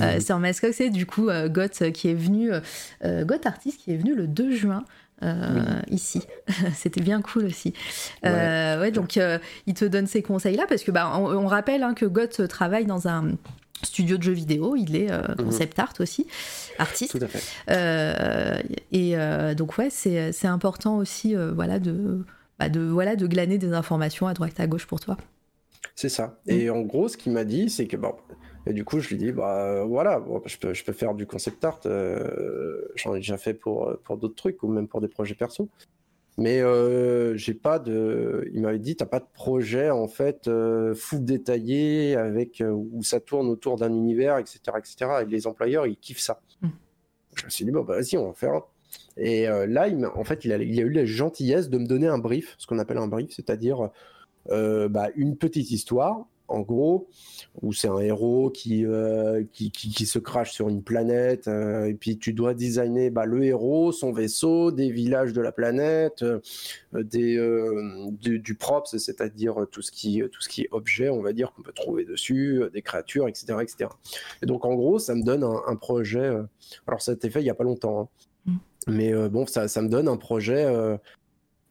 euh, 0.00 0.20
sur 0.20 0.38
Mascox. 0.38 0.76
C'est 0.76 0.90
du 0.90 1.06
coup 1.06 1.30
euh, 1.30 1.48
Goth 1.48 1.90
qui 1.92 2.08
est 2.08 2.14
venu, 2.14 2.50
euh, 3.02 3.24
Goth 3.24 3.46
Artist 3.46 3.80
qui 3.80 3.92
est 3.92 3.96
venu 3.96 4.14
le 4.14 4.26
2 4.26 4.54
juin. 4.54 4.84
ici. 5.88 6.22
C'était 6.74 7.00
bien 7.00 7.22
cool 7.22 7.46
aussi. 7.46 7.72
Ouais, 8.22 8.90
donc 8.90 9.18
il 9.66 9.74
te 9.74 9.84
donne 9.86 10.06
ces 10.06 10.22
conseils-là 10.22 10.66
parce 10.68 10.82
que 10.82 10.90
bah, 10.90 11.16
on, 11.16 11.46
rappelle 11.46 11.82
hein, 11.82 11.94
que 11.94 12.04
Goth 12.04 12.46
travaille 12.46 12.84
dans 12.84 13.08
un 13.08 13.32
studio 13.82 14.18
de 14.18 14.22
jeux 14.22 14.32
vidéo, 14.32 14.76
il 14.76 14.96
est 14.96 15.10
mhm. 15.10 15.36
concept 15.46 15.78
art 15.78 15.94
aussi, 15.98 16.26
artiste. 16.78 17.18
Tout 17.18 17.24
à 17.24 17.28
fait. 17.28 18.62
et 18.92 19.16
donc 19.54 19.78
ouais, 19.78 19.88
c'est 19.90 20.46
important 20.46 20.98
aussi 20.98 21.34
voilà 21.54 21.78
de 21.78 22.22
bah, 22.60 22.68
de, 22.68 22.80
voilà, 22.80 23.16
de 23.16 23.26
glaner 23.26 23.56
des 23.56 23.72
informations 23.72 24.26
à 24.26 24.34
droite 24.34 24.60
à 24.60 24.66
gauche 24.66 24.86
pour 24.86 25.00
toi. 25.00 25.16
C'est 25.94 26.10
ça. 26.10 26.38
Et 26.46 26.68
mm. 26.68 26.74
en 26.74 26.80
gros, 26.82 27.08
ce 27.08 27.16
qu'il 27.16 27.32
m'a 27.32 27.44
dit, 27.44 27.70
c'est 27.70 27.86
que 27.86 27.96
bon, 27.96 28.14
et 28.66 28.74
du 28.74 28.84
coup, 28.84 29.00
je 29.00 29.08
lui 29.08 29.16
dis, 29.16 29.32
bah 29.32 29.82
voilà, 29.84 30.22
je, 30.44 30.58
peux, 30.58 30.74
je 30.74 30.84
peux 30.84 30.92
faire 30.92 31.14
du 31.14 31.26
concept 31.26 31.64
art. 31.64 31.80
Euh, 31.86 32.82
j'en 32.96 33.14
ai 33.14 33.18
déjà 33.18 33.38
fait 33.38 33.54
pour, 33.54 33.96
pour 34.04 34.18
d'autres 34.18 34.34
trucs 34.34 34.62
ou 34.62 34.68
même 34.68 34.88
pour 34.88 35.00
des 35.00 35.08
projets 35.08 35.34
perso. 35.34 35.70
Mais 36.36 36.60
euh, 36.60 37.34
j'ai 37.36 37.54
pas 37.54 37.78
de. 37.78 38.48
Il 38.52 38.60
m'avait 38.60 38.78
dit, 38.78 38.94
t'as 38.94 39.06
pas 39.06 39.20
de 39.20 39.26
projet 39.32 39.90
en 39.90 40.06
fait 40.06 40.46
euh, 40.46 40.94
fou 40.94 41.18
détaillé 41.18 42.14
avec 42.14 42.62
où 42.62 43.02
ça 43.02 43.20
tourne 43.20 43.48
autour 43.48 43.76
d'un 43.76 43.92
univers, 43.92 44.36
etc., 44.36 44.60
etc. 44.76 45.10
Et 45.22 45.24
les 45.24 45.46
employeurs, 45.46 45.86
ils 45.86 45.96
kiffent 45.96 46.20
ça. 46.20 46.40
Mm. 46.60 46.68
Je 47.36 47.44
me 47.46 47.50
suis 47.50 47.64
dit, 47.64 47.70
bon, 47.70 47.84
bah, 47.84 47.96
vas-y, 47.96 48.18
on 48.18 48.28
va 48.28 48.34
faire. 48.34 48.60
Et 49.16 49.48
euh, 49.48 49.66
là, 49.66 49.88
il 49.88 50.04
en 50.06 50.24
fait, 50.24 50.44
il 50.44 50.52
a, 50.52 50.56
a, 50.56 50.58
eu 50.58 50.90
la 50.90 51.04
gentillesse 51.04 51.68
de 51.68 51.78
me 51.78 51.86
donner 51.86 52.06
un 52.06 52.18
brief, 52.18 52.54
ce 52.58 52.66
qu'on 52.66 52.78
appelle 52.78 52.98
un 52.98 53.08
brief, 53.08 53.30
c'est-à-dire 53.30 53.90
euh, 54.50 54.88
bah, 54.88 55.08
une 55.16 55.36
petite 55.36 55.70
histoire, 55.70 56.26
en 56.48 56.60
gros, 56.60 57.08
où 57.62 57.72
c'est 57.72 57.86
un 57.86 57.98
héros 57.98 58.50
qui, 58.50 58.84
euh, 58.84 59.44
qui, 59.52 59.70
qui, 59.70 60.04
se 60.04 60.18
crache 60.18 60.50
sur 60.50 60.68
une 60.68 60.82
planète, 60.82 61.46
et 61.46 61.94
puis 61.94 62.18
tu 62.18 62.32
dois 62.32 62.54
designer 62.54 63.10
bah, 63.10 63.24
le 63.24 63.44
héros, 63.44 63.92
son 63.92 64.10
vaisseau, 64.10 64.72
des 64.72 64.90
villages 64.90 65.32
de 65.32 65.40
la 65.40 65.52
planète, 65.52 66.24
du, 66.92 68.56
props, 68.58 68.96
c'est-à-dire 68.96 69.66
tout, 69.70 69.82
ce 69.82 69.92
qui, 69.92 70.22
tout 70.32 70.40
ce 70.40 70.48
qui 70.48 70.62
est 70.62 70.68
objet, 70.72 71.08
on 71.08 71.22
va 71.22 71.32
dire, 71.32 71.52
qu'on 71.52 71.62
peut 71.62 71.72
trouver 71.72 72.04
dessus, 72.04 72.62
des 72.72 72.82
créatures, 72.82 73.28
etc., 73.28 73.58
etc. 73.62 73.88
Et 74.42 74.46
donc, 74.46 74.64
en 74.64 74.74
gros, 74.74 74.98
ça 74.98 75.14
me 75.14 75.22
donne 75.22 75.44
un, 75.44 75.76
projet. 75.76 76.32
alors, 76.88 77.00
ça 77.00 77.12
a 77.12 77.14
été 77.14 77.30
fait 77.30 77.40
il 77.40 77.44
n'y 77.44 77.50
a 77.50 77.54
pas 77.54 77.62
longtemps. 77.62 78.00
Hein. 78.00 78.08
Mm. 78.46 78.56
Mais 78.88 79.28
bon, 79.28 79.46
ça, 79.46 79.68
ça, 79.68 79.82
me 79.82 79.88
donne 79.88 80.08
un 80.08 80.16
projet 80.16 80.66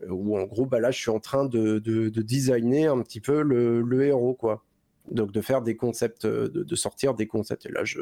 où 0.07 0.37
en 0.37 0.43
gros, 0.43 0.65
bah 0.65 0.79
là, 0.79 0.91
je 0.91 0.99
suis 0.99 1.09
en 1.09 1.19
train 1.19 1.45
de, 1.45 1.79
de, 1.79 2.21
designer 2.21 2.93
un 2.93 3.01
petit 3.01 3.19
peu 3.19 3.41
le, 3.41 3.81
le, 3.81 4.05
héros, 4.05 4.33
quoi. 4.33 4.63
Donc 5.11 5.31
de 5.31 5.41
faire 5.41 5.61
des 5.61 5.75
concepts, 5.75 6.25
de, 6.25 6.63
de, 6.63 6.75
sortir 6.75 7.15
des 7.15 7.27
concepts. 7.27 7.65
Et 7.65 7.71
là, 7.71 7.83
je, 7.83 8.01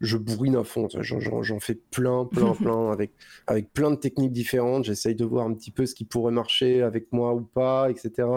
je 0.00 0.16
bourrine 0.16 0.56
à 0.56 0.64
fond. 0.64 0.88
J'en 0.90 1.60
fais 1.60 1.74
plein, 1.74 2.24
plein, 2.24 2.54
plein, 2.54 2.90
avec, 2.90 3.12
avec 3.46 3.72
plein 3.72 3.90
de 3.90 3.96
techniques 3.96 4.32
différentes. 4.32 4.84
J'essaye 4.84 5.14
de 5.14 5.24
voir 5.24 5.46
un 5.46 5.54
petit 5.54 5.70
peu 5.70 5.86
ce 5.86 5.94
qui 5.94 6.04
pourrait 6.04 6.32
marcher 6.32 6.82
avec 6.82 7.12
moi 7.12 7.34
ou 7.34 7.42
pas, 7.42 7.90
etc. 7.90 8.28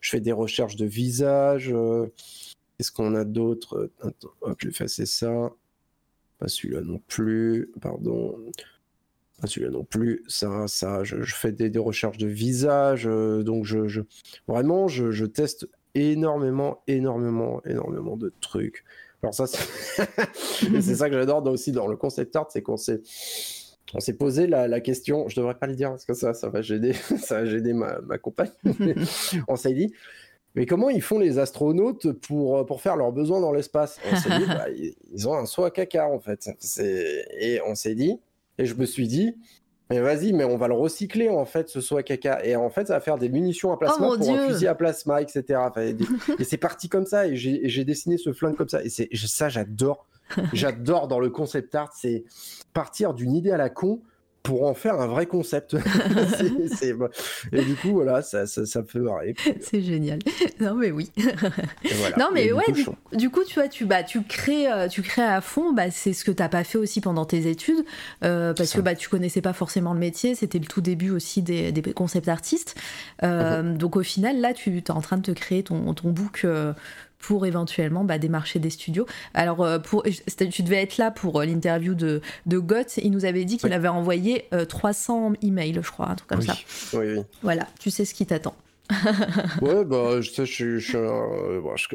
Je 0.00 0.10
fais 0.10 0.20
des 0.20 0.32
recherches 0.32 0.76
de 0.76 0.86
visage. 0.86 1.72
Euh, 1.72 2.06
qu'est-ce 2.78 2.92
qu'on 2.92 3.14
a 3.14 3.24
d'autre? 3.24 3.90
Hop, 4.40 4.56
je 4.58 4.66
vais 4.66 4.70
effacer 4.70 5.06
ça. 5.06 5.52
Pas 6.38 6.48
celui-là 6.48 6.80
non 6.80 7.00
plus. 7.06 7.70
Pardon. 7.80 8.34
Pas 9.42 9.48
celui-là 9.48 9.72
non 9.72 9.84
plus. 9.84 10.22
Ça, 10.28 10.68
ça. 10.68 11.02
Je, 11.02 11.16
fais 11.34 11.50
des, 11.52 11.76
recherches 11.78 12.16
de 12.16 12.28
visage. 12.28 13.08
Euh, 13.08 13.42
donc, 13.42 13.64
je, 13.64 14.02
vraiment, 14.46 14.86
je, 14.86 15.26
teste 15.26 15.68
énormément, 15.96 16.82
énormément, 16.86 17.60
énormément 17.66 18.16
de 18.16 18.32
trucs. 18.40 18.84
Alors 19.22 19.34
ça, 19.34 19.46
c'est 19.46 20.80
ça 20.94 21.10
que 21.10 21.16
j'adore 21.16 21.44
aussi 21.46 21.72
dans 21.72 21.88
le 21.88 21.96
concept 21.96 22.34
art, 22.34 22.46
c'est 22.50 22.62
qu'on 22.62 22.76
s'est 22.76 23.02
on 23.94 24.00
s'est 24.00 24.14
posé 24.14 24.46
la, 24.46 24.80
question, 24.80 25.28
je 25.28 25.36
devrais 25.36 25.54
pas 25.54 25.66
le 25.66 25.74
dire 25.74 25.90
parce 25.90 26.04
que 26.04 26.14
ça, 26.14 26.34
ça 26.34 26.48
va 26.48 26.62
gêner, 26.62 26.92
ça 27.18 27.40
va 27.40 27.44
gêner 27.44 27.72
ma, 27.72 28.00
ma 28.00 28.18
compagne. 28.18 28.50
on 29.48 29.56
s'est 29.56 29.74
dit, 29.74 29.92
mais 30.54 30.66
comment 30.66 30.90
ils 30.90 31.02
font 31.02 31.18
les 31.18 31.38
astronautes 31.38 32.12
pour, 32.12 32.64
pour 32.66 32.80
faire 32.80 32.96
leurs 32.96 33.12
besoins 33.12 33.40
dans 33.40 33.52
l'espace? 33.52 33.98
On 34.06 34.46
bah, 34.46 34.66
ils 34.70 35.28
ont 35.28 35.34
un 35.34 35.46
saut 35.46 35.64
à 35.64 35.70
caca 35.70 36.08
en 36.08 36.20
fait. 36.20 36.48
Et 37.38 37.60
on 37.66 37.74
s'est 37.74 37.94
dit, 37.94 38.18
et 38.62 38.66
je 38.66 38.76
me 38.76 38.86
suis 38.86 39.08
dit, 39.08 39.34
mais 39.90 40.00
vas-y, 40.00 40.32
mais 40.32 40.44
on 40.44 40.56
va 40.56 40.68
le 40.68 40.74
recycler 40.74 41.28
en 41.28 41.44
fait, 41.44 41.68
ce 41.68 41.80
soit 41.80 42.04
caca. 42.04 42.44
Et 42.44 42.54
en 42.54 42.70
fait, 42.70 42.86
ça 42.86 42.94
va 42.94 43.00
faire 43.00 43.18
des 43.18 43.28
munitions 43.28 43.72
à 43.72 43.76
plasma 43.76 44.08
oh, 44.12 44.16
pour 44.16 44.30
un 44.30 44.48
fusil 44.48 44.68
à 44.68 44.74
plasma, 44.76 45.20
etc. 45.20 45.60
et 46.38 46.44
c'est 46.44 46.56
parti 46.56 46.88
comme 46.88 47.04
ça. 47.04 47.26
Et 47.26 47.36
j'ai 47.36 47.84
dessiné 47.84 48.16
ce 48.16 48.32
flingue 48.32 48.54
comme 48.54 48.68
ça. 48.68 48.82
Et 48.84 48.88
c'est 48.88 49.08
ça, 49.14 49.48
j'adore. 49.48 50.06
J'adore 50.54 51.08
dans 51.08 51.18
le 51.18 51.28
concept 51.28 51.74
art, 51.74 51.92
c'est 51.94 52.24
partir 52.72 53.12
d'une 53.12 53.34
idée 53.34 53.50
à 53.50 53.58
la 53.58 53.68
con 53.68 54.00
pour 54.42 54.66
en 54.66 54.74
faire 54.74 55.00
un 55.00 55.06
vrai 55.06 55.26
concept. 55.26 55.76
Et 57.52 57.62
du 57.62 57.76
coup, 57.76 57.92
voilà, 57.92 58.22
ça, 58.22 58.46
ça, 58.46 58.80
me 58.80 58.86
fait 58.86 58.98
marrer. 58.98 59.34
C'est 59.60 59.82
génial. 59.82 60.18
Non, 60.60 60.74
mais 60.74 60.90
oui. 60.90 61.10
Non, 62.18 62.30
mais 62.32 62.52
ouais, 62.52 62.64
du, 63.12 63.30
coup, 63.30 63.44
tu 63.44 63.54
vois, 63.54 63.68
tu, 63.68 63.84
bah, 63.84 64.02
tu, 64.02 64.22
crées, 64.22 64.70
euh, 64.70 64.88
tu 64.88 65.02
crées 65.02 65.22
à 65.22 65.40
fond, 65.40 65.72
bah, 65.72 65.90
c'est 65.90 66.12
ce 66.12 66.24
que 66.24 66.30
tu 66.30 66.42
n'as 66.42 66.48
pas 66.48 66.64
fait 66.64 66.78
aussi 66.78 67.00
pendant 67.00 67.24
tes 67.24 67.48
études, 67.48 67.84
euh, 68.24 68.52
parce 68.54 68.72
que 68.72 68.80
bah, 68.80 68.94
tu 68.94 69.08
connaissais 69.08 69.40
pas 69.40 69.52
forcément 69.52 69.92
le 69.92 70.00
métier, 70.00 70.34
c'était 70.34 70.58
le 70.58 70.66
tout 70.66 70.80
début 70.80 71.10
aussi 71.10 71.42
des, 71.42 71.72
des 71.72 71.82
concepts 71.92 72.28
artistes. 72.28 72.76
Euh, 73.22 73.62
uh-huh. 73.62 73.76
Donc 73.76 73.96
au 73.96 74.02
final, 74.02 74.40
là, 74.40 74.52
tu 74.52 74.76
es 74.76 74.90
en 74.90 75.00
train 75.00 75.16
de 75.16 75.22
te 75.22 75.32
créer 75.32 75.62
ton, 75.62 75.94
ton 75.94 76.10
book 76.10 76.46
pour 77.22 77.46
éventuellement 77.46 78.04
bah, 78.04 78.18
démarcher 78.18 78.58
des 78.58 78.68
studios. 78.68 79.06
Alors, 79.32 79.62
euh, 79.62 79.78
pour, 79.78 80.02
tu 80.02 80.62
devais 80.62 80.82
être 80.82 80.98
là 80.98 81.10
pour 81.10 81.40
euh, 81.40 81.46
l'interview 81.46 81.94
de, 81.94 82.20
de 82.44 82.58
Gott. 82.58 82.98
Il 82.98 83.12
nous 83.12 83.24
avait 83.24 83.46
dit 83.46 83.56
qu'il 83.56 83.72
avait 83.72 83.88
envoyé 83.88 84.48
300 84.68 85.30
euh, 85.30 85.34
emails, 85.40 85.78
je 85.80 85.90
crois, 85.90 86.10
un 86.10 86.14
truc 86.16 86.28
comme 86.28 86.42
ça. 86.42 86.56
Oui, 86.92 87.14
oui. 87.16 87.22
Voilà, 87.42 87.66
tu 87.78 87.90
sais 87.90 88.04
ce 88.04 88.12
qui 88.12 88.26
t'attend. 88.26 88.54
ouais, 89.62 89.84
bah, 89.84 90.20
je, 90.20 90.30
sais, 90.30 90.44
je, 90.44 90.76
je, 90.78 90.98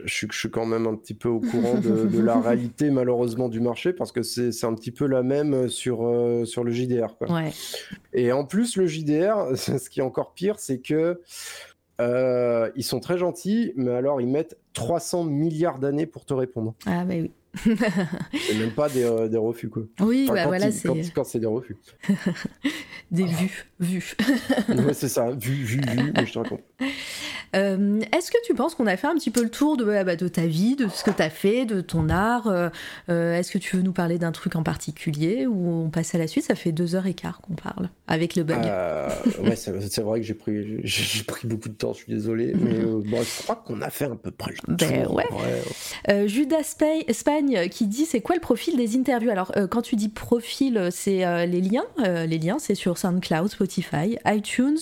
je, 0.06 0.28
suis 0.32 0.50
quand 0.50 0.66
même 0.66 0.88
un 0.88 0.96
petit 0.96 1.14
peu 1.14 1.30
au 1.30 1.42
courant 1.42 1.76
de, 1.76 2.20
la 2.20 2.40
réalité, 2.42 2.90
malheureusement, 2.90 3.50
du 3.50 3.60
marché, 3.60 3.94
parce 3.94 4.12
que 4.12 4.24
c'est 4.24 4.66
un 4.66 4.74
petit 4.74 4.92
peu 4.92 5.06
la 5.06 5.22
même 5.22 5.68
sur, 5.68 6.10
sur 6.46 6.64
le 6.64 6.72
JDR. 6.72 7.18
Quoi. 7.18 7.32
Ouais. 7.32 7.52
Et 8.14 8.32
en 8.32 8.46
plus, 8.46 8.78
le 8.78 8.88
JDR, 8.88 9.36
ce 9.56 9.90
qui 9.90 10.00
est 10.00 10.04
encore 10.04 10.34
pire, 10.34 10.56
c'est 10.58 10.80
que 10.80 11.22
euh, 12.00 12.70
ils 12.76 12.84
sont 12.84 13.00
très 13.00 13.18
gentils, 13.18 13.74
mais 13.76 13.92
alors 13.92 14.22
ils 14.22 14.28
mettent 14.28 14.58
300 14.74 15.24
milliards 15.24 15.80
d'années 15.80 16.06
pour 16.06 16.26
te 16.26 16.34
répondre. 16.34 16.76
Ah, 16.86 17.04
bah 17.06 17.16
oui. 17.18 17.32
Et 17.66 18.56
même 18.56 18.72
pas 18.72 18.90
des, 18.90 19.04
euh, 19.04 19.28
des 19.28 19.38
refus, 19.38 19.70
quoi. 19.70 19.84
Oui, 20.00 20.28
bah 20.28 20.48
voilà, 20.48 20.72
c'est. 20.72 20.90
Quand, 21.14 21.24
c'est 21.24 21.40
des 21.40 21.48
refus. 21.48 21.78
des 23.12 23.26
vues, 23.26 23.66
vues. 23.80 24.16
ouais, 24.70 24.94
c'est 24.94 25.10
ça, 25.10 25.32
vues, 25.32 25.64
vues, 25.64 25.82
vues, 25.82 26.14
mais 26.16 26.26
je 26.26 26.34
te 26.34 26.40
raconte. 26.40 26.62
Euh, 27.56 28.02
est-ce 28.16 28.32
que 28.32 28.38
tu 28.46 28.54
penses 28.54 28.76
qu'on 28.76 28.88
a 28.88 28.98
fait 28.98 29.08
un 29.08 29.16
petit 29.16 29.32
peu 29.32 29.44
le 29.44 29.50
tour 29.50 29.78
de, 29.78 29.86
bah, 29.86 30.16
de 30.16 30.28
ta 30.28 30.46
vie, 30.46 30.76
de 30.76 30.88
ce 30.90 31.04
que 31.04 31.12
tu 31.12 31.22
as 31.22 31.30
fait, 31.30 31.66
de 31.66 31.82
ton 31.82 32.10
art 32.10 32.48
euh, 32.48 32.70
euh, 33.10 33.36
Est-ce 33.36 33.52
que 33.52 33.58
tu 33.58 33.78
veux 33.78 33.82
nous 33.82 33.94
parler 33.94 34.18
d'un 34.18 34.32
truc 34.32 34.56
en 34.56 34.64
particulier 34.64 35.48
ou 35.48 35.86
on 35.86 35.90
passe 35.90 36.14
à 36.16 36.18
la 36.18 36.28
suite? 36.28 36.46
Ça 36.46 36.56
fait 36.56 36.72
deux 36.72 36.96
heures 36.96 37.08
et 37.08 37.14
quart 37.14 37.42
qu'on 37.42 37.54
parle 37.54 37.90
avec 38.08 38.36
le 38.36 38.44
bug. 38.44 38.64
ouais, 39.44 39.56
c'est 39.56 40.02
vrai 40.02 40.20
que 40.20 40.26
j'ai 40.26 40.34
pris, 40.34 40.80
j'ai 40.84 41.24
pris 41.24 41.48
beaucoup 41.48 41.70
de 41.70 41.74
temps, 41.74 41.94
je 41.94 42.00
suis 42.00 42.14
désolé, 42.14 42.54
mais 42.54 42.80
bon, 42.80 43.22
je 43.22 43.44
crois 43.44 43.56
qu'on 43.56 43.82
a 43.82 43.90
fait 43.90 44.06
à 44.06 44.16
peu 44.16 44.32
près 44.32 44.52
le 44.52 44.76
ben, 44.76 45.04
tour. 45.04 45.16
Ouais. 45.16 46.28
Judas 46.28 46.76
Qui 47.72 47.88
dit 47.88 48.06
c'est 48.06 48.22
quoi 48.22 48.36
le 48.36 48.42
profil 48.42 48.78
des 48.78 48.98
interviews? 48.98 49.30
Alors, 49.30 49.52
quand 49.70 49.82
tu 49.82 49.96
dis 49.96 50.10
profil, 50.10 50.90
c'est 50.92 51.48
les 51.48 51.62
liens. 51.62 51.86
les 51.98 52.38
liens, 52.38 52.58
c'est 52.60 52.76
sur 52.76 52.98
SoundCloud, 52.98 53.50
Spotify, 53.50 54.18
iTunes. 54.26 54.80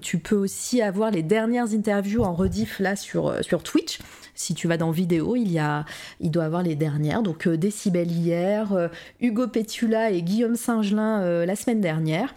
tu 0.00 0.18
peux 0.18 0.36
aussi 0.36 0.82
avoir 0.82 1.10
les 1.10 1.22
dernières 1.22 1.72
interviews 1.72 2.22
en 2.22 2.34
rediff 2.34 2.78
là 2.78 2.96
sur, 2.96 3.28
euh, 3.28 3.42
sur 3.42 3.62
Twitch. 3.62 3.98
Si 4.34 4.54
tu 4.54 4.68
vas 4.68 4.76
dans 4.76 4.90
vidéo, 4.90 5.36
il, 5.36 5.50
y 5.52 5.58
a, 5.58 5.84
il 6.20 6.30
doit 6.30 6.44
avoir 6.44 6.62
les 6.62 6.76
dernières. 6.76 7.22
Donc 7.22 7.46
euh, 7.46 7.56
Décibel 7.56 8.10
hier, 8.10 8.72
euh, 8.72 8.88
Hugo 9.20 9.48
Petula 9.48 10.10
et 10.10 10.22
Guillaume 10.22 10.56
Singelin 10.56 11.44
la 11.44 11.56
semaine 11.56 11.80
dernière. 11.80 12.34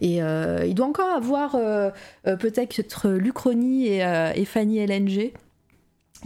Et 0.00 0.16
il 0.16 0.74
doit 0.74 0.86
encore 0.86 1.10
avoir 1.10 1.52
peut-être 2.24 3.08
Lucroni 3.08 3.88
et 3.88 4.44
Fanny 4.44 4.84
LNG 4.84 5.32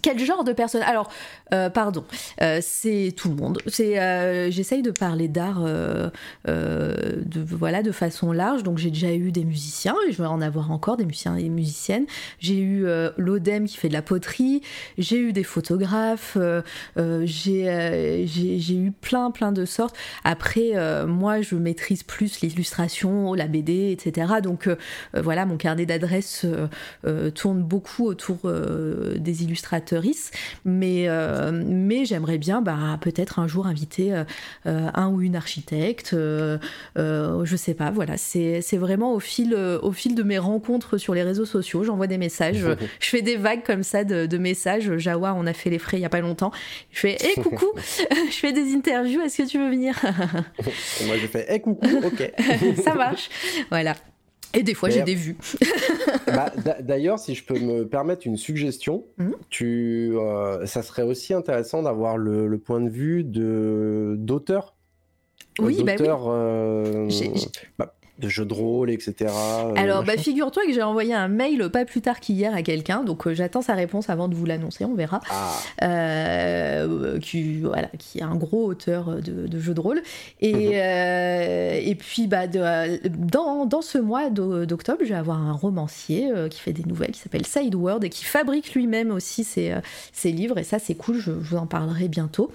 quel 0.03 0.19
genre 0.19 0.45
de 0.45 0.53
personne? 0.53 0.83
Alors, 0.83 1.11
euh, 1.53 1.71
pardon, 1.71 2.05
euh, 2.43 2.59
c'est 2.63 3.13
tout 3.17 3.29
le 3.29 3.35
monde. 3.35 3.59
C'est, 3.67 4.01
euh, 4.01 4.51
j'essaye 4.51 4.83
de 4.83 4.91
parler 4.91 5.29
d'art, 5.29 5.63
de 5.65 6.11
voilà, 7.35 7.83
de 7.83 7.93
façon 7.93 8.33
large. 8.33 8.63
Donc, 8.63 8.79
j'ai 8.79 8.91
déjà 8.91 9.13
eu 9.13 9.33
des 9.33 9.45
musiciens, 9.45 9.97
et 10.09 10.13
je 10.13 10.19
vais 10.19 10.29
en 10.29 10.41
avoir 10.41 10.71
encore 10.71 10.97
des 10.97 11.05
musiciens 11.05 11.37
et 11.37 11.49
musiciennes. 11.49 12.07
J'ai 12.39 12.59
eu 12.59 12.87
l'Odem 13.17 13.67
qui 13.67 13.77
fait 13.77 13.89
de 13.89 13.93
la 13.93 14.03
poterie. 14.03 14.63
J'ai 14.99 15.19
eu 15.19 15.33
des 15.33 15.45
photographes. 15.45 16.37
j'ai, 16.97 18.27
j'ai, 18.27 18.77
eu 18.77 18.93
plein, 18.93 19.31
plein 19.31 19.53
de 19.53 19.65
sortes. 19.65 19.97
Après, 20.25 20.73
moi, 21.07 21.41
je 21.43 21.55
maîtrise 21.57 22.03
plus 22.03 22.41
l'illustration, 22.41 23.35
la 23.35 23.47
BD, 23.47 23.91
etc. 23.93 24.35
Donc, 24.43 24.69
voilà, 25.15 25.47
mon 25.47 25.57
carnet 25.57 25.87
d'adresses 25.87 26.47
tourne 27.35 27.63
beaucoup 27.63 28.07
autour 28.07 28.39
des 29.17 29.43
illustrateurs 29.43 29.88
mais, 30.65 31.09
euh, 31.09 31.51
mais 31.53 32.05
j'aimerais 32.05 32.39
bien 32.39 32.63
bah, 32.63 32.99
peut-être 33.01 33.39
un 33.39 33.47
jour 33.47 33.67
inviter 33.67 34.13
euh, 34.13 34.25
euh, 34.67 34.89
un 34.95 35.09
ou 35.09 35.21
une 35.21 35.37
architecte, 35.37 36.15
je 36.15 37.57
sais 37.57 37.75
pas, 37.75 37.91
voilà, 37.91 38.17
c'est 38.17 38.77
vraiment 38.77 39.13
au 39.15 39.21
fil, 39.21 39.55
au 39.55 39.93
fil 39.93 40.15
de 40.15 40.23
mes 40.23 40.39
rencontres 40.39 40.99
sur 40.99 41.15
les 41.15 41.23
réseaux 41.23 41.45
sociaux, 41.45 41.85
j'envoie 41.85 42.07
des 42.07 42.19
messages, 42.19 42.65
je 43.01 43.09
fais 43.09 43.23
des 43.23 43.37
vagues 43.37 43.65
comme 43.65 43.83
ça 43.83 44.05
de, 44.05 44.39
messages, 44.39 44.97
Jawa, 44.99 45.35
on 45.35 45.47
a 45.47 45.53
fait 45.53 45.71
les 45.71 45.79
frais 45.79 45.99
il 45.99 46.03
y 46.03 46.07
a 46.07 46.11
pas 46.11 46.21
longtemps, 46.21 46.53
je 46.91 47.01
fais 47.01 47.17
hé 47.17 47.41
coucou, 47.41 47.67
je 47.77 48.37
fais 48.37 48.53
des 48.53 48.75
interviews, 48.75 49.21
est-ce 49.23 49.39
que 49.39 49.49
tu 49.49 49.59
veux 49.59 49.71
venir? 49.71 49.95
Moi 51.07 51.17
je 51.21 51.27
fais 51.27 51.55
hé 51.55 51.61
coucou, 51.61 52.01
ok. 52.05 52.33
ça 52.83 52.95
marche, 52.95 53.29
voilà. 53.71 53.95
Et 54.55 54.63
des 54.63 54.75
fois, 54.75 54.91
j'ai 54.91 55.03
des 55.03 55.15
vues. 55.15 55.37
Bah, 56.27 56.53
d'ailleurs, 56.81 57.19
si 57.19 57.35
je 57.35 57.45
peux 57.45 57.59
me 57.59 57.87
permettre 57.87 58.27
une 58.27 58.37
suggestion, 58.37 59.05
mmh. 59.17 59.31
tu, 59.51 60.13
euh, 60.15 60.67
ça 60.67 60.83
serait 60.83 61.03
aussi 61.03 61.33
intéressant 61.33 61.83
d'avoir 61.83 62.19
le, 62.19 62.59
point 62.59 62.81
de 62.81 62.89
vue 62.89 63.25
d'auteur. 63.25 64.75
Oui, 65.59 65.83
bah 65.83 65.93
oui. 65.99 66.07
Euh, 66.09 67.09
bah, 67.79 67.95
de 68.19 68.29
jeux 68.29 68.45
de 68.45 68.55
rôle, 68.55 68.91
etc. 68.91 69.15
Euh, 69.31 69.75
Alors, 69.77 70.03
bah, 70.03 70.17
figure-toi 70.17 70.65
que 70.67 70.73
j'ai 70.73 70.83
envoyé 70.83 71.15
un 71.15 71.29
mail 71.29 71.69
pas 71.71 71.85
plus 71.85 72.01
tard 72.01 72.19
qu'hier 72.21 72.55
à 72.55 72.63
quelqu'un, 72.63 73.05
donc 73.05 73.27
euh, 73.27 73.35
j'attends 73.35 73.63
sa 73.63 73.75
réponse 73.75 74.11
avant 74.11 74.29
de 74.29 74.35
vous 74.35 74.45
l'annoncer, 74.45 74.85
on 74.85 74.95
verra. 74.95 75.21
Ah. 75.31 75.53
Euh, 75.83 77.19
qui, 77.21 77.61
voilà, 77.61 77.89
qui 77.99 78.19
est 78.19 78.23
un 78.23 78.35
gros 78.35 78.67
auteur 78.67 79.17
de, 79.23 79.59
jeux 79.59 79.75
de 79.75 79.81
rôle. 79.81 80.03
Et, 80.41 80.53
mhm. 80.53 81.89
et 81.89 81.95
puis, 81.95 82.27
bah, 82.27 82.47
dans, 82.47 83.67
dans, 83.67 83.83
ce 83.83 83.99
mois 83.99 84.31
d'octobre, 84.31 85.01
je 85.03 85.11
vais 85.11 85.15
avoir 85.15 85.41
un 85.41 85.53
romancier 85.53 86.31
qui 86.51 86.61
fait 86.61 86.73
des 86.73 86.85
nouvelles, 86.85 87.13
qui 87.13 87.21
s'appelle 87.21 87.47
Sideward 87.47 88.03
et 88.05 88.11
qui 88.11 88.25
fabrique 88.25 88.75
lui-même 88.75 89.11
aussi 89.11 89.45
ses, 89.45 89.75
ses, 90.13 90.33
livres, 90.33 90.59
et 90.59 90.65
ça, 90.65 90.79
c'est 90.79 90.95
cool, 90.95 91.19
je 91.19 91.31
vous 91.31 91.57
en 91.57 91.67
parlerai 91.67 92.09
bientôt. 92.09 92.51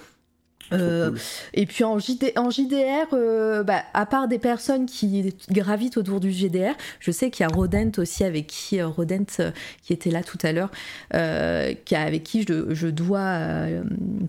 Euh, 0.72 1.12
et 1.52 1.66
puis 1.66 1.84
en, 1.84 1.96
en 1.96 2.50
JDR, 2.50 3.12
euh, 3.12 3.62
bah, 3.62 3.82
à 3.92 4.06
part 4.06 4.28
des 4.28 4.38
personnes 4.38 4.86
qui 4.86 5.34
gravitent 5.50 5.96
autour 5.96 6.20
du 6.20 6.32
JDR, 6.32 6.74
je 7.00 7.10
sais 7.10 7.30
qu'il 7.30 7.44
y 7.44 7.46
a 7.46 7.54
Rodent 7.54 7.92
aussi 7.98 8.24
avec 8.24 8.46
qui 8.46 8.80
euh, 8.80 8.88
Rodent 8.88 9.52
qui 9.82 9.92
était 9.92 10.10
là 10.10 10.22
tout 10.22 10.38
à 10.42 10.52
l'heure, 10.52 10.70
avec 11.10 12.22
qui 12.22 12.42
je, 12.42 12.86
dois 12.88 13.38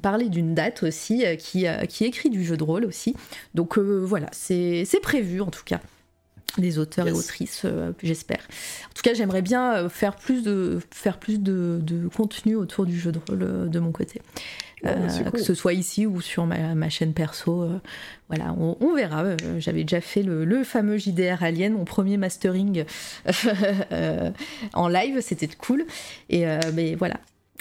parler 0.02 0.30
d'une 0.30 0.56
date 0.56 0.84
aussi, 0.84 1.24
qui, 1.38 1.66
qui 1.90 2.06
écrit 2.06 2.30
du 2.30 2.44
jeu 2.44 2.58
de 2.58 2.64
rôle 2.64 2.86
aussi. 2.86 3.16
Donc 3.54 3.78
voilà, 3.78 4.28
c'est 4.32 4.86
prévu 5.02 5.42
en 5.42 5.50
tout 5.50 5.64
cas 5.64 5.80
des 6.58 6.80
auteurs 6.80 7.08
et 7.08 7.12
autrices, 7.12 7.66
j'espère. 8.02 8.40
En 8.90 8.94
tout 8.94 9.02
cas, 9.04 9.14
j'aimerais 9.14 9.42
bien 9.42 9.90
faire 9.90 10.16
plus 10.16 10.42
de 10.42 10.80
faire 10.92 11.20
plus 11.20 11.40
de, 11.40 11.80
de, 11.82 12.08
contenu 12.08 12.56
autour 12.56 12.86
du 12.86 12.98
jeu 12.98 13.12
de 13.12 13.20
rôle 13.28 13.70
de 13.70 13.80
mon 13.80 13.92
côté. 13.92 14.22
Euh, 14.86 15.32
que 15.32 15.40
ce 15.40 15.54
soit 15.54 15.74
ici 15.74 16.06
ou 16.06 16.22
sur 16.22 16.46
ma, 16.46 16.90
chaîne 16.90 17.14
perso. 17.14 17.64
Euh, 17.64 17.82
voilà, 18.30 18.56
on, 18.58 18.94
verra. 18.96 19.24
Euh, 19.24 19.38
j'avais 19.58 19.84
déjà 19.84 20.02
fait 20.02 20.24
le, 20.24 20.64
fameux 20.64 20.98
JDR 20.98 21.44
Alien, 21.44 21.74
mon 21.74 21.86
premier 21.86 22.18
mastering 22.18 22.86
en 24.74 24.88
live, 24.88 25.22
c'était 25.22 25.48
cool. 25.48 25.86
Et 26.30 26.46
mais 26.74 26.96
voilà, 26.96 27.16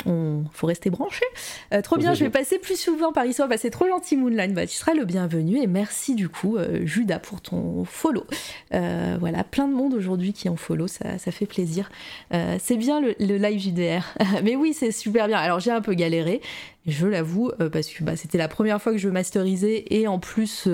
on 0.06 0.44
faut 0.52 0.66
rester 0.66 0.90
branché. 0.90 1.24
Euh, 1.72 1.80
trop 1.80 1.96
bien, 1.96 2.14
je 2.14 2.24
vais 2.24 2.30
passer 2.30 2.58
plus 2.58 2.78
souvent 2.78 3.12
par 3.12 3.24
ici. 3.26 3.40
Bah, 3.48 3.56
c'est 3.56 3.70
trop 3.70 3.86
gentil, 3.86 4.16
Moonline. 4.16 4.52
Bah, 4.52 4.66
tu 4.66 4.74
seras 4.74 4.94
le 4.94 5.04
bienvenu 5.04 5.58
et 5.58 5.66
merci 5.66 6.14
du 6.14 6.28
coup, 6.28 6.56
euh, 6.56 6.84
Judas, 6.84 7.18
pour 7.18 7.40
ton 7.40 7.84
follow. 7.84 8.26
Euh, 8.74 9.16
voilà, 9.18 9.44
plein 9.44 9.68
de 9.68 9.74
monde 9.74 9.94
aujourd'hui 9.94 10.32
qui 10.32 10.48
ont 10.48 10.56
follow, 10.56 10.88
ça, 10.88 11.18
fait 11.18 11.46
plaisir. 11.46 11.90
c'est 12.30 12.76
bien 12.76 13.00
le, 13.00 13.14
live 13.18 13.60
JDR. 13.60 14.14
Mais 14.42 14.56
oui, 14.56 14.74
c'est 14.74 14.92
super 14.92 15.26
bien. 15.26 15.38
Alors 15.38 15.60
j'ai 15.60 15.70
un 15.70 15.80
peu 15.80 15.94
galéré, 15.94 16.40
je 16.86 17.06
l'avoue, 17.06 17.50
parce 17.72 17.88
que 17.88 18.04
bah, 18.04 18.16
c'était 18.16 18.38
la 18.38 18.48
première 18.48 18.80
fois 18.80 18.92
que 18.92 18.98
je 18.98 19.08
masterisais 19.08 19.84
et 19.90 20.06
en 20.06 20.18
plus, 20.18 20.68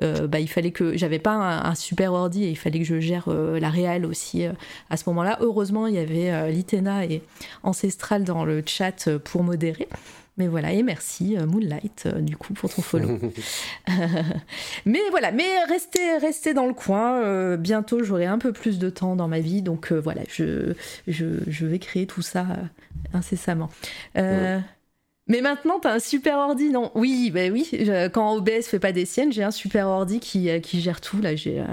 bah, 0.00 0.40
il 0.40 0.48
fallait 0.48 0.70
que 0.70 0.96
j'avais 0.96 1.18
pas 1.18 1.32
un, 1.32 1.74
super 1.74 2.12
ordi 2.12 2.44
et 2.44 2.50
il 2.50 2.56
fallait 2.56 2.78
que 2.78 2.84
je 2.84 3.00
gère 3.00 3.28
la 3.30 3.70
réelle 3.70 4.04
aussi 4.04 4.44
à 4.90 4.96
ce 4.96 5.08
moment-là. 5.08 5.38
Heureusement, 5.40 5.86
il 5.86 5.94
y 5.94 5.98
avait 5.98 6.50
Litena 6.52 7.06
et 7.06 7.22
Ancestral 7.62 8.24
dans 8.24 8.44
le 8.44 8.62
chat 8.66 9.08
pour 9.24 9.42
modérer. 9.42 9.88
Mais 10.40 10.48
voilà, 10.48 10.72
et 10.72 10.82
merci 10.82 11.36
euh, 11.36 11.44
Moonlight 11.44 12.04
euh, 12.06 12.20
du 12.20 12.34
coup 12.34 12.54
pour 12.54 12.72
ton 12.72 12.80
follow. 12.80 13.18
mais 14.86 15.00
voilà, 15.10 15.32
mais 15.32 15.64
restez, 15.68 16.16
restez 16.16 16.54
dans 16.54 16.64
le 16.64 16.72
coin. 16.72 17.20
Euh, 17.20 17.58
bientôt 17.58 18.02
j'aurai 18.02 18.24
un 18.24 18.38
peu 18.38 18.54
plus 18.54 18.78
de 18.78 18.88
temps 18.88 19.16
dans 19.16 19.28
ma 19.28 19.40
vie, 19.40 19.60
donc 19.60 19.92
voilà, 19.92 20.22
je, 20.30 20.72
je, 21.06 21.66
vais 21.66 21.78
créer 21.78 22.06
tout 22.06 22.22
ça 22.22 22.46
incessamment. 23.12 23.68
Mais 25.30 25.42
maintenant, 25.42 25.78
t'as 25.78 25.94
un 25.94 25.98
super 26.00 26.38
ordi, 26.38 26.70
non? 26.70 26.90
Oui, 26.96 27.30
bah 27.30 27.42
oui. 27.52 27.70
quand 28.12 28.34
OBS 28.34 28.64
fait 28.64 28.80
pas 28.80 28.90
des 28.90 29.04
siennes, 29.04 29.30
j'ai 29.30 29.44
un 29.44 29.52
super 29.52 29.86
ordi 29.86 30.18
qui, 30.18 30.50
euh, 30.50 30.58
gère 30.60 31.00
tout. 31.00 31.20
Là, 31.20 31.36
j'ai 31.36 31.60
euh, 31.60 31.64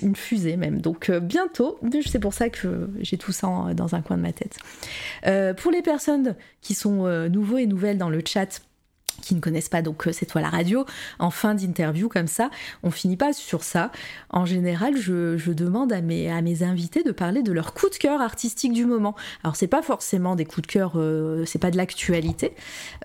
une, 0.00 0.14
fusée 0.14 0.56
même. 0.56 0.80
Donc 0.80 1.10
euh, 1.10 1.18
bientôt, 1.18 1.80
c'est 2.06 2.20
pour 2.20 2.32
ça 2.32 2.50
que 2.50 2.88
j'ai 3.00 3.18
tout 3.18 3.32
ça 3.32 3.48
dans 3.74 3.96
un 3.96 4.00
coin 4.00 4.16
de 4.16 4.22
ma 4.22 4.32
tête. 4.32 4.58
pour 5.58 5.72
les 5.72 5.82
personnes 5.82 6.36
qui 6.60 6.74
sont 6.74 7.08
nouveaux 7.28 7.58
et 7.58 7.66
nouvelles 7.66 7.98
dans 7.98 8.10
le 8.10 8.22
chat, 8.24 8.60
qui 9.20 9.34
ne 9.34 9.40
connaissent 9.40 9.68
pas 9.68 9.82
donc 9.82 10.08
c'est 10.12 10.26
toi 10.26 10.40
la 10.40 10.50
radio, 10.50 10.84
en 11.18 11.30
fin 11.30 11.54
d'interview 11.54 12.08
comme 12.08 12.26
ça, 12.26 12.50
on 12.82 12.90
finit 12.90 13.16
pas 13.16 13.32
sur 13.32 13.62
ça. 13.62 13.90
En 14.30 14.46
général, 14.46 14.96
je, 14.96 15.50
demande 15.50 15.92
à 15.92 16.00
mes, 16.00 16.30
à 16.30 16.40
mes 16.42 16.62
invités 16.62 17.02
de 17.02 17.10
parler 17.12 17.42
de 17.42 17.52
leur 17.52 17.74
coup 17.74 17.88
de 17.88 17.96
cœur 17.96 18.20
artistique 18.20 18.72
du 18.72 18.86
moment. 18.86 19.14
Alors 19.42 19.56
c'est 19.56 19.66
pas 19.66 19.82
forcément 19.82 20.36
des 20.36 20.44
coups 20.44 20.66
de 20.66 20.72
cœur, 20.72 20.92
euh, 20.96 21.44
c'est 21.46 21.58
pas 21.58 21.70
de 21.70 21.76
l'actualité, 21.76 22.54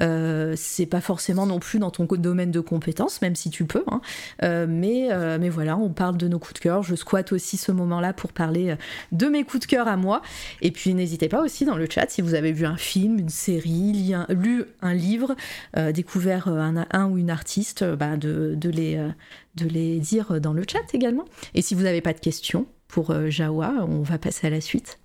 euh, 0.02 0.54
c'est 0.56 0.86
pas 0.86 1.02
forcément 1.02 1.46
non 1.46 1.60
plus 1.60 1.80
dans 1.80 1.92
ton 1.92 2.06
domaine 2.06 2.52
de 2.52 2.60
compétences, 2.60 3.22
même 3.22 3.36
si 3.36 3.50
tu 3.50 3.66
peux. 3.66 3.84
Hein. 3.88 4.02
Euh, 4.44 4.68
mais, 4.70 5.10
mais 5.40 5.50
voilà, 5.50 5.78
on 5.78 5.90
parle 5.90 6.18
de 6.18 6.28
nos 6.28 6.40
coups 6.40 6.56
de 6.56 6.60
cœur. 6.60 6.84
Je 6.84 6.96
squatte 6.96 7.32
aussi 7.32 7.58
ce 7.58 7.72
moment-là 7.72 8.14
pour 8.14 8.32
parler 8.32 8.76
de 9.12 9.28
mes 9.28 9.44
coups 9.44 9.62
de 9.62 9.68
cœur 9.68 9.88
à 9.88 9.98
moi. 9.98 10.22
Et 10.62 10.72
puis 10.72 10.94
n'hésitez 10.94 11.30
pas 11.30 11.42
aussi 11.42 11.66
dans 11.66 11.76
le 11.76 11.88
chat 11.90 12.10
si 12.10 12.22
vous 12.22 12.36
avez 12.36 12.52
vu 12.52 12.66
un 12.66 12.78
film, 12.78 13.20
une 13.20 13.30
série, 13.30 14.14
lu 14.30 14.66
un 14.82 14.94
livre, 14.94 15.36
des 15.76 16.04
découvert 16.06 16.48
euh, 16.48 16.84
un, 16.92 17.10
ou 17.10 17.18
une 17.18 17.32
artiste, 17.32 17.82
euh, 17.82 17.96
bah, 17.96 18.16
de, 18.16 18.56
les, 18.70 18.96
euh, 18.96 19.10
de 19.56 19.66
les 19.66 20.00
dire 20.00 20.40
dans 20.40 20.54
le 20.54 20.64
chat 20.70 20.94
également. 20.94 21.26
Et 21.56 21.64
si 21.64 21.74
vous 21.74 21.82
n'avez 21.82 22.02
pas 22.02 22.14
de 22.14 22.20
questions 22.20 22.68
pour 22.88 23.14
Jawa, 23.30 23.74
on 23.90 24.04
va 24.04 24.20
passer 24.20 24.46
à 24.46 24.50
la 24.52 24.62
suite. 24.62 25.00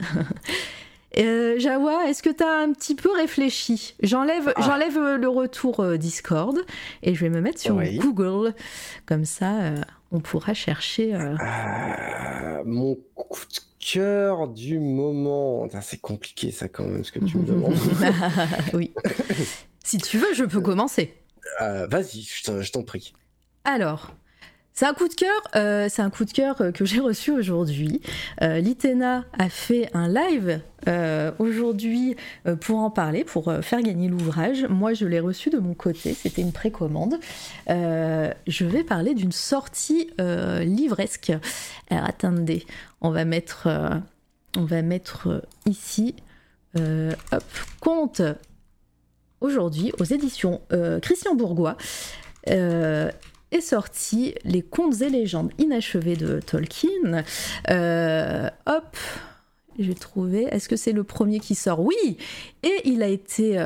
Jawa, 1.16 2.08
est-ce 2.08 2.22
que 2.22 2.30
tu 2.30 2.44
as 2.44 2.58
un 2.60 2.72
petit 2.72 2.94
peu 2.94 3.10
réfléchi? 3.12 3.96
J'enlève 4.02 4.52
ah. 4.54 4.62
j'enlève 4.62 4.98
le 5.16 5.28
retour 5.28 5.98
Discord 5.98 6.56
et 7.02 7.14
je 7.14 7.20
vais 7.20 7.30
me 7.30 7.40
mettre 7.40 7.60
sur 7.60 7.80
Google. 7.98 8.54
Comme 9.06 9.24
ça, 9.24 9.74
on 10.12 10.20
pourra 10.20 10.54
chercher. 10.54 11.12
mon 12.64 12.96
coup 13.14 13.44
de 13.50 13.73
cœur 13.92 14.48
du 14.48 14.78
moment. 14.78 15.68
C'est 15.82 16.00
compliqué 16.00 16.50
ça 16.50 16.68
quand 16.68 16.84
même 16.84 17.04
ce 17.04 17.12
que 17.12 17.20
tu 17.24 17.38
me 17.38 17.46
demandes. 17.46 17.74
oui. 18.74 18.92
Si 19.84 19.98
tu 19.98 20.18
veux, 20.18 20.32
je 20.34 20.44
peux 20.44 20.60
commencer. 20.60 21.14
Euh, 21.60 21.86
vas-y, 21.86 22.22
je 22.22 22.72
t'en 22.72 22.82
prie. 22.82 23.12
Alors, 23.64 24.14
c'est 24.74 24.86
un 24.86 24.94
coup 24.94 25.08
de 25.08 25.14
cœur, 25.14 25.40
euh, 25.56 25.88
c'est 25.88 26.02
un 26.02 26.10
coup 26.10 26.24
de 26.24 26.32
cœur 26.32 26.60
euh, 26.60 26.72
que 26.72 26.84
j'ai 26.84 27.00
reçu 27.00 27.30
aujourd'hui. 27.30 28.00
Litena 28.40 29.24
a 29.38 29.48
fait 29.48 29.88
un 29.94 30.08
live 30.08 30.60
aujourd'hui 31.38 32.14
pour 32.60 32.78
en 32.80 32.90
parler, 32.90 33.24
pour 33.24 33.50
faire 33.62 33.80
gagner 33.80 34.08
l'ouvrage. 34.08 34.66
Moi, 34.68 34.92
je 34.92 35.06
l'ai 35.06 35.20
reçu 35.20 35.48
de 35.48 35.58
mon 35.58 35.72
côté, 35.72 36.12
c'était 36.12 36.42
une 36.42 36.52
précommande. 36.52 37.14
je 37.68 38.64
vais 38.64 38.84
parler 38.84 39.14
d'une 39.14 39.32
sortie 39.32 40.10
livresque. 40.18 41.32
Alors, 41.88 42.04
attendez, 42.04 42.66
on 43.00 43.10
va 43.10 43.24
mettre, 43.24 43.68
on 44.58 44.64
va 44.64 44.82
mettre 44.82 45.42
ici, 45.64 46.16
hop, 46.76 47.44
compte 47.80 48.20
aujourd'hui 49.44 49.92
aux 50.00 50.04
éditions 50.04 50.60
euh, 50.72 50.98
Christian 51.00 51.34
Bourgois 51.34 51.76
euh, 52.48 53.10
sorti 53.60 54.34
Les 54.44 54.62
contes 54.62 55.00
et 55.00 55.10
légendes 55.10 55.50
inachevés 55.58 56.16
de 56.16 56.40
Tolkien. 56.40 57.24
Euh, 57.70 58.48
hop, 58.66 58.96
j'ai 59.78 59.94
trouvé. 59.94 60.44
Est-ce 60.50 60.68
que 60.68 60.76
c'est 60.76 60.92
le 60.92 61.04
premier 61.04 61.40
qui 61.40 61.54
sort? 61.54 61.80
Oui. 61.80 62.16
Et 62.62 62.80
il 62.84 63.02
a 63.02 63.08
été, 63.08 63.60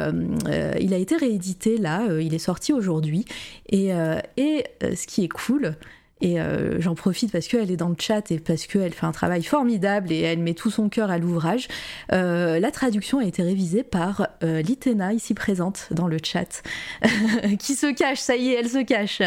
il 0.81 0.94
a 0.94 0.97
été 0.97 1.17
réédité 1.17 1.76
là. 1.76 2.07
il 2.20 2.34
est 2.34 2.39
sorti 2.39 2.73
aujourd'hui. 2.73 3.25
Et, 3.68 3.91
et 4.39 4.65
ce 4.81 5.07
qui 5.07 5.25
est 5.25 5.28
cool, 5.28 5.75
et 6.21 6.41
euh, 6.41 6.81
j'en 6.81 6.95
profite 6.95 7.33
parce 7.33 7.47
qu'elle 7.49 7.71
est 7.71 7.77
dans 7.77 7.89
le 7.89 7.97
chat 7.99 8.31
et 8.31 8.39
parce 8.39 8.67
qu'elle 8.67 8.93
fait 8.93 9.07
un 9.07 9.13
travail 9.13 9.43
formidable 9.43 10.13
et 10.13 10.21
elle 10.21 10.39
met 10.39 10.55
tout 10.55 10.71
son 10.71 10.89
cœur 10.89 11.11
à 11.11 11.19
l'ouvrage. 11.19 11.69
Euh, 12.13 12.59
la 12.59 12.71
traduction 12.71 13.19
a 13.19 13.25
été 13.25 13.43
révisée 13.43 13.85
par 13.85 14.29
euh, 14.43 14.61
Litena, 14.63 15.13
ici 15.13 15.35
présente 15.35 15.89
dans 15.91 16.09
le 16.09 16.19
chat, 16.23 16.63
qui 17.59 17.75
se 17.75 17.93
cache, 17.93 18.19
ça 18.19 18.37
y 18.37 18.51
est, 18.51 18.55
elle 18.55 18.69
se 18.69 18.83
cache. 18.83 19.23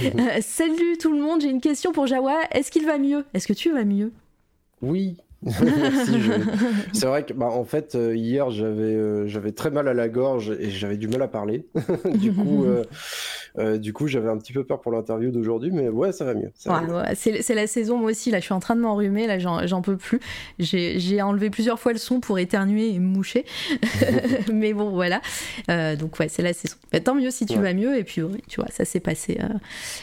salut 0.40 0.98
tout 1.00 1.12
le 1.12 1.20
monde, 1.20 1.40
j'ai 1.40 1.50
une 1.50 1.60
question 1.60 1.92
pour 1.92 2.06
Jawa. 2.06 2.38
Est-ce 2.52 2.70
qu'il 2.70 2.86
va 2.86 2.98
mieux? 2.98 3.24
Est-ce 3.34 3.46
que 3.46 3.52
tu 3.52 3.72
vas 3.72 3.84
mieux? 3.84 4.12
Oui, 4.80 5.16
C'est 6.92 7.06
vrai 7.06 7.24
que 7.24 7.32
bah, 7.32 7.46
en 7.46 7.62
fait 7.62 7.94
euh, 7.94 8.16
hier 8.16 8.50
j'avais 8.50 8.82
euh, 8.82 9.28
j'avais 9.28 9.52
très 9.52 9.70
mal 9.70 9.86
à 9.86 9.94
la 9.94 10.08
gorge 10.08 10.50
et 10.58 10.68
j'avais 10.68 10.96
du 10.96 11.06
mal 11.06 11.22
à 11.22 11.28
parler. 11.28 11.64
du 12.16 12.32
coup 12.32 12.64
euh, 12.64 12.82
du 13.78 13.92
coup 13.92 14.06
j'avais 14.06 14.28
un 14.28 14.36
petit 14.38 14.52
peu 14.52 14.64
peur 14.64 14.80
pour 14.80 14.92
l'interview 14.92 15.30
d'aujourd'hui 15.30 15.70
mais 15.72 15.88
ouais 15.88 16.12
ça 16.12 16.24
va 16.24 16.34
mieux. 16.34 16.52
c'est 17.14 17.54
la 17.54 17.66
saison 17.66 17.98
moi 17.98 18.10
aussi 18.10 18.30
là 18.30 18.38
je 18.40 18.44
suis 18.44 18.54
en 18.54 18.60
train 18.60 18.76
de 18.76 18.80
m'enrhumer 18.80 19.26
là 19.26 19.38
j'en 19.38 19.82
peux 19.82 19.96
plus. 19.96 20.20
J'ai 20.58 21.22
enlevé 21.22 21.50
plusieurs 21.50 21.78
fois 21.78 21.92
le 21.92 21.98
son 21.98 22.20
pour 22.20 22.38
éternuer 22.38 22.90
et 22.94 22.98
me 22.98 23.06
moucher 23.06 23.44
mais 24.52 24.72
bon 24.72 24.90
voilà 24.90 25.20
donc 25.96 26.18
ouais 26.18 26.28
c'est 26.28 26.42
la 26.42 26.52
saison. 26.52 26.76
Bah, 26.92 27.00
tant 27.00 27.14
mieux 27.14 27.30
si 27.30 27.46
tu 27.46 27.58
vas 27.58 27.74
mieux 27.74 27.96
et 27.98 28.04
puis 28.04 28.22
tu 28.48 28.60
vois 28.60 28.70
ça 28.70 28.84
s'est 28.84 29.00
passé. 29.00 29.38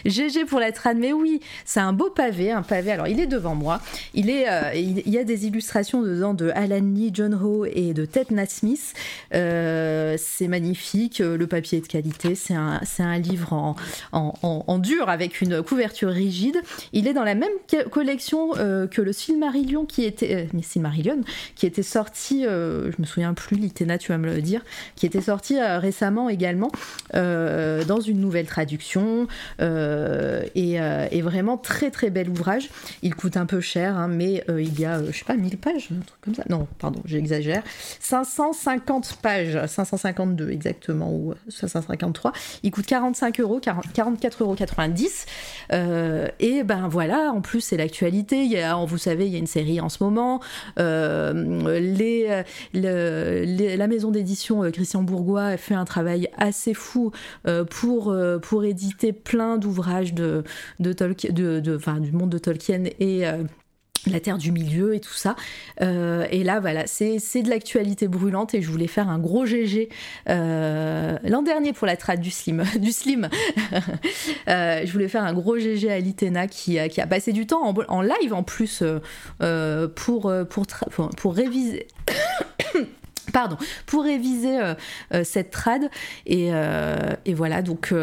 GG 0.06 0.46
pour 0.46 0.60
la 0.60 0.72
trad 0.72 0.98
mais 0.98 1.14
oui 1.14 1.42
c'est 1.66 1.80
un 1.80 1.94
beau 1.94 2.10
pavé 2.10 2.52
un 2.52 2.64
pavé 2.64 2.92
alors 2.92 3.08
il 3.08 3.20
est 3.20 3.28
devant 3.28 3.56
moi 3.56 3.82
il 4.14 4.30
est 4.30 4.46
il 4.76 5.10
y 5.10 5.18
a 5.18 5.24
des 5.24 5.46
illustrations 5.46 6.02
dedans 6.02 6.34
de 6.34 6.50
Alan 6.50 6.80
Lee, 6.82 7.12
John 7.14 7.34
Ho 7.34 7.66
et 7.66 7.94
de 7.94 8.06
Ted 8.06 8.34
Nasmith. 8.34 8.94
Euh, 9.34 10.16
c'est 10.18 10.48
magnifique, 10.48 11.20
le 11.20 11.48
papier 11.48 11.80
est 11.80 11.82
de 11.82 11.88
qualité, 11.88 12.36
c'est 12.36 12.54
un, 12.54 12.82
un, 13.00 13.20
livre 13.20 13.45
en, 13.54 14.80
dur 14.80 15.10
avec 15.10 15.42
une 15.42 15.62
couverture 15.62 16.10
rigide. 16.10 16.62
Il 16.94 17.08
est 17.08 17.14
dans 17.14 17.24
la 17.24 17.36
même 17.36 17.52
collection 17.92 18.52
que 18.52 19.02
le 19.02 19.14
Silmarillion 19.14 19.86
qui 19.86 20.04
était, 20.04 20.48
Silmarillion, 20.62 21.22
qui 21.56 21.66
était 21.66 21.84
sorti, 21.84 22.44
je 22.44 22.96
me 23.00 23.06
souviens 23.06 23.34
plus, 23.34 23.58
Litena, 23.58 23.98
tu 23.98 24.12
vas 24.12 24.18
me 24.18 24.28
le 24.28 24.42
dire, 24.42 24.62
qui 24.96 25.06
était 25.06 25.22
sorti 25.22 25.60
récemment 25.60 26.30
également 26.30 26.72
dans 27.14 28.00
une 28.00 28.20
nouvelle 28.20 28.48
traduction 28.48 29.28
et, 29.60 30.76
et, 30.76 31.22
vraiment 31.22 31.58
très 31.58 31.92
très 31.92 32.10
bel 32.10 32.30
ouvrage. 32.30 32.70
Il 33.02 33.16
coûte 33.16 33.38
un 33.38 33.46
peu 33.46 33.62
cher, 33.62 33.98
hein, 33.98 34.08
mais 34.08 34.44
il 34.50 34.80
y 34.80 34.86
a, 34.86 35.04
je 35.04 35.18
sais 35.18 35.26
pas, 35.26 35.36
1000 35.36 35.58
pages, 35.58 35.90
un 35.92 36.02
truc 36.02 36.22
comme 36.22 36.36
ça. 36.36 36.44
Non, 36.50 36.68
pardon, 36.80 37.02
j'exagère. 37.06 37.64
550 38.00 39.18
pages, 39.22 39.60
552 39.68 40.50
exactement, 40.50 41.12
ou 41.14 41.34
553. 41.50 42.34
Il 42.64 42.72
coûte 42.72 42.86
45 42.86 43.35
euros, 43.40 43.60
44,90 43.60 44.42
euros. 44.42 44.56
Euh, 45.74 46.28
et 46.40 46.64
ben 46.64 46.88
voilà, 46.88 47.32
en 47.32 47.42
plus 47.42 47.62
c'est 47.62 47.78
l'actualité. 47.78 48.44
Il 48.44 48.52
y 48.52 48.58
a, 48.58 48.76
vous 48.76 48.98
savez, 48.98 49.26
il 49.28 49.34
y 49.34 49.36
a 49.36 49.40
une 49.40 49.48
série 49.48 49.80
en 49.80 49.90
ce 49.90 50.04
moment. 50.04 50.42
Euh, 50.80 51.34
les, 51.80 52.44
la 52.74 53.88
maison 53.88 54.12
d'édition 54.12 54.64
euh, 54.64 54.72
Christian 54.72 55.04
Bourgois 55.04 55.46
a 55.46 55.58
fait 55.58 55.76
un 55.76 55.86
travail 55.86 56.30
assez 56.38 56.74
fou 56.74 57.12
pour, 57.70 58.14
éditer 58.66 59.14
plein 59.14 59.58
d'ouvrages 59.58 60.14
du 60.14 60.44
monde 60.80 62.30
de 62.30 62.38
Tolkien 62.38 62.84
et 63.00 63.26
la 64.12 64.20
Terre 64.20 64.38
du 64.38 64.52
Milieu 64.52 64.96
et 64.96 65.00
tout 65.00 65.14
ça. 65.14 65.36
Euh, 65.82 66.26
et 66.32 66.44
là, 66.44 66.60
voilà, 66.60 66.88
c'est 66.88 67.42
de 67.42 67.50
l'actualité 67.50 68.08
brûlante 68.08 68.54
et 68.54 68.62
je 68.62 68.70
voulais 68.70 68.88
faire 68.88 69.10
un 69.10 69.20
gros 69.20 69.46
GG 69.46 69.90
euh, 70.30 71.18
l'an 71.24 71.42
dernier 71.42 71.74
pour 71.74 71.88
la 71.88 71.98
trad 71.98 72.20
du 72.20 72.32
Slim. 72.32 72.64
du 72.80 72.92
slim. 72.92 73.30
Euh, 74.48 74.82
je 74.86 74.92
voulais 74.92 75.08
faire 75.08 75.24
un 75.24 75.34
gros 75.34 75.58
GG 75.58 75.90
à 75.90 76.00
Litena 76.00 76.48
qui, 76.48 76.78
a 76.80 77.08
passé 77.08 77.32
du 77.32 77.48
temps 77.48 77.74
en, 77.88 78.02
live 78.02 78.34
en 78.34 78.44
plus 78.44 78.84
pour 79.96 80.26
réviser. 81.34 81.88
Pardon, 83.36 83.58
pour 83.86 84.06
réviser 84.06 84.62
euh, 84.62 84.76
euh, 85.14 85.26
cette 85.26 85.52
trad. 85.52 85.90
Et, 86.26 86.52
euh, 86.54 86.96
voilà, 87.34 87.62
donc 87.62 87.94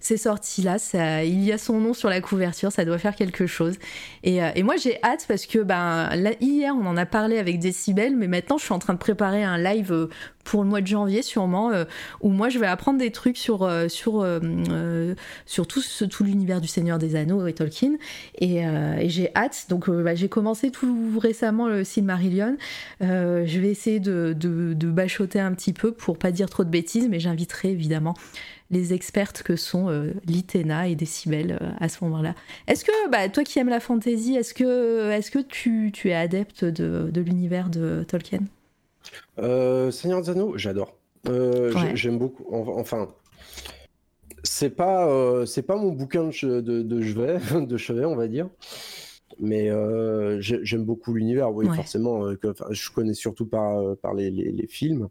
c'est 0.00 0.18
sorti 0.18 0.60
là, 0.60 0.76
il 1.24 1.42
y 1.42 1.50
a 1.50 1.56
son 1.56 1.80
nom 1.80 1.94
sur 1.94 2.10
la 2.10 2.20
couverture, 2.20 2.70
ça 2.70 2.84
doit 2.84 2.98
faire 2.98 3.16
quelque 3.16 3.46
chose. 3.46 3.76
Et, 4.22 4.62
moi 4.62 4.76
j'ai 4.76 5.02
hâte 5.02 5.24
parce 5.26 5.46
que 5.46 5.60
ben, 5.60 6.10
hier 6.42 6.74
on 6.76 6.84
en 6.84 6.98
a 6.98 7.06
parlé 7.06 7.38
avec 7.38 7.58
Décibel, 7.58 8.14
mais 8.16 8.26
maintenant 8.26 8.58
je 8.58 8.64
suis 8.64 8.74
en 8.74 8.78
train 8.78 8.92
de 8.92 8.98
préparer 8.98 9.42
un 9.42 9.56
live 9.56 10.08
pour 10.44 10.62
le 10.62 10.68
mois 10.68 10.80
de 10.80 10.86
janvier 10.86 11.22
sûrement, 11.22 11.70
euh, 11.70 11.84
où 12.20 12.30
moi 12.30 12.48
je 12.48 12.58
vais 12.58 12.66
apprendre 12.66 12.98
des 12.98 13.10
trucs 13.10 13.36
sur, 13.36 13.62
euh, 13.62 13.88
sur, 13.88 14.20
euh, 14.22 15.14
sur 15.46 15.66
tout, 15.66 15.82
tout 16.10 16.24
l'univers 16.24 16.60
du 16.60 16.68
Seigneur 16.68 16.98
des 16.98 17.16
Anneaux 17.16 17.46
et 17.46 17.52
Tolkien. 17.52 17.92
Et, 18.40 18.62
j'ai 19.08 19.30
hâte. 19.34 19.66
Donc 19.68 19.90
bah, 19.90 20.14
j'ai 20.14 20.28
commencé 20.28 20.70
tout 20.70 21.18
récemment 21.18 21.68
le 21.68 21.84
Silmarillion. 21.84 22.56
je 23.00 23.60
vais 23.60 23.68
essayer 23.68 24.00
de, 24.00 24.34
de, 24.38 24.72
de, 24.74 24.90
bachoter 24.90 25.40
un 25.40 25.52
petit 25.52 25.72
peu 25.72 25.92
pour 25.92 26.18
pas 26.18 26.30
dire 26.30 26.48
trop 26.48 26.64
de 26.64 26.70
bêtises, 26.70 27.08
mais 27.08 27.20
j'inviterai 27.20 27.70
évidemment 27.70 28.14
les 28.70 28.94
expertes 28.94 29.42
que 29.42 29.56
sont 29.56 29.90
Litena 30.26 30.88
et 30.88 30.94
Decibel 30.94 31.58
à 31.78 31.88
ce 31.88 32.02
moment-là. 32.04 32.34
Est-ce 32.66 32.84
que, 32.84 33.10
bah, 33.10 33.28
toi 33.28 33.44
qui 33.44 33.58
aimes 33.58 33.68
la 33.68 33.80
fantasy, 33.80 34.34
est-ce 34.34 34.54
que, 34.54 35.10
est-ce 35.10 35.30
que 35.30 35.40
tu, 35.40 35.90
tu 35.92 36.08
es 36.08 36.14
adepte 36.14 36.64
de, 36.64 37.10
de 37.12 37.20
l'univers 37.20 37.68
de 37.68 38.04
Tolkien? 38.08 38.40
Euh, 39.38 39.90
Seigneur 39.90 40.22
Zano, 40.22 40.56
j'adore. 40.56 40.96
Euh, 41.28 41.72
j'aime 41.94 42.18
beaucoup. 42.18 42.44
Enfin, 42.50 43.08
c'est 44.42 44.70
pas, 44.70 45.08
euh, 45.08 45.46
c'est 45.46 45.62
pas 45.62 45.76
mon 45.76 45.92
bouquin 45.92 46.24
de, 46.24 46.60
de, 46.60 46.82
de, 46.82 47.02
chevet, 47.02 47.38
de 47.66 47.76
chevet, 47.76 48.04
on 48.04 48.16
va 48.16 48.28
dire. 48.28 48.48
Mais 49.38 49.70
j'aime 50.40 50.84
beaucoup 50.84 51.14
l'univers, 51.14 51.52
oui, 51.52 51.66
forcément. 51.74 52.34
Que, 52.36 52.54
je 52.70 52.90
connais 52.90 53.14
surtout 53.14 53.46
par, 53.46 53.96
par 53.96 54.14
les, 54.14 54.30
les, 54.30 54.66
films. 54.66 55.08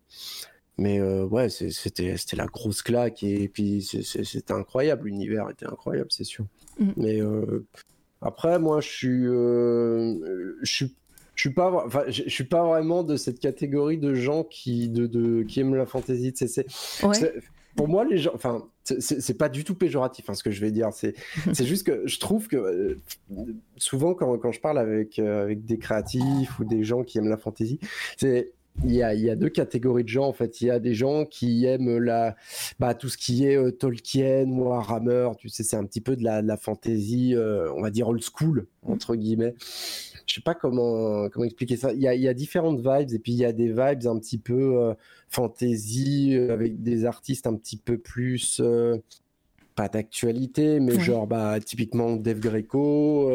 Mais 0.78 1.02
ouais, 1.02 1.50
c'était 1.50 2.16
la 2.34 2.46
grosse 2.46 2.82
claque. 2.82 3.24
Et, 3.24 3.48
puis, 3.48 3.82
c'était 3.82 4.54
incroyable. 4.54 5.08
L'univers 5.08 5.50
était 5.50 5.66
incroyable, 5.66 6.10
c'est 6.12 6.24
sûr. 6.24 6.46
Mm. 6.80 6.92
Mais 6.98 7.20
après, 8.22 8.60
moi, 8.60 8.80
je 8.80 8.90
suis, 8.90 9.24
je 9.24 10.72
suis 10.72 10.96
je 11.42 11.48
suis 11.48 11.56
pas, 11.56 11.72
enfin, 11.72 12.04
je, 12.08 12.30
suis 12.30 12.44
pas 12.44 12.64
vraiment 12.64 13.02
de 13.02 13.16
cette 13.16 13.40
catégorie 13.40 13.98
de 13.98 14.14
gens 14.14 14.44
qui, 14.44 14.90
de, 14.90 15.08
de 15.08 15.42
qui 15.42 15.60
aiment 15.60 15.74
la 15.74 15.88
fantasy. 15.88 16.32
Pour 17.76 17.88
moi, 17.88 18.06
les 18.06 18.20
gens, 18.20 18.30
enfin, 18.36 18.68
c'est 18.84 19.38
pas 19.40 19.50
du 19.50 19.64
tout 19.64 19.74
péjoratif 19.74 20.30
hein, 20.30 20.36
ce 20.36 20.44
que 20.44 20.52
je 20.52 20.62
vais 20.62 20.70
dire. 20.70 20.90
C'est 20.94 21.66
juste 21.66 21.88
que 21.88 22.06
je 22.06 22.20
trouve 22.20 22.48
que 22.48 22.58
euh, 22.58 23.00
souvent 23.78 24.14
quand, 24.14 24.38
quand, 24.38 24.52
je 24.52 24.60
parle 24.60 24.78
avec, 24.78 25.18
euh, 25.18 25.42
avec 25.42 25.66
des 25.66 25.80
créatifs 25.80 26.60
ou 26.60 26.64
des 26.64 26.84
gens 26.84 27.02
qui 27.02 27.18
aiment 27.18 27.30
la 27.30 27.38
fantasy, 27.38 27.80
c'est 28.18 28.52
il 28.86 28.94
y, 28.94 29.02
a, 29.02 29.14
il 29.14 29.22
y, 29.22 29.30
a, 29.30 29.36
deux 29.36 29.50
catégories 29.50 30.04
de 30.04 30.10
gens 30.10 30.28
en 30.28 30.34
fait. 30.34 30.62
Il 30.62 30.68
y 30.68 30.70
a 30.70 30.80
des 30.80 30.94
gens 30.94 31.26
qui 31.26 31.66
aiment 31.66 31.98
la, 31.98 32.36
bah, 32.80 32.94
tout 32.94 33.10
ce 33.10 33.18
qui 33.18 33.46
est 33.46 33.58
euh, 33.58 33.72
Tolkien, 33.72 34.46
Warhammer, 34.46 35.30
tu 35.40 35.50
sais, 35.50 35.64
c'est 35.64 35.76
un 35.76 35.86
petit 35.86 36.02
peu 36.02 36.16
de 36.16 36.24
la, 36.24 36.42
de 36.42 36.48
la 36.48 36.58
fantasy, 36.58 37.36
on 37.36 37.82
va 37.82 37.90
dire 37.90 38.08
old 38.10 38.22
school 38.22 38.68
entre 38.84 39.16
guillemets 39.16 39.56
je 40.28 40.36
sais 40.36 40.42
pas 40.42 40.56
comment 40.56 41.30
comment 41.30 41.46
expliquer 41.46 41.78
ça. 41.78 41.94
Il 41.94 42.02
y 42.02 42.08
a, 42.08 42.16
y 42.16 42.28
a 42.28 42.34
différentes 42.34 42.80
vibes 42.80 43.14
et 43.14 43.20
puis 43.20 43.34
il 43.34 43.38
y 43.38 43.46
a 43.46 43.52
des 43.52 43.68
vibes 43.68 44.08
un 44.08 44.20
petit 44.20 44.38
peu 44.38 44.78
euh, 44.78 44.94
fantasy 45.30 46.36
euh, 46.36 46.54
avec 46.54 46.82
des 46.82 47.06
artistes 47.06 47.48
un 47.48 47.56
petit 47.56 47.78
peu 47.78 47.98
plus 47.98 48.60
euh, 48.62 48.98
pas 49.76 49.88
d'actualité, 49.88 50.80
mais 50.80 51.00
genre 51.00 51.28
bah 51.28 51.60
typiquement 51.60 52.16
Dave 52.16 52.40
Greco, 52.40 53.32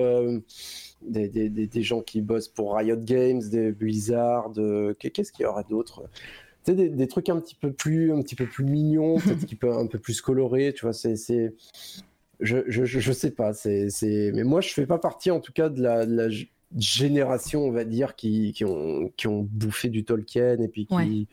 des, 1.02 1.28
des, 1.28 1.48
des, 1.48 1.82
gens 1.82 2.02
qui 2.02 2.20
bossent 2.20 2.48
pour 2.48 2.76
Riot 2.76 2.96
Games, 2.96 3.40
des 3.50 3.72
Blizzard, 3.72 4.52
qu'est-ce 4.98 5.32
qu'il 5.32 5.44
y 5.44 5.46
aura 5.46 5.62
d'autre? 5.62 6.02
Sais, 6.64 6.74
des, 6.74 7.06
trucs 7.06 7.28
un 7.30 7.40
petit 7.40 7.54
peu 7.54 7.72
plus 7.72 8.12
un 8.12 8.20
petit 8.22 8.34
peu 8.34 8.46
plus 8.46 8.64
mignons, 8.64 9.18
peut-être 9.20 9.46
qui 9.46 9.54
peut 9.54 9.72
un 9.72 9.86
peu 9.86 9.98
plus 9.98 10.20
colorés, 10.20 10.74
tu 10.74 10.84
vois, 10.84 10.92
c'est 10.92 11.16
je, 12.40 12.58
je, 12.66 12.84
je, 12.84 13.12
sais 13.12 13.30
pas, 13.30 13.54
c'est, 13.54 13.88
mais 14.34 14.44
moi 14.44 14.60
je 14.60 14.68
fais 14.68 14.86
pas 14.86 14.98
partie 14.98 15.30
en 15.30 15.40
tout 15.40 15.52
cas 15.52 15.68
de 15.68 15.82
la, 15.82 16.04
de 16.04 16.14
la 16.14 16.28
génération, 16.76 17.64
on 17.64 17.70
va 17.70 17.84
dire, 17.84 18.16
qui, 18.16 18.52
qui, 18.52 18.64
ont, 18.64 19.12
qui 19.16 19.26
ont 19.28 19.46
bouffé 19.50 19.88
du 19.88 20.04
Tolkien 20.04 20.58
et 20.58 20.68
puis 20.68 20.86
qui, 20.86 21.28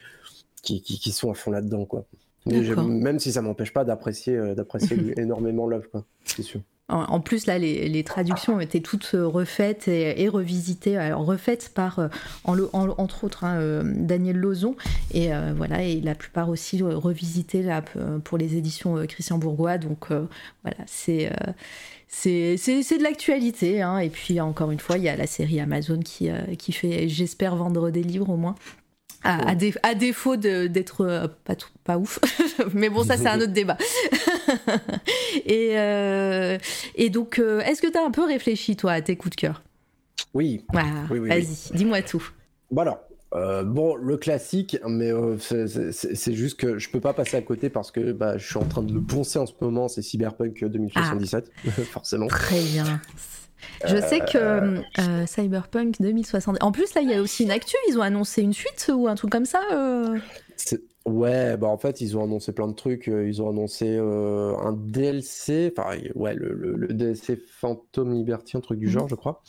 qui, 0.61 0.81
qui, 0.81 1.11
sont 1.11 1.31
à 1.31 1.33
fond 1.33 1.51
là-dedans, 1.51 1.85
quoi. 1.85 2.05
même 2.45 3.19
si 3.19 3.31
ça 3.31 3.41
m'empêche 3.41 3.73
pas 3.73 3.83
d'apprécier 3.83 4.35
euh, 4.35 4.55
d'apprécier 4.55 4.97
énormément 5.17 5.67
l'œuvre, 5.67 6.05
c'est 6.23 6.43
sûr. 6.43 6.61
En 6.89 7.21
plus, 7.21 7.47
là, 7.47 7.57
les, 7.57 7.87
les, 7.87 8.03
traductions 8.03 8.59
étaient 8.59 8.81
toutes 8.81 9.11
euh, 9.15 9.25
refaites 9.25 9.87
et, 9.87 10.27
revisitées, 10.27 10.97
alors 10.97 11.25
refaites 11.25 11.71
par, 11.73 11.97
euh, 11.97 12.07
en, 12.43 12.59
entre 12.73 13.23
autres, 13.23 13.45
hein, 13.45 13.83
Daniel 13.83 14.35
Lozon, 14.35 14.75
et 15.11 15.29
voilà, 15.55 15.81
et 15.83 16.01
la 16.01 16.13
plupart 16.13 16.49
aussi 16.49 16.83
revisitées 16.83 17.63
là, 17.63 17.81
pour 18.23 18.37
les 18.37 18.57
éditions 18.57 19.07
Christian 19.07 19.37
Bourgois. 19.37 19.77
Donc 19.77 20.09
voilà, 20.09 20.77
c'est 20.85 21.31
c'est 22.13 22.97
de 22.97 23.03
l'actualité. 23.03 23.81
Hein. 23.81 23.97
Et 23.99 24.09
puis, 24.09 24.39
encore 24.39 24.71
une 24.71 24.79
fois, 24.79 24.97
il 24.97 25.03
y 25.03 25.09
a 25.09 25.15
la 25.15 25.27
série 25.27 25.59
Amazon 25.59 25.99
qui, 25.99 26.29
euh, 26.29 26.55
qui 26.57 26.71
fait, 26.71 27.09
j'espère, 27.09 27.55
vendre 27.55 27.89
des 27.89 28.03
livres 28.03 28.29
au 28.29 28.37
moins. 28.37 28.55
À, 29.25 29.55
défaut 29.95 30.35
d'être 30.35 31.05
euh, 31.05 31.27
pas, 31.45 31.55
pas 31.85 31.97
ouf. 31.97 32.19
Mais 32.73 32.89
bon, 32.89 33.05
ça, 33.05 33.15
c'est 33.15 33.27
un 33.27 33.39
autre 33.39 33.53
débat. 33.53 33.77
et, 35.45 35.79
euh, 35.79 36.57
et 36.95 37.09
donc, 37.09 37.39
est-ce 37.39 37.81
que 37.81 37.87
tu 37.87 37.97
as 37.97 38.03
un 38.03 38.11
peu 38.11 38.25
réfléchi, 38.25 38.75
toi, 38.75 38.91
à 38.91 39.01
tes 39.01 39.15
coups 39.15 39.35
de 39.37 39.41
cœur? 39.41 39.63
Oui. 40.33 40.65
oui, 41.09 41.29
Vas-y, 41.29 41.73
dis-moi 41.73 42.01
tout. 42.01 42.23
Bon 42.69 42.81
alors, 42.81 42.99
euh, 43.35 43.63
bon, 43.63 43.95
le 43.95 44.17
classique, 44.17 44.77
mais 44.87 45.11
euh, 45.11 45.37
c'est 45.39 46.33
juste 46.33 46.59
que 46.59 46.77
je 46.77 46.89
peux 46.89 46.99
pas 46.99 47.13
passer 47.13 47.37
à 47.37 47.41
côté 47.41 47.69
parce 47.69 47.91
que 47.91 48.11
bah, 48.11 48.37
je 48.37 48.45
suis 48.45 48.57
en 48.57 48.65
train 48.65 48.83
de 48.83 48.93
le 48.93 49.01
poncer 49.01 49.39
en 49.39 49.47
ce 49.47 49.53
moment, 49.59 49.87
c'est 49.87 50.03
Cyberpunk 50.03 50.63
2077, 50.63 51.51
ah. 51.55 51.71
forcément. 51.83 52.27
Très 52.27 52.61
bien. 52.61 53.01
Je 53.85 53.97
sais 53.97 54.19
que 54.19 54.37
euh, 54.99 55.25
Cyberpunk 55.25 55.99
2077. 55.99 56.61
En 56.61 56.71
plus, 56.71 56.93
là, 56.93 57.01
il 57.01 57.09
y 57.09 57.13
a 57.13 57.21
aussi 57.21 57.43
une 57.43 57.51
actu. 57.51 57.75
Ils 57.87 57.97
ont 57.97 58.01
annoncé 58.01 58.41
une 58.41 58.53
suite 58.53 58.91
ou 58.93 59.07
un 59.07 59.15
truc 59.15 59.31
comme 59.31 59.45
ça. 59.45 59.61
Ouais, 61.05 61.57
bah 61.57 61.67
en 61.67 61.77
fait, 61.77 61.99
ils 62.01 62.17
ont 62.17 62.23
annoncé 62.23 62.51
plein 62.53 62.67
de 62.67 62.73
trucs. 62.73 63.07
Ils 63.07 63.41
ont 63.41 63.49
annoncé 63.49 63.97
un 63.97 64.73
DLC, 64.73 65.73
enfin, 65.75 65.97
ouais, 66.15 66.35
le, 66.35 66.87
DLC 66.93 67.41
Phantom 67.47 68.13
Liberty, 68.13 68.57
un 68.57 68.61
truc 68.61 68.79
du 68.79 68.87
mhm. 68.87 68.91
genre, 68.91 69.07
je 69.07 69.15
crois. 69.15 69.41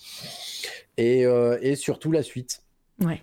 Et, 0.97 1.25
et 1.61 1.75
surtout 1.75 2.13
la 2.13 2.23
suite. 2.23 2.63
Ouais. 3.01 3.21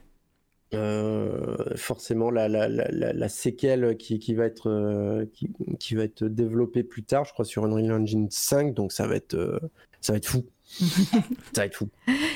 Euh, 0.73 1.57
forcément 1.75 2.31
la, 2.31 2.47
la, 2.47 2.69
la, 2.69 2.87
la, 2.91 3.29
séquelle 3.29 3.97
qui, 3.97 4.19
qui 4.19 4.33
va 4.33 4.45
être 4.45 4.69
euh, 4.69 5.25
qui, 5.33 5.51
qui, 5.79 5.95
va 5.95 6.05
être 6.05 6.23
développée 6.23 6.83
plus 6.83 7.03
tard, 7.03 7.25
je 7.25 7.33
crois 7.33 7.43
sur 7.43 7.65
Unreal 7.65 7.91
Engine 7.91 8.29
5, 8.31 8.73
donc 8.73 8.93
ça 8.93 9.05
va 9.05 9.17
être 9.17 9.33
euh, 9.33 9.59
ça 9.99 10.13
va 10.13 10.17
être 10.17 10.27
fou. 10.27 10.45
ça 10.79 11.57
va 11.57 11.65
être 11.65 11.75
fou. 11.75 11.89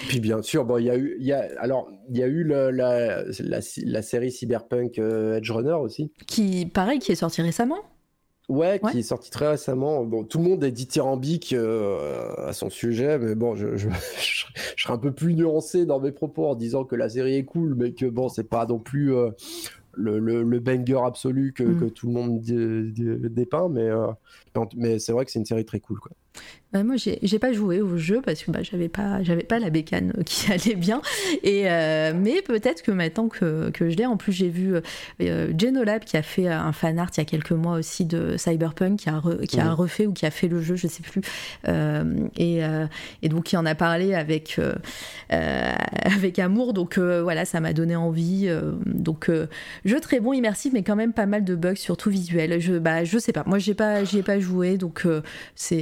Puis 0.09 0.19
bien 0.19 0.41
sûr, 0.41 0.65
bon, 0.65 0.80
il 0.80 0.85
y 0.85 0.89
a 0.89 0.97
eu, 0.97 1.15
il 1.17 1.25
y 1.25 1.31
a, 1.31 1.47
alors 1.59 1.89
il 2.09 2.17
y 2.17 2.23
a 2.23 2.27
eu 2.27 2.43
la, 2.43 2.73
la, 2.73 3.23
la, 3.39 4.01
série 4.01 4.31
Cyberpunk 4.31 4.97
Edge 4.97 5.49
Runner 5.49 5.72
aussi. 5.72 6.11
Qui, 6.27 6.65
pareil, 6.65 6.99
qui 6.99 7.14
est 7.14 7.15
sorti 7.15 7.41
récemment. 7.41 7.80
Ouais, 8.48 8.80
qui 8.91 8.99
est 8.99 9.03
sorti 9.03 9.32
très 9.32 9.48
récemment. 9.48 10.03
Bon, 10.03 10.24
tout 10.24 10.38
le 10.38 10.43
monde 10.43 10.64
est 10.64 10.72
dithyrambique 10.72 11.53
euh, 11.53 12.30
à 12.48 12.53
son 12.53 12.69
sujet, 12.69 13.17
mais 13.17 13.33
bon, 13.33 13.56
je, 13.56 13.75
je, 13.75 13.88
serais 14.77 14.93
un 14.93 14.98
peu 14.98 15.11
plus 15.11 15.33
nuancé 15.33 15.85
dans 15.85 15.99
mes 15.99 16.11
propos 16.11 16.45
en 16.45 16.56
disant 16.56 16.83
que 16.83 16.95
la 16.95 17.09
série 17.09 17.35
est 17.35 17.45
cool, 17.45 17.74
mais 17.75 17.93
que 17.93 18.06
bon, 18.06 18.30
c'est 18.30 18.48
pas 18.48 18.67
non 18.67 18.77
plus 18.77 19.15
euh, 19.15 19.32
le, 19.93 20.19
le, 20.19 20.59
banger 20.59 21.01
absolu 21.03 21.53
que, 21.53 21.64
mm. 21.64 21.80
que 21.80 21.85
tout 21.85 22.07
le 22.07 22.14
monde 22.14 22.40
dépeint, 22.41 23.69
mais, 23.69 23.90
euh, 23.90 24.11
mais 24.75 24.99
c'est 24.99 25.11
vrai 25.11 25.25
que 25.25 25.32
c'est 25.32 25.40
une 25.40 25.45
série 25.45 25.65
très 25.65 25.80
cool. 25.80 25.99
Quoi. 25.99 26.11
Bah, 26.75 26.83
moi, 26.83 26.95
j'ai 26.97 27.39
pas 27.39 27.53
joué 27.53 27.80
au 27.80 27.95
jeu 27.95 28.22
parce 28.22 28.43
que 28.43 28.51
bah, 28.51 28.59
j'avais 28.61 28.89
pas, 28.89 29.19
pas 29.47 29.59
la 29.59 29.69
bécane 29.69 30.11
qui 30.25 30.51
allait 30.51 30.75
bien. 30.75 31.01
Et, 31.41 31.72
euh, 31.72 32.11
mais 32.14 32.41
peut-être 32.41 32.81
que 32.81 32.91
maintenant 32.91 33.30
que, 33.30 33.69
que 33.69 33.89
je 33.89 33.95
l'ai, 33.95 34.05
en 34.05 34.17
plus, 34.17 34.33
j'ai 34.33 34.49
vu 34.49 34.75
euh, 35.22 35.53
Genolab 35.57 36.03
qui 36.03 36.17
a 36.17 36.22
fait 36.22 36.49
un 36.49 36.73
fan 36.73 36.99
art 36.99 37.11
il 37.15 37.19
y 37.19 37.22
a 37.22 37.25
quelques 37.25 37.53
mois 37.53 37.77
aussi 37.77 38.03
de 38.03 38.35
Cyberpunk, 38.35 38.99
qui 38.99 39.09
a, 39.09 39.22
qui 39.47 39.61
a 39.61 39.73
refait 39.73 40.05
ou 40.05 40.11
qui 40.11 40.25
a 40.25 40.31
fait 40.31 40.49
le 40.49 40.61
jeu, 40.61 40.75
je 40.75 40.88
sais 40.88 41.01
plus. 41.01 41.22
Euh, 41.69 42.27
et, 42.35 42.59
et, 43.22 43.30
donc, 43.30 43.53
il 43.53 43.57
en 43.57 43.65
a 43.65 43.75
parlé 43.75 44.14
avec, 44.14 44.59
avec 45.30 46.39
amour. 46.39 46.73
Donc, 46.73 46.97
voilà, 46.97 47.45
ça 47.45 47.61
m'a 47.61 47.72
donné 47.72 47.95
envie. 47.95 48.49
donc, 48.85 49.31
jeu 49.85 49.99
très 50.01 50.19
bon, 50.19 50.33
immersif, 50.33 50.73
mais 50.73 50.83
quand 50.83 50.97
même 50.97 51.14
pas 51.14 51.25
mal 51.25 51.45
de 51.45 51.55
bugs, 51.55 51.75
surtout 51.75 52.09
visuels. 52.09 52.59
Je, 52.59 52.73
bah, 52.73 53.05
je 53.05 53.17
sais 53.17 53.31
pas. 53.31 53.43
Moi, 53.45 53.59
j'y 53.59 53.72
ai, 53.72 53.75
pas, 53.75 54.01
ai 54.01 54.23
pas 54.23 54.41
joué. 54.41 54.77
Donc, 54.77 55.07
c'est 55.55 55.81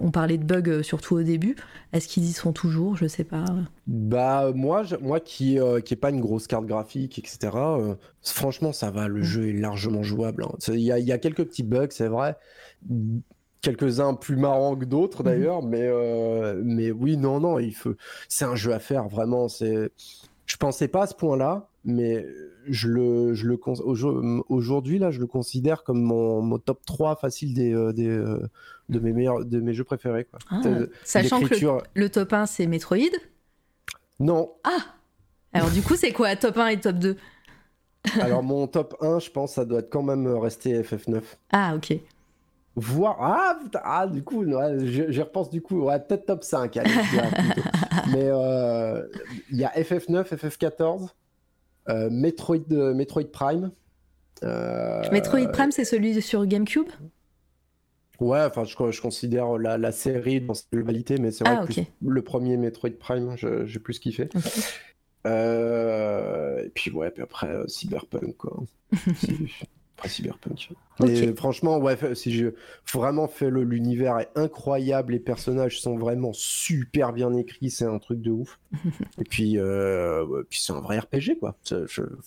on 0.00 0.10
parlait 0.10 0.38
de 0.38 0.44
bugs 0.44 0.70
euh, 0.70 0.82
surtout 0.82 1.16
au 1.16 1.22
début. 1.22 1.56
Est-ce 1.92 2.08
qu'ils 2.08 2.24
y 2.24 2.32
sont 2.32 2.52
toujours? 2.52 2.96
Je 2.96 3.06
sais 3.06 3.24
pas. 3.24 3.44
Bah 3.86 4.52
moi, 4.54 4.84
moi 5.00 5.20
qui 5.20 5.58
euh, 5.58 5.80
qui 5.80 5.94
est 5.94 5.96
pas 5.96 6.10
une 6.10 6.20
grosse 6.20 6.46
carte 6.46 6.66
graphique, 6.66 7.18
etc. 7.18 7.50
Euh, 7.54 7.94
franchement, 8.22 8.72
ça 8.72 8.90
va. 8.90 9.08
Le 9.08 9.20
mm. 9.20 9.24
jeu 9.24 9.48
est 9.48 9.52
largement 9.52 10.02
jouable. 10.02 10.44
Hein. 10.44 10.56
Il 10.68 10.80
y, 10.80 11.12
a, 11.12 11.18
quelques 11.18 11.44
petits 11.44 11.62
bugs, 11.62 11.88
c'est 11.90 12.08
vrai. 12.08 12.36
Quelques-uns 13.60 14.14
plus 14.14 14.36
marrants 14.36 14.76
que 14.76 14.84
d'autres 14.84 15.22
mm-hmm. 15.22 15.26
d'ailleurs, 15.26 15.62
mais 15.62 15.90
mais 16.62 16.90
oui, 16.90 17.16
non, 17.16 17.40
non, 17.40 17.58
il 17.58 17.74
faut. 17.74 17.94
C'est 18.28 18.44
un 18.44 18.56
jeu 18.56 18.72
à 18.72 18.78
faire 18.78 19.08
vraiment. 19.08 19.48
C'est. 19.48 19.90
Je 20.46 20.56
pensais 20.56 20.88
pas 20.88 21.02
à 21.02 21.06
ce 21.06 21.14
point-là, 21.14 21.68
mais 21.84 22.26
je 22.66 22.88
le, 22.88 23.34
je 23.34 23.46
le 23.46 23.58
aujourd'hui 24.48 24.98
là, 24.98 25.10
je 25.10 25.20
le 25.20 25.26
considère 25.26 25.84
comme 25.84 26.02
mon, 26.02 26.58
top 26.58 26.84
3 26.84 27.16
facile 27.16 27.54
des, 27.54 27.92
des, 27.94 28.22
de 28.92 28.98
mes 29.00 29.12
meilleurs, 29.12 29.44
de 29.44 29.60
mes 29.60 29.72
jeux 29.74 29.84
préférés. 29.84 30.24
Quoi. 30.24 30.38
Ah, 30.50 30.60
sachant 31.04 31.40
que 31.40 31.54
le, 31.94 32.08
top 32.10 32.32
1 32.32 32.46
c'est 32.46 32.66
Metroid. 32.66 32.98
Non. 34.20 34.52
Ah. 34.64 34.94
Alors 35.52 35.70
du 35.70 35.82
coup 35.82 35.96
c'est 35.96 36.12
quoi 36.12 36.36
top 36.36 36.58
1 36.58 36.66
et 36.68 36.80
top 36.80 36.96
2 36.96 37.16
Alors 38.20 38.42
mon 38.42 38.66
top 38.66 38.96
1, 39.00 39.20
je 39.20 39.30
pense, 39.30 39.54
ça 39.54 39.64
doit 39.64 39.80
être 39.80 39.90
quand 39.90 40.02
même 40.02 40.26
resté 40.26 40.80
FF9. 40.82 41.22
Ah 41.52 41.74
ok. 41.76 41.98
Voir 42.74 43.18
ah, 43.20 43.58
ah 43.84 44.06
du 44.06 44.22
coup 44.22 44.46
j'y 44.46 45.20
repense 45.20 45.50
du 45.50 45.60
coup 45.60 45.82
ouais, 45.82 46.00
peut-être 46.00 46.24
top 46.24 46.42
5 46.42 46.74
mais 48.10 48.30
euh, 48.30 49.06
il 49.50 49.58
y 49.58 49.64
a 49.64 49.68
FF9 49.72 50.24
FF14 50.24 51.08
euh, 51.90 52.08
Metroid 52.10 52.94
Metroid 52.94 53.30
Prime 53.30 53.72
euh, 54.42 55.02
Metroid 55.12 55.48
Prime 55.52 55.70
c'est 55.70 55.84
celui 55.84 56.22
sur 56.22 56.46
GameCube? 56.46 56.88
Ouais, 58.22 58.40
enfin, 58.44 58.64
je, 58.64 58.76
je 58.90 59.00
considère 59.00 59.58
la, 59.58 59.78
la, 59.78 59.90
série 59.90 60.40
dans 60.40 60.54
sa 60.54 60.64
globalité, 60.72 61.18
mais 61.18 61.32
c'est 61.32 61.44
vrai 61.44 61.58
ah, 61.60 61.66
que 61.66 61.80
le 62.06 62.22
premier 62.22 62.56
Metroid 62.56 62.90
Prime, 62.90 63.36
j'ai 63.36 63.78
plus 63.80 63.98
kiffé. 63.98 64.28
Euh, 65.26 66.64
et 66.64 66.68
puis, 66.70 66.90
ouais, 66.90 67.10
puis 67.10 67.22
après, 67.22 67.48
euh, 67.48 67.66
Cyberpunk, 67.68 68.36
quoi. 68.36 68.62
après 69.96 70.08
Cyberpunk. 70.08 70.70
Mais 71.00 71.34
franchement, 71.34 71.78
ouais, 71.78 71.96
si 72.14 72.32
je 72.32 72.48
vraiment 72.92 73.28
fait 73.28 73.50
l'univers 73.50 74.18
est 74.18 74.30
incroyable, 74.36 75.12
les 75.12 75.20
personnages 75.20 75.80
sont 75.80 75.96
vraiment 75.96 76.32
super 76.32 77.12
bien 77.12 77.34
écrits, 77.34 77.70
c'est 77.70 77.84
un 77.84 77.98
truc 77.98 78.20
de 78.20 78.30
ouf. 78.30 78.58
et 79.18 79.24
puis, 79.24 79.58
euh, 79.58 80.42
puis 80.48 80.60
c'est 80.60 80.72
un 80.72 80.80
vrai 80.80 80.98
RPG, 80.98 81.38
quoi. 81.38 81.56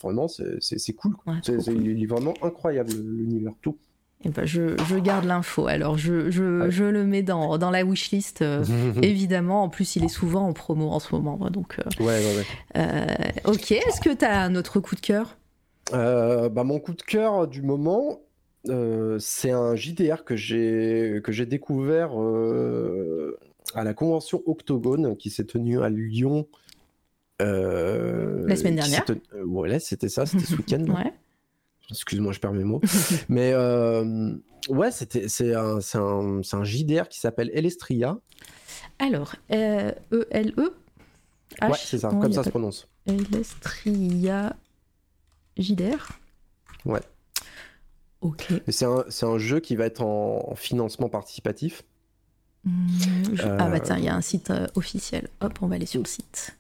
vraiment, 0.02 0.28
c'est 0.28 0.94
cool. 0.94 1.16
Quoi. 1.16 1.36
il 1.48 2.04
est 2.04 2.08
vraiment 2.08 2.34
incroyable, 2.42 2.92
l'univers, 2.94 3.54
tout. 3.62 3.78
Eh 4.26 4.30
ben, 4.30 4.44
je, 4.46 4.76
je, 4.90 4.98
garde 4.98 5.26
l'info. 5.26 5.68
Alors, 5.68 6.00
je, 6.00 6.32
je, 6.32 6.70
je, 6.70 6.84
le 6.84 7.06
mets 7.06 7.22
dans, 7.22 7.60
dans 7.60 7.70
la 7.70 7.84
wishlist, 7.84 8.42
euh, 8.42 8.64
évidemment. 9.04 9.64
En 9.64 9.70
plus, 9.70 9.96
il 9.96 10.04
est 10.04 10.10
souvent 10.10 10.48
en 10.48 10.54
promo 10.54 10.90
en 10.90 11.00
ce 11.00 11.14
moment. 11.14 11.38
Donc, 11.52 11.78
euh, 11.78 12.04
ouais, 12.04 12.06
ouais, 12.06 12.36
ouais. 12.38 12.46
Euh, 12.78 13.52
ok, 13.52 13.72
est-ce 13.72 14.02
que 14.02 14.14
tu 14.14 14.26
as 14.26 14.42
un 14.42 14.56
autre 14.56 14.80
coup 14.80 14.96
de 14.96 15.02
cœur? 15.02 15.38
Bah, 15.92 16.64
Mon 16.64 16.80
coup 16.80 16.94
de 16.94 17.04
cœur 17.04 17.48
du 17.48 17.62
moment, 17.62 18.22
c'est 19.20 19.52
un 19.52 19.76
JDR 19.76 20.24
que 20.26 20.36
j'ai 20.36 21.46
découvert 21.46 22.12
à 23.76 23.84
la 23.84 23.94
convention 23.94 24.42
Octogone 24.48 25.16
qui 25.18 25.30
s'est 25.30 25.46
tenue 25.46 25.84
à 25.84 25.90
Lyon. 25.90 26.48
la 27.40 28.56
semaine 28.56 28.76
dernière. 28.76 29.06
Ouais, 29.46 29.80
c'était 29.80 30.10
ça, 30.10 30.26
c'était 30.26 30.46
ce 30.46 30.56
week-end. 30.58 30.84
ouais. 30.88 31.14
Excuse-moi, 31.92 32.32
je 32.34 32.40
perds 32.40 32.54
mes 32.54 32.64
mots. 32.64 32.82
Mais 33.30 33.52
euh, 33.54 34.36
ouais, 34.70 34.92
c'était, 34.92 35.28
c'est 35.28 35.54
un, 35.54 35.80
un, 35.94 36.42
un, 36.52 36.64
JDR 36.64 37.08
qui 37.10 37.20
s'appelle 37.20 37.52
Elestria. 37.54 38.18
Alors, 39.00 39.36
E-L-E 39.52 40.26
euh, 40.34 40.70
e 40.70 40.74
Ouais, 41.62 41.78
c'est 41.78 42.00
ça, 42.00 42.10
comme 42.10 42.34
ça 42.34 42.44
se 42.44 42.50
prononce. 42.50 42.88
Elestria 43.06 44.56
JDR 45.58 46.12
Ouais. 46.86 47.02
Ok. 48.22 48.48
C'est 48.68 48.86
un, 48.86 49.06
un, 49.22 49.38
jeu 49.38 49.60
qui 49.60 49.76
va 49.76 49.86
être 49.86 50.02
en, 50.02 50.56
financement 50.56 51.10
participatif. 51.10 51.84
Hmm, 52.64 53.36
ah 53.44 53.70
bah 53.70 53.80
tiens, 53.80 53.98
il 53.98 54.06
y 54.06 54.10
a 54.10 54.16
un 54.16 54.22
site 54.22 54.50
euh, 54.50 54.66
officiel. 54.74 55.30
Hop, 55.42 55.60
on 55.62 55.68
va 55.68 55.76
aller 55.76 55.86
sur 55.86 56.02
le 56.02 56.08
site. 56.08 56.58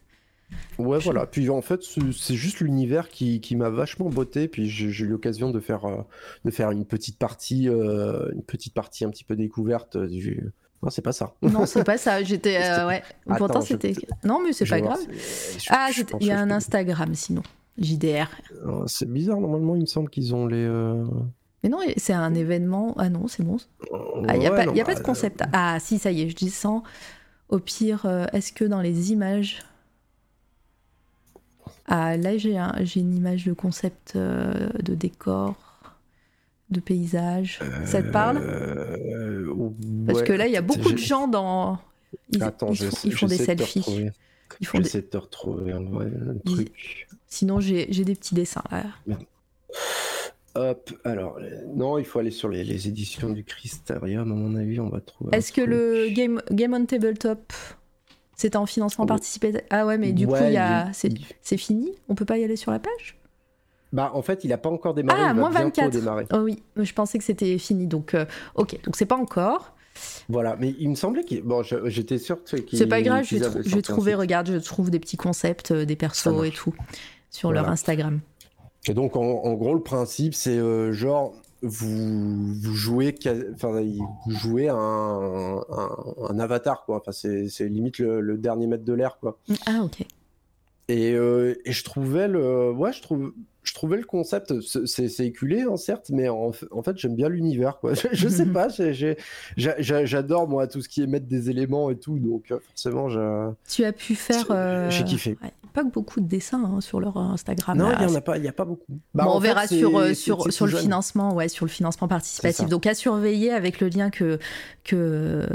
Ouais, 0.77 0.99
voilà. 0.99 1.25
Puis 1.25 1.49
en 1.49 1.61
fait, 1.61 1.81
c'est 1.83 2.35
juste 2.35 2.59
l'univers 2.59 3.09
qui, 3.09 3.39
qui 3.39 3.55
m'a 3.55 3.69
vachement 3.69 4.09
botté. 4.09 4.47
Puis 4.47 4.69
j'ai 4.69 5.05
eu 5.05 5.07
l'occasion 5.07 5.51
de 5.51 5.59
faire, 5.59 5.85
euh, 5.85 6.01
de 6.43 6.51
faire 6.51 6.71
une 6.71 6.85
petite 6.85 7.17
partie, 7.17 7.69
euh, 7.69 8.29
une 8.33 8.43
petite 8.43 8.73
partie 8.73 9.05
un 9.05 9.09
petit 9.09 9.23
peu 9.23 9.35
découverte. 9.35 9.95
Non, 9.95 10.89
c'est 10.89 11.01
pas 11.01 11.13
ça. 11.13 11.33
Non, 11.41 11.65
c'est 11.65 11.83
pas 11.83 11.97
ça. 11.97 12.23
J'étais, 12.23 12.57
euh, 12.61 12.87
ouais. 12.87 13.03
Pourtant, 13.37 13.61
c'était. 13.61 13.93
Non, 14.23 14.41
mais 14.43 14.53
c'est 14.53 14.65
pas 14.65 14.81
grave. 14.81 14.99
ah, 15.69 15.89
il 16.19 16.27
y 16.27 16.31
a 16.31 16.39
un 16.39 16.51
Instagram 16.51 17.13
sinon. 17.15 17.43
JDR. 17.77 18.29
C'est 18.87 19.09
bizarre. 19.09 19.39
Normalement, 19.39 19.75
il 19.75 19.81
me 19.81 19.87
semble 19.87 20.09
qu'ils 20.09 20.35
ont 20.35 20.45
les. 20.45 20.67
Mais 21.63 21.69
non, 21.69 21.79
c'est 21.97 22.13
un 22.13 22.35
événement. 22.35 22.93
Ah 22.97 23.09
non, 23.09 23.27
c'est 23.27 23.43
bon. 23.43 23.57
Ah, 24.27 24.35
il 24.35 24.39
n'y 24.39 24.47
a, 24.47 24.51
pas, 24.51 24.65
y 24.65 24.81
a 24.81 24.85
pas 24.85 24.93
de 24.93 24.99
bah, 24.99 25.05
concept. 25.05 25.41
Ah, 25.51 25.77
si, 25.79 25.97
ça 25.97 26.11
y 26.11 26.21
est, 26.21 26.29
je 26.29 26.35
dis 26.35 26.49
sans. 26.49 26.83
Au 27.49 27.59
pire, 27.59 28.05
est-ce 28.33 28.51
que 28.51 28.65
dans 28.65 28.81
les 28.81 29.11
images 29.11 29.63
ah, 31.87 32.17
là, 32.17 32.37
j'ai 32.37 32.99
une 32.99 33.15
image 33.15 33.45
de 33.45 33.53
concept 33.53 34.13
euh, 34.15 34.69
de 34.81 34.95
décor, 34.95 35.55
de 36.69 36.79
paysage. 36.79 37.59
Ça 37.85 38.01
te 38.01 38.09
parle? 38.09 38.37
Euh, 38.37 39.53
Parce 40.07 40.23
que 40.23 40.33
là, 40.33 40.47
il 40.47 40.53
y 40.53 40.57
a 40.57 40.61
beaucoup 40.61 40.91
de 40.91 40.97
gens 40.97 41.27
dans. 41.27 41.79
Ils, 42.29 42.41
Attends, 42.41 42.71
ils, 42.71 43.13
font, 43.13 43.27
des 43.27 43.37
selfies. 43.37 44.09
Ils 44.59 44.67
font 44.67 44.77
J'essaie 44.79 45.01
de 45.01 45.07
te 45.07 45.17
retrouver 45.17 45.73
un 45.73 45.83
truc. 46.45 47.07
Sinon, 47.27 47.59
j'ai 47.59 47.85
des 47.85 48.15
petits 48.15 48.35
dessins 48.35 48.63
là. 48.71 49.17
Hop, 50.57 50.89
alors, 51.03 51.37
non, 51.75 51.97
il 51.97 52.05
faut 52.05 52.19
aller 52.19 52.31
sur 52.31 52.47
les, 52.47 52.87
éditions 52.87 53.29
du 53.29 53.43
Crystarium, 53.43 54.31
à 54.31 54.35
mon 54.35 54.55
avis, 54.55 54.79
on 54.79 54.87
va 54.87 55.01
trouver. 55.01 55.35
Est-ce 55.35 55.51
que 55.51 55.59
le 55.59 56.07
Game, 56.13 56.41
Game 56.49 56.73
on 56.73 56.85
Tabletop 56.85 57.51
c'est 58.35 58.55
en 58.55 58.65
financement 58.65 59.05
participatif. 59.05 59.61
Ah 59.69 59.85
ouais, 59.85 59.97
mais 59.97 60.11
du 60.11 60.27
coup, 60.27 60.35
il 60.35 60.57
a... 60.57 60.91
c'est 60.93 61.57
fini? 61.57 61.91
On 62.09 62.15
peut 62.15 62.25
pas 62.25 62.37
y 62.37 62.43
aller 62.43 62.55
sur 62.55 62.71
la 62.71 62.79
page? 62.79 63.17
Bah, 63.93 64.11
en 64.13 64.21
fait, 64.21 64.43
il 64.43 64.49
n'a 64.49 64.57
pas 64.57 64.69
encore 64.69 64.93
démarré. 64.93 65.19
Ah, 65.21 65.31
il 65.31 65.35
va 65.35 65.39
moins 65.39 65.49
24. 65.49 65.89
Démarrer. 65.89 66.25
Oh 66.33 66.39
oui, 66.39 66.61
je 66.75 66.93
pensais 66.93 67.17
que 67.17 67.23
c'était 67.23 67.57
fini. 67.57 67.87
Donc, 67.87 68.13
euh, 68.13 68.25
ok, 68.55 68.77
donc 68.83 68.97
c'est 68.97 69.05
pas 69.05 69.15
encore. 69.15 69.73
Voilà, 70.27 70.57
mais 70.59 70.75
il 70.79 70.89
me 70.89 70.95
semblait 70.95 71.23
qu'il. 71.23 71.41
Bon, 71.43 71.63
j'étais 71.63 72.17
sûr 72.17 72.43
qu'il. 72.43 72.65
C'est 72.73 72.87
pas 72.87 73.01
grave, 73.01 73.23
je 73.23 73.37
vais, 73.37 73.81
trouver, 73.81 74.15
regarde, 74.15 74.51
je 74.51 74.57
trouve 74.57 74.89
des 74.89 74.99
petits 74.99 75.15
concepts, 75.15 75.71
euh, 75.71 75.85
des 75.85 75.95
persos 75.95 76.43
et 76.43 76.51
tout, 76.51 76.73
sur 77.29 77.53
leur 77.53 77.69
Instagram. 77.69 78.19
Et 78.87 78.93
donc, 78.93 79.15
en, 79.15 79.53
gros, 79.53 79.73
le 79.73 79.81
principe, 79.81 80.35
c'est 80.35 80.57
euh, 80.57 80.91
genre, 80.91 81.33
vous, 81.65 82.53
vous 82.53 82.75
jouez, 82.75 83.15
enfin, 83.53 83.81
vous 84.25 84.35
jouez 84.35 84.69
un, 84.69 84.75
un, 84.77 86.39
avatar, 86.39 86.85
quoi. 86.85 86.97
Enfin, 86.97 87.11
c'est 87.11 87.67
limite 87.67 87.99
le, 87.99 88.37
dernier 88.37 88.67
mètre 88.67 88.85
de 88.85 88.93
l'air, 88.93 89.17
quoi. 89.19 89.39
Ah, 89.65 89.81
ok. 89.83 90.01
Et, 90.87 91.13
euh, 91.13 91.55
et, 91.65 91.71
je 91.71 91.83
trouvais 91.83 92.27
le. 92.27 92.71
Ouais, 92.71 92.93
je 92.93 93.01
trouve. 93.01 93.33
Je 93.65 93.73
trouvais 93.73 93.97
le 93.97 94.03
concept, 94.03 94.53
c'est 94.61 95.25
éculé, 95.25 95.63
hein, 95.63 95.75
certes, 95.75 96.11
mais 96.11 96.29
en, 96.29 96.51
fait, 96.51 96.97
j'aime 96.97 97.15
bien 97.15 97.29
l'univers. 97.29 97.79
Je, 98.11 98.27
sais 98.27 98.45
pas, 98.45 98.67
j'adore 99.57 100.47
moi 100.47 100.67
tout 100.67 100.81
ce 100.81 100.89
qui 100.89 101.01
est 101.01 101.07
mettre 101.07 101.25
des 101.25 101.49
éléments 101.49 101.89
et 101.89 101.97
tout, 101.97 102.19
donc 102.19 102.51
euh, 102.51 102.59
forcément, 102.59 103.09
je. 103.09 103.51
Tu 103.67 103.83
as 103.83 103.91
pu 103.91 104.15
faire. 104.15 104.45
J'ai 104.89 105.01
euh, 105.01 105.05
kiffé. 105.05 105.37
pas 105.73 105.83
que 105.83 105.89
beaucoup 105.89 106.21
de 106.21 106.27
dessins 106.27 106.63
hein, 106.63 106.81
sur 106.81 106.99
leur 106.99 107.17
Instagram. 107.17 107.77
Non, 107.77 107.91
il 107.99 108.05
n'y 108.05 108.11
en 108.11 108.15
a 108.15 108.21
pas, 108.21 108.37
y 108.37 108.47
a 108.47 108.53
pas 108.53 108.65
beaucoup. 108.65 108.99
Bah, 109.13 109.25
on 109.27 109.39
verra 109.39 109.67
sur 109.67 109.97
euh, 109.97 110.13
sur, 110.13 110.51
sur 110.53 110.67
le 110.67 110.77
financement, 110.77 111.33
ouais, 111.33 111.49
sur 111.49 111.65
le 111.65 111.71
financement 111.71 112.07
participatif. 112.07 112.67
Donc 112.67 112.85
à 112.85 112.93
surveiller 112.93 113.51
avec 113.51 113.79
le 113.81 113.89
lien 113.89 114.09
que 114.09 114.39
que 114.83 115.47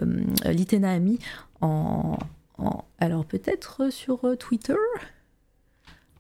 Litena 0.45 0.93
a 0.93 0.99
mis 0.99 1.19
en, 1.61 2.19
alors 2.99 3.25
peut-être 3.25 3.93
sur 3.93 4.21
Twitter, 4.39 4.75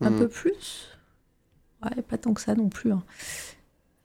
un 0.00 0.10
hmm. 0.10 0.18
peu 0.18 0.28
plus? 0.28 0.90
Ouais, 1.82 2.02
pas 2.02 2.18
tant 2.18 2.34
que 2.34 2.40
ça 2.40 2.54
non 2.54 2.68
plus. 2.68 2.92
Hein. 2.92 3.02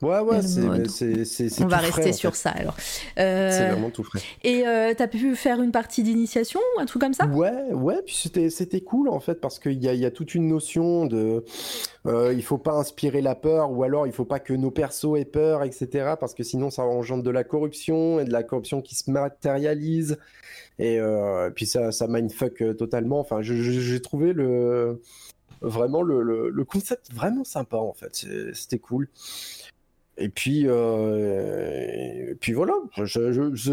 Ouais, 0.01 0.19
ouais, 0.19 0.41
c'est. 0.41 1.63
On 1.63 1.67
va 1.67 1.77
rester 1.77 2.11
sur 2.11 2.35
ça 2.35 2.49
alors. 2.49 2.75
Euh, 3.17 3.49
c'est 3.49 3.69
vraiment 3.69 3.89
tout 3.89 4.03
frais. 4.03 4.19
Et 4.43 4.67
euh, 4.67 4.93
t'as 4.95 5.07
pu 5.07 5.35
faire 5.37 5.61
une 5.61 5.71
partie 5.71 6.03
d'initiation 6.03 6.59
ou 6.75 6.81
un 6.81 6.85
truc 6.85 7.01
comme 7.01 7.13
ça? 7.13 7.27
Ouais, 7.27 7.71
ouais, 7.71 8.01
puis 8.05 8.13
c'était 8.49 8.81
cool 8.81 9.07
en 9.07 9.21
fait 9.21 9.35
parce 9.35 9.57
qu'il 9.57 9.81
y 9.81 9.87
a, 9.87 9.93
y 9.93 10.05
a 10.05 10.11
toute 10.11 10.35
une 10.35 10.49
notion 10.49 11.05
de. 11.05 11.45
Euh, 12.05 12.33
il 12.33 12.43
faut 12.43 12.57
pas 12.57 12.73
inspirer 12.73 13.21
la 13.21 13.35
peur 13.35 13.71
ou 13.71 13.83
alors 13.83 14.05
il 14.05 14.11
faut 14.11 14.25
pas 14.25 14.39
que 14.39 14.53
nos 14.53 14.69
persos 14.69 15.17
aient 15.17 15.23
peur, 15.23 15.63
etc. 15.63 16.15
Parce 16.19 16.33
que 16.33 16.43
sinon 16.43 16.69
ça 16.69 16.83
engendre 16.83 17.23
de 17.23 17.31
la 17.31 17.45
corruption 17.45 18.19
et 18.19 18.25
de 18.25 18.33
la 18.33 18.43
corruption 18.43 18.81
qui 18.81 18.95
se 18.95 19.09
matérialise. 19.09 20.17
Et 20.77 20.99
euh, 20.99 21.49
puis 21.51 21.65
ça, 21.65 21.93
ça 21.93 22.07
mindfuck 22.07 22.75
totalement. 22.77 23.21
Enfin, 23.21 23.41
j'ai 23.41 24.01
trouvé 24.01 24.33
le 24.33 25.01
vraiment 25.65 26.01
le, 26.01 26.49
le, 26.49 26.63
concept 26.63 27.11
vraiment 27.13 27.43
sympa 27.43 27.77
en 27.77 27.93
fait. 27.93 28.25
C'était 28.53 28.79
cool. 28.79 29.09
Et 30.17 30.29
puis, 30.29 30.63
euh, 30.65 32.33
puis 32.39 32.53
voilà. 32.53 32.73
Je, 32.95 33.03
je, 33.53 33.71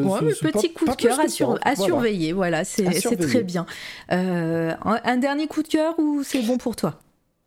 petit 0.51 0.73
coup 0.73 0.87
de 0.87 0.95
cœur 0.95 1.21
à, 1.21 1.69
à 1.69 1.77
surveiller. 1.77 2.33
Voilà, 2.33 2.65
c'est 2.65 3.17
très 3.17 3.43
bien. 3.43 3.65
Euh, 4.11 4.75
un, 4.83 5.17
dernier 5.19 5.47
coup 5.47 5.63
de 5.63 5.69
cœur 5.69 5.99
ou 5.99 6.23
c'est 6.25 6.43
bon 6.43 6.59
pour 6.59 6.75
toi? 6.75 6.99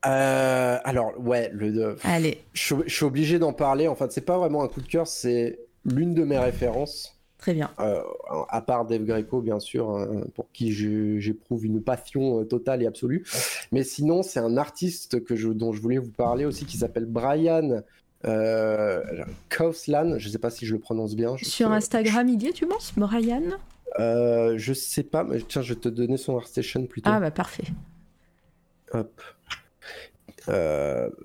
Euh, 0.06 0.78
Alors, 0.84 1.14
ouais, 1.20 1.50
le. 1.54 1.98
Allez. 2.04 2.42
Je, 2.54 2.76
suis 2.88 3.06
obligé 3.06 3.38
d'en 3.38 3.54
parler. 3.54 3.88
En 3.88 3.96
fait, 3.96 4.12
c'est 4.12 4.26
pas 4.26 4.38
vraiment 4.38 4.64
un 4.64 4.68
coup 4.68 4.82
de 4.82 4.88
cœur, 4.88 5.08
c'est 5.08 5.60
l'une 5.84 6.14
de 6.14 6.24
mes 6.24 6.38
références. 6.38 7.15
Très 7.46 7.54
bien. 7.54 7.70
Euh, 7.80 8.02
à 8.50 8.60
part 8.60 8.86
Dave 8.86 9.04
Greco, 9.04 9.40
bien 9.40 9.60
sûr, 9.60 9.92
hein, 9.92 10.24
pour 10.34 10.52
qui 10.52 10.72
j'éprouve 11.22 11.64
une 11.64 11.80
passion 11.80 12.42
euh, 12.42 12.44
totale 12.44 12.82
et 12.82 12.88
absolue. 12.88 13.24
Mais 13.72 13.84
sinon, 13.84 14.24
c'est 14.24 14.40
un 14.40 14.58
artiste 14.58 15.24
que 15.24 15.36
je, 15.36 15.50
dont 15.50 15.72
je 15.72 15.80
voulais 15.80 16.00
vous 16.00 16.10
parler 16.10 16.46
aussi, 16.46 16.66
qui 16.66 16.78
s'appelle 16.78 17.06
Brian 17.06 17.84
euh, 18.26 19.04
Kauslan. 19.56 20.18
Je 20.18 20.28
ne 20.28 20.32
sais 20.32 20.40
pas 20.40 20.50
si 20.50 20.66
je 20.66 20.74
le 20.74 20.80
prononce 20.80 21.16
bien. 21.16 21.38
Sur 21.38 21.72
Instagram, 21.72 22.28
il 22.30 22.42
y 22.42 22.48
est, 22.48 22.54
tu 22.54 22.66
penses, 22.66 22.94
Brian? 22.98 23.44
Euh, 24.00 24.58
Je 24.58 24.74
sais 24.74 25.04
pas, 25.04 25.24
mais 25.24 25.38
tiens, 25.48 25.62
je 25.62 25.76
vais 25.76 25.80
te 25.80 25.90
donner 25.90 26.18
son 26.18 26.36
ArtStation 26.38 26.88
plutôt. 26.88 27.12
Ah 27.14 27.20
bah 27.20 27.30
parfait. 27.30 27.66
Hop. 28.92 29.22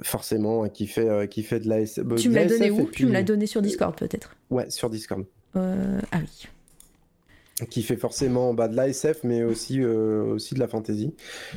forcément, 0.02 0.65
hein, 0.65 0.68
qui 0.68 0.86
fait, 0.86 1.31
qui 1.31 1.44
fait 1.44 1.60
de 1.60 1.68
la 1.70 1.86
Tu 1.86 2.28
me 2.28 2.34
l'as 2.34 2.44
donné 2.44 2.70
où? 2.70 2.90
Tu 2.90 3.07
me 3.07 3.12
l'as 3.12 3.23
donné 3.23 3.47
sur 3.47 3.62
Discord 3.62 3.97
peut-être 3.97 4.36
Ouais, 4.50 4.68
sur 4.68 4.90
Discord. 4.90 5.24
Euh, 5.57 6.01
ah 6.12 6.19
oui. 6.20 7.67
Qui 7.69 7.83
fait 7.83 7.97
forcément 7.97 8.55
bah, 8.55 8.69
de 8.69 8.77
l'ASF, 8.77 9.23
mais 9.23 9.43
aussi, 9.45 9.81
euh, 9.83 10.23
aussi 10.25 10.55
de 10.55 10.61
la 10.61 10.69
fantasy. 10.69 11.15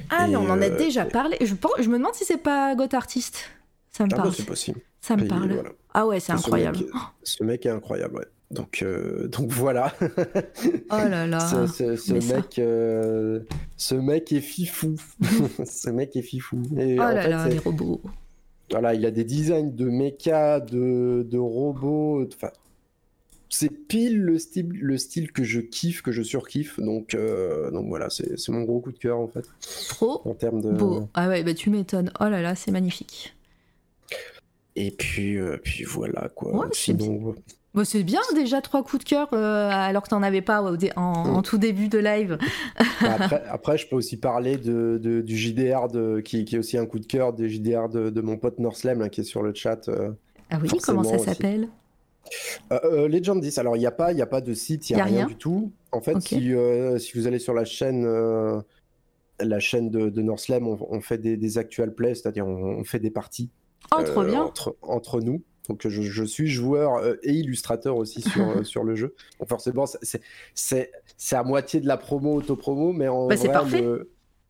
Ah, 0.10 0.28
mais 0.28 0.36
on 0.36 0.50
en 0.50 0.62
a 0.62 0.66
euh, 0.66 0.78
déjà 0.78 1.06
parlé. 1.06 1.38
Je, 1.40 1.56
je 1.80 1.90
me 1.90 1.98
demande 1.98 2.14
si 2.14 2.26
c'est 2.26 2.38
pas 2.38 2.76
God 2.76 2.94
Artist. 2.94 3.52
Ça 3.92 4.04
me 4.04 4.10
ah, 4.12 4.16
bah, 4.16 4.24
parle. 4.24 4.34
c'est 4.34 4.46
possible. 4.46 4.82
Ça 5.00 5.16
me 5.16 5.28
parle. 5.28 5.64
Ah 5.94 6.06
ouais, 6.06 6.20
c'est 6.20 6.34
incroyable. 6.34 6.80
ce 7.24 7.44
mec 7.44 7.66
est 7.66 7.70
incroyable, 7.70 8.18
ouais. 8.18 8.26
Donc, 8.52 8.86
donc 9.30 9.50
voilà. 9.50 9.94
oh 10.02 10.10
là 10.90 11.26
là. 11.26 11.40
ce, 11.40 12.14
mec, 12.14 12.62
ce 13.78 13.96
mec 13.96 14.32
est 14.32 14.42
fifou. 14.42 14.96
ce 15.66 15.90
mec 15.90 16.16
est 16.16 16.22
fifou. 16.22 16.62
Et 16.78 16.96
oh 16.96 17.04
là 17.04 17.28
là, 17.28 17.48
les 17.48 17.60
robots. 17.60 18.02
Voilà, 18.72 18.94
il 18.94 19.06
a 19.06 19.12
des 19.12 19.24
designs 19.24 19.72
de 19.74 19.86
mecha, 19.90 20.60
de, 20.60 21.26
de 21.30 21.38
robots. 21.38 22.28
Enfin, 22.34 22.50
c'est 23.54 23.70
pile 23.70 24.20
le 24.20 24.40
style, 24.40 24.70
le 24.70 24.98
style 24.98 25.32
que 25.32 25.44
je 25.44 25.60
kiffe, 25.60 26.02
que 26.02 26.12
je 26.12 26.24
surkiffe. 26.24 26.80
Donc, 26.80 27.14
euh, 27.14 27.70
donc 27.70 27.88
voilà, 27.88 28.10
c'est 28.10 28.50
mon 28.50 28.64
gros 28.64 28.80
coup 28.80 28.92
de 28.92 28.98
cœur 28.98 29.20
en 29.20 29.28
fait. 29.28 29.46
Trop 29.90 30.22
en 30.26 30.34
termes 30.34 30.62
de... 30.62 30.72
beau. 30.72 31.08
Ah 31.14 31.30
ouais, 31.30 31.44
bah 31.44 31.54
tu 31.54 31.70
m'étonnes. 31.70 32.12
Oh 32.20 32.26
là 32.26 32.42
là, 32.42 32.56
c'est 32.56 32.72
magnifique. 32.72 33.36
Et 34.76 34.90
puis, 34.90 35.38
euh, 35.38 35.58
puis 35.64 35.84
voilà 35.84 36.30
quoi. 36.34 36.68
Sinon, 36.72 37.36
Bon, 37.76 37.84
c'est 37.84 38.04
bien 38.04 38.22
déjà 38.36 38.62
trois 38.62 38.84
coups 38.84 39.04
de 39.04 39.10
cœur 39.10 39.30
euh, 39.34 39.70
alors 39.72 40.04
que 40.04 40.10
t'en 40.10 40.22
avais 40.22 40.42
pas 40.42 40.62
en, 40.96 41.40
mm. 41.40 41.42
tout 41.42 41.58
début 41.58 41.90
de 41.90 41.98
live. 41.98 42.38
Bah, 43.02 43.16
après, 43.20 43.44
après, 43.50 43.78
je 43.78 43.88
peux 43.88 43.96
aussi 43.96 44.18
parler 44.18 44.58
de, 44.58 45.00
du 45.24 45.38
JDR 45.38 45.88
de, 45.90 46.22
qui, 46.22 46.38
est 46.40 46.58
aussi 46.58 46.78
un 46.78 46.86
coup 46.86 47.00
de 47.00 47.06
cœur 47.06 47.34
des 47.34 47.50
JDR 47.50 47.90
de, 47.90 48.22
mon 48.22 48.38
pote 48.38 48.60
Norslem 48.60 49.10
qui 49.10 49.22
est 49.22 49.24
sur 49.24 49.44
le 49.44 49.54
chat. 49.54 49.90
ah 50.50 50.58
oui, 50.62 50.70
comment 50.84 51.04
ça 51.04 51.20
s'appelle? 51.20 51.68
Euh, 52.72 52.80
euh, 52.86 53.08
Legend 53.08 53.40
10, 53.40 53.58
alors 53.58 53.76
il 53.76 53.80
n'y 53.80 53.86
a, 53.86 53.92
pas, 53.92 54.10
a 54.10 54.26
pas 54.26 54.42
de 54.42 54.54
site, 54.54 54.90
il 54.90 54.96
n'y 54.96 55.02
a, 55.02 55.06
rien, 55.06 55.26
du 55.26 55.36
tout. 55.36 55.72
En 55.92 56.02
fait, 56.02 56.20
si, 56.20 56.54
euh, 56.54 56.98
si, 56.98 57.18
vous 57.18 57.28
allez 57.28 57.40
sur 57.40 57.54
la 57.54 57.66
chaîne, 57.66 58.06
la 59.40 59.60
chaîne 59.60 59.90
de, 59.90 60.10
de 60.10 60.22
Northlem, 60.22 60.68
on, 60.68 61.02
fait 61.02 61.18
des, 61.18 61.38
des 61.38 61.58
actual 61.58 61.94
plays, 61.94 62.16
c'est-à-dire 62.16 62.48
on, 62.48 62.84
fait 62.84 63.00
des 63.00 63.12
parties 63.12 63.50
oh, 63.96 64.24
bien. 64.24 64.44
Entre, 64.44 64.76
entre, 64.82 65.22
nous. 65.22 65.44
Donc 65.70 65.88
je, 65.88 66.02
je 66.02 66.24
suis 66.26 66.48
joueur 66.48 67.02
et 67.24 67.32
illustrateur 67.32 67.96
aussi 67.96 68.22
sur, 68.22 68.44
sur 68.66 68.84
le 68.84 68.96
jeu. 68.96 69.16
Donc 69.40 69.50
forcément, 69.50 69.86
c'est 70.56 70.86
à 71.32 71.44
moitié 71.44 71.80
de 71.80 71.88
la 71.88 71.98
promo, 71.98 72.36
auto-promo, 72.36 72.92
mais 72.92 73.08
en 73.08 73.28
bah, 73.28 73.36
vrai, 73.36 73.82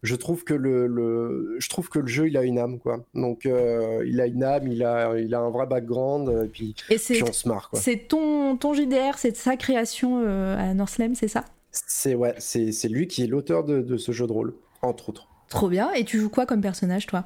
je 0.04 0.16
trouve 0.16 0.44
que 0.44 0.54
le, 0.54 0.86
le, 0.86 1.56
je 1.60 1.70
trouve 1.70 1.90
que 1.90 2.00
le 2.00 2.08
jeu 2.08 2.28
il 2.28 2.38
a 2.38 2.44
une 2.44 2.60
âme 2.60 2.78
quoi. 2.78 3.06
Donc 3.14 3.46
euh, 3.46 4.04
il 4.06 4.20
a 4.20 4.28
une 4.28 4.44
âme, 4.44 4.68
il 4.68 4.84
a 4.84 5.18
il 5.18 5.34
a 5.34 5.40
un 5.40 5.50
vrai 5.50 5.66
background 5.66 6.30
et 6.44 6.48
puis, 6.48 6.76
et 6.90 6.98
puis 6.98 7.24
on 7.24 7.32
se 7.32 7.48
marre 7.48 7.70
quoi. 7.70 7.80
C'est 7.80 8.08
ton 8.10 8.58
ton 8.58 8.74
JDR, 8.74 9.18
c'est 9.18 9.36
sa 9.36 9.56
création 9.56 10.22
euh, 10.26 10.58
à 10.58 10.74
Northlem, 10.74 11.16
c'est 11.16 11.30
ça? 11.30 11.46
C'est 11.72 12.14
ouais, 12.14 12.36
c'est 12.38 12.88
lui 12.90 13.08
qui 13.08 13.24
est 13.24 13.28
l'auteur 13.28 13.64
de, 13.64 13.82
de, 13.82 13.98
ce 13.98 14.12
jeu 14.12 14.28
de 14.28 14.32
rôle 14.32 14.54
entre 14.82 15.10
autres. 15.10 15.28
Trop 15.50 15.70
bien. 15.70 15.92
Et 15.94 16.04
tu 16.04 16.20
joues 16.20 16.30
quoi 16.30 16.46
comme 16.46 16.62
personnage 16.62 17.08
toi? 17.08 17.26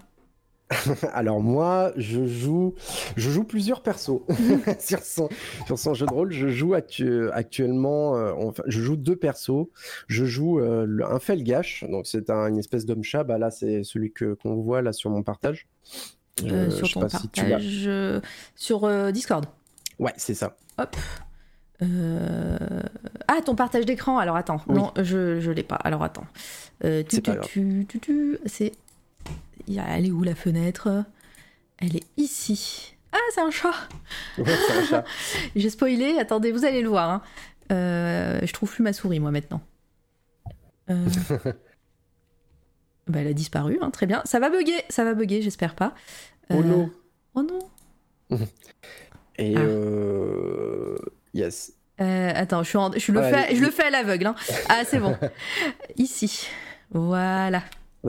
Alors 1.13 1.39
moi, 1.39 1.93
je 1.95 2.25
joue, 2.25 2.73
je 3.15 3.29
joue 3.29 3.43
plusieurs 3.45 3.81
persos 3.81 4.21
sur 4.79 4.99
son 4.99 5.29
sur 5.65 5.79
son 5.79 5.93
jeu 5.93 6.05
de 6.05 6.13
rôle. 6.13 6.31
Je 6.31 6.49
joue 6.49 6.73
actuellement, 6.73 8.17
euh, 8.17 8.33
enfin, 8.37 8.63
je 8.67 8.81
joue 8.81 8.97
deux 8.97 9.15
persos. 9.15 9.67
Je 10.07 10.25
joue 10.25 10.59
euh, 10.59 10.99
un 11.09 11.19
Felgash, 11.19 11.85
donc 11.89 12.05
c'est 12.05 12.29
un, 12.29 12.47
une 12.47 12.57
espèce 12.57 12.85
d'homme 12.85 13.03
chat. 13.03 13.23
Bah 13.23 13.37
là, 13.37 13.49
c'est 13.49 13.83
celui 13.83 14.11
que 14.11 14.33
qu'on 14.33 14.55
voit 14.55 14.81
là 14.81 14.91
sur 14.91 15.09
mon 15.09 15.23
partage. 15.23 15.67
Euh, 16.43 16.69
sur 16.69 16.89
ton 16.89 16.99
partage, 16.99 17.89
sur 18.55 19.11
Discord. 19.11 19.45
Ouais, 19.99 20.13
c'est 20.17 20.35
ça. 20.35 20.57
Hop. 20.77 20.95
Ah, 21.81 23.41
ton 23.45 23.55
partage 23.55 23.85
d'écran. 23.85 24.17
Alors 24.17 24.35
attends, 24.35 24.61
non, 24.67 24.91
je 24.97 25.39
je 25.39 25.51
l'ai 25.51 25.63
pas. 25.63 25.75
Alors 25.75 26.03
attends. 26.03 26.25
c'est 26.81 28.73
elle 29.67 30.05
est 30.05 30.11
où 30.11 30.23
la 30.23 30.35
fenêtre? 30.35 31.05
Elle 31.77 31.95
est 31.95 32.07
ici. 32.17 32.95
Ah, 33.11 33.17
c'est 33.33 33.41
un 33.41 33.51
chat 33.51 33.73
Ouais, 34.37 34.45
c'est 34.45 34.77
un 34.77 34.83
chat. 34.85 35.05
J'ai 35.55 35.69
spoilé, 35.69 36.17
attendez, 36.19 36.51
vous 36.51 36.65
allez 36.65 36.81
le 36.81 36.89
voir. 36.89 37.09
Hein. 37.09 37.21
Euh, 37.71 38.39
je 38.43 38.53
trouve 38.53 38.71
plus 38.71 38.83
ma 38.83 38.93
souris, 38.93 39.19
moi, 39.19 39.31
maintenant. 39.31 39.61
Euh, 40.89 41.05
bah, 43.07 43.19
elle 43.19 43.27
a 43.27 43.33
disparu, 43.33 43.77
hein, 43.81 43.91
très 43.91 44.05
bien. 44.05 44.21
Ça 44.25 44.39
va 44.39 44.49
bugger, 44.49 44.83
ça 44.89 45.03
va 45.03 45.13
bugger, 45.13 45.41
j'espère 45.41 45.75
pas. 45.75 45.93
Oh 46.49 46.63
non 46.63 46.89
Oh 47.35 47.43
non 47.43 47.59
Et 49.37 49.55
ah. 49.55 50.95
Yes. 51.33 51.73
attends, 51.99 52.63
je, 52.63 52.69
suis 52.69 52.79
je, 52.99 53.11
le 53.11 53.21
fais, 53.21 53.55
je 53.55 53.61
le 53.61 53.69
fais 53.69 53.83
à 53.83 53.89
l'aveugle. 53.91 54.27
Hein. 54.27 54.35
Ah, 54.69 54.83
c'est 54.85 54.99
bon. 54.99 55.15
Ici. 55.97 56.47
Voilà. 56.91 57.61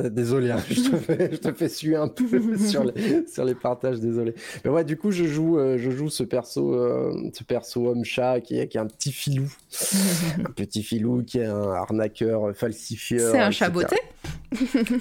Désolé, 0.04 0.50
hein, 0.50 0.58
je, 0.70 0.90
te 0.90 0.96
fais, 0.96 1.30
je, 1.32 1.36
te 1.36 1.52
fais, 1.52 1.68
suer 1.68 1.96
un 1.96 2.08
peu 2.08 2.26
sur 2.58 2.84
les, 2.84 3.26
sur 3.26 3.44
les 3.44 3.54
partages, 3.54 4.00
désolé. 4.00 4.34
Mais 4.64 4.70
ouais, 4.70 4.84
du 4.84 4.96
coup, 4.96 5.10
je 5.10 5.24
joue, 5.24 5.58
euh, 5.58 5.78
je 5.78 5.90
joue 5.90 6.08
ce 6.08 6.22
perso, 6.22 6.74
euh, 6.74 7.30
ce 7.32 7.44
perso 7.44 7.88
homme-chat 7.88 8.40
qui 8.40 8.66
qui 8.68 8.76
est 8.76 8.80
un 8.80 8.86
petit 8.86 9.12
filou. 9.12 9.50
un 10.38 10.50
petit 10.52 10.82
filou 10.82 11.22
qui 11.22 11.38
est 11.38 11.46
un 11.46 11.70
arnaqueur, 11.70 12.54
falsifieur. 12.54 13.32
C'est 13.32 13.40
un 13.40 13.50
chaboté 13.50 13.96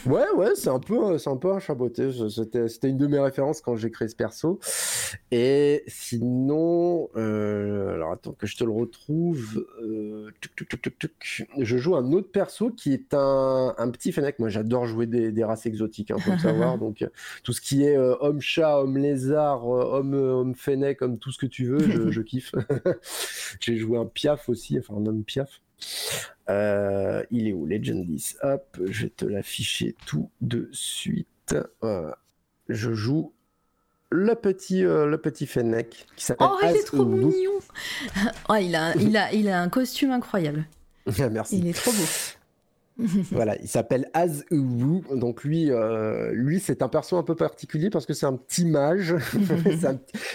Ouais, 0.06 0.26
ouais, 0.36 0.56
c'est 0.56 0.70
un, 0.70 0.80
peu, 0.80 0.98
un 1.26 1.38
peu 1.38 1.52
un 1.52 1.60
chaboté. 1.60 2.10
C'était 2.68 2.90
une 2.90 2.98
de 2.98 3.08
mes 3.08 3.20
références 3.20 3.62
quand 3.62 3.76
j'ai 3.76 3.90
créé 3.92 4.08
ce 4.08 4.16
perso. 4.16 4.60
Et 5.32 5.84
sinon, 5.88 7.10
euh, 7.16 7.94
alors 7.94 8.12
attends 8.12 8.34
que 8.34 8.46
je 8.46 8.58
te 8.58 8.64
le 8.64 8.72
retrouve. 8.72 9.66
Euh, 9.82 10.32
je 11.60 11.78
joue 11.78 11.96
un 11.96 12.12
autre 12.12 12.30
perso 12.30 12.72
qui 12.72 12.94
est 12.94 13.14
un, 13.14 13.74
un 13.78 13.90
petit 13.90 14.12
fennec. 14.12 14.38
Moi, 14.40 14.50
j'adore 14.50 14.86
jouer 14.88 15.06
des, 15.06 15.32
des, 15.32 15.44
races 15.44 15.66
exotiques, 15.66 16.12
hein, 16.12 16.18
faut 16.20 16.32
le 16.32 16.38
savoir. 16.40 16.78
Donc, 16.78 17.06
tout 17.44 17.54
ce 17.54 17.62
qui 17.62 17.84
est 17.84 17.98
homme-chat, 17.98 18.80
homme-lézard, 18.80 19.68
homme, 19.68 20.14
homme 20.14 20.56
fennec, 20.56 20.98
comme 20.98 21.20
tout 21.20 21.32
ce 21.32 21.38
que 21.38 21.46
tu 21.46 21.66
veux, 21.66 21.80
je, 21.80 22.10
je 22.10 22.22
kiffe. 22.22 22.54
J'ai 23.60 23.78
joué 23.78 23.98
un 23.98 24.06
piaf 24.06 24.50
aussi, 24.50 24.78
enfin 24.80 24.96
un 24.96 25.06
homme 25.06 25.24
piaf. 25.24 25.62
Euh, 26.50 27.24
il 27.30 27.48
est 27.48 27.54
où 27.54 27.66
Legend 27.66 28.06
10 28.06 28.38
Hop, 28.42 28.78
je 28.90 29.04
vais 29.04 29.10
te 29.10 29.26
l'afficher 29.26 29.96
tout 30.06 30.30
de 30.42 30.70
suite. 30.72 31.56
Je 32.70 32.94
joue 32.94 33.34
le 34.10 34.36
petit, 34.36 34.86
euh, 34.86 35.06
le 35.06 35.18
petit 35.18 35.46
Fennec 35.46 36.06
qui 36.16 36.24
s'appelle. 36.24 36.48
Oh, 36.50 36.58
il 36.64 36.76
est 36.76 36.84
trop 36.84 37.06
mignon 37.06 37.52
oh, 38.50 38.56
il, 38.56 38.76
a, 38.76 38.96
il, 38.96 39.18
a, 39.18 39.34
il 39.34 39.50
a 39.50 39.62
un 39.62 39.70
costume 39.70 40.12
incroyable. 40.12 40.66
Merci. 41.32 41.60
Il 41.60 41.68
est 41.68 41.74
trop 41.74 41.92
beau. 41.92 42.06
voilà, 43.32 43.58
il 43.62 43.68
s'appelle 43.68 44.10
Azuwu. 44.14 45.04
Donc 45.16 45.44
lui, 45.44 45.72
euh, 45.72 46.32
lui 46.34 46.60
c'est 46.60 46.82
un 46.82 46.90
perso 46.90 47.18
un 47.18 47.24
peu 47.24 47.36
particulier 47.36 47.90
parce 47.90 48.06
que 48.06 48.14
c'est 48.14 48.26
un 48.26 48.36
petit 48.36 48.66
mage. 48.66 49.16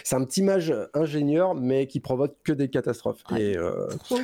c'est 0.04 0.14
un, 0.14 0.24
petit 0.24 0.42
mage 0.42 0.74
ingénieur, 0.94 1.54
mais 1.54 1.86
qui 1.86 2.00
provoque 2.00 2.36
que 2.44 2.52
des 2.52 2.68
catastrophes. 2.68 3.22
Et 3.36 3.56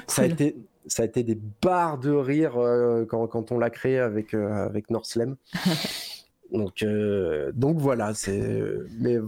ça 0.07 0.23
a 0.23 0.27
été 0.27 0.57
ça 0.89 1.03
a 1.03 1.07
été 1.07 1.23
des 1.23 1.39
barres 1.63 1.99
de 1.99 2.11
rire 2.11 2.57
euh, 2.57 3.05
quand, 3.05 3.27
quand, 3.27 3.53
on 3.53 3.59
l'a 3.59 3.71
créé 3.71 3.99
avec, 3.99 4.35
euh, 4.35 4.67
avec 4.67 4.91
Northlem. 4.91 5.37
donc, 6.53 6.83
euh, 6.83 7.53
donc 7.55 7.79
voilà, 7.79 8.15
c'est. 8.15 8.73
Mais 8.99 9.19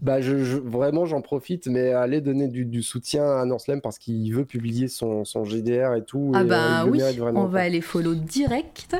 bah, 0.00 0.20
je, 0.20 0.34
vraiment, 0.34 1.06
j'en 1.06 1.20
profite, 1.20 1.66
mais 1.66 1.92
allez 1.92 2.20
donner 2.20 2.48
du, 2.48 2.64
du 2.64 2.82
soutien 2.82 3.24
à 3.24 3.44
Northlem 3.44 3.80
parce 3.80 3.98
qu'il 3.98 4.32
veut 4.34 4.44
publier 4.44 4.88
son, 4.88 5.24
son, 5.24 5.44
GDR 5.44 5.94
et 5.94 6.04
tout. 6.04 6.32
Ah, 6.34 6.44
bah 6.44 6.86
oui, 6.86 7.02
on 7.34 7.46
va 7.46 7.60
aller 7.60 7.80
follow 7.80 8.14
direct. 8.14 8.96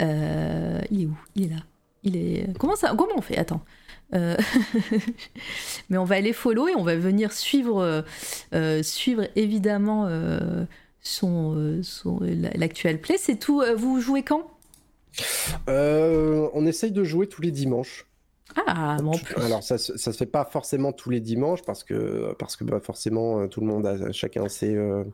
il 0.00 0.04
est 0.04 1.06
où? 1.06 1.16
Il 1.34 1.44
est 1.44 1.50
là. 1.50 1.60
Il 2.04 2.16
est. 2.16 2.58
Comment, 2.58 2.76
ça... 2.76 2.94
Comment 2.96 3.14
on 3.16 3.22
fait? 3.22 3.38
Attends. 3.38 3.62
mais 4.12 5.96
on 5.96 6.04
va 6.04 6.16
aller 6.16 6.34
follow 6.34 6.68
et 6.68 6.74
on 6.76 6.82
va 6.82 6.96
venir 6.96 7.32
suivre, 7.32 8.04
suivre 8.82 9.22
évidemment 9.36 10.06
son, 11.02 11.54
euh, 11.56 11.82
son 11.82 12.20
l'actuel 12.54 13.00
play. 13.00 13.16
C'est 13.18 13.36
tout. 13.36 13.60
Euh, 13.60 13.74
vous 13.74 14.00
jouez 14.00 14.22
quand? 14.22 14.50
Euh, 15.68 16.48
On 16.54 16.64
essaye 16.64 16.92
de 16.92 17.04
jouer 17.04 17.26
tous 17.26 17.42
les 17.42 17.50
dimanches. 17.50 18.06
Ah, 18.66 18.96
bon, 19.00 19.12
Alors, 19.36 19.62
ça, 19.62 19.78
ça 19.78 19.96
se 19.96 20.10
fait 20.10 20.26
pas 20.26 20.44
forcément 20.44 20.92
tous 20.92 21.10
les 21.10 21.20
dimanches 21.20 21.62
parce 21.62 21.84
que, 21.84 22.34
parce 22.38 22.56
que 22.56 22.64
bah, 22.64 22.80
forcément, 22.82 23.40
euh, 23.40 23.46
tout 23.46 23.60
le 23.60 23.66
monde 23.66 23.86
a 23.86 24.12
chacun 24.12 24.48
ses. 24.48 24.74
Euh, 24.74 25.04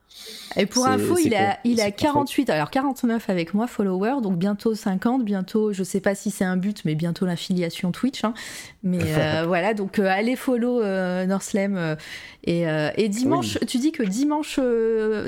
et 0.57 0.67
pour 0.67 0.86
info, 0.86 1.17
il 1.18 1.34
a, 1.34 1.58
il 1.65 1.81
a 1.81 1.91
48, 1.91 2.50
alors 2.50 2.70
49 2.70 3.31
avec 3.31 3.55
moi, 3.55 3.67
followers, 3.67 4.20
donc 4.23 4.36
bientôt 4.36 4.75
50, 4.75 5.25
bientôt, 5.25 5.73
je 5.73 5.83
sais 5.84 6.00
pas 6.00 6.15
si 6.15 6.31
c'est 6.31 6.44
un 6.44 6.57
but, 6.57 6.84
mais 6.84 6.94
bientôt 6.94 7.26
l'affiliation 7.26 7.92
Twitch. 7.92 8.25
Hein. 8.25 8.34
Mais 8.83 8.99
euh, 9.02 9.44
voilà, 9.47 9.75
donc 9.75 9.99
allez 9.99 10.36
follow 10.36 10.83
Northlem. 10.83 11.97
Et, 12.44 12.62
et, 12.62 13.08
dimanche, 13.08 13.58
tu 13.67 13.78
dis 13.78 13.92
que 13.92 14.02
dimanche, 14.02 14.58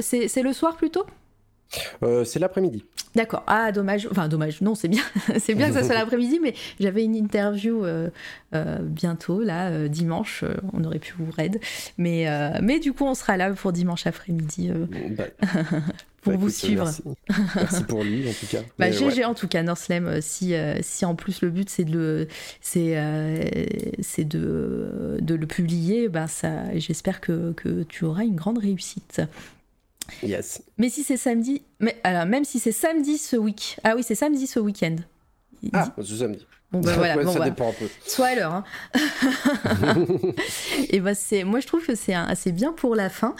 c'est 0.00 0.42
le 0.42 0.52
soir 0.52 0.76
plutôt? 0.76 1.04
C'est 2.24 2.40
l'après-midi. 2.40 2.84
D'accord. 3.14 3.42
Ah, 3.46 3.72
dommage. 3.72 4.06
Enfin, 4.10 4.28
dommage. 4.28 4.60
Non, 4.60 4.74
c'est 4.74 4.88
bien. 4.88 5.02
c'est 5.38 5.54
bien 5.54 5.68
que 5.68 5.74
ça 5.74 5.82
soit 5.82 5.94
l'après-midi, 5.94 6.38
mais 6.40 6.54
j'avais 6.78 7.04
une 7.04 7.16
interview 7.16 7.84
euh, 7.84 8.08
euh, 8.54 8.78
bientôt, 8.80 9.42
là, 9.42 9.88
dimanche. 9.88 10.44
on 10.72 10.84
aurait 10.84 10.98
pu 11.00 11.14
vous 11.18 11.30
raid. 11.30 11.60
Mais, 11.98 12.26
mais 12.62 12.78
du 12.78 12.92
coup, 12.92 13.04
on 13.04 13.14
sera 13.14 13.36
là 13.36 13.50
pour 13.52 13.72
dimanche 13.72 14.06
après-midi. 14.06 14.70
Bah, 15.16 15.24
pour 16.22 16.32
bah, 16.32 16.38
vous 16.38 16.50
suivre. 16.50 16.88
Merci. 17.56 17.84
pour 17.84 18.04
lui, 18.04 18.28
en 18.28 18.32
tout 18.32 18.46
cas. 18.46 18.60
Bah, 18.78 18.90
GG, 18.90 19.24
en 19.24 19.34
tout 19.34 19.48
cas, 19.48 19.62
Northlem. 19.62 20.20
Si, 20.20 20.54
si 20.82 21.04
en 21.04 21.16
plus 21.16 21.42
le 21.42 21.50
but, 21.50 21.68
c'est 21.68 21.84
de 21.84 21.92
le, 21.92 22.28
c'est, 22.60 22.96
c'est 24.00 24.24
de, 24.24 25.18
de 25.20 25.34
le 25.34 25.46
publier, 25.46 26.08
bah, 26.08 26.28
ça, 26.28 26.76
j'espère 26.76 27.20
que, 27.20 27.52
que 27.52 27.82
tu 27.82 28.04
auras 28.04 28.22
une 28.22 28.36
grande 28.36 28.58
réussite. 28.58 29.20
Yes. 30.22 30.62
Mais 30.78 30.88
si 30.88 31.02
c'est 31.02 31.16
samedi, 31.16 31.62
mais 31.78 31.96
alors 32.04 32.26
même 32.26 32.44
si 32.44 32.58
c'est 32.58 32.72
samedi 32.72 33.18
ce 33.18 33.36
week, 33.36 33.78
ah 33.84 33.94
oui 33.96 34.02
c'est 34.02 34.14
samedi 34.14 34.46
ce 34.46 34.60
week-end. 34.60 34.96
Ah, 35.72 35.92
c'est 35.98 36.16
samedi. 36.16 36.46
Bon 36.72 36.80
ben 36.80 36.94
voilà, 36.94 37.14
ça 37.32 37.38
bah, 37.38 37.44
dépend 37.46 37.70
un 37.70 37.72
peu. 37.72 37.88
Soit 38.06 38.26
à 38.26 38.34
l'heure. 38.36 38.52
Hein. 38.52 38.64
et 40.90 41.00
bah 41.00 41.14
c'est, 41.14 41.42
moi 41.44 41.60
je 41.60 41.66
trouve 41.66 41.84
que 41.84 41.94
c'est 41.94 42.14
assez 42.14 42.52
bien 42.52 42.72
pour 42.72 42.94
la 42.94 43.08
fin. 43.08 43.34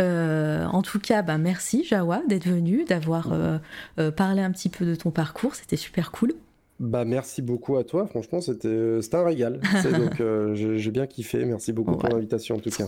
Euh, 0.00 0.64
en 0.66 0.82
tout 0.82 1.00
cas, 1.00 1.22
bah 1.22 1.38
merci 1.38 1.84
Jawa 1.84 2.22
d'être 2.28 2.46
venu, 2.46 2.84
d'avoir 2.84 3.32
euh, 3.32 3.58
euh, 3.98 4.10
parlé 4.10 4.42
un 4.42 4.52
petit 4.52 4.68
peu 4.68 4.84
de 4.84 4.94
ton 4.94 5.10
parcours, 5.10 5.54
c'était 5.56 5.76
super 5.76 6.12
cool. 6.12 6.34
Bah 6.78 7.06
merci 7.06 7.40
beaucoup 7.40 7.78
à 7.78 7.84
toi, 7.84 8.06
franchement 8.06 8.42
c'était 8.42 8.68
euh, 8.68 9.00
un 9.14 9.24
régal. 9.24 9.60
donc 9.98 10.20
euh, 10.20 10.54
j'ai 10.54 10.90
bien 10.90 11.06
kiffé. 11.06 11.42
Merci 11.46 11.72
beaucoup 11.72 11.96
pour 11.96 12.08
l'invitation 12.10 12.56
en 12.56 12.58
tout 12.58 12.68
cas. 12.68 12.86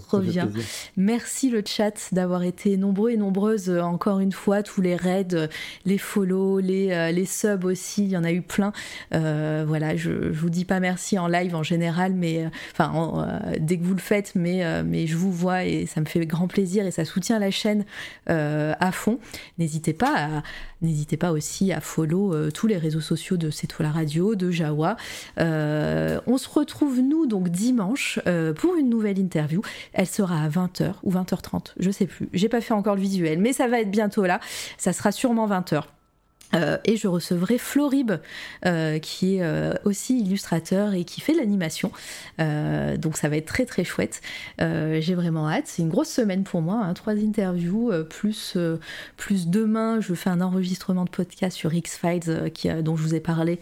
Merci 0.99 1.49
le 1.49 1.62
chat 1.65 2.12
d'avoir 2.12 2.42
été 2.42 2.76
nombreux 2.76 3.12
et 3.12 3.17
nombreuses 3.17 3.70
euh, 3.70 3.81
encore 3.81 4.20
une 4.20 4.33
fois 4.33 4.62
tous 4.62 4.83
les 4.83 4.94
raids, 4.94 5.49
les 5.86 5.97
follow, 5.97 6.58
les, 6.58 7.12
les 7.12 7.25
subs 7.25 7.65
aussi, 7.65 8.05
il 8.05 8.10
y 8.10 8.17
en 8.18 8.25
a 8.25 8.33
eu 8.33 8.42
plein. 8.42 8.73
voilà, 9.10 9.97
je, 9.97 10.33
je 10.33 10.39
vous 10.39 10.50
dis 10.50 10.67
pas 10.67 10.81
merci 10.81 11.18
en 11.18 11.26
live 11.26 11.55
en 11.55 11.62
général, 11.62 12.12
mais 12.12 12.47
enfin 12.73 13.41
dès 13.58 13.78
que 13.78 13.84
vous 13.84 13.94
le 13.94 14.00
faites, 14.00 14.34
mais 14.34 14.83
mais 14.84 15.07
je 15.07 15.17
vous 15.17 15.33
vois 15.33 15.65
et 15.65 15.86
ça 15.86 16.02
me 16.02 16.07
fait 16.07 16.25
grand 16.26 16.47
plaisir 16.47 16.86
et 16.86 16.91
ça 16.91 17.07
soutient 17.07 17.39
la 17.39 17.50
chaîne 17.50 17.86
à 18.26 18.92
fond. 18.92 19.18
N'hésitez 19.57 19.94
pas 19.94 20.15
à 20.15 20.42
N'hésitez 20.81 21.16
pas 21.16 21.32
aussi 21.32 21.73
à 21.73 21.81
follow 21.81 22.34
euh, 22.34 22.50
tous 22.50 22.66
les 22.68 22.76
réseaux 22.76 23.00
sociaux 23.00 23.36
de 23.36 23.50
C'est 23.50 23.78
la 23.81 23.90
radio, 23.90 24.34
de 24.34 24.50
Jawa. 24.50 24.97
Euh, 25.39 26.20
on 26.26 26.39
se 26.39 26.48
retrouve 26.48 27.00
nous 27.00 27.26
donc 27.26 27.48
dimanche 27.48 28.20
euh, 28.26 28.52
pour 28.52 28.76
une 28.76 28.89
nouvelle 28.89 29.18
interview. 29.18 29.60
Elle 29.92 30.07
sera 30.07 30.42
à 30.42 30.48
20h 30.48 30.94
ou 31.02 31.12
20h30, 31.12 31.74
je 31.78 31.90
sais 31.90 32.07
plus. 32.07 32.28
J'ai 32.32 32.48
pas 32.48 32.60
fait 32.60 32.74
encore 32.74 32.94
le 32.94 33.00
visuel, 33.00 33.39
mais 33.39 33.52
ça 33.52 33.66
va 33.66 33.81
être 33.81 33.90
bientôt 33.90 34.24
là. 34.24 34.40
Ça 34.78 34.92
sera 34.92 35.12
sûrement 35.12 35.48
20h. 35.48 35.82
Euh, 36.55 36.78
et 36.85 36.97
je 36.97 37.09
recevrai 37.09 37.59
Florib, 37.59 38.12
euh, 38.65 38.99
qui 38.99 39.36
est 39.36 39.43
euh, 39.43 39.75
aussi 39.85 40.18
illustrateur 40.20 40.94
et 40.94 41.05
qui 41.05 41.20
fait 41.20 41.35
l'animation. 41.35 41.93
donc 42.39 43.17
ça 43.17 43.28
va 43.28 43.36
être 43.36 43.47
très 43.47 43.67
très 43.67 43.85
chouette. 43.85 44.20
J'ai 44.59 45.15
vraiment 45.15 45.49
hâte. 45.49 45.65
C'est 45.67 45.83
une 45.83 45.89
grosse 45.89 46.09
semaine 46.09 46.44
pour 46.44 46.62
moi. 46.62 46.83
Hein. 46.85 46.94
trois 46.94 47.15
interviews, 47.15 47.93
plus, 48.09 48.57
plus 49.17 49.49
demain, 49.49 50.01
je 50.01 50.15
fais 50.15 50.31
un 50.31 50.41
enregistrement 50.41 51.05
de 51.05 51.10
podcast 51.10 51.57
sur 51.57 51.73
X-Files 51.75 52.52
dont 52.83 52.97
je 52.97 53.02
vous 53.02 53.15
ai 53.15 53.20
parlé 53.20 53.60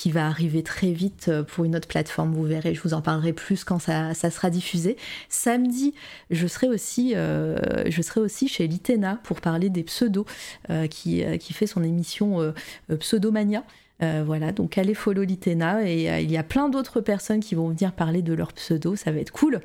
qui 0.00 0.10
va 0.10 0.26
arriver 0.26 0.62
très 0.62 0.92
vite 0.92 1.26
euh, 1.28 1.42
pour 1.42 1.66
une 1.66 1.76
autre 1.76 1.86
plateforme. 1.86 2.32
Vous 2.32 2.44
verrez, 2.44 2.74
je 2.74 2.80
vous 2.80 2.94
en 2.94 3.02
parlerai 3.02 3.34
plus 3.34 3.64
quand 3.64 3.78
ça, 3.78 4.14
sera 4.14 4.48
diffusé. 4.48 4.96
Samedi, 5.28 5.92
je 6.30 6.46
serai 6.46 6.68
aussi, 6.68 7.12
euh, 7.14 7.58
je 7.86 8.00
serai 8.00 8.20
aussi 8.20 8.48
chez 8.48 8.66
Litena 8.66 9.20
pour 9.24 9.42
parler 9.42 9.68
des 9.68 9.82
pseudos, 9.82 10.24
euh, 10.70 10.86
qui, 10.86 11.22
qui, 11.38 11.52
fait 11.52 11.66
son 11.66 11.82
émission 11.82 12.54
Pseudomania. 12.98 13.62
voilà, 14.00 14.52
donc 14.52 14.78
allez 14.78 14.94
follow 14.94 15.22
Litena 15.22 15.86
et 15.86 16.22
il 16.22 16.30
y 16.30 16.38
a 16.38 16.44
plein 16.44 16.70
d'autres 16.70 17.02
personnes 17.02 17.40
qui 17.40 17.54
vont 17.54 17.68
venir 17.68 17.92
parler 17.92 18.22
de 18.22 18.32
leur 18.32 18.54
pseudo, 18.54 18.96
ça 18.96 19.12
va 19.12 19.18
être 19.18 19.32
cool. 19.32 19.60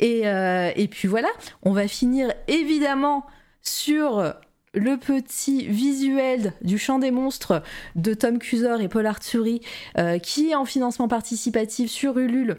et 0.00 0.88
puis 0.90 1.08
voilà, 1.08 1.28
on 1.62 1.72
va 1.72 1.88
finir 1.88 2.30
évidemment 2.46 3.24
sur 3.62 4.34
le 4.74 4.96
petit 4.96 5.66
visuel 5.66 6.54
du 6.62 6.78
chant 6.78 6.98
des 6.98 7.10
monstres 7.10 7.62
de 7.96 8.14
Tom 8.14 8.38
Cusor 8.38 8.80
et 8.80 8.88
Paul 8.88 9.06
Arturi, 9.06 9.60
euh, 9.98 10.18
qui 10.18 10.50
est 10.50 10.54
en 10.54 10.64
financement 10.64 11.08
participatif 11.08 11.90
sur 11.90 12.18
Ulule. 12.18 12.56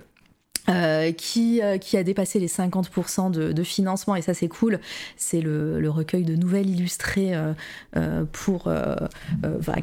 Euh, 0.70 1.12
qui, 1.12 1.62
euh, 1.62 1.78
qui 1.78 1.98
a 1.98 2.04
dépassé 2.04 2.40
les 2.40 2.48
50% 2.48 3.30
de, 3.30 3.64
financement 3.64 4.16
et 4.16 4.22
ça 4.22 4.34
c'est 4.34 4.48
cool 4.48 4.80
c'est 5.18 5.42
le, 5.42 5.90
recueil 5.90 6.24
de 6.24 6.38
nouvelles 6.38 6.70
illustrées 6.70 7.34
pour 8.32 8.72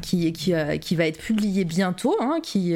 qui, 0.01 0.51
va 0.51 1.05
être 1.05 1.19
publié 1.19 1.65
bientôt 1.65 2.15
hein, 2.19 2.39
qui, 2.41 2.73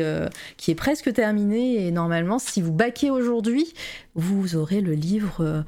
qui 0.58 0.70
est 0.70 0.76
presque 0.76 1.12
terminé 1.14 1.88
et 1.88 1.90
normalement 1.90 2.38
si 2.38 2.62
vous 2.62 2.72
baquez 2.72 3.10
aujourd'hui 3.10 3.74
vous 4.16 4.56
aurez 4.56 4.82
le 4.82 4.94
livre 4.94 5.66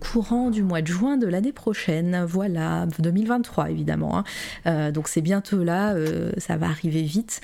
courant 0.00 0.50
du 0.50 0.62
mois 0.62 0.82
de 0.82 0.88
juin 0.88 1.16
de 1.16 1.26
l'année 1.26 1.52
prochaine. 1.52 2.24
Voilà, 2.24 2.86
2023 2.98 3.70
évidemment. 3.70 4.24
Hein. 4.64 4.90
donc 4.90 5.08
c'est 5.08 5.20
bientôt 5.20 5.62
là, 5.62 5.94
ça 6.38 6.56
va 6.56 6.66
arriver 6.66 7.02
vite. 7.02 7.40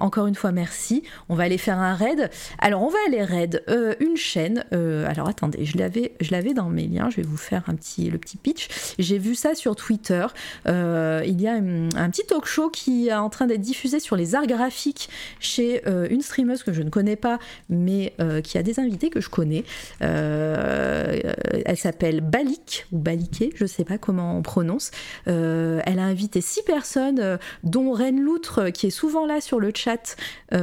encore 0.00 0.26
une 0.26 0.34
fois, 0.34 0.52
merci. 0.52 1.02
On 1.28 1.34
va 1.34 1.44
aller 1.44 1.58
faire 1.58 1.78
un 1.78 1.94
raid. 1.94 2.30
Alors 2.58 2.82
on 2.82 2.88
va 2.88 2.98
aller 3.06 3.22
raid 3.22 3.62
une 4.00 4.16
chaîne. 4.16 4.64
alors 4.72 5.28
attendez, 5.28 5.64
je 5.64 5.78
l'avais, 5.78 6.12
je 6.20 6.32
l'avais 6.32 6.52
dans 6.52 6.68
mes 6.68 6.86
liens. 6.86 7.08
Je 7.10 7.16
vais 7.16 7.22
vous 7.22 7.36
faire 7.36 7.64
un 7.68 7.74
petit, 7.74 8.10
le 8.10 8.18
petit 8.18 8.36
pitch. 8.36 8.68
J'ai 8.98 9.18
vu 9.18 9.34
ça 9.34 9.54
sur 9.54 9.76
Twitter. 9.76 10.26
il 10.66 11.40
y 11.40 11.46
a 11.46 11.54
un, 11.54 12.10
petit 12.10 12.26
talk 12.26 12.46
show 12.46 12.70
qui 12.70 13.08
est 13.08 13.14
en 13.14 13.30
train 13.30 13.46
d'être 13.46 13.60
diffusé 13.60 14.00
sur 14.00 14.16
les 14.16 14.34
arts 14.34 14.46
graphiques 14.46 15.08
chez 15.38 15.82
une 16.10 16.22
streameuse 16.22 16.64
que 16.64 16.72
je 16.72 16.82
ne 16.82 16.90
connais 16.90 17.16
pas, 17.16 17.38
mais 17.68 18.14
qui 18.42 18.58
a 18.58 18.62
des 18.62 18.80
invités 18.80 19.10
que 19.10 19.20
je 19.20 19.28
connais. 19.28 19.59
Elle 20.00 21.76
s'appelle 21.76 22.20
Balik 22.20 22.86
ou 22.92 22.98
Baliké, 22.98 23.50
je 23.54 23.66
sais 23.66 23.84
pas 23.84 23.98
comment 23.98 24.36
on 24.36 24.42
prononce. 24.42 24.90
elle 25.26 25.98
a 25.98 26.04
invité 26.04 26.40
six 26.40 26.62
personnes, 26.62 27.38
dont 27.64 27.92
Ren 27.92 28.12
Loutre 28.12 28.70
qui 28.70 28.86
est 28.86 28.90
souvent 28.90 29.26
là 29.26 29.40
sur 29.40 29.60
le 29.60 29.72
chat. 29.74 30.16
et 30.52 30.56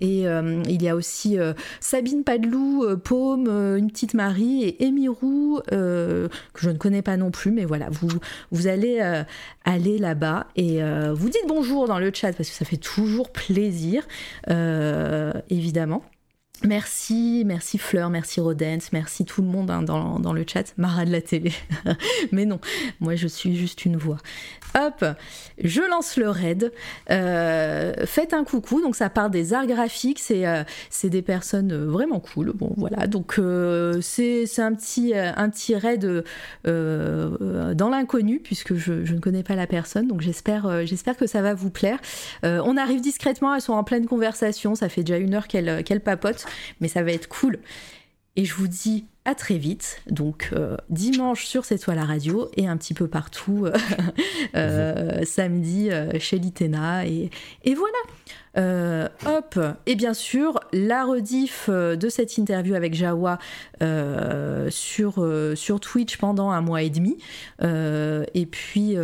il 0.00 0.82
y 0.82 0.88
a 0.88 0.96
aussi 0.96 1.38
Sabine 1.80 2.24
Padelou, 2.24 2.96
Paume, 2.98 3.48
une 3.76 3.90
petite 3.90 4.14
Marie 4.14 4.64
et 4.64 4.86
Emirou 4.86 5.60
que 5.68 6.28
je 6.56 6.70
ne 6.70 6.78
connais 6.78 7.02
pas 7.02 7.16
non 7.16 7.30
plus, 7.30 7.50
mais 7.50 7.64
voilà, 7.64 7.88
vous, 7.90 8.08
vous 8.50 8.66
allez 8.66 9.00
aller 9.64 9.98
là-bas 9.98 10.46
et 10.56 10.80
vous 11.12 11.28
dites 11.28 11.46
bonjour 11.48 11.86
dans 11.86 11.98
le 11.98 12.10
chat 12.12 12.32
parce 12.32 12.48
que 12.48 12.54
ça 12.54 12.64
fait 12.64 12.76
toujours 12.76 13.30
plaisir, 13.30 14.06
évidemment. 15.50 16.02
Merci, 16.62 17.42
merci 17.46 17.78
Fleur, 17.78 18.10
merci 18.10 18.38
Rodens, 18.38 18.90
merci 18.92 19.24
tout 19.24 19.40
le 19.40 19.48
monde 19.48 19.70
hein, 19.70 19.82
dans, 19.82 20.18
dans, 20.18 20.34
le 20.34 20.44
chat. 20.46 20.74
Mara 20.76 21.06
de 21.06 21.10
la 21.10 21.22
télé. 21.22 21.52
Mais 22.32 22.44
non, 22.44 22.60
moi 23.00 23.14
je 23.14 23.26
suis 23.28 23.56
juste 23.56 23.86
une 23.86 23.96
voix. 23.96 24.18
Hop, 24.74 25.04
je 25.62 25.80
lance 25.82 26.16
le 26.16 26.28
raid. 26.28 26.72
Euh, 27.10 27.92
faites 28.06 28.34
un 28.34 28.44
coucou. 28.44 28.80
Donc 28.80 28.96
ça 28.96 29.10
part 29.10 29.30
des 29.30 29.52
arts 29.52 29.66
graphiques. 29.66 30.20
C'est 30.20 30.46
euh, 30.46 30.62
des 31.04 31.22
personnes 31.22 31.72
euh, 31.72 31.86
vraiment 31.86 32.20
cool. 32.20 32.52
Bon 32.54 32.72
voilà. 32.76 33.06
Donc 33.06 33.40
c'est 34.00 34.44
un 34.58 34.74
petit 34.74 35.14
un 35.14 35.50
raid 35.78 36.24
dans 36.64 37.88
l'inconnu 37.88 38.40
puisque 38.40 38.74
je, 38.74 38.92
ne 38.92 39.20
connais 39.20 39.42
pas 39.42 39.56
la 39.56 39.66
personne. 39.66 40.06
Donc 40.06 40.20
j'espère 40.20 40.86
j'espère 40.86 41.16
que 41.16 41.26
ça 41.26 41.42
va 41.42 41.54
vous 41.54 41.70
plaire. 41.70 41.98
on 42.42 42.76
arrive 42.76 43.00
discrètement. 43.00 43.54
Elles 43.54 43.60
sont 43.60 43.72
en 43.72 43.84
pleine 43.84 44.06
conversation. 44.06 44.74
Ça 44.74 44.88
fait 44.88 45.02
déjà 45.02 45.18
une 45.18 45.34
heure 45.34 45.48
qu'elles 45.48 45.82
qu'elles 45.84 46.00
papotent, 46.00 46.46
mais 46.80 46.88
ça 46.88 47.02
va 47.02 47.12
être 47.12 47.28
cool. 47.28 47.58
Et 48.36 48.44
je 48.44 48.54
vous 48.54 48.68
dis 48.68 49.06
à 49.24 49.34
très 49.34 49.58
vite, 49.58 50.00
donc 50.10 50.50
euh, 50.52 50.76
dimanche 50.88 51.44
sur 51.44 51.66
C'est 51.66 51.78
toi 51.78 51.94
la 51.94 52.04
radio 52.04 52.50
et 52.56 52.66
un 52.66 52.76
petit 52.78 52.94
peu 52.94 53.06
partout 53.06 53.66
euh, 53.66 53.72
euh, 54.56 55.24
samedi 55.24 55.90
chez 56.18 56.38
Litena 56.38 57.06
et, 57.06 57.30
voilà. 57.66 59.10
hop, 59.26 59.58
et 59.86 59.94
bien 59.94 60.14
sûr, 60.14 60.58
la 60.72 61.04
rediff 61.04 61.68
de 61.68 62.08
cette 62.08 62.38
interview 62.38 62.74
avec 62.74 62.94
Jawa 62.94 63.38
sur, 64.70 65.28
sur 65.54 65.80
Twitch 65.80 66.16
pendant 66.16 66.50
un 66.50 66.62
mois 66.62 66.82
et 66.82 66.90
demi. 66.90 67.18
et 67.62 68.46
puis 68.46 68.96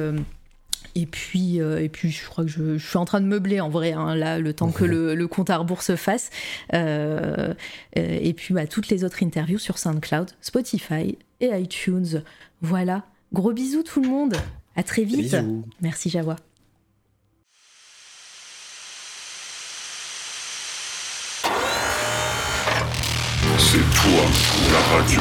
et 0.97 1.05
puis, 1.05 1.61
euh, 1.61 1.83
et 1.83 1.91
puis, 1.91 2.11
je 2.11 2.25
crois 2.27 2.45
que 2.45 2.51
je, 2.51 2.79
suis 2.79 2.97
en 2.97 3.05
train 3.05 3.21
de 3.21 3.27
meubler 3.27 3.61
en 3.61 3.69
vrai, 3.69 3.93
hein, 3.93 4.15
là, 4.15 4.39
le 4.39 4.55
temps 4.55 4.73
que 4.73 4.83
le, 4.85 5.27
compte 5.29 5.51
à 5.51 5.59
rebours 5.59 5.83
se 5.83 5.95
fasse. 5.95 6.31
Euh, 6.73 7.53
et 7.95 8.33
puis, 8.33 8.55
bah, 8.55 8.67
toutes 8.67 8.89
les 8.89 9.05
autres 9.05 9.23
interviews 9.23 9.59
sur 9.59 9.77
SoundCloud, 9.77 10.31
Spotify 10.41 11.19
et 11.41 11.49
iTunes. 11.49 12.23
Voilà. 12.63 13.05
Gros 13.35 13.53
bisous 13.53 13.83
tout 13.83 14.01
le 14.01 14.09
monde. 14.09 14.37
À 14.75 14.83
très 14.83 15.05
vite. 15.05 15.37
Merci 15.83 16.09
Jawa. 16.09 16.37
C'est 23.59 23.85
toi 23.95 24.25
la 24.73 24.81
radio. 24.97 25.21